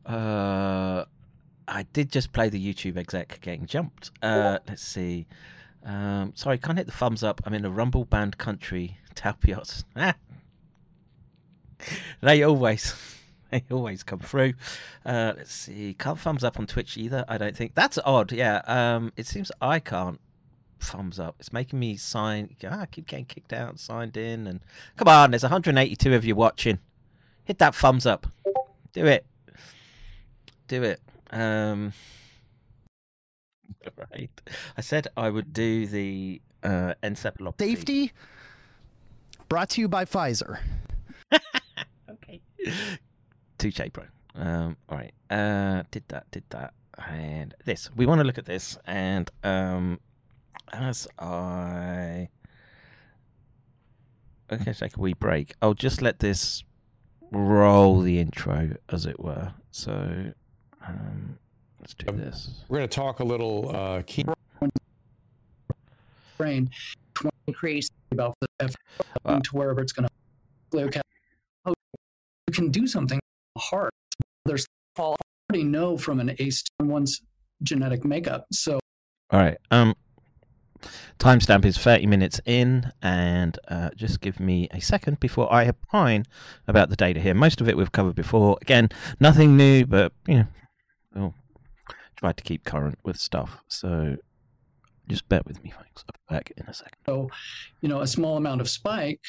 Uh, 0.06 1.06
I 1.68 1.84
did 1.94 2.12
just 2.12 2.34
play 2.34 2.50
the 2.50 2.74
YouTube 2.74 2.98
exec 2.98 3.40
getting 3.42 3.66
jumped. 3.66 4.12
Uh, 4.22 4.60
let's 4.68 4.84
see. 4.84 5.28
Um, 5.86 6.34
sorry, 6.36 6.58
can't 6.58 6.78
hit 6.78 6.88
the 6.88 6.94
thumbs 6.94 7.24
up. 7.24 7.42
I'm 7.45 7.53
in 7.53 7.66
a 7.66 7.70
rumble 7.70 8.06
band 8.06 8.38
country. 8.38 8.98
Talpiot. 9.16 9.84
Ah. 9.95 10.16
they 12.22 12.44
always, 12.44 12.95
they 13.52 13.64
always 13.70 14.03
come 14.03 14.20
through. 14.20 14.53
Uh, 15.06 15.34
let's 15.38 15.53
see. 15.53 15.95
Can't 15.98 16.20
thumbs 16.20 16.44
up 16.44 16.60
on 16.60 16.68
Twitch 16.68 16.98
either. 16.98 17.26
I 17.28 17.38
don't 17.38 17.56
think 17.56 17.76
that's 17.76 18.00
odd. 18.06 18.32
Yeah. 18.32 18.62
Um, 18.66 19.12
it 19.18 19.28
seems 19.28 19.52
I 19.62 19.80
can't 19.80 20.20
thumbs 20.80 21.20
up. 21.20 21.36
It's 21.40 21.53
making 21.53 21.80
me 21.80 21.98
sign. 21.98 22.56
Ah, 22.66 22.82
I 22.82 22.86
keep 22.86 23.08
getting 23.08 23.26
kicked 23.26 23.53
out, 23.53 23.80
signed 23.80 24.18
in, 24.18 24.48
and 24.48 24.62
come 24.95 25.08
on. 25.08 25.32
There's 25.32 25.44
182 25.44 26.14
of 26.14 26.26
you 26.26 26.36
watching. 26.36 26.80
Hit 27.44 27.60
that 27.60 27.76
thumbs 27.76 28.06
up. 28.06 28.28
Do 28.94 29.06
it 29.06 29.26
do 30.68 30.84
it. 30.84 31.00
Um, 31.32 31.94
right. 34.11 34.30
I 34.77 34.82
said 34.82 35.08
I 35.16 35.30
would 35.30 35.53
do 35.53 35.88
the 35.88 36.42
uh, 36.64 36.93
encephalopathy. 37.03 37.59
Safety 37.59 38.11
brought 39.50 39.69
to 39.72 39.82
you 39.82 39.88
by 39.88 40.06
Pfizer. 40.06 40.59
okay. 42.09 42.42
Touche, 43.58 43.80
bro. 43.92 44.06
Um, 44.35 44.77
all 44.90 44.98
right. 44.98 45.14
Uh, 45.30 45.83
did 45.92 46.03
that, 46.08 46.30
did 46.32 46.43
that. 46.50 46.74
And 47.08 47.53
this. 47.66 47.90
We 47.95 48.06
want 48.06 48.19
to 48.19 48.24
look 48.24 48.38
at 48.38 48.45
this. 48.45 48.77
And 48.85 49.30
um, 49.43 50.00
as 50.72 51.08
I. 51.19 52.30
Okay, 54.51 54.74
take 54.74 54.98
a 54.98 55.00
wee 55.00 55.14
break. 55.14 55.53
I'll 55.61 55.74
just 55.74 56.01
let 56.01 56.19
this 56.19 56.64
roll 57.32 58.01
the 58.01 58.19
intro, 58.19 58.75
as 58.90 59.06
it 59.06 59.19
were. 59.19 59.53
So 59.72 60.33
um, 60.88 61.40
let's 61.84 61.94
do 61.95 62.16
this. 62.16 62.64
We're 62.70 62.78
going 62.78 62.88
to 62.90 62.95
talk 62.95 63.20
a 63.20 63.26
little 63.26 63.76
uh, 63.76 64.03
key. 64.08 64.24
Brain 66.38 66.70
increase 67.45 67.90
about 68.12 68.36
the 68.40 68.74
wow. 69.26 69.40
to 69.40 69.50
wherever 69.52 69.82
it's 69.82 69.92
going 69.92 70.08
to. 70.72 70.80
Okay, 70.80 71.02
oh, 71.66 71.74
you 72.48 72.53
can 72.53 72.72
do 72.72 72.88
something 72.88 73.20
hard. 73.58 73.92
There's 74.45 74.66
already 74.98 75.64
know 75.64 75.98
from 75.98 76.20
an 76.20 76.36
ACE 76.40 76.64
one's 76.80 77.22
genetic 77.62 78.06
makeup. 78.06 78.48
So, 78.52 78.80
all 79.30 79.40
right. 79.40 79.58
Um, 79.70 79.94
timestamp 81.20 81.66
is 81.66 81.78
30 81.78 82.08
minutes 82.08 82.40
in, 82.45 82.92
and 83.02 83.60
uh, 83.68 83.90
just 83.95 84.22
give 84.22 84.40
me 84.40 84.70
a 84.72 84.80
second 84.80 85.20
before 85.20 85.52
I 85.52 85.68
opine 85.68 86.26
about 86.68 86.90
the 86.90 86.95
data 86.95 87.20
here. 87.20 87.34
Most 87.34 87.62
of 87.62 87.68
it 87.68 87.78
we've 87.78 87.92
covered 87.92 88.16
before. 88.16 88.58
Again, 88.62 88.90
nothing 89.20 89.58
new, 89.58 89.86
but 89.86 90.14
you 90.28 90.36
know, 90.36 90.48
we'll 90.48 90.62
try 92.24 92.32
to 92.32 92.43
keep 92.43 92.64
current 92.64 92.98
with 93.03 93.18
stuff. 93.18 93.61
So 93.68 94.16
just 95.10 95.27
bear 95.27 95.42
with 95.45 95.61
me, 95.61 95.72
folks. 95.72 96.06
I'll 96.08 96.14
be 96.14 96.35
back 96.35 96.53
in 96.56 96.66
a 96.68 96.74
second. 96.74 96.98
So, 97.06 97.30
you 97.82 97.90
know, 97.90 98.00
a 98.00 98.08
small 98.08 98.38
amount 98.38 98.61
of 98.61 98.69
spike 98.69 99.19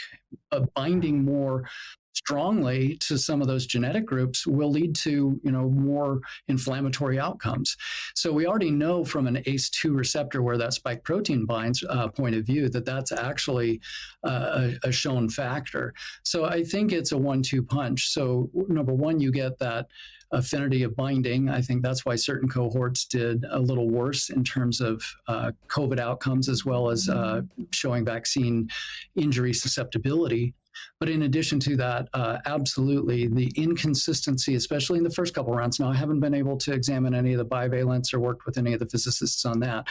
uh, 0.53 0.61
binding 0.77 1.25
more 1.25 1.65
strongly 2.13 2.97
to 3.01 3.19
some 3.19 3.41
of 3.41 3.49
those 3.49 3.67
genetic 3.67 4.07
groups 4.07 4.47
will 4.47 4.71
lead 4.71 4.95
to 4.95 5.41
you 5.43 5.51
know 5.51 5.69
more 5.69 6.21
inflammatory 6.47 7.19
outcomes 7.19 7.77
so 8.15 8.33
we 8.33 8.47
already 8.47 8.71
know 8.71 9.05
from 9.05 9.27
an 9.27 9.35
ace2 9.49 9.97
receptor 9.97 10.41
where 10.41 10.57
that 10.57 10.73
spike 10.73 11.03
protein 11.03 11.45
binds 11.45 11.83
uh, 11.91 12.07
point 12.07 12.37
of 12.37 12.47
view 12.47 12.69
that 12.69 12.85
that's 12.85 13.11
actually 13.11 13.81
uh, 14.25 14.71
a, 14.85 14.89
a, 14.89 14.93
shown 14.93 15.29
factor 15.29 15.93
so 16.23 16.45
i 16.45 16.63
think 16.63 16.93
it's 16.93 17.11
a 17.11 17.19
one-two 17.19 17.65
punch 17.65 18.09
so 18.13 18.49
number 18.69 18.95
one 18.95 19.19
you 19.19 19.33
get 19.33 19.59
that 19.59 19.89
affinity 20.35 20.83
of 20.83 20.97
binding. 20.97 21.49
I 21.49 21.61
think 21.61 21.83
that's 21.83 22.05
why 22.05 22.17
certain 22.17 22.49
cohorts 22.49 23.05
did 23.05 23.45
a 23.51 23.59
little 23.59 23.89
worse 23.89 24.31
in 24.31 24.45
terms 24.45 24.81
of 24.81 25.03
uh, 25.29 25.53
COVID 25.69 25.99
outcomes 25.99 26.49
as 26.49 26.65
well 26.65 26.91
as 26.91 27.09
uh, 27.09 27.43
showing 27.73 28.05
vaccine 28.05 28.69
injury 29.17 29.53
susceptibility. 29.53 30.55
But 31.01 31.09
in 31.09 31.23
addition 31.23 31.61
to 31.61 31.77
that, 31.77 32.09
uh, 32.15 32.39
absolutely 32.47 33.29
the 33.29 33.53
inconsistency, 33.57 34.55
especially 34.55 34.99
in 34.99 35.05
the 35.05 35.11
first 35.11 35.35
couple 35.35 35.55
rounds. 35.55 35.79
Now, 35.79 35.89
I 35.91 35.95
haven't 35.95 36.21
been 36.21 36.35
able 36.35 36.57
to 36.59 36.73
examine 36.73 37.15
any 37.15 37.33
of 37.33 37.39
the 37.39 37.45
bivalents 37.45 38.13
or 38.13 38.21
worked 38.21 38.47
with 38.47 38.59
any 38.59 38.73
of 38.73 38.81
the 38.81 38.87
physicists 38.87 39.45
on 39.45 39.61
that, 39.61 39.87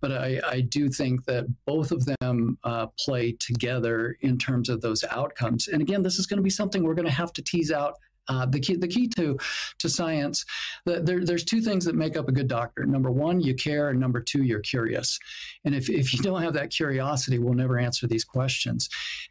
but 0.00 0.12
I, 0.12 0.40
I 0.46 0.60
do 0.60 0.88
think 0.88 1.24
that 1.24 1.46
both 1.64 1.90
of 1.90 2.06
them 2.20 2.58
uh, 2.64 2.88
play 2.98 3.32
together 3.32 4.16
in 4.20 4.38
terms 4.38 4.68
of 4.68 4.80
those 4.80 5.04
outcomes. 5.04 5.68
And 5.68 5.80
again, 5.80 6.02
this 6.02 6.18
is 6.18 6.26
going 6.26 6.38
to 6.38 6.42
be 6.42 6.50
something 6.50 6.82
we're 6.82 6.94
going 6.94 7.06
to 7.06 7.12
have 7.12 7.32
to 7.34 7.42
tease 7.42 7.72
out 7.72 7.94
uh, 8.28 8.46
the 8.46 8.60
key, 8.60 8.76
the 8.76 8.88
key 8.88 9.08
to 9.08 9.38
to 9.78 9.88
science, 9.88 10.44
the, 10.84 11.00
there, 11.00 11.24
there's 11.24 11.44
two 11.44 11.60
things 11.60 11.84
that 11.84 11.94
make 11.94 12.16
up 12.16 12.28
a 12.28 12.32
good 12.32 12.48
doctor. 12.48 12.84
Number 12.84 13.10
one, 13.10 13.40
you 13.40 13.54
care, 13.54 13.90
and 13.90 14.00
number 14.00 14.20
two, 14.20 14.42
you're 14.42 14.60
curious. 14.60 15.18
And 15.64 15.74
if 15.74 15.88
if 15.88 16.12
you 16.12 16.20
don't 16.22 16.42
have 16.42 16.54
that 16.54 16.70
curiosity, 16.70 17.38
we'll 17.38 17.54
never 17.54 17.78
answer 17.78 18.06
these 18.06 18.24
questions. 18.24 18.88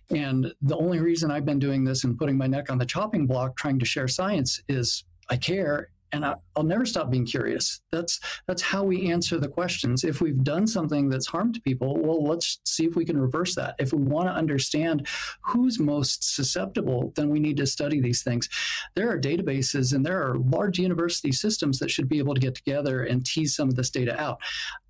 And 0.10 0.54
the 0.62 0.78
only 0.78 1.00
reason 1.00 1.32
I've 1.32 1.46
been 1.46 1.60
doing 1.60 1.84
this 1.84 2.04
and 2.04 2.18
putting 2.18 2.38
my 2.38 2.48
neck 2.48 2.72
on 2.72 2.78
the 2.78 2.86
chopping 2.86 3.28
block, 3.28 3.58
trying 3.58 3.80
to 3.80 3.86
share 3.86 4.08
science, 4.08 4.62
is 4.68 5.04
I 5.30 5.38
care 5.38 5.90
and 6.16 6.26
I, 6.26 6.36
will 6.56 6.64
never 6.64 6.86
stop 6.86 7.12
being 7.12 7.26
curious. 7.26 7.82
That's 7.92 8.20
that's 8.48 8.62
how 8.62 8.84
we 8.84 9.12
answer 9.12 9.38
the 9.38 9.50
questions. 9.50 10.04
If 10.04 10.22
we've 10.22 10.44
done 10.44 10.66
something 10.66 11.10
that's 11.10 11.28
harmed 11.28 11.62
people, 11.64 11.98
well, 11.98 12.24
let's 12.24 12.60
see 12.64 12.86
if 12.86 12.96
we 12.96 13.06
can 13.06 13.18
reverse 13.18 13.54
that. 13.56 13.76
If 13.80 13.92
we 13.92 14.02
want 14.02 14.28
to 14.30 14.34
understand 14.34 15.08
who's 15.42 15.78
most 15.78 16.36
susceptible, 16.36 17.12
then 17.16 17.30
we 17.30 17.40
need 17.40 17.58
to 17.58 17.68
study 17.68 18.00
these 18.00 18.24
things. 18.24 18.50
There 18.96 19.12
are 19.12 19.20
databases 19.20 19.94
and 19.94 20.06
there 20.06 20.26
are 20.26 20.38
large 20.38 20.80
university 20.80 21.34
systems 21.34 21.80
that 21.80 21.92
should 21.92 22.08
be 22.08 22.20
able 22.20 22.34
to 22.34 22.40
get 22.40 22.56
together 22.56 23.04
and 23.04 23.26
tease 23.26 23.56
some 23.56 23.68
of 23.68 23.76
this 23.76 23.90
data 23.90 24.20
out. 24.20 24.40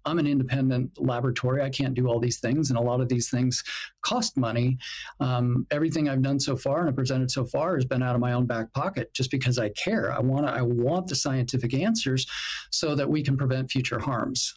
I'm 0.05 0.19
an 0.19 0.27
independent 0.27 0.91
laboratory. 1.01 1.61
I 1.61 1.69
can't 1.69 1.93
do 1.93 2.07
all 2.07 2.19
these 2.19 2.39
things, 2.39 2.69
and 2.69 2.77
a 2.77 2.81
lot 2.81 3.01
of 3.01 3.09
these 3.09 3.29
things 3.29 3.63
cost 4.01 4.37
money. 4.37 4.77
Um, 5.19 5.65
everything 5.71 6.09
I've 6.09 6.21
done 6.21 6.39
so 6.39 6.55
far 6.55 6.87
and 6.87 6.95
presented 6.95 7.31
so 7.31 7.45
far 7.45 7.75
has 7.75 7.85
been 7.85 8.03
out 8.03 8.15
of 8.15 8.21
my 8.21 8.33
own 8.33 8.45
back 8.45 8.71
pocket, 8.73 9.13
just 9.13 9.31
because 9.31 9.57
I 9.57 9.69
care. 9.69 10.11
I 10.11 10.19
want 10.19 10.45
I 10.45 10.61
want 10.61 11.07
the 11.07 11.15
scientific 11.15 11.73
answers 11.73 12.27
so 12.71 12.95
that 12.95 13.09
we 13.09 13.23
can 13.23 13.37
prevent 13.37 13.71
future 13.71 13.99
harms. 13.99 14.53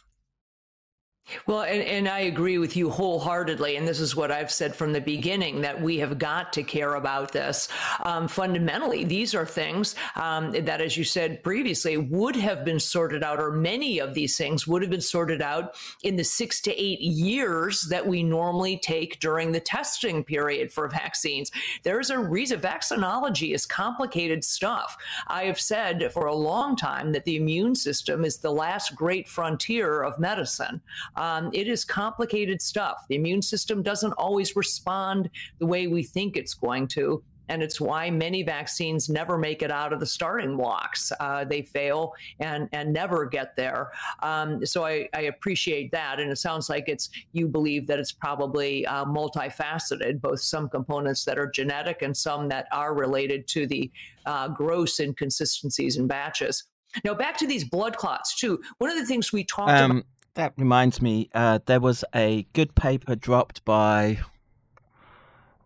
Well, 1.45 1.61
and, 1.61 1.81
and, 1.83 2.09
I 2.09 2.19
agree 2.21 2.57
with 2.57 2.75
you 2.75 2.89
wholeheartedly. 2.89 3.75
And 3.75 3.87
this 3.87 3.99
is 3.99 4.15
what 4.15 4.31
I've 4.31 4.51
said 4.51 4.75
from 4.75 4.93
the 4.93 5.01
beginning 5.01 5.61
that 5.61 5.81
we 5.81 5.97
have 5.99 6.19
got 6.19 6.53
to 6.53 6.63
care 6.63 6.95
about 6.95 7.31
this. 7.31 7.67
Um, 8.03 8.27
fundamentally, 8.27 9.03
these 9.03 9.35
are 9.35 9.45
things 9.45 9.95
um, 10.15 10.51
that, 10.51 10.81
as 10.81 10.97
you 10.97 11.03
said 11.03 11.43
previously, 11.43 11.97
would 11.97 12.35
have 12.35 12.65
been 12.65 12.79
sorted 12.79 13.23
out, 13.23 13.39
or 13.39 13.51
many 13.51 13.99
of 13.99 14.13
these 14.13 14.37
things 14.37 14.67
would 14.67 14.81
have 14.81 14.91
been 14.91 15.01
sorted 15.01 15.41
out 15.41 15.75
in 16.03 16.15
the 16.15 16.23
six 16.23 16.61
to 16.61 16.81
eight 16.81 17.01
years 17.01 17.83
that 17.89 18.05
we 18.05 18.23
normally 18.23 18.77
take 18.77 19.19
during 19.19 19.51
the 19.51 19.59
testing 19.59 20.23
period 20.23 20.71
for 20.71 20.87
vaccines. 20.87 21.51
There's 21.83 22.09
a 22.09 22.19
reason 22.19 22.59
vaccinology 22.59 23.53
is 23.53 23.65
complicated 23.65 24.43
stuff. 24.43 24.97
I 25.27 25.43
have 25.43 25.59
said 25.59 26.11
for 26.11 26.25
a 26.25 26.35
long 26.35 26.75
time 26.75 27.11
that 27.13 27.25
the 27.25 27.35
immune 27.35 27.75
system 27.75 28.25
is 28.25 28.37
the 28.37 28.51
last 28.51 28.95
great 28.95 29.27
frontier 29.27 30.01
of 30.03 30.19
medicine. 30.19 30.81
Um, 31.19 31.49
it 31.53 31.67
is 31.67 31.85
complicated 31.85 32.61
stuff. 32.61 33.05
The 33.09 33.15
immune 33.15 33.41
system 33.41 33.83
doesn't 33.83 34.13
always 34.13 34.55
respond 34.55 35.29
the 35.59 35.65
way 35.65 35.87
we 35.87 36.01
think 36.01 36.37
it's 36.37 36.53
going 36.53 36.87
to. 36.89 37.21
And 37.49 37.63
it's 37.63 37.81
why 37.81 38.11
many 38.11 38.43
vaccines 38.43 39.09
never 39.09 39.37
make 39.37 39.63
it 39.63 39.71
out 39.71 39.91
of 39.91 39.99
the 39.99 40.05
starting 40.05 40.55
blocks. 40.55 41.11
Uh, 41.19 41.43
they 41.43 41.63
fail 41.63 42.13
and, 42.39 42.69
and 42.71 42.93
never 42.93 43.25
get 43.25 43.55
there. 43.55 43.91
Um, 44.21 44.63
so 44.65 44.85
I, 44.85 45.09
I, 45.15 45.21
appreciate 45.21 45.91
that. 45.91 46.19
And 46.19 46.31
it 46.31 46.37
sounds 46.37 46.69
like 46.69 46.87
it's 46.87 47.09
you 47.33 47.47
believe 47.47 47.87
that 47.87 47.97
it's 47.97 48.11
probably 48.11 48.85
uh, 48.85 49.03
multifaceted, 49.05 50.21
both 50.21 50.41
some 50.41 50.69
components 50.69 51.25
that 51.25 51.39
are 51.39 51.49
genetic 51.49 52.03
and 52.03 52.15
some 52.15 52.47
that 52.49 52.67
are 52.71 52.93
related 52.93 53.47
to 53.47 53.65
the 53.65 53.91
uh, 54.27 54.47
gross 54.49 54.99
inconsistencies 54.99 55.97
in 55.97 56.05
batches. 56.05 56.65
Now, 57.03 57.15
back 57.15 57.35
to 57.37 57.47
these 57.47 57.63
blood 57.63 57.97
clots, 57.97 58.35
too. 58.35 58.59
One 58.77 58.89
of 58.89 58.97
the 58.97 59.05
things 59.05 59.33
we 59.33 59.43
talked 59.43 59.71
um, 59.71 59.91
about 59.91 60.05
that 60.39 60.53
reminds 60.55 61.01
me, 61.01 61.29
uh, 61.33 61.59
there 61.65 61.81
was 61.81 62.05
a 62.15 62.47
good 62.53 62.73
paper 62.73 63.13
dropped 63.13 63.65
by 63.65 64.19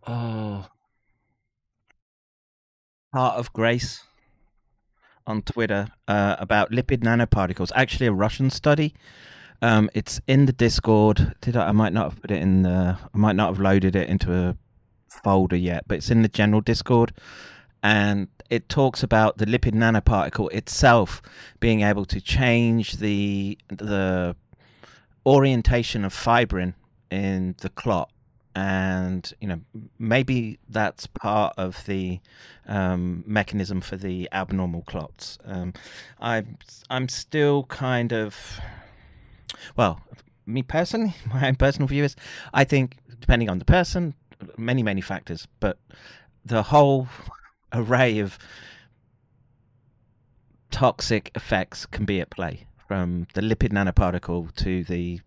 oh, 0.07 0.65
Heart 3.13 3.35
of 3.37 3.53
Grace 3.53 4.03
on 5.27 5.43
Twitter 5.43 5.89
uh, 6.07 6.37
about 6.39 6.71
lipid 6.71 7.03
nanoparticles. 7.03 7.71
Actually, 7.75 8.07
a 8.07 8.11
Russian 8.11 8.49
study. 8.49 8.95
Um, 9.61 9.91
it's 9.93 10.19
in 10.27 10.47
the 10.47 10.53
Discord. 10.53 11.35
Did 11.39 11.55
I, 11.55 11.67
I 11.67 11.71
might 11.71 11.93
not 11.93 12.11
have 12.11 12.21
put 12.21 12.31
it 12.31 12.41
in 12.41 12.63
the. 12.63 12.97
I 13.13 13.17
might 13.17 13.35
not 13.35 13.49
have 13.49 13.59
loaded 13.59 13.95
it 13.95 14.09
into 14.09 14.33
a 14.33 14.57
folder 15.07 15.55
yet, 15.55 15.83
but 15.87 15.99
it's 15.99 16.09
in 16.09 16.23
the 16.23 16.27
general 16.27 16.61
Discord, 16.61 17.13
and 17.83 18.27
it 18.49 18.69
talks 18.69 19.03
about 19.03 19.37
the 19.37 19.45
lipid 19.45 19.75
nanoparticle 19.75 20.51
itself 20.51 21.21
being 21.59 21.81
able 21.81 22.05
to 22.05 22.19
change 22.19 22.93
the 22.93 23.55
the 23.69 24.35
orientation 25.25 26.03
of 26.03 26.13
fibrin 26.13 26.73
in 27.09 27.55
the 27.59 27.69
clot 27.69 28.09
and 28.55 29.33
you 29.41 29.47
know 29.47 29.59
maybe 29.97 30.59
that's 30.69 31.07
part 31.07 31.53
of 31.57 31.83
the 31.85 32.19
um, 32.67 33.23
mechanism 33.25 33.81
for 33.81 33.97
the 33.97 34.29
abnormal 34.31 34.83
clots. 34.83 35.37
Um, 35.45 35.73
I'm 36.19 36.57
I'm 36.89 37.09
still 37.09 37.63
kind 37.63 38.13
of 38.13 38.59
well, 39.75 40.01
me 40.45 40.61
personally, 40.61 41.15
my 41.33 41.47
own 41.47 41.55
personal 41.55 41.87
view 41.87 42.03
is 42.03 42.15
I 42.53 42.63
think 42.63 42.97
depending 43.19 43.49
on 43.49 43.59
the 43.59 43.65
person, 43.65 44.13
many 44.57 44.83
many 44.83 45.01
factors, 45.01 45.47
but 45.59 45.79
the 46.45 46.63
whole 46.63 47.07
array 47.73 48.19
of 48.19 48.37
toxic 50.69 51.31
effects 51.35 51.85
can 51.85 52.05
be 52.05 52.19
at 52.19 52.29
play 52.29 52.65
from 52.93 53.25
the 53.33 53.41
lipid 53.41 53.71
nanoparticle 53.71 54.53
to 54.55 54.83
the 54.83 55.19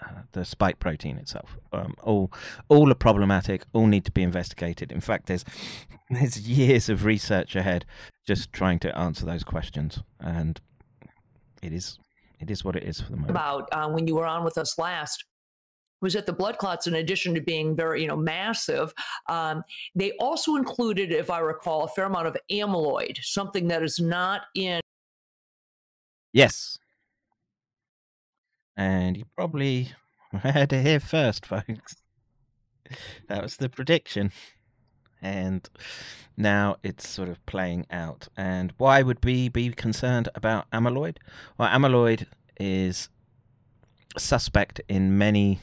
uh, 0.00 0.22
the 0.32 0.44
spike 0.44 0.80
protein 0.80 1.16
itself. 1.16 1.56
Um, 1.72 1.94
all 2.02 2.32
all 2.68 2.90
are 2.90 2.96
problematic. 2.96 3.62
All 3.72 3.86
need 3.86 4.04
to 4.06 4.10
be 4.10 4.24
investigated. 4.24 4.90
In 4.90 5.00
fact, 5.00 5.26
there's 5.26 5.44
there's 6.10 6.40
years 6.40 6.88
of 6.88 7.04
research 7.04 7.54
ahead 7.54 7.84
just 8.26 8.52
trying 8.52 8.80
to 8.80 8.98
answer 8.98 9.24
those 9.24 9.44
questions, 9.44 10.02
and 10.18 10.60
it 11.62 11.72
is 11.72 12.00
it 12.40 12.50
is 12.50 12.64
what 12.64 12.74
it 12.74 12.82
is 12.82 13.00
for 13.00 13.12
the 13.12 13.16
moment. 13.16 13.30
About 13.30 13.68
uh, 13.70 13.88
when 13.88 14.08
you 14.08 14.16
were 14.16 14.26
on 14.26 14.42
with 14.42 14.58
us 14.58 14.76
last 14.76 15.24
was 16.00 16.14
that 16.14 16.26
the 16.26 16.32
blood 16.32 16.58
clots, 16.58 16.88
in 16.88 16.96
addition 16.96 17.32
to 17.34 17.40
being 17.40 17.76
very, 17.76 18.02
you 18.02 18.08
know, 18.08 18.16
massive, 18.16 18.92
um, 19.28 19.62
they 19.94 20.12
also 20.18 20.54
included, 20.56 21.12
if 21.12 21.30
I 21.30 21.38
recall, 21.40 21.84
a 21.84 21.88
fair 21.88 22.06
amount 22.06 22.26
of 22.26 22.36
amyloid, 22.50 23.18
something 23.22 23.68
that 23.68 23.84
is 23.84 24.00
not 24.00 24.42
in. 24.54 24.80
Yes, 26.32 26.78
and 28.78 29.16
you 29.16 29.24
probably 29.36 29.90
heard 30.32 30.72
it 30.72 30.86
here 30.86 31.00
first, 31.00 31.44
folks. 31.44 31.96
That 33.28 33.42
was 33.42 33.56
the 33.56 33.68
prediction. 33.68 34.30
And 35.20 35.68
now 36.36 36.76
it's 36.84 37.06
sort 37.06 37.28
of 37.28 37.44
playing 37.44 37.86
out. 37.90 38.28
And 38.36 38.72
why 38.78 39.02
would 39.02 39.22
we 39.24 39.48
be 39.48 39.70
concerned 39.70 40.28
about 40.36 40.70
amyloid? 40.70 41.16
Well, 41.58 41.68
amyloid 41.68 42.26
is 42.58 43.08
suspect 44.16 44.80
in 44.88 45.18
many, 45.18 45.58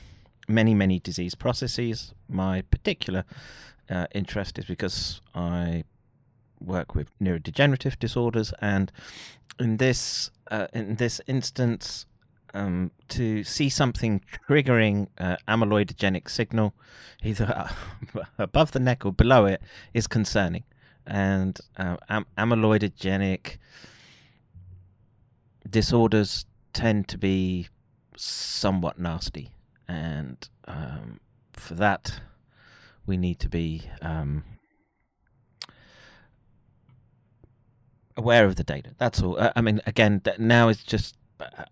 many, 0.50 0.74
many 0.74 1.00
disease 1.00 1.36
processes. 1.36 2.14
My 2.28 2.64
particular 2.64 3.24
uh, 3.90 4.08
interest 4.14 4.60
is 4.60 4.66
because 4.66 5.22
I 5.34 5.86
work 6.60 6.96
with 6.96 7.08
neurodegenerative 7.20 7.98
disorders, 7.98 8.54
and 8.60 8.92
in 9.60 9.78
this 9.78 10.32
uh, 10.52 10.68
in 10.74 10.96
this 10.96 11.22
instance, 11.28 12.06
um, 12.56 12.92
to 13.10 13.44
see 13.44 13.70
something 13.70 14.22
triggering 14.50 15.08
uh, 15.20 15.36
amyloidogenic 15.48 16.30
signal, 16.30 16.74
either 17.24 17.70
above 18.40 18.72
the 18.72 18.80
neck 18.80 19.06
or 19.06 19.12
below 19.12 19.46
it, 19.46 19.62
is 19.94 20.08
concerning. 20.08 20.64
And 21.06 21.60
uh, 21.78 21.98
am- 22.10 22.26
amyloidogenic 22.38 23.58
disorders 25.70 26.46
tend 26.74 27.08
to 27.10 27.18
be 27.18 27.68
somewhat 28.16 28.98
nasty, 28.98 29.52
and 29.88 30.38
um, 30.68 31.20
for 31.54 31.76
that, 31.76 32.22
we 33.06 33.18
need 33.18 33.40
to 33.42 33.50
be 33.50 33.84
um, 34.02 34.44
aware 38.18 38.46
of 38.46 38.56
the 38.56 38.64
data. 38.64 38.96
That's 38.98 39.22
all. 39.22 39.38
Uh, 39.40 39.52
I 39.56 39.62
mean, 39.62 39.82
again, 39.86 40.22
now 40.40 40.70
it's 40.70 40.84
just. 40.84 41.18
Uh, 41.40 41.66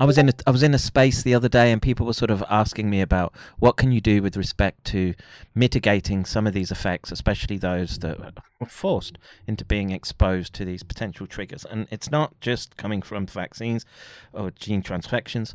I 0.00 0.04
was 0.04 0.18
in 0.18 0.28
a, 0.28 0.32
I 0.46 0.50
was 0.50 0.62
in 0.64 0.74
a 0.74 0.78
space 0.78 1.22
the 1.22 1.34
other 1.34 1.48
day, 1.48 1.70
and 1.70 1.80
people 1.80 2.04
were 2.04 2.12
sort 2.12 2.30
of 2.30 2.42
asking 2.50 2.90
me 2.90 3.00
about 3.00 3.32
what 3.58 3.76
can 3.76 3.92
you 3.92 4.00
do 4.00 4.20
with 4.20 4.36
respect 4.36 4.84
to 4.86 5.14
mitigating 5.54 6.24
some 6.24 6.46
of 6.46 6.52
these 6.52 6.72
effects, 6.72 7.12
especially 7.12 7.56
those 7.56 7.98
that 7.98 8.18
were 8.58 8.66
forced 8.66 9.16
into 9.46 9.64
being 9.64 9.90
exposed 9.90 10.54
to 10.54 10.64
these 10.64 10.82
potential 10.82 11.26
triggers. 11.26 11.64
And 11.64 11.86
it's 11.90 12.10
not 12.10 12.38
just 12.40 12.76
coming 12.76 13.00
from 13.00 13.26
vaccines 13.26 13.84
or 14.32 14.50
gene 14.50 14.82
transfections. 14.82 15.54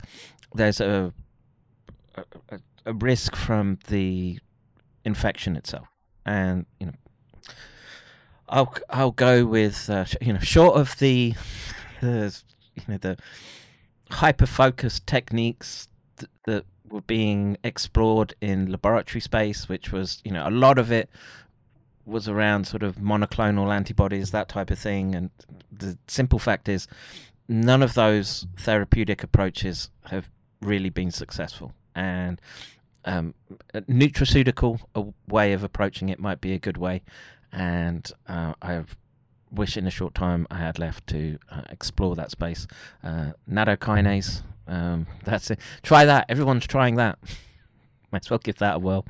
There's 0.53 0.79
a 0.79 1.13
a, 2.15 2.59
a 2.85 2.93
risk 2.93 3.35
from 3.35 3.79
the 3.87 4.39
infection 5.03 5.57
itself, 5.57 5.87
and 6.25 6.65
you 6.79 6.85
know, 6.85 6.93
I'll 8.47 8.73
I'll 8.89 9.11
go 9.11 9.45
with 9.45 9.89
uh, 9.89 10.05
you 10.21 10.31
know, 10.31 10.39
short 10.39 10.77
of 10.77 10.97
the 10.99 11.33
the 12.01 12.41
you 12.75 12.83
know 12.87 12.97
the 12.97 13.17
hyper 14.15 14.45
focused 14.45 15.05
techniques 15.07 15.87
th- 16.17 16.29
that 16.45 16.65
were 16.89 17.01
being 17.01 17.57
explored 17.63 18.33
in 18.41 18.71
laboratory 18.71 19.21
space, 19.21 19.67
which 19.67 19.91
was, 19.91 20.21
you 20.23 20.31
know, 20.31 20.47
a 20.47 20.51
lot 20.51 20.77
of 20.77 20.91
it 20.91 21.09
was 22.05 22.27
around 22.27 22.65
sort 22.67 22.83
of 22.83 22.97
monoclonal 22.97 23.73
antibodies, 23.73 24.31
that 24.31 24.47
type 24.47 24.71
of 24.71 24.79
thing. 24.79 25.15
And 25.15 25.29
the 25.71 25.97
simple 26.07 26.39
fact 26.39 26.69
is, 26.69 26.87
none 27.47 27.83
of 27.83 27.93
those 27.93 28.47
therapeutic 28.57 29.23
approaches 29.23 29.89
have 30.05 30.29
really 30.61 30.89
been 30.89 31.11
successful. 31.11 31.73
And 31.95 32.39
um, 33.05 33.33
a 33.73 33.81
nutraceutical 33.81 34.79
a 34.93 35.05
way 35.27 35.53
of 35.53 35.63
approaching 35.63 36.09
it 36.09 36.19
might 36.19 36.41
be 36.41 36.53
a 36.53 36.59
good 36.59 36.77
way. 36.77 37.01
And 37.51 38.09
uh, 38.27 38.53
I've 38.61 38.95
wish 39.55 39.77
in 39.77 39.87
a 39.87 39.91
short 39.91 40.13
time 40.13 40.47
I 40.51 40.57
had 40.57 40.79
left 40.79 41.07
to 41.07 41.37
uh, 41.49 41.61
explore 41.69 42.15
that 42.15 42.31
space. 42.31 42.67
Uh, 43.03 43.31
nattokinase, 43.49 44.41
um, 44.67 45.07
that's 45.23 45.51
it. 45.51 45.59
Try 45.83 46.05
that. 46.05 46.25
Everyone's 46.29 46.67
trying 46.67 46.95
that. 46.95 47.19
Might 48.11 48.25
as 48.25 48.29
well 48.29 48.39
give 48.39 48.57
that 48.59 48.75
a 48.75 48.79
whirl. 48.79 49.05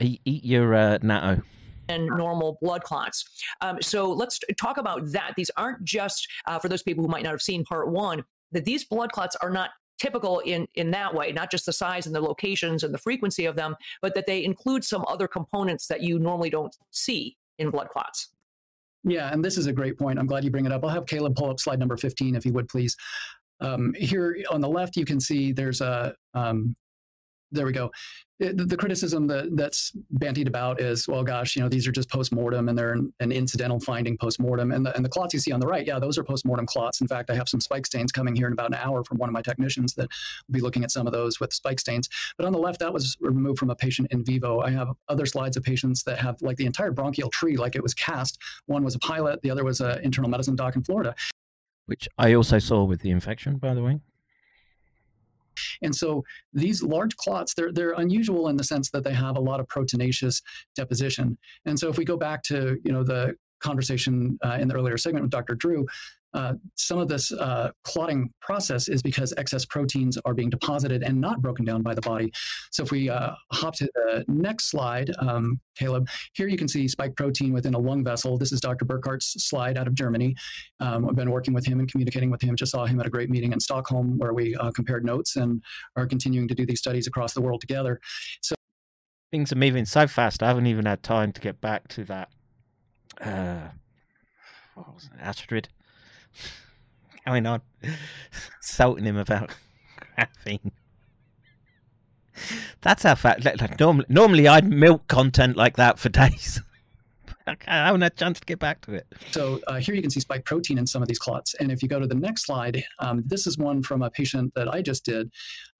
Eat, 0.00 0.20
eat 0.24 0.44
your 0.44 0.74
uh, 0.74 0.98
natto 0.98 1.42
and 1.88 2.06
normal 2.06 2.58
blood 2.60 2.82
clots. 2.82 3.24
Um, 3.60 3.80
so 3.82 4.10
let's 4.10 4.40
talk 4.56 4.78
about 4.78 5.10
that. 5.12 5.34
These 5.36 5.50
aren't 5.56 5.84
just 5.84 6.26
uh, 6.46 6.58
for 6.58 6.68
those 6.68 6.82
people 6.82 7.04
who 7.04 7.10
might 7.10 7.24
not 7.24 7.32
have 7.32 7.42
seen 7.42 7.64
part 7.64 7.90
one. 7.90 8.24
That 8.52 8.64
these 8.64 8.84
blood 8.84 9.12
clots 9.12 9.36
are 9.36 9.50
not 9.50 9.70
typical 9.98 10.40
in 10.40 10.66
in 10.74 10.90
that 10.90 11.14
way 11.14 11.30
not 11.30 11.50
just 11.50 11.64
the 11.64 11.72
size 11.72 12.06
and 12.06 12.14
the 12.14 12.20
locations 12.20 12.82
and 12.82 12.92
the 12.92 12.98
frequency 12.98 13.44
of 13.44 13.54
them 13.54 13.76
but 14.00 14.14
that 14.14 14.26
they 14.26 14.42
include 14.42 14.82
some 14.82 15.04
other 15.06 15.28
components 15.28 15.86
that 15.86 16.02
you 16.02 16.18
normally 16.18 16.50
don't 16.50 16.76
see 16.90 17.36
in 17.58 17.70
blood 17.70 17.88
clots 17.88 18.30
yeah, 19.04 19.32
and 19.32 19.44
this 19.44 19.58
is 19.58 19.66
a 19.66 19.72
great 19.72 19.98
point. 19.98 20.18
I'm 20.18 20.26
glad 20.26 20.44
you 20.44 20.50
bring 20.50 20.66
it 20.66 20.72
up. 20.72 20.84
I'll 20.84 20.90
have 20.90 21.06
Caleb 21.06 21.36
pull 21.36 21.50
up 21.50 21.60
slide 21.60 21.78
number 21.78 21.96
15, 21.96 22.34
if 22.34 22.44
he 22.44 22.50
would 22.50 22.68
please. 22.68 22.96
Um, 23.60 23.94
here 23.96 24.36
on 24.50 24.60
the 24.60 24.68
left, 24.68 24.96
you 24.96 25.04
can 25.04 25.20
see 25.20 25.52
there's 25.52 25.80
a 25.80 26.14
um, 26.34 26.74
there 27.52 27.66
we 27.66 27.72
go. 27.72 27.90
Uh, 28.42 28.48
the, 28.54 28.64
the, 28.64 28.76
criticism 28.76 29.26
that 29.26 29.54
that's 29.56 29.92
bantied 30.18 30.48
about 30.48 30.80
is, 30.80 31.06
well, 31.06 31.22
gosh, 31.22 31.54
you 31.54 31.62
know, 31.62 31.68
these 31.68 31.86
are 31.86 31.92
just 31.92 32.10
post-mortem 32.10 32.68
and 32.68 32.76
they're 32.76 32.92
an, 32.92 33.12
an 33.20 33.30
incidental 33.30 33.78
finding 33.78 34.16
post-mortem. 34.16 34.72
And 34.72 34.84
the, 34.84 34.94
and 34.96 35.04
the 35.04 35.08
clots 35.08 35.32
you 35.32 35.40
see 35.40 35.52
on 35.52 35.60
the 35.60 35.66
right, 35.66 35.86
yeah, 35.86 35.98
those 35.98 36.18
are 36.18 36.24
post-mortem 36.24 36.66
clots. 36.66 37.00
In 37.00 37.06
fact, 37.06 37.30
I 37.30 37.34
have 37.34 37.48
some 37.48 37.60
spike 37.60 37.86
stains 37.86 38.10
coming 38.10 38.34
here 38.34 38.46
in 38.46 38.52
about 38.52 38.68
an 38.68 38.78
hour 38.82 39.04
from 39.04 39.18
one 39.18 39.28
of 39.28 39.32
my 39.32 39.42
technicians 39.42 39.94
that 39.94 40.08
will 40.48 40.54
be 40.54 40.60
looking 40.60 40.82
at 40.82 40.90
some 40.90 41.06
of 41.06 41.12
those 41.12 41.38
with 41.38 41.52
spike 41.52 41.78
stains. 41.78 42.08
But 42.36 42.46
on 42.46 42.52
the 42.52 42.58
left, 42.58 42.80
that 42.80 42.92
was 42.92 43.16
removed 43.20 43.58
from 43.58 43.70
a 43.70 43.76
patient 43.76 44.08
in 44.10 44.24
vivo. 44.24 44.60
I 44.60 44.70
have 44.70 44.88
other 45.08 45.26
slides 45.26 45.56
of 45.56 45.62
patients 45.62 46.02
that 46.04 46.18
have 46.18 46.40
like 46.42 46.56
the 46.56 46.66
entire 46.66 46.90
bronchial 46.90 47.30
tree, 47.30 47.56
like 47.56 47.76
it 47.76 47.82
was 47.82 47.94
cast. 47.94 48.38
One 48.66 48.82
was 48.82 48.94
a 48.94 48.98
pilot, 48.98 49.40
the 49.42 49.50
other 49.50 49.64
was 49.64 49.80
an 49.80 50.00
internal 50.00 50.30
medicine 50.30 50.56
doc 50.56 50.74
in 50.74 50.82
Florida. 50.82 51.14
Which 51.86 52.08
I 52.16 52.34
also 52.34 52.58
saw 52.58 52.84
with 52.84 53.00
the 53.00 53.10
infection, 53.10 53.58
by 53.58 53.74
the 53.74 53.82
way. 53.82 54.00
And 55.82 55.94
so 55.94 56.24
these 56.52 56.82
large 56.82 57.16
clots, 57.16 57.54
they're, 57.54 57.72
they're 57.72 57.92
unusual 57.92 58.48
in 58.48 58.56
the 58.56 58.64
sense 58.64 58.90
that 58.90 59.04
they 59.04 59.14
have 59.14 59.36
a 59.36 59.40
lot 59.40 59.60
of 59.60 59.66
proteinaceous 59.68 60.42
deposition. 60.74 61.38
And 61.64 61.78
so 61.78 61.88
if 61.88 61.98
we 61.98 62.04
go 62.04 62.16
back 62.16 62.42
to, 62.44 62.78
you 62.84 62.92
know, 62.92 63.02
the 63.02 63.34
conversation 63.60 64.38
uh, 64.44 64.58
in 64.60 64.68
the 64.68 64.74
earlier 64.74 64.98
segment 64.98 65.22
with 65.22 65.30
Dr. 65.30 65.54
Drew, 65.54 65.86
uh, 66.34 66.54
some 66.76 66.98
of 66.98 67.08
this 67.08 67.32
uh, 67.32 67.70
clotting 67.84 68.32
process 68.40 68.88
is 68.88 69.02
because 69.02 69.34
excess 69.36 69.64
proteins 69.64 70.18
are 70.24 70.34
being 70.34 70.50
deposited 70.50 71.02
and 71.02 71.20
not 71.20 71.42
broken 71.42 71.64
down 71.64 71.82
by 71.82 71.94
the 71.94 72.00
body. 72.00 72.32
So 72.70 72.82
if 72.82 72.90
we 72.90 73.10
uh, 73.10 73.32
hop 73.52 73.74
to 73.76 73.90
the 73.94 74.24
next 74.28 74.70
slide, 74.70 75.10
um, 75.18 75.60
Caleb, 75.76 76.08
here 76.34 76.48
you 76.48 76.56
can 76.56 76.68
see 76.68 76.88
spike 76.88 77.16
protein 77.16 77.52
within 77.52 77.74
a 77.74 77.78
lung 77.78 78.04
vessel. 78.04 78.38
This 78.38 78.52
is 78.52 78.60
Dr. 78.60 78.84
Burkhardt's 78.84 79.44
slide 79.44 79.76
out 79.76 79.86
of 79.86 79.94
Germany. 79.94 80.34
Um, 80.80 81.08
I've 81.08 81.16
been 81.16 81.30
working 81.30 81.54
with 81.54 81.66
him 81.66 81.80
and 81.80 81.90
communicating 81.90 82.30
with 82.30 82.42
him. 82.42 82.56
Just 82.56 82.72
saw 82.72 82.86
him 82.86 83.00
at 83.00 83.06
a 83.06 83.10
great 83.10 83.30
meeting 83.30 83.52
in 83.52 83.60
Stockholm 83.60 84.18
where 84.18 84.32
we 84.32 84.54
uh, 84.56 84.70
compared 84.70 85.04
notes 85.04 85.36
and 85.36 85.62
are 85.96 86.06
continuing 86.06 86.48
to 86.48 86.54
do 86.54 86.64
these 86.64 86.78
studies 86.78 87.06
across 87.06 87.34
the 87.34 87.40
world 87.40 87.60
together. 87.60 88.00
So 88.40 88.54
things 89.30 89.52
are 89.52 89.56
moving 89.56 89.84
so 89.84 90.06
fast. 90.06 90.42
I 90.42 90.48
haven't 90.48 90.66
even 90.66 90.86
had 90.86 91.02
time 91.02 91.32
to 91.32 91.40
get 91.40 91.60
back 91.60 91.88
to 91.88 92.04
that. 92.04 92.28
Uh, 93.20 93.68
what 94.74 94.94
was 94.94 95.04
it? 95.04 95.20
Astrid 95.20 95.68
going 97.26 97.46
on, 97.46 97.62
insulting 98.58 99.04
him 99.04 99.16
about 99.16 99.50
graphene. 100.18 100.72
That's 102.80 103.02
how 103.02 103.14
fat. 103.14 103.44
Like, 103.44 103.78
normally, 103.78 104.06
normally 104.08 104.48
I'd 104.48 104.68
milk 104.68 105.06
content 105.08 105.56
like 105.56 105.76
that 105.76 105.98
for 105.98 106.08
days. 106.08 106.60
I 107.46 107.56
haven't 107.86 108.02
had 108.02 108.12
a 108.12 108.14
chance 108.14 108.40
to 108.40 108.46
get 108.46 108.58
back 108.58 108.80
to 108.82 108.94
it. 108.94 109.06
So 109.32 109.60
uh, 109.66 109.76
here 109.76 109.94
you 109.94 110.00
can 110.02 110.10
see 110.10 110.20
spike 110.20 110.44
protein 110.44 110.78
in 110.78 110.86
some 110.86 111.02
of 111.02 111.08
these 111.08 111.18
clots. 111.18 111.54
And 111.54 111.72
if 111.72 111.82
you 111.82 111.88
go 111.88 111.98
to 111.98 112.06
the 112.06 112.14
next 112.14 112.46
slide, 112.46 112.84
um, 113.00 113.22
this 113.26 113.46
is 113.46 113.58
one 113.58 113.82
from 113.82 114.02
a 114.02 114.10
patient 114.10 114.52
that 114.54 114.72
I 114.72 114.82
just 114.82 115.04
did, 115.04 115.30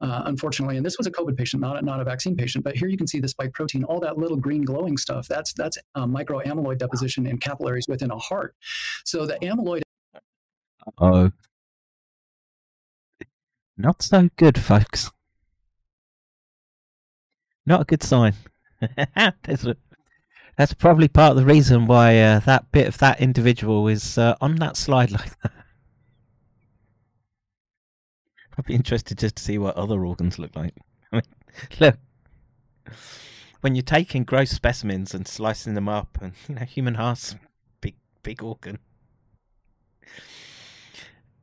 uh, 0.01 0.23
unfortunately. 0.27 0.77
And 0.77 0.85
this 0.85 0.99
was 0.99 1.07
a 1.07 1.11
COVID 1.11 1.37
patient, 1.37 1.61
not 1.61 1.79
a, 1.79 1.83
not 1.83 2.01
a 2.01 2.05
vaccine 2.05 2.37
patient. 2.37 2.65
But 2.65 2.77
here 2.77 2.89
you 2.89 2.97
can 2.97 3.07
see 3.07 3.21
the 3.21 3.29
spike 3.29 3.53
protein, 3.53 3.85
all 3.85 4.01
that 4.01 4.19
little 4.19 4.37
green 4.37 4.63
glowing 4.63 4.97
stuff. 4.97 5.29
That's 5.29 5.53
that's 5.53 5.79
uh, 5.95 6.07
microamyloid 6.07 6.79
deposition 6.79 7.27
in 7.27 7.39
capillaries 7.39 7.87
within 7.89 8.11
a 8.11 8.19
heart. 8.19 8.55
So 9.05 9.27
the 9.27 9.35
amyloid 9.35 9.83
Oh. 10.99 11.31
Not 13.77 14.03
so 14.03 14.29
good, 14.37 14.59
folks. 14.59 15.11
Not 17.65 17.83
a 17.83 17.85
good 17.85 18.03
sign. 18.03 18.35
that's, 19.45 19.65
a, 19.65 19.77
that's 20.57 20.75
probably 20.75 21.09
part 21.09 21.33
of 21.33 21.37
the 21.37 21.45
reason 21.45 21.87
why 21.87 22.19
uh, 22.19 22.41
that 22.41 22.71
bit 22.73 22.89
of 22.89 22.99
that 22.99 23.21
individual 23.21 23.89
is 23.89 24.19
uh, 24.19 24.35
on 24.41 24.57
that 24.57 24.77
slide 24.77 25.11
like 25.13 25.41
that. 25.41 25.53
I'd 28.59 28.67
be 28.67 28.75
interested 28.75 29.19
just 29.19 29.37
to 29.37 29.43
see 29.43 29.59
what 29.59 29.77
other 29.77 30.05
organs 30.05 30.39
look 30.39 30.55
like. 30.55 30.75
I 31.13 31.17
mean, 31.17 31.23
look, 31.81 31.97
when 33.63 33.75
you're 33.75 33.83
taking 33.83 34.25
gross 34.25 34.51
specimens 34.51 35.15
and 35.15 35.27
slicing 35.27 35.75
them 35.75 35.89
up, 35.89 36.19
and 36.21 36.33
you 36.49 36.57
know, 36.57 36.65
human 36.65 36.95
heart's 36.95 37.37
big, 37.81 37.95
big 38.23 38.43
organ 38.43 38.79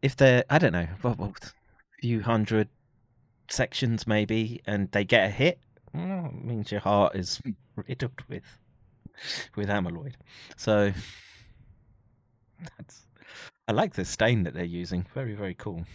if 0.01 0.15
they're 0.15 0.43
I 0.49 0.57
don't 0.57 0.73
know, 0.73 0.87
a 1.03 1.31
few 2.01 2.21
hundred 2.21 2.69
sections 3.49 4.07
maybe, 4.07 4.61
and 4.65 4.91
they 4.91 5.03
get 5.03 5.25
a 5.25 5.29
hit, 5.29 5.59
well, 5.93 6.31
means 6.33 6.71
your 6.71 6.81
heart 6.81 7.15
is 7.15 7.41
riddled 7.75 8.21
with 8.27 8.43
with 9.55 9.69
amyloid. 9.69 10.13
So 10.57 10.93
that's 12.77 13.05
I 13.67 13.71
like 13.71 13.93
the 13.93 14.05
stain 14.05 14.43
that 14.43 14.53
they're 14.53 14.63
using. 14.63 15.05
Very 15.13 15.33
very 15.33 15.53
cool. 15.53 15.85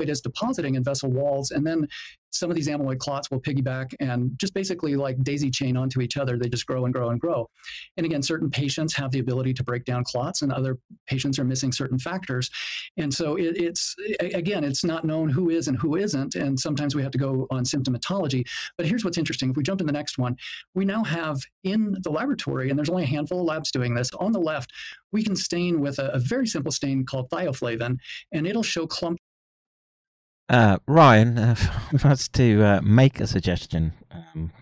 It 0.00 0.08
is 0.08 0.20
depositing 0.20 0.74
in 0.74 0.82
vessel 0.82 1.10
walls, 1.10 1.50
and 1.50 1.66
then 1.66 1.88
some 2.34 2.50
of 2.50 2.56
these 2.56 2.68
amyloid 2.68 2.98
clots 2.98 3.30
will 3.30 3.40
piggyback 3.40 3.94
and 4.00 4.32
just 4.38 4.54
basically 4.54 4.96
like 4.96 5.22
daisy 5.22 5.50
chain 5.50 5.76
onto 5.76 6.00
each 6.00 6.16
other. 6.16 6.36
They 6.36 6.48
just 6.48 6.66
grow 6.66 6.84
and 6.84 6.92
grow 6.92 7.10
and 7.10 7.20
grow. 7.20 7.48
And 7.96 8.04
again, 8.04 8.22
certain 8.22 8.50
patients 8.50 8.94
have 8.96 9.12
the 9.12 9.20
ability 9.20 9.54
to 9.54 9.64
break 9.64 9.84
down 9.84 10.04
clots, 10.04 10.42
and 10.42 10.52
other 10.52 10.78
patients 11.06 11.38
are 11.38 11.44
missing 11.44 11.72
certain 11.72 11.98
factors. 11.98 12.50
And 12.96 13.12
so 13.12 13.36
it, 13.36 13.56
it's 13.56 13.94
again, 14.20 14.64
it's 14.64 14.84
not 14.84 15.04
known 15.04 15.28
who 15.28 15.50
is 15.50 15.68
and 15.68 15.78
who 15.78 15.96
isn't. 15.96 16.34
And 16.34 16.58
sometimes 16.58 16.94
we 16.94 17.02
have 17.02 17.12
to 17.12 17.18
go 17.18 17.46
on 17.50 17.64
symptomatology. 17.64 18.44
But 18.76 18.86
here's 18.86 19.04
what's 19.04 19.18
interesting: 19.18 19.50
if 19.50 19.56
we 19.56 19.62
jump 19.62 19.78
to 19.78 19.84
the 19.84 19.92
next 19.92 20.18
one, 20.18 20.36
we 20.74 20.84
now 20.84 21.04
have 21.04 21.40
in 21.62 21.96
the 22.02 22.10
laboratory, 22.10 22.68
and 22.68 22.78
there's 22.78 22.90
only 22.90 23.04
a 23.04 23.06
handful 23.06 23.40
of 23.40 23.46
labs 23.46 23.70
doing 23.70 23.94
this. 23.94 24.10
On 24.18 24.32
the 24.32 24.40
left, 24.40 24.72
we 25.12 25.22
can 25.22 25.36
stain 25.36 25.80
with 25.80 25.98
a, 25.98 26.08
a 26.08 26.18
very 26.18 26.46
simple 26.46 26.72
stain 26.72 27.04
called 27.04 27.30
thioflavin, 27.30 27.96
and 28.32 28.46
it'll 28.46 28.62
show 28.62 28.86
clump 28.86 29.18
uh, 30.48 30.78
Ryan 30.86 31.38
uh, 31.38 31.56
wants 32.04 32.28
to 32.28 32.62
uh, 32.62 32.80
make 32.82 33.20
a 33.20 33.26
suggestion. 33.26 33.92
Um, 34.10 34.52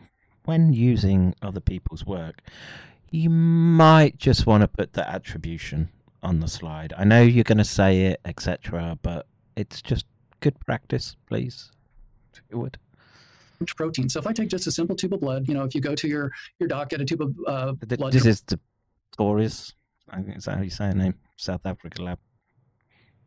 when 0.44 0.72
using 0.72 1.34
other 1.42 1.60
people's 1.60 2.04
work, 2.04 2.42
you 3.10 3.30
might 3.30 4.18
just 4.18 4.46
want 4.46 4.62
to 4.62 4.68
put 4.68 4.94
the 4.94 5.08
attribution 5.08 5.90
on 6.22 6.40
the 6.40 6.48
slide. 6.48 6.92
I 6.96 7.04
know 7.04 7.22
you're 7.22 7.44
going 7.44 7.58
to 7.58 7.64
say 7.64 8.06
it, 8.06 8.20
etc., 8.24 8.98
but 9.02 9.26
it's 9.56 9.82
just 9.82 10.06
good 10.40 10.58
practice, 10.60 11.16
please. 11.28 11.70
If 12.34 12.42
you 12.50 12.58
would. 12.58 12.78
Protein. 13.76 14.08
So 14.08 14.18
if 14.18 14.26
I 14.26 14.32
take 14.32 14.48
just 14.48 14.66
a 14.66 14.72
simple 14.72 14.96
tube 14.96 15.14
of 15.14 15.20
blood, 15.20 15.46
you 15.46 15.54
know, 15.54 15.62
if 15.62 15.72
you 15.72 15.80
go 15.80 15.94
to 15.94 16.08
your 16.08 16.32
your 16.58 16.68
doc, 16.68 16.88
get 16.88 17.00
a 17.00 17.04
tube 17.04 17.22
of 17.22 17.36
uh, 17.46 17.72
blood. 17.74 18.12
This 18.12 18.26
is 18.26 18.40
the 18.40 18.58
Tories. 19.16 19.72
Is 20.34 20.44
that 20.46 20.56
how 20.56 20.62
you 20.62 20.70
say 20.70 20.88
the 20.88 20.96
name? 20.96 21.14
South 21.36 21.64
Africa 21.64 22.02
lab. 22.02 22.18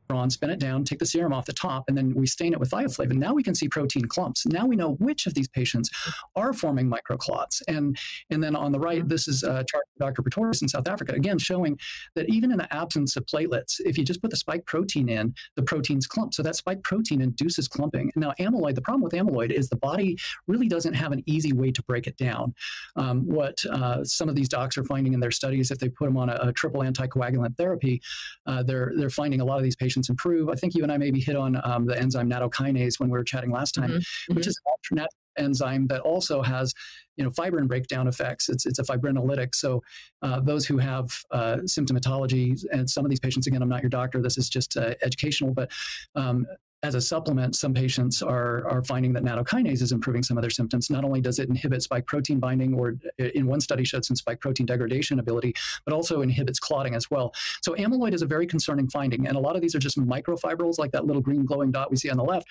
On, 0.10 0.30
spin 0.30 0.50
it 0.50 0.60
down, 0.60 0.84
take 0.84 1.00
the 1.00 1.06
serum 1.06 1.34
off 1.34 1.46
the 1.46 1.54
top, 1.54 1.86
and 1.88 1.98
then 1.98 2.14
we 2.14 2.28
stain 2.28 2.54
it 2.54 2.60
with 2.60 2.72
thioflavin. 2.72 3.16
Now 3.16 3.34
we 3.34 3.44
can 3.44 3.56
see 3.56 3.68
protein 3.68 4.06
clumps. 4.06 4.46
Now 4.46 4.66
we 4.66 4.76
know 4.76 4.94
which 4.94 5.26
of 5.26 5.34
these 5.34 5.48
patients 5.48 5.90
are 6.36 6.54
forming 6.54 6.90
microclots. 6.90 7.62
And 7.68 7.98
and 8.30 8.44
then 8.44 8.56
on 8.56 8.72
the 8.72 8.80
right, 8.80 9.08
this 9.08 9.28
is 9.28 9.44
a 9.44 9.64
chart 9.70 9.84
from 9.98 10.08
Dr. 10.08 10.22
Pretorius 10.22 10.62
in 10.62 10.68
South 10.68 10.88
Africa, 10.88 11.14
again 11.14 11.38
showing 11.38 11.78
that 12.16 12.30
even 12.30 12.52
in 12.52 12.58
the 12.58 12.74
absence 12.74 13.16
of 13.16 13.26
platelets, 13.26 13.80
if 13.80 13.98
you 13.98 14.04
just 14.04 14.22
put 14.22 14.32
the 14.32 14.38
spike 14.38 14.66
protein 14.66 15.10
in, 15.10 15.34
the 15.56 15.64
proteins 15.64 16.08
clump. 16.08 16.34
So 16.34 16.44
that 16.44 16.56
spike 16.56 16.84
protein 16.84 17.22
induces 17.22 17.68
clumping. 17.68 18.12
Now 18.16 18.34
amyloid, 18.40 18.76
the 18.76 18.82
problem 18.82 19.02
with 19.02 19.14
amyloid 19.14 19.52
is 19.52 19.70
the 19.70 19.78
body 19.78 20.18
really 20.48 20.68
doesn't 20.68 20.94
have 20.94 21.12
an 21.12 21.24
easy 21.26 21.54
way 21.54 21.72
to 21.72 21.84
break 21.84 22.08
it 22.08 22.18
down. 22.18 22.54
Um, 22.96 23.26
what 23.26 23.64
uh, 23.72 24.04
some 24.04 24.30
of 24.30 24.36
these 24.36 24.50
docs 24.50 24.78
are 24.78 24.84
finding 24.84 25.14
in 25.14 25.20
their 25.20 25.32
studies, 25.32 25.72
if 25.72 25.80
they 25.80 25.90
put 25.90 26.06
them 26.06 26.18
on 26.18 26.30
a, 26.30 26.38
a 26.42 26.54
triple 26.54 26.82
anticoagulant 26.82 27.58
therapy, 27.58 28.02
uh, 28.46 28.64
they're 28.64 28.92
they're 28.96 29.10
finding 29.10 29.42
a 29.42 29.46
lot 29.46 29.58
of 29.58 29.64
these 29.64 29.76
patients 29.76 29.95
improve. 30.10 30.50
I 30.50 30.56
think 30.56 30.76
you 30.76 30.84
and 30.84 30.92
I 30.92 30.98
maybe 30.98 31.20
hit 31.20 31.36
on 31.36 31.60
um, 31.64 31.86
the 31.86 31.98
enzyme 31.98 32.30
nattokinase 32.30 33.00
when 33.00 33.10
we 33.10 33.18
were 33.18 33.24
chatting 33.24 33.52
last 33.52 33.74
time, 33.74 33.90
Mm-hmm. 33.90 34.36
which 34.36 34.48
is 34.48 34.60
an 34.66 34.72
alternate 34.72 35.10
enzyme 35.38 35.88
that 35.88 36.02
also 36.02 36.42
has 36.42 36.74
you 37.18 37.24
know 37.24 37.30
fibrin 37.30 37.68
breakdown 37.68 38.08
effects 38.08 38.48
it's, 38.50 38.66
it's 38.66 38.80
a 38.80 38.84
fibrinolytic 38.84 39.54
so 39.54 39.82
uh, 40.22 40.40
those 40.40 40.66
who 40.66 40.78
have 40.78 41.08
uh, 41.32 41.58
symptomatology 41.66 42.64
and 42.72 42.90
some 42.90 43.04
of 43.06 43.10
these 43.10 43.20
patients 43.20 43.46
again 43.46 43.62
i'm 43.62 43.70
not 43.70 43.82
your 43.82 43.90
doctor 43.90 44.22
this 44.22 44.38
is 44.38 44.50
just 44.50 44.78
uh, 44.78 44.94
educational 45.04 45.54
but 45.54 45.70
um, 46.16 46.46
as 46.86 46.94
a 46.94 47.02
supplement, 47.02 47.56
some 47.56 47.74
patients 47.74 48.22
are, 48.22 48.68
are 48.70 48.84
finding 48.84 49.12
that 49.14 49.24
nattokinase 49.24 49.82
is 49.82 49.92
improving 49.92 50.22
some 50.22 50.38
of 50.38 50.44
their 50.44 50.52
symptoms. 50.52 50.92
Not 50.92 51.04
only 51.04 51.20
does 51.20 51.40
it 51.40 51.50
inhibit 51.50 51.82
spike 51.82 52.06
protein 52.06 52.40
binding, 52.40 52.76
or 52.76 52.94
in 53.18 53.48
one 53.48 53.60
study 53.60 53.84
showed 53.84 54.06
some 54.06 54.16
spike 54.16 54.40
protein 54.40 54.68
degradation 54.68 55.20
ability, 55.20 55.56
but 55.84 55.96
also 55.96 56.22
inhibits 56.22 56.60
clotting 56.60 56.94
as 56.94 57.10
well. 57.10 57.34
So 57.64 57.74
amyloid 57.74 58.14
is 58.14 58.22
a 58.22 58.28
very 58.28 58.46
concerning 58.46 58.88
finding, 58.88 59.28
and 59.28 59.36
a 59.36 59.40
lot 59.40 59.56
of 59.56 59.64
these 59.64 59.74
are 59.74 59.80
just 59.80 59.98
microfibrils, 60.00 60.78
like 60.78 60.92
that 60.92 61.06
little 61.06 61.24
green 61.24 61.44
glowing 61.44 61.72
dot 61.72 61.90
we 61.90 61.98
see 61.98 62.12
on 62.12 62.18
the 62.18 62.24
left. 62.24 62.46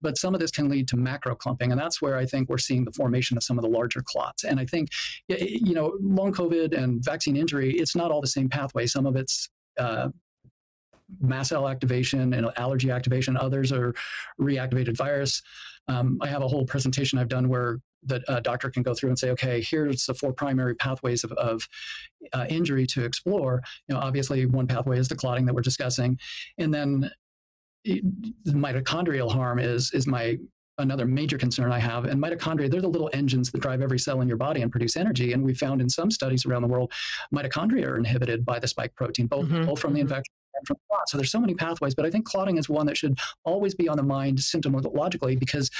But 0.00 0.16
some 0.16 0.34
of 0.34 0.40
this 0.40 0.52
can 0.52 0.68
lead 0.68 0.86
to 0.88 0.96
macro 0.96 1.34
clumping, 1.34 1.72
and 1.72 1.80
that's 1.80 2.00
where 2.00 2.16
I 2.16 2.26
think 2.26 2.48
we're 2.48 2.58
seeing 2.58 2.84
the 2.84 2.92
formation 2.92 3.36
of 3.36 3.42
some 3.42 3.58
of 3.58 3.62
the 3.62 3.70
larger 3.70 4.02
clots. 4.04 4.44
And 4.44 4.60
I 4.60 4.66
think, 4.66 4.90
you 5.28 5.74
know, 5.74 5.98
long 6.00 6.32
COVID 6.32 6.80
and 6.80 7.04
vaccine 7.04 7.36
injury, 7.36 7.72
it's 7.72 7.96
not 7.96 8.12
all 8.12 8.20
the 8.20 8.28
same 8.28 8.48
pathway. 8.48 8.86
Some 8.86 9.04
of 9.04 9.16
it's 9.16 9.48
uh, 9.78 10.10
mast 11.20 11.50
cell 11.50 11.68
activation 11.68 12.32
and 12.34 12.50
allergy 12.56 12.90
activation. 12.90 13.36
Others 13.36 13.72
are 13.72 13.94
reactivated 14.40 14.96
virus. 14.96 15.42
Um, 15.88 16.18
I 16.20 16.28
have 16.28 16.42
a 16.42 16.48
whole 16.48 16.64
presentation 16.64 17.18
I've 17.18 17.28
done 17.28 17.48
where 17.48 17.78
the 18.02 18.40
doctor 18.42 18.70
can 18.70 18.82
go 18.82 18.94
through 18.94 19.10
and 19.10 19.18
say, 19.18 19.30
okay, 19.30 19.60
here's 19.60 20.06
the 20.06 20.14
four 20.14 20.32
primary 20.32 20.74
pathways 20.74 21.22
of, 21.24 21.32
of 21.32 21.68
uh, 22.32 22.46
injury 22.48 22.86
to 22.86 23.04
explore. 23.04 23.62
You 23.88 23.94
know, 23.94 24.00
obviously 24.00 24.46
one 24.46 24.66
pathway 24.66 24.98
is 24.98 25.08
the 25.08 25.16
clotting 25.16 25.44
that 25.46 25.54
we're 25.54 25.60
discussing, 25.60 26.18
and 26.58 26.72
then 26.72 27.10
it, 27.84 28.02
the 28.44 28.52
mitochondrial 28.52 29.30
harm 29.30 29.58
is 29.58 29.92
is 29.92 30.06
my 30.06 30.38
another 30.78 31.04
major 31.04 31.36
concern 31.36 31.72
I 31.72 31.78
have. 31.78 32.06
And 32.06 32.22
mitochondria, 32.22 32.70
they're 32.70 32.80
the 32.80 32.88
little 32.88 33.10
engines 33.12 33.50
that 33.50 33.60
drive 33.60 33.82
every 33.82 33.98
cell 33.98 34.22
in 34.22 34.28
your 34.28 34.38
body 34.38 34.62
and 34.62 34.70
produce 34.70 34.96
energy. 34.96 35.34
And 35.34 35.42
we 35.44 35.52
found 35.52 35.82
in 35.82 35.90
some 35.90 36.10
studies 36.10 36.46
around 36.46 36.62
the 36.62 36.68
world, 36.68 36.90
mitochondria 37.34 37.86
are 37.86 37.96
inhibited 37.98 38.46
by 38.46 38.58
the 38.58 38.66
spike 38.66 38.94
protein, 38.94 39.26
both, 39.26 39.44
Mm-hmm. 39.44 39.66
both 39.66 39.78
from 39.78 39.92
the 39.92 40.00
infection 40.00 40.32
and 40.60 40.66
from 40.66 40.76
clot. 40.88 41.08
So 41.08 41.16
there's 41.16 41.30
so 41.30 41.40
many 41.40 41.54
pathways, 41.54 41.94
but 41.94 42.06
I 42.06 42.10
think 42.10 42.26
clotting 42.26 42.56
is 42.58 42.68
one 42.68 42.86
that 42.86 42.96
should 42.96 43.18
always 43.44 43.74
be 43.74 43.88
on 43.88 43.96
the 43.96 44.02
mind 44.02 44.38
symptomologically 44.38 45.38
because 45.38 45.70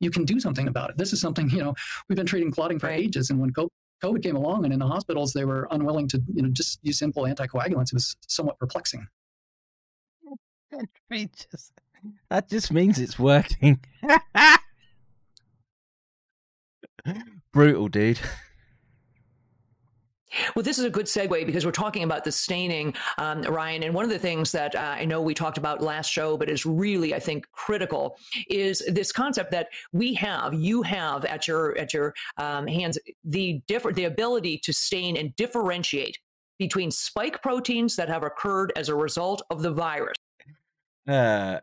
you 0.00 0.10
can 0.10 0.24
do 0.24 0.40
something 0.40 0.68
about 0.68 0.90
it. 0.90 0.96
This 0.96 1.12
is 1.12 1.20
something, 1.20 1.50
you 1.50 1.58
know, 1.58 1.74
we've 2.08 2.16
been 2.16 2.26
treating 2.26 2.50
clotting 2.50 2.78
for 2.78 2.88
ages. 2.88 3.30
And 3.30 3.40
when 3.40 3.52
COVID 3.52 4.22
came 4.22 4.36
along 4.36 4.64
and 4.64 4.72
in 4.72 4.78
the 4.78 4.86
hospitals, 4.86 5.32
they 5.32 5.44
were 5.44 5.68
unwilling 5.70 6.08
to, 6.08 6.22
you 6.32 6.42
know, 6.42 6.48
just 6.48 6.78
use 6.82 6.98
simple 6.98 7.24
anticoagulants. 7.24 7.88
It 7.88 7.94
was 7.94 8.16
somewhat 8.26 8.58
perplexing. 8.58 9.06
just, 11.12 11.72
that 12.30 12.48
just 12.48 12.72
means 12.72 12.98
it's 12.98 13.18
working. 13.18 13.80
Brutal, 17.52 17.88
dude. 17.88 18.20
Well, 20.54 20.62
this 20.62 20.78
is 20.78 20.84
a 20.84 20.90
good 20.90 21.06
segue 21.06 21.46
because 21.46 21.64
we're 21.64 21.72
talking 21.72 22.02
about 22.02 22.24
the 22.24 22.32
staining, 22.32 22.94
um, 23.18 23.42
Ryan. 23.42 23.82
And 23.82 23.94
one 23.94 24.04
of 24.04 24.10
the 24.10 24.18
things 24.18 24.52
that 24.52 24.74
uh, 24.74 24.96
I 24.98 25.04
know 25.04 25.20
we 25.20 25.34
talked 25.34 25.58
about 25.58 25.82
last 25.82 26.10
show, 26.10 26.36
but 26.36 26.50
is 26.50 26.66
really, 26.66 27.14
I 27.14 27.18
think, 27.18 27.46
critical, 27.52 28.16
is 28.48 28.82
this 28.88 29.12
concept 29.12 29.50
that 29.52 29.68
we 29.92 30.14
have, 30.14 30.54
you 30.54 30.82
have 30.82 31.24
at 31.24 31.48
your 31.48 31.76
at 31.78 31.92
your 31.92 32.14
um, 32.36 32.66
hands, 32.66 32.98
the 33.24 33.60
different, 33.66 33.96
the 33.96 34.04
ability 34.04 34.58
to 34.64 34.72
stain 34.72 35.16
and 35.16 35.34
differentiate 35.36 36.18
between 36.58 36.90
spike 36.90 37.40
proteins 37.42 37.96
that 37.96 38.08
have 38.08 38.22
occurred 38.22 38.72
as 38.76 38.88
a 38.88 38.94
result 38.94 39.42
of 39.50 39.62
the 39.62 39.70
virus. 39.70 40.16
Uh, 41.06 41.60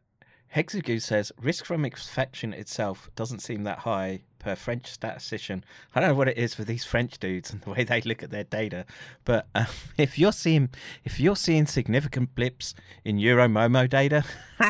Hexagoo 0.56 1.02
says 1.02 1.34
risk 1.42 1.66
from 1.66 1.84
infection 1.84 2.54
itself 2.54 3.10
doesn't 3.18 3.42
seem 3.42 3.64
that 3.64 3.80
high 3.80 4.22
per 4.40 4.56
French 4.56 4.88
statistician. 4.88 5.66
I 5.94 6.00
don't 6.00 6.12
know 6.12 6.16
what 6.16 6.30
it 6.30 6.38
is 6.38 6.58
with 6.58 6.68
these 6.68 6.86
French 6.86 7.20
dudes 7.20 7.52
and 7.52 7.62
the 7.62 7.72
way 7.72 7.84
they 7.84 8.00
look 8.02 8.24
at 8.24 8.32
their 8.32 8.46
data, 8.46 8.86
but 9.26 9.48
um, 9.54 9.66
if 9.98 10.18
you're 10.18 10.32
seeing 10.32 10.70
if 11.04 11.20
you're 11.20 11.36
seeing 11.36 11.66
significant 11.66 12.36
blips 12.36 12.74
in 13.04 13.18
Euromomo 13.18 13.90
data, 13.90 14.24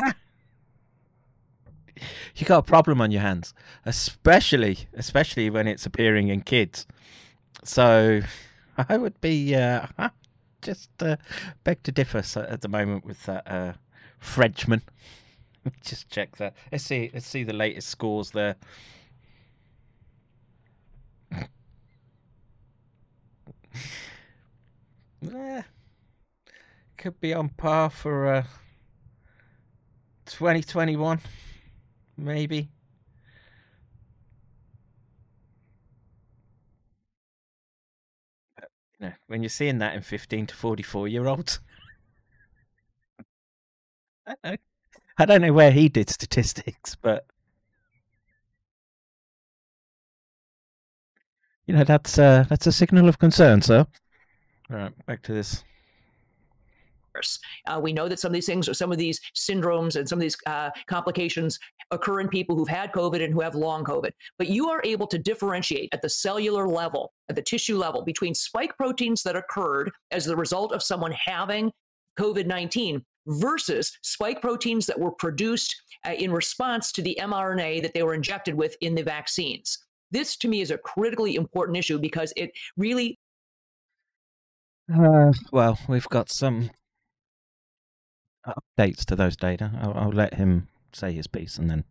you 2.34 2.46
got 2.46 2.58
a 2.58 2.62
problem 2.62 3.00
on 3.00 3.12
your 3.12 3.22
hands, 3.22 3.54
especially 3.84 4.88
especially 4.92 5.50
when 5.50 5.68
it's 5.68 5.86
appearing 5.86 6.26
in 6.26 6.40
kids. 6.40 6.84
So 7.62 8.22
I 8.76 8.96
would 8.96 9.20
be 9.20 9.54
uh, 9.54 9.86
just 10.62 10.90
uh, 11.00 11.16
beg 11.62 11.84
to 11.84 11.92
differ 11.92 12.24
at 12.40 12.62
the 12.62 12.68
moment 12.68 13.04
with 13.04 13.24
that 13.26 13.46
uh, 13.46 13.74
Frenchman. 14.18 14.82
Just 15.82 16.08
check 16.10 16.36
that. 16.36 16.54
Let's 16.70 16.84
see. 16.84 17.10
Let's 17.12 17.26
see 17.26 17.44
the 17.44 17.52
latest 17.52 17.88
scores 17.88 18.30
there. 18.30 18.56
Eh, 25.22 25.62
could 26.96 27.20
be 27.20 27.32
on 27.34 27.48
par 27.50 27.90
for 27.90 28.26
uh, 28.26 28.44
2021, 30.24 31.20
maybe. 32.16 32.70
You 39.00 39.06
know, 39.06 39.12
when 39.26 39.42
you're 39.42 39.48
seeing 39.48 39.78
that 39.78 39.94
in 39.94 40.02
15 40.02 40.46
to 40.48 40.54
44 40.54 41.08
year 41.08 41.26
olds, 41.26 41.60
I 45.18 45.24
don't 45.24 45.40
know. 45.40 45.52
Where 45.52 45.70
he 45.70 45.88
did 45.88 46.10
statistics, 46.10 46.94
but 46.94 47.26
you 51.66 51.74
know 51.74 51.84
that's 51.84 52.18
uh, 52.18 52.44
that's 52.48 52.66
a 52.66 52.72
signal 52.72 53.08
of 53.08 53.18
concern, 53.18 53.62
sir. 53.62 53.86
All 54.70 54.76
right, 54.76 55.06
back 55.06 55.22
to 55.22 55.32
this. 55.32 55.64
Uh, 57.66 57.80
we 57.82 57.94
know 57.94 58.08
that 58.08 58.20
some 58.20 58.28
of 58.28 58.34
these 58.34 58.44
things, 58.44 58.68
or 58.68 58.74
some 58.74 58.92
of 58.92 58.98
these 58.98 59.18
syndromes, 59.34 59.96
and 59.96 60.06
some 60.06 60.18
of 60.18 60.20
these 60.20 60.36
uh, 60.46 60.68
complications 60.86 61.58
occur 61.90 62.20
in 62.20 62.28
people 62.28 62.54
who've 62.54 62.68
had 62.68 62.92
COVID 62.92 63.24
and 63.24 63.32
who 63.32 63.40
have 63.40 63.54
long 63.54 63.84
COVID. 63.84 64.10
But 64.36 64.48
you 64.48 64.68
are 64.68 64.82
able 64.84 65.06
to 65.06 65.18
differentiate 65.18 65.88
at 65.94 66.02
the 66.02 66.10
cellular 66.10 66.68
level, 66.68 67.14
at 67.30 67.36
the 67.36 67.42
tissue 67.42 67.78
level, 67.78 68.02
between 68.02 68.34
spike 68.34 68.76
proteins 68.76 69.22
that 69.22 69.34
occurred 69.34 69.90
as 70.10 70.26
the 70.26 70.36
result 70.36 70.72
of 70.72 70.82
someone 70.82 71.12
having 71.12 71.72
COVID 72.18 72.46
19 72.46 73.02
versus 73.26 73.98
spike 74.02 74.40
proteins 74.40 74.86
that 74.86 74.98
were 74.98 75.10
produced 75.10 75.74
uh, 76.06 76.12
in 76.12 76.32
response 76.32 76.92
to 76.92 77.02
the 77.02 77.18
mRNA 77.20 77.82
that 77.82 77.94
they 77.94 78.02
were 78.02 78.14
injected 78.14 78.54
with 78.54 78.76
in 78.80 78.94
the 78.94 79.02
vaccines. 79.02 79.78
This 80.10 80.36
to 80.38 80.48
me 80.48 80.60
is 80.60 80.70
a 80.70 80.78
critically 80.78 81.34
important 81.34 81.76
issue 81.76 81.98
because 81.98 82.32
it 82.36 82.52
really. 82.76 83.18
Uh, 84.92 85.32
well, 85.50 85.78
we've 85.88 86.08
got 86.08 86.30
some 86.30 86.70
updates 88.46 89.04
to 89.06 89.16
those 89.16 89.36
data. 89.36 89.72
I'll, 89.80 89.94
I'll 89.94 90.12
let 90.12 90.34
him 90.34 90.68
say 90.92 91.12
his 91.12 91.26
piece 91.26 91.58
and 91.58 91.68
then 91.68 91.84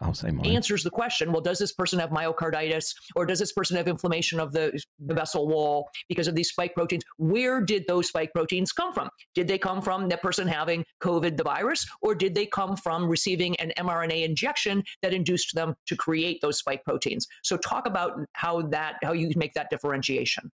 I'll 0.00 0.14
say 0.14 0.30
mine. 0.30 0.46
answers 0.46 0.82
the 0.82 0.90
question 0.90 1.32
well 1.32 1.40
does 1.40 1.58
this 1.58 1.72
person 1.72 1.98
have 1.98 2.10
myocarditis 2.10 2.94
or 3.14 3.26
does 3.26 3.38
this 3.38 3.52
person 3.52 3.76
have 3.76 3.88
inflammation 3.88 4.40
of 4.40 4.52
the, 4.52 4.78
the 4.98 5.14
vessel 5.14 5.48
wall 5.48 5.88
because 6.08 6.28
of 6.28 6.34
these 6.34 6.50
spike 6.50 6.74
proteins 6.74 7.04
where 7.18 7.60
did 7.60 7.84
those 7.88 8.08
spike 8.08 8.32
proteins 8.32 8.72
come 8.72 8.92
from 8.92 9.08
did 9.34 9.48
they 9.48 9.58
come 9.58 9.80
from 9.80 10.08
that 10.08 10.22
person 10.22 10.46
having 10.46 10.84
covid 11.02 11.36
the 11.36 11.44
virus 11.44 11.86
or 12.02 12.14
did 12.14 12.34
they 12.34 12.46
come 12.46 12.76
from 12.76 13.08
receiving 13.08 13.56
an 13.56 13.72
mrna 13.78 14.24
injection 14.24 14.82
that 15.00 15.14
induced 15.14 15.54
them 15.54 15.74
to 15.86 15.96
create 15.96 16.40
those 16.42 16.58
spike 16.58 16.84
proteins 16.84 17.26
so 17.42 17.56
talk 17.56 17.86
about 17.86 18.20
how 18.32 18.62
that 18.62 18.96
how 19.02 19.12
you 19.12 19.30
make 19.36 19.54
that 19.54 19.70
differentiation 19.70 20.50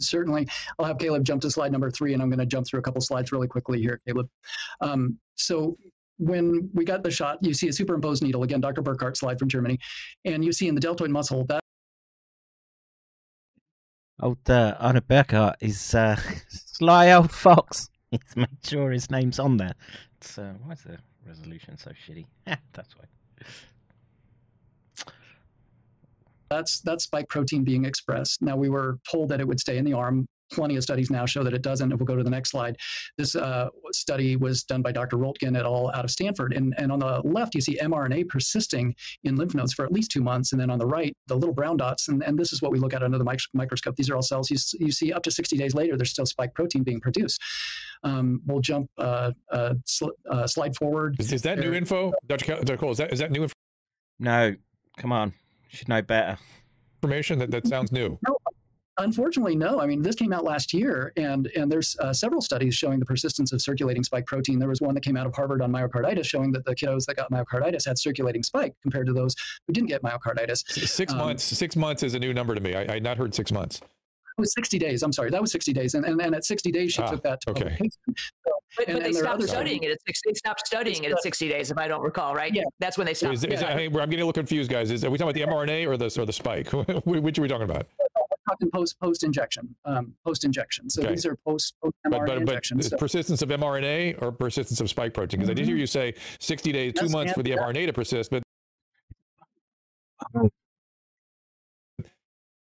Certainly. 0.00 0.48
I'll 0.78 0.86
have 0.86 0.98
Caleb 0.98 1.24
jump 1.24 1.42
to 1.42 1.50
slide 1.50 1.72
number 1.72 1.90
three, 1.90 2.14
and 2.14 2.22
I'm 2.22 2.28
going 2.28 2.40
to 2.40 2.46
jump 2.46 2.66
through 2.66 2.80
a 2.80 2.82
couple 2.82 3.00
slides 3.00 3.32
really 3.32 3.46
quickly 3.46 3.80
here, 3.80 4.00
Caleb. 4.06 4.28
Um, 4.80 5.18
so 5.36 5.76
when 6.18 6.70
we 6.72 6.84
got 6.84 7.02
the 7.02 7.10
shot, 7.10 7.38
you 7.42 7.54
see 7.54 7.68
a 7.68 7.72
superimposed 7.72 8.22
needle, 8.22 8.42
again, 8.42 8.60
Dr. 8.60 8.82
Burkhardt 8.82 9.16
slide 9.16 9.38
from 9.38 9.48
Germany, 9.48 9.78
and 10.24 10.44
you 10.44 10.52
see 10.52 10.68
in 10.68 10.74
the 10.74 10.80
deltoid 10.80 11.10
muscle 11.10 11.44
that 11.46 11.60
Old 14.20 14.48
uh, 14.48 14.76
Arne 14.78 15.02
Burkhardt 15.06 15.56
is 15.60 15.94
uh, 15.94 16.16
sly 16.48 17.12
old 17.12 17.32
fox. 17.32 17.88
He's 18.10 18.36
made 18.36 18.48
sure 18.62 18.90
his 18.92 19.10
name's 19.10 19.38
on 19.38 19.56
there. 19.56 19.74
So 20.20 20.44
uh, 20.44 20.52
why 20.62 20.72
is 20.74 20.82
the 20.82 20.98
resolution 21.26 21.76
so 21.76 21.90
shitty? 21.90 22.26
That's 22.72 22.96
why. 22.96 23.04
That's 26.50 26.80
that's 26.80 27.04
spike 27.04 27.28
protein 27.28 27.64
being 27.64 27.84
expressed. 27.84 28.40
Now 28.40 28.56
we 28.56 28.68
were 28.68 28.98
told 29.10 29.30
that 29.30 29.40
it 29.40 29.48
would 29.48 29.58
stay 29.58 29.76
in 29.76 29.84
the 29.84 29.94
arm. 29.94 30.26
Plenty 30.52 30.76
of 30.76 30.82
studies 30.82 31.10
now 31.10 31.26
show 31.26 31.42
that 31.42 31.54
it 31.54 31.62
doesn't. 31.62 31.92
If 31.92 31.98
we'll 31.98 32.06
go 32.06 32.16
to 32.16 32.22
the 32.22 32.30
next 32.30 32.50
slide, 32.50 32.76
this 33.18 33.34
uh, 33.34 33.68
study 33.92 34.36
was 34.36 34.62
done 34.62 34.82
by 34.82 34.92
Dr. 34.92 35.16
Roltgen 35.16 35.56
et 35.56 35.64
al. 35.64 35.90
out 35.94 36.04
of 36.04 36.10
Stanford. 36.10 36.52
And, 36.52 36.74
and 36.78 36.92
on 36.92 36.98
the 36.98 37.20
left, 37.24 37.54
you 37.54 37.60
see 37.60 37.78
mRNA 37.82 38.28
persisting 38.28 38.94
in 39.24 39.36
lymph 39.36 39.54
nodes 39.54 39.72
for 39.72 39.84
at 39.84 39.92
least 39.92 40.10
two 40.10 40.22
months. 40.22 40.52
And 40.52 40.60
then 40.60 40.70
on 40.70 40.78
the 40.78 40.86
right, 40.86 41.16
the 41.26 41.34
little 41.34 41.54
brown 41.54 41.76
dots. 41.76 42.08
And, 42.08 42.22
and 42.22 42.38
this 42.38 42.52
is 42.52 42.62
what 42.62 42.72
we 42.72 42.78
look 42.78 42.94
at 42.94 43.02
under 43.02 43.18
the 43.18 43.24
mic- 43.24 43.40
microscope. 43.52 43.96
These 43.96 44.10
are 44.10 44.16
all 44.16 44.22
cells. 44.22 44.50
You, 44.50 44.58
you 44.86 44.92
see 44.92 45.12
up 45.12 45.22
to 45.24 45.30
60 45.30 45.56
days 45.56 45.74
later, 45.74 45.96
there's 45.96 46.10
still 46.10 46.26
spike 46.26 46.54
protein 46.54 46.82
being 46.82 47.00
produced. 47.00 47.40
Um, 48.02 48.42
we'll 48.46 48.60
jump 48.60 48.90
uh, 48.98 49.32
uh, 49.50 49.74
sl- 49.86 50.08
uh, 50.30 50.46
slide 50.46 50.76
forward. 50.76 51.16
Is, 51.18 51.32
is 51.32 51.42
that 51.42 51.58
new 51.58 51.72
info, 51.72 52.12
Dr. 52.26 52.56
Dr. 52.56 52.76
Cole? 52.76 52.92
Is 52.92 52.98
that 52.98 53.12
is 53.12 53.18
that 53.20 53.30
new 53.30 53.42
info? 53.44 53.54
No, 54.18 54.54
come 54.98 55.12
on. 55.12 55.32
You 55.70 55.78
should 55.78 55.88
know 55.88 56.02
better. 56.02 56.38
information? 57.02 57.38
That 57.38 57.50
that 57.50 57.66
sounds 57.66 57.90
new. 57.92 58.18
No, 58.28 58.36
unfortunately, 58.98 59.56
no. 59.56 59.80
I 59.80 59.86
mean, 59.86 60.02
this 60.02 60.14
came 60.14 60.32
out 60.32 60.44
last 60.44 60.72
year, 60.72 61.12
and 61.16 61.46
and 61.56 61.70
there's 61.70 61.96
uh, 62.00 62.12
several 62.12 62.40
studies 62.40 62.74
showing 62.74 62.98
the 62.98 63.06
persistence 63.06 63.52
of 63.52 63.60
circulating 63.62 64.02
spike 64.02 64.26
protein. 64.26 64.58
There 64.58 64.68
was 64.68 64.80
one 64.80 64.94
that 64.94 65.02
came 65.02 65.16
out 65.16 65.26
of 65.26 65.34
Harvard 65.34 65.62
on 65.62 65.72
myocarditis, 65.72 66.26
showing 66.26 66.52
that 66.52 66.64
the 66.64 66.74
kiddos 66.74 67.06
that 67.06 67.16
got 67.16 67.30
myocarditis 67.30 67.86
had 67.86 67.98
circulating 67.98 68.42
spike 68.42 68.74
compared 68.82 69.06
to 69.06 69.12
those 69.12 69.34
who 69.66 69.72
didn't 69.72 69.88
get 69.88 70.02
myocarditis. 70.02 70.66
Six 70.88 71.12
Um, 71.12 71.18
months. 71.18 71.44
Six 71.44 71.76
months 71.76 72.02
is 72.02 72.14
a 72.14 72.18
new 72.18 72.32
number 72.34 72.54
to 72.54 72.60
me. 72.60 72.74
I, 72.74 72.82
I 72.82 72.92
had 72.94 73.02
not 73.02 73.16
heard 73.16 73.34
six 73.34 73.52
months. 73.52 73.80
It 74.36 74.40
was 74.40 74.52
60 74.54 74.80
days. 74.80 75.04
I'm 75.04 75.12
sorry, 75.12 75.30
that 75.30 75.40
was 75.40 75.52
60 75.52 75.72
days, 75.72 75.94
and 75.94 76.04
and, 76.04 76.20
and 76.20 76.34
at 76.34 76.44
60 76.44 76.72
days 76.72 76.92
she 76.92 77.02
Ah, 77.02 77.06
took 77.06 77.22
that. 77.22 77.40
To 77.42 77.50
okay. 77.50 77.60
publication. 77.62 77.90
So, 78.16 78.52
But, 78.76 78.88
and- 78.88 78.94
but 78.96 79.02
they 79.02 79.06
and 79.10 79.14
there 79.14 79.22
are 79.22 79.26
stopped 79.26 79.42
studying 79.44 79.76
studies. 79.82 79.90
it 79.90 79.92
at 79.92 79.98
six. 80.06 80.20
They 80.26 80.34
stopped 80.34 80.66
studying 80.66 81.04
it 81.04 81.12
at 81.12 81.22
sixty 81.22 81.48
days, 81.48 81.70
if 81.70 81.78
I 81.78 81.86
don't 81.86 82.02
recall, 82.02 82.34
right? 82.34 82.52
Yeah, 82.52 82.64
that's 82.80 82.98
when 82.98 83.06
they 83.06 83.14
stopped. 83.14 83.34
Is, 83.34 83.44
is 83.44 83.60
that, 83.60 83.70
I 83.70 83.76
mean, 83.76 83.86
I'm 83.94 84.10
getting 84.10 84.22
a 84.22 84.26
little 84.26 84.32
confused, 84.32 84.68
guys. 84.72 84.90
Is 84.90 85.04
are 85.04 85.10
we 85.10 85.18
talking 85.18 85.30
about 85.40 85.46
the 85.48 85.52
mRNA 85.54 85.86
or 85.86 85.96
the 85.96 86.06
or 86.20 86.26
the 86.26 86.32
spike? 86.32 86.68
Which 87.04 87.38
are 87.38 87.42
we 87.42 87.46
talking 87.48 87.70
about? 87.70 87.86
Talking 88.48 88.70
post 88.70 88.98
post 89.00 89.24
injection, 89.24 89.74
um, 89.84 90.14
post 90.24 90.44
injection. 90.44 90.88
So 90.90 91.02
Okay. 91.02 91.12
these 91.12 91.26
are 91.26 91.36
post 91.46 91.74
mRNA 91.82 91.92
but, 92.10 92.26
but 92.26 92.38
injections. 92.38 92.88
So- 92.88 92.96
persistence 92.96 93.42
of 93.42 93.48
mRNA 93.50 94.20
or 94.22 94.32
persistence 94.32 94.80
of 94.80 94.88
spike 94.88 95.14
protein? 95.14 95.40
Because 95.40 95.50
I 95.50 95.54
did 95.54 95.66
hear 95.66 95.76
you 95.76 95.86
say 95.86 96.14
60 96.40 96.72
days, 96.72 96.92
two 96.94 97.08
months 97.08 97.32
for 97.32 97.42
the 97.42 97.50
yeah. 97.50 97.56
mRNA 97.56 97.86
to 97.86 97.92
persist, 97.92 98.30
but 98.30 98.42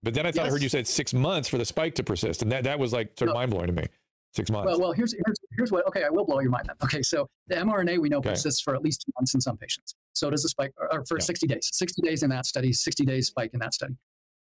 but 0.03 0.15
then 0.15 0.27
I 0.27 0.33
thought 0.33 0.47
I 0.47 0.51
heard 0.51 0.63
you 0.63 0.69
said 0.69 0.87
six 0.87 1.15
months 1.15 1.49
for 1.49 1.59
the 1.59 1.65
spike 1.65 1.95
to 1.97 2.03
persist, 2.03 2.43
and 2.43 2.51
that 2.51 2.65
that 2.65 2.79
was 2.79 2.93
like 2.93 3.13
sort 3.19 3.31
of 3.31 3.35
mind 3.35 3.51
blowing 3.51 3.69
to 3.69 3.73
me. 3.73 3.87
Six 4.35 4.51
months. 4.51 4.67
Well, 4.67 4.81
well, 4.81 4.93
here's 4.93 5.13
here's 5.13 5.37
here's 5.57 5.71
what. 5.71 5.87
Okay, 5.87 6.05
I 6.05 6.09
will 6.09 6.25
blow 6.25 6.41
your 6.41 6.51
mind. 6.51 6.65
Then. 6.67 6.77
Okay, 6.83 7.03
so 7.03 7.29
the 7.49 7.57
mRNA 7.57 7.99
we 7.99 8.09
know 8.09 8.17
Okay. 8.19 8.31
persists 8.31 8.63
for 8.63 8.75
at 8.75 8.83
least 8.83 9.03
two 9.07 9.13
months 9.19 9.35
in 9.35 9.43
some 9.43 9.59
patients. 9.59 9.95
So 10.15 10.31
does 10.31 10.43
the 10.43 10.49
spike, 10.49 10.73
or, 10.79 10.93
or 10.93 11.05
for 11.05 11.21
60 11.21 11.47
days. 11.47 11.69
60 11.73 12.01
days 12.03 12.23
in 12.23 12.31
that 12.31 12.47
study, 12.47 12.73
60 12.73 13.05
days 13.05 13.27
spike 13.27 13.51
in 13.53 13.61
that 13.61 13.75
study. 13.75 13.95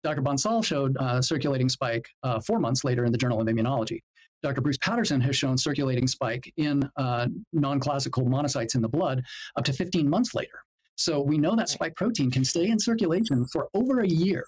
Dr. 0.06 0.22
Bansal 0.22 0.64
showed 0.64 0.95
uh, 0.98 1.19
circulating 1.19 1.67
spike 1.67 2.08
uh, 2.22 2.40
four 2.40 2.59
months 2.59 2.84
later 2.84 3.06
in 3.06 3.11
the 3.11 3.17
Journal 3.17 3.42
of 3.42 3.48
Immunology. 3.48 4.03
Dr. 4.43 4.61
Bruce 4.61 4.77
Patterson 4.77 5.19
has 5.19 5.35
shown 5.35 5.58
circulating 5.58 6.06
spike 6.06 6.53
in 6.58 6.88
uh, 6.95 7.25
non-classical 7.53 8.24
monocytes 8.25 8.75
in 8.75 8.84
the 8.84 8.88
blood 8.88 9.24
up 9.58 9.66
to 9.66 9.74
15 9.74 10.08
months 10.08 10.35
later. 10.35 10.59
So 10.95 11.22
we 11.22 11.40
know 11.40 11.56
that 11.56 11.69
spike 11.69 11.95
protein 11.95 12.30
can 12.30 12.45
stay 12.45 12.67
in 12.67 12.77
circulation 12.77 13.48
for 13.51 13.67
over 13.74 14.01
a 14.01 14.08
year. 14.08 14.45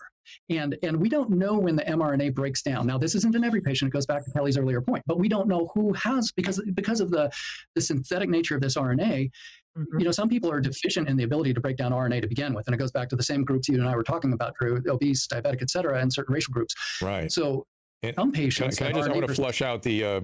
And, 0.50 0.78
and 0.84 0.98
we 0.98 1.10
don't 1.10 1.30
know 1.30 1.58
when 1.58 1.76
the 1.76 1.84
mRNA 1.84 2.36
breaks 2.36 2.62
down. 2.62 2.88
Now, 2.88 2.98
this 2.98 3.16
isn't 3.16 3.36
in 3.36 3.44
every 3.44 3.62
patient. 3.62 3.90
It 3.90 3.94
goes 3.94 4.06
back 4.06 4.24
to 4.26 4.32
Kelly's 4.32 4.58
earlier 4.58 4.82
point, 4.82 5.04
but 5.08 5.20
we 5.20 5.28
don't 5.28 5.48
know 5.48 5.70
who 5.74 5.94
has, 5.94 6.32
because, 6.32 6.62
because 6.74 7.00
of 7.00 7.10
the, 7.12 7.32
the 7.76 7.82
synthetic 7.82 8.30
nature 8.30 8.56
of 8.56 8.62
this 8.62 8.76
RNA, 8.76 9.30
you 10.00 10.06
know, 10.06 10.12
some 10.12 10.28
people 10.28 10.52
are 10.52 10.60
deficient 10.60 11.08
in 11.08 11.18
the 11.18 11.24
ability 11.24 11.54
to 11.54 11.62
break 11.62 11.78
down 11.78 11.92
RNA 11.92 12.22
to 12.24 12.28
begin 12.28 12.54
with. 12.54 12.68
And 12.68 12.74
it 12.74 12.80
goes 12.80 12.92
back 12.92 13.10
to 13.10 13.16
the 13.16 13.24
same 13.24 13.44
groups 13.44 13.70
you 13.70 13.76
and 13.76 13.88
I 13.88 13.96
were 13.96 14.04
talking 14.04 14.34
about, 14.34 14.56
Drew, 14.60 14.82
obese, 14.90 15.28
diabetic, 15.28 15.62
et 15.62 15.70
cetera, 15.70 16.00
and 16.00 16.12
certain 16.12 16.34
racial 16.34 16.52
groups. 16.52 16.74
Right. 17.02 17.32
So 17.32 17.66
And 18.02 18.16
some 18.16 18.32
Can 18.32 18.42
I, 18.42 18.44
patients. 18.46 18.78
can 18.78 18.88
I 18.88 18.90
have 18.90 18.98
just 18.98 19.10
I 19.10 19.14
want 19.14 19.28
to 19.28 19.34
flush 19.36 19.62
out 19.62 19.84
the 19.84 20.04
uh, 20.04 20.22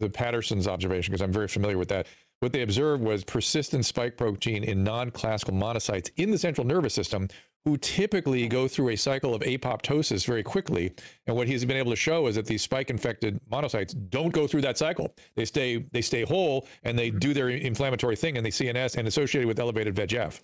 the 0.00 0.10
Patterson's 0.10 0.68
observation 0.68 1.12
because 1.12 1.22
I'm 1.22 1.32
very 1.32 1.48
familiar 1.48 1.78
with 1.78 1.88
that. 1.88 2.06
What 2.40 2.52
they 2.52 2.62
observed 2.62 3.02
was 3.02 3.24
persistent 3.24 3.86
spike 3.86 4.16
protein 4.16 4.62
in 4.62 4.84
non-classical 4.84 5.54
monocytes 5.54 6.10
in 6.16 6.30
the 6.30 6.38
central 6.38 6.66
nervous 6.66 6.92
system, 6.92 7.28
who 7.66 7.76
typically 7.76 8.46
go 8.46 8.68
through 8.68 8.90
a 8.90 8.96
cycle 8.96 9.34
of 9.34 9.42
apoptosis 9.42 10.24
very 10.24 10.44
quickly. 10.44 10.94
And 11.26 11.34
what 11.34 11.48
he's 11.48 11.64
been 11.64 11.76
able 11.76 11.90
to 11.90 11.96
show 11.96 12.28
is 12.28 12.36
that 12.36 12.46
these 12.46 12.62
spike-infected 12.62 13.40
monocytes 13.50 13.92
don't 14.08 14.32
go 14.32 14.46
through 14.46 14.60
that 14.60 14.78
cycle. 14.78 15.12
They 15.34 15.44
stay 15.44 15.84
they 15.90 16.00
stay 16.00 16.22
whole 16.22 16.68
and 16.84 16.96
they 16.96 17.10
do 17.10 17.34
their 17.34 17.48
inflammatory 17.48 18.14
thing 18.14 18.36
in 18.36 18.44
the 18.44 18.50
CNS 18.50 18.98
and 18.98 19.08
associated 19.08 19.48
with 19.48 19.58
elevated 19.58 19.96
VEGF. 19.96 20.40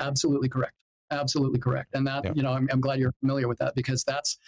Absolutely 0.00 0.48
correct. 0.48 0.74
Absolutely 1.12 1.60
correct. 1.60 1.94
And 1.94 2.04
that, 2.08 2.36
you 2.36 2.42
know, 2.42 2.52
I'm, 2.52 2.68
I'm 2.72 2.80
glad 2.80 2.98
you're 2.98 3.14
familiar 3.20 3.46
with 3.46 3.58
that 3.58 3.76
because 3.76 4.02
that's, 4.02 4.38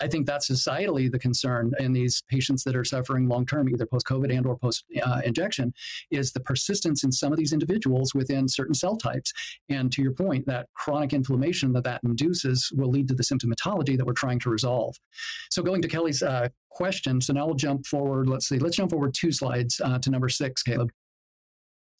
I 0.00 0.08
think 0.08 0.26
that's 0.26 0.50
societally 0.50 1.10
the 1.10 1.18
concern 1.18 1.72
in 1.78 1.92
these 1.92 2.22
patients 2.28 2.64
that 2.64 2.76
are 2.76 2.84
suffering 2.84 3.28
long 3.28 3.46
term, 3.46 3.68
either 3.68 3.86
post 3.86 4.06
COVID 4.06 4.36
and 4.36 4.46
or 4.46 4.56
post 4.56 4.84
uh, 5.02 5.20
injection, 5.24 5.72
is 6.10 6.32
the 6.32 6.40
persistence 6.40 7.04
in 7.04 7.12
some 7.12 7.32
of 7.32 7.38
these 7.38 7.52
individuals 7.52 8.14
within 8.14 8.48
certain 8.48 8.74
cell 8.74 8.96
types. 8.96 9.32
And 9.68 9.90
to 9.92 10.02
your 10.02 10.12
point, 10.12 10.46
that 10.46 10.68
chronic 10.74 11.12
inflammation 11.12 11.72
that 11.72 11.84
that 11.84 12.02
induces 12.04 12.70
will 12.74 12.90
lead 12.90 13.08
to 13.08 13.14
the 13.14 13.22
symptomatology 13.22 13.96
that 13.96 14.06
we're 14.06 14.12
trying 14.12 14.38
to 14.40 14.50
resolve. 14.50 14.96
So 15.50 15.62
going 15.62 15.82
to 15.82 15.88
Kelly's 15.88 16.22
uh, 16.22 16.48
question, 16.70 17.20
so 17.20 17.32
now 17.32 17.46
we'll 17.46 17.54
jump 17.54 17.86
forward. 17.86 18.28
Let's 18.28 18.48
see, 18.48 18.58
let's 18.58 18.76
jump 18.76 18.90
forward 18.90 19.14
two 19.14 19.32
slides 19.32 19.80
uh, 19.82 19.98
to 20.00 20.10
number 20.10 20.28
six, 20.28 20.62
Caleb. 20.62 20.90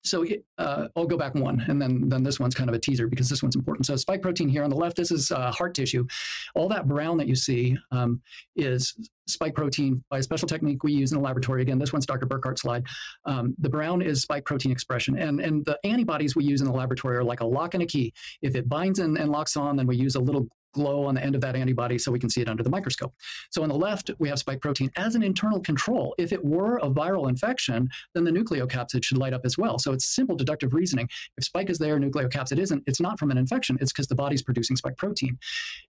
So 0.06 0.24
uh, 0.58 0.88
I'll 0.96 1.06
go 1.06 1.16
back 1.16 1.34
one, 1.34 1.64
and 1.68 1.80
then 1.80 2.08
then 2.08 2.22
this 2.22 2.38
one's 2.38 2.54
kind 2.54 2.70
of 2.70 2.74
a 2.74 2.78
teaser 2.78 3.08
because 3.08 3.28
this 3.28 3.42
one's 3.42 3.56
important. 3.56 3.86
So 3.86 3.96
spike 3.96 4.22
protein 4.22 4.48
here 4.48 4.62
on 4.62 4.70
the 4.70 4.76
left, 4.76 4.96
this 4.96 5.10
is 5.10 5.30
uh, 5.30 5.50
heart 5.50 5.74
tissue. 5.74 6.06
All 6.54 6.68
that 6.68 6.88
brown 6.88 7.16
that 7.18 7.26
you 7.26 7.34
see 7.34 7.76
um, 7.90 8.20
is 8.54 8.94
spike 9.26 9.54
protein 9.54 10.04
by 10.08 10.18
a 10.18 10.22
special 10.22 10.46
technique 10.46 10.84
we 10.84 10.92
use 10.92 11.12
in 11.12 11.18
the 11.18 11.24
laboratory. 11.24 11.62
Again, 11.62 11.78
this 11.78 11.92
one's 11.92 12.06
Dr. 12.06 12.26
Burkhardt's 12.26 12.62
slide. 12.62 12.84
Um, 13.24 13.54
the 13.58 13.68
brown 13.68 14.00
is 14.00 14.22
spike 14.22 14.44
protein 14.44 14.72
expression, 14.72 15.18
and 15.18 15.40
and 15.40 15.64
the 15.66 15.78
antibodies 15.84 16.36
we 16.36 16.44
use 16.44 16.60
in 16.60 16.66
the 16.66 16.72
laboratory 16.72 17.16
are 17.16 17.24
like 17.24 17.40
a 17.40 17.46
lock 17.46 17.74
and 17.74 17.82
a 17.82 17.86
key. 17.86 18.12
If 18.42 18.54
it 18.54 18.68
binds 18.68 19.00
and, 19.00 19.18
and 19.18 19.30
locks 19.30 19.56
on, 19.56 19.76
then 19.76 19.86
we 19.86 19.96
use 19.96 20.14
a 20.14 20.20
little 20.20 20.48
glow 20.76 21.04
on 21.04 21.14
the 21.14 21.22
end 21.22 21.34
of 21.34 21.40
that 21.40 21.56
antibody 21.56 21.98
so 21.98 22.12
we 22.12 22.18
can 22.18 22.30
see 22.30 22.42
it 22.42 22.48
under 22.48 22.62
the 22.62 22.70
microscope. 22.70 23.14
So 23.50 23.62
on 23.62 23.68
the 23.68 23.74
left, 23.74 24.10
we 24.18 24.28
have 24.28 24.38
spike 24.38 24.60
protein 24.60 24.90
as 24.96 25.14
an 25.14 25.22
internal 25.22 25.60
control. 25.60 26.14
If 26.18 26.32
it 26.32 26.44
were 26.44 26.76
a 26.76 26.90
viral 26.90 27.28
infection, 27.28 27.88
then 28.14 28.24
the 28.24 28.30
nucleocapsid 28.30 29.02
should 29.02 29.18
light 29.18 29.32
up 29.32 29.44
as 29.44 29.56
well. 29.56 29.78
So 29.78 29.92
it's 29.92 30.04
simple 30.04 30.36
deductive 30.36 30.74
reasoning. 30.74 31.08
If 31.38 31.44
spike 31.44 31.70
is 31.70 31.78
there, 31.78 31.98
nucleocapsid 31.98 32.58
isn't, 32.58 32.84
it's 32.86 33.00
not 33.00 33.18
from 33.18 33.30
an 33.30 33.38
infection, 33.38 33.78
it's 33.80 33.92
because 33.92 34.06
the 34.06 34.14
body's 34.14 34.42
producing 34.42 34.76
spike 34.76 34.96
protein. 34.96 35.38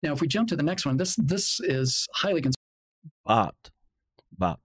Now, 0.02 0.12
if 0.12 0.20
we 0.20 0.28
jump 0.28 0.48
to 0.48 0.56
the 0.56 0.62
next 0.62 0.86
one, 0.86 0.96
this 0.96 1.16
this 1.16 1.60
is 1.60 2.06
highly 2.14 2.40
concerning. 2.40 2.54
But, 3.24 3.70
but, 4.36 4.60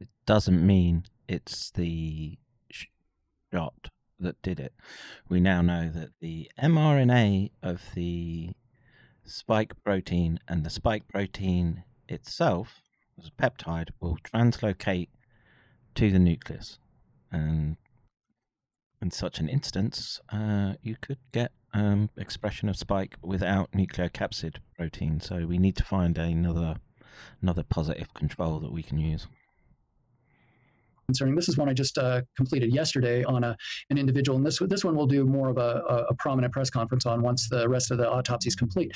it 0.00 0.08
doesn't 0.26 0.64
mean 0.64 1.04
it's 1.28 1.70
the 1.70 2.38
shot 3.52 3.90
that 4.22 4.40
did 4.42 4.60
it. 4.60 4.72
We 5.28 5.40
now 5.40 5.62
know 5.62 5.90
that 5.90 6.10
the 6.20 6.50
mRNA 6.60 7.50
of 7.62 7.82
the 7.94 8.50
spike 9.32 9.72
protein 9.82 10.38
and 10.46 10.64
the 10.64 10.70
spike 10.70 11.08
protein 11.08 11.84
itself, 12.08 12.82
as 13.18 13.28
a 13.28 13.42
peptide, 13.42 13.88
will 14.00 14.18
translocate 14.22 15.08
to 15.94 16.10
the 16.10 16.18
nucleus. 16.18 16.78
And 17.30 17.76
in 19.00 19.10
such 19.10 19.38
an 19.38 19.48
instance, 19.48 20.20
uh, 20.30 20.74
you 20.82 20.96
could 21.00 21.18
get 21.32 21.52
um, 21.72 22.10
expression 22.16 22.68
of 22.68 22.76
spike 22.76 23.16
without 23.22 23.72
nucleocapsid 23.72 24.56
protein. 24.76 25.20
So 25.20 25.46
we 25.46 25.58
need 25.58 25.76
to 25.76 25.84
find 25.84 26.18
another 26.18 26.76
another 27.40 27.62
positive 27.62 28.12
control 28.14 28.60
that 28.60 28.72
we 28.72 28.82
can 28.82 28.98
use. 28.98 29.26
Concerning. 31.12 31.34
This 31.34 31.48
is 31.48 31.58
one 31.58 31.68
I 31.68 31.74
just 31.74 31.98
uh, 31.98 32.22
completed 32.36 32.72
yesterday 32.72 33.22
on 33.24 33.44
a, 33.44 33.56
an 33.90 33.98
individual, 33.98 34.36
and 34.36 34.46
this 34.46 34.58
this 34.60 34.84
one 34.84 34.96
we'll 34.96 35.06
do 35.06 35.24
more 35.26 35.48
of 35.50 35.58
a, 35.58 36.06
a, 36.10 36.14
prominent 36.14 36.52
press 36.52 36.70
conference 36.70 37.04
on 37.04 37.20
once 37.20 37.48
the 37.48 37.68
rest 37.68 37.90
of 37.90 37.98
the 37.98 38.10
autopsy 38.10 38.48
is 38.48 38.54
complete. 38.54 38.92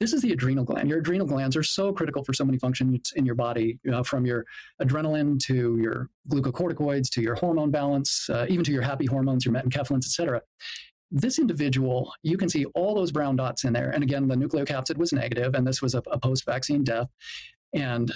This 0.00 0.12
is 0.12 0.20
the 0.22 0.32
adrenal 0.32 0.64
gland. 0.64 0.88
Your 0.88 0.98
adrenal 0.98 1.26
glands 1.26 1.56
are 1.56 1.62
so 1.62 1.92
critical 1.92 2.22
for 2.24 2.34
so 2.34 2.44
many 2.44 2.58
functions 2.58 3.12
in 3.16 3.24
your 3.24 3.34
body, 3.34 3.78
you 3.82 3.90
know, 3.90 4.02
from 4.02 4.26
your 4.26 4.44
adrenaline 4.82 5.38
to 5.44 5.78
your 5.78 6.10
glucocorticoids 6.28 7.08
to 7.12 7.22
your 7.22 7.34
hormone 7.34 7.70
balance, 7.70 8.28
uh, 8.28 8.44
even 8.48 8.64
to 8.64 8.72
your 8.72 8.82
happy 8.82 9.06
hormones, 9.06 9.46
your 9.46 9.54
metenkephalins, 9.54 10.04
et 10.04 10.10
cetera. 10.10 10.42
This 11.10 11.38
individual, 11.38 12.12
you 12.22 12.36
can 12.36 12.48
see 12.48 12.66
all 12.74 12.94
those 12.94 13.12
brown 13.12 13.36
dots 13.36 13.64
in 13.64 13.72
there. 13.72 13.90
And 13.90 14.02
again, 14.02 14.28
the 14.28 14.34
nucleocapsid 14.34 14.98
was 14.98 15.12
negative, 15.12 15.54
and 15.54 15.66
this 15.66 15.80
was 15.80 15.94
a, 15.94 16.02
a 16.10 16.18
post 16.18 16.44
vaccine 16.44 16.84
death. 16.84 17.08
And 17.72 18.12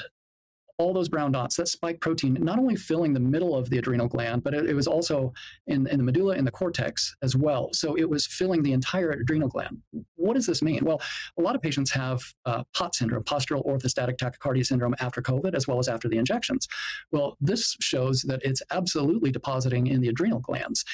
all 0.80 0.94
those 0.94 1.10
brown 1.10 1.30
dots, 1.30 1.56
that 1.56 1.68
spike 1.68 2.00
protein, 2.00 2.38
not 2.40 2.58
only 2.58 2.74
filling 2.74 3.12
the 3.12 3.20
middle 3.20 3.54
of 3.54 3.68
the 3.68 3.76
adrenal 3.76 4.08
gland, 4.08 4.42
but 4.42 4.54
it, 4.54 4.66
it 4.66 4.74
was 4.74 4.86
also 4.86 5.32
in, 5.66 5.86
in 5.88 5.98
the 5.98 6.02
medulla 6.04 6.34
and 6.34 6.46
the 6.46 6.50
cortex 6.50 7.14
as 7.22 7.36
well. 7.36 7.68
So 7.72 7.96
it 7.96 8.08
was 8.08 8.26
filling 8.26 8.62
the 8.62 8.72
entire 8.72 9.10
adrenal 9.10 9.48
gland. 9.48 9.82
what 10.16 10.34
does 10.34 10.46
this 10.46 10.62
mean? 10.62 10.84
Well, 10.84 11.00
a 11.38 11.42
lot 11.42 11.54
of 11.54 11.60
patients 11.60 11.90
have 11.90 12.22
uh, 12.46 12.64
POTS 12.74 12.98
syndrome, 12.98 13.24
postural 13.24 13.64
orthostatic 13.66 14.16
tachycardia 14.16 14.64
syndrome, 14.64 14.94
after 15.00 15.20
COVID 15.20 15.54
as 15.54 15.68
well 15.68 15.78
as 15.78 15.86
after 15.86 16.08
the 16.08 16.16
injections. 16.16 16.66
Well, 17.12 17.36
this 17.40 17.76
shows 17.80 18.22
that 18.22 18.40
it's 18.42 18.62
absolutely 18.70 19.30
depositing 19.30 19.86
in 19.86 20.00
the 20.00 20.08
adrenal 20.08 20.40
glands. 20.40 20.84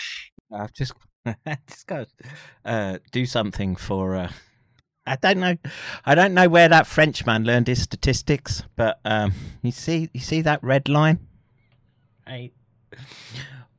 I've 0.52 0.72
just 0.72 0.94
just 1.68 1.86
got 1.86 2.08
to 2.08 2.24
uh, 2.64 2.98
do 3.12 3.24
something 3.24 3.76
for. 3.76 4.16
Uh, 4.16 4.32
I 5.06 5.16
don't 5.16 5.38
know. 5.38 5.56
I 6.04 6.14
don't 6.14 6.34
know 6.34 6.48
where 6.48 6.68
that 6.68 6.86
Frenchman 6.86 7.44
learned 7.44 7.68
his 7.68 7.82
statistics, 7.82 8.64
but 8.74 8.98
um, 9.04 9.32
you 9.62 9.70
see, 9.70 10.10
you 10.12 10.20
see 10.20 10.40
that 10.42 10.62
red 10.64 10.88
line. 10.88 11.20
Hey, 12.26 12.52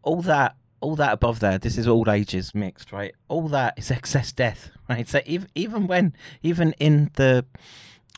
all 0.03 0.21
that, 0.21 0.55
all 0.79 0.95
that 0.95 1.11
above 1.11 1.41
there. 1.41 1.57
This 1.57 1.77
is 1.77 1.87
all 1.87 2.09
ages 2.09 2.55
mixed, 2.55 2.93
right? 2.93 3.13
All 3.27 3.49
that 3.49 3.77
is 3.77 3.91
excess 3.99 4.31
death, 4.31 4.71
right? 4.89 5.07
So 5.07 5.19
even 5.25 5.49
even 5.53 5.87
when 5.87 6.13
even 6.41 6.73
in 6.79 7.11
the 7.15 7.45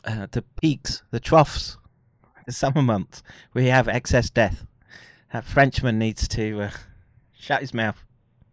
uh, 0.04 0.28
the 0.30 0.42
peaks, 0.60 1.02
the 1.10 1.20
troughs, 1.20 1.78
the 2.46 2.52
summer 2.52 2.82
months, 2.82 3.22
we 3.54 3.66
have 3.66 3.88
excess 3.88 4.30
death. 4.30 4.66
That 5.32 5.44
Frenchman 5.44 5.98
needs 5.98 6.28
to 6.28 6.62
uh, 6.62 6.70
shut 7.38 7.60
his 7.60 7.74
mouth, 7.74 8.02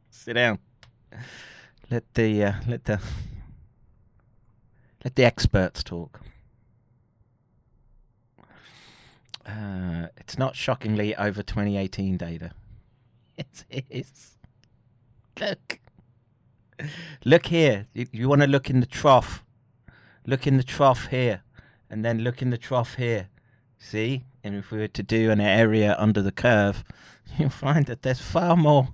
sit 0.10 0.34
down, 0.34 0.60
let 1.92 2.12
the 2.16 2.44
uh, 2.44 2.54
let 2.68 2.86
the 2.86 3.00
let 5.04 5.16
the 5.16 5.24
experts 5.24 5.84
talk. 5.84 6.22
Uh, 9.46 10.08
it's 10.18 10.38
not 10.38 10.56
shockingly 10.56 11.16
over 11.16 11.42
2018 11.42 12.18
data. 12.18 12.52
It 13.70 13.86
is. 13.90 14.38
Look. 15.40 15.80
Look 17.24 17.46
here. 17.48 17.86
You, 17.94 18.08
you 18.12 18.30
want 18.30 18.42
to 18.42 18.48
look 18.48 18.70
in 18.70 18.80
the 18.80 18.88
trough. 18.88 19.44
Look 20.26 20.48
in 20.48 20.58
the 20.58 20.64
trough 20.64 21.08
here. 21.08 21.44
And 21.90 22.04
then 22.04 22.20
look 22.20 22.42
in 22.42 22.50
the 22.50 22.58
trough 22.58 22.96
here. 22.96 23.30
See? 23.78 24.24
And 24.44 24.56
if 24.56 24.72
we 24.72 24.80
were 24.80 24.88
to 24.88 25.04
do 25.04 25.30
an 25.32 25.40
area 25.40 25.96
under 26.00 26.22
the 26.22 26.32
curve, 26.32 26.84
you'll 27.38 27.50
find 27.50 27.86
that 27.86 28.02
there's 28.02 28.20
far 28.20 28.56
more, 28.58 28.90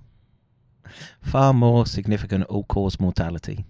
far 1.22 1.52
more 1.52 1.86
significant 1.86 2.44
all 2.44 2.64
cause 2.64 3.00
mortality. 3.00 3.64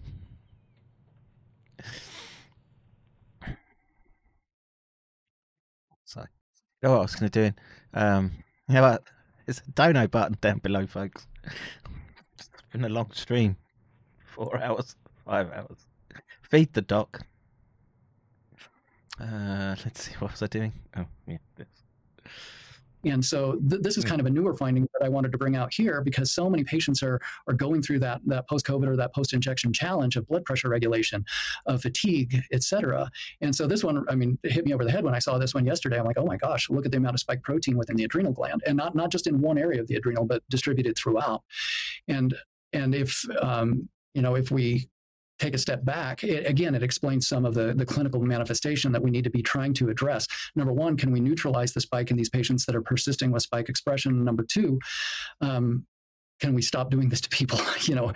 So, 6.05 6.21
you 6.21 6.27
know 6.85 6.91
what 6.91 6.99
I 6.99 7.03
was 7.03 7.17
going 7.17 7.31
to 7.31 7.51
do? 7.51 7.57
Um, 7.95 8.33
how 8.69 8.79
about 8.79 9.03
there's 9.47 9.63
a 9.67 9.71
dono 9.73 10.07
button 10.07 10.37
down 10.41 10.59
below, 10.59 10.87
folks. 10.87 11.27
It's 12.39 12.51
been 12.73 12.85
a 12.85 12.89
long 12.89 13.11
stream, 13.13 13.57
four 14.25 14.61
hours, 14.63 14.97
five 15.27 15.51
hours. 15.51 15.87
Feed 16.43 16.73
the 16.75 16.83
doc. 16.83 17.23
Uh, 19.21 19.77
let's 19.85 20.05
see, 20.05 20.15
what 20.19 20.33
was 20.33 20.43
I 20.43 20.47
doing? 20.47 20.73
Oh, 20.97 21.07
yeah, 21.27 21.39
this. 21.57 21.84
And 23.07 23.25
so 23.25 23.59
th- 23.69 23.83
this 23.83 23.99
is 23.99 24.05
kind 24.05 24.21
of 24.21 24.27
a 24.27 24.31
newer 24.31 24.55
finding 24.55 24.87
that 24.93 25.05
I 25.05 25.09
wanted 25.09 25.33
to 25.33 25.39
bring 25.39 25.57
out 25.57 25.73
here 25.73 26.01
because 26.01 26.31
so 26.31 26.49
many 26.49 26.65
patients 26.65 27.03
are 27.03 27.21
are 27.47 27.55
going 27.55 27.83
through 27.83 28.01
that 28.01 28.21
that 28.27 28.49
post 28.49 28.67
COVID 28.67 28.87
or 28.87 28.97
that 28.97 29.15
post 29.15 29.33
injection 29.33 29.73
challenge 29.73 30.17
of 30.17 30.27
blood 30.27 30.45
pressure 30.45 30.69
regulation, 30.69 31.25
of 31.67 31.83
fatigue, 31.83 32.41
et 32.53 32.63
cetera. 32.63 33.11
And 33.41 33.55
so 33.55 33.67
this 33.67 33.85
one, 33.85 34.05
I 34.09 34.15
mean, 34.15 34.39
it 34.43 34.53
hit 34.53 34.65
me 34.65 34.73
over 34.73 34.85
the 34.85 34.91
head 34.91 35.05
when 35.05 35.15
I 35.15 35.19
saw 35.19 35.39
this 35.39 35.55
one 35.55 35.67
yesterday. 35.67 35.99
I'm 35.99 36.07
like, 36.07 36.19
oh 36.19 36.27
my 36.27 36.37
gosh, 36.37 36.71
look 36.71 36.87
at 36.87 36.93
the 36.93 36.99
amount 36.99 37.15
of 37.15 37.21
spike 37.21 37.43
protein 37.43 37.77
within 37.77 37.97
the 37.97 38.05
adrenal 38.05 38.33
gland, 38.33 38.63
and 38.67 38.77
not 38.77 38.95
not 38.95 39.11
just 39.11 39.27
in 39.27 39.41
one 39.41 39.59
area 39.59 39.81
of 39.81 39.87
the 39.89 39.97
adrenal, 39.97 40.25
but 40.25 40.43
distributed 40.49 40.97
throughout. 40.97 41.43
And 42.09 42.35
and 42.73 42.95
if 42.95 43.25
um, 43.41 43.89
you 44.15 44.23
know 44.23 44.35
if 44.35 44.51
we 44.51 44.89
take 45.39 45.55
a 45.55 45.59
step 45.59 45.85
back, 45.85 46.23
it, 46.23 46.47
again, 46.47 46.75
it 46.75 46.83
explains 46.83 47.27
some 47.29 47.45
of 47.45 47.55
the, 47.55 47.75
the 47.75 47.87
clinical 47.87 48.21
manifestation 48.21 48.93
that 48.93 49.03
we 49.03 49.11
need 49.11 49.25
to 49.25 49.31
be 49.31 49.43
trying 49.43 49.75
to 49.75 49.89
address. 49.89 50.27
Number 50.55 50.73
one, 50.73 50.97
can 50.97 51.13
we 51.13 51.21
neutralize 51.21 51.73
the 51.73 51.81
spike 51.81 52.11
in 52.11 52.17
these 52.17 52.31
patients 52.31 52.67
that 52.67 52.77
are 52.77 52.83
persisting 52.83 53.31
with 53.31 53.43
spike 53.43 53.69
expression? 53.69 54.25
Number 54.25 54.45
two, 54.45 54.79
um, 55.41 55.87
can 56.41 56.53
we 56.53 56.63
stop 56.63 56.91
doing 56.91 57.09
this 57.09 57.21
to 57.23 57.29
people? 57.29 57.61
you 57.83 57.95
know, 57.95 58.13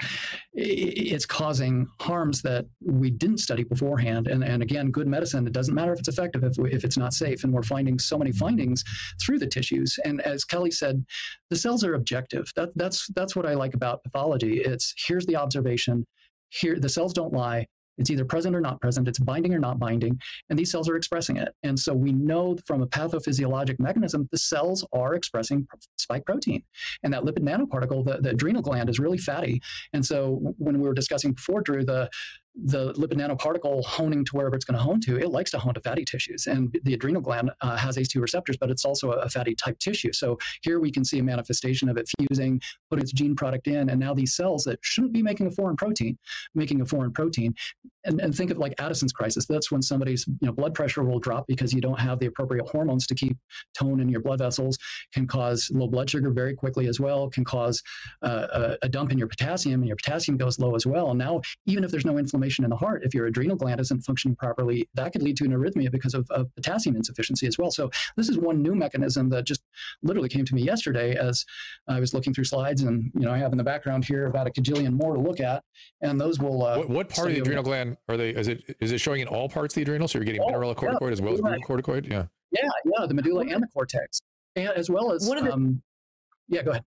it's 0.52 1.24
causing 1.24 1.86
harms 2.00 2.42
that 2.42 2.66
we 2.84 3.10
didn't 3.10 3.38
study 3.38 3.64
beforehand. 3.64 4.26
And, 4.26 4.42
and 4.42 4.62
again, 4.62 4.90
good 4.90 5.06
medicine, 5.06 5.46
it 5.46 5.52
doesn't 5.52 5.74
matter 5.74 5.92
if 5.92 6.00
it's 6.00 6.08
effective 6.08 6.44
if, 6.44 6.58
if 6.58 6.84
it's 6.84 6.98
not 6.98 7.14
safe. 7.14 7.44
And 7.44 7.52
we're 7.52 7.62
finding 7.62 7.98
so 7.98 8.18
many 8.18 8.32
findings 8.32 8.84
through 9.20 9.38
the 9.38 9.46
tissues. 9.46 9.98
And 10.04 10.20
as 10.22 10.44
Kelly 10.44 10.70
said, 10.70 11.04
the 11.50 11.56
cells 11.56 11.84
are 11.84 11.94
objective. 11.94 12.52
That, 12.56 12.70
that's, 12.76 13.06
that's 13.14 13.36
what 13.36 13.46
I 13.46 13.54
like 13.54 13.74
about 13.74 14.02
pathology. 14.02 14.60
It's 14.60 14.94
here's 15.06 15.26
the 15.26 15.36
observation, 15.36 16.06
here 16.50 16.78
the 16.78 16.88
cells 16.88 17.12
don't 17.12 17.32
lie. 17.32 17.66
It's 17.98 18.10
either 18.10 18.24
present 18.24 18.54
or 18.54 18.60
not 18.60 18.80
present. 18.80 19.08
It's 19.08 19.18
binding 19.18 19.52
or 19.52 19.58
not 19.58 19.78
binding. 19.78 20.20
And 20.48 20.58
these 20.58 20.70
cells 20.70 20.88
are 20.88 20.96
expressing 20.96 21.36
it. 21.36 21.52
And 21.64 21.78
so 21.78 21.92
we 21.92 22.12
know 22.12 22.56
from 22.64 22.80
a 22.80 22.86
pathophysiologic 22.86 23.80
mechanism 23.80 24.28
the 24.30 24.38
cells 24.38 24.86
are 24.92 25.14
expressing 25.14 25.66
spike 25.96 26.24
protein. 26.24 26.62
And 27.02 27.12
that 27.12 27.24
lipid 27.24 27.40
nanoparticle 27.40 28.04
the, 28.04 28.18
the 28.22 28.30
adrenal 28.30 28.62
gland 28.62 28.88
is 28.88 29.00
really 29.00 29.18
fatty. 29.18 29.60
And 29.92 30.06
so 30.06 30.54
when 30.58 30.80
we 30.80 30.86
were 30.86 30.94
discussing 30.94 31.32
before 31.32 31.60
drew 31.60 31.84
the 31.84 32.08
the 32.64 32.92
lipid 32.94 33.14
nanoparticle 33.14 33.84
honing 33.84 34.24
to 34.24 34.36
wherever 34.36 34.56
it's 34.56 34.64
going 34.64 34.76
to 34.76 34.82
hone 34.82 35.00
to, 35.00 35.16
it 35.18 35.30
likes 35.30 35.50
to 35.52 35.58
hone 35.58 35.74
to 35.74 35.80
fatty 35.80 36.04
tissues. 36.04 36.46
And 36.46 36.76
the 36.82 36.94
adrenal 36.94 37.22
gland 37.22 37.50
uh, 37.60 37.76
has 37.76 37.96
ACE2 37.96 38.20
receptors, 38.20 38.56
but 38.56 38.70
it's 38.70 38.84
also 38.84 39.12
a, 39.12 39.28
fatty 39.28 39.54
type 39.54 39.78
tissue. 39.78 40.10
So 40.10 40.38
here 40.62 40.80
we 40.80 40.90
can 40.90 41.04
see 41.04 41.18
a 41.18 41.22
manifestation 41.22 41.90
of 41.90 41.98
it 41.98 42.08
fusing, 42.18 42.62
putting 42.88 43.02
its 43.02 43.12
gene 43.12 43.36
product 43.36 43.68
in, 43.68 43.90
and 43.90 44.00
now 44.00 44.14
these 44.14 44.34
cells 44.34 44.64
that 44.64 44.78
shouldn't 44.82 45.12
be 45.12 45.22
making 45.22 45.46
a 45.46 45.50
foreign 45.50 45.76
protein, 45.76 46.16
making 46.54 46.80
a 46.80 46.86
foreign 46.86 47.12
protein. 47.12 47.54
And, 48.04 48.20
and 48.20 48.34
think 48.34 48.50
of 48.50 48.56
like 48.56 48.72
Addison's 48.80 49.12
crisis. 49.12 49.44
That's 49.44 49.70
when 49.70 49.82
somebody's 49.82 50.26
you 50.26 50.46
know 50.46 50.52
blood 50.52 50.72
pressure 50.72 51.04
will 51.04 51.18
drop 51.18 51.46
because 51.46 51.74
you 51.74 51.82
don't 51.82 52.00
have 52.00 52.18
the 52.20 52.26
appropriate 52.26 52.66
hormones 52.66 53.06
to 53.08 53.14
keep 53.14 53.36
tone 53.78 54.00
in 54.00 54.08
your 54.08 54.22
blood 54.22 54.38
vessels. 54.38 54.78
Can 55.12 55.26
cause 55.26 55.70
low 55.74 55.88
blood 55.88 56.08
sugar 56.08 56.30
very 56.30 56.54
quickly 56.54 56.86
as 56.86 56.98
well. 56.98 57.28
Can 57.28 57.44
cause 57.44 57.82
uh, 58.22 58.46
a, 58.50 58.86
a 58.86 58.88
dump 58.88 59.12
in 59.12 59.18
your 59.18 59.28
potassium, 59.28 59.82
and 59.82 59.88
your 59.88 59.96
potassium 59.96 60.38
goes 60.38 60.58
low 60.58 60.74
as 60.74 60.86
well. 60.86 61.10
And 61.10 61.18
now 61.18 61.42
even 61.66 61.84
if 61.84 61.90
there's 61.90 62.06
no 62.06 62.16
inflammation 62.16 62.47
inflammation 62.48 62.64
in 62.64 62.70
the 62.70 62.76
heart, 62.76 63.02
if 63.04 63.14
your 63.14 63.26
adrenal 63.26 63.56
gland 63.56 63.80
isn't 63.80 64.00
functioning 64.02 64.36
properly, 64.36 64.88
that 64.94 65.12
could 65.12 65.22
lead 65.22 65.36
to 65.36 65.44
an 65.44 65.52
arrhythmia 65.52 65.90
because 65.90 66.14
of, 66.14 66.28
of 66.30 66.54
potassium 66.54 66.96
insufficiency 66.96 67.46
as 67.46 67.58
well. 67.58 67.70
So 67.70 67.90
this 68.16 68.28
is 68.28 68.38
one 68.38 68.62
new 68.62 68.74
mechanism 68.74 69.28
that 69.30 69.44
just 69.44 69.62
literally 70.02 70.28
came 70.28 70.44
to 70.46 70.54
me 70.54 70.62
yesterday 70.62 71.16
as 71.16 71.44
I 71.88 72.00
was 72.00 72.14
looking 72.14 72.32
through 72.32 72.44
slides, 72.44 72.82
and 72.82 73.10
you 73.14 73.22
know 73.22 73.32
I 73.32 73.38
have 73.38 73.52
in 73.52 73.58
the 73.58 73.64
background 73.64 74.04
here 74.04 74.26
about 74.26 74.46
a 74.46 74.50
cajillion 74.50 74.92
more 74.92 75.14
to 75.14 75.20
look 75.20 75.40
at, 75.40 75.62
and 76.00 76.20
those 76.20 76.38
will. 76.38 76.64
Uh, 76.64 76.78
what, 76.78 76.88
what 76.90 77.08
part 77.08 77.28
of 77.28 77.34
the 77.34 77.40
adrenal 77.40 77.62
gland 77.62 77.96
are 78.08 78.16
they? 78.16 78.30
Is 78.30 78.48
it 78.48 78.76
is 78.80 78.92
it 78.92 78.98
showing 78.98 79.20
in 79.20 79.28
all 79.28 79.48
parts 79.48 79.74
of 79.74 79.76
the 79.76 79.82
adrenal? 79.82 80.08
So 80.08 80.18
you're 80.18 80.24
getting 80.24 80.42
oh, 80.42 80.48
mineralocorticoid 80.48 81.00
yeah, 81.02 81.12
as 81.12 81.20
well 81.20 81.34
as 81.34 81.40
glucocorticoid? 81.40 82.10
Yeah. 82.10 82.24
Yeah, 82.50 82.66
yeah, 82.86 83.06
the 83.06 83.12
medulla 83.12 83.42
and 83.42 83.62
the 83.62 83.66
cortex, 83.66 84.22
and 84.56 84.70
as 84.70 84.88
well 84.88 85.12
as. 85.12 85.28
One 85.28 85.36
of 85.36 85.44
the, 85.44 85.52
um, 85.52 85.82
yeah, 86.48 86.62
go 86.62 86.70
ahead. 86.70 86.84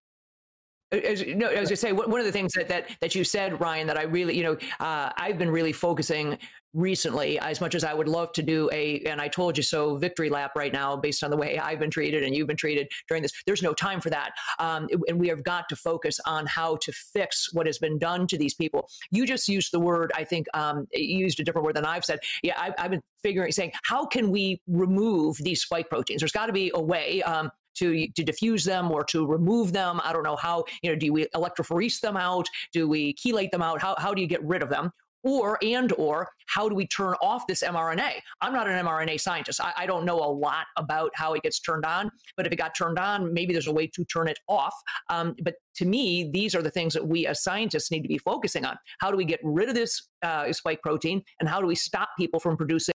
As, 0.92 1.26
no, 1.26 1.50
I 1.50 1.64
say, 1.64 1.94
one 1.94 2.20
of 2.20 2.26
the 2.26 2.32
things 2.34 2.52
that, 2.54 2.68
that 2.68 2.90
that 3.00 3.16
you 3.16 3.24
said, 3.24 3.62
Ryan, 3.62 3.88
that 3.88 3.98
I 3.98 4.04
really, 4.04 4.38
you 4.38 4.44
know, 4.44 4.58
uh, 4.80 5.12
I've 5.16 5.38
been 5.38 5.50
really 5.50 5.72
focusing 5.72 6.38
recently, 6.74 7.38
as 7.40 7.60
much 7.60 7.76
as 7.76 7.84
I 7.84 7.94
would 7.94 8.08
love 8.08 8.32
to 8.34 8.42
do 8.42 8.70
a, 8.72 9.00
and 9.02 9.20
I 9.20 9.28
told 9.28 9.58
you 9.58 9.64
so, 9.64 9.98
victory 9.98 10.30
lap 10.30 10.52
right 10.56 10.72
now, 10.72 10.96
based 10.96 11.24
on 11.24 11.30
the 11.30 11.38
way 11.38 11.60
I've 11.60 11.80
been 11.80 11.90
treated 11.90 12.24
and 12.24 12.34
you've 12.36 12.48
been 12.48 12.58
treated 12.58 12.90
during 13.08 13.24
this. 13.24 13.32
There's 13.46 13.62
no 13.62 13.74
time 13.74 14.02
for 14.02 14.10
that, 14.10 14.32
um, 14.60 14.88
and 15.08 15.20
we 15.20 15.28
have 15.30 15.44
got 15.44 15.70
to 15.70 15.76
focus 15.76 16.20
on 16.26 16.46
how 16.46 16.78
to 16.78 16.92
fix 16.92 17.54
what 17.54 17.66
has 17.66 17.78
been 17.78 17.98
done 17.98 18.28
to 18.28 18.38
these 18.38 18.54
people. 18.54 18.90
You 19.12 19.26
just 19.26 19.48
used 19.48 19.72
the 19.72 19.80
word, 19.80 20.12
I 20.16 20.24
think, 20.24 20.48
um, 20.54 20.88
used 20.94 21.40
a 21.40 21.44
different 21.44 21.66
word 21.66 21.76
than 21.76 21.86
I've 21.86 22.06
said. 22.06 22.20
Yeah, 22.44 22.56
I've, 22.58 22.74
I've 22.78 22.92
been 22.92 23.02
figuring, 23.24 23.52
saying, 23.52 23.72
how 23.84 24.06
can 24.06 24.30
we 24.30 24.62
remove 24.68 25.38
these 25.38 25.62
spike 25.62 25.90
proteins? 25.90 26.22
There's 26.22 26.32
got 26.32 26.48
to 26.48 26.54
be 26.54 26.72
a 26.74 26.82
way. 26.82 27.22
Um, 27.24 27.52
to 27.76 28.08
to 28.08 28.24
diffuse 28.24 28.64
them 28.64 28.92
or 28.92 29.04
to 29.06 29.26
remove 29.26 29.74
them. 29.74 30.00
I 30.04 30.14
don't 30.14 30.24
know 30.24 30.36
how. 30.36 30.66
You 30.82 30.92
know, 30.92 30.96
do 30.96 31.14
we 31.14 31.26
electrophorese 31.36 32.00
them 32.00 32.18
out? 32.18 32.48
Do 32.74 32.88
we 32.88 33.14
chelate 33.16 33.52
them 33.52 33.62
out? 33.62 33.82
How 33.82 33.96
how 33.98 34.14
do 34.14 34.22
you 34.22 34.28
get 34.28 34.44
rid 34.44 34.64
of 34.64 34.70
them? 34.70 34.92
or 35.24 35.58
and 35.62 35.94
or 35.98 36.28
how 36.48 36.68
do 36.68 36.76
we 36.76 36.88
turn 36.88 37.14
off 37.22 37.46
this 37.48 37.64
mrna 37.64 38.14
i'm 38.42 38.54
not 38.54 38.68
an 38.68 38.86
mrna 38.86 39.20
scientist 39.20 39.62
I, 39.62 39.74
I, 39.78 39.86
don't 39.86 40.06
know 40.06 40.20
a 40.20 40.32
lot 40.32 40.66
about 40.78 41.12
how 41.14 41.34
it 41.34 41.44
gets 41.44 41.60
turned 41.60 41.86
on 41.86 42.10
but 42.38 42.46
if 42.46 42.54
it 42.54 42.56
got 42.56 42.76
turned 42.76 42.98
on 42.98 43.34
maybe 43.34 43.54
there's 43.54 43.68
a 43.68 43.72
way 43.72 43.88
to 43.88 44.06
turn 44.06 44.28
it 44.28 44.40
off 44.48 44.74
um, 45.10 45.36
but 45.44 45.56
to 45.76 45.86
me 45.86 46.30
these 46.34 46.56
are 46.56 46.62
the 46.62 46.72
things 46.72 46.94
that 46.94 47.06
we 47.06 47.28
as 47.28 47.44
scientists 47.44 47.92
need 47.92 48.02
to 48.02 48.08
be 48.08 48.18
focusing 48.18 48.66
on 48.66 48.78
how 49.00 49.12
do 49.12 49.18
we 49.18 49.26
get 49.26 49.40
rid 49.44 49.70
of 49.70 49.76
this 49.76 50.10
uh, 50.24 50.52
spike 50.52 50.82
protein 50.82 51.22
and 51.40 51.48
how 51.48 51.62
do 51.62 51.68
we 51.68 51.76
stop 51.76 52.10
people 52.18 52.40
from 52.40 52.58
producing 52.58 52.94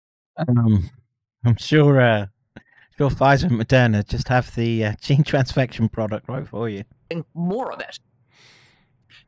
um, 0.48 0.90
i'm 1.44 1.56
sure 1.56 2.00
uh, 2.00 2.26
your 2.98 3.10
Pfizer 3.10 3.44
and 3.44 3.60
Moderna 3.60 4.06
just 4.06 4.28
have 4.28 4.54
the 4.54 4.86
uh, 4.86 4.92
gene 5.00 5.24
transfection 5.24 5.90
product 5.90 6.28
right 6.28 6.46
for 6.46 6.68
you. 6.68 6.84
More 7.34 7.72
of 7.72 7.80
it. 7.80 7.98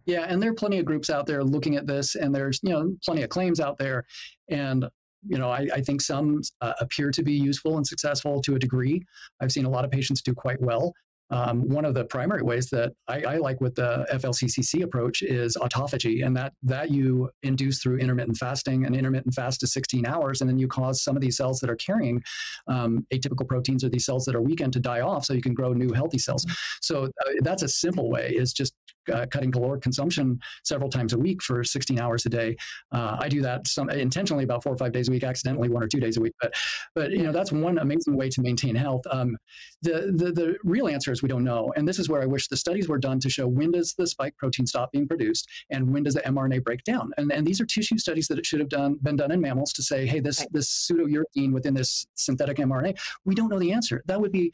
Yeah, 0.07 0.25
and 0.27 0.43
there 0.43 0.51
are 0.51 0.55
plenty 0.55 0.79
of 0.79 0.87
groups 0.87 1.11
out 1.11 1.27
there 1.27 1.45
looking 1.45 1.77
at 1.77 1.87
this, 1.87 2.15
and 2.15 2.35
there's 2.35 2.61
you 2.63 2.71
know 2.71 2.97
plenty 3.05 3.23
of 3.23 3.29
claims 3.31 3.61
out 3.61 3.79
there, 3.79 4.05
and 4.49 4.87
you 5.27 5.37
know 5.37 5.51
I, 5.51 5.69
I 5.73 5.81
think 5.83 6.01
some 6.01 6.41
uh, 6.61 6.73
appear 6.81 7.11
to 7.11 7.23
be 7.23 7.35
useful 7.35 7.77
and 7.77 7.87
successful 7.87 8.41
to 8.43 8.55
a 8.55 8.59
degree. 8.59 9.05
I've 9.41 9.53
seen 9.53 9.67
a 9.67 9.71
lot 9.71 9.85
of 9.85 9.91
patients 9.91 10.23
do 10.23 10.33
quite 10.35 10.61
well. 10.63 10.95
Um, 11.31 11.69
one 11.69 11.85
of 11.85 11.95
the 11.95 12.05
primary 12.05 12.43
ways 12.43 12.71
that 12.71 12.93
I, 13.07 13.23
I, 13.23 13.37
like 13.37 13.61
with 13.61 13.75
the 13.75 14.07
FLCCC 14.13 14.83
approach 14.83 15.23
is 15.23 15.57
autophagy, 15.57 16.25
and 16.25 16.37
that 16.37 16.55
that 16.63 16.91
you 16.91 17.31
induce 17.43 17.83
through 17.83 17.99
intermittent 17.99 18.37
fasting. 18.39 18.87
An 18.87 18.95
intermittent 18.95 19.35
fast 19.35 19.63
is 19.63 19.73
16 19.73 20.07
hours, 20.07 20.41
and 20.41 20.49
then 20.49 20.59
you 20.59 20.69
cause 20.69 21.03
some 21.03 21.17
of 21.17 21.23
these 21.23 21.37
cells 21.37 21.61
that 21.61 21.69
are 21.69 21.77
carrying 21.77 22.23
um, 22.67 23.07
atypical 23.13 23.47
proteins 23.47 23.85
or 23.85 23.89
these 23.89 24.07
cells 24.07 24.25
that 24.25 24.35
are 24.35 24.43
weakened 24.43 24.73
to 24.73 24.81
die 24.81 25.01
off, 25.01 25.25
so 25.25 25.35
you 25.35 25.43
can 25.43 25.55
grow 25.55 25.73
new 25.73 25.93
healthy 25.93 26.19
cells. 26.19 26.47
So 26.81 27.05
uh, 27.05 27.31
that's 27.43 27.63
a 27.63 27.69
simple 27.69 28.11
way: 28.11 28.31
is 28.31 28.53
just 28.53 28.75
uh, 29.11 29.27
cutting 29.27 29.51
caloric 29.51 29.83
consumption 29.83 30.39
several 30.65 30.91
times 30.91 31.13
a 31.13 31.19
week 31.19 31.43
for 31.43 31.65
16 31.65 31.99
hours 31.99 32.27
a 32.27 32.29
day. 32.29 32.57
Uh, 32.93 33.17
I 33.19 33.29
do 33.29 33.41
that 33.43 33.67
some 33.67 33.91
intentionally 33.91 34.45
about 34.45 34.63
four 34.63 34.73
or 34.73 34.77
five 34.77 34.93
days 34.93 35.09
a 35.09 35.11
week, 35.11 35.25
accidentally 35.25 35.69
one 35.69 35.83
or 35.83 35.89
two 35.89 36.01
days 36.01 36.17
a 36.17 36.21
week. 36.21 36.35
But 36.41 36.55
but 36.95 37.11
you 37.11 37.23
know 37.23 37.33
that's 37.33 37.53
one 37.53 37.79
amazing 37.79 38.17
way 38.17 38.29
to 38.31 38.41
maintain 38.41 38.75
health. 38.75 39.03
Um, 39.11 39.37
the, 39.83 40.13
the 40.15 40.33
the 40.33 40.57
real 40.65 40.89
answer 40.89 41.13
is 41.13 41.23
we 41.23 41.29
don't 41.29 41.45
know, 41.45 41.73
and 41.77 41.87
this 41.87 41.99
is 41.99 42.09
where 42.09 42.23
I 42.23 42.27
wish 42.27 42.49
the 42.49 42.57
studies 42.57 42.89
were 42.89 42.99
done 42.99 43.21
to 43.21 43.31
show 43.31 43.47
when 43.47 43.73
does 43.73 43.95
the 43.95 44.07
spike 44.07 44.37
protein 44.37 44.67
stop 44.67 44.93
being 44.93 45.07
produced 45.07 45.49
and 45.71 45.93
when 45.93 46.03
does 46.03 46.15
the 46.15 46.21
mRNA 46.23 46.65
break 46.65 46.85
down. 46.85 47.13
And 47.17 47.33
and 47.33 47.47
these 47.47 47.61
are 47.61 47.67
tissue 47.67 47.99
studies 47.99 48.29
that 48.29 48.39
it 48.39 48.47
should 48.47 48.61
have 48.61 48.69
done 48.69 48.99
been 49.03 49.17
done 49.17 49.31
in 49.31 49.41
mammals 49.41 49.73
to 49.75 49.83
say, 49.83 50.07
hey, 50.07 50.21
this 50.21 50.47
this 50.51 50.69
pseudo 50.69 51.07
uridine 51.07 51.53
within 51.53 51.75
this 51.75 52.07
synthetic 52.15 52.59
mRNA, 52.59 52.99
we 53.25 53.35
don't 53.35 53.49
know 53.49 53.59
the 53.59 53.73
answer. 53.73 54.03
That 54.07 54.21
would 54.21 54.33
be 54.33 54.53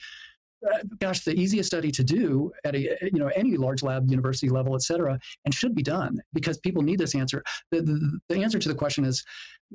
gosh, 0.99 1.25
the 1.25 1.35
easiest 1.35 1.67
study 1.69 1.91
to 1.91 2.05
do 2.05 2.53
at 2.65 2.75
a 2.75 2.97
you 3.03 3.19
know 3.19 3.29
any 3.35 3.57
large 3.57 3.83
lab, 3.83 4.11
university 4.11 4.49
level, 4.49 4.75
et 4.75 4.83
cetera, 4.83 5.19
and 5.45 5.55
should 5.55 5.75
be 5.75 5.83
done 5.83 6.21
because 6.33 6.59
people 6.59 6.83
need 6.83 6.99
this 6.99 7.15
answer. 7.15 7.43
The, 7.71 7.83
the, 7.83 8.19
the 8.29 8.43
answer 8.43 8.59
to 8.59 8.69
the 8.69 8.75
question 8.75 9.05
is, 9.05 9.25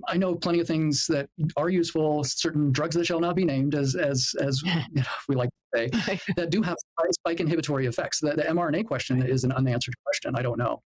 I 0.07 0.17
know 0.17 0.35
plenty 0.35 0.59
of 0.59 0.67
things 0.67 1.05
that 1.07 1.29
are 1.57 1.69
useful, 1.69 2.23
certain 2.23 2.71
drugs 2.71 2.95
that 2.95 3.05
shall 3.05 3.19
not 3.19 3.35
be 3.35 3.45
named, 3.45 3.75
as 3.75 3.95
as 3.95 4.33
as 4.41 4.61
you 4.63 4.73
know, 4.95 5.03
we 5.27 5.35
like 5.35 5.49
to 5.75 5.89
say, 5.91 6.19
that 6.35 6.49
do 6.49 6.61
have 6.61 6.77
spike 7.11 7.39
inhibitory 7.39 7.85
effects. 7.85 8.19
The, 8.19 8.31
the 8.31 8.43
mRNA 8.43 8.85
question 8.85 9.21
is 9.21 9.43
an 9.43 9.51
unanswered 9.51 9.95
question. 10.05 10.35
I 10.35 10.41
don't 10.41 10.57
know. 10.57 10.81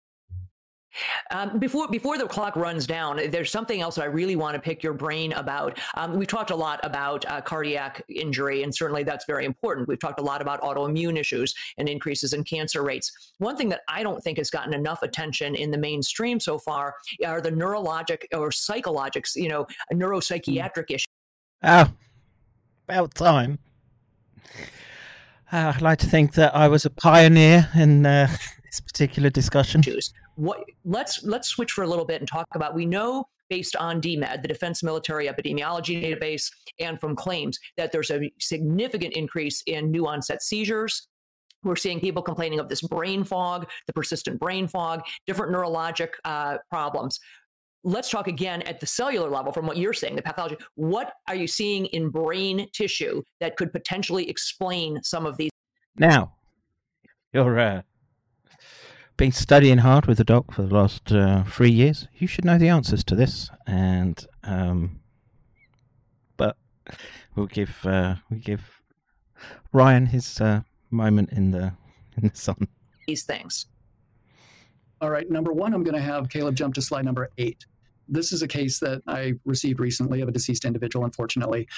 Um, 1.30 1.58
before 1.58 1.88
before 1.88 2.18
the 2.18 2.26
clock 2.26 2.56
runs 2.56 2.86
down, 2.86 3.20
there's 3.30 3.50
something 3.50 3.80
else 3.80 3.94
that 3.96 4.02
I 4.02 4.06
really 4.06 4.36
want 4.36 4.54
to 4.54 4.60
pick 4.60 4.82
your 4.82 4.92
brain 4.92 5.32
about. 5.32 5.78
Um, 5.94 6.16
we 6.16 6.26
talked 6.26 6.50
a 6.50 6.56
lot 6.56 6.80
about 6.82 7.24
uh, 7.26 7.40
cardiac 7.40 8.02
injury, 8.08 8.62
and 8.62 8.74
certainly 8.74 9.02
that's 9.02 9.24
very 9.24 9.44
important. 9.44 9.88
We've 9.88 9.98
talked 9.98 10.20
a 10.20 10.22
lot 10.22 10.42
about 10.42 10.60
autoimmune 10.62 11.18
issues 11.18 11.54
and 11.78 11.88
increases 11.88 12.32
in 12.32 12.44
cancer 12.44 12.82
rates. 12.82 13.32
One 13.38 13.56
thing 13.56 13.68
that 13.70 13.82
I 13.88 14.02
don't 14.02 14.22
think 14.22 14.38
has 14.38 14.50
gotten 14.50 14.74
enough 14.74 15.02
attention 15.02 15.54
in 15.54 15.70
the 15.70 15.78
mainstream 15.78 16.40
so 16.40 16.58
far 16.58 16.96
are 17.24 17.40
the 17.40 17.52
neurologic 17.52 18.24
or 18.32 18.50
psychologics, 18.50 19.36
you 19.36 19.48
know, 19.48 19.66
neuropsychiatric 19.92 20.90
issues. 20.90 21.06
Oh, 21.62 21.92
about 22.88 23.14
time. 23.14 23.58
Uh, 25.52 25.72
I'd 25.74 25.82
like 25.82 25.98
to 25.98 26.06
think 26.06 26.34
that 26.34 26.54
I 26.54 26.68
was 26.68 26.84
a 26.84 26.90
pioneer 26.90 27.68
in 27.74 28.06
uh, 28.06 28.28
this 28.64 28.80
particular 28.80 29.30
discussion 29.30 29.82
what 30.40 30.64
let's 30.84 31.22
let's 31.22 31.48
switch 31.48 31.72
for 31.72 31.84
a 31.84 31.86
little 31.86 32.04
bit 32.04 32.20
and 32.20 32.28
talk 32.28 32.46
about 32.54 32.74
we 32.74 32.86
know 32.86 33.26
based 33.50 33.76
on 33.76 34.00
DMED, 34.00 34.42
the 34.42 34.48
Defense 34.48 34.82
Military 34.82 35.26
Epidemiology 35.26 36.02
Database, 36.02 36.50
and 36.78 37.00
from 37.00 37.16
claims 37.16 37.58
that 37.76 37.90
there's 37.92 38.10
a 38.10 38.30
significant 38.38 39.12
increase 39.14 39.62
in 39.66 39.90
new 39.90 40.06
onset 40.06 40.40
seizures. 40.40 41.08
We're 41.64 41.76
seeing 41.76 42.00
people 42.00 42.22
complaining 42.22 42.60
of 42.60 42.68
this 42.68 42.80
brain 42.80 43.24
fog, 43.24 43.68
the 43.86 43.92
persistent 43.92 44.38
brain 44.38 44.66
fog, 44.66 45.02
different 45.26 45.52
neurologic 45.52 46.10
uh, 46.24 46.58
problems. 46.70 47.18
Let's 47.82 48.08
talk 48.08 48.28
again 48.28 48.62
at 48.62 48.78
the 48.78 48.86
cellular 48.86 49.28
level 49.28 49.52
from 49.52 49.66
what 49.66 49.76
you're 49.76 49.92
saying, 49.92 50.14
the 50.14 50.22
pathology. 50.22 50.56
What 50.76 51.12
are 51.28 51.34
you 51.34 51.48
seeing 51.48 51.86
in 51.86 52.08
brain 52.08 52.68
tissue 52.72 53.22
that 53.40 53.56
could 53.56 53.72
potentially 53.72 54.30
explain 54.30 55.02
some 55.02 55.26
of 55.26 55.36
these? 55.36 55.50
Now, 55.98 56.32
you're 57.32 57.58
uh, 57.58 57.82
been 59.20 59.32
studying 59.32 59.76
hard 59.76 60.06
with 60.06 60.16
the 60.16 60.24
doc 60.24 60.50
for 60.50 60.62
the 60.62 60.74
last 60.74 61.12
uh, 61.12 61.44
three 61.44 61.70
years. 61.70 62.08
You 62.14 62.26
should 62.26 62.46
know 62.46 62.56
the 62.56 62.70
answers 62.70 63.04
to 63.04 63.14
this, 63.14 63.50
and 63.66 64.18
um, 64.44 64.98
but 66.38 66.56
we'll 67.36 67.44
give 67.44 67.84
uh, 67.84 68.14
we 68.30 68.38
give 68.38 68.80
Ryan 69.74 70.06
his 70.06 70.40
uh, 70.40 70.62
moment 70.90 71.32
in 71.32 71.50
the 71.50 71.74
in 72.16 72.28
the 72.28 72.34
sun. 72.34 72.66
These 73.06 73.24
things. 73.24 73.66
All 75.02 75.10
right, 75.10 75.30
number 75.30 75.52
one, 75.52 75.74
I'm 75.74 75.84
going 75.84 75.96
to 75.96 76.00
have 76.00 76.30
Caleb 76.30 76.54
jump 76.54 76.72
to 76.76 76.80
slide 76.80 77.04
number 77.04 77.28
eight. 77.36 77.66
This 78.08 78.32
is 78.32 78.40
a 78.40 78.48
case 78.48 78.78
that 78.78 79.02
I 79.06 79.34
received 79.44 79.80
recently 79.80 80.22
of 80.22 80.30
a 80.30 80.32
deceased 80.32 80.64
individual, 80.64 81.04
unfortunately 81.04 81.68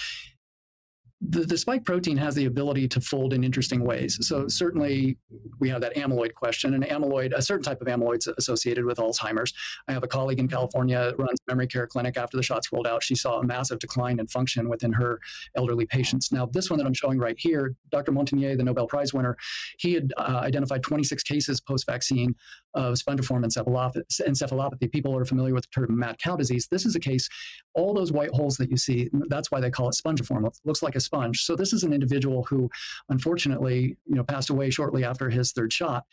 the, 1.29 1.41
the, 1.41 1.57
spike 1.57 1.85
protein 1.85 2.17
has 2.17 2.35
the 2.35 2.47
ability 2.47 2.89
to 2.89 3.01
fold 3.01 3.33
in 3.33 3.45
interesting 3.45 3.85
ways. 3.85 4.19
So 4.27 4.49
certainly 4.49 5.17
we 5.61 5.69
have 5.69 5.81
that 5.83 5.95
amyloid 5.95 6.35
question, 6.35 6.75
and 6.75 6.85
amyloid, 6.85 7.33
a 7.33 7.41
certain 7.41 7.63
type 7.63 7.81
of 7.81 7.87
amyloid 7.87 8.19
is 8.19 8.29
associated 8.39 8.85
with 8.85 8.99
Alzheimer's. 8.99 9.53
I 9.87 9.93
have 9.93 10.03
a 10.03 10.09
colleague 10.09 10.41
in 10.41 10.49
California 10.49 11.13
runs 11.19 11.39
memory 11.47 11.69
care 11.69 11.87
clinic. 11.87 12.17
After 12.17 12.37
the 12.37 12.43
shots 12.43 12.73
rolled 12.73 12.89
out, 12.89 13.03
she 13.03 13.15
saw 13.15 13.39
a 13.39 13.45
massive 13.45 13.79
decline 13.79 14.19
in 14.19 14.27
function 14.27 14.69
within 14.69 14.93
her 14.93 15.21
elderly 15.57 15.87
patients. 15.87 16.33
Now, 16.33 16.47
this 16.47 16.71
one 16.71 16.79
that 16.79 16.87
I'm 16.87 16.95
showing 16.95 17.19
right 17.19 17.37
here, 17.39 17.75
Dr. 17.91 18.11
Montagnier, 18.11 18.57
the 18.57 18.65
Nobel 18.65 18.89
Prize 18.89 19.15
winner, 19.15 19.37
he 19.79 19.95
had 19.95 20.13
uh, 20.17 20.41
identified 20.43 20.83
26 20.83 21.23
cases 21.23 21.61
post-vaccine 21.61 22.35
of 22.75 22.95
spongiform 22.95 23.45
encephalopathy. 23.45 24.91
People 24.91 25.17
are 25.17 25.25
familiar 25.25 25.55
with 25.55 25.65
the 25.65 25.81
term 25.81 25.99
mad 25.99 26.19
cow 26.19 26.37
disease. 26.37 26.69
This 26.71 26.87
is 26.87 26.97
a 26.97 27.01
case, 27.01 27.29
all 27.75 27.95
those 27.95 28.13
white 28.13 28.31
holes 28.31 28.57
that 28.57 28.71
you 28.71 28.77
see, 28.77 29.11
that's 29.29 29.51
why 29.51 29.61
they 29.61 29.71
call 29.71 29.89
it 29.89 29.95
spongiform. 29.95 30.47
It 30.47 30.59
looks 30.65 30.83
like 30.83 30.97
a 30.97 31.01
sponge. 31.01 31.43
So 31.45 31.57
this 31.57 31.73
is 31.73 31.85
an 31.85 31.93
individual 31.93 32.45
who 32.45 32.71
unfortunately, 33.09 33.97
you 34.07 34.15
know, 34.15 34.25
passed 34.25 34.51
away 34.51 34.71
shortly 34.71 35.05
after 35.05 35.31
his 35.31 35.53
third 35.53 35.73
shot 35.73 36.05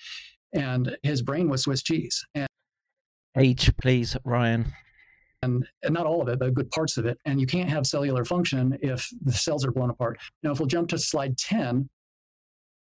and 0.54 0.98
his 1.04 1.22
brain 1.22 1.50
was 1.50 1.64
Swiss 1.64 1.84
cheese. 1.84 2.26
And 2.36 2.48
Age, 3.38 3.72
please, 3.78 4.18
Ryan. 4.24 4.74
And, 5.42 5.66
and 5.84 5.94
not 5.94 6.06
all 6.06 6.22
of 6.22 6.28
it, 6.28 6.40
but 6.40 6.54
good 6.54 6.70
parts 6.72 6.98
of 6.98 7.06
it. 7.06 7.18
And 7.26 7.40
you 7.40 7.48
can't 7.48 7.70
have 7.70 7.88
cellular 7.88 8.26
function 8.26 8.78
if 8.82 9.10
the 9.22 9.32
cells 9.32 9.66
are 9.66 9.72
blown 9.72 9.90
apart. 9.90 10.20
Now, 10.44 10.52
if 10.52 10.60
we'll 10.60 10.68
jump 10.68 10.90
to 10.90 10.98
slide 10.98 11.38
10, 11.38 11.90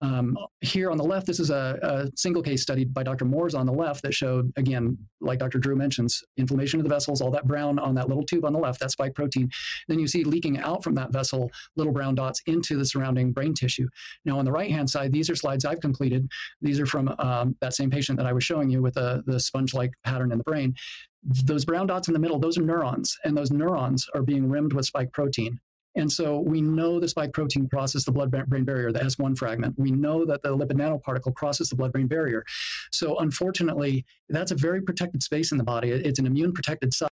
um, 0.03 0.37
here 0.63 0.91
on 0.91 0.97
the 0.97 1.05
left, 1.05 1.27
this 1.27 1.41
is 1.41 1.51
a, 1.51 1.79
a, 1.83 2.11
single 2.17 2.43
case 2.43 2.63
study 2.63 2.85
by 2.85 3.03
Dr. 3.03 3.27
Mörz 3.27 3.59
on 3.59 3.67
the 3.67 3.73
left 3.73 4.03
that 4.03 4.15
showed, 4.15 4.51
again, 4.57 4.97
like 5.21 5.39
Dr. 5.39 5.59
Drew 5.59 5.77
mentions, 5.77 6.23
inflammation 6.39 6.81
of 6.81 6.85
the 6.85 6.91
vessels, 6.91 7.21
all 7.21 7.31
that 7.33 7.47
brown 7.47 7.79
on 7.79 7.95
that 7.97 8.09
little 8.09 8.25
tube 8.25 8.47
on 8.47 8.55
the 8.55 8.59
left, 8.59 8.81
that 8.81 8.91
spike 8.91 9.15
protein. 9.15 9.51
Then 9.89 9.99
you 9.99 10.07
see 10.07 10.25
leaking 10.25 10.59
out 10.59 10.83
from 10.83 10.95
that 10.95 11.13
vessel 11.13 11.51
little 11.77 11.93
brown 11.93 12.15
dots 12.15 12.41
into 12.47 12.79
the 12.79 12.85
surrounding 12.85 13.33
brain 13.33 13.53
tissue. 13.53 13.89
Now, 14.25 14.39
on 14.39 14.47
the 14.47 14.53
right 14.53 14.71
hand 14.71 14.89
side, 14.89 15.13
these 15.13 15.29
are 15.29 15.37
slides 15.37 15.67
I've 15.67 15.81
completed. 15.81 16.27
These 16.63 16.81
are 16.81 16.87
from 16.87 17.15
um, 17.19 17.57
that 17.61 17.75
same 17.75 17.91
patient 17.91 18.17
that 18.19 18.27
I 18.27 18.33
was 18.33 18.45
showing 18.45 18.71
you 18.71 18.81
with 18.81 18.97
a, 18.97 19.23
the 19.27 19.39
sponge 19.39 19.75
like 19.75 19.93
pattern 20.05 20.33
in 20.33 20.39
the 20.39 20.45
brain. 20.45 20.75
Those 21.23 21.67
brown 21.67 21.87
dots 21.87 22.09
in 22.09 22.15
the 22.15 22.21
middle, 22.21 22.39
those 22.39 22.57
are 22.57 22.63
neurons, 22.63 23.19
and 23.25 23.37
those 23.37 23.51
neurons 23.51 24.07
are 24.15 24.23
being 24.23 24.49
rimmed 24.49 24.73
with 24.73 24.87
spike 24.87 25.13
protein. 25.13 25.61
And 25.97 26.11
so 26.11 26.39
we 26.39 26.61
know 26.61 27.01
the 27.01 27.09
spike 27.09 27.33
protein 27.33 27.69
crosses 27.69 28.05
the 28.05 28.13
blood 28.13 28.31
brain 28.31 28.65
barrier, 28.65 28.93
the 28.93 29.01
S1 29.01 29.37
fragment. 29.37 29.75
We 29.77 29.91
know 29.91 30.25
that 30.25 30.43
the 30.43 30.57
lipid 30.57 30.73
nanoparticle 30.73 31.35
crosses 31.35 31.69
the 31.69 31.77
blood 31.77 31.93
brain 31.93 32.07
barrier. 32.07 32.45
So 32.93 33.19
unfortunately, 33.19 34.05
that's 34.29 34.53
a 34.53 34.55
very 34.55 34.83
protected 34.83 35.23
space 35.23 35.51
in 35.51 35.59
the 35.59 35.65
body. 35.65 35.91
It's 35.91 36.19
an 36.19 36.27
immune 36.27 36.53
protected 36.53 36.95
site. 36.95 37.11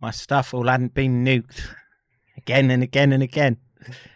My 0.00 0.12
stuff 0.12 0.54
all 0.54 0.66
hadn't 0.66 0.94
been 0.94 1.24
nuked 1.24 1.60
again 2.36 2.70
and 2.70 2.82
again 2.82 3.12
and 3.12 3.22
again. 3.22 3.58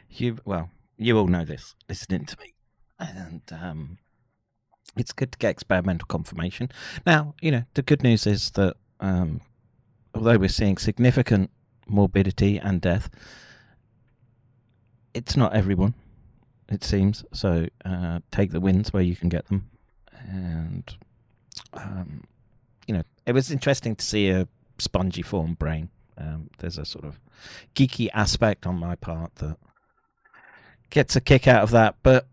You 0.09 0.39
well, 0.45 0.71
you 0.97 1.19
all 1.19 1.27
know 1.27 1.45
this, 1.45 1.75
listening 1.89 2.25
to 2.27 2.37
me. 2.41 2.55
And 2.99 3.43
um 3.51 3.99
it's 4.97 5.13
good 5.13 5.33
to 5.33 5.39
get 5.39 5.51
experimental 5.51 6.07
confirmation. 6.07 6.71
Now, 7.05 7.35
you 7.41 7.51
know, 7.51 7.65
the 7.75 7.83
good 7.83 8.03
news 8.03 8.27
is 8.27 8.51
that 8.53 8.77
um, 9.01 9.41
although 10.15 10.39
we're 10.39 10.49
seeing 10.49 10.77
significant 10.77 11.51
morbidity 11.87 12.59
and 12.59 12.81
death, 12.81 13.11
it's 15.13 15.37
not 15.37 15.55
everyone, 15.55 15.95
it 16.69 16.85
seems. 16.85 17.25
So 17.33 17.67
uh, 17.85 18.21
take 18.31 18.53
the 18.53 18.61
wins 18.61 18.93
where 18.93 19.03
you 19.03 19.17
can 19.17 19.29
get 19.29 19.47
them. 19.49 19.71
And, 20.29 20.97
um, 21.73 22.25
you 22.87 22.95
know, 22.95 23.03
it 23.27 23.33
was 23.33 23.51
interesting 23.51 23.97
to 23.97 24.05
see 24.05 24.31
a 24.31 24.49
spongy 24.79 25.23
form 25.23 25.55
brain. 25.55 25.91
Um, 26.17 26.51
there's 26.59 26.79
a 26.79 26.85
sort 26.85 27.05
of 27.05 27.19
geeky 27.75 28.09
aspect 28.15 28.67
on 28.67 28.79
my 28.79 28.95
part 28.95 29.35
that 29.37 29.57
gets 30.91 31.17
a 31.17 31.21
kick 31.21 31.47
out 31.49 31.63
of 31.63 31.71
that. 31.73 31.97
But 32.03 32.27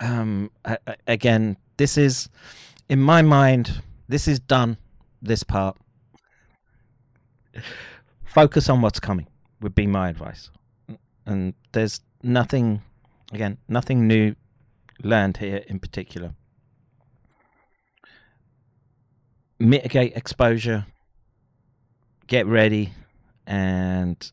um, 0.00 0.50
I, 0.64 0.78
I, 0.86 0.96
again, 1.06 1.56
this 1.76 1.96
is, 1.96 2.28
in 2.88 3.00
my 3.00 3.22
mind, 3.22 3.82
this 4.08 4.26
is 4.28 4.40
done, 4.40 4.76
this 5.22 5.42
part 5.42 5.76
focus 8.24 8.68
on 8.68 8.80
what's 8.82 9.00
coming 9.00 9.26
would 9.60 9.74
be 9.74 9.86
my 9.86 10.08
advice. 10.08 10.50
And 11.26 11.54
there's 11.72 12.00
nothing, 12.22 12.82
again, 13.32 13.58
nothing 13.68 14.06
new 14.06 14.34
learned 15.02 15.38
here 15.38 15.62
in 15.66 15.78
particular. 15.78 16.34
Mitigate 19.58 20.16
exposure, 20.16 20.86
get 22.28 22.46
ready, 22.46 22.92
and 23.46 24.30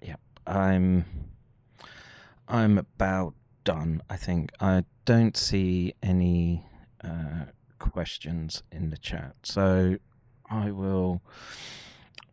yeah, 0.00 0.16
I'm 0.46 1.04
I'm 2.48 2.78
about 2.78 3.34
done. 3.64 4.02
I 4.08 4.16
think 4.16 4.52
I 4.58 4.84
don't 5.04 5.36
see 5.36 5.92
any 6.02 6.64
uh, 7.04 7.46
questions 7.78 8.62
in 8.72 8.88
the 8.88 8.96
chat, 8.96 9.34
so 9.42 9.98
I 10.48 10.70
will 10.70 11.20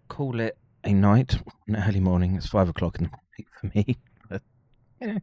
call 0.08 0.40
it 0.40 0.58
a 0.84 0.94
night, 0.94 1.40
an 1.68 1.76
early 1.76 2.00
morning. 2.00 2.36
It's 2.36 2.48
five 2.48 2.70
o'clock 2.70 2.98
in 3.00 3.06
the 3.06 3.12
morning 3.12 3.46
for 3.60 3.78
me. 3.78 3.98
But, 4.30 5.22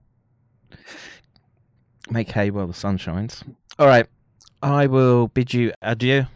make 2.10 2.30
hay 2.32 2.50
while 2.50 2.66
the 2.66 2.74
sun 2.74 2.98
shines. 2.98 3.42
All 3.78 3.86
right, 3.86 4.06
I 4.62 4.86
will 4.86 5.28
bid 5.28 5.54
you 5.54 5.72
adieu. 5.80 6.26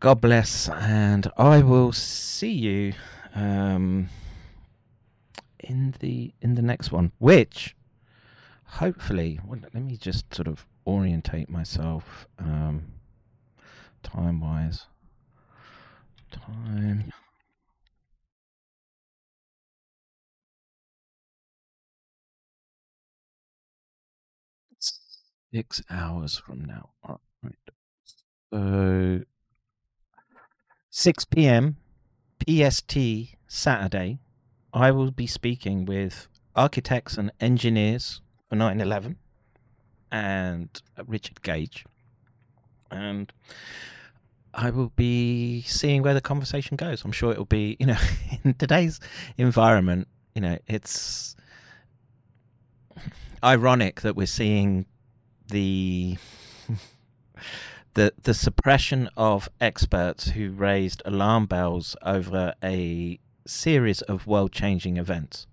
God 0.00 0.20
bless, 0.20 0.68
and 0.68 1.30
I 1.36 1.62
will 1.62 1.92
see 1.92 2.52
you 2.52 2.92
um, 3.34 4.08
in 5.60 5.94
the 6.00 6.32
in 6.40 6.54
the 6.54 6.62
next 6.62 6.92
one, 6.92 7.12
which 7.18 7.74
hopefully. 8.64 9.40
well, 9.44 9.60
Let 9.62 9.82
me 9.82 9.96
just 9.96 10.32
sort 10.34 10.48
of 10.48 10.66
orientate 10.86 11.48
myself 11.48 12.26
um, 12.38 12.84
time 14.02 14.40
wise. 14.40 14.86
Time. 16.44 17.12
Six 25.52 25.82
hours 25.88 26.36
from 26.38 26.64
now. 26.64 26.90
All 27.02 27.20
right. 27.42 27.54
So 28.52 29.20
6 30.90 31.24
p.m. 31.26 31.76
PST 32.46 32.96
Saturday, 33.48 34.18
I 34.72 34.90
will 34.90 35.10
be 35.10 35.26
speaking 35.26 35.84
with 35.84 36.28
architects 36.54 37.16
and 37.16 37.32
engineers 37.40 38.20
for 38.48 38.56
9 38.56 38.80
11 38.80 39.16
and 40.10 40.82
Richard 41.06 41.42
Gage. 41.42 41.84
And 42.90 43.32
I 44.56 44.70
will 44.70 44.90
be 44.96 45.62
seeing 45.62 46.02
where 46.02 46.14
the 46.14 46.22
conversation 46.22 46.76
goes. 46.76 47.04
I'm 47.04 47.12
sure 47.12 47.30
it 47.30 47.38
will 47.38 47.44
be, 47.44 47.76
you 47.80 47.86
know, 47.86 47.98
in 48.42 48.54
today's 48.54 48.98
environment, 49.36 50.08
you 50.34 50.40
know, 50.40 50.58
it's 50.66 51.36
ironic 53.44 54.00
that 54.00 54.16
we're 54.16 54.26
seeing 54.26 54.86
the 55.48 56.16
the 57.94 58.12
the 58.22 58.34
suppression 58.34 59.08
of 59.16 59.48
experts 59.60 60.30
who 60.30 60.50
raised 60.50 61.02
alarm 61.04 61.46
bells 61.46 61.94
over 62.02 62.54
a 62.64 63.18
series 63.46 64.00
of 64.02 64.26
world 64.26 64.52
changing 64.52 64.96
events. 64.96 65.46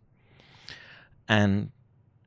And 1.28 1.72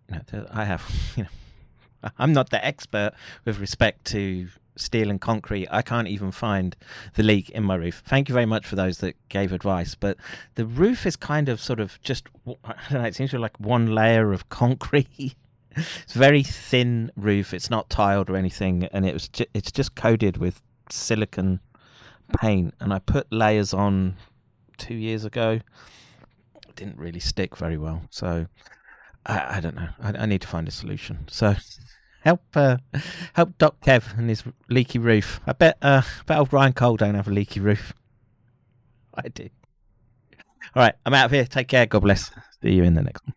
you 0.08 0.20
know, 0.32 0.46
I 0.52 0.64
have, 0.64 0.88
you 1.16 1.24
know, 1.24 2.10
I'm 2.18 2.32
not 2.32 2.50
the 2.50 2.64
expert 2.64 3.12
with 3.44 3.58
respect 3.58 4.04
to 4.06 4.48
steel 4.76 5.10
and 5.10 5.20
concrete. 5.20 5.68
I 5.70 5.82
can't 5.82 6.08
even 6.08 6.30
find 6.30 6.76
the 7.14 7.22
leak 7.22 7.50
in 7.50 7.64
my 7.64 7.74
roof. 7.74 8.02
Thank 8.06 8.28
you 8.28 8.32
very 8.32 8.46
much 8.46 8.66
for 8.66 8.76
those 8.76 8.98
that 8.98 9.16
gave 9.28 9.52
advice. 9.52 9.94
But 9.94 10.18
the 10.54 10.66
roof 10.66 11.06
is 11.06 11.16
kind 11.16 11.48
of 11.48 11.60
sort 11.60 11.80
of 11.80 12.00
just, 12.02 12.28
I 12.64 12.74
don't 12.90 13.02
know, 13.02 13.06
it 13.06 13.14
seems 13.14 13.30
to 13.30 13.36
be 13.36 13.40
like 13.40 13.58
one 13.58 13.94
layer 13.94 14.32
of 14.32 14.48
concrete. 14.48 15.34
it's 15.76 16.14
very 16.14 16.42
thin 16.42 17.10
roof. 17.16 17.52
It's 17.52 17.70
not 17.70 17.90
tiled 17.90 18.30
or 18.30 18.36
anything, 18.36 18.84
and 18.92 19.04
it 19.06 19.12
was 19.12 19.28
ju- 19.28 19.46
it's 19.54 19.72
just 19.72 19.94
coated 19.94 20.36
with 20.36 20.62
silicon 20.90 21.60
paint. 22.40 22.74
And 22.80 22.92
I 22.92 22.98
put 22.98 23.30
layers 23.32 23.74
on 23.74 24.16
two 24.78 24.94
years 24.94 25.24
ago. 25.24 25.60
It 26.68 26.76
didn't 26.76 26.98
really 26.98 27.20
stick 27.20 27.56
very 27.56 27.78
well. 27.78 28.02
So 28.10 28.46
I, 29.24 29.56
I 29.56 29.60
don't 29.60 29.76
know. 29.76 29.88
I, 30.00 30.12
I 30.12 30.26
need 30.26 30.42
to 30.42 30.48
find 30.48 30.68
a 30.68 30.72
solution. 30.72 31.26
So 31.28 31.54
help 32.26 32.42
uh, 32.56 32.76
help 33.34 33.56
Doc 33.56 33.76
Kev 33.80 34.18
and 34.18 34.28
his 34.28 34.42
leaky 34.68 34.98
roof. 34.98 35.40
I 35.46 35.52
bet 35.52 35.78
uh, 35.80 36.02
I 36.04 36.22
bet 36.26 36.38
old 36.38 36.52
Ryan 36.52 36.72
Cole 36.72 36.96
don't 36.96 37.14
have 37.14 37.28
a 37.28 37.30
leaky 37.30 37.60
roof. 37.60 37.94
I 39.14 39.28
do. 39.28 39.48
All 40.74 40.82
right, 40.82 40.94
I'm 41.06 41.14
out 41.14 41.26
of 41.26 41.30
here. 41.30 41.44
Take 41.44 41.68
care. 41.68 41.86
God 41.86 42.00
bless. 42.00 42.30
See 42.62 42.72
you 42.72 42.82
in 42.82 42.94
the 42.94 43.02
next 43.02 43.24
one. 43.24 43.34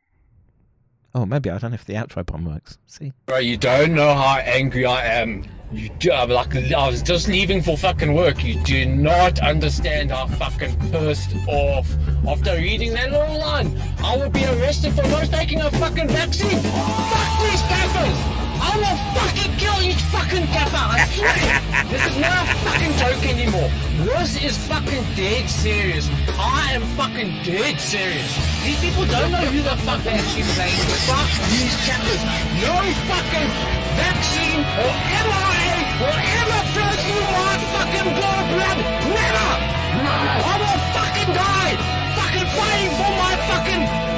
Oh, 1.15 1.25
maybe 1.25 1.49
I 1.49 1.57
don't 1.57 1.71
know 1.71 1.75
if 1.75 1.85
the 1.85 1.93
outro 1.93 2.25
bomb 2.25 2.45
works. 2.45 2.77
See. 2.87 3.13
Bro, 3.25 3.39
you 3.39 3.57
don't 3.57 3.93
know 3.93 4.13
how 4.13 4.37
angry 4.37 4.85
I 4.85 5.05
am. 5.05 5.45
You 5.71 5.89
do, 5.99 6.11
I'm 6.11 6.29
like, 6.29 6.55
I 6.55 6.87
was 6.87 7.01
just 7.01 7.27
leaving 7.27 7.61
for 7.61 7.77
fucking 7.77 8.13
work. 8.13 8.43
You 8.43 8.59
do 8.63 8.85
not 8.85 9.39
understand 9.39 10.11
how 10.11 10.27
fucking 10.27 10.75
pissed 10.91 11.35
off. 11.47 11.87
After 12.27 12.55
reading 12.55 12.93
that 12.93 13.11
little 13.11 13.39
line, 13.39 13.79
I 14.03 14.17
would 14.17 14.33
be 14.33 14.45
arrested 14.45 14.93
for 14.93 15.03
not 15.03 15.25
taking 15.25 15.61
a 15.61 15.71
fucking 15.71 16.09
vaccine. 16.09 16.59
Fuck 16.59 17.41
these 17.41 17.61
cappers! 17.61 18.48
I 18.59 18.75
will 18.75 18.99
fucking 19.15 19.55
kill 19.55 19.79
each 19.81 20.03
fucking 20.11 20.47
capper. 20.51 20.83
I 20.83 21.07
swear. 21.07 21.31
this 21.87 22.03
is 22.11 22.17
not 22.19 22.43
a 22.43 22.55
fucking 22.67 22.93
joke 22.99 23.23
anymore. 23.23 23.71
This 24.03 24.35
is 24.43 24.57
fucking 24.67 25.03
dead 25.15 25.49
serious. 25.49 26.11
I 26.35 26.75
am 26.75 26.83
fucking 26.99 27.31
dead 27.47 27.79
serious. 27.79 28.27
These 28.63 28.79
people 28.83 29.05
don't 29.07 29.31
know 29.31 29.47
who 29.47 29.63
the 29.63 29.75
fuck 29.87 30.03
they're 30.03 30.19
actually 30.19 30.43
saying. 30.43 30.75
Fuck 31.07 31.29
these 31.51 31.75
cappers. 31.87 32.21
No 32.59 32.75
fucking 33.07 33.49
vaccine 33.95 34.61
or 34.83 34.91
mRNA 35.23 35.79
will 36.03 36.19
ever 36.19 36.59
flow 36.75 36.91
through 36.99 37.25
my 37.31 37.55
fucking 37.71 38.09
blood. 38.19 38.77
Never. 39.07 39.49
I 40.03 40.55
will 40.59 40.79
fucking 40.95 41.31
die. 41.31 41.75
Fucking 42.19 42.47
fighting 42.59 42.91
for 42.99 43.11
my 43.23 43.33
fucking 43.47 44.09